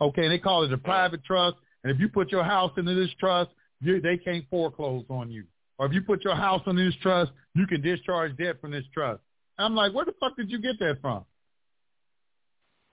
Okay, 0.00 0.22
and 0.22 0.30
they 0.30 0.38
call 0.38 0.62
it 0.62 0.72
a 0.72 0.78
private 0.78 1.24
trust. 1.24 1.56
And 1.82 1.92
if 1.92 1.98
you 1.98 2.08
put 2.08 2.30
your 2.30 2.44
house 2.44 2.70
into 2.76 2.94
this 2.94 3.10
trust, 3.18 3.50
you, 3.80 4.00
they 4.00 4.18
can't 4.18 4.44
foreclose 4.48 5.04
on 5.10 5.30
you. 5.32 5.44
Or 5.78 5.86
if 5.86 5.92
you 5.92 6.00
put 6.00 6.22
your 6.22 6.36
house 6.36 6.62
in 6.66 6.76
this 6.76 6.94
trust, 7.02 7.32
you 7.54 7.66
can 7.66 7.82
discharge 7.82 8.36
debt 8.36 8.60
from 8.60 8.70
this 8.70 8.84
trust. 8.94 9.20
I'm 9.58 9.74
like, 9.74 9.94
where 9.94 10.04
the 10.04 10.14
fuck 10.20 10.36
did 10.36 10.48
you 10.48 10.60
get 10.60 10.78
that 10.78 10.98
from? 11.00 11.24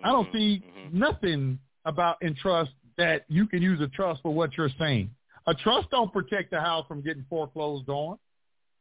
I 0.04 0.12
don't 0.12 0.32
see 0.34 0.60
Mhm. 0.60 0.94
nothing 0.94 1.60
about 1.86 2.22
in 2.24 2.34
trust 2.34 2.72
that 2.98 3.26
you 3.28 3.46
can 3.48 3.62
use 3.62 3.80
a 3.80 3.88
trust 3.90 4.22
for 4.24 4.34
what 4.34 4.58
you're 4.58 4.70
saying. 4.80 5.14
A 5.48 5.54
trust 5.54 5.90
don't 5.92 6.12
protect 6.12 6.52
the 6.52 6.60
house 6.62 6.86
from 6.88 7.02
getting 7.02 7.26
foreclosed 7.30 7.90
on. 7.90 8.18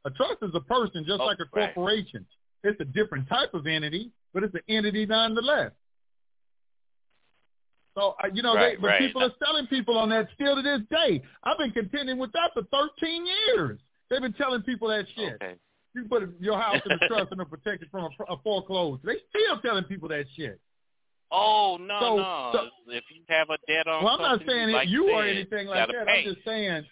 A 0.04 0.10
trust 0.10 0.36
is 0.42 0.50
a 0.54 0.60
person 0.60 1.04
just 1.06 1.20
Oh, 1.20 1.24
like 1.26 1.38
a 1.40 1.44
right. 1.56 1.74
corporation. 1.74 2.24
It's 2.64 2.80
a 2.80 2.84
different 2.84 3.28
type 3.28 3.54
of 3.54 3.66
entity, 3.66 4.10
but 4.32 4.44
it's 4.44 4.54
an 4.54 4.60
entity 4.68 5.06
nonetheless. 5.06 5.72
So 7.94 8.14
uh, 8.22 8.28
you 8.32 8.42
know, 8.42 8.54
Right, 8.54 8.76
they, 8.76 8.80
but 8.80 8.86
right. 8.88 8.98
people 9.00 9.22
are 9.22 9.32
selling 9.44 9.66
people 9.66 9.98
on 9.98 10.08
that 10.10 10.28
still 10.34 10.56
to 10.56 10.62
this 10.62 10.80
day. 10.90 11.22
I've 11.44 11.58
been 11.58 11.72
contending 11.72 12.18
with 12.18 12.32
that 12.32 12.50
for 12.54 12.62
13 13.00 13.26
years. 13.26 13.78
They've 14.08 14.20
been 14.20 14.32
telling 14.32 14.62
people 14.62 14.88
that 14.88 15.06
shit. 15.14 15.34
Okay. 15.34 15.54
You 15.94 16.04
put 16.04 16.22
your 16.40 16.58
house 16.58 16.80
in 16.86 16.92
a 16.92 16.98
trust 17.08 17.32
and 17.32 17.40
it'll 17.40 17.50
protect 17.50 17.82
it 17.82 17.88
from 17.90 18.04
a, 18.04 18.32
a 18.32 18.36
foreclosure. 18.38 19.00
They 19.04 19.16
still 19.28 19.58
telling 19.60 19.84
people 19.84 20.08
that 20.08 20.24
shit. 20.36 20.58
Oh 21.34 21.78
no, 21.80 21.98
So- 22.00 22.16
no. 22.16 22.50
so- 22.52 22.92
if 22.92 23.04
you 23.10 23.22
have 23.28 23.48
a 23.48 23.56
debt 23.66 23.86
on 23.88 24.04
Well, 24.04 24.14
I'm 24.16 24.20
not 24.20 24.46
saying 24.46 24.70
like 24.70 24.86
it 24.86 24.90
you 24.90 25.10
or 25.10 25.24
anything 25.24 25.66
like 25.66 25.88
that. 25.88 26.06
pay. 26.06 26.18
I'm 26.28 26.34
just 26.34 26.44
saying, 26.44 26.86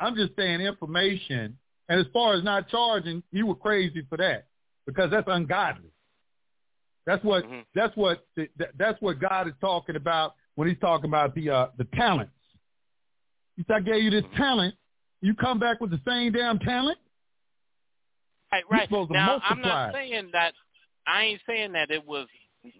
I'm 0.00 0.16
just 0.16 0.34
saying 0.36 0.60
information. 0.60 1.56
And 1.88 2.00
as 2.00 2.06
far 2.12 2.34
as 2.34 2.42
not 2.42 2.68
charging, 2.68 3.22
you 3.30 3.46
were 3.46 3.54
crazy 3.54 4.02
for 4.08 4.16
that 4.18 4.46
because 4.86 5.10
that's 5.10 5.28
ungodly. 5.28 5.90
That's 7.06 7.22
what 7.22 7.44
Mhm. 7.44 7.64
that's 7.74 7.94
what 7.96 8.26
the, 8.34 8.48
that's 8.74 9.00
what 9.00 9.18
God 9.20 9.46
is 9.48 9.54
talking 9.60 9.96
about 9.96 10.34
when 10.56 10.68
He's 10.68 10.78
talking 10.80 11.06
about 11.10 11.34
the 11.34 11.50
uh, 11.50 11.68
the 11.76 11.84
talents. 11.84 12.32
He 13.56 13.62
said, 13.64 13.76
"I 13.76 13.80
gave 13.80 14.02
you 14.02 14.10
this 14.10 14.24
Mhm. 14.24 14.36
talent. 14.36 14.74
You 15.20 15.34
come 15.36 15.58
back 15.60 15.80
with 15.80 15.90
the 15.90 16.00
same 16.04 16.32
damn 16.32 16.58
talent. 16.58 16.98
Right, 18.50 18.64
right. 18.70 18.90
now, 19.10 19.40
I'm 19.44 19.60
not 19.60 19.92
saying 19.94 20.30
that. 20.32 20.54
I 21.06 21.22
ain't 21.24 21.42
saying 21.46 21.72
that 21.72 21.90
it 21.90 22.04
was 22.06 22.28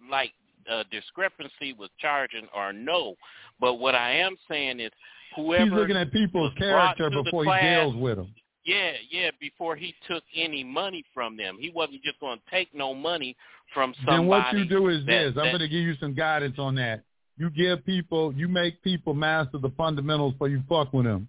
like 0.09 0.33
a 0.71 0.85
discrepancy 0.91 1.73
with 1.79 1.91
charging 1.99 2.47
or 2.55 2.73
no. 2.73 3.15
But 3.61 3.75
what 3.75 3.95
I 3.95 4.13
am 4.17 4.37
saying 4.49 4.81
is, 4.81 4.91
whoever 5.37 5.65
He's 5.65 5.73
looking 5.73 5.97
at 5.97 6.13
people's 6.13 6.53
character 6.55 7.11
before 7.11 7.45
class- 7.45 7.63
he 7.63 7.69
deals 7.69 7.97
with 7.97 8.17
them. 8.17 8.35
Yeah, 8.65 8.93
yeah, 9.11 9.31
before 9.41 9.75
he 9.75 9.95
took 10.09 10.23
any 10.37 10.63
money 10.63 11.05
from 11.13 11.37
them. 11.37 11.57
He 11.59 11.71
wasn't 11.71 12.03
just 12.03 12.21
going 12.21 12.39
to 12.39 12.51
take 12.51 12.73
no 12.75 12.95
money 12.95 13.37
from 13.75 13.93
somebody. 14.07 14.19
Then 14.19 14.27
what 14.27 14.55
you 14.55 14.65
do 14.67 14.89
is 14.89 15.05
that- 15.07 15.35
this. 15.35 15.37
I'm 15.37 15.51
going 15.51 15.59
to 15.59 15.69
give 15.69 15.81
you 15.83 15.95
some 15.97 16.15
guidance 16.15 16.59
on 16.59 16.77
that. 16.77 17.03
You 17.39 17.51
give 17.51 17.85
people, 17.85 18.33
you 18.35 18.47
make 18.47 18.81
people 18.83 19.15
master 19.15 19.59
the 19.59 19.71
fundamentals 19.71 20.35
for 20.39 20.49
you 20.49 20.63
fuck 20.69 20.93
with 20.93 21.07
them. 21.07 21.29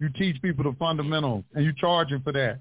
You 0.00 0.08
teach 0.08 0.40
people 0.42 0.64
the 0.64 0.76
fundamentals, 0.78 1.44
and 1.54 1.64
you 1.64 1.72
charge 1.74 2.08
them 2.08 2.22
for 2.22 2.32
that. 2.32 2.58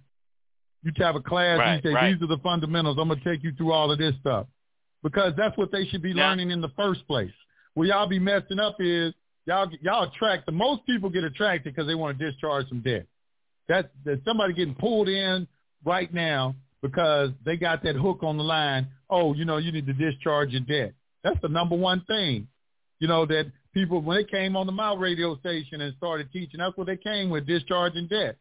You 0.84 0.92
have 0.98 1.16
a 1.16 1.22
class, 1.22 1.58
Right, 1.60 1.76
you 1.84 1.90
say, 1.90 1.94
right. 1.96 2.14
these 2.14 2.22
are 2.22 2.28
the 2.28 2.38
fundamentals. 2.40 2.98
I'm 3.00 3.08
going 3.08 3.20
to 3.20 3.26
take 3.26 3.44
you 3.44 3.52
through 3.54 3.72
all 3.72 3.92
of 3.92 3.98
this 3.98 4.14
stuff. 4.20 4.46
Because 5.04 5.34
that's 5.36 5.58
what 5.58 5.72
they 5.72 5.86
should 5.86 6.02
be 6.02 6.14
Now- 6.14 6.30
learning 6.30 6.52
in 6.52 6.62
the 6.62 6.70
first 6.70 7.08
place. 7.08 7.34
Where 7.74 7.88
y'all 7.88 8.08
be 8.08 8.20
messing 8.20 8.60
up 8.60 8.76
is, 8.80 9.14
y'all 9.46 9.70
y'all 9.82 10.04
attract, 10.04 10.46
the 10.46 10.52
most 10.52 10.86
people 10.86 11.10
get 11.10 11.24
attracted 11.24 11.74
because 11.74 11.88
they 11.88 11.96
want 11.96 12.20
to 12.20 12.32
discharge 12.32 12.68
some 12.70 12.82
debt. 12.82 13.06
That's, 13.68 13.88
that's 14.04 14.24
somebody 14.26 14.54
getting 14.54 14.76
pulled 14.76 15.08
in 15.08 15.48
right 15.86 16.14
now 16.14 16.56
because 16.82 17.30
they 17.46 17.58
got 17.58 17.84
that 17.84 17.96
hook 17.96 18.20
on 18.24 18.38
the 18.38 18.44
line. 18.44 18.88
Oh, 19.10 19.34
you 19.34 19.46
know, 19.46 19.58
you 19.58 19.72
need 19.72 19.88
to 19.88 19.94
discharge 19.94 20.50
your 20.52 20.62
debt. 20.62 20.94
That's 21.24 21.40
the 21.42 21.48
number 21.50 21.76
one 21.76 22.04
thing. 22.06 22.48
You 23.00 23.08
know, 23.08 23.26
that 23.28 23.52
people, 23.74 24.02
when 24.02 24.18
they 24.18 24.24
came 24.24 24.56
on 24.56 24.66
the 24.66 24.72
Mouth 24.72 25.00
radio 25.00 25.38
station 25.38 25.82
and 25.82 25.96
started 25.96 26.32
teaching, 26.32 26.60
that's 26.60 26.76
what 26.78 26.88
they 26.88 26.98
came 26.98 27.30
with, 27.30 27.48
discharging 27.48 28.08
debt. 28.08 28.36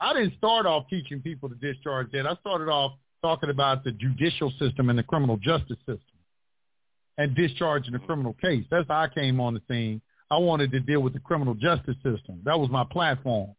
I 0.00 0.12
didn't 0.12 0.36
start 0.36 0.66
off 0.66 0.88
teaching 0.88 1.20
people 1.20 1.48
to 1.48 1.54
discharge 1.54 2.12
debt. 2.12 2.26
I 2.26 2.34
started 2.36 2.68
off 2.68 2.92
talking 3.22 3.50
about 3.50 3.84
the 3.84 3.92
judicial 3.92 4.52
system 4.58 4.90
and 4.90 4.98
the 4.98 5.02
criminal 5.02 5.36
justice 5.36 5.78
system 5.78 6.00
and 7.18 7.34
discharging 7.34 7.92
the 7.92 7.98
criminal 7.98 8.34
case. 8.34 8.64
That's 8.70 8.88
how 8.88 9.00
I 9.00 9.08
came 9.08 9.40
on 9.40 9.54
the 9.54 9.62
scene. 9.68 10.00
I 10.30 10.38
wanted 10.38 10.72
to 10.72 10.80
deal 10.80 11.00
with 11.00 11.12
the 11.12 11.20
criminal 11.20 11.54
justice 11.54 11.96
system. 11.96 12.40
That 12.44 12.58
was 12.58 12.68
my 12.70 12.84
platform. 12.84 13.54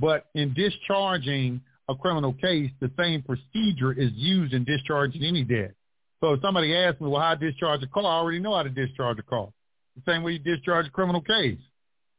But 0.00 0.26
in 0.34 0.54
discharging 0.54 1.60
a 1.88 1.94
criminal 1.94 2.32
case, 2.32 2.70
the 2.80 2.90
same 2.98 3.22
procedure 3.22 3.92
is 3.92 4.10
used 4.14 4.52
in 4.54 4.64
discharging 4.64 5.22
any 5.22 5.44
debt. 5.44 5.74
So 6.20 6.32
if 6.32 6.40
somebody 6.40 6.74
asks 6.76 7.00
me, 7.00 7.08
well, 7.08 7.20
how 7.20 7.34
to 7.34 7.50
discharge 7.50 7.82
a 7.82 7.86
car, 7.86 8.04
I 8.04 8.18
already 8.18 8.40
know 8.40 8.54
how 8.54 8.62
to 8.62 8.70
discharge 8.70 9.18
a 9.18 9.22
car. 9.22 9.48
The 9.96 10.12
same 10.12 10.22
way 10.22 10.32
you 10.32 10.38
discharge 10.38 10.86
a 10.86 10.90
criminal 10.90 11.20
case. 11.20 11.58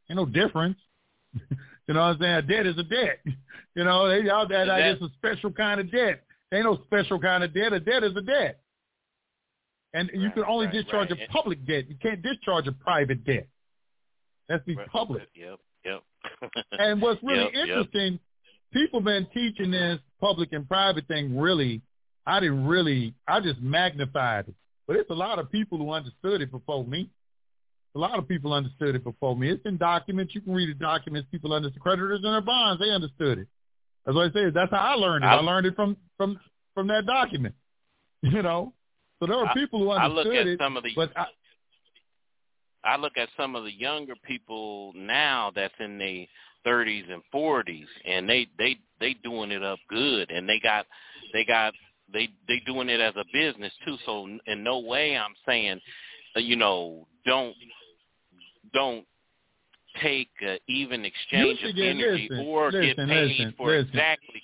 Ain't 0.10 0.18
no 0.18 0.26
difference. 0.26 0.78
you 1.34 1.94
know 1.94 2.00
what 2.00 2.16
I'm 2.16 2.20
saying? 2.20 2.36
A 2.36 2.42
debt 2.42 2.66
is 2.66 2.78
a 2.78 2.84
debt. 2.84 3.20
You 3.76 3.86
know, 3.86 4.10
they 4.10 4.28
all 4.30 4.48
that 4.48 4.68
Is 4.68 4.96
it's 4.96 5.04
a 5.04 5.16
special 5.16 5.52
kind 5.52 5.80
of 5.80 5.90
debt. 5.92 6.24
Ain't 6.54 6.66
no 6.66 6.80
special 6.86 7.20
kind 7.20 7.44
of 7.44 7.54
debt. 7.54 7.74
A 7.74 7.80
debt 7.80 8.04
is 8.04 8.16
a 8.16 8.22
debt. 8.22 8.60
And 9.94 10.10
you 10.14 10.32
can 10.32 10.44
only 10.44 10.68
right, 10.68 10.74
discharge 10.76 11.10
right. 11.12 11.20
a 11.28 11.32
public 11.32 11.66
debt. 11.66 11.90
You 11.90 11.96
can't 12.02 12.22
discharge 12.22 12.68
a 12.68 12.72
private 12.72 13.24
debt. 13.24 13.48
That's 14.48 14.64
Right. 14.68 14.88
public. 14.88 15.28
Yep, 15.36 15.60
yep. 15.86 16.04
And 16.72 17.02
what's 17.02 17.22
really 17.24 17.44
Yep, 17.46 17.54
yep. 17.54 17.68
interesting, 17.68 18.20
people 18.72 19.00
been 19.02 19.28
teaching 19.28 19.72
this 19.72 20.00
public 20.20 20.54
and 20.54 20.68
private 20.68 21.08
thing 21.08 21.38
really, 21.38 21.82
I 22.26 22.40
didn't 22.40 22.66
really, 22.66 23.14
I 23.28 23.40
just 23.42 23.62
magnified 23.62 24.50
it. 24.50 24.56
But 24.88 24.98
it's 24.98 25.10
a 25.10 25.16
lot 25.16 25.40
of 25.40 25.52
people 25.52 25.78
who 25.78 25.92
understood 25.92 26.42
it 26.42 26.52
before 26.52 26.84
me. 26.84 27.10
A 27.96 28.00
lot 28.00 28.20
of 28.20 28.28
people 28.28 28.54
understood 28.54 28.96
it 28.96 29.04
before 29.04 29.36
me. 29.36 29.50
It's 29.50 29.66
in 29.66 29.78
documents. 29.78 30.36
You 30.36 30.42
can 30.42 30.54
read 30.54 30.70
the 30.70 30.76
documents. 30.76 31.30
People 31.32 31.54
understood. 31.54 31.82
Creditors 31.82 32.22
and 32.24 32.34
their 32.34 32.42
bonds, 32.42 32.80
they 32.80 32.92
understood 32.92 33.40
it. 33.40 33.48
That's 34.10 34.16
what 34.16 34.32
I 34.32 34.34
say. 34.34 34.50
That's 34.50 34.72
how 34.72 34.80
I 34.80 34.94
learned 34.96 35.24
it. 35.24 35.28
I, 35.28 35.36
I- 35.36 35.42
learned 35.42 35.68
it 35.68 35.76
from, 35.76 35.96
from, 36.18 36.40
from 36.74 36.88
that 36.88 37.06
document. 37.06 37.54
You 38.22 38.42
know? 38.42 38.74
So 39.20 39.28
there 39.28 39.38
were 39.38 39.48
people 39.54 39.80
who 39.80 39.92
understood 39.92 40.28
I 40.28 40.30
look 40.30 40.42
at 40.42 40.48
it. 40.48 40.60
some 40.60 40.76
of 40.76 40.84
the 40.84 40.90
But 40.94 41.12
I, 41.16 41.26
I 42.84 42.98
look 42.98 43.14
at 43.18 43.30
some 43.38 43.56
of 43.56 43.64
the 43.64 43.72
younger 43.72 44.16
people 44.28 44.92
now 44.94 45.54
that's 45.56 45.74
in 45.80 45.98
their 45.98 46.26
thirties 46.66 47.06
and 47.10 47.22
forties, 47.32 47.88
and 48.06 48.28
they 48.28 48.48
they 48.58 48.78
they 49.00 49.14
doing 49.24 49.52
it 49.52 49.64
up 49.64 49.80
good, 49.90 50.32
and 50.32 50.50
they 50.50 50.60
got 50.60 50.86
they 51.32 51.46
got 51.46 51.74
they 52.12 52.28
they 52.50 52.62
doing 52.66 52.90
it 52.90 53.00
as 53.00 53.14
a 53.16 53.24
business 53.32 53.72
too. 53.86 53.96
So 54.06 54.28
in 54.48 54.64
no 54.64 54.80
way 54.80 55.16
I'm 55.18 55.36
saying, 55.48 55.80
you 56.36 56.58
know, 56.58 57.08
don't 57.26 57.56
don't 58.74 59.06
take 60.02 60.30
an 60.42 60.58
even 60.68 61.06
exchange 61.06 61.60
of 61.64 61.76
get- 61.76 61.86
energy 61.96 62.28
listen, 62.30 62.46
or 62.48 62.72
get 62.72 62.98
paid 62.98 63.08
listen, 63.08 63.54
for 63.58 63.68
listen. 63.72 63.90
exactly. 63.90 64.42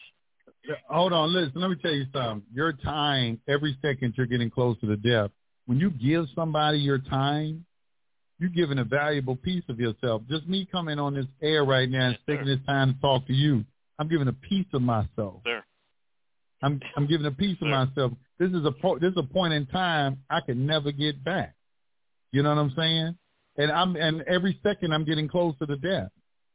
Hold 0.89 1.13
on, 1.13 1.31
listen. 1.31 1.61
Let 1.61 1.69
me 1.69 1.75
tell 1.81 1.93
you 1.93 2.05
something. 2.11 2.43
Your 2.53 2.73
time, 2.73 3.39
every 3.47 3.77
second 3.83 4.15
you're 4.17 4.25
getting 4.25 4.49
closer 4.49 4.79
to 4.81 4.87
the 4.87 4.97
death. 4.97 5.29
When 5.67 5.79
you 5.79 5.91
give 5.91 6.25
somebody 6.35 6.79
your 6.79 6.97
time, 6.97 7.65
you're 8.39 8.49
giving 8.49 8.79
a 8.79 8.83
valuable 8.83 9.35
piece 9.35 9.63
of 9.69 9.79
yourself. 9.79 10.23
Just 10.29 10.47
me 10.47 10.67
coming 10.71 10.99
on 10.99 11.13
this 11.13 11.25
air 11.41 11.63
right 11.63 11.89
now 11.89 12.07
and 12.07 12.13
Yes, 12.13 12.21
sir. 12.25 12.33
taking 12.33 12.47
this 12.47 12.65
time 12.65 12.93
to 12.95 12.99
talk 12.99 13.27
to 13.27 13.33
you, 13.33 13.63
I'm 13.99 14.07
giving 14.07 14.27
a 14.27 14.33
piece 14.33 14.65
of 14.73 14.81
myself. 14.81 15.41
Sir. 15.45 15.63
I'm 16.63 16.81
I'm 16.97 17.05
giving 17.07 17.25
a 17.27 17.31
piece 17.31 17.57
of 17.61 17.67
myself. 17.67 18.13
This 18.39 18.49
is 18.49 18.65
a 18.65 18.71
this 18.99 19.11
is 19.11 19.17
a 19.17 19.23
point 19.23 19.53
in 19.53 19.65
time 19.67 20.17
I 20.29 20.41
can 20.41 20.65
never 20.65 20.91
get 20.91 21.23
back. 21.23 21.53
You 22.31 22.41
know 22.43 22.49
what 22.49 22.61
I'm 22.61 22.73
saying? 22.75 23.17
And 23.57 23.71
I'm 23.71 23.95
and 23.95 24.21
every 24.23 24.59
second 24.63 24.93
I'm 24.93 25.05
getting 25.05 25.27
closer 25.27 25.65
to 25.65 25.77
death. 25.77 26.09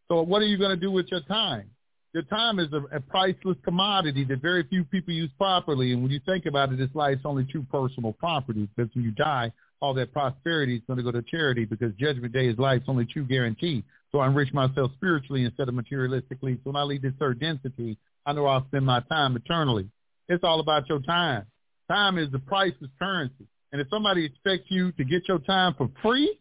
So 0.08 0.22
what 0.22 0.42
are 0.42 0.46
you 0.46 0.58
going 0.58 0.70
to 0.70 0.76
do 0.76 0.90
with 0.90 1.06
your 1.10 1.20
time? 1.20 1.70
Your 2.12 2.24
time 2.24 2.58
is 2.58 2.68
a, 2.72 2.96
a 2.96 3.00
priceless 3.00 3.56
commodity 3.64 4.24
that 4.24 4.42
very 4.42 4.64
few 4.64 4.84
people 4.84 5.14
use 5.14 5.30
properly. 5.38 5.92
And 5.92 6.02
when 6.02 6.10
you 6.10 6.20
think 6.26 6.46
about 6.46 6.72
it, 6.72 6.78
this 6.78 6.90
life's 6.94 7.22
only 7.24 7.46
two 7.52 7.64
personal 7.70 8.12
properties. 8.12 8.68
Because 8.74 8.92
when 8.94 9.04
you 9.04 9.12
die, 9.12 9.52
all 9.80 9.94
that 9.94 10.12
prosperity 10.12 10.76
is 10.76 10.82
going 10.86 10.96
to 10.96 11.02
go 11.02 11.12
to 11.12 11.22
charity 11.22 11.64
because 11.64 11.92
Judgment 11.94 12.32
Day 12.32 12.48
is 12.48 12.58
life's 12.58 12.86
only 12.88 13.06
true 13.06 13.24
guarantee. 13.24 13.84
So 14.12 14.18
I 14.18 14.26
enrich 14.26 14.52
myself 14.52 14.90
spiritually 14.96 15.44
instead 15.44 15.68
of 15.68 15.74
materialistically. 15.74 16.56
So 16.56 16.62
when 16.64 16.76
I 16.76 16.82
leave 16.82 17.02
this 17.02 17.12
third 17.18 17.38
density, 17.38 17.96
I 18.26 18.32
know 18.32 18.46
I'll 18.46 18.66
spend 18.66 18.84
my 18.84 19.00
time 19.08 19.36
eternally. 19.36 19.88
It's 20.28 20.42
all 20.42 20.60
about 20.60 20.88
your 20.88 21.00
time. 21.00 21.46
Time 21.88 22.18
is 22.18 22.30
the 22.30 22.40
priceless 22.40 22.90
currency. 22.98 23.46
And 23.72 23.80
if 23.80 23.88
somebody 23.88 24.24
expects 24.24 24.66
you 24.68 24.90
to 24.92 25.04
get 25.04 25.28
your 25.28 25.38
time 25.38 25.74
for 25.78 25.88
free, 26.02 26.39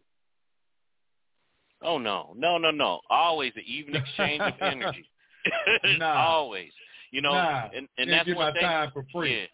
Oh 1.82 1.98
no, 1.98 2.34
no, 2.36 2.58
no, 2.58 2.70
no. 2.70 3.00
Always 3.10 3.52
an 3.56 3.62
even 3.66 3.96
exchange 3.96 4.42
of 4.42 4.54
energy. 4.60 5.08
Nah. 5.98 6.26
Always. 6.26 6.70
You 7.12 7.22
know, 7.22 7.32
Nah. 7.32 7.68
and, 7.74 7.88
and 7.96 8.06
you 8.06 8.12
that's 8.12 8.26
get 8.26 8.36
one 8.36 8.46
my 8.48 8.52
thing. 8.52 8.62
time 8.62 8.90
for 8.92 9.04
free. 9.12 9.48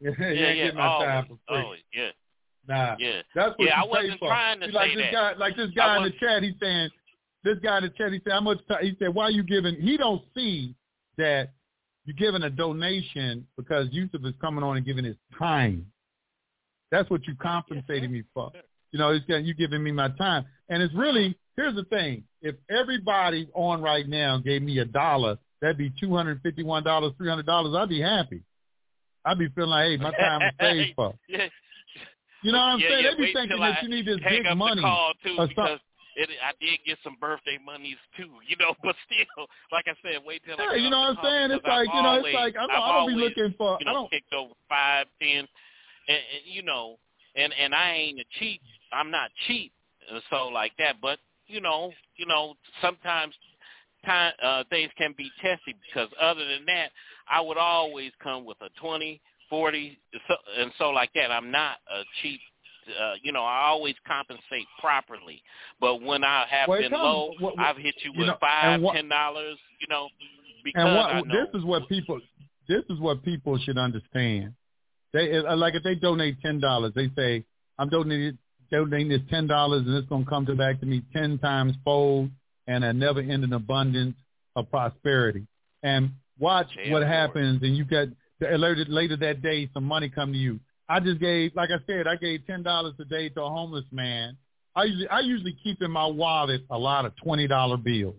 Yeah, 0.00 0.10
you 0.10 0.14
yeah, 0.18 0.26
ain't 0.26 0.38
yeah. 0.58 0.64
get 0.66 0.74
my 0.74 0.86
always, 0.86 1.06
time 1.08 1.24
for 1.26 1.38
free. 1.48 1.62
always. 1.64 1.80
Yeah, 1.92 2.08
Nah. 2.66 2.96
yeah. 2.98 3.20
That's 3.34 3.50
what 3.58 3.66
Yeah, 3.68 3.76
you 3.76 3.84
I 3.84 3.86
wasn't 3.86 4.18
for. 4.18 4.28
trying 4.28 4.60
to 4.60 4.66
like 4.68 4.90
say 4.90 4.96
this 4.96 5.04
that. 5.04 5.12
guy, 5.12 5.32
like 5.38 5.56
this 5.56 5.70
guy 5.76 5.96
in 5.98 6.02
the 6.04 6.10
chat, 6.12 6.42
he's 6.42 6.54
saying, 6.60 6.90
this 7.44 7.58
guy 7.62 7.76
in 7.78 7.84
the 7.84 7.90
chat, 7.90 8.12
he 8.12 8.20
said, 8.24 8.32
how 8.32 8.40
much 8.40 8.58
time? 8.68 8.82
He 8.84 8.96
said, 8.98 9.14
why 9.14 9.24
are 9.24 9.30
you 9.30 9.42
giving? 9.42 9.76
He 9.80 9.96
don't 9.98 10.22
see 10.34 10.74
that 11.18 11.50
you're 12.06 12.16
giving 12.16 12.42
a 12.42 12.50
donation 12.50 13.46
because 13.58 13.88
Yusef 13.92 14.24
is 14.24 14.34
coming 14.40 14.64
on 14.64 14.76
and 14.78 14.86
giving 14.86 15.04
his 15.04 15.16
time. 15.38 15.86
That's 16.90 17.08
what 17.10 17.26
you 17.26 17.34
compensated 17.36 18.10
me 18.10 18.24
for. 18.34 18.50
You 18.92 18.98
know, 18.98 19.10
it's 19.10 19.24
you 19.28 19.54
giving 19.54 19.82
me 19.82 19.92
my 19.92 20.08
time, 20.10 20.46
and 20.68 20.82
it's 20.82 20.94
really 20.94 21.36
here's 21.56 21.74
the 21.74 21.84
thing: 21.84 22.24
if 22.42 22.56
everybody 22.68 23.48
on 23.54 23.82
right 23.82 24.08
now 24.08 24.38
gave 24.38 24.62
me 24.62 24.78
a 24.78 24.84
dollar, 24.84 25.38
that'd 25.60 25.78
be 25.78 25.92
two 26.00 26.14
hundred 26.14 26.40
fifty-one 26.42 26.82
dollars, 26.84 27.12
three 27.18 27.28
hundred 27.28 27.46
dollars. 27.46 27.74
I'd 27.76 27.88
be 27.88 28.00
happy. 28.00 28.42
I'd 29.24 29.38
be 29.38 29.48
feeling 29.50 29.70
like, 29.70 29.84
hey, 29.86 29.96
my 29.98 30.12
time 30.12 30.42
is 30.42 30.54
paid 30.58 30.92
for. 30.96 31.14
You 32.42 32.52
know 32.52 32.58
what 32.58 32.64
I'm 32.64 32.80
yeah, 32.80 32.88
saying? 32.88 33.04
yeah. 33.04 33.10
they 33.10 33.26
be 33.26 33.32
thinking 33.34 33.60
that 33.60 33.78
I 33.78 33.82
you 33.82 33.88
need 33.90 34.06
this 34.06 34.18
big 34.26 34.56
money. 34.56 34.80
Call 34.80 35.12
too, 35.22 35.36
or 35.38 35.46
because 35.46 35.76
something. 35.76 35.78
it, 36.16 36.30
I 36.42 36.52
did 36.58 36.78
get 36.86 36.96
some 37.04 37.16
birthday 37.20 37.58
monies 37.64 38.00
too, 38.16 38.30
you 38.48 38.56
know. 38.56 38.72
But 38.82 38.96
still, 39.04 39.46
like 39.70 39.84
I 39.86 39.94
said, 40.02 40.22
wait 40.24 40.40
till 40.46 40.56
I 40.58 40.64
Yeah, 40.64 40.72
get 40.72 40.80
you 40.80 40.90
know 40.90 41.00
what 41.00 41.18
I'm 41.18 41.24
saying? 41.24 41.50
It's 41.52 41.66
like 41.68 41.88
I've 41.88 41.94
you 41.94 42.02
know, 42.02 42.08
always, 42.08 42.32
it's 42.32 42.34
like 42.34 42.54
I 42.56 42.60
don't, 42.66 42.70
I've 42.70 42.82
I 42.82 42.92
don't 42.96 43.06
be 43.08 43.12
always, 43.12 43.36
looking 43.36 43.54
for. 43.58 43.76
you 43.78 43.86
I 43.86 43.92
know, 43.92 43.98
don't. 44.00 44.10
kicked 44.10 44.32
over 44.32 44.54
five, 44.68 45.06
ten, 45.20 45.44
and, 46.08 46.16
and 46.16 46.42
you 46.46 46.62
know, 46.62 46.96
and 47.36 47.52
and 47.52 47.74
I 47.74 47.92
ain't 47.92 48.20
a 48.20 48.24
cheap. 48.38 48.62
I'm 48.92 49.10
not 49.10 49.30
cheap, 49.46 49.72
and 50.10 50.22
so 50.30 50.48
like 50.48 50.72
that. 50.78 50.96
But 51.00 51.18
you 51.46 51.60
know, 51.60 51.92
you 52.16 52.26
know, 52.26 52.54
sometimes 52.82 53.34
time 54.04 54.32
uh, 54.42 54.64
things 54.70 54.90
can 54.96 55.14
be 55.16 55.30
testy 55.42 55.74
because 55.86 56.08
other 56.20 56.46
than 56.46 56.64
that, 56.66 56.90
I 57.28 57.40
would 57.40 57.58
always 57.58 58.12
come 58.22 58.44
with 58.44 58.56
a 58.62 58.68
twenty, 58.80 59.20
forty, 59.48 59.98
so, 60.28 60.34
and 60.58 60.72
so 60.78 60.90
like 60.90 61.10
that. 61.14 61.30
I'm 61.30 61.50
not 61.50 61.76
a 61.92 62.02
cheap. 62.22 62.40
Uh, 62.98 63.12
you 63.22 63.30
know, 63.30 63.44
I 63.44 63.66
always 63.66 63.94
compensate 64.06 64.66
properly, 64.80 65.42
but 65.80 66.02
when 66.02 66.24
I 66.24 66.44
have 66.50 66.68
Well, 66.68 66.80
been 66.80 66.90
comes- 66.90 67.02
low, 67.02 67.26
what- 67.38 67.56
what- 67.56 67.58
I've 67.64 67.76
hit 67.76 67.94
you 68.02 68.10
you 68.12 68.18
with 68.18 68.28
know, 68.28 68.36
five, 68.40 68.80
what- 68.80 68.94
ten 68.94 69.08
dollars. 69.08 69.58
You 69.78 69.86
know, 69.88 70.08
because 70.64 70.84
And 70.86 70.96
what 70.96 71.10
I 71.14 71.20
know 71.20 71.46
this 71.46 71.54
is 71.54 71.64
what 71.64 71.88
people 71.88 72.20
this 72.66 72.84
is 72.88 72.98
what 72.98 73.22
people 73.22 73.58
should 73.58 73.78
understand. 73.78 74.54
They 75.12 75.36
uh, 75.36 75.56
like 75.56 75.74
if 75.74 75.82
they 75.82 75.94
donate 75.94 76.40
ten 76.40 76.58
dollars, 76.58 76.92
they 76.94 77.10
say 77.16 77.44
I'm 77.78 77.88
donating 77.90 78.38
donating 78.70 79.08
this 79.08 79.20
ten 79.30 79.46
dollars 79.46 79.82
and 79.86 79.94
it's 79.96 80.08
going 80.08 80.24
to 80.24 80.30
come 80.30 80.46
to 80.46 80.54
back 80.54 80.80
to 80.80 80.86
me 80.86 81.02
ten 81.12 81.38
times 81.38 81.74
fold 81.84 82.30
and 82.66 82.84
a 82.84 82.92
never 82.92 83.20
ending 83.20 83.52
abundance 83.52 84.16
of 84.56 84.70
prosperity. 84.70 85.46
And 85.82 86.10
watch 86.38 86.68
Yeah, 86.76 86.92
what 86.92 87.00
course. 87.02 87.12
happens, 87.12 87.62
and 87.62 87.76
you 87.76 87.84
get 87.84 88.08
later 88.40 88.84
later 88.88 89.16
that 89.16 89.42
day 89.42 89.68
some 89.74 89.84
money 89.84 90.08
come 90.08 90.32
to 90.32 90.38
you. 90.38 90.60
I 90.88 90.98
just 91.00 91.20
gave, 91.20 91.54
like 91.54 91.70
I 91.70 91.78
said, 91.86 92.06
I 92.06 92.16
gave 92.16 92.46
ten 92.46 92.62
dollars 92.62 92.94
a 93.00 93.04
day 93.04 93.28
to 93.30 93.42
a 93.42 93.48
homeless 93.48 93.84
man. 93.92 94.36
I 94.74 94.84
usually 94.84 95.08
I 95.08 95.20
usually 95.20 95.56
keep 95.62 95.82
in 95.82 95.90
my 95.90 96.06
wallet 96.06 96.62
a 96.70 96.78
lot 96.78 97.04
of 97.04 97.12
twenty 97.16 97.46
dollar 97.48 97.76
bills. 97.76 98.16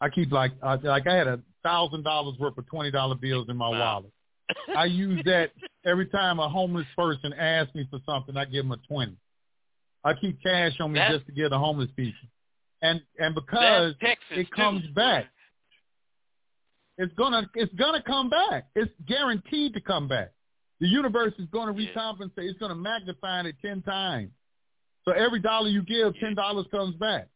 I 0.00 0.08
keep 0.08 0.32
like 0.32 0.52
uh, 0.62 0.78
like 0.82 1.06
I 1.06 1.14
had 1.14 1.26
a 1.28 1.40
thousand 1.62 2.04
dollars 2.04 2.36
worth 2.38 2.56
of 2.58 2.66
twenty 2.66 2.90
dollar 2.90 3.14
bills 3.14 3.46
in 3.48 3.56
my 3.56 3.68
Wow. 3.68 3.78
wallet. 3.78 4.12
I 4.76 4.86
use 4.86 5.22
that 5.26 5.50
every 5.84 6.06
time 6.06 6.38
a 6.40 6.48
homeless 6.48 6.86
person 6.96 7.32
asks 7.32 7.74
me 7.74 7.86
for 7.90 8.00
something. 8.06 8.36
I 8.36 8.44
give 8.46 8.64
them 8.64 8.72
a 8.72 8.76
twenty. 8.88 9.16
I 10.04 10.14
keep 10.14 10.42
cash 10.42 10.72
on 10.80 10.92
me 10.92 10.98
That's- 10.98 11.16
just 11.18 11.26
to 11.26 11.32
give 11.32 11.50
the 11.50 11.58
homeless 11.58 11.90
people, 11.96 12.28
and 12.82 13.00
and 13.18 13.34
because 13.34 13.94
it 14.30 14.50
comes 14.50 14.86
too. 14.86 14.92
back, 14.94 15.26
it's 16.98 17.12
gonna 17.14 17.48
it's 17.54 17.72
gonna 17.74 18.02
come 18.02 18.28
back. 18.30 18.68
It's 18.74 18.92
guaranteed 19.06 19.74
to 19.74 19.80
come 19.80 20.08
back. 20.08 20.32
The 20.80 20.88
universe 20.88 21.34
is 21.38 21.46
going 21.52 21.66
to 21.66 21.74
recompensate. 21.74 22.30
It's 22.38 22.58
going 22.58 22.70
to 22.70 22.74
magnify 22.74 23.42
it 23.42 23.54
ten 23.60 23.82
times. 23.82 24.30
So 25.04 25.12
every 25.12 25.38
dollar 25.38 25.68
you 25.68 25.82
give, 25.82 26.14
ten 26.18 26.34
dollars 26.34 26.66
comes 26.70 26.94
back. 26.96 27.28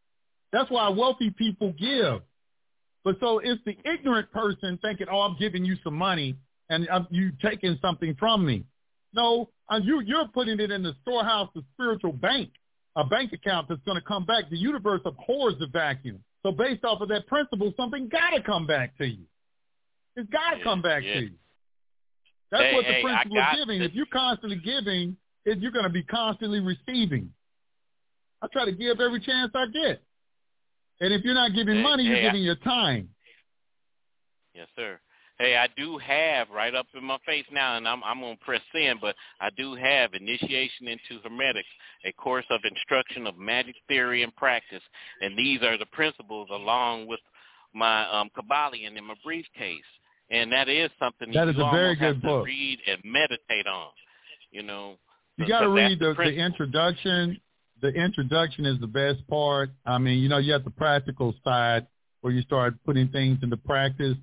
That's 0.53 0.71
why 0.71 0.89
wealthy 0.89 1.31
people 1.31 1.75
give. 1.79 2.23
But 3.05 3.17
so 3.21 3.41
it's 3.41 3.61
the 3.67 3.77
ignorant 3.85 4.31
person 4.33 4.79
thinking, 4.81 5.09
"Oh, 5.11 5.21
I'm 5.21 5.37
giving 5.39 5.63
you 5.65 5.77
some 5.85 5.95
money, 5.95 6.37
and 6.71 6.89
I'm, 6.91 7.07
you 7.11 7.33
taking 7.43 7.79
something 7.83 8.15
from 8.19 8.47
me." 8.47 8.65
No, 9.13 9.51
uh, 9.71 9.81
you 9.83 10.01
you're 10.01 10.29
putting 10.29 10.61
it 10.61 10.71
in 10.71 10.83
the 10.83 10.95
storehouse, 11.03 11.49
the 11.55 11.63
spiritual 11.75 12.13
bank, 12.13 12.51
a 12.97 13.05
bank 13.05 13.33
account 13.33 13.69
that's 13.69 13.81
going 13.85 13.99
to 14.01 14.07
come 14.07 14.25
back. 14.25 14.51
The 14.51 14.57
universe 14.59 15.01
abhors 15.05 15.55
the 15.59 15.67
vacuum. 15.67 16.23
So 16.43 16.53
based 16.53 16.85
off 16.85 17.01
of 17.01 17.09
that 17.09 17.27
principle, 17.27 17.73
something 17.77 18.09
got 18.09 18.31
to 18.31 18.43
come 18.43 18.67
back 18.67 18.97
to 18.99 19.07
you. 19.07 19.25
It's 20.17 20.29
got 20.31 20.51
to 20.51 20.59
Yeah, 20.59 20.65
come 20.65 20.83
back 20.83 21.03
yeah. 21.03 21.15
to 21.15 21.21
you. 21.21 21.31
That's 22.51 22.63
Hey, 22.65 22.75
what 22.75 22.85
the 22.87 22.93
hey, 22.93 23.03
principle 23.03 23.39
of 23.39 23.57
giving. 23.57 23.79
this. 23.81 23.89
If 23.89 23.95
you're 23.95 24.07
constantly 24.13 24.59
giving, 24.63 25.17
it, 25.47 25.59
you're 25.59 25.73
going 25.73 25.85
to 25.85 25.91
be 25.91 26.03
constantly 26.05 26.61
receiving. 26.61 27.33
I 28.43 28.47
try 28.53 28.67
to 28.67 28.73
give 28.73 29.01
every 29.01 29.21
chance 29.21 29.51
I 29.55 29.67
get. 29.73 30.03
And 31.01 31.13
if 31.13 31.25
you're 31.25 31.35
not 31.35 31.55
giving 31.55 31.77
Hey, 31.77 31.83
money, 31.83 32.05
you're 32.05 32.17
hey, 32.17 32.27
I- 32.27 32.31
giving 32.31 32.43
your 32.45 32.57
time. 32.57 33.09
Yes, 34.55 34.69
sir. 34.77 35.01
Hey, 35.39 35.57
I 35.57 35.67
do 35.77 35.99
have 35.99 36.49
right 36.51 36.75
up 36.77 36.87
in 36.95 37.03
my 37.05 37.19
face 37.27 37.45
now, 37.51 37.77
and 37.77 37.89
I'm 37.89 38.05
I'm 38.05 38.21
gonna 38.21 38.37
press 38.37 38.61
in, 38.75 38.95
but 39.01 39.17
I 39.41 39.51
do 39.57 39.75
have 39.75 40.15
initiation 40.15 40.87
into 40.87 41.21
hermetics, 41.25 41.69
a 42.05 42.13
course 42.13 42.45
of 42.51 42.61
instruction 42.65 43.27
of 43.27 43.37
magic 43.37 43.75
theory 43.89 44.23
and 44.23 44.35
practice, 44.37 44.83
and 45.21 45.37
these 45.37 45.61
are 45.63 45.77
the 45.77 45.87
principles 45.87 46.49
along 46.53 47.09
with 47.09 47.19
my 47.75 48.09
um 48.11 48.31
Kybalion 48.37 48.97
in 48.97 49.05
my 49.05 49.15
briefcase, 49.25 49.83
and 50.31 50.53
that 50.53 50.69
is 50.69 50.91
something 51.01 51.33
That 51.33 51.49
is 51.49 51.57
you 51.57 51.65
a 51.65 51.71
very 51.73 51.97
good 51.97 52.21
to 52.23 52.27
book. 52.29 52.47
read 52.47 52.79
and 52.87 52.99
meditate 53.05 53.67
on. 53.67 53.89
You 54.53 54.63
know, 54.63 54.99
You 55.37 55.49
got 55.49 55.61
to 55.63 55.69
read 55.69 55.99
the, 55.99 56.11
the 56.11 56.15
principle. 56.15 56.45
introduction. 56.45 57.41
The 57.83 57.89
introduction 57.89 58.67
is 58.67 58.79
the 58.81 58.87
best 58.87 59.27
part. 59.27 59.71
I 59.85 59.99
mean, 59.99 60.23
you 60.23 60.29
know, 60.29 60.39
you 60.39 60.53
have 60.53 60.63
the 60.63 60.71
practical 60.71 61.35
side 61.43 61.89
where 62.21 62.33
you 62.33 62.41
start 62.43 62.75
putting 62.87 63.09
things 63.09 63.41
into 63.43 63.57
practice. 63.57 64.17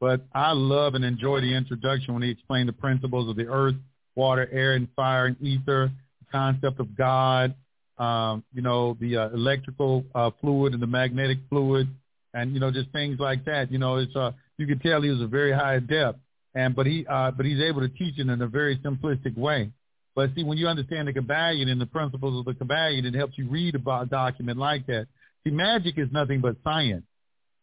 But 0.00 0.24
I 0.32 0.52
love 0.52 0.94
and 0.94 1.04
enjoy 1.04 1.40
the 1.40 1.54
introduction 1.54 2.14
when 2.14 2.22
he 2.22 2.30
explained 2.30 2.68
the 2.68 2.72
principles 2.74 3.28
of 3.28 3.36
the 3.36 3.46
earth, 3.46 3.74
water, 4.14 4.48
air, 4.52 4.74
and 4.74 4.88
fire 4.94 5.26
and 5.26 5.40
ether, 5.40 5.90
the 6.20 6.26
concept 6.30 6.78
of 6.78 6.96
God, 6.96 7.54
um, 7.98 8.44
you 8.54 8.62
know, 8.62 8.96
the 9.00 9.16
uh, 9.16 9.28
electrical 9.30 10.04
uh, 10.14 10.30
fluid 10.40 10.72
and 10.72 10.82
the 10.82 10.86
magnetic 10.86 11.38
fluid, 11.48 11.88
and 12.32 12.54
you 12.54 12.60
know, 12.60 12.70
just 12.70 12.90
things 12.90 13.18
like 13.18 13.44
that. 13.46 13.72
You 13.72 13.78
know, 13.78 13.96
it's 13.96 14.14
uh, 14.14 14.32
you 14.56 14.66
could 14.66 14.80
tell 14.82 15.02
he 15.02 15.10
was 15.10 15.20
a 15.20 15.26
very 15.26 15.52
high 15.52 15.74
adept, 15.74 16.18
and 16.54 16.76
but 16.76 16.86
he 16.86 17.04
uh, 17.08 17.32
but 17.32 17.44
he's 17.44 17.60
able 17.60 17.80
to 17.80 17.88
teach 17.88 18.18
it 18.18 18.28
in 18.28 18.42
a 18.42 18.46
very 18.46 18.76
simplistic 18.78 19.36
way. 19.36 19.70
But 20.14 20.30
see, 20.34 20.44
when 20.44 20.58
you 20.58 20.68
understand 20.68 21.08
the 21.08 21.12
Kybalion 21.12 21.68
and 21.68 21.80
the 21.80 21.86
principles 21.86 22.38
of 22.38 22.44
the 22.44 22.64
Kybalion, 22.64 23.04
it 23.04 23.14
helps 23.14 23.36
you 23.36 23.48
read 23.48 23.74
about 23.74 24.04
a 24.04 24.06
document 24.06 24.58
like 24.58 24.86
that. 24.86 25.06
See, 25.44 25.50
magic 25.50 25.98
is 25.98 26.08
nothing 26.12 26.40
but 26.40 26.56
science. 26.64 27.04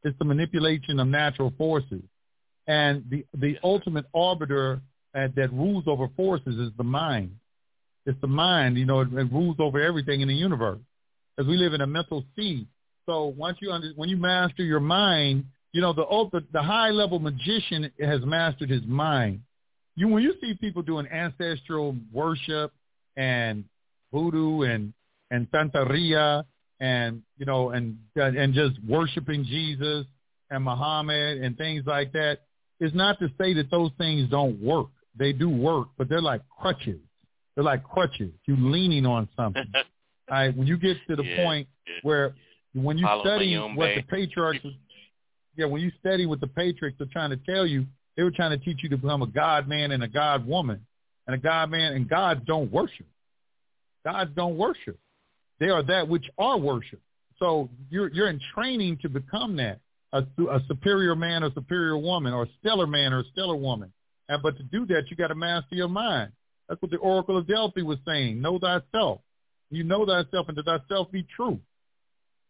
It's 0.03 0.17
the 0.19 0.25
manipulation 0.25 0.99
of 0.99 1.07
natural 1.07 1.53
forces. 1.57 2.01
And 2.67 3.03
the, 3.09 3.25
the 3.37 3.57
ultimate 3.63 4.05
arbiter 4.13 4.81
that 5.13 5.49
rules 5.53 5.85
over 5.87 6.07
forces 6.15 6.59
is 6.59 6.71
the 6.77 6.83
mind. 6.83 7.31
It's 8.05 8.19
the 8.21 8.27
mind, 8.27 8.77
you 8.77 8.85
know, 8.85 8.99
it, 8.99 9.07
it 9.13 9.31
rules 9.31 9.55
over 9.59 9.81
everything 9.81 10.21
in 10.21 10.27
the 10.27 10.33
universe. 10.33 10.79
Because 11.35 11.49
we 11.49 11.57
live 11.57 11.73
in 11.73 11.81
a 11.81 11.87
mental 11.87 12.23
sea. 12.35 12.67
So 13.05 13.33
once 13.37 13.57
you 13.61 13.71
under, 13.71 13.91
when 13.95 14.09
you 14.09 14.17
master 14.17 14.63
your 14.63 14.79
mind, 14.79 15.45
you 15.73 15.81
know 15.81 15.91
the 15.91 16.05
the, 16.31 16.45
the 16.53 16.61
high 16.61 16.89
level 16.89 17.19
magician 17.19 17.91
has 17.99 18.21
mastered 18.23 18.69
his 18.69 18.83
mind. 18.85 19.41
You 19.95 20.07
when 20.07 20.23
you 20.23 20.33
see 20.39 20.53
people 20.53 20.81
doing 20.81 21.05
ancestral 21.07 21.95
worship 22.13 22.71
and 23.17 23.65
voodoo 24.13 24.61
and 24.61 24.93
and 25.31 25.51
santeria 25.51 26.45
and 26.79 27.21
you 27.37 27.45
know 27.45 27.71
and 27.71 27.97
and 28.15 28.53
just 28.53 28.75
worshiping 28.87 29.43
Jesus 29.43 30.05
and 30.49 30.63
Muhammad 30.63 31.39
and 31.39 31.57
things 31.57 31.83
like 31.85 32.13
that, 32.13 32.39
it's 32.79 32.95
not 32.95 33.19
to 33.19 33.29
say 33.39 33.53
that 33.53 33.71
those 33.71 33.91
things 33.97 34.29
don't 34.29 34.61
work. 34.61 34.87
They 35.17 35.31
do 35.31 35.49
work, 35.49 35.89
but 35.97 36.09
they're 36.09 36.21
like 36.21 36.41
crutches. 36.49 36.99
They're 37.55 37.63
like 37.63 37.83
crutches. 37.83 38.31
You 38.45 38.57
leaning 38.57 39.05
on 39.05 39.29
something. 39.35 39.65
All 39.75 40.37
right, 40.37 40.55
when 40.55 40.67
you 40.67 40.77
get 40.77 40.97
to 41.07 41.15
the 41.15 41.23
Yeah, 41.23 41.43
point 41.43 41.67
yeah. 41.87 41.93
where 42.01 42.35
when 42.73 42.97
you 42.97 43.05
Follow 43.05 43.23
study 43.23 43.57
what 43.57 43.95
the 43.95 44.01
patriarchs, 44.01 44.59
yeah, 45.55 45.65
when 45.65 45.81
you 45.81 45.91
study 45.99 46.25
what 46.25 46.41
the 46.41 46.47
patriarchs 46.47 46.99
are 46.99 47.05
trying 47.05 47.29
to 47.29 47.37
tell 47.37 47.65
you, 47.65 47.85
they 48.17 48.23
were 48.23 48.31
trying 48.31 48.57
to 48.57 48.63
teach 48.63 48.83
you 48.83 48.89
to 48.89 48.97
become 48.97 49.21
a 49.21 49.27
God 49.27 49.67
man 49.67 49.91
and 49.91 50.03
a 50.03 50.07
God 50.07 50.45
woman, 50.45 50.85
and 51.27 51.35
a 51.35 51.37
God 51.37 51.69
man 51.69 51.93
and 51.93 52.09
gods 52.09 52.41
don't 52.45 52.71
worship. 52.71 53.05
Gods 54.03 54.31
don't 54.35 54.57
worship. 54.57 54.97
They 55.59 55.69
are 55.69 55.83
that 55.83 56.07
which 56.07 56.25
are 56.37 56.57
worship. 56.57 56.99
So 57.39 57.69
you're 57.89 58.11
you're 58.11 58.29
in 58.29 58.41
training 58.53 58.99
to 59.03 59.09
become 59.09 59.55
that 59.57 59.79
a, 60.19 60.43
a 60.49 60.59
superior 60.67 61.15
man 61.15 61.43
or 61.43 61.51
superior 61.53 61.97
woman 61.97 62.33
or 62.33 62.43
a 62.43 62.47
stellar 62.59 62.87
man 62.87 63.13
or 63.13 63.19
a 63.19 63.23
stellar 63.31 63.55
woman. 63.55 63.91
And 64.29 64.41
but 64.41 64.57
to 64.57 64.63
do 64.63 64.85
that, 64.87 65.03
you 65.09 65.17
got 65.17 65.27
to 65.27 65.35
master 65.35 65.75
your 65.75 65.87
mind. 65.87 66.31
That's 66.67 66.81
what 66.81 66.91
the 66.91 66.97
Oracle 66.97 67.37
of 67.37 67.47
Delphi 67.47 67.81
was 67.81 67.99
saying. 68.07 68.41
Know 68.41 68.57
thyself. 68.57 69.21
You 69.69 69.83
know 69.83 70.05
thyself, 70.05 70.47
and 70.47 70.57
to 70.57 70.63
thyself 70.63 71.11
be 71.11 71.25
true. 71.35 71.59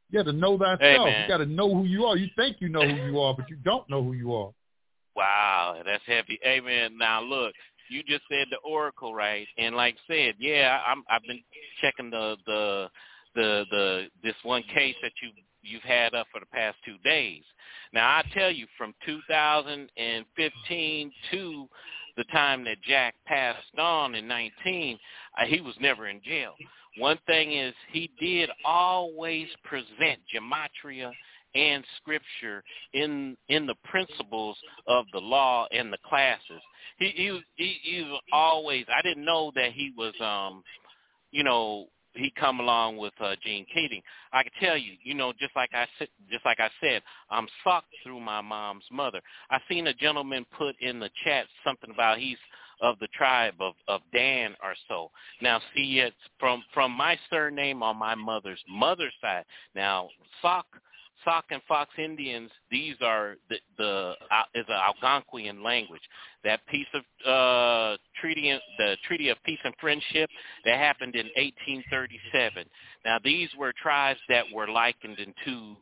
You 0.10 0.20
got 0.20 0.30
to 0.30 0.34
know 0.34 0.58
thyself. 0.58 0.80
You 0.82 1.28
got 1.28 1.38
to 1.38 1.46
know 1.46 1.74
who 1.74 1.86
you 1.86 2.06
are. 2.06 2.16
You 2.16 2.28
think 2.36 2.58
you 2.60 2.70
know 2.70 2.88
who 2.88 3.12
you 3.12 3.20
are, 3.20 3.34
but 3.36 3.50
you 3.50 3.58
don't 3.58 3.90
know 3.90 4.04
who 4.04 4.14
you 4.14 4.34
are. 4.34 4.52
Wow, 5.18 5.82
that's 5.86 6.04
heavy. 6.06 6.38
Amen. 6.46 6.98
Now 6.98 7.22
look, 7.22 7.54
you 7.90 8.04
just 8.04 8.24
said 8.30 8.48
the 8.52 8.58
oracle, 8.70 9.16
right? 9.16 9.48
And 9.58 9.74
like 9.74 9.96
I 10.10 10.14
said, 10.14 10.36
yeah, 10.40 10.82
I'm 10.86 11.04
I've 11.10 11.22
been 11.22 11.42
checking 11.82 12.10
the 12.10 12.36
the 12.46 12.90
the 13.34 13.66
the 13.72 14.08
this 14.24 14.36
one 14.44 14.64
case 14.64 14.96
that 15.02 15.14
you 15.24 15.30
you've 15.62 15.84
had 15.84 16.14
up 16.14 16.28
for 16.34 16.40
the 16.40 16.46
past 16.48 16.78
two 16.86 16.98
days. 17.04 17.44
Now 17.96 18.18
I 18.18 18.24
tell 18.34 18.52
you, 18.52 18.68
from 18.78 18.94
2015 19.06 21.12
to 21.32 21.68
the 22.18 22.24
time 22.26 22.66
that 22.66 22.84
Jack 22.84 23.16
passed 23.26 23.80
on 23.80 24.14
in 24.16 24.28
19, 24.28 25.00
uh, 25.38 25.46
he 25.46 25.62
was 25.62 25.76
never 25.80 26.10
in 26.10 26.22
jail. 26.22 26.56
One 26.98 27.18
thing 27.26 27.54
is 27.54 27.74
he 27.94 28.12
did 28.20 28.50
always 28.66 29.48
present 29.64 30.20
gematria 30.34 31.12
and 31.56 31.86
scripture 31.98 32.64
in 32.94 33.38
in 33.48 33.66
the 33.66 33.76
principles 33.86 34.58
of 34.88 35.06
the 35.14 35.20
law 35.20 35.66
and 35.72 35.92
the 35.92 35.98
classes. 36.06 36.62
He 37.00 37.14
he 37.16 37.42
he, 37.56 37.78
he 37.82 38.02
was 38.02 38.20
always. 38.34 38.86
I 38.94 39.02
didn't 39.02 39.24
know 39.24 39.54
that 39.56 39.72
he 39.72 39.94
was 39.98 40.14
um, 40.20 40.64
you 41.32 41.44
know, 41.44 41.88
he 42.16 42.32
come 42.40 42.60
along 42.60 42.98
with 42.98 43.14
uh, 43.20 43.36
Gene 43.44 43.66
Keating. 43.74 44.02
I 44.34 44.44
can 44.44 44.52
tell 44.62 44.78
you, 44.78 44.94
you 45.04 45.14
know, 45.14 45.34
just 45.34 45.56
like 45.56 45.70
I 45.74 45.86
just 46.32 46.46
like 46.46 46.60
I 46.60 46.70
said, 46.82 47.02
I'm 47.30 47.48
sucked 47.64 47.94
through 48.04 48.20
my 48.20 48.42
mom's 48.42 48.86
mother. 48.92 49.22
I 49.50 49.60
seen 49.70 49.88
a 49.88 49.94
gentleman 49.94 50.46
put 50.58 50.76
in 50.82 51.00
the 51.00 51.10
chat 51.24 51.46
something 51.64 51.92
about 51.92 52.20
he's 52.20 52.38
of 52.82 53.00
the 53.00 53.08
tribe 53.08 53.56
of 53.60 53.74
of 53.88 54.02
Dan 54.14 54.56
or 54.64 54.76
so. 54.88 55.12
Now, 55.42 55.62
see, 55.76 56.00
it's 56.00 56.16
from 56.40 56.64
from 56.74 56.92
my 56.92 57.18
surname 57.30 57.84
on 57.84 57.98
my 57.98 58.16
mother's 58.16 58.64
mother's 58.68 59.14
side. 59.22 59.46
Now, 59.76 60.10
Sock 60.42 60.66
Sauk 61.26 61.46
and 61.50 61.62
Fox 61.68 61.90
Indians, 61.98 62.52
these 62.72 62.96
are 63.02 63.36
the, 63.50 63.58
the 63.78 64.14
uh, 64.32 64.44
is 64.54 64.66
an 64.70 64.76
Algonquian 64.76 65.64
language. 65.64 66.02
That 66.44 66.66
piece 66.68 66.88
of 66.94 67.02
uh, 67.28 67.98
treaty, 68.22 68.58
the 68.78 68.96
Treaty 69.08 69.30
of 69.30 69.38
Peace 69.44 69.60
and 69.64 69.74
Friendship, 69.82 70.30
that 70.64 70.78
happened 70.78 71.16
in 71.16 71.26
1837. 71.36 72.66
Now, 73.04 73.18
these 73.24 73.50
were 73.58 73.74
tribes 73.82 74.20
that 74.30 74.46
were 74.54 74.68
likened 74.68 75.18
into 75.20 75.76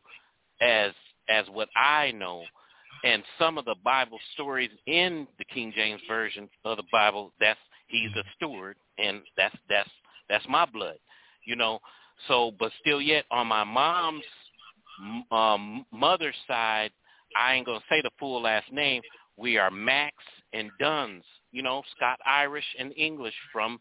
as 0.61 0.93
as 1.29 1.45
what 1.51 1.69
I 1.75 2.11
know, 2.11 2.43
and 3.03 3.23
some 3.37 3.57
of 3.57 3.65
the 3.65 3.75
Bible 3.83 4.19
stories 4.33 4.71
in 4.87 5.27
the 5.37 5.45
King 5.45 5.73
James 5.75 6.01
version 6.07 6.49
of 6.65 6.77
the 6.77 6.83
Bible. 6.91 7.33
That's 7.39 7.59
he's 7.87 8.11
a 8.15 8.23
steward, 8.35 8.77
and 8.97 9.21
that's 9.37 9.55
that's 9.69 9.89
that's 10.29 10.45
my 10.47 10.65
blood, 10.65 10.97
you 11.45 11.55
know. 11.55 11.79
So, 12.27 12.51
but 12.57 12.71
still, 12.79 13.01
yet 13.01 13.25
on 13.31 13.47
my 13.47 13.63
mom's 13.63 14.23
um, 15.31 15.85
mother's 15.91 16.35
side, 16.47 16.91
I 17.37 17.55
ain't 17.55 17.65
gonna 17.65 17.83
say 17.89 18.01
the 18.01 18.11
full 18.19 18.41
last 18.41 18.71
name. 18.71 19.01
We 19.37 19.57
are 19.57 19.71
Max 19.71 20.15
and 20.53 20.69
Duns, 20.79 21.23
you 21.51 21.63
know, 21.63 21.81
Scott 21.95 22.19
Irish 22.25 22.65
and 22.79 22.93
English 22.95 23.33
from 23.51 23.79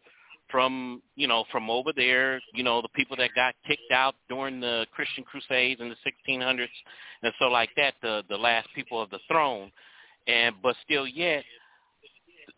from 0.51 1.03
you 1.17 1.27
know 1.27 1.45
from 1.51 1.71
over 1.71 1.93
there. 1.95 2.41
You 2.55 2.63
know, 2.63 2.81
the 2.83 2.89
people 2.89 3.17
that 3.17 3.31
got 3.35 3.55
kicked 3.67 3.93
out 3.93 4.15
during 4.29 4.61
the 4.61 4.87
Christian 4.95 5.25
Crusades 5.25 5.81
in 5.81 5.89
the 5.89 5.97
1600s 6.31 6.69
and 7.23 7.33
so 7.39 7.47
like 7.47 7.71
that. 7.77 7.95
The 8.03 8.23
the 8.29 8.37
last 8.37 8.69
people 8.75 9.01
of 9.01 9.11
the 9.11 9.19
throne, 9.29 9.73
and 10.27 10.55
but 10.63 10.77
still 10.85 11.07
yet, 11.07 11.45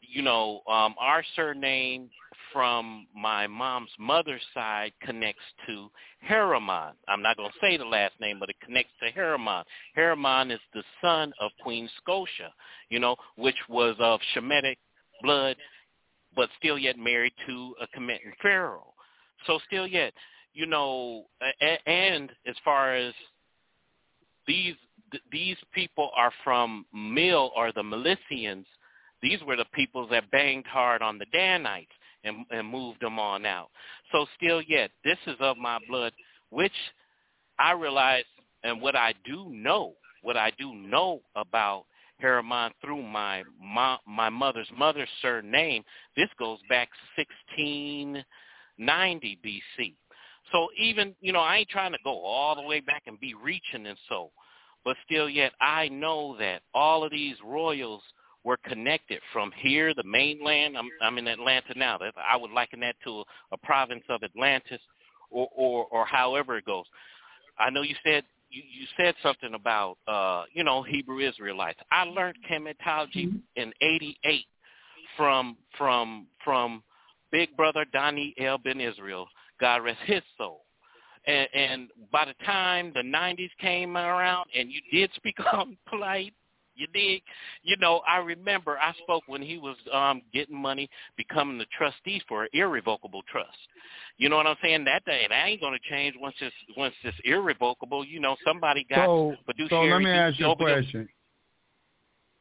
you 0.01 0.23
know, 0.23 0.61
um, 0.69 0.95
our 0.99 1.25
surname 1.37 2.11
from 2.55 3.09
my 3.15 3.49
mom's 3.49 3.91
mother's 3.99 4.41
side 4.55 4.93
connects 5.03 5.43
to 5.67 5.91
Harriman. 6.21 6.95
I'm 7.09 7.21
not 7.21 7.37
going 7.37 7.51
to 7.51 7.59
say 7.61 7.77
the 7.77 7.85
last 7.85 8.15
name, 8.21 8.39
but 8.39 8.49
it 8.49 8.57
connects 8.65 8.93
to 9.03 9.11
Harriman. 9.11 9.65
Harriman 9.95 10.53
is 10.53 10.61
the 10.73 10.85
son 11.03 11.33
of 11.41 11.51
Queen 11.63 11.91
Scotia, 11.99 12.55
you 12.89 13.01
know, 13.01 13.17
which 13.37 13.57
was 13.69 13.97
of 13.99 14.21
Shemitic 14.35 14.77
blood, 15.23 15.57
but 16.37 16.49
still 16.57 16.79
yet 16.79 16.97
married 16.97 17.33
to 17.47 17.75
a 17.83 17.87
Cometan 17.89 18.33
pharaoh. 18.41 18.95
So 19.47 19.59
still 19.67 19.87
yet, 19.87 20.15
you 20.55 20.67
know, 20.67 21.25
and 21.87 22.31
as 22.47 22.55
far 22.65 22.95
as 22.95 23.13
these 24.47 24.77
these 25.31 25.57
people 25.73 26.11
are 26.17 26.33
from 26.43 26.87
Mill 26.93 27.53
or 27.57 27.73
the 27.73 27.83
Milesians, 27.83 28.65
these 29.23 29.39
were 29.47 29.57
the 29.57 29.67
peoples 29.75 30.09
that 30.11 30.31
banged 30.31 30.67
hard 30.67 31.03
on 31.03 31.19
the 31.19 31.27
Danites 31.33 31.93
and, 32.25 32.45
and 32.51 32.69
moved 32.69 33.01
them 33.01 33.19
on 33.19 33.47
out. 33.47 33.69
So 34.13 34.27
still 34.37 34.61
yet, 34.63 34.91
this 35.05 35.19
is 35.27 35.37
of 35.41 35.57
my 35.57 35.79
blood, 35.89 36.13
which 36.51 36.73
I 37.59 37.73
realize 37.73 38.25
and 38.65 38.81
what 38.81 38.97
I 38.97 39.15
do 39.25 39.47
know, 39.51 39.93
what 40.23 40.37
I 40.37 40.51
do 40.59 40.75
know 40.75 41.21
about 41.37 41.85
Harriman 42.19 42.73
through 42.81 43.03
my 43.03 43.45
my, 43.63 43.99
my 44.07 44.31
mother's 44.31 44.71
mother's 44.77 45.09
surname, 45.21 45.85
this 46.17 46.29
goes 46.39 46.59
back 46.69 46.89
1690 47.17 49.39
BC. 49.45 49.95
So 50.53 50.69
even, 50.79 51.17
you 51.21 51.33
know, 51.33 51.41
I 51.41 51.59
ain't 51.59 51.69
trying 51.69 51.93
to 51.93 51.99
go 52.05 52.21
all 52.21 52.55
the 52.55 52.63
way 52.63 52.81
back 52.81 53.03
and 53.07 53.21
be 53.21 53.35
reaching 53.35 53.87
and 53.87 53.99
so, 54.09 54.31
but 54.85 54.97
still 55.05 55.29
yet 55.29 55.53
I 55.61 55.89
know 55.89 56.37
that 56.39 56.63
all 56.73 57.05
of 57.05 57.11
these 57.11 57.37
royals 57.45 58.03
were 58.45 58.59
connected 58.59 59.21
from 59.33 59.51
here, 59.57 59.95
the 59.95 60.05
mainland. 60.05 60.77
I'm, 60.77 60.89
I'm 61.03 61.19
in 61.19 61.27
Atlanta 61.27 61.77
now. 61.77 61.99
I 62.17 62.37
would 62.37 62.51
liken 62.51 62.81
that 62.81 62.97
to 63.05 63.21
a, 63.21 63.25
a 63.53 63.57
province 63.59 64.05
of 64.09 64.23
Atlantis, 64.23 64.81
or, 65.31 65.49
or 65.55 65.87
or 65.87 66.07
however 66.07 66.59
it 66.59 66.67
goes. 66.67 66.85
I 67.59 67.71
know 67.71 67.83
you 67.83 67.97
said 68.05 68.25
you, 68.51 68.63
you 68.63 68.87
said 68.97 69.15
something 69.23 69.55
about 69.55 69.97
uh, 70.07 70.45
you 70.53 70.63
know 70.63 70.83
Hebrew 70.83 71.27
Israelites. 71.27 71.81
I 71.91 72.05
learned 72.05 72.37
chematology 72.51 73.41
in 73.57 73.73
'88 73.81 74.45
from 75.17 75.57
from 75.77 76.27
from 76.45 76.83
Big 77.33 77.57
Brother 77.57 77.85
Donnie 77.93 78.35
El 78.39 78.59
Ben 78.59 78.81
Israel. 78.81 79.27
God 79.61 79.83
rest 79.85 80.01
his 80.05 80.23
soul. 80.37 80.63
And, 81.27 81.49
and 81.55 81.89
by 82.13 82.27
the 82.27 82.45
time 82.45 82.93
the 82.95 83.01
'90s 83.01 83.51
came 83.59 83.97
around, 83.97 84.51
and 84.55 84.71
you 84.71 84.81
did 84.93 85.11
speak 85.17 85.37
on 85.53 85.77
polite 85.89 86.35
you 86.75 86.87
dig? 86.93 87.23
You 87.63 87.77
know, 87.79 88.03
I 88.09 88.19
remember 88.19 88.79
I 88.79 88.93
spoke 89.03 89.25
when 89.27 89.43
he 89.43 89.59
was 89.59 89.77
um 89.93 90.23
getting 90.33 90.57
money, 90.57 90.89
becoming 91.17 91.59
the 91.59 91.67
trustee 91.77 92.21
for 92.29 92.45
an 92.45 92.49
irrevocable 92.53 93.23
trust. 93.31 93.57
You 94.17 94.29
know 94.29 94.37
what 94.37 94.47
I'm 94.47 94.57
saying? 94.63 94.85
That 94.85 95.05
day, 95.05 95.27
that 95.29 95.47
ain't 95.47 95.61
gonna 95.61 95.79
change 95.91 96.15
once 96.21 96.37
it's 96.41 96.55
once 96.77 96.95
it's 97.03 97.17
irrevocable. 97.25 98.05
You 98.05 98.21
know, 98.21 98.37
somebody 98.47 98.87
got 98.89 99.07
So, 99.07 99.37
fiduciary 99.47 99.69
so 99.71 99.95
let 99.95 100.03
me 100.03 100.11
ask 100.11 100.39
you 100.39 100.47
a 100.47 100.57
them. 100.57 100.65
question. 100.65 101.09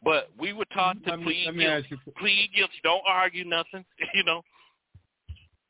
But 0.04 0.30
we 0.38 0.52
were 0.54 0.66
taught 0.74 0.98
to 1.06 1.18
me, 1.18 1.24
plead 1.24 1.60
guilty. 1.60 2.00
Plead 2.18 2.50
guilty. 2.56 2.74
Don't 2.84 3.04
argue 3.08 3.46
nothing. 3.46 3.86
You 4.14 4.24
know. 4.24 4.42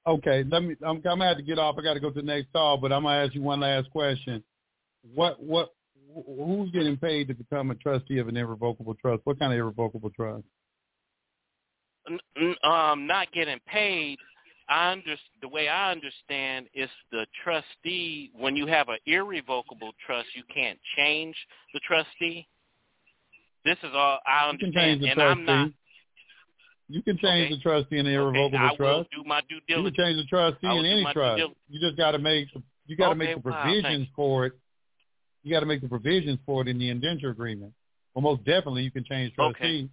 Okay, 0.06 0.44
let 0.50 0.64
me. 0.64 0.76
I'm, 0.82 0.98
I'm 0.98 1.02
gonna 1.02 1.28
have 1.28 1.38
to 1.38 1.44
get 1.44 1.60
off. 1.60 1.76
I 1.78 1.82
got 1.82 1.94
to 1.94 2.00
go 2.02 2.10
to 2.10 2.16
the 2.20 2.26
next 2.26 2.52
call, 2.52 2.78
but 2.78 2.92
I'm 2.92 3.04
gonna 3.04 3.24
ask 3.24 3.34
you 3.34 3.42
one 3.42 3.62
last 3.62 3.90
question. 3.92 4.44
What 5.16 5.42
what 5.42 5.68
wh- 5.68 5.83
who's 6.14 6.72
getting 6.72 6.98
paid 6.98 7.28
to 7.28 7.34
become 7.34 7.72
a 7.72 7.76
trustee 7.76 8.20
of 8.20 8.28
an 8.28 8.38
irrevocable 8.38 8.96
trust? 8.96 9.22
What 9.26 9.40
kind 9.40 9.54
of 9.54 9.60
irrevocable 9.60 10.10
trust? 10.10 10.44
Um, 12.64 13.08
not 13.08 13.32
getting 13.32 13.60
paid. 13.68 14.18
I 14.70 14.92
under, 14.92 15.16
the 15.42 15.48
way 15.48 15.68
I 15.68 15.92
understand 15.92 16.68
is 16.74 16.90
the 17.12 17.26
trustee. 17.44 18.32
When 18.34 18.56
you 18.56 18.66
have 18.68 18.90
an 18.90 18.98
irrevocable 19.06 19.92
trust, 20.06 20.28
you 20.36 20.44
can't 20.54 20.80
change 20.98 21.36
the 21.74 21.80
trustee. 21.82 22.48
This 23.66 23.78
is 23.84 23.92
all 23.94 24.20
I 24.26 24.52
You 24.52 24.58
can 24.58 24.68
understand, 24.68 24.74
change 24.76 25.02
the 25.02 25.08
and 25.08 25.20
trustee. 25.20 25.40
I'm 25.40 25.46
not. 25.46 25.72
You 26.90 27.02
can 27.02 27.18
change 27.18 27.48
Okay. 27.48 27.56
the 27.56 27.62
trustee 27.62 27.98
in 27.98 28.06
the 28.06 28.12
irrevocable 28.12 28.66
okay, 28.68 28.76
trust. 28.76 29.10
do 29.12 29.24
my 29.26 29.42
due 29.50 29.60
You 29.68 29.84
can 29.84 29.94
change 29.94 30.18
the 30.18 30.26
trustee 30.30 30.68
in 30.68 30.86
any 30.86 31.06
trust. 31.14 31.44
You 31.70 31.80
just 31.80 31.98
got 31.98 32.12
to 32.12 32.20
make 32.20 32.48
you 32.86 32.98
got 32.98 33.10
to 33.10 33.12
Okay, 33.12 33.20
make 33.20 33.44
the 33.44 33.50
wow, 33.50 33.64
provisions 33.64 34.08
for 34.16 34.46
it. 34.48 34.54
You 35.44 35.52
got 35.52 35.60
to 35.62 35.66
make 35.66 35.82
the 35.82 35.88
provisions 35.90 36.40
for 36.46 36.62
it 36.62 36.68
in 36.68 36.78
the 36.80 36.90
indenture 36.90 37.30
agreement. 37.30 37.74
Well, 38.14 38.22
most 38.22 38.44
definitely 38.46 38.84
you 38.84 38.92
can 38.92 39.04
change 39.04 39.34
trustee. 39.34 39.90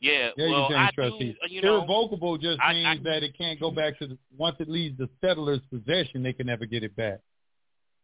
Yeah, 0.00 0.30
Yeah, 0.36 0.48
well, 0.50 0.62
you 0.62 0.66
can 0.68 0.76
I 0.76 0.84
change 0.86 0.94
trustee. 0.94 1.36
do. 1.48 1.54
You 1.54 1.62
know, 1.62 1.76
Irrevocable 1.84 2.38
just 2.38 2.58
I- 2.60 2.72
means 2.72 2.86
I- 2.86 3.02
that 3.10 3.22
it 3.22 3.36
can't 3.36 3.60
go 3.60 3.70
back 3.70 3.98
to 3.98 4.06
the, 4.06 4.18
once 4.36 4.56
it 4.58 4.68
leaves 4.68 4.96
the 4.96 5.08
settler's 5.20 5.60
possession, 5.70 6.22
they 6.22 6.32
can 6.32 6.46
never 6.46 6.64
get 6.64 6.82
it 6.82 6.96
back. 6.96 7.20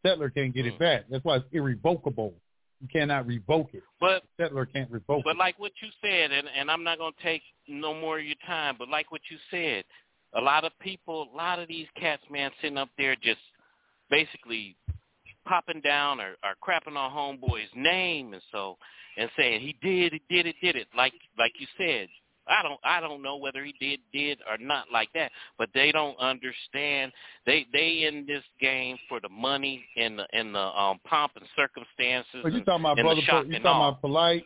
Settler 0.05 0.28
can't 0.31 0.55
get 0.55 0.66
Mm. 0.66 0.73
it 0.73 0.78
back. 0.78 1.05
That's 1.09 1.24
why 1.24 1.37
it's 1.37 1.47
irrevocable. 1.53 2.35
You 2.83 2.89
cannot 2.89 3.27
revoke 3.27 3.73
it. 3.73 3.83
but 3.99 4.23
Settler 4.37 4.66
can't 4.66 4.91
revoke 4.91 5.24
But 5.24 5.37
it. 5.37 5.39
like 5.39 5.59
what 5.59 5.73
you 5.81 5.89
said, 6.03 6.31
and, 6.31 6.47
and 6.49 6.70
I'm 6.70 6.85
not 6.85 6.99
going 6.99 7.15
to 7.15 7.23
take 7.23 7.43
no 7.66 7.95
more 7.95 8.19
of 8.19 8.24
your 8.27 8.35
time, 8.47 8.77
but 8.78 8.89
like 8.91 9.11
what 9.11 9.23
you 9.31 9.39
said, 9.51 9.85
a 10.35 10.41
lot 10.41 10.65
of 10.65 10.78
people, 10.81 11.31
a 11.33 11.35
lot 11.37 11.59
of 11.59 11.66
these 11.66 11.89
cats, 11.99 12.23
man, 12.31 12.51
sitting 12.61 12.77
up 12.77 12.91
there 12.99 13.16
just 13.16 13.41
basically 14.11 14.77
popping 15.47 15.81
down 15.81 16.20
or, 16.20 16.35
or 16.44 16.55
crapping 16.62 16.97
on 16.97 17.10
homeboy's 17.10 17.70
name 17.74 18.32
and 18.32 18.43
so 18.52 18.77
and 19.16 19.31
saying 19.36 19.60
he 19.60 19.77
did, 19.82 20.12
he 20.12 20.23
did 20.35 20.47
it, 20.47 20.56
did 20.60 20.77
it. 20.77 20.89
Like 20.97 21.14
like 21.39 21.52
you 21.59 21.66
said, 21.78 22.09
I 22.48 22.62
don't 22.62 22.78
I 22.85 23.01
don't 23.01 23.23
know 23.23 23.36
whether 23.36 23.64
he 23.64 23.74
did 23.81 24.01
did 24.12 24.39
or 24.48 24.59
not 24.59 24.86
like 24.93 25.09
that, 25.14 25.32
but 25.59 25.68
they 25.74 25.93
don't 25.93 26.18
understand. 26.18 27.12
They 27.44 27.66
they 27.73 28.06
in 28.06 28.27
this 28.27 28.43
game 28.60 28.97
for 29.09 29.20
the 29.20 29.28
money 29.28 29.85
and 29.97 30.18
the 30.18 30.27
and 30.32 30.55
the 30.55 30.60
um 30.60 31.01
pomp 31.05 31.32
and 31.36 31.47
circumstances. 31.56 32.40
But 32.43 32.52
you 32.52 32.64
talking 32.64 32.85
about 32.85 32.97
brother? 32.97 33.20
You 33.20 33.27
talking 33.27 33.55
about 33.56 34.01
polite? 34.01 34.44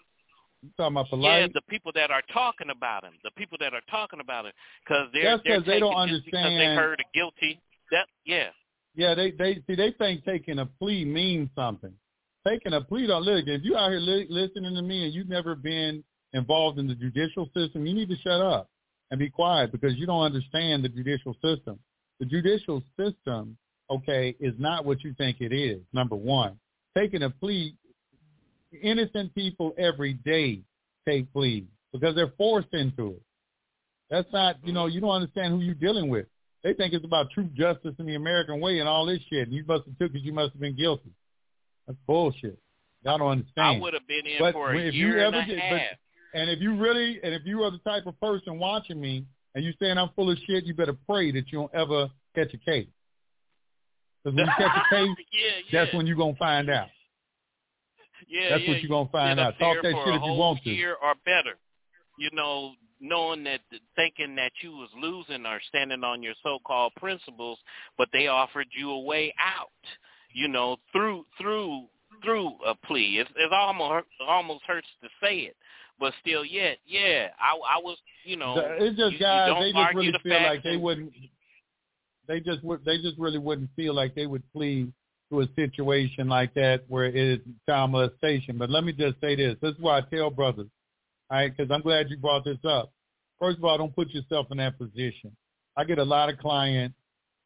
You 0.62 0.70
talking 0.76 0.94
about 0.94 1.08
polite? 1.10 1.40
Yeah, 1.40 1.46
the 1.52 1.62
people 1.68 1.92
that 1.94 2.10
are 2.10 2.22
talking 2.32 2.70
about 2.70 3.04
him, 3.04 3.14
the 3.24 3.30
people 3.32 3.58
that 3.60 3.74
are 3.74 3.82
talking 3.90 4.20
about 4.20 4.46
him, 4.46 4.52
because 4.84 5.08
they're 5.12 5.38
because 5.38 5.64
they're 5.66 5.80
don't 5.80 5.94
understand. 5.94 6.24
because 6.24 6.58
they 6.58 6.74
heard 6.74 7.00
a 7.00 7.16
guilty. 7.16 7.60
That 7.90 8.06
yeah, 8.24 8.48
Yeah, 8.94 9.14
they 9.14 9.30
they 9.30 9.62
see 9.66 9.74
they 9.76 9.92
think 9.98 10.24
taking 10.24 10.58
a 10.58 10.66
plea 10.66 11.04
means 11.04 11.48
something. 11.54 11.92
Taking 12.46 12.72
a 12.72 12.80
plea 12.80 13.06
don't 13.06 13.22
look. 13.22 13.44
If 13.46 13.62
you 13.64 13.76
out 13.76 13.90
here 13.90 14.00
li- 14.00 14.26
listening 14.28 14.74
to 14.74 14.82
me 14.82 15.04
and 15.04 15.14
you've 15.14 15.28
never 15.28 15.54
been 15.54 16.02
involved 16.32 16.78
in 16.78 16.86
the 16.86 16.94
judicial 16.94 17.48
system, 17.54 17.86
you 17.86 17.94
need 17.94 18.08
to 18.08 18.16
shut 18.16 18.40
up 18.40 18.68
and 19.10 19.18
be 19.18 19.28
quiet 19.28 19.72
because 19.72 19.96
you 19.96 20.06
don't 20.06 20.22
understand 20.22 20.84
the 20.84 20.88
judicial 20.88 21.34
system. 21.44 21.78
The 22.18 22.26
judicial 22.26 22.82
system, 22.98 23.56
okay, 23.90 24.36
is 24.40 24.54
not 24.58 24.84
what 24.84 25.02
you 25.02 25.14
think 25.14 25.38
it 25.40 25.52
is. 25.52 25.80
Number 25.92 26.16
one, 26.16 26.58
taking 26.96 27.22
a 27.22 27.30
plea, 27.30 27.74
innocent 28.82 29.34
people 29.34 29.74
every 29.78 30.14
day 30.14 30.62
take 31.06 31.32
pleas 31.32 31.64
because 31.92 32.14
they're 32.14 32.32
forced 32.38 32.72
into 32.72 33.08
it. 33.08 33.22
That's 34.10 34.28
not, 34.32 34.56
you 34.64 34.72
know, 34.72 34.86
you 34.86 35.00
don't 35.00 35.10
understand 35.10 35.54
who 35.54 35.60
you're 35.60 35.74
dealing 35.74 36.08
with. 36.08 36.26
They 36.62 36.74
think 36.74 36.92
it's 36.92 37.04
about 37.04 37.30
true 37.30 37.48
justice 37.54 37.94
in 37.98 38.06
the 38.06 38.16
American 38.16 38.60
way 38.60 38.80
and 38.80 38.88
all 38.88 39.06
this 39.06 39.20
shit. 39.30 39.48
And 39.48 39.52
you 39.56 39.64
must 39.66 39.84
have 39.86 39.98
took 39.98 40.14
it. 40.14 40.22
You 40.22 40.32
must 40.32 40.52
have 40.52 40.60
been 40.60 40.76
guilty. 40.76 41.10
That's 41.86 41.98
bullshit. 42.06 42.58
Y'all 43.02 43.16
don't 43.18 43.30
understand. 43.30 43.78
I 43.78 43.80
would 43.80 43.94
have 43.94 44.06
been 44.06 44.26
in 44.26 44.36
But 44.38 44.52
for 44.52 44.72
a 44.72 44.78
if 44.78 44.92
you 44.94 45.06
year 45.06 45.24
and 45.26 45.34
ever 45.34 45.52
a 45.52 45.58
half. 45.58 45.70
but- 46.32 46.38
And 46.38 46.50
if 46.50 46.60
you 46.60 46.76
really, 46.76 47.18
and 47.22 47.32
if 47.34 47.42
you 47.46 47.62
are 47.62 47.70
the 47.70 47.78
type 47.78 48.06
of 48.06 48.20
person 48.20 48.58
watching 48.58 49.00
me 49.00 49.24
and 49.54 49.64
you 49.64 49.72
saying 49.80 49.96
I'm 49.98 50.10
full 50.14 50.30
of 50.30 50.38
shit, 50.46 50.64
you 50.64 50.74
better 50.74 50.96
pray 51.08 51.32
that 51.32 51.50
you 51.50 51.58
don't 51.60 51.74
ever 51.74 52.08
catch 52.34 52.52
a 52.54 52.58
case. 52.58 52.86
Because 54.22 54.36
when 54.36 54.46
you 54.46 54.52
catch 54.58 54.76
a 54.76 54.94
case, 54.94 55.08
yeah, 55.32 55.40
yeah, 55.70 55.84
that's 55.84 55.94
when 55.94 56.06
you're 56.06 56.16
going 56.16 56.34
to 56.34 56.38
find 56.38 56.68
out. 56.68 56.88
yeah, 58.28 58.50
that's 58.50 58.62
yeah, 58.64 58.68
what 58.70 58.82
you're 58.82 58.88
gonna 58.90 59.08
find 59.08 59.40
out. 59.40 59.58
Talk 59.58 59.78
that 59.82 59.92
shit 60.04 60.14
if 60.14 60.22
you 60.22 60.32
want 60.34 60.62
to. 60.62 60.70
Year 60.70 60.94
or 61.02 61.14
better, 61.24 61.56
you 62.20 62.28
know, 62.34 62.72
knowing 63.00 63.42
that, 63.44 63.60
thinking 63.96 64.36
that 64.36 64.52
you 64.62 64.72
was 64.72 64.90
losing 65.00 65.46
or 65.46 65.58
standing 65.68 66.04
on 66.04 66.22
your 66.22 66.34
so-called 66.42 66.92
principles, 66.96 67.58
but 67.96 68.08
they 68.12 68.26
offered 68.26 68.66
you 68.78 68.90
a 68.90 69.00
way 69.00 69.34
out. 69.40 69.68
You 70.32 70.46
know, 70.46 70.76
through 70.92 71.24
through 71.40 71.86
through 72.22 72.52
a 72.66 72.74
plea. 72.86 73.18
It, 73.18 73.26
it 73.36 73.52
almost 73.52 74.06
almost 74.28 74.62
hurts 74.64 74.86
to 75.02 75.08
say 75.20 75.38
it, 75.38 75.56
but 75.98 76.12
still, 76.20 76.44
yet, 76.44 76.78
yeah, 76.86 77.28
I, 77.40 77.78
I 77.78 77.80
was, 77.82 77.98
you 78.24 78.36
know, 78.36 78.54
it's 78.78 78.96
just 78.96 79.14
you, 79.14 79.18
guys. 79.18 79.48
you 79.48 79.64
they 79.64 79.72
just 79.72 79.94
really 79.94 80.12
the 80.12 80.18
feel 80.20 80.42
like 80.42 80.62
they 80.62 80.76
wouldn't. 80.76 81.12
They 82.28 82.40
just 82.40 82.62
would. 82.62 82.84
They 82.84 82.98
just 82.98 83.18
really 83.18 83.38
wouldn't 83.38 83.70
feel 83.74 83.94
like 83.94 84.14
they 84.14 84.26
would 84.26 84.44
plead 84.52 84.92
to 85.30 85.40
a 85.40 85.48
situation 85.56 86.28
like 86.28 86.54
that 86.54 86.82
where 86.88 87.06
it 87.06 87.16
is 87.16 87.38
child 87.68 87.90
molestation. 87.90 88.56
But 88.56 88.70
let 88.70 88.84
me 88.84 88.92
just 88.92 89.20
say 89.20 89.34
this. 89.34 89.56
This 89.60 89.72
is 89.72 89.80
why 89.80 89.98
I 89.98 90.02
tell 90.02 90.30
brothers, 90.30 90.68
all 91.30 91.38
right? 91.38 91.54
Because 91.56 91.70
I'm 91.70 91.82
glad 91.82 92.10
you 92.10 92.16
brought 92.16 92.44
this 92.44 92.58
up. 92.64 92.92
First 93.38 93.58
of 93.58 93.64
all, 93.64 93.78
don't 93.78 93.94
put 93.94 94.10
yourself 94.10 94.48
in 94.50 94.58
that 94.58 94.78
position. 94.78 95.34
I 95.76 95.84
get 95.84 95.98
a 95.98 96.04
lot 96.04 96.28
of 96.28 96.38
clients 96.38 96.96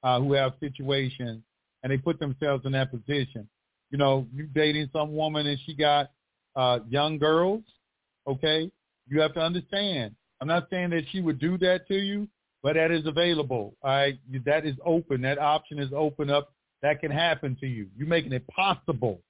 uh, 0.03 0.21
who 0.21 0.33
have 0.33 0.55
situations 0.61 1.43
and 1.83 1.93
they 1.93 1.99
put 1.99 2.19
themselves 2.19 2.65
in 2.65 2.73
that 2.73 2.91
position. 2.91 3.49
You 3.91 3.99
know, 3.99 4.27
you 4.35 4.47
dating 4.47 4.91
some 4.93 5.15
woman 5.15 5.47
and 5.47 5.59
she 5.65 5.75
got 5.75 6.11
uh, 6.57 6.81
young 6.89 7.19
girls, 7.19 7.63
okay? 8.27 8.71
You 9.09 9.21
have 9.21 9.35
to 9.35 9.41
understand. 9.41 10.15
I'm 10.41 10.49
not 10.49 10.69
saying 10.71 10.91
that 10.91 11.05
she 11.13 11.21
would 11.21 11.39
do 11.39 11.59
that 11.59 11.87
to 11.89 11.95
you, 11.95 12.27
but 12.63 12.75
that 12.75 12.91
is 12.91 13.07
available. 13.07 13.75
All 13.83 13.91
right, 13.91 14.19
that 14.47 14.67
is 14.67 14.75
open. 14.85 15.21
That 15.23 15.39
option 15.39 15.79
is 15.79 15.91
open 15.95 16.31
up. 16.31 16.53
That 16.83 17.01
can 17.01 17.11
happen 17.11 17.57
to 17.61 17.67
you. 17.67 17.87
You're 17.97 18.09
making 18.09 18.33
it 18.33 18.47
possible 18.49 19.21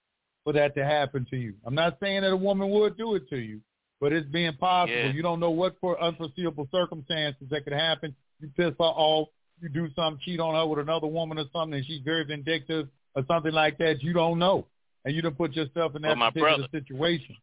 for 0.44 0.52
that 0.52 0.74
to 0.76 0.84
happen 0.84 1.26
to 1.30 1.36
you. 1.36 1.54
I'm 1.64 1.74
not 1.74 1.98
saying 2.00 2.22
that 2.22 2.30
a 2.30 2.36
woman 2.36 2.70
would 2.70 2.96
do 2.96 3.16
it 3.16 3.28
to 3.30 3.36
you, 3.36 3.60
but 4.00 4.12
it's 4.12 4.28
being 4.28 4.54
possible. 4.56 4.96
Yeah. 4.96 5.12
You 5.12 5.22
don't 5.22 5.40
know 5.40 5.50
what 5.50 5.76
for 5.80 6.00
unforeseeable 6.02 6.68
circumstances 6.72 7.46
that 7.50 7.64
could 7.64 7.72
happen. 7.72 8.14
You 8.40 8.48
piss 8.56 8.74
her 8.78 8.84
off. 8.84 9.28
You 9.60 9.68
do 9.68 9.88
something, 9.94 10.20
cheat 10.24 10.40
on 10.40 10.54
her 10.54 10.66
with 10.66 10.80
another 10.80 11.06
woman 11.06 11.38
or 11.38 11.44
something, 11.52 11.74
and 11.78 11.86
she's 11.86 12.02
very 12.04 12.24
vindictive 12.24 12.88
or 13.14 13.24
something 13.28 13.52
like 13.52 13.78
that. 13.78 14.02
You 14.02 14.12
don't 14.12 14.38
know, 14.38 14.66
and 15.04 15.14
you 15.14 15.22
don't 15.22 15.38
put 15.38 15.52
yourself 15.54 15.94
in 15.94 16.02
that 16.02 16.08
Well, 16.08 16.16
my 16.16 16.30
particular 16.30 16.56
brother- 16.58 16.68
situation. 16.72 17.36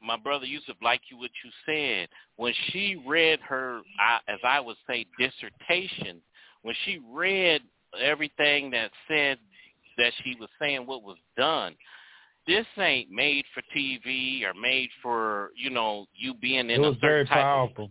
my 0.00 0.16
brother 0.16 0.46
Yusef, 0.46 0.76
like 0.82 1.00
you 1.10 1.18
what 1.18 1.30
you 1.44 1.50
said, 1.66 2.08
when 2.36 2.54
she 2.70 2.96
read 3.06 3.40
her, 3.40 3.80
I, 4.00 4.20
as 4.28 4.38
I 4.42 4.60
would 4.60 4.76
say, 4.86 5.04
dissertation, 5.18 6.22
when 6.62 6.74
she 6.84 6.98
read 7.12 7.62
everything 8.00 8.70
that 8.70 8.90
said 9.08 9.38
that 9.98 10.12
she 10.24 10.36
was 10.38 10.48
saying 10.58 10.86
what 10.86 11.02
was 11.02 11.16
done, 11.36 11.74
this 12.46 12.66
ain't 12.78 13.10
made 13.10 13.44
for 13.54 13.62
TV 13.76 14.42
or 14.44 14.54
made 14.54 14.88
for 15.02 15.50
you 15.56 15.70
know 15.70 16.06
you 16.14 16.34
being 16.34 16.70
in 16.70 16.70
It 16.70 16.78
was 16.80 16.96
a 16.96 17.00
very 17.00 17.22
certain 17.24 17.34
type 17.34 17.44
powerful. 17.44 17.84
of 17.84 17.90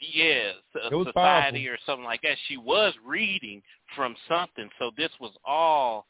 yeah 0.00 0.52
It 0.90 0.94
was 0.94 1.06
society 1.06 1.66
powerful. 1.66 1.68
or 1.74 1.78
something 1.86 2.04
like 2.04 2.22
that. 2.22 2.36
She 2.48 2.56
was 2.56 2.92
reading 3.04 3.62
from 3.94 4.14
something, 4.28 4.68
so 4.78 4.90
this 4.96 5.10
was 5.20 5.32
all 5.44 6.06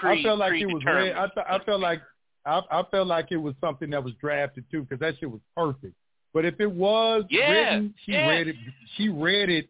pre 0.00 0.20
I 0.20 0.22
felt 0.22 0.38
like 0.38 0.60
it 0.60 0.66
was. 0.66 0.82
Read, 0.84 1.12
I, 1.12 1.26
th- 1.28 1.46
I 1.48 1.58
felt 1.64 1.80
like 1.80 2.00
I, 2.46 2.60
I 2.70 2.82
felt 2.90 3.06
like 3.06 3.28
it 3.30 3.36
was 3.36 3.54
something 3.60 3.90
that 3.90 4.02
was 4.02 4.14
drafted 4.20 4.64
too, 4.70 4.82
because 4.82 5.00
that 5.00 5.14
shit 5.20 5.30
was 5.30 5.40
perfect. 5.56 5.94
But 6.34 6.44
if 6.44 6.58
it 6.60 6.70
was 6.70 7.24
Yeah, 7.28 7.50
written, 7.50 7.94
she 8.04 8.12
yeah. 8.12 8.26
read 8.26 8.48
it. 8.48 8.56
She 8.96 9.08
read 9.10 9.50
it 9.50 9.68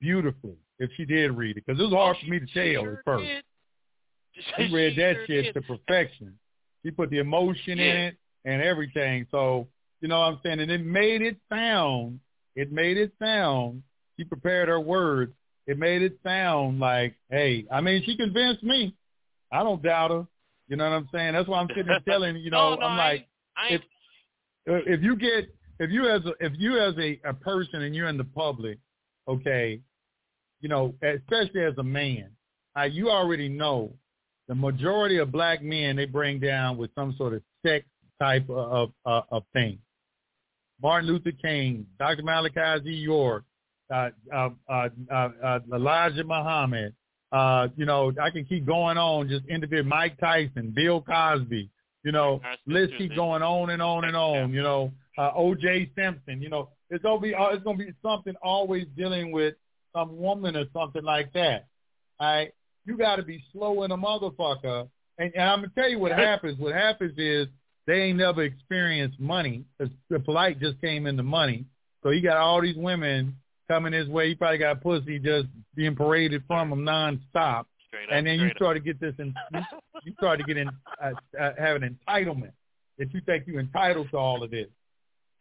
beautifully. 0.00 0.56
If 0.78 0.90
she 0.96 1.04
did 1.04 1.30
read 1.32 1.56
it, 1.56 1.64
because 1.66 1.80
it 1.80 1.84
was 1.84 1.92
oh, 1.92 1.96
hard 1.96 2.16
Oh, 2.20 2.24
for 2.24 2.30
me 2.30 2.40
to 2.40 2.46
tell 2.46 2.82
sure 2.84 2.98
at 2.98 3.04
first. 3.04 3.24
did. 3.24 3.44
She 4.56 4.72
read 4.72 4.96
that 4.96 5.16
sure 5.16 5.26
shit 5.26 5.44
did. 5.46 5.54
to 5.54 5.62
perfection. 5.62 6.38
She 6.84 6.90
put 6.90 7.10
the 7.10 7.18
emotion 7.18 7.78
in 7.78 7.96
it 7.96 8.16
and 8.44 8.62
everything. 8.62 9.26
So 9.30 9.68
you 10.00 10.08
know 10.08 10.18
what 10.18 10.26
I'm 10.26 10.40
saying, 10.42 10.60
and 10.60 10.70
it 10.70 10.84
made 10.84 11.22
it 11.22 11.36
sound. 11.48 12.20
It 12.56 12.72
made 12.72 12.96
it 12.96 13.12
sound. 13.20 13.82
She 14.18 14.24
prepared 14.24 14.68
her 14.68 14.80
words. 14.80 15.32
It 15.66 15.78
made 15.78 16.02
it 16.02 16.18
sound 16.24 16.80
like, 16.80 17.14
hey, 17.30 17.66
I 17.70 17.80
mean, 17.80 18.02
she 18.04 18.16
convinced 18.16 18.62
me. 18.64 18.96
I 19.52 19.62
don't 19.62 19.82
doubt 19.82 20.10
her. 20.10 20.26
You 20.68 20.76
know 20.76 20.84
what 20.90 20.96
I'm 20.96 21.08
saying? 21.12 21.34
That's 21.34 21.48
why 21.48 21.60
I'm 21.60 21.68
sitting 21.68 21.86
there 21.86 22.00
telling 22.08 22.36
you 22.36 22.50
know, 22.50 22.70
no, 22.74 22.80
no, 22.80 22.86
I'm 22.86 22.98
like, 22.98 23.20
ain't- 23.20 23.26
I 23.56 23.74
if 23.74 23.82
if 24.86 25.02
you 25.02 25.16
get 25.16 25.54
if 25.78 25.90
you 25.90 26.08
as 26.08 26.22
a, 26.24 26.32
if 26.44 26.52
you 26.56 26.78
as 26.78 26.94
a, 26.98 27.20
a 27.24 27.34
person 27.34 27.82
and 27.82 27.94
you're 27.94 28.08
in 28.08 28.16
the 28.16 28.24
public, 28.24 28.78
okay, 29.28 29.80
you 30.60 30.68
know, 30.68 30.94
especially 31.02 31.62
as 31.62 31.74
a 31.78 31.82
man, 31.82 32.30
uh, 32.78 32.82
you 32.84 33.10
already 33.10 33.48
know 33.48 33.92
the 34.52 34.56
majority 34.56 35.16
of 35.16 35.32
black 35.32 35.62
men 35.62 35.96
they 35.96 36.04
bring 36.04 36.38
down 36.38 36.76
with 36.76 36.90
some 36.94 37.14
sort 37.16 37.32
of 37.32 37.42
sex 37.64 37.86
type 38.20 38.50
of 38.50 38.92
of, 39.06 39.24
of 39.30 39.42
thing. 39.54 39.78
Martin 40.82 41.08
Luther 41.08 41.32
King, 41.40 41.86
Dr. 41.98 42.22
Malachi 42.22 42.84
Z. 42.84 42.90
York, 42.90 43.44
uh, 43.90 44.10
uh, 44.30 44.50
uh, 44.68 44.88
uh, 45.10 45.28
uh, 45.42 45.58
Elijah 45.72 46.24
Muhammad. 46.24 46.94
Uh, 47.32 47.68
you 47.78 47.86
know, 47.86 48.12
I 48.20 48.28
can 48.28 48.44
keep 48.44 48.66
going 48.66 48.98
on. 48.98 49.30
Just 49.30 49.46
individual 49.46 49.88
Mike 49.88 50.20
Tyson, 50.20 50.70
Bill 50.76 51.00
Cosby. 51.00 51.70
You 52.04 52.12
know, 52.12 52.42
let's 52.66 52.92
keep 52.98 53.14
going 53.14 53.42
on 53.42 53.70
and 53.70 53.80
on 53.80 54.04
and 54.04 54.14
on. 54.14 54.52
You 54.52 54.62
know, 54.62 54.92
uh, 55.16 55.30
O.J. 55.34 55.92
Simpson. 55.96 56.42
You 56.42 56.50
know, 56.50 56.68
it's 56.90 57.02
gonna 57.02 57.22
be 57.22 57.34
uh, 57.34 57.48
it's 57.54 57.64
gonna 57.64 57.78
be 57.78 57.94
something 58.02 58.34
always 58.42 58.84
dealing 58.98 59.32
with 59.32 59.54
some 59.96 60.18
woman 60.18 60.56
or 60.56 60.66
something 60.74 61.02
like 61.02 61.32
that. 61.32 61.68
All 62.20 62.28
right, 62.28 62.52
you 62.84 62.96
got 62.96 63.16
to 63.16 63.22
be 63.22 63.42
slow 63.52 63.82
in 63.84 63.90
a 63.90 63.96
motherfucker. 63.96 64.88
And, 65.18 65.32
and 65.34 65.44
I'm 65.44 65.60
gonna 65.60 65.72
tell 65.74 65.88
you 65.88 65.98
what 65.98 66.12
happens. 66.12 66.58
What 66.58 66.74
happens 66.74 67.14
is 67.16 67.46
they 67.86 68.02
ain't 68.02 68.18
never 68.18 68.42
experienced 68.42 69.20
money. 69.20 69.64
The 69.78 70.20
polite 70.20 70.60
just 70.60 70.80
came 70.80 71.06
into 71.06 71.22
money, 71.22 71.64
so 72.02 72.10
he 72.10 72.20
got 72.20 72.36
all 72.36 72.62
these 72.62 72.76
women 72.76 73.36
coming 73.68 73.92
his 73.92 74.08
way. 74.08 74.28
He 74.28 74.34
probably 74.34 74.58
got 74.58 74.80
pussy 74.80 75.18
just 75.18 75.48
being 75.74 75.94
paraded 75.94 76.42
from 76.46 76.72
him 76.72 76.80
nonstop. 76.80 77.64
Straight 77.88 78.08
up, 78.08 78.12
and 78.12 78.26
then 78.26 78.34
you 78.34 78.48
straight 78.48 78.56
start 78.56 78.76
to 78.76 78.80
get 78.80 79.00
this, 79.00 79.14
in, 79.18 79.34
you, 79.52 79.60
you 80.04 80.12
start 80.14 80.38
to 80.38 80.44
get 80.44 80.56
in, 80.56 80.68
uh, 81.02 81.10
uh, 81.38 81.52
have 81.58 81.82
an 81.82 81.98
entitlement 82.08 82.52
that 82.98 83.12
you 83.12 83.20
think 83.26 83.44
you're 83.46 83.60
entitled 83.60 84.08
to 84.10 84.16
all 84.16 84.42
of 84.42 84.50
this. 84.50 84.68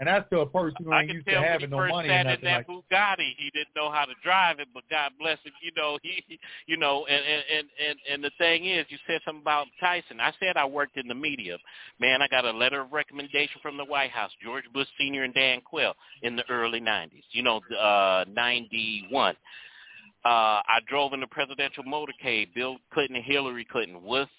And 0.02 0.08
that's 0.08 0.28
to 0.32 0.40
a 0.40 0.48
person 0.48 0.84
who 0.84 0.92
I 0.92 1.02
ain't 1.02 1.10
can 1.10 1.16
used 1.18 1.28
tell 1.28 1.36
to 1.36 1.42
when 1.42 1.46
he 1.46 1.52
having 1.52 1.70
no 1.70 1.78
first 1.78 1.92
money 1.94 2.10
sat 2.10 2.26
in 2.26 2.42
that 2.42 2.58
like 2.58 2.68
Bugatti, 2.68 3.36
he 3.38 3.52
didn't 3.54 3.76
know 3.76 3.92
how 3.92 4.06
to 4.06 4.14
drive 4.24 4.60
it, 4.60 4.68
but 4.74 4.82
God 4.90 5.12
bless 5.20 5.38
him, 5.44 5.54
you 5.62 5.70
know, 5.78 6.00
he, 6.02 6.40
you 6.66 6.76
know, 6.76 7.06
and 7.06 7.24
and 7.24 7.68
and 7.88 8.00
and 8.12 8.24
the 8.24 8.32
thing 8.40 8.66
is, 8.66 8.88
you 8.90 8.98
said 9.06 9.22
something 9.24 9.44
about 9.44 9.68
Tyson. 9.80 10.20
I 10.20 10.34
said 10.40 10.58
I 10.58 10.66
worked 10.66 10.98
in 10.98 11.08
the 11.08 11.14
media. 11.14 11.56
Man, 12.00 12.24
I 12.24 12.28
got 12.30 12.46
a 12.46 12.52
letter 12.52 12.82
of 12.82 12.92
recommendation 12.92 13.62
from 13.62 13.78
the 13.78 13.86
White 13.86 14.10
House, 14.10 14.32
George 14.44 14.64
Bush 14.74 14.88
Senior 14.98 15.22
and 15.22 15.36
Dan 15.36 15.62
Quayle 15.62 15.94
in 16.24 16.36
the 16.36 16.50
early 16.50 16.82
'90s. 16.82 17.22
You 17.30 17.44
know, 17.44 17.62
uh 17.80 18.26
'91. 18.28 19.36
Uh, 20.26 20.28
I 20.28 20.80
drove 20.88 21.14
in 21.14 21.20
the 21.20 21.28
presidential 21.28 21.84
motorcade, 21.84 22.56
Bill 22.56 22.78
Clinton 22.92 23.18
and 23.18 23.26
Hillary 23.26 23.68
Clinton, 23.72 24.04
with 24.04 24.30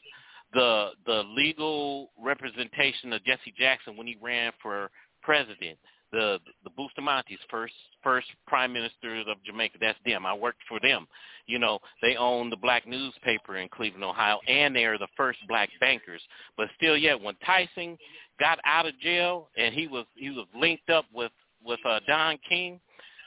the 0.52 0.90
the 1.06 1.22
legal 1.36 2.10
representation 2.20 3.12
of 3.12 3.24
Jesse 3.24 3.54
Jackson 3.56 3.96
when 3.96 4.06
he 4.06 4.16
ran 4.20 4.52
for 4.60 4.90
president. 5.22 5.78
The 6.12 6.38
the 6.64 6.70
Bustamante's 6.70 7.40
first 7.50 7.72
first 8.02 8.26
prime 8.46 8.72
ministers 8.72 9.24
of 9.28 9.42
Jamaica. 9.44 9.78
That's 9.80 9.98
them. 10.04 10.26
I 10.26 10.34
worked 10.34 10.60
for 10.68 10.78
them. 10.80 11.06
You 11.46 11.58
know, 11.58 11.78
they 12.02 12.16
own 12.16 12.50
the 12.50 12.56
black 12.56 12.86
newspaper 12.86 13.56
in 13.56 13.68
Cleveland, 13.68 14.04
Ohio, 14.04 14.38
and 14.46 14.76
they 14.76 14.84
are 14.84 14.98
the 14.98 15.08
first 15.16 15.38
black 15.48 15.70
bankers. 15.80 16.20
But 16.56 16.68
still, 16.76 16.96
yet 16.96 17.20
when 17.20 17.34
Tyson 17.46 17.96
got 18.38 18.58
out 18.64 18.86
of 18.86 18.98
jail 19.00 19.48
and 19.56 19.74
he 19.74 19.86
was 19.86 20.04
he 20.14 20.30
was 20.30 20.46
linked 20.54 20.90
up 20.90 21.06
with 21.14 21.32
with 21.64 21.80
uh, 21.86 22.00
Don 22.06 22.38
King, 22.46 22.78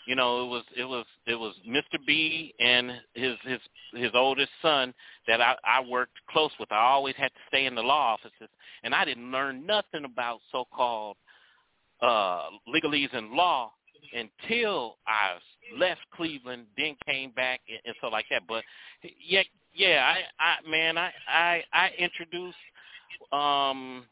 you 0.06 0.16
know, 0.16 0.46
it 0.46 0.50
was 0.50 0.64
it 0.78 0.86
was 0.86 1.06
it 1.26 1.36
was 1.36 1.56
Mr. 1.68 1.98
B 2.06 2.54
and 2.60 2.92
his 3.16 3.36
his 3.44 3.60
his 3.94 4.12
oldest 4.14 4.52
son 4.62 4.94
that 5.28 5.42
I, 5.42 5.56
I 5.66 5.82
worked 5.82 6.18
close 6.30 6.52
with. 6.60 6.72
I 6.72 6.86
always 6.86 7.16
had 7.16 7.30
to 7.30 7.40
stay 7.48 7.66
in 7.66 7.76
the 7.76 7.82
law 7.82 8.14
offices, 8.14 8.50
and 8.84 8.94
I 8.94 9.06
didn't 9.06 9.32
learn 9.32 9.66
nothing 9.66 10.06
about 10.06 10.40
so-called 10.52 11.18
uh 12.02 12.44
legalese 12.74 13.16
and 13.16 13.32
law 13.32 13.72
until 14.14 14.98
I 15.08 15.38
left 15.78 16.02
Cleveland, 16.16 16.66
then 16.78 16.96
came 17.06 17.32
back 17.32 17.62
and, 17.68 17.80
and 17.86 17.96
so 18.02 18.08
like 18.08 18.26
that. 18.32 18.44
But 18.48 18.64
yeah, 19.20 19.44
yeah, 19.74 20.14
I, 20.40 20.44
I 20.44 20.70
man, 20.70 20.98
I 20.98 21.12
I 21.28 21.64
I 21.74 21.90
introduced 21.98 22.58
um 23.32 24.06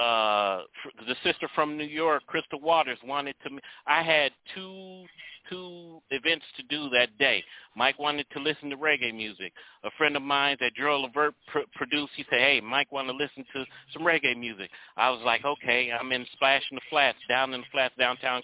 uh 0.00 0.62
the 1.06 1.14
sister 1.22 1.48
from 1.54 1.76
New 1.76 1.84
York, 1.84 2.24
Crystal 2.26 2.60
Waters, 2.60 2.98
wanted 3.04 3.36
to. 3.44 3.58
I 3.86 4.02
had 4.02 4.32
two 4.54 5.04
two 5.50 6.00
events 6.10 6.44
to 6.56 6.62
do 6.64 6.88
that 6.90 7.16
day. 7.18 7.42
Mike 7.76 7.98
wanted 7.98 8.26
to 8.32 8.40
listen 8.40 8.70
to 8.70 8.76
reggae 8.76 9.14
music. 9.14 9.52
A 9.84 9.90
friend 9.98 10.16
of 10.16 10.22
mine 10.22 10.56
that 10.60 10.74
Gerald 10.74 11.02
Levert 11.02 11.34
pr- 11.48 11.60
produced, 11.74 12.12
he 12.16 12.24
said, 12.30 12.40
"Hey, 12.40 12.60
Mike 12.60 12.90
want 12.92 13.08
to 13.08 13.14
listen 13.14 13.44
to 13.54 13.64
some 13.92 14.02
reggae 14.02 14.36
music." 14.36 14.70
I 14.96 15.10
was 15.10 15.20
like, 15.24 15.44
"Okay." 15.44 15.90
I'm 15.92 16.10
in 16.12 16.26
Splash 16.32 16.62
in 16.70 16.76
the 16.76 16.80
Flats, 16.90 17.18
down 17.28 17.52
in 17.54 17.60
the 17.60 17.66
Flats, 17.72 17.94
downtown 17.98 18.42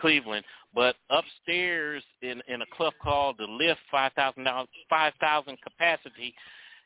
Cleveland. 0.00 0.44
But 0.74 0.96
upstairs 1.10 2.02
in 2.22 2.40
in 2.48 2.62
a 2.62 2.66
club 2.76 2.92
called 3.02 3.36
the 3.38 3.44
Lift, 3.46 3.80
five 3.90 4.12
thousand 4.14 4.44
dollars, 4.44 4.68
five 4.88 5.12
thousand 5.20 5.58
capacity. 5.62 6.34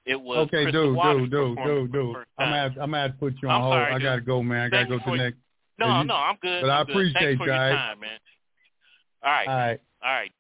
It 0.06 0.20
was 0.20 0.46
Okay, 0.48 0.64
Crystal 0.64 0.88
dude, 0.88 0.96
Waters 0.96 1.22
dude, 1.22 1.30
dude, 1.30 1.56
dude, 1.64 1.92
dude. 1.92 2.16
I'm 2.38 2.50
gonna, 2.50 2.62
I'm 2.82 2.90
gonna 2.90 2.98
have 3.02 3.12
to 3.12 3.16
put 3.18 3.34
you 3.42 3.48
on 3.48 3.54
I'm 3.54 3.60
hold. 3.62 3.72
sorry, 3.74 3.92
I 3.94 3.98
gotta 3.98 4.20
go, 4.20 4.42
man. 4.42 4.66
I 4.66 4.68
gotta 4.68 4.86
go 4.86 4.98
to 4.98 5.10
the 5.10 5.16
next. 5.16 5.38
No, 5.78 6.00
you- 6.00 6.04
no, 6.04 6.14
I'm 6.14 6.36
good. 6.42 6.62
but 6.62 6.70
I 6.70 6.80
I'm 6.80 6.86
good. 6.86 6.92
appreciate 6.96 7.20
Thanks 7.38 7.44
your 7.46 7.54
all 7.54 7.60
right? 7.60 7.72
time, 7.74 8.00
man. 8.00 8.18
All 9.24 9.30
right, 9.32 9.48
All 9.48 9.54
right. 9.56 9.80
all 10.04 10.12
right. 10.12 10.32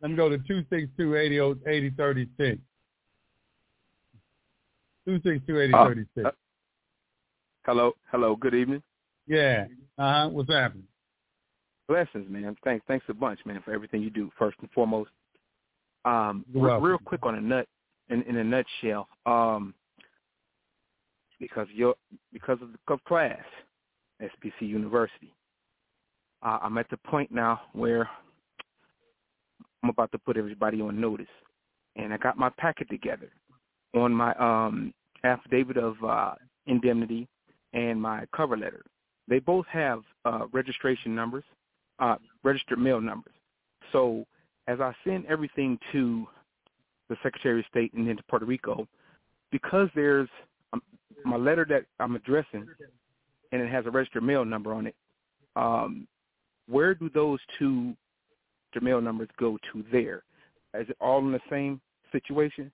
Let 0.00 0.10
me 0.10 0.16
go 0.16 0.28
to 0.28 0.38
two 0.38 0.64
six 0.70 0.88
two 0.96 1.16
eighty 1.16 1.38
eighty 1.66 1.90
thirty 1.90 2.28
six. 2.38 2.58
Two 5.06 5.20
six 5.24 5.40
two 5.46 5.60
eighty 5.60 5.72
thirty 5.72 6.04
six. 6.14 6.26
Uh, 6.26 6.30
Hello, 7.64 7.92
hello. 8.12 8.36
Good 8.36 8.54
evening. 8.54 8.82
Yeah. 9.26 9.66
Uh 9.98 10.12
huh. 10.12 10.28
What's 10.28 10.50
happening? 10.50 10.84
Blessings, 11.88 12.28
man. 12.28 12.56
Thanks, 12.64 12.84
thanks 12.88 13.04
a 13.08 13.14
bunch, 13.14 13.40
man, 13.44 13.60
for 13.64 13.72
everything 13.72 14.02
you 14.02 14.10
do. 14.10 14.30
First 14.38 14.56
and 14.60 14.70
foremost, 14.72 15.10
um, 16.04 16.44
You're 16.52 16.80
re- 16.80 16.90
real 16.90 16.98
quick 16.98 17.24
on 17.24 17.34
a 17.36 17.40
nut, 17.40 17.66
in, 18.08 18.22
in 18.22 18.36
a 18.36 18.44
nutshell, 18.44 19.08
um, 19.24 19.72
because 21.40 21.66
you're 21.72 21.94
because 22.32 22.58
of 22.62 22.68
the 22.72 22.92
of 22.92 23.02
class, 23.04 23.38
SPC 24.22 24.60
University. 24.68 25.32
Uh, 26.46 26.58
I'm 26.62 26.78
at 26.78 26.88
the 26.90 26.96
point 26.98 27.32
now 27.32 27.60
where 27.72 28.08
I'm 29.82 29.90
about 29.90 30.12
to 30.12 30.18
put 30.18 30.36
everybody 30.36 30.80
on 30.80 31.00
notice, 31.00 31.26
and 31.96 32.14
I 32.14 32.18
got 32.18 32.38
my 32.38 32.50
packet 32.56 32.88
together 32.88 33.30
on 33.94 34.12
my 34.12 34.32
um, 34.34 34.94
affidavit 35.24 35.76
of 35.76 35.96
uh, 36.04 36.34
indemnity 36.66 37.26
and 37.72 38.00
my 38.00 38.26
cover 38.34 38.56
letter. 38.56 38.84
They 39.26 39.40
both 39.40 39.66
have 39.66 40.02
uh, 40.24 40.46
registration 40.52 41.16
numbers, 41.16 41.42
uh, 41.98 42.16
registered 42.44 42.78
mail 42.78 43.00
numbers. 43.00 43.34
So 43.90 44.24
as 44.68 44.80
I 44.80 44.94
send 45.04 45.26
everything 45.26 45.80
to 45.90 46.28
the 47.08 47.16
Secretary 47.24 47.58
of 47.58 47.66
State 47.66 47.92
and 47.94 48.06
then 48.06 48.18
to 48.18 48.22
Puerto 48.30 48.46
Rico, 48.46 48.86
because 49.50 49.88
there's 49.96 50.28
um, 50.72 50.82
my 51.24 51.36
letter 51.36 51.66
that 51.70 51.86
I'm 51.98 52.14
addressing, 52.14 52.68
and 53.50 53.60
it 53.60 53.68
has 53.68 53.84
a 53.86 53.90
registered 53.90 54.22
mail 54.22 54.44
number 54.44 54.72
on 54.72 54.86
it. 54.86 54.94
Um, 55.56 56.06
where 56.68 56.94
do 56.94 57.10
those 57.10 57.38
two 57.58 57.94
mail 58.80 59.00
numbers 59.00 59.28
go 59.38 59.58
to 59.72 59.84
there? 59.90 60.22
Is 60.74 60.88
it 60.90 60.96
all 61.00 61.20
in 61.20 61.32
the 61.32 61.40
same 61.50 61.80
situation? 62.12 62.70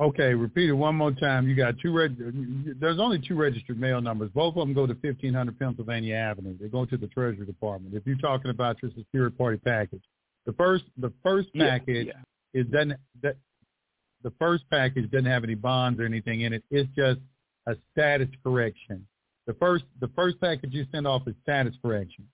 Okay, 0.00 0.32
repeat 0.32 0.68
it 0.68 0.72
one 0.72 0.94
more 0.94 1.10
time. 1.10 1.48
You 1.48 1.56
got 1.56 1.74
two 1.82 1.92
reg- 1.92 2.78
there's 2.80 3.00
only 3.00 3.20
two 3.20 3.34
registered 3.34 3.80
mail 3.80 4.00
numbers. 4.00 4.30
Both 4.32 4.56
of 4.56 4.60
them 4.60 4.72
go 4.72 4.86
to 4.86 4.94
1500 4.94 5.58
Pennsylvania 5.58 6.14
Avenue. 6.14 6.56
They 6.60 6.68
go 6.68 6.84
to 6.84 6.96
the 6.96 7.08
Treasury 7.08 7.46
Department. 7.46 7.94
If 7.94 8.06
you're 8.06 8.16
talking 8.18 8.52
about 8.52 8.80
your 8.80 8.92
security 8.96 9.36
party 9.36 9.58
package, 9.58 10.02
the 10.46 10.52
first 10.52 10.84
the 10.98 11.12
first 11.22 11.48
Yeah, 11.52 11.70
package 11.70 12.06
yeah. 12.08 12.60
is 12.60 12.66
doesn't 12.68 12.94
that 13.22 13.36
the 14.22 14.32
first 14.38 14.64
package 14.70 15.10
doesn't 15.10 15.26
have 15.26 15.42
any 15.42 15.56
bonds 15.56 15.98
or 16.00 16.04
anything 16.04 16.42
in 16.42 16.52
it. 16.52 16.62
It's 16.70 16.88
just 16.96 17.20
a 17.66 17.74
status 17.92 18.28
correction. 18.44 19.06
The 19.48 19.54
first 19.54 19.84
the 19.98 20.08
first 20.14 20.38
package 20.42 20.74
you 20.74 20.84
send 20.92 21.06
off 21.06 21.22
is 21.26 21.34
status 21.42 21.74
correction 21.80 22.28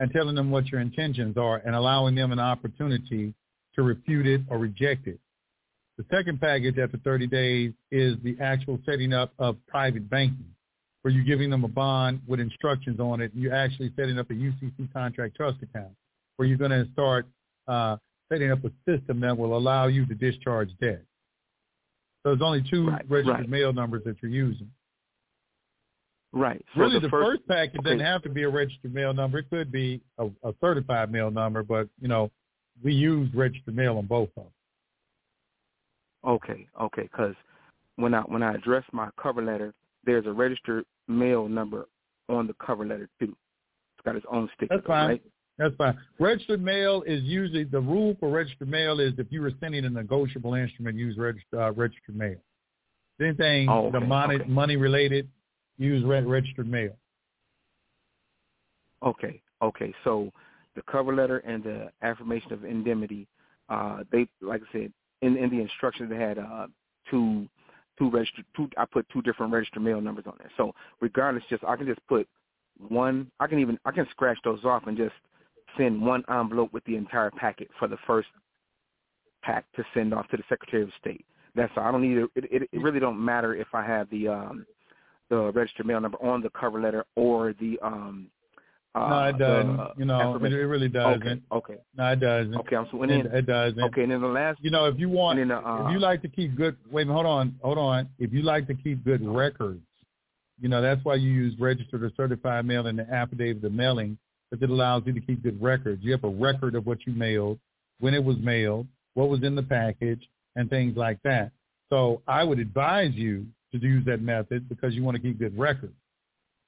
and 0.00 0.10
telling 0.10 0.34
them 0.34 0.50
what 0.50 0.66
your 0.66 0.80
intentions 0.80 1.36
are 1.36 1.58
and 1.64 1.76
allowing 1.76 2.16
them 2.16 2.32
an 2.32 2.40
opportunity 2.40 3.32
to 3.76 3.82
refute 3.82 4.26
it 4.26 4.40
or 4.50 4.58
reject 4.58 5.06
it. 5.06 5.20
The 5.96 6.04
second 6.10 6.40
package 6.40 6.76
after 6.78 6.98
30 6.98 7.28
days 7.28 7.72
is 7.92 8.16
the 8.24 8.36
actual 8.42 8.80
setting 8.84 9.12
up 9.12 9.32
of 9.38 9.56
private 9.68 10.10
banking, 10.10 10.52
where 11.02 11.14
you're 11.14 11.24
giving 11.24 11.50
them 11.50 11.62
a 11.62 11.68
bond 11.68 12.20
with 12.26 12.40
instructions 12.40 12.98
on 12.98 13.20
it. 13.20 13.32
And 13.32 13.40
You're 13.42 13.54
actually 13.54 13.92
setting 13.96 14.18
up 14.18 14.28
a 14.30 14.34
UCC 14.34 14.92
contract 14.92 15.36
trust 15.36 15.58
account, 15.62 15.94
where 16.36 16.48
you're 16.48 16.58
going 16.58 16.72
to 16.72 16.86
start 16.92 17.26
uh, 17.68 17.96
setting 18.30 18.50
up 18.50 18.58
a 18.64 18.70
system 18.90 19.20
that 19.20 19.38
will 19.38 19.56
allow 19.56 19.86
you 19.86 20.04
to 20.04 20.14
discharge 20.16 20.70
debt. 20.80 21.02
So 22.24 22.30
there's 22.30 22.42
only 22.42 22.64
two 22.68 22.88
Right, 22.88 23.08
registered 23.08 23.38
right. 23.38 23.48
mail 23.48 23.72
numbers 23.72 24.02
that 24.04 24.16
you're 24.20 24.32
using. 24.32 24.68
Right. 26.36 26.62
So 26.74 26.82
really, 26.82 26.96
the, 26.96 27.06
the 27.06 27.08
first, 27.08 27.48
package 27.48 27.80
okay. 27.80 27.90
doesn't 27.90 28.04
have 28.04 28.22
to 28.24 28.28
be 28.28 28.42
a 28.42 28.48
registered 28.48 28.92
mail 28.92 29.14
number. 29.14 29.38
It 29.38 29.48
could 29.48 29.72
be 29.72 30.02
a, 30.18 30.26
a 30.44 30.52
certified 30.60 31.10
mail 31.10 31.30
number, 31.30 31.62
but 31.62 31.88
you 31.98 32.08
know, 32.08 32.30
we 32.84 32.92
use 32.92 33.32
registered 33.34 33.74
mail 33.74 33.96
on 33.96 34.04
both 34.04 34.28
of 34.36 34.44
them. 34.44 34.52
Okay, 36.26 36.66
okay, 36.78 37.02
because 37.02 37.34
when 37.96 38.12
I 38.12 38.20
when 38.22 38.42
I 38.42 38.54
address 38.54 38.84
my 38.92 39.08
cover 39.20 39.42
letter, 39.42 39.72
there's 40.04 40.26
a 40.26 40.32
registered 40.32 40.84
mail 41.08 41.48
number 41.48 41.88
on 42.28 42.46
the 42.46 42.54
cover 42.54 42.84
letter 42.84 43.08
too. 43.18 43.34
It's 43.96 44.04
got 44.04 44.14
its 44.14 44.26
own 44.30 44.50
sticker, 44.56 44.74
That's 44.76 44.86
fine. 44.86 45.08
right? 45.08 45.22
That's 45.56 45.74
fine. 45.76 45.96
Registered 46.20 46.62
mail 46.62 47.02
is 47.06 47.22
usually 47.22 47.64
the 47.64 47.80
rule 47.80 48.14
for 48.20 48.28
registered 48.28 48.68
mail 48.68 49.00
is 49.00 49.14
if 49.16 49.28
you 49.30 49.40
were 49.40 49.52
sending 49.58 49.86
a 49.86 49.88
negotiable 49.88 50.52
instrument, 50.52 50.98
use 50.98 51.16
registered 51.16 51.58
uh, 51.58 51.72
registered 51.72 52.14
mail. 52.14 52.36
Anything 53.22 53.70
Oh, 53.70 53.90
the 53.90 54.00
money 54.00 54.34
okay. 54.34 54.44
money 54.50 54.76
related, 54.76 55.30
use 55.78 56.04
re- 56.04 56.20
registered 56.20 56.68
mail. 56.68 56.96
Okay, 59.02 59.40
okay. 59.62 59.94
So 60.04 60.32
the 60.74 60.82
cover 60.82 61.14
letter 61.14 61.38
and 61.38 61.62
the 61.62 61.90
affirmation 62.02 62.52
of 62.52 62.64
indemnity, 62.64 63.26
uh, 63.68 64.04
they 64.10 64.28
like 64.40 64.62
I 64.62 64.72
said 64.72 64.92
in 65.22 65.36
in 65.36 65.50
the 65.50 65.60
instructions 65.60 66.10
they 66.10 66.16
had 66.16 66.38
uh, 66.38 66.66
to 67.10 67.48
two 67.98 68.10
registered 68.10 68.44
two 68.56 68.68
I 68.76 68.84
put 68.84 69.06
two 69.12 69.22
different 69.22 69.52
registered 69.52 69.82
mail 69.82 70.00
numbers 70.00 70.24
on 70.26 70.34
there. 70.38 70.50
So 70.56 70.74
regardless, 71.00 71.44
just 71.48 71.64
I 71.64 71.76
can 71.76 71.86
just 71.86 72.00
put 72.08 72.28
one. 72.88 73.30
I 73.40 73.46
can 73.46 73.58
even 73.58 73.78
I 73.84 73.90
can 73.90 74.06
scratch 74.10 74.38
those 74.44 74.64
off 74.64 74.86
and 74.86 74.96
just 74.96 75.14
send 75.76 76.00
one 76.00 76.24
envelope 76.30 76.72
with 76.72 76.84
the 76.84 76.96
entire 76.96 77.30
packet 77.30 77.68
for 77.78 77.88
the 77.88 77.98
first 78.06 78.28
pack 79.42 79.64
to 79.76 79.84
send 79.94 80.14
off 80.14 80.28
to 80.28 80.36
the 80.36 80.42
Secretary 80.48 80.82
of 80.82 80.90
State. 81.00 81.24
That's 81.54 81.72
all. 81.76 81.84
I 81.84 81.92
don't 81.92 82.02
need 82.02 82.18
it. 82.18 82.30
It, 82.34 82.68
it 82.72 82.80
really 82.82 83.00
don't 83.00 83.22
matter 83.22 83.54
if 83.54 83.68
I 83.72 83.84
have 83.84 84.08
the 84.10 84.28
um 84.28 84.66
the 85.30 85.52
registered 85.52 85.86
mail 85.86 86.00
number 86.00 86.22
on 86.22 86.40
the 86.40 86.50
cover 86.50 86.80
letter 86.80 87.04
or 87.16 87.54
the 87.60 87.78
um 87.82 88.28
uh, 88.96 89.08
no, 89.10 89.24
it 89.24 89.38
doesn't. 89.38 89.76
The, 89.76 89.92
you 89.98 90.04
know, 90.06 90.36
it, 90.42 90.52
it 90.54 90.66
really 90.66 90.88
doesn't. 90.88 91.22
Okay. 91.22 91.40
Okay. 91.52 91.76
No, 91.98 92.12
it 92.12 92.20
doesn't. 92.20 92.56
Okay, 92.56 92.76
I'm 92.76 92.86
so 92.90 93.02
and 93.02 93.12
it, 93.12 93.24
then, 93.24 93.36
it 93.36 93.46
doesn't. 93.46 93.78
Okay, 93.78 94.04
and 94.04 94.12
then 94.12 94.22
the 94.22 94.26
last. 94.26 94.58
You 94.62 94.70
know, 94.70 94.86
if 94.86 94.98
you 94.98 95.10
want, 95.10 95.38
then, 95.38 95.50
uh, 95.50 95.84
if 95.84 95.92
you 95.92 95.98
like 95.98 96.22
to 96.22 96.28
keep 96.28 96.56
good. 96.56 96.78
Wait, 96.90 97.06
hold 97.06 97.26
on, 97.26 97.58
hold 97.62 97.76
on. 97.76 98.08
If 98.18 98.32
you 98.32 98.40
like 98.40 98.66
to 98.68 98.74
keep 98.74 99.04
good 99.04 99.26
records, 99.26 99.82
you 100.58 100.70
know 100.70 100.80
that's 100.80 101.04
why 101.04 101.16
you 101.16 101.30
use 101.30 101.54
registered 101.60 102.02
or 102.02 102.10
certified 102.16 102.64
mail 102.64 102.86
in 102.86 102.96
the 102.96 103.06
affidavit 103.12 103.62
of 103.64 103.72
mailing, 103.72 104.16
because 104.50 104.62
it 104.62 104.70
allows 104.70 105.02
you 105.04 105.12
to 105.12 105.20
keep 105.20 105.42
good 105.42 105.60
records. 105.60 106.02
You 106.02 106.12
have 106.12 106.24
a 106.24 106.30
record 106.30 106.74
of 106.74 106.86
what 106.86 107.06
you 107.06 107.12
mailed, 107.12 107.58
when 108.00 108.14
it 108.14 108.24
was 108.24 108.38
mailed, 108.38 108.86
what 109.12 109.28
was 109.28 109.42
in 109.42 109.54
the 109.54 109.62
package, 109.62 110.26
and 110.54 110.70
things 110.70 110.96
like 110.96 111.18
that. 111.22 111.50
So 111.90 112.22
I 112.26 112.44
would 112.44 112.58
advise 112.58 113.12
you 113.12 113.44
to 113.80 113.86
use 113.86 114.04
that 114.06 114.20
method 114.22 114.68
because 114.68 114.94
you 114.94 115.02
want 115.04 115.16
to 115.16 115.22
keep 115.22 115.38
good 115.38 115.56
records. 115.58 115.94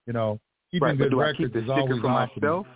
You 0.06 0.12
know, 0.12 0.40
keeping 0.70 0.88
right, 0.88 0.98
good 0.98 1.14
records 1.14 1.38
I 1.38 1.42
keep 1.44 1.52
the 1.52 1.58
is 1.64 1.70
always 1.70 2.00
for 2.00 2.08
myself? 2.08 2.66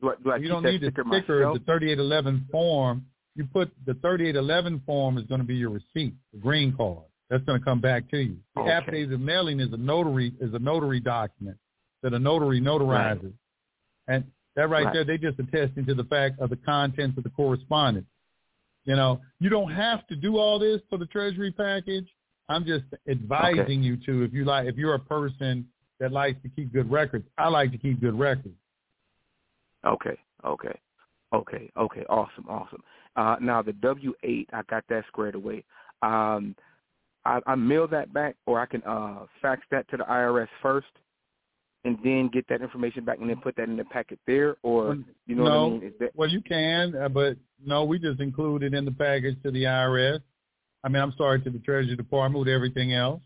Do 0.00 0.10
I, 0.10 0.14
do 0.22 0.30
I 0.32 0.36
you 0.36 0.48
don't 0.48 0.62
need 0.64 0.80
the 0.80 0.86
sticker 0.86 1.04
sticker. 1.08 1.52
The 1.52 1.60
3811 1.66 2.48
form, 2.50 3.04
you 3.36 3.46
put 3.52 3.70
the 3.86 3.94
3811 3.94 4.82
form 4.86 5.18
is 5.18 5.24
going 5.24 5.40
to 5.40 5.46
be 5.46 5.56
your 5.56 5.70
receipt, 5.70 6.14
the 6.32 6.38
green 6.40 6.74
card. 6.76 7.04
That's 7.28 7.44
going 7.44 7.58
to 7.58 7.64
come 7.64 7.80
back 7.80 8.10
to 8.10 8.18
you. 8.18 8.36
The 8.56 8.62
Okay. 8.62 8.70
affidavit 8.70 9.12
of 9.14 9.20
mailing 9.20 9.60
is 9.60 9.72
a 9.72 9.76
notary 9.76 10.32
is 10.40 10.52
a 10.54 10.58
notary 10.58 11.00
document 11.00 11.56
that 12.02 12.12
a 12.14 12.18
notary 12.18 12.60
notarizes, 12.60 13.32
and 14.08 14.24
that 14.56 14.68
right, 14.68 14.84
Right. 14.86 14.92
there, 14.92 15.04
they 15.04 15.18
just 15.18 15.38
attesting 15.38 15.86
to 15.86 15.94
the 15.94 16.04
fact 16.04 16.40
of 16.40 16.50
the 16.50 16.56
contents 16.56 17.16
of 17.18 17.24
the 17.24 17.30
correspondence. 17.30 18.06
You 18.84 18.96
know, 18.96 19.20
you 19.38 19.50
don't 19.50 19.70
have 19.70 20.06
to 20.08 20.16
do 20.16 20.38
all 20.38 20.58
this 20.58 20.80
for 20.88 20.96
the 20.98 21.06
treasury 21.06 21.52
package. 21.52 22.08
I'm 22.50 22.64
just 22.64 22.84
advising 23.08 23.60
Okay. 23.60 23.72
you 23.74 23.96
to 23.98 24.22
if 24.24 24.32
you 24.32 24.44
like 24.44 24.66
if 24.66 24.76
you're 24.76 24.94
a 24.94 24.98
person 24.98 25.66
that 26.00 26.10
likes 26.12 26.42
to 26.42 26.48
keep 26.48 26.72
good 26.72 26.90
records. 26.90 27.24
I 27.38 27.48
like 27.48 27.70
to 27.72 27.78
keep 27.78 28.00
good 28.00 28.18
records. 28.18 28.56
Okay, 29.84 30.18
okay, 30.44 30.78
okay, 31.32 31.70
okay. 31.76 32.04
Awesome, 32.08 32.46
awesome. 32.48 32.82
Uh, 33.16 33.36
now 33.40 33.62
the 33.62 33.72
W 33.74 34.12
eight, 34.24 34.48
I 34.52 34.62
got 34.62 34.84
that 34.88 35.04
squared 35.06 35.36
away. 35.36 35.64
Um, 36.02 36.56
I, 37.24 37.40
I 37.46 37.54
mail 37.54 37.86
that 37.88 38.12
back, 38.12 38.36
or 38.46 38.60
I 38.60 38.66
can 38.66 38.82
uh, 38.82 39.26
fax 39.40 39.62
that 39.70 39.88
to 39.90 39.96
the 39.98 40.04
IRS 40.04 40.48
first, 40.62 40.88
and 41.84 41.98
then 42.02 42.30
get 42.32 42.46
that 42.48 42.62
information 42.62 43.04
back, 43.04 43.18
and 43.20 43.30
then 43.30 43.36
put 43.36 43.56
that 43.56 43.68
in 43.68 43.76
the 43.76 43.84
packet 43.84 44.18
there, 44.26 44.56
or 44.62 44.96
you 45.26 45.34
know 45.36 45.44
no, 45.44 45.50
what 45.50 45.68
I 45.68 45.78
mean? 45.80 45.82
Is 45.88 45.94
that, 46.00 46.10
well, 46.16 46.28
you 46.28 46.40
can, 46.40 46.96
uh, 46.96 47.08
but 47.08 47.36
no, 47.64 47.84
we 47.84 47.98
just 47.98 48.20
include 48.20 48.62
it 48.64 48.74
in 48.74 48.84
the 48.84 48.90
package 48.90 49.40
to 49.44 49.50
the 49.50 49.64
IRS. 49.64 50.20
I 50.82 50.88
mean, 50.88 51.02
I'm 51.02 51.12
sorry, 51.16 51.40
to 51.42 51.50
the 51.50 51.58
Treasury 51.58 51.96
Department 51.96 52.38
with 52.38 52.48
everything 52.48 52.94
else. 52.94 53.22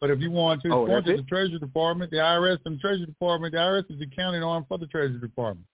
But 0.00 0.10
if 0.10 0.20
you 0.20 0.30
want 0.30 0.62
to, 0.62 0.72
Oh, 0.72 0.86
that's 0.86 1.06
to 1.06 1.14
it? 1.14 1.16
the 1.18 1.22
Treasury 1.24 1.58
Department, 1.58 2.10
the 2.10 2.18
IRS 2.18 2.58
and 2.64 2.76
the 2.76 2.80
Treasury 2.80 3.06
Department, 3.06 3.52
the 3.52 3.58
IRS 3.58 3.90
is 3.90 3.98
the 3.98 4.04
accounting 4.04 4.42
arm 4.42 4.64
for 4.68 4.78
the 4.78 4.86
Treasury 4.86 5.20
Department. 5.20 5.66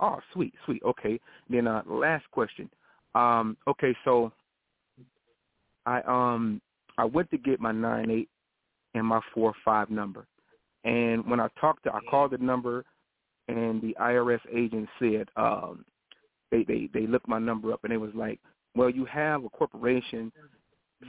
Oh, 0.00 0.20
sweet, 0.32 0.54
sweet. 0.64 0.82
Okay. 0.84 1.18
Then 1.50 1.66
uh 1.66 1.82
last 1.86 2.24
question. 2.30 2.70
Um, 3.16 3.56
okay, 3.66 3.96
so 4.04 4.32
I 5.86 6.00
um 6.02 6.60
I 6.98 7.04
went 7.04 7.30
to 7.32 7.38
get 7.38 7.60
my 7.60 7.72
nine 7.72 8.10
eight 8.10 8.28
and 8.94 9.04
my 9.04 9.20
four 9.34 9.52
five 9.64 9.90
number. 9.90 10.26
And 10.84 11.28
when 11.28 11.40
I 11.40 11.48
talked 11.60 11.82
to 11.84 11.92
I 11.92 11.98
called 12.08 12.30
the 12.30 12.38
number 12.38 12.84
and 13.48 13.82
the 13.82 13.96
IRS 14.00 14.40
agent 14.54 14.88
said, 15.00 15.28
um, 15.36 15.84
they, 16.50 16.64
they, 16.64 16.88
they 16.94 17.06
looked 17.06 17.28
my 17.28 17.38
number 17.38 17.72
up 17.72 17.80
and 17.84 17.92
it 17.92 17.96
was 17.96 18.10
like, 18.14 18.38
Well, 18.78 18.90
you 18.90 19.06
have 19.06 19.44
a 19.44 19.48
corporation, 19.48 20.30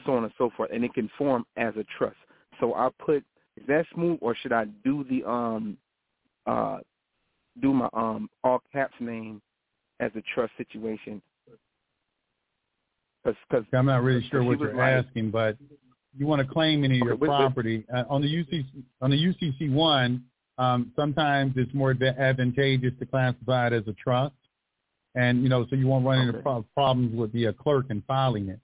so 0.03 0.13
on 0.13 0.23
and 0.23 0.33
so 0.39 0.49
forth, 0.57 0.71
and 0.73 0.83
it 0.83 0.91
can 0.95 1.07
form 1.19 1.45
as 1.55 1.75
a 1.75 1.85
trust. 1.99 2.15
So 2.59 2.73
I 2.73 2.89
put 2.97 3.23
is 3.57 3.67
that 3.67 3.85
smooth 3.93 4.17
or 4.21 4.35
should 4.35 4.51
I 4.51 4.65
do 4.83 5.05
the 5.07 5.23
um 5.29 5.77
uh 6.47 6.79
do 7.61 7.71
my 7.71 7.87
um 7.93 8.27
all 8.43 8.63
caps 8.73 8.95
name 8.99 9.39
as 9.99 10.09
a 10.15 10.23
trust 10.33 10.51
situation. 10.57 11.21
Cause, 13.23 13.35
cause 13.51 13.63
I'm 13.71 13.85
not 13.85 14.01
really 14.01 14.27
sure 14.31 14.43
what 14.43 14.59
you're 14.59 14.73
like- 14.73 15.05
asking, 15.05 15.29
but 15.29 15.55
you 16.17 16.25
want 16.25 16.41
to 16.41 16.51
claim 16.51 16.83
any 16.83 16.99
of 16.99 17.05
your 17.05 17.17
wait. 17.17 17.27
property 17.27 17.85
uh, 17.93 18.03
on 18.09 18.23
the 18.23 18.27
UCC 18.27 18.65
on 18.99 19.11
the 19.11 19.17
UCC 19.17 19.71
one. 19.71 20.23
Um, 20.57 20.91
sometimes 20.95 21.53
it's 21.55 21.73
more 21.75 21.91
advantageous 21.91 22.93
to 22.97 23.05
classify 23.05 23.67
it 23.67 23.73
as 23.73 23.83
a 23.87 23.93
trust, 23.93 24.33
and 25.15 25.43
you 25.43 25.49
know, 25.49 25.65
so 25.69 25.75
you 25.75 25.87
won't 25.87 26.05
run 26.05 26.19
into 26.19 26.33
Okay. 26.33 26.43
pro- 26.43 26.65
problems 26.73 27.15
with 27.15 27.31
the 27.33 27.47
uh, 27.47 27.53
clerk 27.53 27.85
in 27.89 28.01
filing 28.07 28.49
it. 28.49 28.59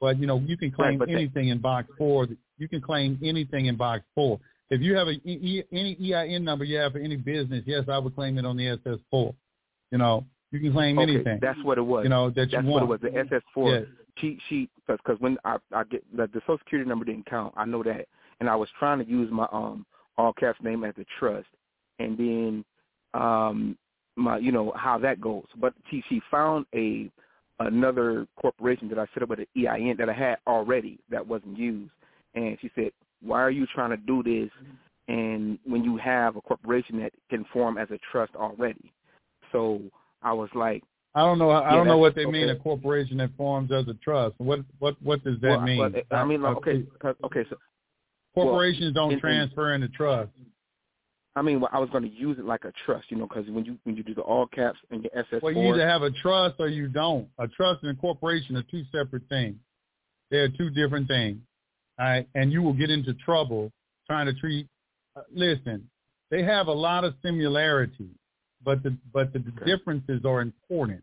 But 0.00 0.18
you 0.18 0.26
know, 0.26 0.38
you 0.38 0.56
can 0.56 0.70
claim 0.70 0.98
Right, 0.98 1.10
anything 1.10 1.48
in 1.48 1.58
box 1.58 1.88
four. 1.98 2.28
You 2.58 2.68
can 2.68 2.80
claim 2.80 3.18
anything 3.22 3.66
in 3.66 3.76
box 3.76 4.04
four. 4.14 4.38
If 4.70 4.80
you 4.80 4.94
have 4.96 5.08
a 5.08 5.12
e- 5.28 5.64
any 5.72 5.96
EIN 6.14 6.44
number 6.44 6.64
you 6.64 6.78
have 6.78 6.92
for 6.92 6.98
any 6.98 7.16
business, 7.16 7.64
yes, 7.66 7.84
I 7.88 7.98
would 7.98 8.14
claim 8.14 8.38
it 8.38 8.44
on 8.44 8.56
the 8.56 8.68
SS 8.68 8.98
four. 9.10 9.34
You 9.90 9.98
know, 9.98 10.24
you 10.52 10.60
can 10.60 10.72
claim 10.72 10.98
okay, 10.98 11.14
anything. 11.14 11.38
that's 11.40 11.58
what 11.64 11.78
it 11.78 11.82
was. 11.82 12.04
you 12.04 12.10
know 12.10 12.28
that 12.30 12.50
that's 12.52 12.64
you 12.64 12.70
what 12.70 12.82
it 12.82 12.86
was. 12.86 13.00
The 13.00 13.16
SS 13.16 13.42
four. 13.52 13.74
Yeah. 13.74 13.80
She 14.18 14.38
she 14.48 14.68
because 14.86 15.00
cause 15.06 15.16
when 15.20 15.38
I 15.44 15.56
I 15.72 15.84
get 15.84 16.04
the, 16.16 16.26
the 16.28 16.40
social 16.40 16.58
security 16.58 16.88
number 16.88 17.04
didn't 17.04 17.26
count. 17.26 17.54
I 17.56 17.64
know 17.64 17.82
that, 17.84 18.06
and 18.40 18.48
I 18.48 18.56
was 18.56 18.68
trying 18.78 18.98
to 18.98 19.08
use 19.08 19.30
my 19.32 19.46
um 19.52 19.86
all 20.16 20.32
caps 20.32 20.58
name 20.62 20.84
as 20.84 20.94
a 20.98 21.04
trust, 21.18 21.46
and 21.98 22.18
then 22.18 22.64
um 23.14 23.78
my 24.18 24.38
you 24.38 24.52
know 24.52 24.72
how 24.76 24.98
that 24.98 25.20
goes. 25.20 25.46
But 25.56 25.74
she 25.90 26.02
she 26.08 26.20
found 26.30 26.66
a 26.74 27.10
another 27.60 28.26
corporation 28.40 28.88
that 28.88 28.98
I 28.98 29.06
set 29.14 29.22
up 29.22 29.30
with 29.30 29.40
an 29.40 29.46
EIN 29.56 29.96
that 29.98 30.08
I 30.08 30.12
had 30.12 30.38
already 30.46 30.98
that 31.10 31.26
wasn't 31.26 31.56
used, 31.58 31.90
and 32.34 32.56
she 32.60 32.70
said, 32.74 32.92
"Why 33.22 33.40
are 33.40 33.50
you 33.50 33.66
trying 33.74 33.90
to 33.90 33.96
do 33.96 34.22
this?" 34.22 34.50
And 35.08 35.58
when 35.64 35.82
you 35.84 35.96
have 35.96 36.36
a 36.36 36.40
corporation 36.40 37.00
that 37.00 37.12
can 37.30 37.44
form 37.52 37.78
as 37.78 37.90
a 37.90 37.98
trust 38.12 38.34
already, 38.36 38.92
so 39.52 39.80
I 40.22 40.34
was 40.34 40.50
like, 40.54 40.82
I 41.14 41.22
don't 41.22 41.38
know. 41.38 41.50
I 41.50 41.60
Yeah, 41.62 41.76
don't 41.76 41.88
know 41.88 41.98
what 41.98 42.14
they 42.14 42.26
mean. 42.26 42.50
A 42.50 42.56
corporation 42.56 43.16
that 43.18 43.30
forms 43.36 43.72
as 43.72 43.88
a 43.88 43.94
trust. 43.94 44.34
What 44.38 44.60
what 44.78 45.00
what 45.02 45.24
does 45.24 45.40
that 45.40 45.48
well, 45.48 45.60
mean? 45.62 45.78
well, 45.78 46.02
I 46.10 46.24
mean, 46.24 46.42
like, 46.42 46.56
uh, 46.56 46.58
okay, 46.58 46.82
'cause- 46.98 47.16
okay, 47.24 47.44
so 47.48 47.56
corporations 48.34 48.92
don't 48.94 49.12
in- 49.12 49.16
in- 49.16 49.20
transfer 49.20 49.72
into 49.72 49.88
trust. 49.88 50.30
I 51.38 51.42
mean, 51.42 51.60
well, 51.60 51.70
I 51.72 51.78
was 51.78 51.88
going 51.90 52.02
to 52.02 52.10
use 52.10 52.38
it 52.38 52.44
like 52.44 52.64
a 52.64 52.72
trust, 52.84 53.10
you 53.10 53.16
know, 53.16 53.26
because 53.26 53.48
when 53.48 53.64
you 53.64 53.78
when 53.84 53.96
you 53.96 54.02
do 54.02 54.14
the 54.14 54.22
all 54.22 54.46
caps 54.46 54.78
and 54.90 55.02
your 55.04 55.12
SS 55.16 55.42
Well, 55.42 55.52
you 55.52 55.72
either 55.72 55.88
have 55.88 56.02
a 56.02 56.10
trust 56.10 56.56
or 56.58 56.68
you 56.68 56.88
don't. 56.88 57.28
A 57.38 57.46
trust 57.46 57.82
and 57.82 57.96
a 57.96 58.00
corporation 58.00 58.56
are 58.56 58.64
two 58.64 58.82
separate 58.92 59.22
things. 59.28 59.56
They 60.30 60.38
are 60.38 60.48
two 60.48 60.70
different 60.70 61.06
things. 61.08 61.38
All 61.98 62.06
right, 62.06 62.28
and 62.34 62.52
you 62.52 62.62
will 62.62 62.72
get 62.72 62.90
into 62.90 63.14
trouble 63.14 63.72
trying 64.06 64.26
to 64.26 64.34
treat. 64.34 64.66
Uh, 65.16 65.22
listen, 65.32 65.88
they 66.30 66.42
have 66.42 66.66
a 66.66 66.72
lot 66.72 67.04
of 67.04 67.14
similarities, 67.22 68.14
but 68.64 68.82
the 68.82 68.96
but 69.12 69.32
the 69.32 69.38
Okay. 69.38 69.64
differences 69.64 70.24
are 70.24 70.40
important 70.40 71.02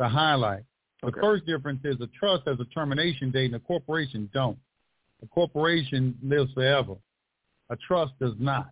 to 0.00 0.08
highlight. 0.08 0.64
The 1.02 1.08
Okay. 1.08 1.20
first 1.20 1.46
difference 1.46 1.84
is 1.84 2.00
a 2.00 2.08
trust 2.08 2.46
has 2.46 2.58
a 2.60 2.64
termination 2.66 3.30
date 3.30 3.46
and 3.46 3.56
a 3.56 3.60
corporation 3.60 4.28
don't. 4.32 4.58
A 5.22 5.26
corporation 5.28 6.18
lives 6.22 6.52
forever. 6.54 6.96
A 7.70 7.76
trust 7.76 8.18
does 8.18 8.34
not. 8.38 8.70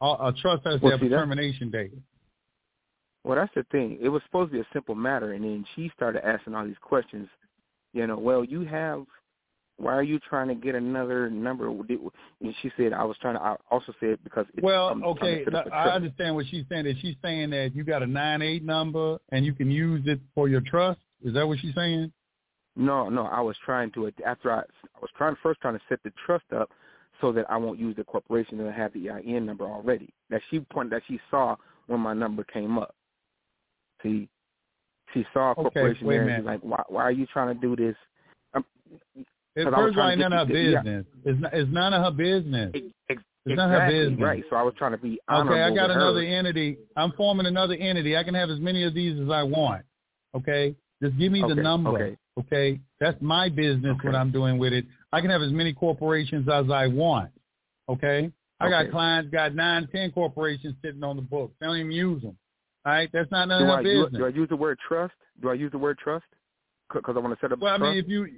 A, 0.00 0.32
trust 0.40 0.62
has 0.64 0.80
to 0.80 0.80
Well, 0.84 0.92
have 0.92 1.00
see, 1.00 1.06
a 1.06 1.10
termination 1.10 1.70
date. 1.70 1.92
well, 3.24 3.36
that's 3.36 3.52
the 3.54 3.64
thing. 3.72 3.98
It 4.00 4.08
was 4.08 4.22
supposed 4.26 4.52
to 4.52 4.58
be 4.58 4.60
a 4.60 4.66
simple 4.72 4.94
matter, 4.94 5.32
and 5.32 5.44
then 5.44 5.64
she 5.74 5.90
started 5.94 6.26
asking 6.26 6.54
all 6.54 6.64
these 6.64 6.76
questions. 6.80 7.28
You 7.92 8.06
know, 8.06 8.18
well, 8.18 8.44
you 8.44 8.64
have. 8.64 9.04
Why 9.80 9.92
are 9.94 10.02
you 10.02 10.18
trying 10.18 10.48
to 10.48 10.56
get 10.56 10.74
another 10.74 11.30
number? 11.30 11.68
And 11.68 12.54
she 12.62 12.70
said, 12.76 12.92
I 12.92 13.04
was 13.04 13.16
trying 13.20 13.36
to. 13.36 13.40
I 13.40 13.56
also 13.70 13.92
said 14.00 14.18
because 14.24 14.44
it's, 14.54 14.62
Well, 14.62 14.88
I'm 14.88 15.04
okay, 15.04 15.44
a 15.44 15.64
I 15.72 15.90
understand 15.90 16.34
what 16.34 16.46
she's 16.50 16.64
saying. 16.68 16.86
Is 16.86 16.96
she's 17.00 17.14
saying 17.22 17.50
that 17.50 17.74
you 17.74 17.84
got 17.84 18.02
a 18.02 18.06
nine 18.06 18.42
eight 18.42 18.64
number 18.64 19.18
and 19.30 19.46
you 19.46 19.52
can 19.52 19.70
use 19.70 20.02
it 20.06 20.20
for 20.34 20.48
your 20.48 20.60
trust? 20.62 20.98
Is 21.24 21.32
that 21.34 21.46
what 21.46 21.58
she's 21.60 21.74
saying? 21.76 22.12
No, 22.74 23.08
no, 23.08 23.26
I 23.26 23.40
was 23.40 23.56
trying 23.64 23.92
to 23.92 24.10
after 24.26 24.50
I 24.50 24.60
I 24.60 25.00
was 25.00 25.10
trying 25.16 25.36
first 25.42 25.60
trying 25.60 25.74
to 25.74 25.80
set 25.88 26.00
the 26.02 26.12
trust 26.26 26.44
up 26.56 26.70
so 27.20 27.32
that 27.32 27.46
I 27.50 27.56
won't 27.56 27.78
use 27.78 27.96
the 27.96 28.04
corporation 28.04 28.60
and 28.60 28.72
have 28.72 28.92
the 28.92 29.10
EIN 29.10 29.44
number 29.46 29.64
already. 29.64 30.10
That 30.30 30.40
she 30.50 30.60
pointed 30.60 30.92
that 30.92 31.02
she 31.08 31.18
saw 31.30 31.56
when 31.86 32.00
my 32.00 32.14
number 32.14 32.44
came 32.44 32.78
up. 32.78 32.94
See, 34.02 34.28
she 35.14 35.24
saw 35.32 35.52
a 35.52 35.54
corporation 35.54 36.06
a 36.06 36.10
there 36.10 36.28
and 36.28 36.42
she's 36.42 36.46
like, 36.46 36.60
why 36.60 36.82
why 36.88 37.02
are 37.02 37.10
you 37.12 37.26
trying 37.26 37.54
to 37.54 37.60
do 37.60 37.74
this? 37.74 37.96
Um, 38.54 38.64
It, 39.56 39.66
I 39.66 39.70
was 39.70 39.74
first 39.74 39.74
of 39.74 39.76
all, 39.76 39.92
trying 39.92 40.10
ain't 40.12 40.20
to 40.20 40.28
none 40.28 40.32
of 40.40 40.48
her 40.48 40.54
the- 40.54 40.60
yeah. 40.60 40.82
business. 40.82 41.06
It's, 41.24 41.40
not, 41.40 41.54
it's 41.54 41.70
none 41.72 41.92
of 41.94 42.02
her 42.04 42.10
business. 42.12 42.70
ex- 42.74 43.22
It's 43.46 43.56
not 43.56 43.70
her 43.70 43.88
business. 43.90 44.20
right. 44.20 44.44
So 44.50 44.56
I 44.56 44.62
was 44.62 44.74
trying 44.78 44.92
to 44.92 44.98
be 44.98 45.18
honorable 45.28 45.54
Okay, 45.54 45.62
I 45.62 45.74
got 45.74 45.90
another 45.90 46.20
her. 46.20 46.26
entity. 46.26 46.78
I'm 46.96 47.12
forming 47.12 47.46
another 47.46 47.74
entity. 47.74 48.16
I 48.16 48.22
can 48.22 48.34
have 48.34 48.50
as 48.50 48.60
many 48.60 48.84
of 48.84 48.94
these 48.94 49.18
as 49.20 49.30
I 49.30 49.42
want. 49.42 49.84
Okay, 50.36 50.76
just 51.02 51.16
give 51.18 51.32
me 51.32 51.42
the 51.42 51.54
number. 51.56 51.90
okay. 51.90 52.16
Okay, 52.38 52.80
that's 53.00 53.20
my 53.20 53.48
business. 53.48 53.96
What 54.04 54.14
I'm 54.14 54.30
doing 54.30 54.58
with 54.58 54.72
it. 54.72 54.84
I 55.12 55.20
can 55.20 55.30
have 55.30 55.42
as 55.42 55.52
many 55.52 55.72
corporations 55.72 56.48
as 56.48 56.70
I 56.70 56.86
want. 56.86 57.30
Okay, 57.88 58.30
I 58.60 58.66
Okay. 58.66 58.84
got 58.84 58.90
clients 58.90 59.30
got 59.30 59.54
nine, 59.54 59.88
ten 59.90 60.10
corporations 60.12 60.74
sitting 60.82 61.02
on 61.02 61.16
the 61.16 61.22
books. 61.22 61.54
They 61.60 61.66
don't 61.66 61.76
even 61.78 61.92
use 61.92 62.22
them. 62.22 62.36
All 62.84 62.92
right, 62.92 63.08
that's 63.12 63.30
not 63.30 63.48
none 63.48 63.62
Do 63.66 63.72
of 63.72 63.78
I, 63.78 63.82
business. 63.82 64.18
do 64.18 64.24
I 64.26 64.28
use 64.28 64.48
the 64.48 64.56
word 64.56 64.78
trust? 64.86 65.14
Do 65.40 65.48
I 65.50 65.54
use 65.54 65.72
the 65.72 65.78
word 65.78 65.98
trust? 65.98 66.26
Because 66.92 67.16
I 67.16 67.20
want 67.20 67.34
to 67.34 67.40
set 67.40 67.52
up 67.52 67.58
Well, 67.60 67.74
I 67.74 67.78
trust. 67.78 67.90
mean, 67.90 67.98
if 68.04 68.08
you 68.08 68.28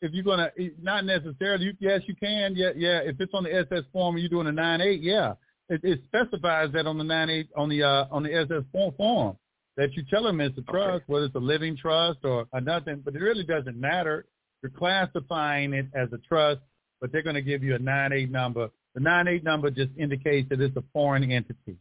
if 0.00 0.12
you're 0.12 0.24
gonna 0.24 0.50
not 0.80 1.04
necessarily, 1.04 1.66
you, 1.66 1.72
yes, 1.78 2.00
you 2.06 2.14
can. 2.16 2.54
Yeah, 2.56 2.70
yeah. 2.76 2.98
If 3.00 3.20
it's 3.20 3.32
on 3.34 3.44
the 3.44 3.54
SS 3.54 3.84
form 3.92 4.16
and 4.16 4.22
you're 4.22 4.30
doing 4.30 4.46
a 4.48 4.52
nine 4.52 4.80
eight, 4.80 5.00
yeah, 5.00 5.34
it, 5.68 5.80
it 5.84 6.00
specifies 6.06 6.72
that 6.72 6.86
on 6.86 6.98
the 6.98 7.04
nine 7.04 7.30
eight 7.30 7.48
on 7.56 7.68
the 7.68 7.82
uh, 7.82 8.06
on 8.10 8.22
the 8.22 8.34
SS 8.34 8.64
form 8.72 8.94
form 8.96 9.36
that 9.76 9.92
you 9.94 10.02
tell 10.10 10.24
them 10.24 10.40
it's 10.40 10.58
a 10.58 10.62
trust, 10.62 11.04
whether 11.06 11.26
it's 11.26 11.34
a 11.34 11.38
living 11.38 11.76
trust 11.76 12.18
or, 12.24 12.46
or 12.52 12.60
nothing. 12.60 13.00
But 13.04 13.14
it 13.14 13.20
really 13.20 13.44
doesn't 13.44 13.78
matter. 13.78 14.26
You're 14.62 14.70
classifying 14.70 15.74
it 15.74 15.86
as 15.94 16.08
a 16.12 16.18
trust, 16.18 16.60
but 17.00 17.12
they're 17.12 17.22
going 17.22 17.34
to 17.34 17.42
give 17.42 17.62
you 17.62 17.74
a 17.74 17.78
nine 17.78 18.12
eight 18.12 18.30
number. 18.30 18.70
The 18.94 19.00
nine 19.00 19.28
eight 19.28 19.44
number 19.44 19.70
just 19.70 19.90
indicates 19.98 20.48
that 20.50 20.60
it's 20.60 20.76
a 20.76 20.84
foreign 20.92 21.30
entity. 21.30 21.76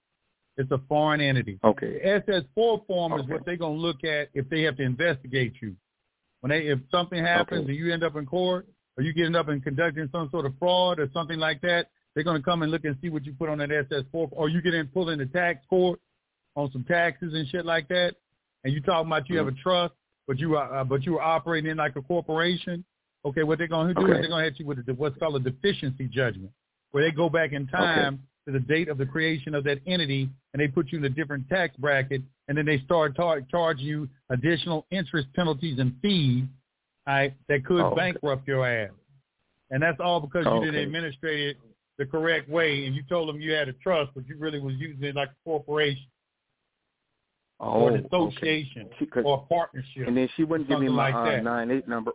It's 0.57 0.71
a 0.71 0.81
foreign 0.89 1.21
entity. 1.21 1.59
okay. 1.63 2.21
The 2.27 2.43
SS4 2.57 2.85
form 2.85 3.19
is 3.19 3.27
what 3.27 3.45
they're 3.45 3.57
going 3.57 3.75
to 3.75 3.81
look 3.81 4.03
at 4.03 4.29
if 4.33 4.49
they 4.49 4.63
have 4.63 4.77
to 4.77 4.83
investigate 4.83 5.53
you. 5.61 5.75
When 6.41 6.49
they, 6.49 6.67
if 6.67 6.79
something 6.91 7.23
happens 7.23 7.61
Okay. 7.61 7.71
and 7.71 7.77
you 7.77 7.93
end 7.93 8.03
up 8.03 8.15
in 8.15 8.25
court 8.25 8.67
or 8.97 9.03
you 9.03 9.13
get 9.13 9.33
up 9.35 9.47
and 9.47 9.63
conducting 9.63 10.09
some 10.11 10.29
sort 10.29 10.45
of 10.45 10.53
fraud 10.59 10.99
or 10.99 11.09
something 11.13 11.39
like 11.39 11.61
that, 11.61 11.87
they're 12.13 12.23
going 12.23 12.37
to 12.37 12.43
come 12.43 12.63
and 12.63 12.71
look 12.71 12.83
and 12.83 12.97
see 13.01 13.09
what 13.09 13.25
you 13.25 13.33
put 13.33 13.49
on 13.49 13.59
that 13.59 13.69
SS4, 13.69 14.29
or 14.31 14.49
you 14.49 14.61
get 14.61 14.73
in 14.73 14.87
pulled 14.87 15.09
in 15.09 15.19
the 15.19 15.25
tax 15.25 15.65
court 15.69 15.99
on 16.55 16.69
some 16.73 16.83
taxes 16.83 17.33
and 17.33 17.47
shit 17.47 17.65
like 17.65 17.87
that, 17.87 18.15
and 18.63 18.73
you 18.73 18.81
talking 18.81 19.07
about 19.07 19.29
you 19.29 19.37
have 19.37 19.47
a 19.47 19.51
mm-hmm. 19.51 19.61
trust, 19.61 19.93
but 20.31 20.39
you 20.39 20.55
are 20.55 20.73
uh, 20.79 20.83
but 20.85 21.03
you 21.03 21.17
are 21.19 21.35
operating 21.35 21.71
in 21.71 21.75
like 21.75 21.97
a 21.97 22.01
corporation. 22.01 22.85
Okay, 23.25 23.43
what 23.43 23.57
they're 23.57 23.67
going 23.67 23.89
to 23.89 23.93
do 23.93 24.05
Okay. 24.05 24.13
is 24.13 24.21
they're 24.21 24.29
going 24.29 24.45
to 24.45 24.49
hit 24.49 24.59
you 24.61 24.65
with 24.65 24.77
a, 24.79 24.93
what's 24.93 25.17
called 25.17 25.35
a 25.35 25.39
deficiency 25.39 26.07
judgment, 26.07 26.49
where 26.91 27.03
they 27.03 27.11
go 27.11 27.29
back 27.29 27.51
in 27.51 27.67
time 27.67 28.23
to 28.47 28.53
the 28.53 28.59
date 28.61 28.87
of 28.87 28.97
the 28.97 29.05
creation 29.05 29.53
of 29.53 29.65
that 29.65 29.79
entity, 29.85 30.29
and 30.53 30.61
they 30.61 30.69
put 30.69 30.89
you 30.89 30.99
in 30.99 31.03
a 31.03 31.09
different 31.09 31.49
tax 31.49 31.75
bracket, 31.75 32.21
and 32.47 32.57
then 32.57 32.65
they 32.65 32.79
start 32.85 33.13
tar- 33.13 33.41
charging 33.51 33.85
you 33.85 34.07
additional 34.29 34.85
interest 34.89 35.27
penalties 35.35 35.79
and 35.79 35.93
fees, 36.01 36.45
all 37.07 37.13
right, 37.13 37.33
that 37.49 37.65
could 37.65 37.81
Oh, 37.81 37.87
okay. 37.87 37.95
bankrupt 38.13 38.47
your 38.47 38.65
ass. 38.65 38.91
And 39.69 39.83
that's 39.83 39.99
all 39.99 40.21
because 40.21 40.45
you 40.45 40.61
didn't 40.61 40.81
administrate 40.81 41.39
it 41.49 41.57
the 41.97 42.05
correct 42.05 42.47
way, 42.47 42.85
and 42.85 42.95
you 42.95 43.03
told 43.09 43.27
them 43.27 43.41
you 43.41 43.51
had 43.51 43.67
a 43.67 43.73
trust, 43.73 44.11
but 44.15 44.25
you 44.29 44.37
really 44.37 44.61
was 44.61 44.75
using 44.75 45.03
it 45.03 45.13
like 45.13 45.27
a 45.27 45.35
corporation 45.43 46.05
Oh, 47.61 47.81
or 47.81 47.91
an 47.95 48.05
association 48.05 48.89
'cause- 49.11 49.23
or 49.25 49.35
a 49.35 49.47
partnership. 49.53 50.07
And 50.07 50.17
then 50.17 50.27
she 50.35 50.43
wouldn't 50.43 50.67
give 50.69 50.79
me 50.79 50.89
my 50.89 51.11
like 51.11 51.15
uh, 51.15 51.41
nine 51.41 51.71
eight 51.71 51.87
number. 51.87 52.11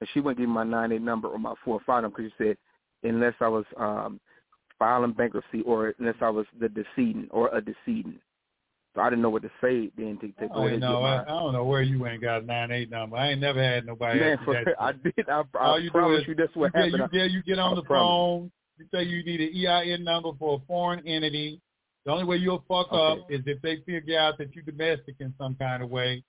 And 0.00 0.08
she 0.12 0.20
wouldn't 0.20 0.38
give 0.38 0.48
me 0.48 0.54
my 0.54 0.64
nine 0.64 0.92
eight 0.92 1.02
number 1.02 1.28
or 1.28 1.38
my 1.38 1.54
four 1.64 1.80
five 1.86 2.02
number 2.02 2.18
because 2.18 2.32
she 2.38 2.44
said 2.44 2.58
unless 3.02 3.34
I 3.40 3.48
was 3.48 3.64
um 3.78 4.20
filing 4.78 5.12
bankruptcy 5.12 5.62
or 5.62 5.94
unless 5.98 6.16
I 6.20 6.30
was 6.30 6.46
the 6.60 6.68
decedent 6.68 7.28
or 7.32 7.48
a 7.54 7.60
decedent. 7.62 8.20
So 8.94 9.02
I 9.02 9.10
didn't 9.10 9.22
know 9.22 9.30
what 9.30 9.42
to 9.42 9.50
say 9.60 9.90
then 9.96 10.18
to, 10.20 10.28
to 10.28 10.34
I 10.40 10.48
go 10.48 10.54
don't, 10.54 10.66
ahead 10.68 10.80
know, 10.80 11.02
I, 11.02 11.22
I 11.22 11.26
don't 11.26 11.52
know 11.52 11.64
where 11.64 11.82
you 11.82 12.06
ain't 12.06 12.22
got 12.22 12.42
a 12.42 12.46
nine 12.46 12.70
eight 12.72 12.90
number. 12.90 13.16
I 13.16 13.30
ain't 13.30 13.40
never 13.40 13.62
had 13.62 13.86
nobody 13.86 14.20
man. 14.20 14.32
ask 14.36 14.44
For, 14.44 14.54
that. 14.54 14.74
I 14.80 14.92
did. 14.92 15.14
I, 15.28 15.42
All 15.58 15.74
I 15.74 15.78
you 15.78 15.90
do 15.90 15.92
promise 15.92 16.22
is 16.22 16.28
you 16.28 16.34
that's 16.34 16.54
what 16.56 16.74
you, 16.74 16.82
happened. 16.82 17.10
get, 17.12 17.12
you, 17.12 17.20
get, 17.20 17.30
you 17.30 17.42
get 17.44 17.58
on 17.58 17.72
I 17.72 17.74
the 17.76 17.82
promise. 17.84 18.06
phone. 18.06 18.52
You 18.78 18.86
say 18.92 19.02
you 19.04 19.22
need 19.24 19.40
an 19.40 19.66
EIN 19.66 20.04
number 20.04 20.30
for 20.38 20.56
a 20.56 20.66
foreign 20.66 21.06
entity. 21.06 21.60
The 22.04 22.12
only 22.12 22.24
way 22.24 22.36
you'll 22.36 22.64
fuck 22.66 22.88
up 22.92 23.18
is 23.30 23.40
if 23.46 23.60
they 23.62 23.76
figure 23.86 24.18
out 24.18 24.38
that 24.38 24.54
you're 24.54 24.64
domestic 24.64 25.16
in 25.20 25.34
some 25.38 25.54
kind 25.56 25.82
of 25.82 25.90
way. 25.90 26.24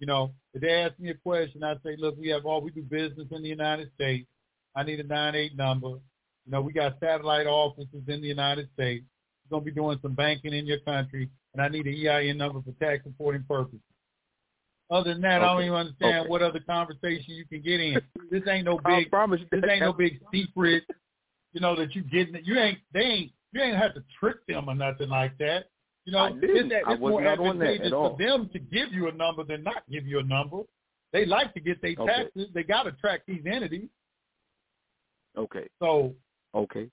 You 0.00 0.06
know, 0.06 0.32
if 0.52 0.60
they 0.60 0.72
ask 0.72 0.98
me 0.98 1.10
a 1.10 1.14
question, 1.14 1.62
I 1.62 1.74
say, 1.84 1.96
look, 1.96 2.16
we 2.18 2.28
have 2.28 2.44
all 2.46 2.60
we 2.60 2.70
do 2.70 2.82
business 2.82 3.28
in 3.30 3.42
the 3.42 3.48
United 3.48 3.90
States. 3.94 4.26
I 4.74 4.82
need 4.82 4.98
a 4.98 5.04
nine 5.04 5.36
eight 5.36 5.56
number. 5.56 5.88
You 5.88 6.52
know, 6.52 6.60
we 6.60 6.72
got 6.72 6.98
satellite 7.00 7.46
offices 7.46 8.02
in 8.08 8.20
the 8.20 8.26
United 8.26 8.68
States. 8.74 9.04
We're 9.48 9.56
gonna 9.56 9.64
be 9.64 9.70
doing 9.70 9.98
some 10.02 10.14
banking 10.14 10.52
in 10.52 10.66
your 10.66 10.80
country, 10.80 11.30
and 11.52 11.62
I 11.62 11.68
need 11.68 11.86
an 11.86 11.94
EIN 11.94 12.36
number 12.36 12.60
for 12.60 12.72
tax 12.84 13.06
reporting 13.06 13.44
purposes. 13.48 13.80
Other 14.90 15.12
than 15.14 15.22
that, 15.22 15.42
I 15.42 15.54
don't 15.54 15.62
even 15.62 15.74
understand 15.74 16.20
Okay. 16.20 16.28
what 16.28 16.42
other 16.42 16.60
conversation 16.60 17.34
you 17.34 17.46
can 17.46 17.62
get 17.62 17.80
in. 17.80 18.00
This 18.30 18.42
ain't 18.48 18.66
no 18.66 18.80
I 18.84 19.00
big 19.00 19.10
promise 19.10 19.40
this 19.50 19.64
ain't 19.68 19.80
no 19.80 19.92
big 19.92 20.20
secret, 20.32 20.84
you 21.52 21.60
know, 21.60 21.74
that 21.76 21.94
you 21.94 22.02
getting 22.02 22.34
it. 22.34 22.44
you 22.44 22.58
ain't 22.58 22.78
they 22.92 23.00
ain't 23.00 23.32
you 23.54 23.62
ain't 23.62 23.76
have 23.76 23.94
to 23.94 24.02
trick 24.18 24.44
them 24.46 24.68
or 24.68 24.74
nothing 24.74 25.08
like 25.08 25.38
that. 25.38 25.66
You 26.04 26.12
know, 26.12 26.18
I 26.18 26.32
didn't. 26.32 26.56
it's, 26.56 26.68
that, 26.70 26.82
I 26.86 26.92
it's 26.92 27.00
more 27.00 27.22
not 27.22 27.38
on 27.38 27.58
that 27.60 27.66
advantageous 27.66 27.90
for 27.90 28.16
them 28.18 28.50
to 28.52 28.58
give 28.58 28.92
you 28.92 29.08
a 29.08 29.12
number 29.12 29.44
than 29.44 29.62
not 29.62 29.84
give 29.90 30.06
you 30.06 30.18
a 30.18 30.22
number. 30.22 30.62
They 31.12 31.24
like 31.24 31.54
to 31.54 31.60
get 31.60 31.80
their 31.80 31.94
Okay. 31.98 32.06
taxes. 32.06 32.48
They 32.52 32.64
got 32.64 32.82
to 32.82 32.92
track 32.92 33.22
these 33.26 33.42
entities. 33.46 33.88
Okay. 35.38 35.68
So 35.80 36.14
Okay. 36.54 36.90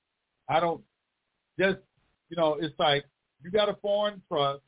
I 0.47 0.59
don't 0.59 0.81
just 1.59 1.79
you 2.29 2.37
know, 2.37 2.57
it's 2.61 2.77
like 2.79 3.03
you 3.43 3.51
got 3.51 3.67
a 3.67 3.75
foreign 3.81 4.21
trust. 4.29 4.61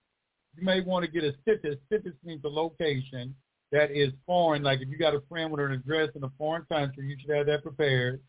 You 0.58 0.66
may 0.66 0.82
want 0.82 1.06
to 1.06 1.12
get 1.12 1.24
a 1.24 1.34
situs. 1.46 1.78
situs 1.90 2.14
means 2.26 2.44
a 2.44 2.50
location 2.50 3.34
that 3.72 3.92
is 3.92 4.12
foreign. 4.26 4.64
Like 4.64 4.82
if 4.82 4.90
you 4.90 4.98
got 4.98 5.16
a 5.16 5.22
friend 5.30 5.52
with 5.52 5.62
an 5.62 5.72
address 5.72 6.10
in 6.16 6.24
a 6.24 6.32
foreign 6.38 6.66
country, 6.66 7.08
you 7.08 7.16
should 7.20 7.36
have 7.36 7.46
that 7.46 7.64
prepared 7.64 8.20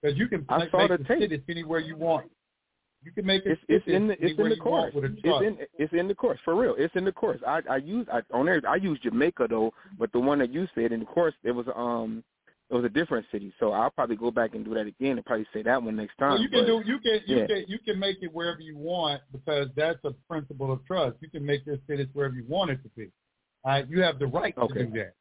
because 0.00 0.16
you 0.16 0.28
can 0.28 0.44
I 0.48 0.58
make, 0.58 0.72
make 0.72 0.88
the 0.90 1.04
tape. 1.28 1.44
Anywhere 1.48 1.80
you 1.80 1.96
want. 1.96 2.30
You 3.04 3.12
can 3.12 3.26
make 3.26 3.44
it. 3.44 3.58
It's 3.68 3.86
in 3.86 4.08
the 4.08 4.14
it's 4.24 4.38
in 4.38 4.48
the 4.48 4.56
course. 4.56 4.94
want 4.94 4.94
with 4.94 5.04
a 5.04 5.16
It's 5.22 5.44
in 5.46 5.58
it's 5.78 5.92
in 5.92 6.08
the 6.08 6.14
course 6.14 6.38
for 6.44 6.54
real. 6.54 6.74
It's 6.78 6.94
in 6.96 7.04
the 7.04 7.12
course. 7.12 7.40
I 7.46 7.60
I 7.68 7.76
use 7.76 8.06
I 8.12 8.22
on 8.32 8.46
there 8.46 8.60
I 8.68 8.76
use 8.76 8.98
Jamaica 9.02 9.46
though, 9.50 9.72
but 9.98 10.10
the 10.12 10.20
one 10.20 10.38
that 10.38 10.52
you 10.52 10.66
said 10.74 10.92
in 10.92 11.00
the 11.00 11.06
course 11.06 11.34
it 11.42 11.52
was 11.52 11.66
um 11.74 12.24
it 12.70 12.74
was 12.74 12.84
a 12.84 12.88
different 12.88 13.26
city. 13.30 13.52
So 13.60 13.72
I'll 13.72 13.90
probably 13.90 14.16
go 14.16 14.30
back 14.30 14.54
and 14.54 14.64
do 14.64 14.72
that 14.74 14.86
again 14.86 15.16
and 15.18 15.24
probably 15.24 15.46
say 15.52 15.62
that 15.62 15.82
one 15.82 15.96
next 15.96 16.16
time. 16.18 16.30
Well, 16.32 16.42
you 16.42 16.48
can 16.48 16.60
but- 16.60 16.66
do 16.66 16.82
you 16.86 16.98
can 17.00 17.20
you 17.26 17.36
yeah. 17.38 17.46
can 17.46 17.64
you 17.68 17.78
can 17.78 17.98
make 17.98 18.18
it 18.22 18.32
wherever 18.32 18.60
you 18.60 18.76
want 18.76 19.20
because 19.32 19.68
that's 19.76 20.02
a 20.04 20.12
principle 20.28 20.72
of 20.72 20.84
trust. 20.86 21.16
You 21.20 21.28
can 21.28 21.44
make 21.44 21.64
this 21.64 21.78
situs 21.86 22.08
wherever 22.14 22.34
you 22.34 22.44
want 22.48 22.70
it 22.70 22.82
to 22.82 22.88
be. 22.96 23.10
Uh, 23.64 23.82
you 23.88 24.00
have 24.02 24.18
the 24.18 24.26
right 24.26 24.56
Okay. 24.56 24.80
to 24.80 24.86
do 24.86 24.92
that. 24.98 25.14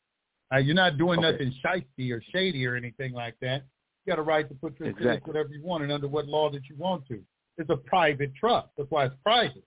Uh, 0.53 0.59
you're 0.59 0.75
not 0.75 0.97
doing 0.97 1.19
Okay. 1.19 1.31
nothing 1.31 1.53
shifty 1.61 2.11
or 2.11 2.21
shady 2.31 2.65
or 2.65 2.75
anything 2.75 3.11
like 3.13 3.35
that. 3.41 3.63
You 4.05 4.11
got 4.11 4.19
a 4.19 4.21
right 4.21 4.47
to 4.49 4.55
put 4.55 4.77
your 4.79 4.89
Exactly. 4.89 5.31
whatever 5.31 5.49
you 5.49 5.63
want 5.63 5.83
and 5.83 5.91
under 5.91 6.07
what 6.07 6.27
law 6.27 6.49
that 6.49 6.67
you 6.69 6.75
want 6.75 7.07
to. 7.07 7.23
It's 7.57 7.69
a 7.69 7.77
private 7.77 8.33
trust. 8.35 8.69
That's 8.77 8.89
why 8.89 9.05
it's 9.05 9.15
private. 9.23 9.63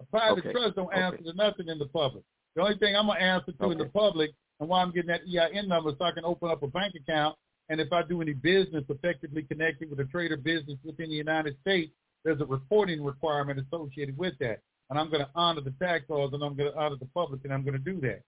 A 0.00 0.04
private 0.06 0.44
Okay. 0.44 0.52
trust 0.52 0.76
don't 0.76 0.86
Okay. 0.88 1.00
answer 1.00 1.22
to 1.24 1.32
nothing 1.34 1.68
in 1.68 1.78
the 1.78 1.88
public. 1.88 2.24
The 2.54 2.62
only 2.62 2.78
thing 2.78 2.96
I'm 2.96 3.06
gonna 3.06 3.20
answer 3.20 3.52
to 3.52 3.70
in 3.70 3.78
the 3.78 3.88
public 3.88 4.32
and 4.60 4.68
why 4.68 4.82
I'm 4.82 4.92
getting 4.92 5.08
that 5.08 5.26
EIN 5.26 5.68
number 5.68 5.94
so 5.96 6.04
I 6.04 6.12
can 6.12 6.24
open 6.24 6.50
up 6.50 6.62
a 6.62 6.68
bank 6.68 6.94
account. 6.94 7.36
And 7.68 7.80
if 7.80 7.92
I 7.92 8.02
do 8.02 8.20
any 8.20 8.32
business 8.32 8.84
effectively 8.88 9.42
connected 9.42 9.90
with 9.90 10.00
a 10.00 10.04
trade 10.06 10.32
or 10.32 10.36
business 10.36 10.78
within 10.84 11.08
the 11.08 11.16
United 11.16 11.58
States, 11.60 11.92
there's 12.24 12.40
a 12.40 12.44
reporting 12.44 13.02
requirement 13.02 13.60
associated 13.60 14.16
with 14.18 14.36
that. 14.38 14.60
And 14.90 14.98
I'm 14.98 15.08
going 15.08 15.24
to 15.24 15.30
honor 15.36 15.60
the 15.60 15.70
tax 15.72 16.04
laws 16.08 16.32
and 16.32 16.42
I'm 16.42 16.56
going 16.56 16.72
to 16.72 16.78
honor 16.78 16.96
the 16.96 17.06
public 17.06 17.44
and 17.44 17.52
I'm 17.52 17.62
going 17.62 17.74
to 17.74 17.78
do 17.78 18.00
that. 18.00 18.22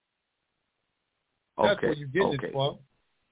That's 1.57 1.77
okay. 1.77 1.87
where 1.87 1.95
you 1.95 2.07
get 2.07 2.23
okay. 2.23 2.47
it 2.47 2.53
for. 2.53 2.79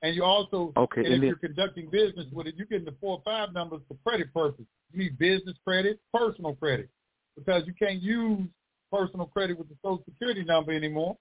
And 0.04 0.16
you 0.16 0.24
also, 0.24 0.74
Okay, 0.76 1.02
and 1.06 1.14
if 1.14 1.20
then- 1.20 1.28
you're 1.28 1.36
conducting 1.38 1.90
business 1.90 2.26
with 2.32 2.48
it, 2.48 2.56
you're 2.56 2.66
getting 2.66 2.86
the 2.86 2.96
four 3.00 3.18
or 3.18 3.22
five 3.24 3.54
numbers 3.54 3.82
for 3.88 3.96
credit 4.06 4.34
purposes. 4.34 4.66
You 4.92 5.00
need 5.00 5.18
business 5.18 5.56
credit, 5.66 6.00
personal 6.14 6.56
credit, 6.56 6.90
because 7.38 7.66
you 7.68 7.74
can't 7.74 8.02
use 8.02 8.48
personal 8.92 9.28
credit 9.28 9.58
with 9.58 9.70
the 9.70 9.76
Social 9.84 10.04
Security 10.06 10.44
number 10.44 10.72
anymore. 10.72 11.18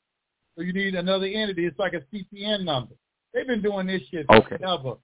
So 0.57 0.63
you 0.63 0.73
need 0.73 0.95
another 0.95 1.27
entity. 1.27 1.67
It's 1.67 1.79
like 1.79 1.93
a 1.93 2.03
CPN 2.11 2.65
number. 2.65 2.95
They've 3.33 3.47
been 3.47 3.63
doing 3.63 3.87
this 3.87 4.03
shit 4.11 4.27
Okay. 4.31 4.57
forever. 4.57 4.97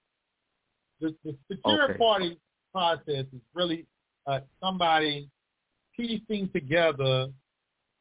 The, 0.99 1.15
the 1.23 1.37
secure 1.49 1.83
Okay. 1.91 1.97
party 1.97 2.39
process 2.73 3.25
is 3.31 3.41
really 3.53 3.85
uh, 4.25 4.41
somebody 4.59 5.29
piecing 5.95 6.49
together 6.49 7.27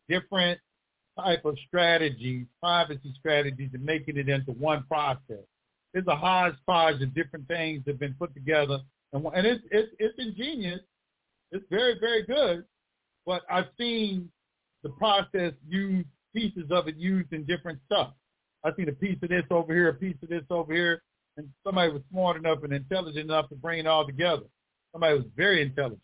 different 0.08 0.58
type 1.18 1.44
of 1.44 1.56
strategies, 1.68 2.46
privacy 2.60 3.14
strategies, 3.18 3.70
and 3.74 3.84
making 3.84 4.16
it 4.16 4.28
into 4.28 4.52
one 4.52 4.82
process. 4.84 5.44
There's 5.97 6.07
a 6.08 6.15
hodgepodge 6.15 7.00
of 7.00 7.15
different 7.15 7.49
things 7.49 7.83
that 7.86 7.92
have 7.92 7.99
been 8.00 8.12
put 8.18 8.34
together, 8.34 8.81
and, 9.15 9.25
and 9.34 9.47
it's, 9.47 9.65
it's 9.70 9.91
it's 9.99 10.15
ingenious. 10.18 10.81
It's 11.52 11.65
very 11.70 11.99
very 11.99 12.23
good, 12.23 12.65
but 13.25 13.41
I've 13.50 13.68
seen 13.78 14.28
the 14.83 14.91
process 14.91 15.55
used 15.66 16.07
pieces 16.34 16.65
of 16.70 16.86
it 16.86 16.97
used 16.97 17.33
in 17.33 17.44
different 17.47 17.78
stuff. 17.86 18.12
I've 18.62 18.75
seen 18.76 18.91
a 18.91 18.92
piece 18.92 19.16
of 19.23 19.31
this 19.31 19.44
over 19.50 19.73
here, 19.73 19.89
a 19.89 19.94
piece 19.94 20.16
of 20.23 20.28
this 20.28 20.42
over 20.50 20.75
here, 20.75 21.02
and 21.39 21.49
somebody 21.65 21.91
was 21.91 22.02
smart 22.12 22.36
enough 22.36 22.62
and 22.62 22.75
intelligent 22.75 23.25
enough 23.25 23.49
to 23.49 23.55
bring 23.55 23.78
it 23.78 23.86
all 23.86 24.05
together. 24.05 24.44
Somebody 24.92 25.15
was 25.15 25.25
very 25.34 25.62
intelligent, 25.62 26.02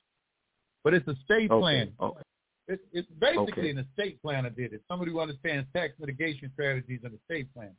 but 0.84 0.94
it's 0.94 1.06
a 1.06 1.16
state 1.22 1.50
Okay. 1.50 1.60
plan. 1.60 1.92
Okay. 2.00 2.22
It, 2.68 2.80
it's 2.94 3.10
basically 3.20 3.52
Okay. 3.52 3.70
an 3.72 3.78
estate 3.80 4.22
planner 4.22 4.48
did 4.48 4.72
it. 4.72 4.80
Somebody 4.88 5.10
who 5.10 5.20
understands 5.20 5.68
tax 5.76 5.92
mitigation 5.98 6.50
strategies 6.54 7.00
and 7.04 7.12
estate 7.12 7.52
plan. 7.52 7.72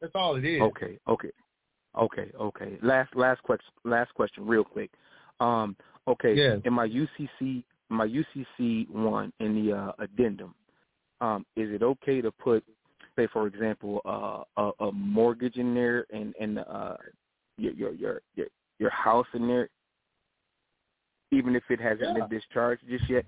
That's 0.00 0.12
all 0.14 0.36
it 0.36 0.44
is. 0.44 0.60
Okay, 0.62 0.98
okay, 1.08 1.30
okay, 1.98 2.30
okay. 2.38 2.78
Last 2.82 3.14
last 3.16 3.42
question. 3.42 3.72
Last 3.84 4.12
question, 4.14 4.46
real 4.46 4.64
quick. 4.64 4.90
Um, 5.40 5.76
okay. 6.08 6.34
Yes. 6.34 6.60
In 6.64 6.72
my 6.72 6.88
UCC, 6.88 7.64
my 7.88 8.06
UCC 8.06 8.88
one 8.90 9.32
in 9.40 9.54
the 9.66 9.76
uh, 9.76 9.92
addendum, 9.98 10.54
um, 11.20 11.44
is 11.56 11.70
it 11.70 11.82
okay 11.82 12.20
to 12.20 12.30
put, 12.32 12.64
say 13.16 13.26
for 13.32 13.46
example, 13.46 14.00
uh, 14.04 14.62
a, 14.62 14.84
a 14.86 14.92
mortgage 14.92 15.56
in 15.56 15.74
there 15.74 16.06
and 16.10 16.34
and 16.40 16.58
uh, 16.60 16.96
your 17.58 17.72
your 17.72 17.92
your 17.92 18.22
your, 18.34 18.46
your 18.78 18.90
house 18.90 19.26
in 19.34 19.46
there, 19.48 19.68
even 21.32 21.54
if 21.56 21.62
it 21.70 21.80
hasn't 21.80 22.00
Yeah. 22.02 22.14
been 22.14 22.28
discharged 22.28 22.82
just 22.88 23.08
yet? 23.10 23.24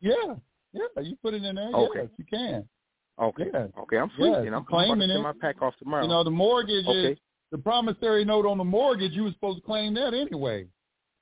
Yeah, 0.00 0.34
yeah, 0.72 1.02
you 1.02 1.16
put 1.22 1.34
it 1.34 1.44
in 1.44 1.54
there. 1.54 1.68
Okay. 1.72 2.00
Yes, 2.00 2.08
you 2.16 2.24
can. 2.24 2.68
Okay. 3.20 3.44
Yeah. 3.52 3.66
Okay, 3.80 3.98
I'm 3.98 4.10
free. 4.10 4.30
Yeah, 4.30 4.38
and 4.38 4.48
I'm, 4.48 4.54
I'm 4.54 4.62
about 4.62 4.64
to 4.64 4.86
claiming 4.86 5.08
send 5.08 5.22
my 5.22 5.32
pack 5.40 5.60
off 5.62 5.74
tomorrow. 5.78 6.02
You 6.02 6.08
know, 6.08 6.24
the 6.24 6.30
mortgage 6.30 6.86
okay. 6.86 7.12
is 7.12 7.18
the 7.50 7.58
promissory 7.58 8.24
note 8.24 8.46
on 8.46 8.58
the 8.58 8.64
mortgage. 8.64 9.12
You 9.12 9.24
were 9.24 9.32
supposed 9.32 9.58
to 9.58 9.64
claim 9.66 9.94
that 9.94 10.14
anyway. 10.14 10.66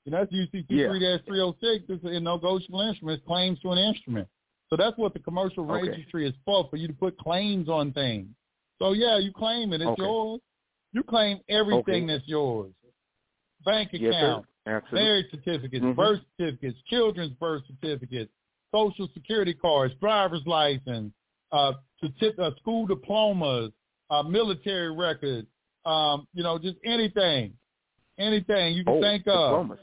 You 0.05 0.12
know, 0.12 0.19
that's 0.20 0.33
UCC 0.33 0.67
three 0.69 0.89
three 1.27 1.41
hundred 1.41 1.57
six. 1.60 1.85
It's 1.89 2.05
a 2.05 2.20
negotiable 2.20 2.81
instrument. 2.81 3.19
It's 3.19 3.27
Claims 3.27 3.60
to 3.60 3.70
an 3.73 3.78
instrument. 3.78 4.28
So 4.70 4.77
that's 4.77 4.97
what 4.97 5.12
the 5.15 5.19
commercial 5.19 5.69
Okay. 5.70 5.89
registry 5.89 6.28
is 6.28 6.35
for, 6.44 6.69
for 6.70 6.77
you 6.77 6.86
to 6.86 6.94
put 6.94 7.19
claims 7.19 7.69
on 7.69 7.93
things. 7.93 8.28
So 8.78 8.93
yeah, 8.93 9.19
you 9.19 9.33
claim 9.33 9.73
it. 9.73 9.81
It's 9.83 9.91
Okay. 9.91 10.02
yours. 10.02 10.41
You 10.93 11.02
claim 11.02 11.41
everything 11.49 12.07
that's 12.07 12.27
yours. 12.27 12.73
Bank 13.65 13.93
account. 13.93 14.47
Absolutely. 14.67 15.01
marriage 15.01 15.31
certificates, 15.31 15.85
Mhm. 15.85 15.97
birth 15.97 16.20
certificates, 16.39 16.81
children's 16.83 17.33
birth 17.33 17.62
certificates, 17.67 18.31
social 18.73 19.09
security 19.15 19.55
cards, 19.55 19.94
driver's 19.94 20.47
license, 20.47 21.12
uh, 21.53 21.73
uh 22.39 22.51
school 22.61 22.87
diplomas, 22.87 23.73
uh, 24.11 24.23
military 24.23 24.95
records, 24.95 25.47
um, 25.85 26.27
you 26.35 26.43
know, 26.43 26.59
just 26.59 26.77
anything, 26.85 27.53
anything 28.19 28.75
you 28.75 28.85
can 28.85 28.95
oh, 28.95 29.01
think 29.01 29.27
of. 29.27 29.51
diplomas. 29.51 29.79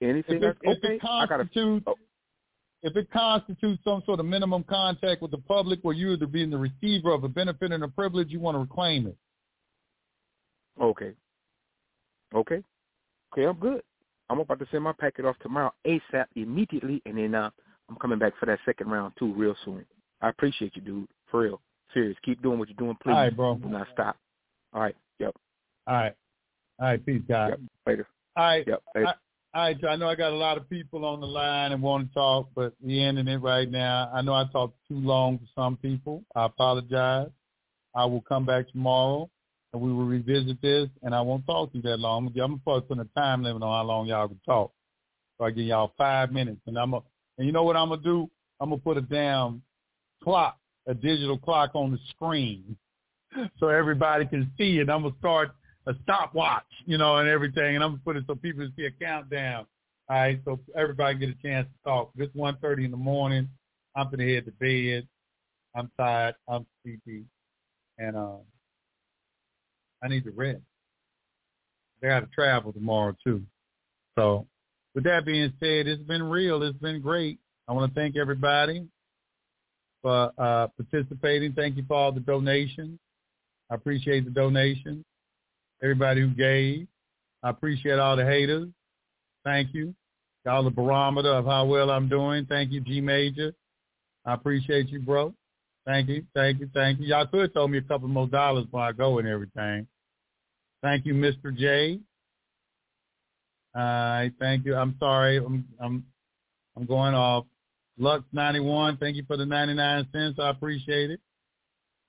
Anything 0.00 0.36
If 0.36 0.42
it, 0.42 0.46
that's 0.46 0.58
if 0.62 0.84
okay? 0.84 0.94
it 0.94 1.04
I 1.04 1.26
gotta. 1.26 1.44
constitutes, 1.44 1.84
oh. 1.88 1.94
if 2.82 2.96
it 2.96 3.10
constitutes 3.10 3.82
some 3.82 4.02
sort 4.06 4.20
of 4.20 4.26
minimum 4.26 4.64
contact 4.64 5.22
with 5.22 5.32
the 5.32 5.38
public, 5.38 5.80
where 5.82 5.94
you're 5.94 6.12
either 6.12 6.26
being 6.26 6.50
the 6.50 6.58
receiver 6.58 7.12
of 7.12 7.24
a 7.24 7.28
benefit 7.28 7.72
and 7.72 7.82
a 7.82 7.88
privilege, 7.88 8.30
you 8.30 8.38
want 8.38 8.54
to 8.54 8.60
reclaim 8.60 9.08
it. 9.08 9.16
Okay. 10.80 11.12
Okay. 12.34 12.62
Okay, 13.32 13.44
I'm 13.44 13.56
good. 13.58 13.82
I'm 14.30 14.40
about 14.40 14.58
to 14.60 14.66
send 14.70 14.84
my 14.84 14.92
packet 14.92 15.24
off 15.24 15.36
tomorrow 15.40 15.72
ASAP 15.86 16.26
immediately, 16.36 17.02
and 17.06 17.16
then 17.16 17.34
uh, 17.34 17.50
I'm 17.88 17.96
coming 17.96 18.18
back 18.18 18.34
for 18.38 18.46
that 18.46 18.58
second 18.64 18.90
round 18.90 19.14
too 19.18 19.32
real 19.34 19.56
soon. 19.64 19.84
I 20.20 20.28
appreciate 20.28 20.74
you, 20.76 20.82
dude. 20.82 21.08
For 21.30 21.40
real. 21.40 21.60
Serious. 21.94 22.16
Keep 22.24 22.42
doing 22.42 22.58
what 22.58 22.68
you're 22.68 22.76
doing, 22.76 22.96
please. 23.02 23.12
All 23.12 23.20
right, 23.20 23.36
bro. 23.36 23.54
Do 23.56 23.68
not 23.68 23.86
stop. 23.92 24.16
All 24.72 24.82
right. 24.82 24.96
Yep. 25.18 25.34
All 25.86 25.94
right, 25.94 26.14
all 26.78 26.86
right, 26.88 27.06
peace, 27.06 27.22
guys. 27.26 27.50
Yep. 27.50 27.60
Later. 27.86 28.06
All 28.36 28.44
right. 28.44 28.64
Yep. 28.66 28.82
Later. 28.94 29.14
All 29.54 29.62
right, 29.62 29.76
I 29.88 29.96
know 29.96 30.08
I 30.08 30.14
got 30.14 30.32
a 30.32 30.36
lot 30.36 30.58
of 30.58 30.68
people 30.68 31.06
on 31.06 31.20
the 31.20 31.26
line 31.26 31.72
and 31.72 31.82
want 31.82 32.08
to 32.08 32.14
talk, 32.14 32.48
but 32.54 32.74
we're 32.82 33.08
ending 33.08 33.26
it 33.26 33.38
right 33.38 33.70
now. 33.70 34.10
I 34.12 34.20
know 34.20 34.34
I 34.34 34.44
talked 34.52 34.76
too 34.86 34.98
long 34.98 35.38
for 35.38 35.46
some 35.54 35.78
people. 35.78 36.22
I 36.36 36.44
apologize. 36.44 37.30
I 37.94 38.04
will 38.04 38.20
come 38.20 38.44
back 38.44 38.70
tomorrow 38.70 39.30
and 39.72 39.82
we 39.82 39.92
will 39.92 40.04
revisit 40.04 40.60
this, 40.62 40.88
and 41.02 41.14
I 41.14 41.20
won't 41.20 41.46
talk 41.46 41.72
to 41.72 41.78
you 41.78 41.82
that 41.82 41.98
long. 41.98 42.26
I'm 42.26 42.60
gonna, 42.64 42.80
put 42.80 42.98
a 42.98 43.04
time 43.16 43.42
limit 43.42 43.62
on 43.62 43.74
how 43.74 43.84
long 43.84 44.06
y'all 44.06 44.28
can 44.28 44.40
talk. 44.46 44.72
So 45.38 45.44
I 45.44 45.50
give 45.50 45.66
y'all 45.66 45.92
five 45.96 46.32
minutes, 46.32 46.60
and 46.66 46.78
I'm 46.78 46.90
gonna, 46.90 47.04
and 47.38 47.46
you 47.46 47.52
know 47.52 47.62
what 47.62 47.76
I'm 47.76 47.88
gonna 47.88 48.02
do? 48.02 48.30
I'm 48.60 48.70
gonna 48.70 48.80
put 48.80 48.96
a 48.96 49.02
damn 49.02 49.62
clock, 50.22 50.58
a 50.86 50.94
digital 50.94 51.38
clock 51.38 51.70
on 51.74 51.92
the 51.92 51.98
screen, 52.10 52.76
so 53.58 53.68
everybody 53.68 54.26
can 54.26 54.50
see 54.58 54.78
it. 54.78 54.88
I'm 54.88 55.02
gonna 55.02 55.14
start 55.18 55.50
a 55.86 55.92
stopwatch, 56.02 56.64
you 56.86 56.98
know, 56.98 57.16
and 57.16 57.28
everything, 57.28 57.74
and 57.74 57.84
I'm 57.84 57.92
gonna 57.92 58.02
put 58.04 58.16
it 58.16 58.24
so 58.26 58.34
people 58.34 58.64
can 58.64 58.72
see 58.76 58.86
a 58.86 58.90
countdown. 58.90 59.66
All 60.10 60.16
right, 60.16 60.40
so 60.44 60.58
everybody 60.74 61.18
get 61.18 61.28
a 61.30 61.42
chance 61.42 61.66
to 61.66 61.90
talk. 61.90 62.10
It's 62.16 62.34
one 62.34 62.56
thirty 62.62 62.84
in 62.84 62.90
the 62.90 62.96
morning. 62.96 63.48
I'm 63.96 64.10
gonna 64.10 64.24
head 64.24 64.46
to 64.46 64.52
bed. 64.52 65.06
I'm 65.74 65.90
tired. 65.98 66.34
I'm 66.48 66.66
sleepy, 66.82 67.24
and 67.98 68.16
um, 68.16 68.40
I 70.02 70.08
need 70.08 70.24
to 70.24 70.30
rest. 70.30 70.60
I 72.02 72.06
got 72.06 72.20
to 72.20 72.26
travel 72.26 72.72
tomorrow 72.72 73.14
too. 73.24 73.42
So, 74.16 74.46
with 74.94 75.04
that 75.04 75.24
being 75.24 75.52
said, 75.60 75.86
it's 75.86 76.02
been 76.02 76.22
real. 76.22 76.62
It's 76.62 76.78
been 76.78 77.00
great. 77.00 77.38
I 77.66 77.72
want 77.72 77.92
to 77.92 78.00
thank 78.00 78.16
everybody 78.16 78.86
for 80.02 80.32
uh, 80.38 80.68
participating. 80.76 81.52
Thank 81.52 81.76
you 81.76 81.84
for 81.86 81.94
all 81.94 82.12
the 82.12 82.20
donations. 82.20 82.98
I 83.70 83.74
appreciate 83.74 84.24
the 84.24 84.30
donations. 84.30 85.04
Everybody 85.82 86.22
who 86.22 86.28
gave. 86.28 86.86
I 87.42 87.50
appreciate 87.50 87.98
all 87.98 88.16
the 88.16 88.24
haters. 88.24 88.68
Thank 89.44 89.74
you. 89.74 89.94
Y'all 90.44 90.64
the 90.64 90.70
barometer 90.70 91.32
of 91.32 91.44
how 91.44 91.64
well 91.64 91.90
I'm 91.90 92.08
doing. 92.08 92.46
Thank 92.46 92.72
you, 92.72 92.80
G 92.80 93.00
Major. 93.00 93.52
I 94.24 94.34
appreciate 94.34 94.88
you, 94.88 95.00
bro. 95.00 95.34
Thank 95.86 96.08
you, 96.08 96.24
thank 96.34 96.60
you, 96.60 96.68
thank 96.74 97.00
you. 97.00 97.06
Y'all 97.06 97.26
could 97.26 97.52
throw 97.54 97.66
me 97.66 97.78
a 97.78 97.82
couple 97.82 98.08
more 98.08 98.26
dollars 98.26 98.64
before 98.66 98.82
I 98.82 98.92
go 98.92 99.18
and 99.18 99.26
everything. 99.28 99.86
Thank 100.82 101.06
you, 101.06 101.14
Mr. 101.14 101.56
J. 101.56 101.98
All 103.74 103.82
right, 103.82 104.30
thank 104.38 104.66
you. 104.66 104.74
I'm 104.74 104.96
sorry, 105.00 105.38
I'm 105.38 105.66
I'm 105.80 106.04
I'm 106.76 106.84
going 106.84 107.14
off. 107.14 107.46
Lux 107.98 108.24
ninety 108.32 108.60
one, 108.60 108.96
thank 108.96 109.16
you 109.16 109.24
for 109.26 109.36
the 109.36 109.46
ninety 109.46 109.74
nine 109.74 110.06
cents. 110.12 110.38
I 110.38 110.50
appreciate 110.50 111.10
it. 111.10 111.20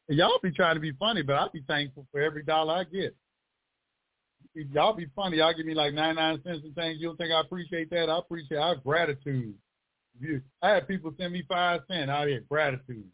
Y'all 0.08 0.40
be 0.42 0.52
trying 0.52 0.76
to 0.76 0.80
be 0.80 0.92
funny, 0.94 1.22
but 1.22 1.34
I'll 1.34 1.52
be 1.52 1.64
thankful 1.68 2.08
for 2.12 2.22
every 2.22 2.44
dollar 2.44 2.76
I 2.76 2.84
get. 2.84 3.16
Y'all 4.74 4.94
be 4.94 5.08
funny. 5.16 5.38
Y'all 5.38 5.54
give 5.54 5.66
me 5.66 5.74
like 5.74 5.94
ninety 5.94 6.20
nine 6.20 6.42
cents 6.44 6.62
and 6.64 6.76
things. 6.76 7.00
You 7.00 7.08
don't 7.08 7.18
think 7.18 7.32
I 7.32 7.42
appreciate 7.42 7.90
that? 7.92 8.10
I 8.10 8.20
appreciate. 8.20 8.58
I 8.58 8.76
gratitude. 8.76 9.56
I 10.62 10.70
had 10.70 10.88
people 10.88 11.14
send 11.18 11.32
me 11.32 11.44
five 11.48 11.82
cents 11.90 12.10
out 12.10 12.28
here. 12.28 12.44
Gratitude, 12.50 13.06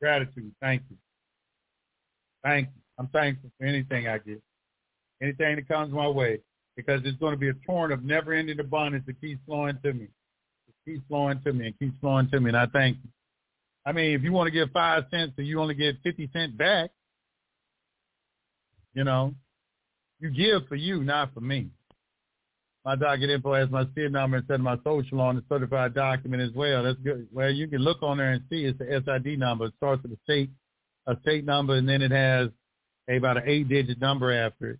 gratitude. 0.00 0.52
Thank 0.60 0.82
you, 0.88 0.96
thank 2.44 2.68
you. 2.68 2.82
I'm 2.98 3.08
thankful 3.08 3.50
for 3.58 3.66
anything 3.66 4.06
I 4.06 4.18
get, 4.18 4.40
anything 5.20 5.56
that 5.56 5.66
comes 5.66 5.92
my 5.92 6.06
way, 6.06 6.38
because 6.76 7.00
it's 7.04 7.18
going 7.18 7.32
to 7.32 7.38
be 7.38 7.48
a 7.48 7.54
torrent 7.66 7.92
of 7.92 8.04
never-ending 8.04 8.60
abundance 8.60 9.04
that 9.06 9.20
keeps 9.20 9.40
flowing 9.46 9.78
to 9.82 9.92
me, 9.94 10.08
keeps 10.90 11.06
flowing 11.08 11.40
to 11.44 11.52
me, 11.52 11.66
and 11.66 11.78
keeps 11.78 11.94
flowing 12.00 12.28
to 12.30 12.40
me, 12.40 12.48
and 12.48 12.56
I 12.56 12.66
thank 12.66 12.98
you. 13.02 13.10
I 13.86 13.92
mean, 13.92 14.14
if 14.14 14.22
you 14.22 14.32
want 14.32 14.46
to 14.46 14.50
give 14.50 14.70
five 14.72 15.04
cents 15.10 15.32
and 15.38 15.46
you 15.46 15.60
only 15.60 15.74
get 15.74 15.96
fifty 16.02 16.28
cents 16.32 16.54
back, 16.54 16.90
you 18.94 19.04
know, 19.04 19.34
you 20.20 20.30
give 20.30 20.68
for 20.68 20.76
you, 20.76 21.02
not 21.02 21.32
for 21.32 21.40
me. 21.40 21.70
My 22.84 22.96
docket 22.96 23.28
info 23.28 23.54
has 23.54 23.70
my 23.70 23.84
SID 23.94 24.12
number 24.12 24.38
instead 24.38 24.54
of 24.54 24.60
my 24.62 24.76
social 24.84 25.20
on 25.20 25.36
the 25.36 25.44
certified 25.48 25.94
document 25.94 26.42
as 26.42 26.52
well. 26.54 26.82
That's 26.82 26.98
good. 26.98 27.28
Well, 27.32 27.50
you 27.50 27.68
can 27.68 27.80
look 27.80 28.02
on 28.02 28.18
there 28.18 28.32
and 28.32 28.42
see 28.50 28.64
it's 28.64 28.78
the 28.78 29.02
SID 29.04 29.38
number. 29.38 29.66
It 29.66 29.74
starts 29.76 30.02
with 30.02 30.12
a 30.12 30.18
state, 30.24 30.50
a 31.06 31.18
state 31.20 31.44
number, 31.44 31.76
and 31.76 31.88
then 31.88 32.00
it 32.00 32.10
has 32.10 32.48
a, 33.08 33.16
about 33.16 33.36
an 33.36 33.42
eight-digit 33.46 34.00
number 34.00 34.32
after 34.32 34.70
it. 34.70 34.78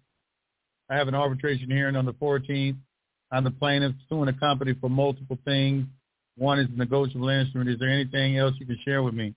I 0.89 0.97
have 0.97 1.09
an 1.09 1.15
arbitration 1.15 1.71
hearing 1.71 1.95
on 1.95 2.07
the 2.07 2.15
14th. 2.15 2.77
I'm 3.31 3.45
the 3.45 3.51
plaintiff 3.51 3.93
suing 4.09 4.29
a 4.29 4.33
company 4.33 4.75
for 4.81 4.89
multiple 4.89 5.39
things. 5.45 5.87
One 6.41 6.59
is 6.59 6.69
a 6.75 6.79
negotiable 6.79 7.29
instrument. 7.29 7.69
Is 7.69 7.79
there 7.79 7.91
anything 7.91 8.39
else 8.39 8.55
you 8.59 8.65
can 8.65 8.79
share 8.83 9.03
with 9.03 9.13
me? 9.13 9.35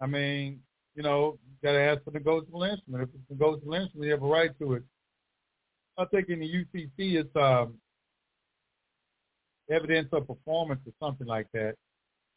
I 0.00 0.06
mean, 0.06 0.60
you 0.94 1.02
know, 1.02 1.38
got 1.62 1.72
to 1.72 1.78
ask 1.78 2.02
for 2.04 2.10
negotiable 2.10 2.62
instrument. 2.62 3.02
If 3.02 3.10
it's 3.10 3.30
negotiable 3.30 3.74
instrument, 3.74 4.06
you 4.06 4.12
have 4.12 4.22
a 4.22 4.26
right 4.26 4.58
to 4.58 4.72
it. 4.76 4.82
I 5.98 6.06
think 6.06 6.30
in 6.30 6.40
the 6.40 6.46
UCC 6.46 7.20
it's 7.20 7.36
um, 7.36 7.74
evidence 9.70 10.08
of 10.12 10.26
performance 10.26 10.80
or 10.86 10.92
something 11.06 11.26
like 11.26 11.48
that. 11.52 11.74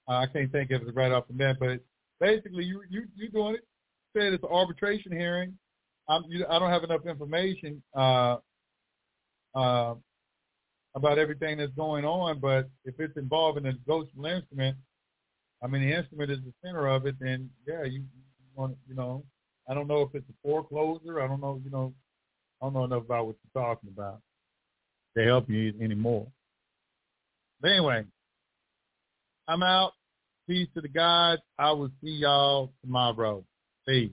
Uh, 0.10 0.18
I 0.18 0.26
can't 0.26 0.52
think 0.52 0.72
of 0.72 0.82
it 0.82 0.94
right 0.94 1.14
off 1.14 1.28
the 1.28 1.34
bat, 1.34 1.56
but 1.58 1.80
basically 2.20 2.66
you 2.66 2.82
you 2.90 3.04
you 3.16 3.30
doing 3.30 3.56
it. 3.56 3.66
Said 4.12 4.34
it's 4.34 4.44
an 4.44 4.50
arbitration 4.52 5.14
hearing. 5.14 5.58
I'm, 6.10 6.26
you, 6.28 6.46
I 6.50 6.60
don't 6.60 6.70
have 6.70 6.84
enough 6.84 7.06
information 7.06 7.82
uh, 7.96 8.38
uh, 9.56 9.96
about 10.96 11.20
everything 11.20 11.58
that's 11.58 11.72
going 11.74 12.06
on, 12.06 12.40
but 12.40 12.70
if 12.86 13.00
it's 13.00 13.18
involving 13.18 13.66
a 13.66 13.74
negotiable 13.74 14.26
instrument, 14.26 14.78
I 15.64 15.68
mean 15.68 15.82
the 15.82 15.96
instrument 15.96 16.32
is 16.32 16.40
the 16.40 16.54
center 16.64 16.88
of 16.88 17.06
it, 17.06 17.16
then 17.20 17.50
yeah, 17.68 17.84
you, 17.84 18.00
you 18.00 18.46
want 18.56 18.78
you 18.88 18.96
know. 18.96 19.24
I 19.70 19.76
don't 19.76 19.88
know 19.88 20.02
if 20.02 20.10
it's 20.16 20.28
a 20.30 20.34
foreclosure. 20.42 21.22
I 21.22 21.28
don't 21.28 21.42
know, 21.42 21.62
you 21.64 21.70
know, 21.70 21.94
I 22.60 22.66
don't 22.66 22.74
know 22.74 22.86
enough 22.86 23.04
about 23.04 23.28
what 23.28 23.36
you're 23.54 23.64
talking 23.64 23.90
about 23.96 24.20
to 25.16 25.24
help 25.24 25.50
you 25.50 25.74
anymore. 25.80 26.28
But 27.62 27.72
anyway, 27.72 28.06
I'm 29.48 29.64
out. 29.64 29.92
Peace 30.48 30.68
to 30.74 30.82
the 30.82 30.88
gods. 30.88 31.42
I 31.60 31.72
will 31.72 31.92
see 32.02 32.10
y'all 32.10 32.72
tomorrow. 32.82 33.44
Peace. 33.88 34.12